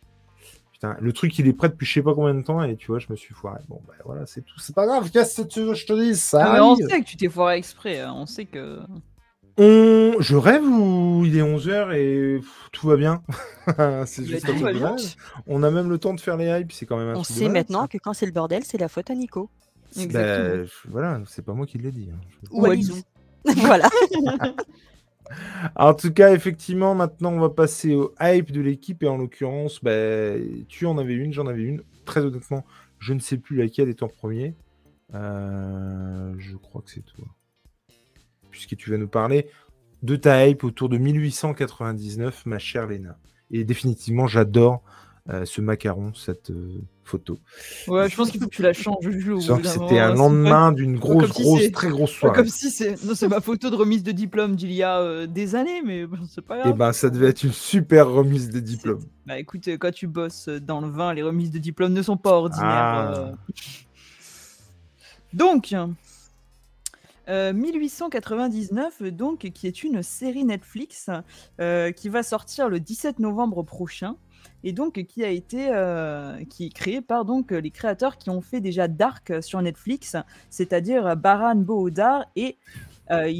Putain, 0.72 0.96
le 0.98 1.12
truc, 1.12 1.38
il 1.38 1.46
est 1.46 1.52
prêt 1.52 1.68
depuis 1.68 1.84
je 1.86 1.92
sais 1.92 2.02
pas 2.02 2.14
combien 2.14 2.34
de 2.34 2.42
temps 2.42 2.62
et 2.62 2.74
tu 2.74 2.86
vois, 2.86 2.98
je 2.98 3.06
me 3.10 3.16
suis 3.16 3.34
foiré. 3.34 3.60
Bon, 3.68 3.82
bah 3.86 3.92
voilà, 4.06 4.24
c'est 4.24 4.40
tout. 4.40 4.58
C'est 4.58 4.74
pas 4.74 4.86
grave, 4.86 5.10
qu'est-ce 5.10 5.42
que 5.42 5.46
tu 5.46 5.60
veux 5.60 5.68
que 5.72 5.74
je 5.74 5.84
te 5.86 5.92
dise? 5.92 6.22
Ça 6.22 6.42
Ah, 6.46 6.52
mais 6.54 6.60
on 6.60 6.74
sait 6.74 7.00
que 7.02 7.04
tu 7.06 7.16
t'es 7.18 7.28
foiré 7.28 7.58
exprès. 7.58 8.00
hein. 8.00 8.14
On 8.16 8.24
sait 8.24 8.46
que. 8.46 8.78
On... 9.62 10.20
Je 10.20 10.36
rêve 10.36 10.64
ou 10.64 11.24
il 11.26 11.36
est 11.36 11.42
11h 11.42 11.92
et 11.94 12.38
pff, 12.38 12.68
tout 12.72 12.86
va 12.86 12.96
bien? 12.96 13.22
C'est 14.06 14.24
juste 14.24 14.46
tout 14.46 14.52
un 14.52 14.54
va 14.54 14.60
truc 14.60 14.74
de 14.74 14.78
bien. 14.78 14.90
malade. 14.90 15.00
On 15.46 15.62
a 15.62 15.70
même 15.70 15.90
le 15.90 15.98
temps 15.98 16.14
de 16.14 16.20
faire 16.20 16.36
les 16.38 16.46
hypes, 16.48 16.72
c'est 16.72 16.86
quand 16.86 16.96
même 16.96 17.08
un 17.08 17.16
On 17.16 17.24
sait 17.24 17.48
maintenant 17.48 17.82
ça. 17.82 17.88
que 17.88 17.98
quand 17.98 18.14
c'est 18.14 18.26
le 18.26 18.32
bordel, 18.32 18.64
c'est 18.64 18.78
la 18.78 18.88
faute 18.88 19.10
à 19.10 19.14
Nico. 19.14 19.50
Exactement. 19.98 20.56
Bah, 20.56 20.64
je- 20.64 20.88
voilà, 20.90 21.20
c'est 21.26 21.44
pas 21.44 21.52
moi 21.52 21.66
qui 21.66 21.78
l'ai 21.78 21.90
dit. 21.92 22.08
hein. 22.12 22.18
Je- 22.42 22.48
Ou 22.52 22.64
à 22.64 22.74
Lizou. 22.74 22.96
voilà. 23.56 23.88
En 25.76 25.94
tout 25.94 26.12
cas, 26.12 26.32
effectivement, 26.34 26.94
maintenant, 26.96 27.32
on 27.32 27.38
va 27.38 27.50
passer 27.50 27.94
au 27.94 28.12
hype 28.20 28.50
de 28.50 28.60
l'équipe 28.60 29.00
et 29.04 29.06
en 29.08 29.16
l'occurrence, 29.16 29.78
bah, 29.82 30.32
tu 30.68 30.86
en 30.86 30.98
avais 30.98 31.14
une, 31.14 31.32
j'en 31.32 31.46
avais 31.46 31.62
une. 31.62 31.82
Très 32.04 32.24
honnêtement, 32.24 32.64
je 32.98 33.12
ne 33.14 33.20
sais 33.20 33.36
plus 33.38 33.56
laquelle 33.56 33.88
est 33.88 34.02
en 34.02 34.08
premier. 34.08 34.56
Euh, 35.14 36.32
je 36.38 36.56
crois 36.56 36.82
que 36.82 36.90
c'est 36.90 37.04
toi. 37.04 37.26
Puisque 38.50 38.76
tu 38.76 38.90
vas 38.90 38.98
nous 38.98 39.08
parler 39.08 39.48
de 40.02 40.16
ta 40.16 40.46
hype 40.46 40.64
autour 40.64 40.88
de 40.88 40.98
1899, 40.98 42.46
ma 42.46 42.58
chère 42.58 42.86
Léna. 42.86 43.18
Et 43.50 43.64
définitivement, 43.64 44.26
j'adore 44.26 44.82
euh, 45.28 45.44
ce 45.44 45.60
macaron, 45.60 46.14
cette 46.14 46.50
euh, 46.50 46.80
photo. 47.04 47.38
Ouais, 47.86 48.08
je 48.08 48.16
pense 48.16 48.30
qu'il 48.30 48.40
faut 48.40 48.48
que 48.48 48.54
tu 48.54 48.62
la 48.62 48.72
changes. 48.72 48.96
C'était 49.64 49.98
un 49.98 50.14
lendemain 50.14 50.72
d'une 50.72 50.98
grosse, 50.98 51.32
comme 51.32 51.44
grosse, 51.44 51.70
très 51.72 51.88
grosse 51.88 52.12
soirée. 52.12 52.36
Comme 52.36 52.48
si 52.48 52.70
c'est. 52.70 52.96
Ma 53.28 53.40
photo 53.40 53.70
de 53.70 53.76
remise 53.76 54.02
de 54.02 54.12
diplôme 54.12 54.56
d'il 54.56 54.72
y 54.72 54.82
a 54.82 54.98
euh, 54.98 55.26
des 55.26 55.54
années, 55.54 55.82
mais 55.84 56.06
bon, 56.06 56.18
c'est 56.28 56.40
pas 56.40 56.58
Et 56.58 56.62
grave. 56.62 56.76
ben, 56.76 56.92
ça 56.92 57.10
devait 57.10 57.28
être 57.28 57.42
une 57.42 57.52
super 57.52 58.08
remise 58.08 58.48
de 58.48 58.60
diplôme. 58.60 59.04
Bah 59.26 59.38
écoute, 59.38 59.68
quand 59.78 59.92
tu 59.92 60.06
bosses 60.06 60.48
dans 60.48 60.80
le 60.80 60.88
vin, 60.88 61.12
les 61.12 61.22
remises 61.22 61.50
de 61.50 61.58
diplôme 61.58 61.92
ne 61.92 62.02
sont 62.02 62.16
pas 62.16 62.32
ordinaires. 62.32 62.66
Ah. 62.66 63.32
Donc, 65.32 65.74
euh, 67.28 67.52
1899, 67.52 69.02
donc, 69.02 69.50
qui 69.52 69.66
est 69.66 69.82
une 69.82 70.02
série 70.02 70.44
Netflix 70.44 71.10
euh, 71.60 71.92
qui 71.92 72.08
va 72.08 72.22
sortir 72.22 72.68
le 72.68 72.80
17 72.80 73.18
novembre 73.18 73.62
prochain 73.62 74.16
et 74.62 74.72
donc 74.72 75.04
qui 75.04 75.24
a 75.24 75.28
été 75.28 75.68
euh, 75.70 76.44
qui 76.44 76.66
est 76.66 76.70
créée 76.70 77.00
par 77.00 77.24
donc 77.24 77.50
les 77.50 77.70
créateurs 77.70 78.18
qui 78.18 78.30
ont 78.30 78.40
fait 78.40 78.60
déjà 78.60 78.88
Dark 78.88 79.32
sur 79.42 79.60
Netflix, 79.62 80.16
c'est-à-dire 80.50 81.16
Baran 81.16 81.56
Bohodar 81.56 82.24
et 82.36 82.58
euh, 83.10 83.32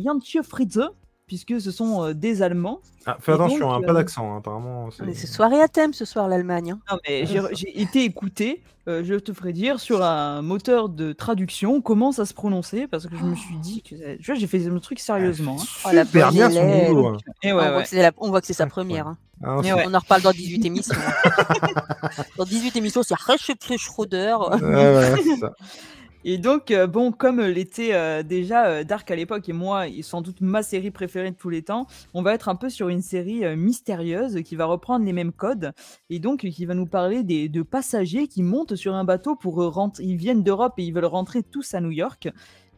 Fritze, 0.43 0.90
puisque 1.31 1.61
ce 1.61 1.70
sont 1.70 2.02
euh, 2.07 2.12
des 2.12 2.43
Allemands. 2.43 2.81
Ah, 3.07 3.16
fais 3.20 3.31
attention, 3.31 3.70
donc, 3.70 3.85
hein, 3.85 3.86
pas 3.86 3.93
euh, 3.93 3.94
d'accent, 3.94 4.35
hein, 4.35 4.39
apparemment. 4.39 4.90
c'est- 4.90 5.05
Mais 5.05 5.15
c'est 5.15 5.28
soirée 5.28 5.62
à 5.62 5.69
thème 5.69 5.93
ce 5.93 6.05
soir 6.05 6.27
l'Allemagne. 6.27 6.73
hein. 6.73 6.81
Non, 6.90 6.98
mais 7.09 7.24
j'ai 7.52 7.81
été 7.81 8.02
écouté, 8.02 8.62
euh, 8.89 9.05
je 9.05 9.15
te 9.15 9.32
ferai 9.32 9.52
dire, 9.52 9.78
sur 9.78 10.02
un 10.02 10.43
moteur 10.43 10.89
de 10.89 11.12
traduction 11.12 11.81
comment 11.82 12.11
ça 12.11 12.27
se 12.27 12.35
prononçait, 12.35 12.89
parce 12.89 13.07
que 13.07 13.16
je 13.16 13.23
me 13.23 13.36
suis 13.36 13.55
dit 13.59 13.81
que. 13.82 14.16
Tu 14.16 14.27
vois, 14.27 14.35
j'ai 14.35 14.48
fait 14.48 14.59
le 14.59 14.81
truc 14.81 14.98
sérieusement. 14.98 15.57
hein. 15.86 15.93
La 15.93 16.05
Super 16.05 16.32
bien 16.32 16.51
son 16.51 16.86
boulot. 16.89 17.16
on, 17.44 17.47
ouais, 17.47 17.52
voit 17.52 17.82
que 17.85 17.89
c'est 17.89 18.02
la- 18.02 18.11
on 18.16 18.28
voit 18.31 18.40
que 18.40 18.48
c'est 18.48 18.52
sa 18.55 18.66
première. 18.66 19.07
hein. 19.07 19.16
Ah, 19.44 19.57
ouais. 19.61 19.73
On 19.86 19.94
en 19.94 19.98
reparle 20.01 20.23
dans 20.23 20.32
18 20.32 20.65
émissions. 20.66 20.97
dans 22.39 22.44
18 22.44 22.74
émissions, 22.74 23.02
c'est 23.05 23.15
Recherche 23.15 23.77
Schroeder. 23.78 24.36
Et 26.23 26.37
donc, 26.37 26.71
euh, 26.71 26.87
bon, 26.87 27.13
comme 27.13 27.41
l'était 27.41 27.95
euh, 27.95 28.23
déjà 28.23 28.67
euh, 28.67 28.85
Dark 28.85 29.11
à 29.11 29.17
l'époque, 29.17 29.49
et 29.49 29.55
moi, 29.55 29.89
et 29.89 30.03
sans 30.03 30.21
doute 30.21 30.43
ma 30.43 30.63
série 30.63 30.91
préférée 30.91 31.31
de 31.31 31.37
tous 31.37 31.49
les 31.49 31.63
temps, 31.63 31.87
on 32.13 32.21
va 32.21 32.35
être 32.35 32.51
un 32.51 32.57
peu 32.57 32.69
sur 32.69 32.91
une 32.91 33.01
série 33.01 33.43
euh, 33.47 33.57
mystérieuse 33.57 34.43
qui 34.43 34.55
va 34.55 34.67
reprendre 34.67 35.07
les 35.07 35.15
mêmes 35.15 35.33
codes, 35.33 35.73
et 36.11 36.19
donc 36.19 36.41
qui 36.41 36.67
va 36.67 36.75
nous 36.75 36.85
parler 36.85 37.23
de 37.23 37.63
passagers 37.63 38.29
qui 38.29 38.43
montent 38.43 38.77
sur 38.77 38.95
un 38.95 39.05
bateau 39.05 39.35
pour 39.35 39.63
euh, 39.63 39.69
rentrer. 39.69 40.05
Ils 40.05 40.17
viennent 40.17 40.43
d'Europe 40.43 40.75
et 40.77 40.85
ils 40.85 40.93
veulent 40.93 41.07
rentrer 41.07 41.43
tous 41.43 41.73
à 41.73 41.81
New 41.81 41.91
York. 41.91 42.29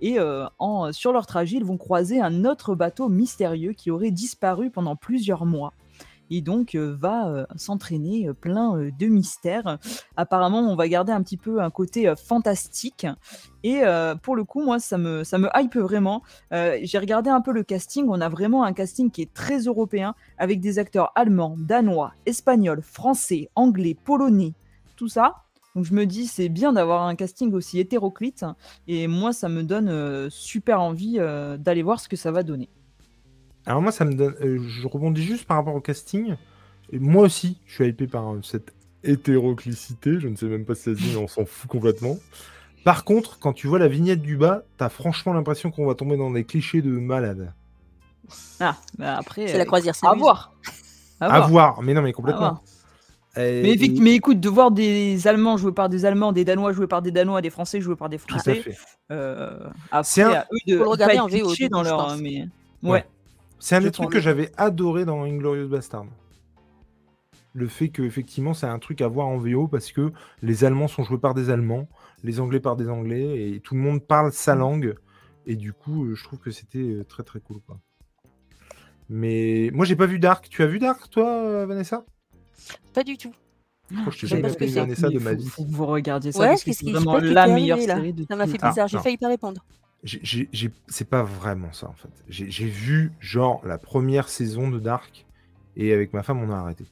Et 0.01 0.19
euh, 0.19 0.47
sur 0.93 1.13
leur 1.13 1.27
trajet, 1.27 1.57
ils 1.57 1.65
vont 1.65 1.79
croiser 1.79 2.21
un 2.21 2.45
autre 2.45 2.75
bateau 2.77 3.09
mystérieux 3.09 3.73
qui 3.73 3.91
aurait 3.91 4.11
disparu 4.11 4.71
pendant 4.71 4.97
plusieurs 4.97 5.47
mois. 5.47 5.73
Et 6.35 6.41
donc 6.41 6.75
euh, 6.75 6.97
va 6.99 7.29
euh, 7.29 7.45
s'entraîner 7.57 8.27
euh, 8.27 8.33
plein 8.33 8.73
de 8.99 9.07
mystères. 9.07 9.79
Apparemment, 10.17 10.61
on 10.61 10.75
va 10.77 10.89
garder 10.89 11.13
un 11.13 11.23
petit 11.23 11.37
peu 11.37 11.61
un 11.61 11.69
côté 11.69 12.11
fantastique. 12.17 13.07
Et 13.63 13.83
pour 14.23 14.35
le 14.35 14.45
coup, 14.45 14.63
moi, 14.63 14.79
ça 14.79 14.99
me, 14.99 15.25
ça 15.25 15.39
me 15.39 15.49
hype 15.55 15.77
vraiment. 15.77 16.23
J'ai 16.51 16.99
regardé 16.99 17.31
un 17.31 17.41
peu 17.41 17.53
le 17.53 17.63
casting. 17.63 18.07
On 18.09 18.21
a 18.21 18.29
vraiment 18.29 18.65
un 18.65 18.73
casting 18.73 19.11
qui 19.11 19.23
est 19.23 19.33
très 19.33 19.61
européen, 19.61 20.15
avec 20.39 20.61
des 20.61 20.79
acteurs 20.79 21.13
allemands, 21.15 21.55
danois, 21.59 22.13
espagnols, 22.27 22.83
français, 22.83 23.51
anglais, 23.55 23.95
polonais, 23.95 24.55
tout 24.97 25.09
ça. 25.09 25.45
Donc 25.77 25.85
je 25.85 25.95
me 25.95 26.07
dis, 26.07 26.27
c'est 26.27 26.49
bien 26.49 26.73
d'avoir 26.73 27.03
un 27.03 27.15
casting 27.15 27.53
aussi 27.53 27.79
hétéroclite. 27.79 28.45
Et 28.89 29.07
moi, 29.07 29.33
ça 29.33 29.49
me 29.49 29.63
donne 29.63 30.29
super 30.31 30.81
envie 30.81 31.19
d'aller 31.59 31.83
voir 31.83 32.01
ce 32.01 32.09
que 32.09 32.17
ça 32.17 32.33
va 32.33 32.43
donner. 32.43 32.69
Alors 33.67 33.81
moi, 33.83 33.93
ça 33.93 34.05
me 34.05 34.15
donne. 34.15 34.35
euh, 34.43 34.59
je 34.67 34.87
rebondis 34.89 35.23
juste 35.23 35.47
par 35.47 35.57
rapport 35.59 35.75
au 35.75 35.81
casting. 35.81 36.37
Et 36.91 36.99
moi 36.99 37.25
aussi, 37.25 37.59
je 37.67 37.75
suis 37.75 37.87
hypé 37.89 38.07
par 38.07 38.33
euh, 38.35 38.41
cette 38.43 38.73
hétéroclicité. 39.05 40.19
Je 40.21 40.29
ne 40.29 40.37
sais 40.37 40.47
même 40.47 40.65
pas 40.65 40.75
si 40.75 40.83
ça 40.83 40.91
se 40.95 40.97
dit, 41.01 41.11
mais 41.13 41.17
on 41.23 41.29
s'en 41.29 41.45
fout 41.45 41.71
complètement. 41.71 42.17
Par 42.85 43.05
contre, 43.05 43.39
quand 43.39 43.53
tu 43.53 43.69
vois 43.69 43.79
la 43.79 43.89
vignette 43.89 44.21
du 44.23 44.37
bas, 44.37 44.63
t'as 44.77 44.89
franchement 44.89 45.33
l'impression 45.33 45.71
qu'on 45.71 45.87
va 45.87 45.95
tomber 45.95 46.17
dans 46.17 46.31
des 46.31 46.45
clichés 46.45 46.83
de 46.83 46.91
malade. 46.91 47.53
Ah, 48.61 48.77
bah 48.99 49.17
après. 49.17 49.47
C'est 49.49 49.57
la 49.57 49.63
euh, 49.63 49.67
croisière 49.67 49.95
À 50.03 50.07
s'amuse. 50.09 50.21
voir. 50.21 50.53
À 51.21 51.27
À 51.27 51.41
voir. 51.41 51.83
mais 51.83 51.95
non, 51.95 52.03
mais 52.03 52.11
À 52.11 52.13
complètement. 52.13 52.61
Et- 53.37 53.63
Mais, 53.63 53.73
et- 53.73 54.01
mais 54.01 54.13
écoute, 54.15 54.41
de 54.41 54.49
voir 54.49 54.71
des 54.73 55.27
Allemands 55.27 55.57
joués 55.57 55.73
par 55.73 55.89
des 55.89 56.05
Allemands, 56.05 56.33
des 56.33 56.45
Danois 56.45 56.73
joués 56.73 56.87
par 56.87 57.01
des 57.01 57.11
Danois, 57.13 57.41
des 57.41 57.49
Français 57.51 57.81
joués 57.81 57.97
par 57.97 58.09
des 58.11 58.19
Tout 58.19 58.25
à 58.35 58.39
Français, 58.39 58.57
fait. 58.57 58.77
euh, 59.11 59.59
après, 59.91 60.03
C'est 60.05 60.23
un- 60.23 60.31
à 60.33 60.47
eux 60.53 60.59
de 60.67 60.73
Faut 60.77 60.79
le 60.81 60.85
pas 60.85 60.91
regarder 60.91 61.19
en 61.19 61.29
VO, 61.29 61.49
dans 61.71 61.83
leur. 61.83 61.97
pense. 61.97 62.21
Mais... 62.21 62.47
Ouais. 62.83 62.91
Ouais. 62.91 63.05
C'est 63.63 63.77
un 63.77 63.81
des 63.81 63.91
trucs 63.93 64.11
que 64.11 64.21
j'avais 64.21 64.51
adoré 64.57 65.05
dans 65.05 65.23
Inglorious 65.23 65.69
Bastard. 65.69 66.07
Le 67.55 67.69
fait 67.69 67.91
que 67.91 68.03
effectivement 68.03 68.55
c'est 68.55 68.67
un 68.67 68.79
truc 68.79 69.01
à 69.03 69.09
voir 69.09 69.29
en 69.29 69.37
VO 69.39 69.69
parce 69.69 69.93
que 69.93 70.11
les 70.43 70.65
Allemands 70.65 70.89
sont 70.89 71.05
joués 71.05 71.19
par 71.19 71.35
des 71.35 71.49
Allemands, 71.51 71.87
les 72.25 72.41
Anglais 72.41 72.61
par 72.61 72.77
des 72.77 72.89
Anglais 72.89 73.51
et 73.53 73.61
tout 73.61 73.75
le 73.75 73.81
monde 73.81 74.03
parle 74.05 74.33
sa 74.33 74.55
langue 74.55 74.95
et 75.47 75.55
du 75.55 75.73
coup 75.73 76.07
euh, 76.07 76.15
je 76.15 76.25
trouve 76.25 76.39
que 76.41 76.51
c'était 76.51 76.79
euh, 76.79 77.05
très 77.05 77.23
très 77.23 77.41
cool 77.41 77.61
quoi. 77.67 77.79
Mais 79.09 79.71
moi, 79.75 79.85
j'ai 79.85 79.97
pas 79.97 80.07
vu 80.07 80.19
Dark. 80.19 80.49
Tu 80.49 80.63
as 80.63 80.67
vu 80.67 80.79
Dark, 80.79 81.11
toi, 81.11 81.29
euh, 81.29 81.67
Vanessa? 81.67 82.05
Pas 82.95 83.05
du 83.05 83.19
tout. 83.19 83.33
Je 83.91 83.97
crois 84.01 84.07
que 84.07 84.13
je 84.13 84.21
t'ai 84.23 84.27
jamais. 84.27 84.49
Vanessa 84.49 85.11
de 85.11 85.19
ma 85.19 85.35
vie. 85.35 85.47
Faut 85.49 85.65
que 85.65 85.71
vous 85.71 85.85
regardiez 85.85 86.33
ça 86.33 86.39
Ouais, 86.41 86.47
parce 86.49 86.61
que 86.63 86.67
qu'est-ce 86.67 86.79
c'est 86.79 86.87
qui- 86.87 86.93
vraiment 86.93 87.19
la 87.19 87.47
meilleure 87.47 87.79
série 87.79 88.15
de 88.15 88.25
Ça 88.27 88.37
m'a 88.37 88.47
fait 88.47 88.57
bizarre, 88.63 88.89
j'ai 88.89 88.99
failli 88.99 89.19
pas 89.19 89.29
répondre. 89.29 89.63
C'est 90.05 91.09
pas 91.09 91.23
vraiment 91.23 91.73
ça, 91.73 91.89
en 91.89 91.95
fait. 91.95 92.09
J'ai 92.29 92.67
vu, 92.67 93.13
genre, 93.21 93.61
la 93.65 93.79
première 93.79 94.29
saison 94.29 94.69
de 94.69 94.79
Dark. 94.79 95.27
Et 95.77 95.93
avec 95.93 96.13
ma 96.13 96.23
femme, 96.23 96.43
on 96.43 96.51
a 96.53 96.57
arrêté. 96.57 96.85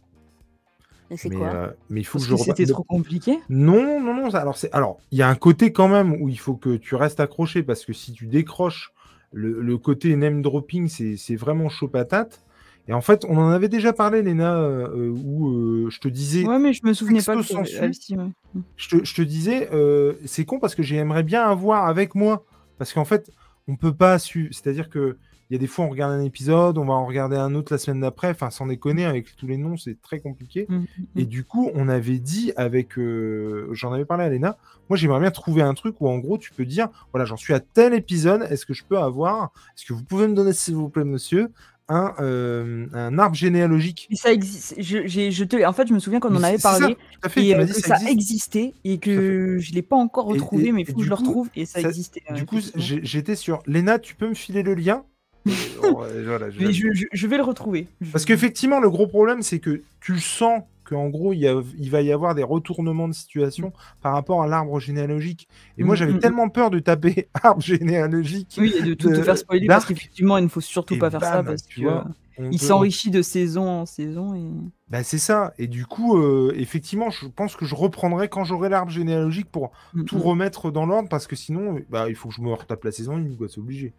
Et 1.10 1.16
c'est 1.16 1.28
Mais, 1.28 1.36
quoi 1.36 1.48
euh, 1.48 1.70
mais 1.90 2.00
il 2.00 2.04
faut 2.04 2.18
Parce 2.18 2.28
que 2.28 2.36
je 2.36 2.36
que 2.36 2.56
c'était 2.56 2.66
trop 2.72 2.84
compliqué? 2.84 3.38
Non, 3.50 4.00
non, 4.00 4.14
non. 4.14 4.30
Alors, 4.34 4.56
c'est 4.56 4.72
alors 4.72 4.98
il 5.10 5.18
y 5.18 5.22
a 5.22 5.28
un 5.28 5.34
côté 5.34 5.72
quand 5.72 5.88
même 5.88 6.12
où 6.22 6.28
il 6.28 6.38
faut 6.38 6.54
que 6.54 6.76
tu 6.76 6.94
restes 6.94 7.20
accroché 7.20 7.62
parce 7.62 7.84
que 7.84 7.92
si 7.92 8.12
tu 8.12 8.26
décroches 8.26 8.92
le, 9.32 9.60
le 9.60 9.76
côté 9.76 10.14
name 10.16 10.40
dropping, 10.40 10.88
c'est 10.88 11.16
c'est 11.16 11.36
vraiment 11.36 11.68
chaud 11.68 11.88
patate. 11.88 12.40
Et 12.88 12.92
en 12.92 13.00
fait, 13.00 13.24
on 13.28 13.36
en 13.36 13.50
avait 13.50 13.68
déjà 13.68 13.92
parlé, 13.92 14.22
Léna, 14.22 14.56
euh, 14.56 15.10
où 15.10 15.48
euh, 15.50 15.90
je 15.90 16.00
te 16.00 16.08
disais, 16.08 16.44
Ouais, 16.46 16.58
mais 16.58 16.72
je 16.72 16.80
me 16.84 16.94
souvenais 16.94 17.22
pas 17.22 17.34
que 17.34 17.40
texto 17.40 17.64
c'était- 17.64 17.76
sensu. 17.76 17.84
ah, 17.84 17.92
si, 17.92 18.16
ouais. 18.16 18.60
je 18.76 18.88
te, 18.88 19.04
je 19.04 19.14
te 19.14 19.22
disais, 19.22 19.68
euh, 19.72 20.14
c'est 20.24 20.44
con 20.44 20.58
parce 20.58 20.74
que 20.74 20.82
j'aimerais 20.82 21.22
bien 21.22 21.42
avoir 21.44 21.86
avec 21.86 22.14
moi 22.14 22.44
parce 22.80 22.94
qu'en 22.94 23.04
fait, 23.04 23.30
on 23.68 23.76
peut 23.76 23.92
pas 23.92 24.18
suivre. 24.18 24.48
C'est-à-dire 24.52 24.88
que 24.88 25.18
il 25.50 25.54
y 25.54 25.56
a 25.56 25.58
des 25.58 25.66
fois, 25.66 25.84
on 25.84 25.90
regarde 25.90 26.12
un 26.12 26.22
épisode, 26.22 26.78
on 26.78 26.86
va 26.86 26.94
en 26.94 27.04
regarder 27.04 27.36
un 27.36 27.54
autre 27.54 27.74
la 27.74 27.78
semaine 27.78 28.00
d'après. 28.00 28.30
Enfin, 28.30 28.48
sans 28.48 28.66
déconner, 28.66 29.04
avec 29.04 29.36
tous 29.36 29.46
les 29.46 29.58
noms, 29.58 29.76
c'est 29.76 30.00
très 30.00 30.20
compliqué. 30.20 30.64
Mm, 30.66 30.76
mm, 30.76 30.86
Et 31.16 31.26
du 31.26 31.44
coup, 31.44 31.70
on 31.74 31.88
avait 31.88 32.20
dit 32.20 32.52
avec, 32.56 32.96
euh, 32.98 33.68
j'en 33.72 33.92
avais 33.92 34.06
parlé 34.06 34.24
à 34.24 34.30
Léna, 34.30 34.56
moi 34.88 34.96
j'aimerais 34.96 35.20
bien 35.20 35.30
trouver 35.30 35.60
un 35.60 35.74
truc 35.74 36.00
où 36.00 36.08
en 36.08 36.18
gros 36.18 36.38
tu 36.38 36.52
peux 36.52 36.64
dire, 36.64 36.88
voilà, 37.12 37.26
j'en 37.26 37.36
suis 37.36 37.52
à 37.52 37.60
tel 37.60 37.92
épisode, 37.92 38.46
est-ce 38.48 38.64
que 38.64 38.72
je 38.72 38.82
peux 38.82 38.98
avoir, 38.98 39.52
est-ce 39.76 39.84
que 39.84 39.92
vous 39.92 40.04
pouvez 40.04 40.26
me 40.26 40.34
donner 40.34 40.54
s'il 40.54 40.76
vous 40.76 40.88
plaît 40.88 41.04
monsieur, 41.04 41.50
un, 41.90 42.14
euh, 42.20 42.86
un 42.94 43.18
arbre 43.18 43.34
généalogique 43.36 44.06
Mais 44.10 44.16
ça 44.16 44.32
existe. 44.32 44.74
Je, 44.78 45.06
je 45.08 45.44
te... 45.44 45.62
En 45.66 45.72
fait, 45.74 45.86
je 45.88 45.92
me 45.92 45.98
souviens 45.98 46.20
qu'on 46.20 46.34
en 46.34 46.42
avait 46.42 46.56
ça, 46.58 46.78
parlé 46.78 46.96
à 47.22 47.28
fait, 47.28 47.44
et 47.44 47.54
euh, 47.54 47.66
que 47.66 47.72
ça, 47.74 47.96
ça 47.96 48.10
existe. 48.10 48.10
existait 48.56 48.72
et 48.84 48.98
que 48.98 49.58
je 49.58 49.72
l'ai 49.72 49.82
pas 49.82 49.96
encore 49.96 50.30
Et- 50.30 50.34
retrouvé, 50.38 50.66
et- 50.68 50.72
mais 50.72 50.82
il 50.82 50.86
faut 50.86 50.94
que 50.98 51.04
je 51.04 51.08
le 51.08 51.14
retrouve 51.14 51.50
et 51.56 51.66
ça, 51.66 51.80
ça- 51.82 51.88
existait. 51.88 52.22
Du 52.34 52.46
coup, 52.46 52.58
j'étais 52.76 53.34
sur, 53.36 53.62
Léna, 53.66 53.98
tu 53.98 54.14
peux 54.14 54.28
me 54.28 54.34
filer 54.34 54.62
le 54.62 54.74
lien? 54.74 55.04
Oh, 55.82 56.02
ouais, 56.02 56.22
voilà, 56.24 56.50
je 56.50 56.58
Mais 56.60 56.66
l'ai. 56.66 56.72
je, 56.72 56.88
je- 56.92 57.06
je 57.12 57.26
vais 57.26 57.38
le 57.38 57.42
retrouver. 57.42 57.88
Parce 58.12 58.24
qu'effectivement, 58.24 58.78
le 58.80 58.90
gros 58.90 59.06
problème, 59.06 59.42
c'est 59.42 59.58
que 59.58 59.82
tu 60.00 60.18
sens 60.20 60.62
qu'en 60.90 61.08
gros, 61.08 61.32
il, 61.32 61.40
y 61.40 61.48
a- 61.48 61.62
il 61.78 61.90
va 61.90 62.02
y 62.02 62.12
avoir 62.12 62.34
des 62.34 62.42
retournements 62.42 63.08
de 63.08 63.14
situation 63.14 63.72
par 64.02 64.12
rapport 64.14 64.42
à 64.42 64.48
l'arbre 64.48 64.80
généalogique. 64.80 65.48
Et 65.78 65.84
moi, 65.84 65.94
Mm, 65.94 65.96
j'avais 65.96 66.14
mm, 66.14 66.18
tellement 66.20 66.48
peur 66.50 66.70
de 66.70 66.80
taper 66.80 67.30
arbre 67.42 67.62
généalogique. 67.62 68.58
Oui, 68.58 68.72
et 68.76 68.82
de 68.82 68.94
tout 68.94 69.10
te 69.10 69.22
faire 69.22 69.38
spoiler 69.38 69.66
parce 69.68 69.84
qu'effectivement, 69.86 70.36
il 70.38 70.44
ne 70.44 70.48
faut 70.48 70.60
surtout 70.60 70.94
et 70.94 70.98
pas 70.98 71.10
faire 71.10 71.24
ça 71.24 71.42
parce 71.42 71.62
que 71.62 71.80
vois, 71.82 72.04
il 72.50 72.58
peut- 72.58 72.66
s'enrichit 72.66 73.10
de 73.10 73.22
saison 73.22 73.68
en 73.68 73.86
saison. 73.86 74.34
Et... 74.34 74.50
Bah, 74.88 75.04
c'est 75.04 75.18
ça. 75.18 75.54
Et 75.58 75.68
du 75.68 75.86
coup, 75.86 76.16
euh, 76.18 76.52
effectivement, 76.56 77.10
je 77.10 77.26
pense 77.28 77.54
que 77.54 77.64
je 77.64 77.74
reprendrai 77.76 78.28
quand 78.28 78.44
j'aurai 78.44 78.68
l'arbre 78.68 78.90
généalogique 78.90 79.50
pour 79.50 79.70
Mm, 79.92 80.02
tout 80.04 80.16
mm. 80.16 80.20
remettre 80.20 80.70
dans 80.72 80.84
l'ordre 80.84 81.08
parce 81.08 81.26
que 81.28 81.36
sinon, 81.36 81.78
bah, 81.88 82.08
il 82.08 82.16
faut 82.16 82.28
que 82.28 82.34
je 82.34 82.42
me 82.42 82.52
retape 82.52 82.82
la 82.84 82.90
saison 82.92 83.16
1, 83.16 83.36
quoi, 83.36 83.48
c'est 83.48 83.60
obligé. 83.60 83.94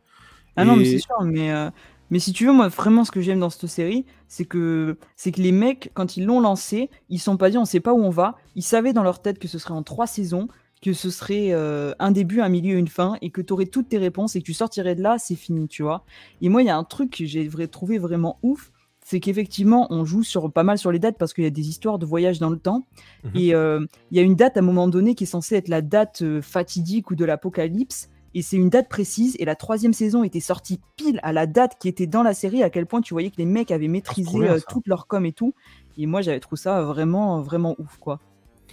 Ah 0.55 0.65
non, 0.65 0.76
mais 0.76 0.85
c'est 0.85 0.99
sûr, 0.99 1.15
mais, 1.23 1.51
euh, 1.51 1.69
mais 2.11 2.19
si 2.19 2.33
tu 2.33 2.45
veux, 2.45 2.51
moi, 2.51 2.67
vraiment, 2.67 3.05
ce 3.05 3.11
que 3.11 3.21
j'aime 3.21 3.39
dans 3.39 3.49
cette 3.49 3.67
série, 3.67 4.05
c'est 4.27 4.45
que, 4.45 4.97
c'est 5.15 5.31
que 5.31 5.41
les 5.41 5.51
mecs, 5.51 5.91
quand 5.93 6.17
ils 6.17 6.25
l'ont 6.25 6.41
lancé, 6.41 6.89
ils 7.09 7.19
sont 7.19 7.38
pas 7.38 7.49
dit, 7.49 7.57
on 7.57 7.65
sait 7.65 7.79
pas 7.79 7.93
où 7.93 8.03
on 8.03 8.09
va. 8.09 8.38
Ils 8.55 8.63
savaient 8.63 8.93
dans 8.93 9.03
leur 9.03 9.21
tête 9.21 9.39
que 9.39 9.47
ce 9.47 9.57
serait 9.57 9.73
en 9.73 9.81
trois 9.81 10.07
saisons, 10.07 10.47
que 10.81 10.93
ce 10.93 11.09
serait 11.09 11.49
euh, 11.51 11.93
un 11.99 12.11
début, 12.11 12.41
un 12.41 12.49
milieu, 12.49 12.77
une 12.77 12.89
fin, 12.89 13.17
et 13.21 13.29
que 13.29 13.41
tu 13.41 13.53
aurais 13.53 13.65
toutes 13.65 13.89
tes 13.89 13.97
réponses 13.97 14.35
et 14.35 14.41
que 14.41 14.45
tu 14.45 14.53
sortirais 14.53 14.95
de 14.95 15.01
là, 15.01 15.17
c'est 15.19 15.35
fini, 15.35 15.67
tu 15.67 15.83
vois. 15.83 16.03
Et 16.41 16.49
moi, 16.49 16.61
il 16.61 16.65
y 16.65 16.69
a 16.69 16.77
un 16.77 16.83
truc 16.83 17.17
que 17.17 17.25
j'ai 17.25 17.49
trouvé 17.67 17.97
vraiment 17.97 18.39
ouf, 18.43 18.71
c'est 19.03 19.19
qu'effectivement, 19.19 19.88
on 19.89 20.05
joue 20.05 20.23
sur, 20.23 20.51
pas 20.51 20.63
mal 20.63 20.77
sur 20.77 20.91
les 20.91 20.99
dates 20.99 21.17
parce 21.17 21.33
qu'il 21.33 21.43
y 21.43 21.47
a 21.47 21.51
des 21.51 21.69
histoires 21.69 21.97
de 21.97 22.05
voyage 22.05 22.39
dans 22.39 22.49
le 22.49 22.57
temps. 22.57 22.85
Mhm. 23.23 23.31
Et 23.35 23.55
euh, 23.55 23.85
il 24.11 24.17
y 24.17 24.19
a 24.19 24.23
une 24.23 24.35
date 24.35 24.57
à 24.57 24.59
un 24.59 24.63
moment 24.63 24.88
donné 24.88 25.15
qui 25.15 25.23
est 25.23 25.27
censée 25.27 25.55
être 25.55 25.69
la 25.69 25.81
date 25.81 26.21
euh, 26.21 26.41
fatidique 26.41 27.09
ou 27.09 27.15
de 27.15 27.25
l'apocalypse. 27.25 28.09
Et 28.34 28.41
c'est 28.41 28.56
une 28.58 28.70
date 28.70 28.90
précise. 28.90 29.36
Et 29.40 29.45
la 29.45 29.56
troisième 29.56 29.94
saison 29.94 30.24
était 30.24 30.40
sortie 30.40 30.80
pile 30.95 31.20
à 31.24 31.34
la 31.34 31.48
date 31.48 31.78
qui 31.80 31.88
était 31.88 32.08
dans 32.08 32.24
la 32.24 32.34
série, 32.34 32.64
à 32.64 32.70
quel 32.70 32.86
point 32.86 33.02
tu 33.02 33.14
voyais 33.14 33.30
que 33.30 33.38
les 33.38 33.45
mecs 33.45 33.72
avaient 33.72 33.88
maîtrisé 33.88 34.40
bien, 34.40 34.53
euh, 34.53 34.60
toute 34.68 34.88
leur 34.88 35.08
com 35.08 35.26
et 35.26 35.34
tout. 35.34 35.53
Et 35.98 36.06
moi, 36.06 36.22
j'avais 36.22 36.40
trouvé 36.40 36.60
ça 36.62 36.82
vraiment, 36.84 37.41
vraiment 37.41 37.76
ouf, 37.78 37.98
quoi. 37.98 38.20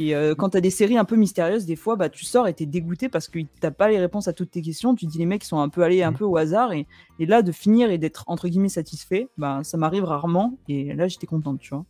Et 0.00 0.14
euh, 0.14 0.36
quand 0.36 0.50
t'as 0.50 0.60
des 0.60 0.70
séries 0.70 0.96
un 0.96 1.04
peu 1.04 1.16
mystérieuses, 1.16 1.66
des 1.66 1.74
fois, 1.74 1.96
bah, 1.96 2.08
tu 2.08 2.24
sors 2.24 2.46
et 2.46 2.54
t'es 2.54 2.66
dégoûté 2.66 3.08
parce 3.08 3.26
que 3.26 3.40
t'as 3.60 3.72
pas 3.72 3.88
les 3.88 3.98
réponses 3.98 4.28
à 4.28 4.32
toutes 4.32 4.52
tes 4.52 4.62
questions. 4.62 4.94
Tu 4.94 5.06
dis 5.06 5.18
les 5.18 5.26
mecs 5.26 5.42
sont 5.42 5.58
un 5.58 5.68
peu 5.68 5.82
allés 5.82 6.04
un 6.04 6.12
Mhm. 6.12 6.16
peu 6.18 6.24
au 6.24 6.36
hasard. 6.36 6.72
Et, 6.72 6.86
et 7.18 7.26
là, 7.26 7.42
de 7.42 7.50
finir 7.50 7.90
et 7.90 7.98
d'être 7.98 8.22
entre 8.28 8.46
guillemets 8.46 8.68
satisfait, 8.68 9.28
bah, 9.36 9.60
ça 9.64 9.76
m'arrive 9.76 10.04
rarement. 10.04 10.56
Et 10.68 10.94
là, 10.94 11.08
j'étais 11.08 11.26
contente, 11.26 11.58
tu 11.58 11.70
vois. 11.74 11.84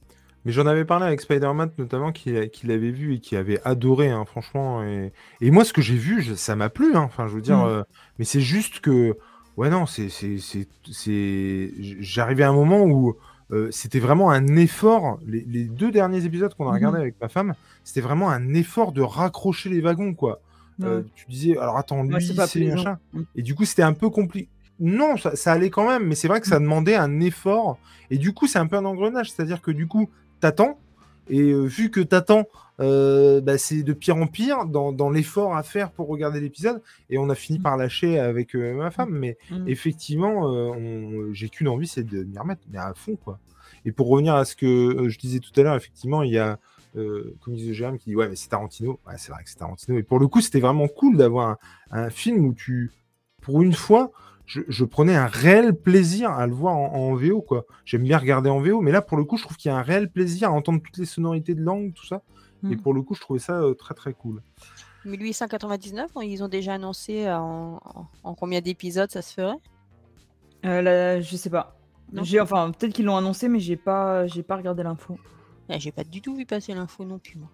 Mais 0.48 0.54
j'en 0.54 0.64
avais 0.66 0.86
parlé 0.86 1.04
avec 1.04 1.20
Spider-Man 1.20 1.72
notamment, 1.76 2.10
qui, 2.10 2.48
qui 2.48 2.66
l'avait 2.66 2.90
vu 2.90 3.16
et 3.16 3.20
qui 3.20 3.36
avait 3.36 3.60
adoré, 3.66 4.08
hein, 4.08 4.24
franchement. 4.24 4.82
Et, 4.82 5.12
et 5.42 5.50
moi, 5.50 5.62
ce 5.62 5.74
que 5.74 5.82
j'ai 5.82 5.94
vu, 5.96 6.22
je- 6.22 6.32
ça 6.32 6.56
m'a 6.56 6.70
plu. 6.70 6.96
hein. 6.96 7.02
Enfin, 7.02 7.26
je 7.28 7.34
veux 7.34 7.42
dire, 7.42 7.58
Mm. 7.58 7.68
euh, 7.68 7.82
mais 8.18 8.24
c'est 8.24 8.40
juste 8.40 8.80
que, 8.80 9.18
ouais, 9.58 9.68
non, 9.68 9.84
c'est, 9.84 10.08
c'est, 10.08 11.70
j'arrivais 12.00 12.44
à 12.44 12.48
un 12.48 12.54
moment 12.54 12.82
où 12.84 13.14
euh, 13.50 13.68
c'était 13.70 13.98
vraiment 13.98 14.30
un 14.30 14.56
effort. 14.56 15.18
Les, 15.26 15.44
les 15.46 15.64
deux 15.64 15.90
derniers 15.90 16.24
épisodes 16.24 16.54
qu'on 16.54 16.64
a 16.66 16.68
Mhm. 16.70 16.74
regardés 16.76 16.98
avec 16.98 17.16
ma 17.20 17.28
femme, 17.28 17.54
c'était 17.84 18.00
vraiment 18.00 18.30
un 18.30 18.54
effort 18.54 18.92
de 18.92 19.02
raccrocher 19.02 19.68
les 19.68 19.80
wagons, 19.82 20.14
quoi. 20.14 20.40
Euh, 20.82 21.02
tu 21.14 21.26
disais, 21.28 21.58
alors 21.58 21.76
attends, 21.76 22.02
lui, 22.04 22.14
Ouais, 22.14 22.20
c'est 22.20 22.64
machin. 22.64 22.98
Mm. 23.12 23.22
Et 23.36 23.42
du 23.42 23.54
coup, 23.54 23.64
c'était 23.66 23.82
un 23.82 23.92
peu 23.94 24.08
compliqué. 24.10 24.48
Non, 24.80 25.16
ça, 25.18 25.34
ça 25.34 25.52
allait 25.52 25.70
quand 25.70 25.88
même, 25.88 26.06
mais 26.06 26.14
c'est 26.14 26.28
vrai 26.28 26.40
que 26.40 26.46
ça 26.46 26.58
demandait 26.60 26.94
un 26.94 27.20
effort. 27.20 27.78
Et 28.10 28.16
du 28.16 28.32
coup, 28.32 28.46
c'est 28.46 28.60
un 28.60 28.66
peu 28.68 28.76
un 28.76 28.84
engrenage. 28.84 29.30
C'est-à-dire 29.32 29.60
que 29.60 29.72
du 29.72 29.88
coup, 29.88 30.08
t'attends. 30.40 30.78
Et 31.30 31.40
euh, 31.50 31.64
vu 31.64 31.90
que 31.90 32.00
t'attends, 32.00 32.44
euh, 32.80 33.40
bah, 33.40 33.58
c'est 33.58 33.82
de 33.82 33.92
pire 33.92 34.16
en 34.16 34.26
pire 34.26 34.64
dans, 34.64 34.92
dans 34.92 35.10
l'effort 35.10 35.56
à 35.56 35.62
faire 35.62 35.90
pour 35.90 36.08
regarder 36.08 36.40
l'épisode. 36.40 36.80
Et 37.10 37.18
on 37.18 37.28
a 37.28 37.34
fini 37.34 37.58
par 37.58 37.76
lâcher 37.76 38.18
avec 38.18 38.54
euh, 38.56 38.72
ma 38.74 38.90
femme. 38.90 39.10
Mais 39.10 39.36
Mm. 39.50 39.68
effectivement, 39.68 40.52
euh, 40.54 41.28
j'ai 41.32 41.48
qu'une 41.50 41.68
envie, 41.68 41.86
c'est 41.86 42.04
de 42.04 42.24
m'y 42.24 42.38
remettre, 42.38 42.62
mais 42.70 42.78
à 42.78 42.94
fond, 42.94 43.16
quoi. 43.16 43.38
Et 43.84 43.92
pour 43.92 44.08
revenir 44.08 44.34
à 44.34 44.44
ce 44.44 44.56
que 44.56 45.08
je 45.08 45.18
disais 45.18 45.38
tout 45.38 45.52
à 45.60 45.62
l'heure, 45.62 45.76
effectivement, 45.76 46.22
il 46.22 46.32
y 46.32 46.38
a, 46.38 46.58
comme 46.94 47.54
disait 47.54 47.74
Jérôme, 47.74 47.98
qui 47.98 48.10
dit 48.10 48.16
Ouais, 48.16 48.28
mais 48.28 48.34
c'est 48.36 48.48
Tarantino. 48.48 48.98
Ouais, 49.06 49.14
c'est 49.18 49.30
vrai 49.32 49.44
que 49.44 49.50
c'est 49.50 49.56
Tarantino. 49.58 49.98
Et 49.98 50.02
pour 50.02 50.18
le 50.18 50.26
coup, 50.26 50.40
c'était 50.40 50.60
vraiment 50.60 50.88
cool 50.88 51.16
d'avoir 51.16 51.48
un, 51.50 51.58
un 52.04 52.10
film 52.10 52.44
où 52.46 52.54
tu, 52.54 52.90
pour 53.40 53.62
une 53.62 53.72
fois, 53.74 54.10
je, 54.48 54.62
je 54.66 54.84
prenais 54.84 55.14
un 55.14 55.26
réel 55.26 55.74
plaisir 55.74 56.30
à 56.32 56.46
le 56.48 56.54
voir 56.54 56.74
en, 56.76 56.92
en 56.94 57.14
VO, 57.14 57.42
quoi. 57.42 57.64
J'aime 57.84 58.02
bien 58.02 58.18
regarder 58.18 58.50
en 58.50 58.58
VO, 58.60 58.80
mais 58.80 58.90
là, 58.90 59.02
pour 59.02 59.16
le 59.18 59.24
coup, 59.24 59.36
je 59.36 59.44
trouve 59.44 59.56
qu'il 59.56 59.70
y 59.70 59.72
a 59.72 59.76
un 59.76 59.82
réel 59.82 60.10
plaisir 60.10 60.48
à 60.48 60.52
entendre 60.52 60.80
toutes 60.82 60.96
les 60.96 61.04
sonorités 61.06 61.54
de 61.54 61.62
langue, 61.62 61.92
tout 61.94 62.06
ça. 62.06 62.22
Et 62.64 62.74
Mm. 62.74 62.80
pour 62.80 62.92
le 62.94 63.02
coup, 63.02 63.14
je 63.14 63.20
trouvais 63.20 63.38
ça 63.38 63.60
euh, 63.60 63.74
très 63.74 63.94
très 63.94 64.12
cool. 64.14 64.42
1899, 65.04 66.10
ils 66.22 66.42
ont 66.42 66.48
déjà 66.48 66.74
annoncé 66.74 67.30
en, 67.30 67.78
en- 67.84 68.06
en 68.24 68.34
combien 68.34 68.60
d'épisodes 68.60 69.10
ça 69.10 69.22
se 69.22 69.32
ferait? 69.34 69.54
Euh, 70.66 70.82
là, 70.82 71.20
je 71.20 71.36
sais 71.36 71.50
pas. 71.50 71.76
J'ai 72.22 72.40
enfin 72.40 72.72
peut-être 72.72 72.94
qu'ils 72.94 73.04
l'ont 73.04 73.16
annoncé, 73.16 73.48
mais 73.48 73.60
j'ai 73.60 73.76
pas 73.76 74.26
j'ai 74.26 74.42
pas 74.42 74.56
regardé 74.56 74.82
l'info. 74.82 75.18
Eh, 75.68 75.78
J'ai 75.78 75.92
pas 75.92 76.04
du 76.04 76.22
tout 76.22 76.34
vu 76.34 76.46
passer 76.46 76.72
l'info 76.74 77.04
non 77.04 77.18
plus, 77.18 77.38
moi. 77.38 77.50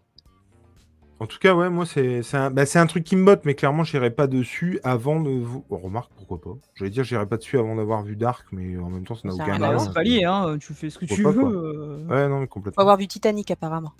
En 1.21 1.27
tout 1.27 1.39
cas, 1.39 1.55
ouais, 1.55 1.71
moi, 1.71 1.87
c'est 1.87 2.23
c'est 2.23 2.37
un, 2.37 2.51
bah, 2.51 2.65
un 2.75 2.87
truc 2.87 3.05
qui 3.05 3.15
me 3.17 3.25
botte, 3.25 3.43
mais 3.45 3.55
clairement, 3.55 3.85
j'irai 3.85 4.11
pas 4.11 4.27
dessus 4.27 4.81
avant 4.83 5.21
de 5.21 5.31
vous. 5.31 5.65
Oh, 5.71 5.77
remarque, 5.77 6.11
pourquoi 6.17 6.41
pas 6.41 6.59
J'allais 6.75 6.91
dire, 6.91 7.05
j'irai 7.05 7.27
pas 7.27 7.37
dessus 7.37 7.59
avant 7.59 7.77
d'avoir 7.77 8.03
vu 8.03 8.17
Dark, 8.17 8.47
mais 8.53 8.77
en 8.77 8.91
même 8.91 9.07
temps, 9.07 9.15
ça 9.15 9.29
n'a 9.29 9.35
aucun 9.35 9.59
sens. 9.59 9.85
c'est 9.87 9.95
pas 9.95 10.03
lié, 10.03 10.25
hein. 10.25 10.57
Tu 10.61 10.75
fais 10.75 10.91
ce 10.91 10.99
que 10.99 11.07
Pourquoi 11.07 11.33
tu 11.33 11.39
pas, 11.41 11.45
veux. 11.47 11.57
euh. 11.57 12.07
Ouais, 12.09 12.29
non, 12.29 12.41
mais 12.41 12.47
Faut 12.47 12.55
complètement. 12.55 12.81
avoir 12.81 12.97
vu 12.97 13.07
Titanic 13.07 13.51
apparemment. 13.51 13.93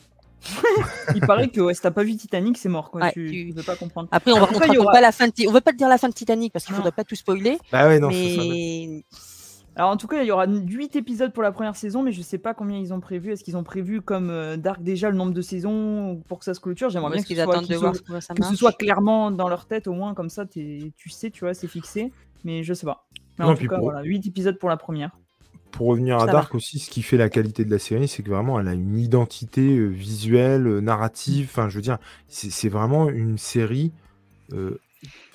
Il 1.15 1.21
paraît 1.23 1.49
que 1.49 1.61
ouais, 1.61 1.73
si 1.75 1.81
t'as 1.81 1.91
pas 1.91 2.05
vu 2.05 2.17
Titanic, 2.17 2.59
c'est 2.59 2.69
mort. 2.69 2.91
Quoi. 2.91 3.01
Ouais, 3.03 3.13
tu, 3.13 3.53
peux 3.55 3.63
pas 3.63 3.77
comprendre. 3.77 4.09
Après, 4.11 4.33
on 4.33 4.41
va 4.41 4.49
on 4.53 4.77
aura- 4.77 4.93
pas 4.93 5.01
la 5.01 5.13
fin 5.13 5.27
de 5.29 5.33
On 5.49 5.53
veut 5.53 5.61
pas 5.61 5.73
te 5.73 5.77
dire 5.79 5.89
la 5.89 5.97
fin 5.99 6.09
de 6.09 6.15
Titanic 6.15 6.53
parce 6.53 6.65
qu'il 6.67 6.73
Non. 6.75 6.79
faudrait 6.79 6.93
pas 6.93 7.05
tout 7.05 7.15
spoiler. 7.15 7.57
Bah 7.73 7.87
ouais, 7.89 7.99
non, 7.99 8.09
mais 8.09 9.05
Alors 9.77 9.91
en 9.91 9.97
tout 9.97 10.07
cas, 10.07 10.23
il 10.23 10.27
y 10.27 10.31
aura 10.31 10.47
8 10.47 10.95
épisodes 10.97 11.33
pour 11.33 11.43
la 11.43 11.51
première 11.51 11.75
saison, 11.75 12.03
mais 12.05 12.13
je 12.13 12.23
sais 12.23 12.39
pas 12.39 12.55
combien 12.55 12.79
ils 12.79 12.93
ont 12.95 13.01
prévu. 13.01 13.33
Est-ce 13.33 13.43
qu'ils 13.43 13.57
ont 13.57 13.65
prévu 13.65 14.01
comme 14.03 14.31
euh, 14.31 14.57
Dark 14.57 14.83
déjà 14.83 15.11
le 15.11 15.17
nombre 15.17 15.33
de 15.33 15.43
saisons 15.43 16.23
pour 16.29 16.39
que 16.39 16.45
ça 16.45 16.55
se 16.55 16.61
clôture? 16.61 16.91
J'aimerais 16.91 17.11
bien 17.13 17.23
qu'ils 17.25 17.37
ce 17.37 17.43
soit, 17.43 17.53
attendent 17.55 17.63
de 17.65 17.67
qu'il 17.69 17.77
voir 17.79 17.95
soit- 17.97 18.05
comment 18.07 18.21
ça 18.21 18.35
que 18.35 18.45
ce 18.45 18.55
soit 18.57 18.73
clairement 18.73 19.31
dans 19.33 19.49
leur 19.49 19.67
tête, 19.67 19.89
au 19.89 19.93
moins 19.93 20.15
comme 20.15 20.31
ça, 20.31 20.47
tu 20.47 20.93
sais, 21.09 21.31
tu 21.31 21.41
vois, 21.45 21.55
c'est 21.55 21.67
fixé. 21.67 22.13
Mais 22.45 22.63
je 22.63 22.73
sais 22.75 22.87
pas. 22.87 23.07
Mais 23.39 23.47
Non, 23.47 23.53
en 23.53 23.55
tout 23.57 23.67
cas, 23.67 23.77
pour- 23.79 23.85
voilà, 23.87 24.03
8 24.03 24.27
épisodes 24.29 24.59
pour 24.59 24.69
la 24.69 24.77
première. 24.77 25.11
Pour 25.73 25.89
revenir 25.89 26.17
à 26.17 26.21
Ça 26.21 26.27
va. 26.27 26.33
Dark 26.33 26.55
aussi, 26.55 26.79
ce 26.79 26.89
qui 26.89 27.03
fait 27.03 27.17
la 27.17 27.29
qualité 27.29 27.65
de 27.65 27.71
la 27.73 27.81
série, 27.81 28.07
c'est 28.07 28.23
que 28.23 28.31
vraiment, 28.31 28.61
elle 28.61 28.69
a 28.69 28.75
une 28.75 28.97
identité 28.97 29.77
euh, 29.77 29.89
visuelle, 29.89 30.69
euh, 30.69 30.81
narrative. 30.81 31.49
Enfin, 31.51 31.69
je 31.69 31.75
veux 31.75 31.83
dire, 31.83 31.99
c'est 32.29 32.69
vraiment 32.69 33.09
une 33.09 33.39
série 33.39 33.91
euh, 34.53 34.79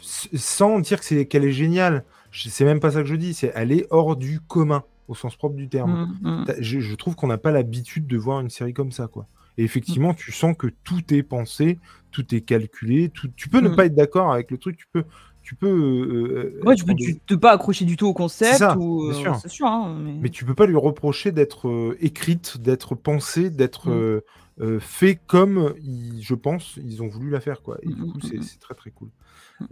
sans 0.02 0.80
dire 0.80 0.99
que 0.99 1.06
c'est 1.06 1.26
qu'elle 1.26 1.44
est 1.44 1.52
géniale. 1.52 2.06
C'est 2.32 2.66
même 2.66 2.80
pas 2.80 2.92
ça 2.92 3.02
que 3.02 3.08
je 3.08 3.16
dis. 3.16 3.34
C'est 3.34 3.52
elle 3.56 3.72
est 3.72 3.88
hors 3.90 4.16
du 4.16 4.40
commun 4.40 4.84
au 5.08 5.16
sens 5.16 5.36
propre 5.36 5.56
du 5.56 5.68
terme. 5.70 6.08
Mm, 6.22 6.30
mm. 6.30 6.46
Je, 6.60 6.80
je 6.80 6.96
trouve 6.96 7.16
qu'on 7.16 7.28
n'a 7.28 7.38
pas 7.38 7.52
l'habitude 7.52 8.06
de 8.08 8.18
voir 8.18 8.40
une 8.42 8.50
série 8.50 8.74
comme 8.74 8.92
ça, 8.92 9.08
quoi. 9.08 9.28
Et 9.58 9.64
effectivement, 9.64 10.14
tu 10.14 10.32
sens 10.32 10.56
que 10.58 10.68
tout 10.84 11.14
est 11.14 11.24
pensé, 11.24 11.80
tout 12.12 12.34
est 12.34 12.42
calculé. 12.42 13.10
Tout... 13.10 13.28
Tu 13.36 13.50
peux 13.50 13.60
ne 13.60 13.70
Mm. 13.70 13.76
pas 13.76 13.86
être 13.88 13.96
d'accord 13.96 14.32
avec 14.32 14.52
le 14.52 14.58
truc, 14.58 14.78
tu 14.78 14.86
peux, 14.94 15.04
tu 15.42 15.56
peux. 15.56 15.68
euh, 15.68 16.60
euh, 16.62 16.66
Ouais, 16.66 16.76
tu 16.76 16.86
peux 16.86 16.94
tu 16.96 17.20
te 17.20 17.34
pas 17.34 17.52
accrocher 17.52 17.84
du 17.86 17.98
tout 17.98 18.06
au 18.08 18.14
concept. 18.14 18.58
ça, 18.58 18.78
ou, 18.78 19.10
bien 19.10 19.12
euh, 19.12 19.22
sûr. 19.22 19.36
C'est 19.42 19.50
sûr. 19.50 19.66
hein, 19.68 19.98
mais... 20.00 20.14
Mais 20.22 20.30
tu 20.30 20.46
peux 20.46 20.54
pas 20.56 20.66
lui 20.68 20.78
reprocher 20.78 21.32
d'être 21.32 21.68
euh, 21.68 21.98
écrite, 22.00 22.62
d'être 22.62 22.96
pensée, 22.96 23.50
d'être 23.50 23.90
euh, 23.90 24.22
euh, 24.61 24.80
fait 24.80 25.15
comme, 25.27 25.76
ils- 25.81 26.22
je 26.23 26.36
pense, 26.36 26.77
ils 26.77 27.02
ont 27.03 27.07
voulu 27.07 27.30
la 27.30 27.40
faire. 27.41 27.61
Quoi. 27.61 27.77
Et 27.84 27.94
du 27.94 28.03
Mm, 28.03 28.06
coup, 28.06 28.22
mm, 28.23 28.30
c'est 28.30 28.41
c'est 28.41 28.60
très 28.60 28.76
très 28.76 28.91
cool. 28.91 29.10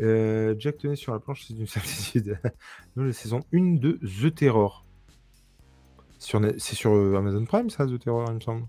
Euh, 0.01 0.55
Jack 0.59 0.77
tenait 0.79 0.95
sur 0.97 1.13
la 1.13 1.19
planche, 1.19 1.45
c'est 1.47 1.53
une 1.55 1.67
certitude. 1.67 2.39
Dans 2.95 3.03
la 3.03 3.13
saison 3.13 3.41
1 3.53 3.79
de 3.79 3.99
The 4.03 4.33
Terror. 4.35 4.85
Sur 6.19 6.41
C'est 6.59 6.75
sur 6.75 6.93
euh, 6.93 7.15
Amazon 7.17 7.45
Prime, 7.45 7.69
ça, 7.69 7.85
The 7.87 7.99
Terror, 7.99 8.25
il 8.29 8.35
me 8.35 8.39
semble? 8.39 8.67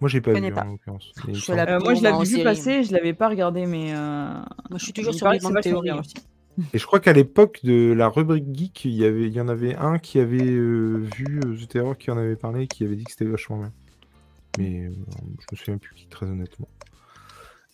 Moi, 0.00 0.08
j'ai 0.08 0.20
pas 0.20 0.34
vu, 0.34 0.52
pas. 0.52 0.62
en 0.62 0.72
l'occurrence. 0.72 1.12
Je 1.32 1.52
la 1.52 1.66
Euh, 1.68 1.80
moi, 1.80 1.94
je 1.94 2.02
l'avais 2.02 2.24
vu 2.24 2.26
série. 2.26 2.44
passer, 2.44 2.82
je 2.82 2.92
l'avais 2.92 3.14
pas 3.14 3.28
regardé, 3.28 3.66
mais. 3.66 3.94
euh, 3.94 4.42
Moi, 4.70 4.78
je 4.78 4.84
suis 4.84 4.92
toujours 4.92 5.14
sur 5.14 5.28
les 5.30 5.38
théories. 5.40 5.88
bien 5.88 5.96
hein. 5.98 6.00
aussi. 6.00 6.14
Et 6.72 6.78
je 6.78 6.86
crois 6.86 7.00
qu'à 7.00 7.12
l'époque 7.12 7.60
de 7.64 7.92
la 7.92 8.08
rubrique 8.08 8.46
geek, 8.54 8.84
il 8.86 8.92
y, 8.92 9.04
avait, 9.04 9.26
il 9.28 9.32
y 9.34 9.40
en 9.40 9.48
avait 9.48 9.74
un 9.76 9.98
qui 9.98 10.18
avait 10.20 10.38
euh, 10.52 10.98
vu 11.02 11.40
euh, 11.40 11.56
The 11.56 11.68
Terror, 11.68 11.98
qui 11.98 12.10
en 12.10 12.18
avait 12.18 12.36
parlé, 12.36 12.68
qui 12.68 12.84
avait 12.84 12.96
dit 12.96 13.04
que 13.04 13.12
c'était 13.12 13.24
vachement 13.26 13.58
bien. 13.58 13.72
Mais 14.58 14.86
euh, 14.86 14.90
je 15.40 15.46
me 15.52 15.56
souviens 15.56 15.78
plus 15.78 15.94
qui, 15.94 16.06
très 16.08 16.26
honnêtement. 16.26 16.68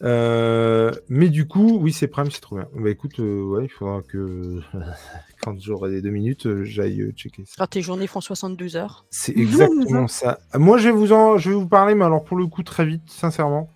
Euh, 0.02 0.90
mais 1.08 1.28
du 1.28 1.46
coup, 1.46 1.78
oui, 1.80 1.92
c'est 1.92 2.08
Prime, 2.08 2.30
c'est 2.30 2.40
trop 2.40 2.56
bien. 2.56 2.66
Bah 2.74 2.90
écoute, 2.90 3.20
euh, 3.20 3.42
ouais, 3.44 3.66
il 3.66 3.68
faudra 3.68 4.02
que 4.02 4.60
quand 5.42 5.58
j'aurai 5.60 5.90
les 5.92 6.02
deux 6.02 6.10
minutes, 6.10 6.62
j'aille 6.64 7.12
checker 7.14 7.44
ça. 7.46 7.54
Quand 7.58 7.68
tes 7.68 7.82
journées 7.82 8.08
font 8.08 8.20
72 8.20 8.74
heures. 8.76 9.04
C'est 9.10 9.36
exactement 9.38 10.08
ça. 10.08 10.40
Moi, 10.54 10.78
je 10.78 10.88
vais 10.88 10.94
vous 10.94 11.12
en, 11.12 11.38
je 11.38 11.50
vais 11.50 11.56
vous 11.56 11.68
parler, 11.68 11.94
mais 11.94 12.04
alors 12.04 12.24
pour 12.24 12.36
le 12.36 12.46
coup 12.46 12.64
très 12.64 12.84
vite, 12.84 13.02
sincèrement, 13.06 13.70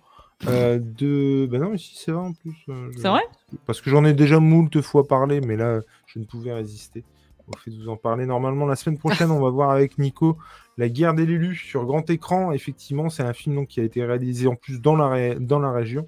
euh, 0.49 0.79
de. 0.81 1.47
Ben 1.49 1.61
non, 1.61 1.69
mais 1.69 1.77
si 1.77 1.95
c'est 1.95 2.11
vrai 2.11 2.25
en 2.27 2.33
plus. 2.33 2.55
euh, 2.69 2.89
je- 2.91 2.99
C'est 2.99 3.07
vrai? 3.09 3.23
Parce 3.65 3.79
que 3.79 3.89
j'en 3.89 4.03
ai 4.03 4.13
déjà 4.13 4.39
moult 4.41 4.81
fois 4.81 5.07
parlé, 5.07 5.39
mais 5.39 5.55
là, 5.55 5.79
je 6.07 6.19
ne 6.19 6.25
pouvais 6.25 6.51
résister 6.51 7.05
au 7.47 7.55
fait 7.57 7.71
de 7.71 7.77
vous 7.81 7.87
en 7.87 7.95
parler. 7.95 8.25
Normalement, 8.25 8.65
la 8.65 8.75
semaine 8.75 8.97
prochaine, 8.97 9.31
on 9.31 9.39
va 9.39 9.49
voir 9.49 9.69
avec 9.71 9.97
Nico 9.97 10.37
La 10.77 10.89
guerre 10.89 11.13
des 11.13 11.25
Lélus 11.25 11.55
sur 11.55 11.85
grand 11.85 12.09
écran. 12.09 12.51
Effectivement, 12.51 13.09
c'est 13.09 13.23
un 13.23 13.33
film 13.33 13.55
donc, 13.55 13.67
qui 13.67 13.79
a 13.79 13.83
été 13.83 14.03
réalisé 14.03 14.47
en 14.47 14.55
plus 14.55 14.79
dans 14.79 14.95
la, 14.95 15.35
dans 15.35 15.59
la 15.59 15.71
région. 15.71 16.07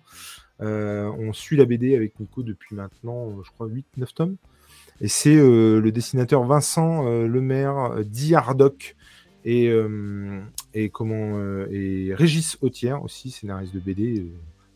Euh, 0.61 1.09
on 1.17 1.33
suit 1.33 1.57
la 1.57 1.65
BD 1.65 1.95
avec 1.95 2.19
Nico 2.19 2.43
depuis 2.43 2.75
maintenant, 2.75 3.29
euh, 3.29 3.43
je 3.43 3.51
crois, 3.51 3.67
8-9 3.67 4.13
tomes. 4.13 4.35
Et 5.01 5.07
c'est 5.07 5.35
euh, 5.35 5.79
le 5.79 5.91
dessinateur 5.91 6.43
Vincent 6.43 7.03
Lemaire, 7.03 8.03
dit 8.05 8.35
Hardoc, 8.35 8.95
et, 9.45 9.71
et, 10.73 10.89
comment, 10.89 11.39
et 11.71 12.13
Régis 12.13 12.57
Autière 12.61 13.01
aussi, 13.03 13.31
scénariste 13.31 13.73
de 13.73 13.79
BD 13.79 14.27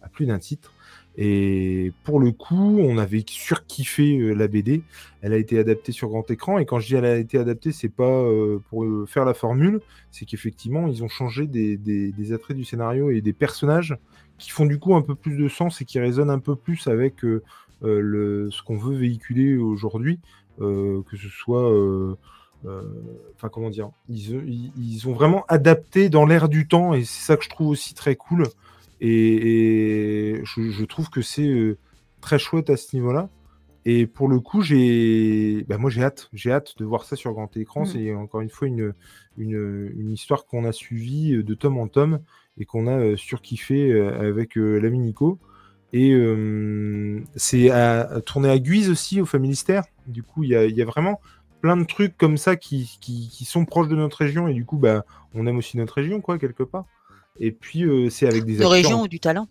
à 0.01 0.07
plus 0.07 0.25
d'un 0.25 0.39
titre. 0.39 0.71
Et 1.17 1.91
pour 2.03 2.19
le 2.19 2.31
coup, 2.31 2.79
on 2.79 2.97
avait 2.97 3.23
surkiffé 3.27 4.17
euh, 4.17 4.33
la 4.33 4.47
BD. 4.47 4.81
Elle 5.21 5.33
a 5.33 5.37
été 5.37 5.59
adaptée 5.59 5.91
sur 5.91 6.09
grand 6.09 6.29
écran. 6.31 6.57
Et 6.57 6.65
quand 6.65 6.79
je 6.79 6.87
dis 6.87 6.95
elle 6.95 7.05
a 7.05 7.17
été 7.17 7.37
adaptée, 7.37 7.71
c'est 7.71 7.89
pas 7.89 8.03
euh, 8.03 8.59
pour 8.69 8.83
euh, 8.83 9.05
faire 9.07 9.23
la 9.25 9.33
formule, 9.35 9.79
c'est 10.11 10.25
qu'effectivement, 10.25 10.87
ils 10.87 11.03
ont 11.03 11.07
changé 11.09 11.45
des, 11.47 11.77
des- 11.77 12.11
des 12.11 12.33
attraits 12.33 12.57
du 12.57 12.63
scénario 12.65 13.09
et 13.11 13.21
des 13.21 13.33
personnages 13.33 13.95
qui 14.39 14.49
font 14.51 14.65
du 14.65 14.79
coup 14.79 14.95
un 14.95 15.01
peu 15.01 15.15
plus 15.15 15.37
de 15.37 15.47
sens 15.47 15.81
et 15.81 15.85
qui 15.85 15.99
résonnent 15.99 16.31
un 16.31 16.39
peu 16.39 16.55
plus 16.55 16.87
avec 16.87 17.23
le, 17.81 18.49
ce 18.51 18.63
qu'on 18.63 18.77
veut 18.77 18.95
véhiculer 18.95 19.57
aujourd'hui, 19.57 20.19
que 20.59 21.03
ce 21.17 21.29
soit. 21.29 21.69
euh, 21.71 22.15
euh, 22.65 22.81
Enfin, 23.35 23.49
comment 23.49 23.69
dire 23.69 23.89
ils- 24.09 24.71
ils 24.77 25.07
ont 25.09 25.13
vraiment 25.13 25.43
adapté 25.49 26.09
dans 26.09 26.25
l'air 26.25 26.47
du 26.49 26.67
temps 26.67 26.93
et 26.93 27.03
c'est 27.03 27.25
ça 27.25 27.37
que 27.37 27.43
je 27.43 27.49
trouve 27.49 27.67
aussi 27.69 27.93
très 27.93 28.15
cool. 28.15 28.47
Et, 29.03 30.37
et 30.37 30.41
je, 30.45 30.71
je 30.71 30.85
trouve 30.85 31.09
que 31.09 31.21
c'est 31.21 31.47
euh, 31.47 31.77
très 32.21 32.39
chouette 32.39 32.69
à 32.69 32.77
ce 32.77 32.95
niveau-là. 32.95 33.29
Et 33.85 34.07
pour 34.07 34.29
le 34.29 34.39
coup, 34.39 34.61
j'ai, 34.61 35.65
bah, 35.67 35.77
moi 35.77 35.89
j'ai 35.89 36.01
hâte, 36.03 36.29
j'ai 36.31 36.51
hâte 36.51 36.77
de 36.77 36.85
voir 36.85 37.03
ça 37.03 37.17
sur 37.17 37.33
grand 37.33 37.55
écran. 37.57 37.81
Mm. 37.81 37.85
C'est 37.85 38.15
encore 38.15 38.39
une 38.39 38.49
fois 38.49 38.69
une, 38.69 38.93
une, 39.37 39.91
une 39.97 40.09
histoire 40.09 40.45
qu'on 40.45 40.63
a 40.63 40.71
suivie 40.71 41.35
euh, 41.35 41.43
de 41.43 41.53
tome 41.53 41.77
en 41.77 41.87
tome 41.87 42.19
et 42.57 42.65
qu'on 42.65 42.87
a 42.87 42.97
euh, 42.97 43.17
surkiffé 43.17 43.91
avec 44.01 44.55
l'ami 44.55 44.99
Nico. 44.99 45.37
Et 45.91 46.11
euh, 46.13 47.21
c'est 47.35 47.69
à, 47.69 48.01
à 48.01 48.21
tourner 48.21 48.49
à 48.49 48.57
Guise 48.57 48.89
aussi, 48.89 49.21
au 49.21 49.25
Familistère. 49.25 49.83
Du 50.07 50.23
coup, 50.23 50.43
il 50.43 50.49
y 50.49 50.55
a, 50.55 50.65
y 50.65 50.81
a 50.81 50.85
vraiment 50.85 51.19
plein 51.61 51.77
de 51.77 51.83
trucs 51.83 52.17
comme 52.17 52.37
ça 52.37 52.55
qui, 52.55 52.97
qui, 52.99 53.29
qui 53.29 53.45
sont 53.45 53.65
proches 53.65 53.89
de 53.89 53.95
notre 53.95 54.17
région. 54.17 54.47
Et 54.47 54.53
du 54.53 54.65
coup, 54.65 54.77
bah, 54.77 55.05
on 55.35 55.45
aime 55.45 55.57
aussi 55.57 55.77
notre 55.77 55.93
région, 55.93 56.19
quoi, 56.19 56.39
quelque 56.39 56.63
part. 56.63 56.85
Et 57.39 57.51
puis, 57.51 57.83
euh, 57.83 58.09
c'est 58.09 58.27
avec 58.27 58.45
des 58.45 58.53
Nos 58.53 58.57
acteurs 58.59 58.71
régions 58.71 59.01
ont 59.03 59.07
du 59.07 59.19
talent. 59.19 59.47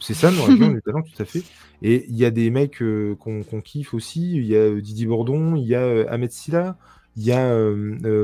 c'est 0.00 0.14
ça, 0.14 0.30
nos 0.30 0.42
régions, 0.44 0.68
du 0.72 0.82
talent, 0.82 1.02
tout 1.02 1.22
à 1.22 1.24
fait. 1.24 1.42
Et 1.82 2.06
il 2.08 2.16
y 2.16 2.24
a 2.24 2.30
des 2.30 2.50
mecs 2.50 2.80
euh, 2.82 3.14
qu'on 3.16 3.42
kiffe 3.60 3.94
aussi. 3.94 4.36
Il 4.36 4.44
y 4.46 4.56
a 4.56 4.60
euh, 4.60 4.80
Didier 4.80 5.06
Bourdon, 5.06 5.54
il 5.56 5.66
y 5.66 5.74
a 5.74 5.82
euh, 5.82 6.06
Ahmed 6.08 6.30
Silla, 6.32 6.76
il 7.16 7.24
y 7.24 7.32
a 7.32 7.52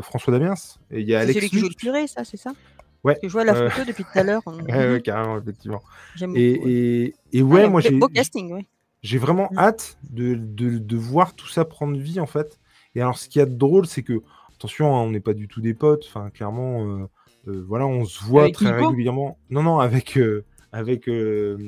François 0.02 0.32
Damiens, 0.32 0.54
et 0.90 1.00
il 1.00 1.08
y 1.08 1.14
a 1.14 1.18
C'est 1.20 1.24
Alex 1.24 1.34
celui 1.38 1.50
qui 1.50 1.58
joue 1.58 1.68
le 1.68 1.74
curé, 1.74 2.06
ça, 2.06 2.24
c'est 2.24 2.36
ça? 2.36 2.52
Ouais. 3.02 3.18
Que 3.20 3.28
je 3.28 3.32
vois 3.32 3.44
la 3.44 3.54
photo 3.70 3.84
depuis 3.86 4.04
tout 4.04 4.18
à 4.18 4.22
l'heure. 4.22 4.42
Ouais, 4.46 4.90
ouais, 4.92 5.00
carrément, 5.04 5.38
effectivement. 5.38 5.82
J'aime 6.16 6.34
Et, 6.36 6.52
et, 7.04 7.14
et 7.32 7.42
ouais, 7.42 7.64
Ah, 7.64 7.68
moi, 7.68 7.80
beau- 7.82 7.88
j'ai 7.88 7.98
Beau 7.98 8.08
casting, 8.08 8.52
oui. 8.52 8.66
j'ai 9.02 9.18
vraiment 9.18 9.48
Mm. 9.52 9.58
hâte 9.58 9.98
de, 10.10 10.34
de, 10.34 10.78
de 10.78 10.96
voir 10.96 11.34
tout 11.34 11.48
ça 11.48 11.64
prendre 11.66 11.98
vie, 11.98 12.18
en 12.20 12.26
fait. 12.26 12.58
Et 12.94 13.00
alors, 13.02 13.18
ce 13.18 13.28
qu'il 13.28 13.40
y 13.40 13.42
a 13.42 13.46
de 13.46 13.54
drôle, 13.54 13.86
c'est 13.86 14.02
que, 14.04 14.22
attention, 14.54 14.94
hein, 14.96 15.00
on 15.00 15.10
n'est 15.10 15.20
pas 15.20 15.34
du 15.34 15.48
tout 15.48 15.60
des 15.60 15.74
potes. 15.74 16.04
Enfin, 16.08 16.30
clairement, 16.30 17.08
voilà, 17.46 17.86
on 17.86 18.04
se 18.04 18.24
voit 18.24 18.42
Avec 18.42 18.54
très 18.54 18.72
Nico 18.72 18.88
régulièrement. 18.88 19.38
Non, 19.50 19.62
non, 19.62 19.78
avec, 19.78 20.16
euh, 20.16 20.44
avec 20.72 21.08
euh, 21.08 21.58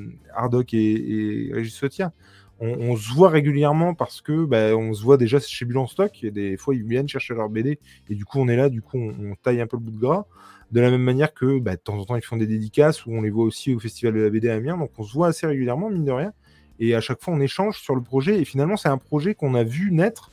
et, 0.73 1.47
et 1.49 1.53
Régis 1.53 1.75
Sautia. 1.75 2.13
On, 2.59 2.69
on 2.69 2.95
se 2.95 3.13
voit 3.13 3.29
régulièrement 3.29 3.93
parce 3.93 4.21
que 4.21 4.45
bah, 4.45 4.75
on 4.75 4.93
se 4.93 5.03
voit 5.03 5.17
déjà 5.17 5.39
chez 5.39 5.67
en 5.75 5.87
stock. 5.87 6.23
Et 6.23 6.31
des 6.31 6.57
fois, 6.57 6.75
ils 6.75 6.83
viennent 6.83 7.07
chercher 7.07 7.35
leur 7.35 7.49
BD. 7.49 7.79
Et 8.09 8.15
du 8.15 8.25
coup, 8.25 8.39
on 8.39 8.47
est 8.47 8.55
là, 8.55 8.69
du 8.69 8.81
coup, 8.81 8.97
on, 8.97 9.31
on 9.31 9.35
taille 9.35 9.61
un 9.61 9.67
peu 9.67 9.77
le 9.77 9.83
bout 9.83 9.91
de 9.91 9.99
gras. 9.99 10.25
De 10.71 10.81
la 10.81 10.89
même 10.89 11.03
manière 11.03 11.33
que 11.33 11.59
bah, 11.59 11.75
de 11.75 11.81
temps 11.81 11.97
en 11.97 12.03
temps, 12.03 12.15
ils 12.15 12.23
font 12.23 12.37
des 12.37 12.47
dédicaces 12.47 13.05
ou 13.05 13.11
on 13.11 13.21
les 13.21 13.29
voit 13.29 13.45
aussi 13.45 13.73
au 13.73 13.79
Festival 13.79 14.13
de 14.15 14.21
la 14.21 14.29
BD 14.29 14.49
à 14.49 14.55
Amiens. 14.55 14.77
Donc, 14.77 14.91
on 14.97 15.03
se 15.03 15.13
voit 15.13 15.27
assez 15.27 15.45
régulièrement, 15.47 15.89
mine 15.89 16.05
de 16.05 16.11
rien. 16.11 16.33
Et 16.79 16.95
à 16.95 17.01
chaque 17.01 17.21
fois, 17.21 17.33
on 17.33 17.39
échange 17.39 17.79
sur 17.79 17.95
le 17.95 18.01
projet. 18.01 18.39
Et 18.39 18.45
finalement, 18.45 18.77
c'est 18.77 18.89
un 18.89 18.97
projet 18.97 19.35
qu'on 19.35 19.53
a 19.53 19.63
vu 19.63 19.91
naître 19.91 20.31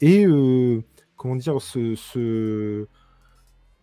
et, 0.00 0.24
euh, 0.26 0.82
comment 1.16 1.36
dire, 1.36 1.60
se, 1.60 2.86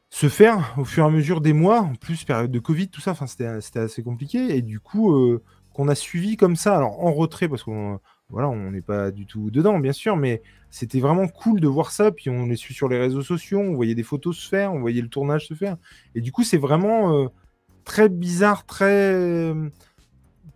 se 0.09 0.29
faire 0.29 0.73
au 0.77 0.85
fur 0.85 1.03
et 1.03 1.07
à 1.07 1.09
mesure 1.09 1.41
des 1.41 1.53
mois. 1.53 1.81
En 1.81 1.95
plus, 1.95 2.23
période 2.23 2.51
de 2.51 2.59
Covid, 2.59 2.89
tout 2.89 3.01
ça, 3.01 3.11
enfin, 3.11 3.27
c'était 3.27 3.79
assez 3.79 4.03
compliqué. 4.03 4.55
Et 4.55 4.61
du 4.61 4.79
coup, 4.79 5.13
euh, 5.13 5.43
qu'on 5.73 5.87
a 5.87 5.95
suivi 5.95 6.37
comme 6.37 6.55
ça, 6.55 6.75
alors 6.75 7.03
en 7.03 7.13
retrait, 7.13 7.47
parce 7.47 7.63
qu'on 7.63 7.99
voilà, 8.29 8.49
on 8.49 8.71
n'est 8.71 8.81
pas 8.81 9.11
du 9.11 9.25
tout 9.25 9.51
dedans, 9.51 9.79
bien 9.79 9.93
sûr, 9.93 10.17
mais 10.17 10.41
c'était 10.69 10.99
vraiment 10.99 11.27
cool 11.27 11.61
de 11.61 11.67
voir 11.67 11.91
ça. 11.91 12.11
Puis 12.11 12.29
on 12.29 12.45
les 12.45 12.57
suit 12.57 12.73
sur 12.73 12.89
les 12.89 12.97
réseaux 12.97 13.21
sociaux, 13.21 13.59
on 13.59 13.73
voyait 13.73 13.95
des 13.95 14.03
photos 14.03 14.37
se 14.37 14.49
faire, 14.49 14.73
on 14.73 14.79
voyait 14.79 15.01
le 15.01 15.09
tournage 15.09 15.47
se 15.47 15.53
faire. 15.53 15.77
Et 16.13 16.21
du 16.21 16.31
coup, 16.31 16.43
c'est 16.43 16.57
vraiment 16.57 17.13
euh, 17.15 17.27
très 17.85 18.09
bizarre, 18.09 18.65
très, 18.65 19.53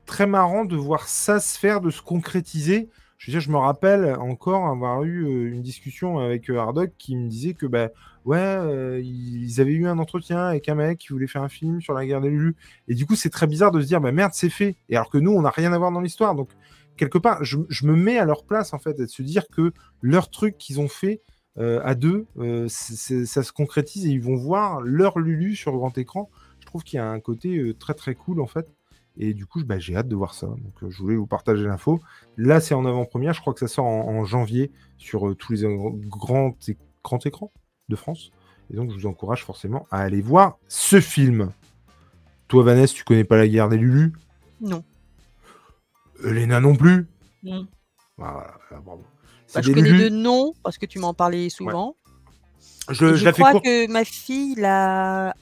très 0.06 0.28
marrant 0.28 0.66
de 0.66 0.76
voir 0.76 1.08
ça 1.08 1.40
se 1.40 1.58
faire, 1.58 1.80
de 1.82 1.92
se 1.92 2.02
concrétiser. 2.02 2.90
Je 3.22 3.28
veux 3.28 3.34
dire, 3.34 3.42
je 3.42 3.52
me 3.52 3.58
rappelle 3.58 4.16
encore 4.16 4.66
avoir 4.66 5.04
eu 5.04 5.28
euh, 5.28 5.54
une 5.54 5.62
discussion 5.62 6.18
avec 6.18 6.50
euh, 6.50 6.58
Hardoc 6.58 6.90
qui 6.98 7.16
me 7.16 7.30
disait 7.30 7.54
que, 7.54 7.68
bah, 7.68 7.90
ouais, 8.26 8.40
euh, 8.40 9.00
ils 9.00 9.62
avaient 9.62 9.74
eu 9.74 9.86
un 9.86 10.00
entretien 10.00 10.40
avec 10.40 10.68
un 10.70 10.74
mec 10.74 10.98
qui 10.98 11.10
voulait 11.10 11.28
faire 11.28 11.44
un 11.44 11.50
film 11.50 11.82
sur 11.82 11.94
la 11.94 12.04
guerre 12.04 12.20
des 12.20 12.32
Lulu. 12.32 12.56
Et 12.88 12.96
du 12.96 13.06
coup, 13.06 13.16
c'est 13.16 13.30
très 13.30 13.46
bizarre 13.46 13.70
de 13.70 13.80
se 13.80 13.86
dire, 13.86 14.02
bah 14.02 14.12
merde, 14.12 14.32
c'est 14.34 14.50
fait. 14.50 14.76
Et 14.90 14.96
alors 14.96 15.12
que 15.12 15.20
nous, 15.20 15.32
on 15.32 15.44
n'a 15.44 15.52
rien 15.52 15.72
à 15.72 15.78
voir 15.78 15.92
dans 15.92 16.02
l'histoire. 16.02 16.34
Donc, 16.34 16.50
quelque 16.98 17.20
part, 17.20 17.44
je, 17.44 17.58
me 17.86 17.96
mets 17.96 18.18
à 18.18 18.26
leur 18.26 18.44
place, 18.44 18.74
en 18.74 18.80
fait, 18.80 19.00
et 19.00 19.04
de 19.04 19.06
se 19.06 19.22
dire 19.22 19.48
que 19.50 19.72
leur 20.02 20.32
truc 20.32 20.58
qu'ils 20.58 20.80
ont 20.80 20.90
fait 20.90 21.22
à 21.60 21.94
deux, 21.94 22.26
ça 22.70 23.44
se 23.44 23.52
concrétise 23.52 24.08
et 24.08 24.10
ils 24.10 24.22
vont 24.22 24.36
voir 24.36 24.82
leur 24.82 25.20
Lulu 25.20 25.56
sur 25.56 25.74
grand 25.74 25.96
écran. 26.00 26.32
Je 26.60 26.66
trouve 26.66 26.84
qu'il 26.84 26.98
y 26.98 27.00
a 27.00 27.08
un 27.08 27.20
côté 27.20 27.76
très 27.78 27.94
très 27.94 28.16
cool, 28.16 28.42
en 28.42 28.48
fait. 28.48 28.68
Et 29.18 29.34
du 29.34 29.46
coup, 29.46 29.64
bah, 29.64 29.78
j'ai 29.78 29.96
hâte 29.96 30.08
de 30.08 30.16
voir 30.16 30.34
ça. 30.34 30.48
Donc, 30.48 30.84
euh, 30.84 30.90
je 30.90 30.98
voulais 31.02 31.16
vous 31.18 31.28
partager 31.28 31.64
l'info. 31.66 32.00
Là, 32.38 32.60
c'est 32.62 32.74
en 32.74 32.86
avant-première. 32.86 33.34
Je 33.34 33.42
crois 33.42 33.54
que 33.54 33.60
ça 33.60 33.68
sort 33.68 33.86
en, 33.86 34.08
en 34.08 34.24
janvier 34.26 34.72
sur 34.98 35.28
euh, 35.28 35.36
tous 35.36 35.52
les 35.54 35.66
euh, 35.66 35.90
grands, 36.08 36.56
grands 37.04 37.20
écrans 37.20 37.52
de 37.90 37.96
France. 37.96 38.32
Et 38.72 38.76
donc, 38.76 38.90
je 38.92 38.96
vous 38.96 39.06
encourage 39.08 39.44
forcément 39.44 39.86
à 39.92 40.00
aller 40.00 40.22
voir 40.22 40.58
ce 40.70 41.02
film. 41.02 41.52
Toi, 42.48 42.64
Vanessa, 42.64 42.94
tu 42.94 43.04
connais 43.04 43.26
pas 43.26 43.38
la 43.38 43.48
guerre 43.48 43.68
des 43.70 43.78
Lulu 43.78 44.14
Non. 44.62 44.84
Elena 46.24 46.60
non 46.60 46.76
plus? 46.76 47.08
Non. 47.44 47.68
Voilà, 48.18 48.54
voilà, 48.70 48.84
bravo. 48.84 49.04
C'est 49.48 49.56
Bah, 49.56 49.62
je 49.62 49.72
connais 49.74 49.90
Lulu. 49.90 50.04
de 50.06 50.10
nom 50.16 50.54
parce 50.64 50.78
que 50.78 50.86
tu 50.86 51.00
m'en 51.00 51.14
parlais 51.14 51.50
souvent. 51.50 51.96
Je, 52.90 53.06
Et 53.06 53.10
je 53.10 53.16
je 53.16 53.26
la 53.26 53.34
fais 53.34 53.42
crois 53.42 53.60
que 53.60 53.92
ma 53.92 54.06
fille 54.06 54.56
l'a 54.56 55.36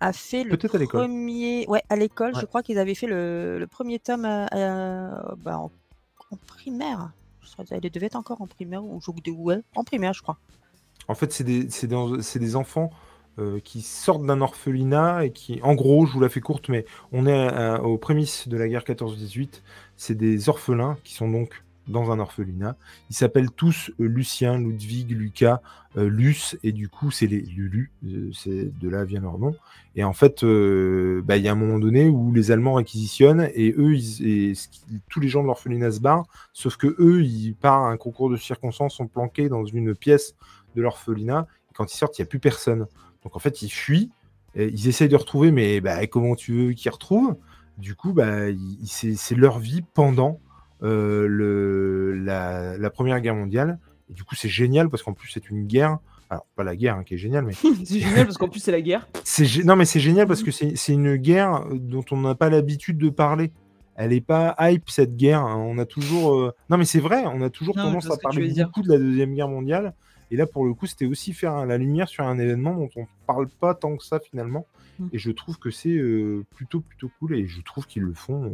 a 0.00 0.12
fait 0.12 0.44
le 0.44 0.50
Peut-être 0.50 0.74
à 0.74 0.78
l'école. 0.78 1.00
premier. 1.02 1.64
Ouais, 1.68 1.82
à 1.88 1.96
l'école, 1.96 2.34
Ouais. 2.34 2.40
je 2.40 2.46
crois 2.46 2.62
qu'ils 2.62 2.78
avaient 2.78 2.94
fait 2.94 3.06
le, 3.06 3.58
le 3.58 3.66
premier 3.66 3.98
tome 3.98 4.24
à- 4.24 4.46
à- 4.50 5.34
bah, 5.36 5.58
en, 5.58 5.70
en 6.30 6.36
primaire. 6.46 7.10
Qu'elle 7.68 7.80
devait 7.90 8.06
être 8.06 8.16
encore 8.16 8.42
en 8.42 8.46
primaire 8.46 8.84
ou 8.84 9.00
ouais, 9.38 9.62
en 9.76 9.84
primaire, 9.84 10.12
je 10.12 10.20
crois. 10.20 10.36
En 11.08 11.14
fait, 11.14 11.32
c'est 11.32 11.44
des, 11.44 11.64
des, 11.64 12.38
des 12.38 12.56
enfants 12.56 12.90
euh, 13.38 13.60
qui 13.60 13.80
sortent 13.80 14.26
d'un 14.26 14.40
orphelinat 14.42 15.24
et 15.24 15.30
qui, 15.30 15.60
en 15.62 15.74
gros, 15.74 16.04
je 16.04 16.12
vous 16.12 16.20
la 16.20 16.28
fais 16.28 16.40
courte, 16.40 16.68
mais 16.68 16.84
on 17.12 17.26
est 17.26 17.32
à- 17.48 17.76
à- 17.76 17.80
aux 17.80 17.96
prémices 17.96 18.48
de 18.48 18.56
la 18.58 18.68
guerre 18.68 18.82
14-18. 18.84 19.62
C'est 19.96 20.14
des 20.16 20.48
orphelins 20.50 20.98
qui 21.04 21.14
sont 21.14 21.30
donc 21.30 21.62
dans 21.88 22.10
un 22.10 22.18
orphelinat. 22.18 22.76
Ils 23.10 23.16
s'appellent 23.16 23.50
tous 23.50 23.90
euh, 24.00 24.06
Lucien, 24.06 24.58
Ludwig, 24.58 25.10
Lucas, 25.10 25.60
euh, 25.96 26.08
Luce, 26.08 26.56
et 26.62 26.72
du 26.72 26.88
coup, 26.88 27.10
c'est 27.10 27.26
les 27.26 27.40
Lulu, 27.40 27.92
euh, 28.04 28.30
c'est 28.32 28.76
de 28.78 28.88
là 28.88 29.04
vient 29.04 29.20
leur 29.20 29.38
nom. 29.38 29.54
Et 29.94 30.04
en 30.04 30.12
fait, 30.12 30.44
bah, 30.44 31.36
il 31.36 31.42
y 31.42 31.48
a 31.48 31.52
un 31.52 31.56
moment 31.56 31.78
donné 31.78 32.08
où 32.08 32.32
les 32.32 32.50
Allemands 32.50 32.74
réquisitionnent 32.74 33.48
et 33.54 33.74
eux, 33.78 33.96
et 34.22 34.52
tous 35.08 35.20
les 35.20 35.28
gens 35.28 35.40
de 35.40 35.46
l'orphelinat 35.46 35.92
se 35.92 36.00
barrent, 36.00 36.26
sauf 36.52 36.76
que 36.76 36.94
eux, 36.98 37.22
ils, 37.22 37.54
par 37.54 37.84
un 37.84 37.96
concours 37.96 38.28
de 38.28 38.36
circonstances, 38.36 38.96
sont 38.96 39.06
planqués 39.06 39.48
dans 39.48 39.64
une 39.64 39.94
pièce 39.94 40.34
de 40.74 40.82
l'orphelinat. 40.82 41.46
Et 41.70 41.74
quand 41.74 41.90
ils 41.90 41.96
sortent, 41.96 42.18
il 42.18 42.22
n'y 42.22 42.26
a 42.26 42.28
plus 42.28 42.40
personne. 42.40 42.86
Donc 43.24 43.36
en 43.36 43.38
fait, 43.38 43.62
ils 43.62 43.70
fuient, 43.70 44.10
et 44.54 44.68
ils 44.68 44.86
essayent 44.86 45.08
de 45.08 45.16
retrouver, 45.16 45.50
mais 45.50 45.80
bah, 45.80 46.06
comment 46.06 46.34
tu 46.34 46.52
veux 46.52 46.72
qu'ils 46.74 46.90
retrouvent? 46.90 47.36
Du 47.78 47.94
coup, 47.94 48.12
bah, 48.12 48.48
c'est 48.84 49.34
leur 49.34 49.58
vie 49.58 49.82
pendant 49.94 50.40
le, 50.82 52.14
la, 52.14 52.76
la 52.78 52.90
Première 52.90 53.20
Guerre 53.20 53.34
mondiale. 53.34 53.78
Et 54.10 54.14
du 54.14 54.24
coup, 54.24 54.34
c'est 54.34 54.48
génial 54.48 54.88
parce 54.88 55.02
qu'en 55.02 55.12
plus, 55.12 55.28
c'est 55.28 55.50
une 55.50 55.66
guerre. 55.66 55.98
Alors, 56.28 56.44
pas 56.56 56.64
la 56.64 56.74
guerre 56.74 56.96
hein, 56.96 57.04
qui 57.04 57.14
est 57.14 57.18
géniale, 57.18 57.44
mais 57.44 57.52
C'est 57.84 58.00
génial 58.00 58.26
parce 58.26 58.36
qu'en 58.36 58.48
plus 58.48 58.58
c'est 58.58 58.72
la 58.72 58.80
guerre. 58.80 59.06
non, 59.64 59.76
mais 59.76 59.84
c'est 59.84 60.00
génial 60.00 60.26
parce 60.26 60.42
que 60.42 60.50
c'est 60.50 60.92
une 60.92 61.14
guerre 61.16 61.62
euh, 61.70 61.78
dont 61.78 62.04
on 62.10 62.16
n'a 62.20 62.34
pas 62.34 62.50
l'habitude 62.50 62.98
de 62.98 63.10
parler. 63.10 63.52
Elle 63.94 64.12
est 64.12 64.20
pas 64.20 64.56
hype 64.58 64.90
cette 64.90 65.16
guerre. 65.16 65.40
hein. 65.42 65.54
On 65.56 65.78
a 65.78 65.86
toujours. 65.86 66.34
euh, 66.34 66.52
Non, 66.68 66.78
mais 66.78 66.84
c'est 66.84 66.98
vrai. 66.98 67.22
On 67.26 67.42
a 67.42 67.48
toujours 67.50 67.76
Non, 67.76 67.84
tendance 67.84 68.10
à 68.10 68.16
parler 68.16 68.52
beaucoup 68.52 68.82
de 68.82 68.88
la 68.90 68.98
deuxième 68.98 69.34
guerre 69.34 69.48
mondiale. 69.48 69.94
Et 70.32 70.36
là, 70.36 70.46
pour 70.46 70.64
le 70.66 70.74
coup, 70.74 70.86
c'était 70.86 71.06
aussi 71.06 71.32
faire 71.32 71.64
la 71.64 71.78
lumière 71.78 72.08
sur 72.08 72.24
un 72.24 72.36
événement 72.40 72.74
dont 72.74 72.90
on 72.96 73.06
parle 73.28 73.46
pas 73.48 73.74
tant 73.74 73.96
que 73.96 74.02
ça 74.04 74.18
finalement. 74.18 74.66
Mm. 74.98 75.06
Et 75.12 75.18
je 75.18 75.30
trouve 75.30 75.58
que 75.60 75.70
c'est 75.70 75.94
euh, 75.96 76.44
plutôt 76.56 76.80
plutôt 76.80 77.08
cool. 77.20 77.36
Et 77.36 77.46
je 77.46 77.60
trouve 77.62 77.86
qu'ils 77.86 78.02
le 78.02 78.14
font 78.14 78.44
euh, 78.46 78.48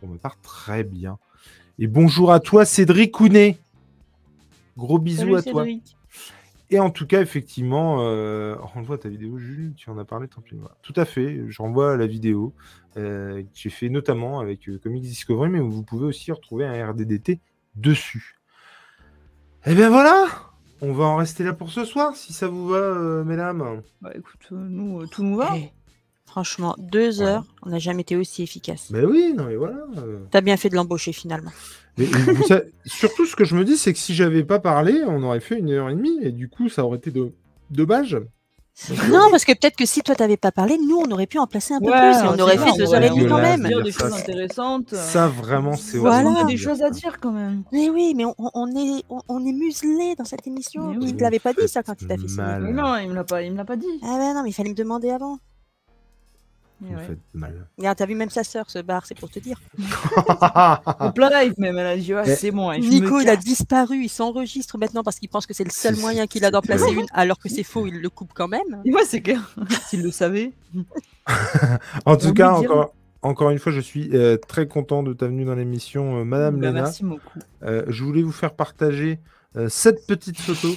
pour 0.00 0.08
ma 0.08 0.16
part 0.18 0.36
très 0.40 0.82
bien. 0.82 1.16
Et 1.78 1.88
bonjour 1.88 2.32
à 2.32 2.38
toi, 2.38 2.64
Cédric 2.64 3.10
Kounet. 3.12 3.58
Gros 4.76 4.98
bisous 4.98 5.20
Salut, 5.20 5.36
à 5.36 5.42
toi. 5.42 5.64
Cédric. 5.64 5.96
Et 6.70 6.78
en 6.78 6.90
tout 6.90 7.06
cas, 7.06 7.20
effectivement, 7.20 7.98
euh, 8.00 8.56
renvoie 8.58 8.96
ta 8.96 9.08
vidéo, 9.08 9.38
Jules, 9.38 9.74
tu 9.76 9.90
en 9.90 9.98
as 9.98 10.04
parlé, 10.04 10.28
tant 10.28 10.40
pis. 10.40 10.54
voilà. 10.54 10.76
Tout 10.82 10.94
à 10.96 11.04
fait, 11.04 11.42
je 11.48 11.62
renvoie 11.62 11.96
la 11.96 12.06
vidéo 12.06 12.52
euh, 12.96 13.42
que 13.42 13.48
j'ai 13.54 13.70
fait 13.70 13.88
notamment 13.88 14.40
avec 14.40 14.68
euh, 14.68 14.78
Comics 14.78 15.02
Discovery, 15.02 15.50
mais 15.50 15.58
vous 15.60 15.82
pouvez 15.82 16.06
aussi 16.06 16.30
retrouver 16.32 16.64
un 16.64 16.90
RDDT 16.90 17.40
dessus. 17.74 18.36
Et 19.66 19.74
bien 19.74 19.90
voilà, 19.90 20.26
on 20.80 20.92
va 20.92 21.04
en 21.04 21.16
rester 21.16 21.44
là 21.44 21.52
pour 21.52 21.70
ce 21.70 21.84
soir, 21.84 22.14
si 22.14 22.32
ça 22.32 22.46
vous 22.46 22.68
va, 22.68 22.76
euh, 22.76 23.24
mesdames. 23.24 23.82
Bah 24.00 24.10
écoute, 24.14 24.46
nous, 24.50 25.02
euh, 25.02 25.06
tout 25.06 25.22
nous 25.22 25.36
va. 25.36 25.50
Eh, 25.56 25.72
Franchement, 26.34 26.74
deux 26.78 27.20
Ouais. 27.20 27.26
heures, 27.28 27.44
on 27.62 27.70
n'a 27.70 27.78
jamais 27.78 28.00
été 28.00 28.16
aussi 28.16 28.42
efficace. 28.42 28.90
Ben 28.90 29.04
oui, 29.04 29.32
non 29.36 29.44
mais 29.44 29.54
voilà. 29.54 29.76
euh. 29.98 30.18
T'as 30.32 30.40
bien 30.40 30.56
fait 30.56 30.68
de 30.68 30.74
l'embaucher 30.74 31.12
finalement. 31.12 31.52
Savez- 32.48 32.72
surtout, 32.86 33.24
ce 33.24 33.36
que 33.36 33.44
je 33.44 33.54
me 33.54 33.64
dis, 33.64 33.76
c'est 33.76 33.92
que 33.92 34.00
si 34.00 34.16
j'avais 34.16 34.42
pas 34.42 34.58
parlé, 34.58 35.04
on 35.06 35.22
aurait 35.22 35.38
fait 35.38 35.56
une 35.60 35.70
heure 35.70 35.88
et 35.90 35.94
demie, 35.94 36.18
et 36.22 36.32
du 36.32 36.48
coup, 36.48 36.68
ça 36.68 36.84
aurait 36.84 36.96
été 36.98 37.12
de 37.12 37.30
dommage. 37.70 38.18
Non, 39.08 39.28
parce 39.30 39.44
que 39.44 39.52
peut-être 39.52 39.76
que 39.76 39.86
si 39.86 40.00
toi 40.02 40.16
t'avais 40.16 40.36
pas 40.36 40.50
parlé, 40.50 40.76
nous 40.78 40.96
on 40.96 41.08
aurait 41.12 41.28
pu 41.28 41.38
en 41.38 41.46
placer 41.46 41.74
un 41.74 41.78
peu 41.78 41.86
Ouais, 41.92 42.10
plus 42.10 42.18
et 42.24 42.28
on 42.28 42.36
aurait 42.42 42.56
ça, 42.58 42.64
fait 42.66 42.76
deux 42.78 42.92
heures 42.92 43.04
et 43.04 43.08
pu 43.10 43.14
demie 43.20 43.26
quand 43.28 43.40
même. 43.40 43.62
dire 43.68 43.80
des 43.84 43.92
ça, 43.92 44.00
choses 44.08 44.14
c'est- 44.16 44.22
intéressantes. 44.22 44.92
Ça, 44.92 45.28
vraiment, 45.28 45.76
c'est 45.76 45.98
Voilà. 45.98 46.28
On 46.30 46.34
a 46.34 46.44
des 46.44 46.56
choses 46.56 46.78
ça. 46.78 46.86
à 46.86 46.90
dire 46.90 47.20
quand 47.20 47.30
même. 47.30 47.62
Mais 47.72 47.88
oui, 47.90 48.14
mais 48.16 48.24
on, 48.24 48.66
est, 48.76 49.04
on, 49.08 49.20
on 49.28 49.46
est 49.46 49.52
muselé 49.52 50.16
dans 50.18 50.24
cette 50.24 50.44
émission. 50.48 50.88
Mais 50.88 51.06
Il 51.06 51.14
te 51.16 51.22
l'avait 51.22 51.38
pas 51.38 51.52
dit 51.52 51.68
ça 51.68 51.84
quand 51.84 51.94
il 52.02 52.08
t'a 52.08 52.16
fait. 52.16 52.26
Mais 52.62 52.72
non, 52.72 52.96
il 52.96 53.10
me 53.10 53.14
l'a 53.14 53.22
pas, 53.22 53.42
il 53.42 53.52
me 53.52 53.56
l'a 53.58 53.64
pas 53.64 53.76
dit. 53.76 53.86
Ah 54.02 54.16
ouais, 54.18 54.34
non, 54.34 54.42
mais 54.42 54.50
il 54.50 54.52
fallait 54.54 54.70
me 54.70 54.74
demander 54.74 55.10
avant. 55.10 55.38
Mais 56.84 56.90
Vous 56.94 57.00
ouais. 57.00 57.06
faites 57.06 57.18
mal. 57.32 57.66
Regarde, 57.78 57.98
t'as 57.98 58.06
vu 58.06 58.14
même 58.14 58.30
sa 58.30 58.44
sœur 58.44 58.70
se 58.70 58.78
barre, 58.78 59.06
c'est 59.06 59.18
pour 59.18 59.30
te 59.30 59.38
dire. 59.38 59.60
En 60.98 61.12
plein 61.12 61.30
live 61.30 61.54
même, 61.58 61.78
elle 61.78 61.86
a 61.86 61.96
dit 61.96 62.12
c'est 62.36 62.50
bon. 62.50 62.72
je 62.72 62.88
Nico, 62.88 63.20
il 63.20 63.28
a 63.28 63.36
disparu, 63.36 64.04
il 64.04 64.08
s'enregistre 64.08 64.78
maintenant 64.78 65.02
parce 65.02 65.18
qu'il 65.18 65.28
pense 65.28 65.46
que 65.46 65.54
c'est 65.54 65.64
le 65.64 65.70
seul 65.70 65.96
moyen 65.96 66.26
qu'il 66.26 66.44
a 66.44 66.50
d'en 66.50 66.60
placer 66.60 66.92
une, 66.92 67.06
alors 67.12 67.38
que 67.38 67.48
c'est 67.48 67.62
faux, 67.62 67.86
il 67.86 68.00
le 68.00 68.08
coupe 68.10 68.32
quand 68.34 68.48
même. 68.48 68.82
Et 68.84 68.90
moi 68.90 69.02
c'est 69.06 69.20
clair. 69.20 69.54
S'il 69.88 70.02
le 70.02 70.10
savait. 70.10 70.52
En 72.04 72.16
tout 72.16 72.34
cas, 72.34 72.52
encore, 72.52 72.92
encore 73.22 73.50
une 73.50 73.58
fois, 73.58 73.72
je 73.72 73.80
suis 73.80 74.10
euh, 74.14 74.36
très 74.36 74.68
content 74.68 75.02
de 75.02 75.14
ta 75.14 75.26
venue 75.26 75.44
dans 75.44 75.54
l'émission, 75.54 76.18
euh, 76.20 76.24
Madame 76.24 76.60
Léna. 76.60 76.82
merci 76.82 77.04
beaucoup. 77.04 77.38
Euh, 77.62 77.82
je 77.88 78.04
voulais 78.04 78.22
vous 78.22 78.32
faire 78.32 78.52
partager 78.54 79.18
euh, 79.56 79.68
cette 79.70 80.06
petite 80.06 80.38
photo 80.38 80.68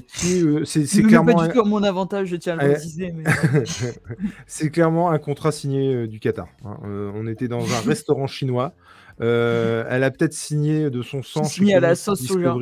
qui 0.00 0.42
euh, 0.42 0.64
c'est, 0.64 0.84
clairement, 1.02 1.34
pas 1.34 1.42
un- 1.42 1.46
du 1.48 1.52
tout 1.52 1.60
à 1.60 1.64
mon 1.64 1.82
avantage, 1.82 2.28
je 2.28 2.36
tiens 2.36 2.58
à 2.58 2.64
le 2.64 2.72
préciser. 2.72 3.12
Mais... 3.12 3.24
c'est 4.46 4.70
clairement 4.70 5.10
un 5.10 5.18
contrat 5.18 5.52
signé 5.52 5.94
euh, 5.94 6.06
du 6.06 6.20
Qatar. 6.20 6.48
hein. 6.64 6.78
Euh, 6.84 7.10
on 7.14 7.26
était 7.26 7.48
dans 7.48 7.62
un 7.62 7.80
restaurant 7.86 8.26
chinois. 8.26 8.72
Elle 9.20 10.02
a 10.04 10.10
peut-être 10.10 10.32
signé 10.32 10.90
de 10.90 11.02
son 11.02 11.22
sang. 11.22 11.44
Signé 11.44 11.74
à 11.74 11.80
la 11.80 11.94
sauce 11.94 12.22
soja. 12.22 12.56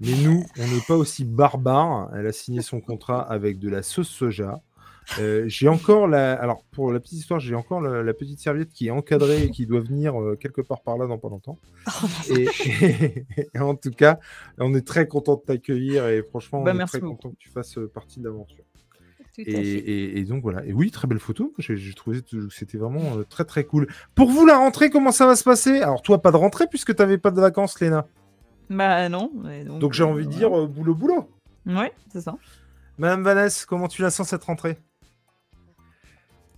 Mais 0.00 0.12
nous, 0.22 0.44
on 0.58 0.66
n'est 0.66 0.82
pas 0.86 0.96
aussi 0.96 1.24
barbares. 1.24 2.10
Elle 2.14 2.26
a 2.26 2.32
signé 2.32 2.60
son 2.60 2.80
contrat 2.80 3.20
avec 3.20 3.58
de 3.58 3.70
la 3.70 3.82
sauce 3.82 4.08
soja. 4.08 4.60
Euh, 5.18 5.44
j'ai 5.46 5.68
encore 5.68 6.08
la. 6.08 6.32
Alors, 6.34 6.64
pour 6.72 6.92
la 6.92 6.98
petite 7.00 7.18
histoire, 7.20 7.38
j'ai 7.40 7.54
encore 7.54 7.80
la, 7.80 8.02
la 8.02 8.14
petite 8.14 8.40
serviette 8.40 8.70
qui 8.70 8.88
est 8.88 8.90
encadrée 8.90 9.44
et 9.44 9.50
qui 9.50 9.66
doit 9.66 9.80
venir 9.80 10.20
euh, 10.20 10.36
quelque 10.36 10.60
part 10.60 10.82
par 10.82 10.98
là 10.98 11.06
dans 11.06 11.18
pas 11.18 11.28
longtemps. 11.28 11.58
Et, 12.30 12.48
et 13.54 13.58
en 13.58 13.76
tout 13.76 13.90
cas, 13.92 14.18
on 14.58 14.74
est 14.74 14.86
très 14.86 15.06
content 15.06 15.36
de 15.36 15.42
t'accueillir 15.42 16.06
et 16.08 16.22
franchement, 16.22 16.62
Bah, 16.62 16.72
on 16.74 16.80
est 16.80 16.84
très 16.86 16.98
beaucoup. 17.00 17.14
content 17.14 17.30
que 17.30 17.36
tu 17.38 17.50
fasses 17.50 17.78
euh, 17.78 17.88
partie 17.88 18.18
de 18.20 18.24
l'aventure. 18.24 18.64
Et, 19.38 20.24
donc 20.24 20.42
voilà. 20.42 20.64
Et 20.64 20.72
oui, 20.72 20.90
très 20.90 21.06
belle 21.06 21.18
photo. 21.18 21.52
J'ai 21.58 21.92
trouvé 21.92 22.22
que 22.22 22.48
c'était 22.48 22.78
vraiment 22.78 23.18
euh, 23.18 23.22
très 23.28 23.44
très 23.44 23.64
cool. 23.64 23.86
Pour 24.14 24.30
vous, 24.30 24.46
la 24.46 24.56
rentrée, 24.56 24.88
comment 24.90 25.12
ça 25.12 25.26
va 25.26 25.36
se 25.36 25.44
passer? 25.44 25.80
Alors, 25.82 26.00
toi, 26.02 26.22
pas 26.22 26.32
de 26.32 26.36
rentrée 26.38 26.66
puisque 26.68 26.94
tu 26.96 27.02
n'avais 27.02 27.18
pas 27.18 27.30
de 27.30 27.40
vacances, 27.40 27.78
Léna? 27.80 28.06
Bah 28.70 29.08
non. 29.08 29.30
donc, 29.66 29.78
Donc, 29.78 29.92
j'ai 29.92 30.04
envie 30.04 30.26
de 30.26 30.32
dire 30.32 30.50
boulot 30.66 30.94
boulot. 30.94 31.28
Ouais, 31.66 31.92
c'est 32.12 32.22
ça. 32.22 32.36
Madame 32.98 33.22
Vanessa, 33.22 33.66
comment 33.68 33.88
tu 33.88 34.00
la 34.02 34.10
sens 34.10 34.28
cette 34.28 34.42
rentrée? 34.44 34.78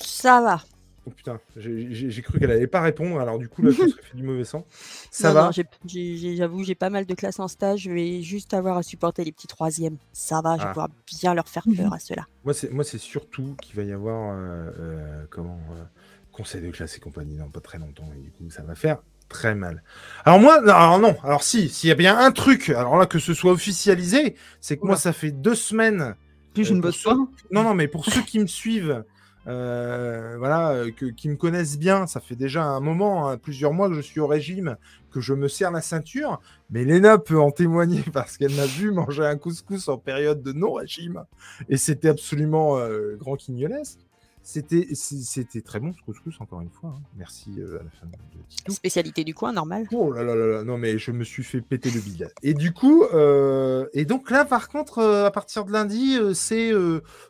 Ça 0.00 0.40
va. 0.40 0.60
Oh 1.06 1.10
putain, 1.10 1.40
j'ai 1.56 2.22
cru 2.22 2.38
qu'elle 2.38 2.50
allait 2.50 2.66
pas 2.66 2.82
répondre. 2.82 3.18
Alors, 3.18 3.38
du 3.38 3.48
coup, 3.48 3.62
là, 3.62 3.70
je 3.70 3.82
me 3.82 3.88
serais 3.88 4.02
fait 4.02 4.16
du 4.16 4.22
mauvais 4.22 4.44
sang. 4.44 4.66
Ça 5.10 5.28
Non, 5.32 5.34
va 5.34 5.50
J'avoue, 5.86 6.64
j'ai 6.64 6.74
pas 6.74 6.90
mal 6.90 7.06
de 7.06 7.14
classes 7.14 7.38
en 7.40 7.48
stage. 7.48 7.80
Je 7.84 7.90
vais 7.90 8.20
juste 8.22 8.52
avoir 8.52 8.76
à 8.76 8.82
supporter 8.82 9.24
les 9.24 9.32
petits 9.32 9.46
troisièmes. 9.46 9.96
Ça 10.12 10.42
va, 10.42 10.56
je 10.56 10.62
vais 10.62 10.68
Ah. 10.68 10.72
pouvoir 10.72 10.88
bien 11.06 11.32
leur 11.32 11.48
faire 11.48 11.64
peur 11.76 11.94
à 11.94 11.98
ceux-là. 11.98 12.26
Moi, 12.44 12.84
c'est 12.84 12.98
surtout 12.98 13.56
qu'il 13.62 13.74
va 13.76 13.84
y 13.84 13.92
avoir 13.92 14.32
euh, 14.36 14.70
euh, 14.78 15.24
comment 15.30 15.58
euh, 15.72 15.82
conseil 16.30 16.60
de 16.60 16.70
classe 16.70 16.96
et 16.98 17.00
compagnie 17.00 17.38
dans 17.38 17.48
pas 17.48 17.60
très 17.60 17.78
longtemps 17.78 18.10
et 18.14 18.20
du 18.20 18.30
coup, 18.30 18.50
ça 18.50 18.62
va 18.62 18.74
faire 18.74 18.98
très 19.30 19.54
mal. 19.54 19.82
Alors 20.26 20.38
moi, 20.40 20.60
non, 20.60 20.72
alors 20.74 20.98
non, 20.98 21.16
alors 21.22 21.42
si, 21.42 21.68
s'il 21.70 21.88
y 21.88 21.92
a 21.92 21.96
bien 21.96 22.18
un 22.18 22.32
truc, 22.32 22.68
alors 22.70 22.96
là 22.96 23.06
que 23.06 23.18
ce 23.18 23.32
soit 23.34 23.52
officialisé, 23.52 24.36
c'est 24.60 24.76
que 24.76 24.86
moi, 24.86 24.96
ça 24.96 25.12
fait 25.12 25.30
deux 25.30 25.54
semaines. 25.54 26.14
Puis 26.54 26.64
je 26.64 26.74
ne 26.74 26.80
bosse 26.80 27.02
pas. 27.02 27.14
Non, 27.50 27.62
non, 27.62 27.74
mais 27.74 27.88
pour 27.88 28.04
ceux 28.04 28.22
qui 28.22 28.38
me 28.38 28.46
suivent, 28.46 29.04
euh, 29.48 30.36
voilà, 30.38 30.72
euh, 30.72 30.90
que, 30.90 31.06
qui 31.06 31.28
me 31.28 31.36
connaissent 31.36 31.78
bien, 31.78 32.06
ça 32.06 32.20
fait 32.20 32.36
déjà 32.36 32.64
un 32.64 32.80
moment, 32.80 33.28
hein, 33.28 33.38
plusieurs 33.38 33.72
mois 33.72 33.88
que 33.88 33.94
je 33.94 34.00
suis 34.02 34.20
au 34.20 34.26
régime, 34.26 34.76
que 35.10 35.20
je 35.20 35.32
me 35.32 35.48
serre 35.48 35.70
la 35.70 35.80
ceinture. 35.80 36.40
Mais 36.70 36.84
Léna 36.84 37.18
peut 37.18 37.40
en 37.40 37.50
témoigner 37.50 38.02
parce 38.12 38.36
qu'elle 38.36 38.54
m'a 38.54 38.66
vu 38.66 38.90
manger 38.90 39.24
un 39.24 39.36
couscous 39.36 39.88
en 39.88 39.96
période 39.96 40.42
de 40.42 40.52
non-régime. 40.52 41.24
Et 41.70 41.78
c'était 41.78 42.08
absolument 42.08 42.78
euh, 42.78 43.16
grand 43.16 43.36
quignolesque. 43.36 44.00
C'était, 44.42 44.88
c'était 44.94 45.60
très 45.60 45.78
bon 45.78 45.92
ce 45.92 46.00
couscous, 46.02 46.40
encore 46.40 46.62
une 46.62 46.70
fois. 46.70 46.94
hein. 46.96 47.02
Merci 47.16 47.54
euh, 47.58 47.80
à 47.80 47.84
la 47.84 47.90
famille 47.90 48.16
de 48.34 48.38
Titou. 48.48 48.72
Spécialité 48.72 49.22
du 49.22 49.34
coin, 49.34 49.52
normal. 49.52 49.86
Oh 49.92 50.10
là 50.10 50.22
là 50.22 50.34
là 50.34 50.46
là, 50.46 50.64
non 50.64 50.78
mais 50.78 50.98
je 50.98 51.10
me 51.10 51.22
suis 51.22 51.44
fait 51.44 51.60
péter 51.60 51.90
le 51.90 52.00
bide. 52.00 52.32
Et 52.42 52.54
du 52.54 52.72
coup, 52.72 53.04
euh, 53.04 53.86
et 53.92 54.06
donc 54.06 54.30
là 54.30 54.46
par 54.46 54.70
contre, 54.70 55.00
euh, 55.00 55.26
à 55.26 55.30
partir 55.30 55.66
de 55.66 55.72
lundi, 55.72 56.16
c'est 56.34 56.72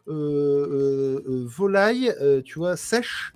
volaille, 0.07 2.15
tu 2.45 2.59
vois, 2.59 2.77
sèche, 2.77 3.33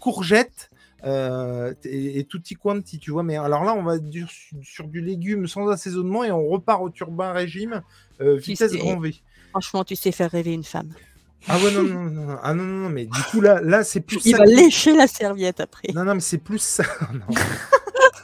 courgette 0.00 0.70
et, 1.04 2.18
et 2.18 2.24
tutti 2.24 2.56
quanti, 2.56 2.98
tu 2.98 3.12
vois. 3.12 3.22
Mais 3.22 3.36
alors 3.36 3.62
là, 3.64 3.74
on 3.74 3.84
va 3.84 3.98
dire 3.98 4.28
sur, 4.28 4.58
sur 4.62 4.88
du 4.88 5.00
légume 5.00 5.46
sans 5.46 5.68
assaisonnement 5.68 6.24
et 6.24 6.32
on 6.32 6.48
repart 6.48 6.82
au 6.82 6.90
turbin 6.90 7.32
régime 7.32 7.82
vitesse 8.18 8.74
grand 8.74 8.98
V. 8.98 9.14
Franchement, 9.50 9.84
tu 9.84 9.94
sais 9.96 10.12
faire 10.12 10.30
rêver 10.30 10.52
une 10.52 10.64
femme. 10.64 10.92
Ah 11.48 11.58
ouais 11.58 11.72
non 11.72 11.82
non 11.82 12.04
non 12.10 12.26
non 12.26 12.36
ah 12.42 12.54
non 12.54 12.64
non, 12.64 12.76
non, 12.84 12.88
mais 12.90 13.06
du 13.06 13.22
coup 13.30 13.40
là 13.40 13.60
là 13.62 13.82
c'est 13.82 14.00
plus 14.00 14.18
Il 14.24 14.32
ça 14.32 14.38
va 14.38 14.44
qui- 14.44 14.56
lécher 14.56 14.94
la 14.94 15.06
serviette 15.06 15.60
après. 15.60 15.88
non, 15.94 16.04
non, 16.04 16.14
mais 16.14 16.20
c'est 16.20 16.38
plus 16.38 16.58
ça. 16.60 16.84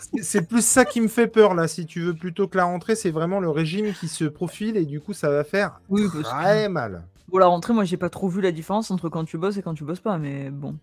C'est- 0.00 0.22
C'est 0.22 0.42
plus 0.48 0.64
ça 0.64 0.84
qui 0.84 1.00
me 1.00 1.08
fait 1.08 1.26
peur 1.26 1.54
là, 1.54 1.66
si 1.68 1.84
tu 1.86 2.00
veux, 2.00 2.14
plutôt 2.14 2.46
que 2.48 2.56
la 2.56 2.64
rentrée, 2.64 2.94
c'est 2.94 3.10
vraiment 3.10 3.40
le 3.40 3.50
régime 3.50 3.92
qui 3.92 4.08
se 4.08 4.24
profile 4.24 4.76
et 4.76 4.84
du 4.84 5.00
coup 5.00 5.12
ça 5.12 5.30
va 5.30 5.44
faire 5.44 5.80
Oui, 5.88 6.08
que- 6.10 6.22
très 6.22 6.68
mal. 6.68 7.04
Bon, 7.28 7.38
la 7.38 7.46
rentrée, 7.46 7.72
moi, 7.72 7.84
j'ai 7.84 7.96
pas 7.96 8.08
trop 8.08 8.28
vu 8.28 8.40
la 8.40 8.52
différence 8.52 8.90
entre 8.92 9.08
quand 9.08 9.24
tu 9.24 9.36
bosses 9.36 9.56
et 9.56 9.62
quand 9.62 9.74
tu 9.74 9.82
bosses 9.84 9.98
pas, 10.00 10.16
mais 10.16 10.48
bon. 10.50 10.76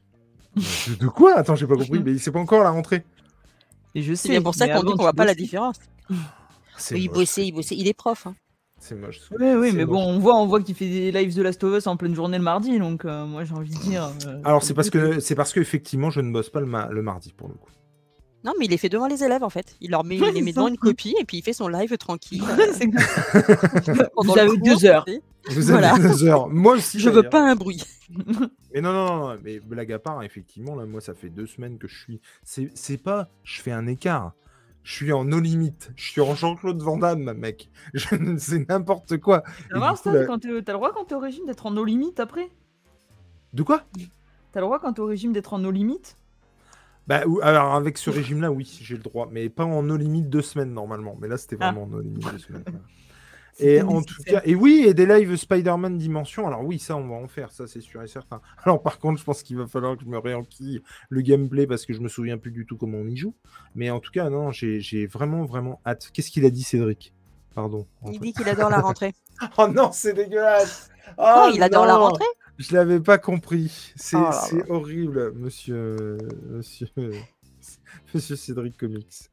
De, 0.58 0.96
de 0.96 1.08
quoi? 1.08 1.36
Attends, 1.38 1.56
j'ai 1.56 1.66
pas 1.66 1.76
compris, 1.78 2.02
mais 2.04 2.18
c'est 2.18 2.32
pas 2.32 2.40
encore 2.40 2.64
la 2.64 2.70
rentrée. 2.72 3.06
Et 3.96 4.02
je 4.04 4.14
C'est 4.14 4.24
sais. 4.24 4.30
bien 4.30 4.42
pour 4.42 4.54
ça 4.54 4.68
qu'on 4.68 4.84
dit 4.84 4.94
voit 4.98 5.14
pas 5.14 5.24
la 5.26 5.36
différence. 5.36 5.78
C'est 6.78 7.00
Il 7.00 7.08
bossait, 7.10 7.46
il 7.48 7.54
bossait. 7.54 7.76
Il 7.76 7.88
est 7.88 7.94
prof. 7.94 8.28
hein. 8.28 8.36
C'est 8.86 8.96
moche. 8.96 9.22
Oui, 9.40 9.54
oui, 9.56 9.72
mais 9.74 9.86
moche. 9.86 9.96
bon, 9.96 10.04
on 10.06 10.20
voit, 10.20 10.36
on 10.36 10.46
voit 10.46 10.62
qu'il 10.62 10.76
fait 10.76 10.90
des 10.90 11.12
lives 11.14 11.34
de 11.34 11.42
Last 11.42 11.64
of 11.64 11.78
Us 11.78 11.88
en 11.88 11.96
pleine 11.96 12.14
journée 12.16 12.38
le 12.38 12.44
mardi, 12.44 12.78
donc 12.80 13.06
euh, 13.06 13.26
moi 13.26 13.46
j'ai 13.46 13.54
envie 13.54 13.70
de 13.74 13.80
dire. 13.80 14.12
euh, 14.28 14.42
Alors 14.44 14.62
c'est 14.62 14.74
parce 14.74 14.90
que 14.90 15.22
c'est 15.22 15.36
parce 15.36 15.54
que 15.54 15.62
effectivement 15.62 16.10
je 16.10 16.20
ne 16.20 16.32
bosse 16.34 16.50
pas 16.50 16.60
le, 16.60 16.66
ma- 16.66 16.90
le 16.90 17.02
mardi 17.02 17.32
pour 17.32 17.48
le 17.48 17.54
coup. 17.54 17.70
Non, 18.44 18.52
mais 18.60 18.66
il 18.66 18.72
les 18.72 18.78
fait 18.78 18.90
devant 18.90 19.08
les 19.08 19.24
élèves 19.24 19.42
en 19.44 19.50
fait. 19.50 19.78
Il 19.80 19.92
leur 19.92 20.04
met, 20.04 20.20
Ouais, 20.20 20.28
il 20.32 20.34
les 20.36 20.42
met 20.42 20.52
devant 20.52 20.68
une 20.68 20.78
copie 20.78 21.16
et 21.18 21.24
puis 21.24 21.38
il 21.38 21.42
fait 21.44 21.54
son 21.54 21.70
live 21.70 21.96
tranquille. 21.98 22.44
Vous 24.18 24.38
avez 24.38 24.48
cours, 24.50 24.58
deux 24.66 24.86
heures. 24.86 25.06
Voilà. 25.50 25.98
deux 25.98 26.26
heures. 26.26 26.50
Moi 26.50 26.74
aussi. 26.74 27.00
Je 27.00 27.10
veux 27.10 27.24
pas 27.24 27.42
un 27.50 27.56
bruit. 27.56 27.82
Mais 28.74 28.82
non, 28.82 28.92
non, 28.92 29.06
non, 29.30 29.38
mais 29.44 29.60
blague 29.60 29.92
à 29.94 30.00
part, 30.00 30.24
effectivement, 30.24 30.76
là, 30.76 30.86
moi, 30.86 31.00
ça 31.00 31.14
fait 31.14 31.30
deux 31.30 31.46
semaines 31.46 31.78
que 31.78 31.88
je 31.88 31.96
suis. 31.98 32.20
C'est 32.44 32.98
pas. 32.98 33.30
Je 33.44 33.62
fais 33.62 33.72
un 33.72 33.86
écart. 33.88 34.34
Je 34.84 34.94
suis 34.94 35.14
en 35.14 35.24
no 35.24 35.40
limite. 35.40 35.92
Je 35.96 36.12
suis 36.12 36.22
en 36.22 36.36
Jean-Claude 36.36 36.82
Van 36.82 36.98
Damme, 36.98 37.34
mec. 37.34 37.70
Je 37.94 38.16
ne 38.16 38.38
sais 38.38 38.66
n'importe 38.68 39.18
quoi. 39.18 39.42
T'as 39.70 39.76
le 39.76 39.80
là- 39.80 39.94
t'as 39.96 40.12
le 40.12 40.62
droit 40.78 40.92
quand 40.94 41.06
t'es 41.06 41.16
au 41.16 41.20
régime 41.20 41.46
d'être 41.46 41.66
en 41.66 41.72
no 41.72 41.84
limite 41.86 42.20
après? 42.20 42.50
De 43.54 43.64
quoi? 43.64 43.84
T'as 44.52 44.60
le 44.60 44.66
droit 44.66 44.80
quand 44.80 44.94
t'es 44.94 45.00
au 45.00 45.06
régime 45.06 45.32
d'être 45.32 45.54
en 45.54 45.60
no 45.60 45.72
limite? 45.72 46.18
Bah, 47.08 47.22
alors, 47.42 47.76
avec 47.76 47.98
ce 47.98 48.10
régime-là, 48.10 48.52
oui, 48.52 48.80
j'ai 48.82 48.96
le 48.96 49.04
droit. 49.04 49.28
Mais 49.32 49.50
pas 49.50 49.66
en 49.66 49.84
no 49.84 49.96
limite 49.98 50.30
deux 50.30 50.42
semaines, 50.42 50.74
normalement. 50.74 51.18
Mais 51.20 51.28
là, 51.28 51.38
c'était 51.38 51.58
Ah. 51.60 51.68
vraiment 51.72 51.84
en 51.84 51.88
no 51.88 52.00
limite 52.02 52.30
deux 52.32 52.38
semaines. 52.40 52.64
Et 53.60 53.82
en 53.82 54.02
tout 54.02 54.22
cas, 54.24 54.42
et 54.46 54.56
oui, 54.56 54.86
et 54.88 54.94
des 54.94 55.06
lives 55.06 55.36
Spider-Man 55.36 55.98
Dimension. 55.98 56.48
Alors 56.48 56.64
oui, 56.64 56.80
ça, 56.80 56.96
on 56.96 57.08
va 57.08 57.16
en 57.16 57.28
faire, 57.28 57.52
ça, 57.52 57.68
c'est 57.68 57.82
sûr 57.82 58.02
et 58.02 58.08
certain. 58.08 58.42
Alors 58.64 58.82
par 58.82 59.00
contre, 59.00 59.20
je 59.20 59.24
pense 59.24 59.44
qu'il 59.44 59.58
va 59.58 59.68
falloir 59.68 59.96
que 59.96 60.04
je 60.04 60.10
me 60.10 60.18
réenquille 60.18 60.82
le 61.10 61.22
gameplay 61.22 61.68
parce 61.68 61.86
que 61.86 61.94
je 61.94 62.00
me 62.00 62.08
souviens 62.10 62.38
plus 62.38 62.52
du 62.52 62.66
tout 62.66 62.78
comment 62.78 62.98
on 62.98 63.08
y 63.08 63.16
joue. 63.16 63.36
Mais 63.76 63.90
en 63.90 64.00
tout 64.00 64.12
cas, 64.12 64.30
non, 64.30 64.52
j'ai 64.52 64.80
j'ai 64.80 65.06
vraiment, 65.06 65.46
vraiment 65.46 65.82
hâte. 65.86 66.10
Qu'est-ce 66.14 66.32
qu'il 66.32 66.46
a 66.46 66.50
dit, 66.50 66.64
Cédric? 66.64 67.14
Pardon. 67.54 67.86
Il 68.12 68.20
dit 68.20 68.34
qu'il 68.34 68.50
adore 68.50 68.70
la 68.70 68.80
rentrée. 68.80 69.14
Oh 69.58 69.68
non, 69.68 69.92
c'est 69.92 70.14
dégueulasse. 70.14 70.90
Oh, 71.18 71.24
Oh, 71.26 71.52
il 71.54 71.62
adore 71.64 71.86
la 71.86 71.98
rentrée? 71.98 72.26
Je 72.58 72.74
l'avais 72.76 73.00
pas 73.00 73.18
compris. 73.18 73.94
C'est 73.96 74.16
Oh 74.16 74.74
horrible, 74.74 75.34
monsieur, 75.34 76.18
monsieur, 76.52 76.88
monsieur 78.14 78.36
Cédric 78.36 78.78
Comics. 78.78 79.30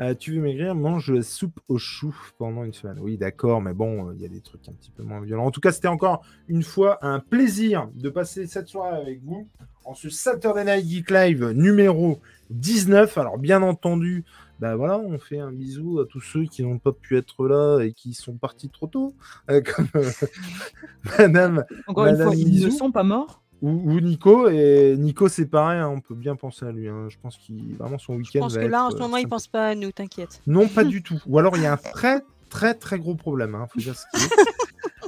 Euh, 0.00 0.14
tu 0.14 0.34
veux 0.34 0.40
maigrir, 0.40 0.74
mange 0.74 1.10
la 1.10 1.22
soupe 1.22 1.60
aux 1.68 1.78
choux 1.78 2.16
pendant 2.38 2.64
une 2.64 2.72
semaine. 2.72 2.98
Oui, 3.00 3.16
d'accord, 3.16 3.60
mais 3.60 3.74
bon, 3.74 4.08
euh, 4.08 4.14
il 4.14 4.22
y 4.22 4.24
a 4.24 4.28
des 4.28 4.40
trucs 4.40 4.68
un 4.68 4.72
petit 4.72 4.90
peu 4.90 5.02
moins 5.02 5.20
violents. 5.20 5.46
En 5.46 5.50
tout 5.50 5.60
cas, 5.60 5.72
c'était 5.72 5.88
encore 5.88 6.24
une 6.48 6.62
fois 6.62 6.98
un 7.02 7.20
plaisir 7.20 7.88
de 7.94 8.08
passer 8.08 8.46
cette 8.46 8.68
soirée 8.68 8.96
avec 8.96 9.22
vous 9.22 9.48
en 9.84 9.94
ce 9.94 10.10
Saturday 10.10 10.64
Night 10.64 10.88
Geek 10.88 11.10
Live 11.10 11.50
numéro 11.50 12.20
19. 12.50 13.16
Alors, 13.18 13.38
bien 13.38 13.62
entendu, 13.62 14.24
bah 14.60 14.76
voilà, 14.76 14.98
on 14.98 15.18
fait 15.18 15.38
un 15.38 15.52
bisou 15.52 16.00
à 16.00 16.06
tous 16.06 16.20
ceux 16.20 16.44
qui 16.44 16.62
n'ont 16.62 16.78
pas 16.78 16.92
pu 16.92 17.16
être 17.16 17.46
là 17.46 17.80
et 17.80 17.92
qui 17.92 18.12
sont 18.12 18.34
partis 18.34 18.68
trop 18.68 18.86
tôt, 18.86 19.14
euh, 19.50 19.62
comme 19.62 19.88
Madame 21.18 21.64
Encore 21.86 22.06
une 22.06 22.22
fois, 22.22 22.34
ils 22.34 22.64
ne 22.64 22.70
sont 22.70 22.92
pas 22.92 23.02
morts. 23.02 23.42
Ou, 23.62 23.68
ou 23.70 24.00
Nico. 24.00 24.48
Et 24.48 24.96
Nico, 24.98 25.28
c'est 25.28 25.46
pareil, 25.46 25.78
hein, 25.80 25.88
on 25.88 26.00
peut 26.00 26.14
bien 26.14 26.36
penser 26.36 26.66
à 26.66 26.72
lui. 26.72 26.88
hein. 26.88 27.06
Je 27.08 27.16
pense 27.22 27.36
qu'il 27.38 27.76
vraiment 27.76 27.98
son 27.98 28.14
Je 28.14 28.18
week-end. 28.18 28.40
pense 28.40 28.54
va 28.54 28.62
que 28.62 28.68
là, 28.68 28.84
en 28.84 28.90
ce 28.90 28.96
euh, 28.96 29.00
moment, 29.00 29.16
il 29.16 29.28
pense 29.28 29.46
pas 29.46 29.68
à 29.68 29.74
nous, 29.74 29.92
t'inquiète. 29.92 30.40
Non, 30.46 30.68
pas 30.68 30.84
du 30.84 31.02
tout. 31.02 31.20
Ou 31.26 31.38
alors 31.38 31.56
il 31.56 31.62
y 31.62 31.66
a 31.66 31.72
un 31.72 31.76
très 31.76 32.22
très 32.48 32.74
très 32.74 32.98
gros 32.98 33.14
problème. 33.14 33.54
Hein, 33.54 33.66
faut 33.72 33.78
dire 33.78 33.96
ce 33.96 34.04
qui 34.12 34.24
est. 34.24 34.28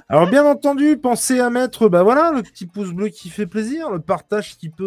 Alors 0.08 0.28
bien 0.28 0.44
entendu, 0.44 0.98
pensez 0.98 1.40
à 1.40 1.48
mettre 1.48 1.88
bah 1.88 2.02
voilà 2.02 2.32
le 2.32 2.42
petit 2.42 2.66
pouce 2.66 2.90
bleu 2.92 3.08
qui 3.08 3.30
fait 3.30 3.46
plaisir, 3.46 3.90
le 3.90 3.98
partage 3.98 4.58
qui 4.58 4.68
peut 4.68 4.84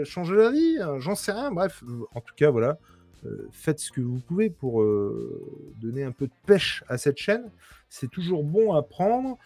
euh, 0.00 0.04
changer 0.04 0.34
la 0.34 0.50
vie, 0.50 0.78
euh, 0.80 0.98
j'en 0.98 1.14
sais 1.14 1.32
rien. 1.32 1.50
Bref, 1.50 1.84
en 2.14 2.20
tout 2.22 2.34
cas 2.34 2.50
voilà, 2.50 2.78
euh, 3.26 3.46
faites 3.52 3.80
ce 3.80 3.92
que 3.92 4.00
vous 4.00 4.18
pouvez 4.26 4.48
pour 4.48 4.80
euh, 4.82 5.42
donner 5.80 6.04
un 6.04 6.12
peu 6.12 6.26
de 6.26 6.32
pêche 6.46 6.84
à 6.88 6.96
cette 6.96 7.18
chaîne. 7.18 7.50
C'est 7.90 8.10
toujours 8.10 8.44
bon 8.44 8.72
à 8.72 8.82
prendre. 8.82 9.36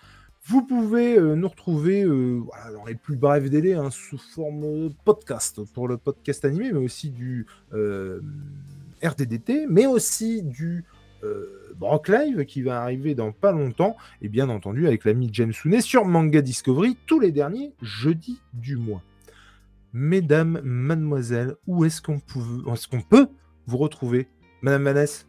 Vous 0.49 0.63
pouvez 0.63 1.19
euh, 1.19 1.35
nous 1.35 1.49
retrouver 1.49 2.05
euh, 2.05 2.41
dans 2.73 2.85
les 2.85 2.95
plus 2.95 3.17
brefs 3.17 3.51
délais 3.51 3.75
hein, 3.75 3.91
sous 3.91 4.17
forme 4.17 4.91
podcast 5.05 5.61
pour 5.73 5.89
le 5.89 5.97
podcast 5.97 6.45
animé, 6.45 6.71
mais 6.71 6.79
aussi 6.79 7.11
du 7.11 7.47
euh, 7.73 8.21
RDDT, 9.03 9.67
mais 9.69 9.87
aussi 9.87 10.45
du 10.45 10.85
euh, 11.25 11.75
Brock 11.75 12.09
Live 12.09 12.45
qui 12.45 12.63
va 12.63 12.81
arriver 12.81 13.17
dans 13.17 13.33
pas 13.33 13.51
longtemps, 13.51 13.97
et 14.23 14.29
bien 14.29 14.49
entendu 14.49 14.87
avec 14.87 15.05
l'ami 15.05 15.31
James 15.33 15.53
Sounet 15.53 15.81
sur 15.81 16.05
Manga 16.05 16.41
Discovery 16.41 16.97
tous 17.07 17.19
les 17.19 17.33
derniers 17.33 17.73
jeudis 17.83 18.41
du 18.55 18.77
mois. 18.77 19.03
Mesdames, 19.93 20.61
mademoiselles, 20.63 21.57
où 21.67 21.85
est-ce 21.85 22.01
qu'on 22.01 22.21
peut, 22.21 22.63
est 22.73 22.87
qu'on 22.87 23.03
peut 23.03 23.27
vous 23.67 23.79
retrouver? 23.79 24.29
Madame 24.63 24.85
Vanessa? 24.85 25.25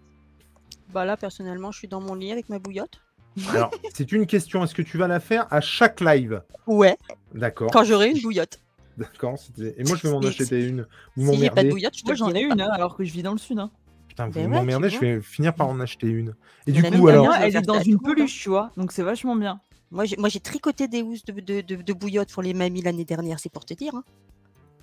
Bah 0.93 1.05
là, 1.05 1.17
personnellement, 1.17 1.71
je 1.71 1.79
suis 1.79 1.87
dans 1.87 2.01
mon 2.01 2.13
lit 2.13 2.31
avec 2.31 2.49
ma 2.49 2.59
bouillotte. 2.59 3.01
Alors, 3.53 3.71
c'est 3.93 4.11
une 4.11 4.25
question, 4.25 4.63
est-ce 4.63 4.73
que 4.75 4.81
tu 4.81 4.97
vas 4.97 5.07
la 5.07 5.19
faire 5.19 5.47
à 5.51 5.61
chaque 5.61 6.01
live? 6.01 6.41
Ouais, 6.65 6.97
D'accord. 7.33 7.69
quand 7.71 7.83
j'aurai 7.83 8.11
une 8.11 8.21
bouillotte. 8.21 8.59
D'accord. 8.97 9.37
c'était- 9.37 9.75
Et 9.79 9.83
moi, 9.83 9.95
je 9.95 10.07
vais 10.07 10.11
m'en 10.13 10.19
acheter 10.21 10.65
une. 10.65 10.87
Vous 11.15 11.31
Si 11.33 11.39
j'ai 11.39 11.49
pas 11.49 11.55
de 11.55 11.55
m'emmerdez. 11.55 11.69
bouillotte, 11.69 11.95
je 11.97 12.01
te 12.01 12.07
Moi 12.07 12.15
j'en 12.15 12.33
ai 12.33 12.41
une, 12.41 12.59
hein, 12.59 12.69
alors 12.71 12.95
que 12.97 13.03
je 13.03 13.11
vis 13.13 13.21
dans 13.21 13.33
le 13.33 13.37
sud. 13.37 13.59
Hein. 13.59 13.69
Putain, 14.07 14.25
vous 14.25 14.31
Ben 14.33 14.47
ouais, 14.49 14.57
m'emmerdez, 14.57 14.89
tu 14.89 14.95
je 14.95 14.99
vais 15.01 15.21
finir 15.21 15.53
par 15.53 15.67
en 15.67 15.79
acheter 15.79 16.07
une. 16.07 16.33
Et 16.65 16.71
du 16.71 16.81
la 16.81 16.89
coup, 16.89 16.97
mienne, 16.97 17.09
alors. 17.09 17.23
je 17.25 17.29
Moi, 17.29 17.37
vais 17.39 17.47
elle 17.49 17.55
est 17.57 17.61
dans 17.61 17.79
une 17.81 17.99
peluche, 17.99 18.41
tu 18.41 18.49
vois, 18.49 18.71
donc 18.75 18.91
c'est 18.91 19.03
vachement 19.03 19.35
bien. 19.35 19.59
Moi, 19.91 20.05
j'ai, 20.05 20.17
moi, 20.17 20.29
j'ai 20.29 20.39
tricoté 20.39 20.87
des 20.87 21.03
housses 21.03 21.23
de, 21.25 21.39
de, 21.39 21.61
de, 21.61 21.75
de 21.81 21.93
bouillotte 21.93 22.31
pour 22.33 22.41
les 22.41 22.53
mamies 22.55 22.81
l'année 22.81 23.05
dernière, 23.05 23.39
c'est 23.39 23.51
pour 23.51 23.63
te 23.65 23.73
dire. 23.75 23.93
hein. 23.93 24.03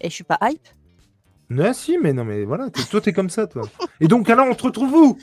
Et 0.01 0.09
je 0.09 0.15
suis 0.15 0.25
pas 0.25 0.39
hype. 0.43 0.67
Non, 1.51 1.73
si, 1.75 1.99
mais 1.99 2.13
non, 2.13 2.25
mais 2.25 2.45
voilà, 2.45 2.71
t'es- 2.71 2.85
toi, 2.85 3.01
t'es 3.01 3.13
comme 3.13 3.29
ça, 3.31 3.47
toi. 3.47 3.63
Et 4.01 4.09
donc, 4.09 4.31
alors, 4.31 4.47
on 4.49 4.55
te 4.55 4.63
retrouve 4.63 4.95
où? 4.95 5.19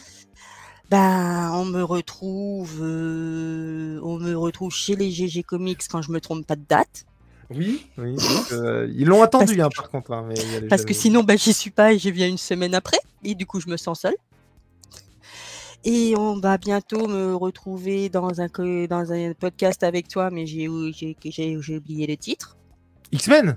Ben, 0.91 1.51
on 1.53 1.63
me 1.63 1.81
retrouve, 1.81 2.80
euh, 2.81 3.97
on 4.03 4.19
me 4.19 4.35
retrouve 4.35 4.73
chez 4.73 4.97
les 4.97 5.09
GG 5.09 5.43
Comics 5.43 5.88
quand 5.89 6.01
je 6.01 6.11
me 6.11 6.19
trompe 6.19 6.45
pas 6.45 6.57
de 6.57 6.65
date. 6.68 7.05
Oui, 7.49 7.85
oui. 7.97 8.15
donc, 8.18 8.51
euh, 8.51 8.91
ils 8.93 9.05
l'ont 9.07 9.22
attendu, 9.23 9.61
hein, 9.61 9.69
par 9.73 9.89
contre. 9.89 10.11
hein, 10.11 10.26
mais 10.27 10.35
il 10.35 10.51
y 10.51 10.55
a 10.55 10.59
les 10.59 10.68
Parce 10.68 10.84
que 10.84 10.93
sinon, 10.93 11.23
ben, 11.23 11.38
j'y 11.38 11.53
suis 11.53 11.72
pas 11.72 11.93
et 11.93 11.97
j'y 11.97 12.11
viens 12.11 12.27
une 12.27 12.38
semaine 12.38 12.76
après. 12.76 12.99
Et 13.23 13.35
du 13.35 13.45
coup, 13.45 13.61
je 13.61 13.69
me 13.69 13.77
sens 13.77 14.01
seule. 14.01 14.15
Et 15.85 16.13
on 16.18 16.38
va 16.41 16.57
bientôt 16.57 17.07
me 17.07 17.34
retrouver 17.35 18.09
dans 18.09 18.41
un, 18.41 18.47
dans 18.88 19.11
un 19.13 19.34
podcast 19.34 19.84
avec 19.84 20.09
toi, 20.09 20.30
mais 20.30 20.45
j'ai, 20.45 20.68
j'ai, 20.93 21.15
j'ai, 21.23 21.57
j'ai 21.61 21.77
oublié 21.77 22.05
le 22.05 22.18
titre. 22.18 22.57
X-Men? 23.13 23.55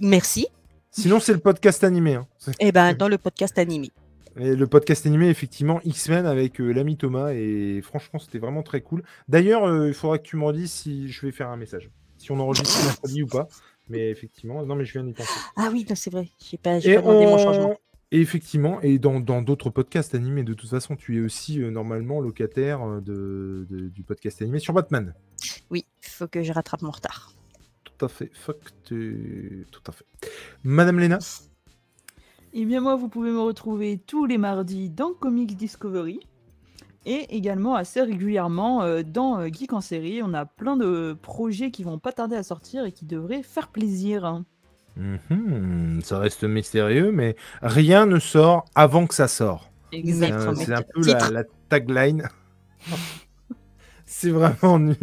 Merci. 0.00 0.48
Sinon, 0.90 1.20
c'est 1.20 1.32
le 1.32 1.38
podcast 1.38 1.84
animé. 1.84 2.14
hein. 2.16 2.26
Et 2.58 2.72
ben, 2.72 2.92
dans 2.98 3.08
le 3.08 3.18
podcast 3.18 3.56
animé. 3.58 3.90
Et 4.36 4.56
le 4.56 4.66
podcast 4.66 5.04
animé, 5.06 5.28
effectivement, 5.28 5.80
X-Men 5.84 6.26
avec 6.26 6.60
euh, 6.60 6.72
l'ami 6.72 6.96
Thomas. 6.96 7.32
Et 7.32 7.80
franchement, 7.82 8.18
c'était 8.18 8.38
vraiment 8.38 8.62
très 8.62 8.80
cool. 8.80 9.02
D'ailleurs, 9.28 9.64
euh, 9.64 9.88
il 9.88 9.94
faudra 9.94 10.18
que 10.18 10.24
tu 10.24 10.36
me 10.36 10.44
redises 10.44 10.70
si 10.72 11.08
je 11.08 11.26
vais 11.26 11.32
faire 11.32 11.48
un 11.48 11.56
message. 11.56 11.90
Si 12.18 12.30
on 12.32 12.38
enregistre 12.40 12.84
mercredi 12.84 13.22
ou 13.22 13.26
pas. 13.26 13.48
Mais 13.88 14.10
effectivement, 14.10 14.64
non, 14.64 14.76
mais 14.76 14.84
je 14.84 14.92
viens 14.92 15.04
d'y 15.04 15.12
penser. 15.12 15.30
Ah 15.56 15.68
oui, 15.72 15.84
non, 15.88 15.94
c'est 15.96 16.10
vrai. 16.10 16.28
J'ai 16.38 16.56
pas, 16.56 16.78
j'ai 16.78 16.92
Et, 16.92 16.94
pas 16.94 17.02
demandé 17.02 17.26
mon 17.26 17.34
on- 17.34 17.38
changement. 17.38 17.76
et 18.12 18.20
effectivement, 18.20 18.80
et 18.80 18.98
dans 18.98 19.18
dans 19.20 19.42
d'autres 19.42 19.70
podcasts 19.70 20.14
animés, 20.14 20.44
de 20.44 20.54
toute 20.54 20.70
façon, 20.70 20.94
tu 20.96 21.18
es 21.18 21.20
aussi 21.20 21.60
euh, 21.60 21.70
normalement 21.70 22.20
locataire 22.20 22.80
de, 23.02 23.66
de- 23.68 23.88
du 23.88 24.02
podcast 24.04 24.40
animé 24.40 24.60
sur 24.60 24.72
Batman. 24.72 25.14
Oui, 25.70 25.84
faut 26.00 26.28
que 26.28 26.42
je 26.42 26.52
rattrape 26.52 26.82
mon 26.82 26.92
retard. 26.92 27.32
Tout 27.82 28.04
à 28.04 28.08
fait. 28.08 28.30
Fuck, 28.32 28.60
tu- 28.84 29.66
tout 29.72 29.82
à 29.88 29.92
fait. 29.92 30.04
Madame 30.62 31.00
Léna? 31.00 31.18
Et 32.54 32.64
bien 32.66 32.80
moi, 32.80 32.96
vous 32.96 33.08
pouvez 33.08 33.30
me 33.30 33.40
retrouver 33.40 33.98
tous 33.98 34.26
les 34.26 34.38
mardis 34.38 34.90
dans 34.90 35.12
Comics 35.14 35.56
Discovery 35.56 36.20
et 37.06 37.34
également 37.34 37.74
assez 37.74 38.00
régulièrement 38.02 38.82
euh, 38.82 39.02
dans 39.02 39.40
euh, 39.40 39.48
Geek 39.50 39.72
en 39.72 39.80
série. 39.80 40.22
On 40.22 40.34
a 40.34 40.44
plein 40.44 40.76
de 40.76 41.16
projets 41.20 41.70
qui 41.70 41.82
vont 41.82 41.98
pas 41.98 42.12
tarder 42.12 42.36
à 42.36 42.42
sortir 42.42 42.84
et 42.84 42.92
qui 42.92 43.06
devraient 43.06 43.42
faire 43.42 43.68
plaisir. 43.68 44.42
Mhm, 44.96 46.00
Ça 46.04 46.18
reste 46.18 46.44
mystérieux, 46.44 47.10
mais 47.10 47.36
rien 47.62 48.04
ne 48.06 48.18
sort 48.18 48.66
avant 48.74 49.06
que 49.06 49.14
ça 49.14 49.28
sort. 49.28 49.70
C'est 49.90 49.96
un- 49.96 50.00
Exactement. 50.00 50.54
C'est 50.54 50.72
un 50.74 50.82
peu 50.82 51.00
la, 51.06 51.30
la 51.30 51.44
tagline. 51.70 52.28
c'est 54.06 54.30
vraiment 54.30 54.78
nul. 54.78 54.96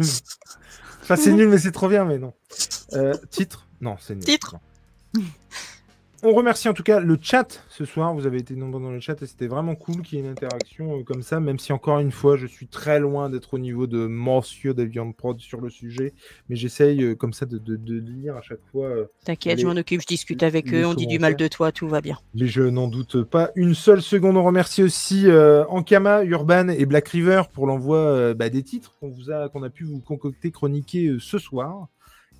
Enfin, 1.02 1.16
c'est 1.16 1.32
nul, 1.32 1.48
mais 1.48 1.58
c'est 1.58 1.72
trop 1.72 1.88
bien, 1.88 2.04
mais 2.04 2.18
non. 2.18 2.32
Euh, 2.92 3.12
titre? 3.30 3.66
Non, 3.80 3.96
c'est 3.98 4.14
nul. 4.14 4.22
Titre. 4.24 4.56
Non. 5.14 5.22
On 6.22 6.34
remercie 6.34 6.68
en 6.68 6.74
tout 6.74 6.82
cas 6.82 7.00
le 7.00 7.16
chat 7.20 7.64
ce 7.70 7.86
soir. 7.86 8.14
Vous 8.14 8.26
avez 8.26 8.36
été 8.38 8.54
nombreux 8.54 8.82
dans 8.82 8.90
le 8.90 9.00
chat 9.00 9.20
et 9.22 9.26
c'était 9.26 9.46
vraiment 9.46 9.74
cool 9.74 10.02
qu'il 10.02 10.18
y 10.18 10.20
ait 10.20 10.24
une 10.24 10.30
interaction 10.30 10.98
euh, 10.98 11.02
comme 11.02 11.22
ça, 11.22 11.40
même 11.40 11.58
si 11.58 11.72
encore 11.72 11.98
une 11.98 12.10
fois, 12.12 12.36
je 12.36 12.46
suis 12.46 12.66
très 12.66 13.00
loin 13.00 13.30
d'être 13.30 13.54
au 13.54 13.58
niveau 13.58 13.86
de 13.86 14.06
Monsieur 14.06 14.74
Deviant 14.74 15.10
Prod 15.12 15.40
sur 15.40 15.62
le 15.62 15.70
sujet. 15.70 16.12
Mais 16.50 16.56
j'essaye 16.56 17.02
euh, 17.02 17.14
comme 17.14 17.32
ça 17.32 17.46
de, 17.46 17.56
de- 17.56 17.76
de 17.76 17.94
lire 17.98 18.36
à 18.36 18.42
chaque 18.42 18.60
fois. 18.70 18.86
euh, 18.88 19.06
T'inquiète, 19.24 19.60
je 19.60 19.66
m'en 19.66 19.72
occupe, 19.76 20.02
je 20.02 20.06
discute 20.06 20.42
avec 20.42 20.74
eux, 20.74 20.84
on 20.84 20.92
dit 20.94 21.06
du 21.06 21.18
mal 21.18 21.36
de 21.36 21.48
toi, 21.48 21.72
tout 21.72 21.88
va 21.88 22.02
bien. 22.02 22.18
Mais 22.34 22.46
je 22.48 22.62
n'en 22.62 22.88
doute 22.88 23.22
pas 23.22 23.50
une 23.54 23.74
seule 23.74 24.02
seconde. 24.02 24.36
On 24.36 24.44
remercie 24.44 24.82
aussi 24.82 25.24
euh, 25.26 25.64
Ankama, 25.68 26.22
Urban 26.24 26.68
et 26.68 26.84
Black 26.84 27.08
River 27.08 27.42
pour 27.52 27.66
l'envoi 27.66 28.34
bah, 28.34 28.50
des 28.50 28.62
titres 28.62 28.92
qu'on 29.00 29.08
vous 29.08 29.30
a, 29.30 29.48
qu'on 29.48 29.62
a 29.62 29.70
pu 29.70 29.84
vous 29.84 30.00
concocter, 30.00 30.50
chroniquer 30.50 31.16
ce 31.18 31.38
soir. 31.38 31.88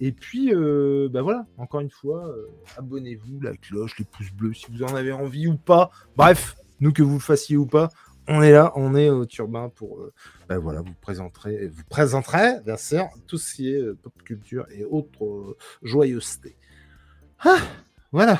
Et 0.00 0.12
puis, 0.12 0.54
euh, 0.54 1.08
bah 1.10 1.22
voilà, 1.22 1.46
encore 1.58 1.80
une 1.80 1.90
fois, 1.90 2.26
euh, 2.28 2.48
abonnez-vous, 2.78 3.40
la 3.40 3.54
cloche, 3.56 3.98
les 3.98 4.06
pouces 4.06 4.32
bleus, 4.32 4.54
si 4.54 4.66
vous 4.70 4.82
en 4.82 4.94
avez 4.94 5.12
envie 5.12 5.46
ou 5.46 5.56
pas. 5.56 5.90
Bref, 6.16 6.56
nous 6.80 6.92
que 6.92 7.02
vous 7.02 7.14
le 7.14 7.20
fassiez 7.20 7.56
ou 7.58 7.66
pas, 7.66 7.90
on 8.28 8.42
est 8.42 8.52
là, 8.52 8.72
on 8.76 8.94
est 8.94 9.10
au 9.10 9.26
turbin 9.26 9.68
pour, 9.68 9.98
euh, 9.98 10.12
bah 10.48 10.58
voilà, 10.58 10.80
vous 10.80 10.94
présenterez, 11.00 11.66
vous 11.68 11.82
présenterez, 11.88 12.60
bien 12.64 12.76
sûr, 12.76 13.08
tout 13.26 13.38
ce 13.38 13.54
qui 13.54 13.72
est 13.72 13.80
euh, 13.80 13.98
pop 14.00 14.12
culture 14.24 14.66
et 14.70 14.84
autres 14.84 15.24
euh, 15.24 15.56
joyeusetés. 15.82 16.56
Ah, 17.40 17.58
voilà. 18.12 18.38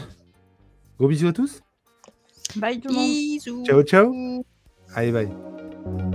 Gros 0.99 1.09
bisous 1.09 1.29
à 1.29 1.33
tous. 1.33 1.61
Bye 2.57 2.81
tout 2.81 2.89
le 2.89 2.95
monde. 2.95 3.05
Bisous. 3.05 3.65
Ciao, 3.65 3.83
ciao. 3.83 4.45
Allez, 4.95 5.13
bye. 5.13 6.10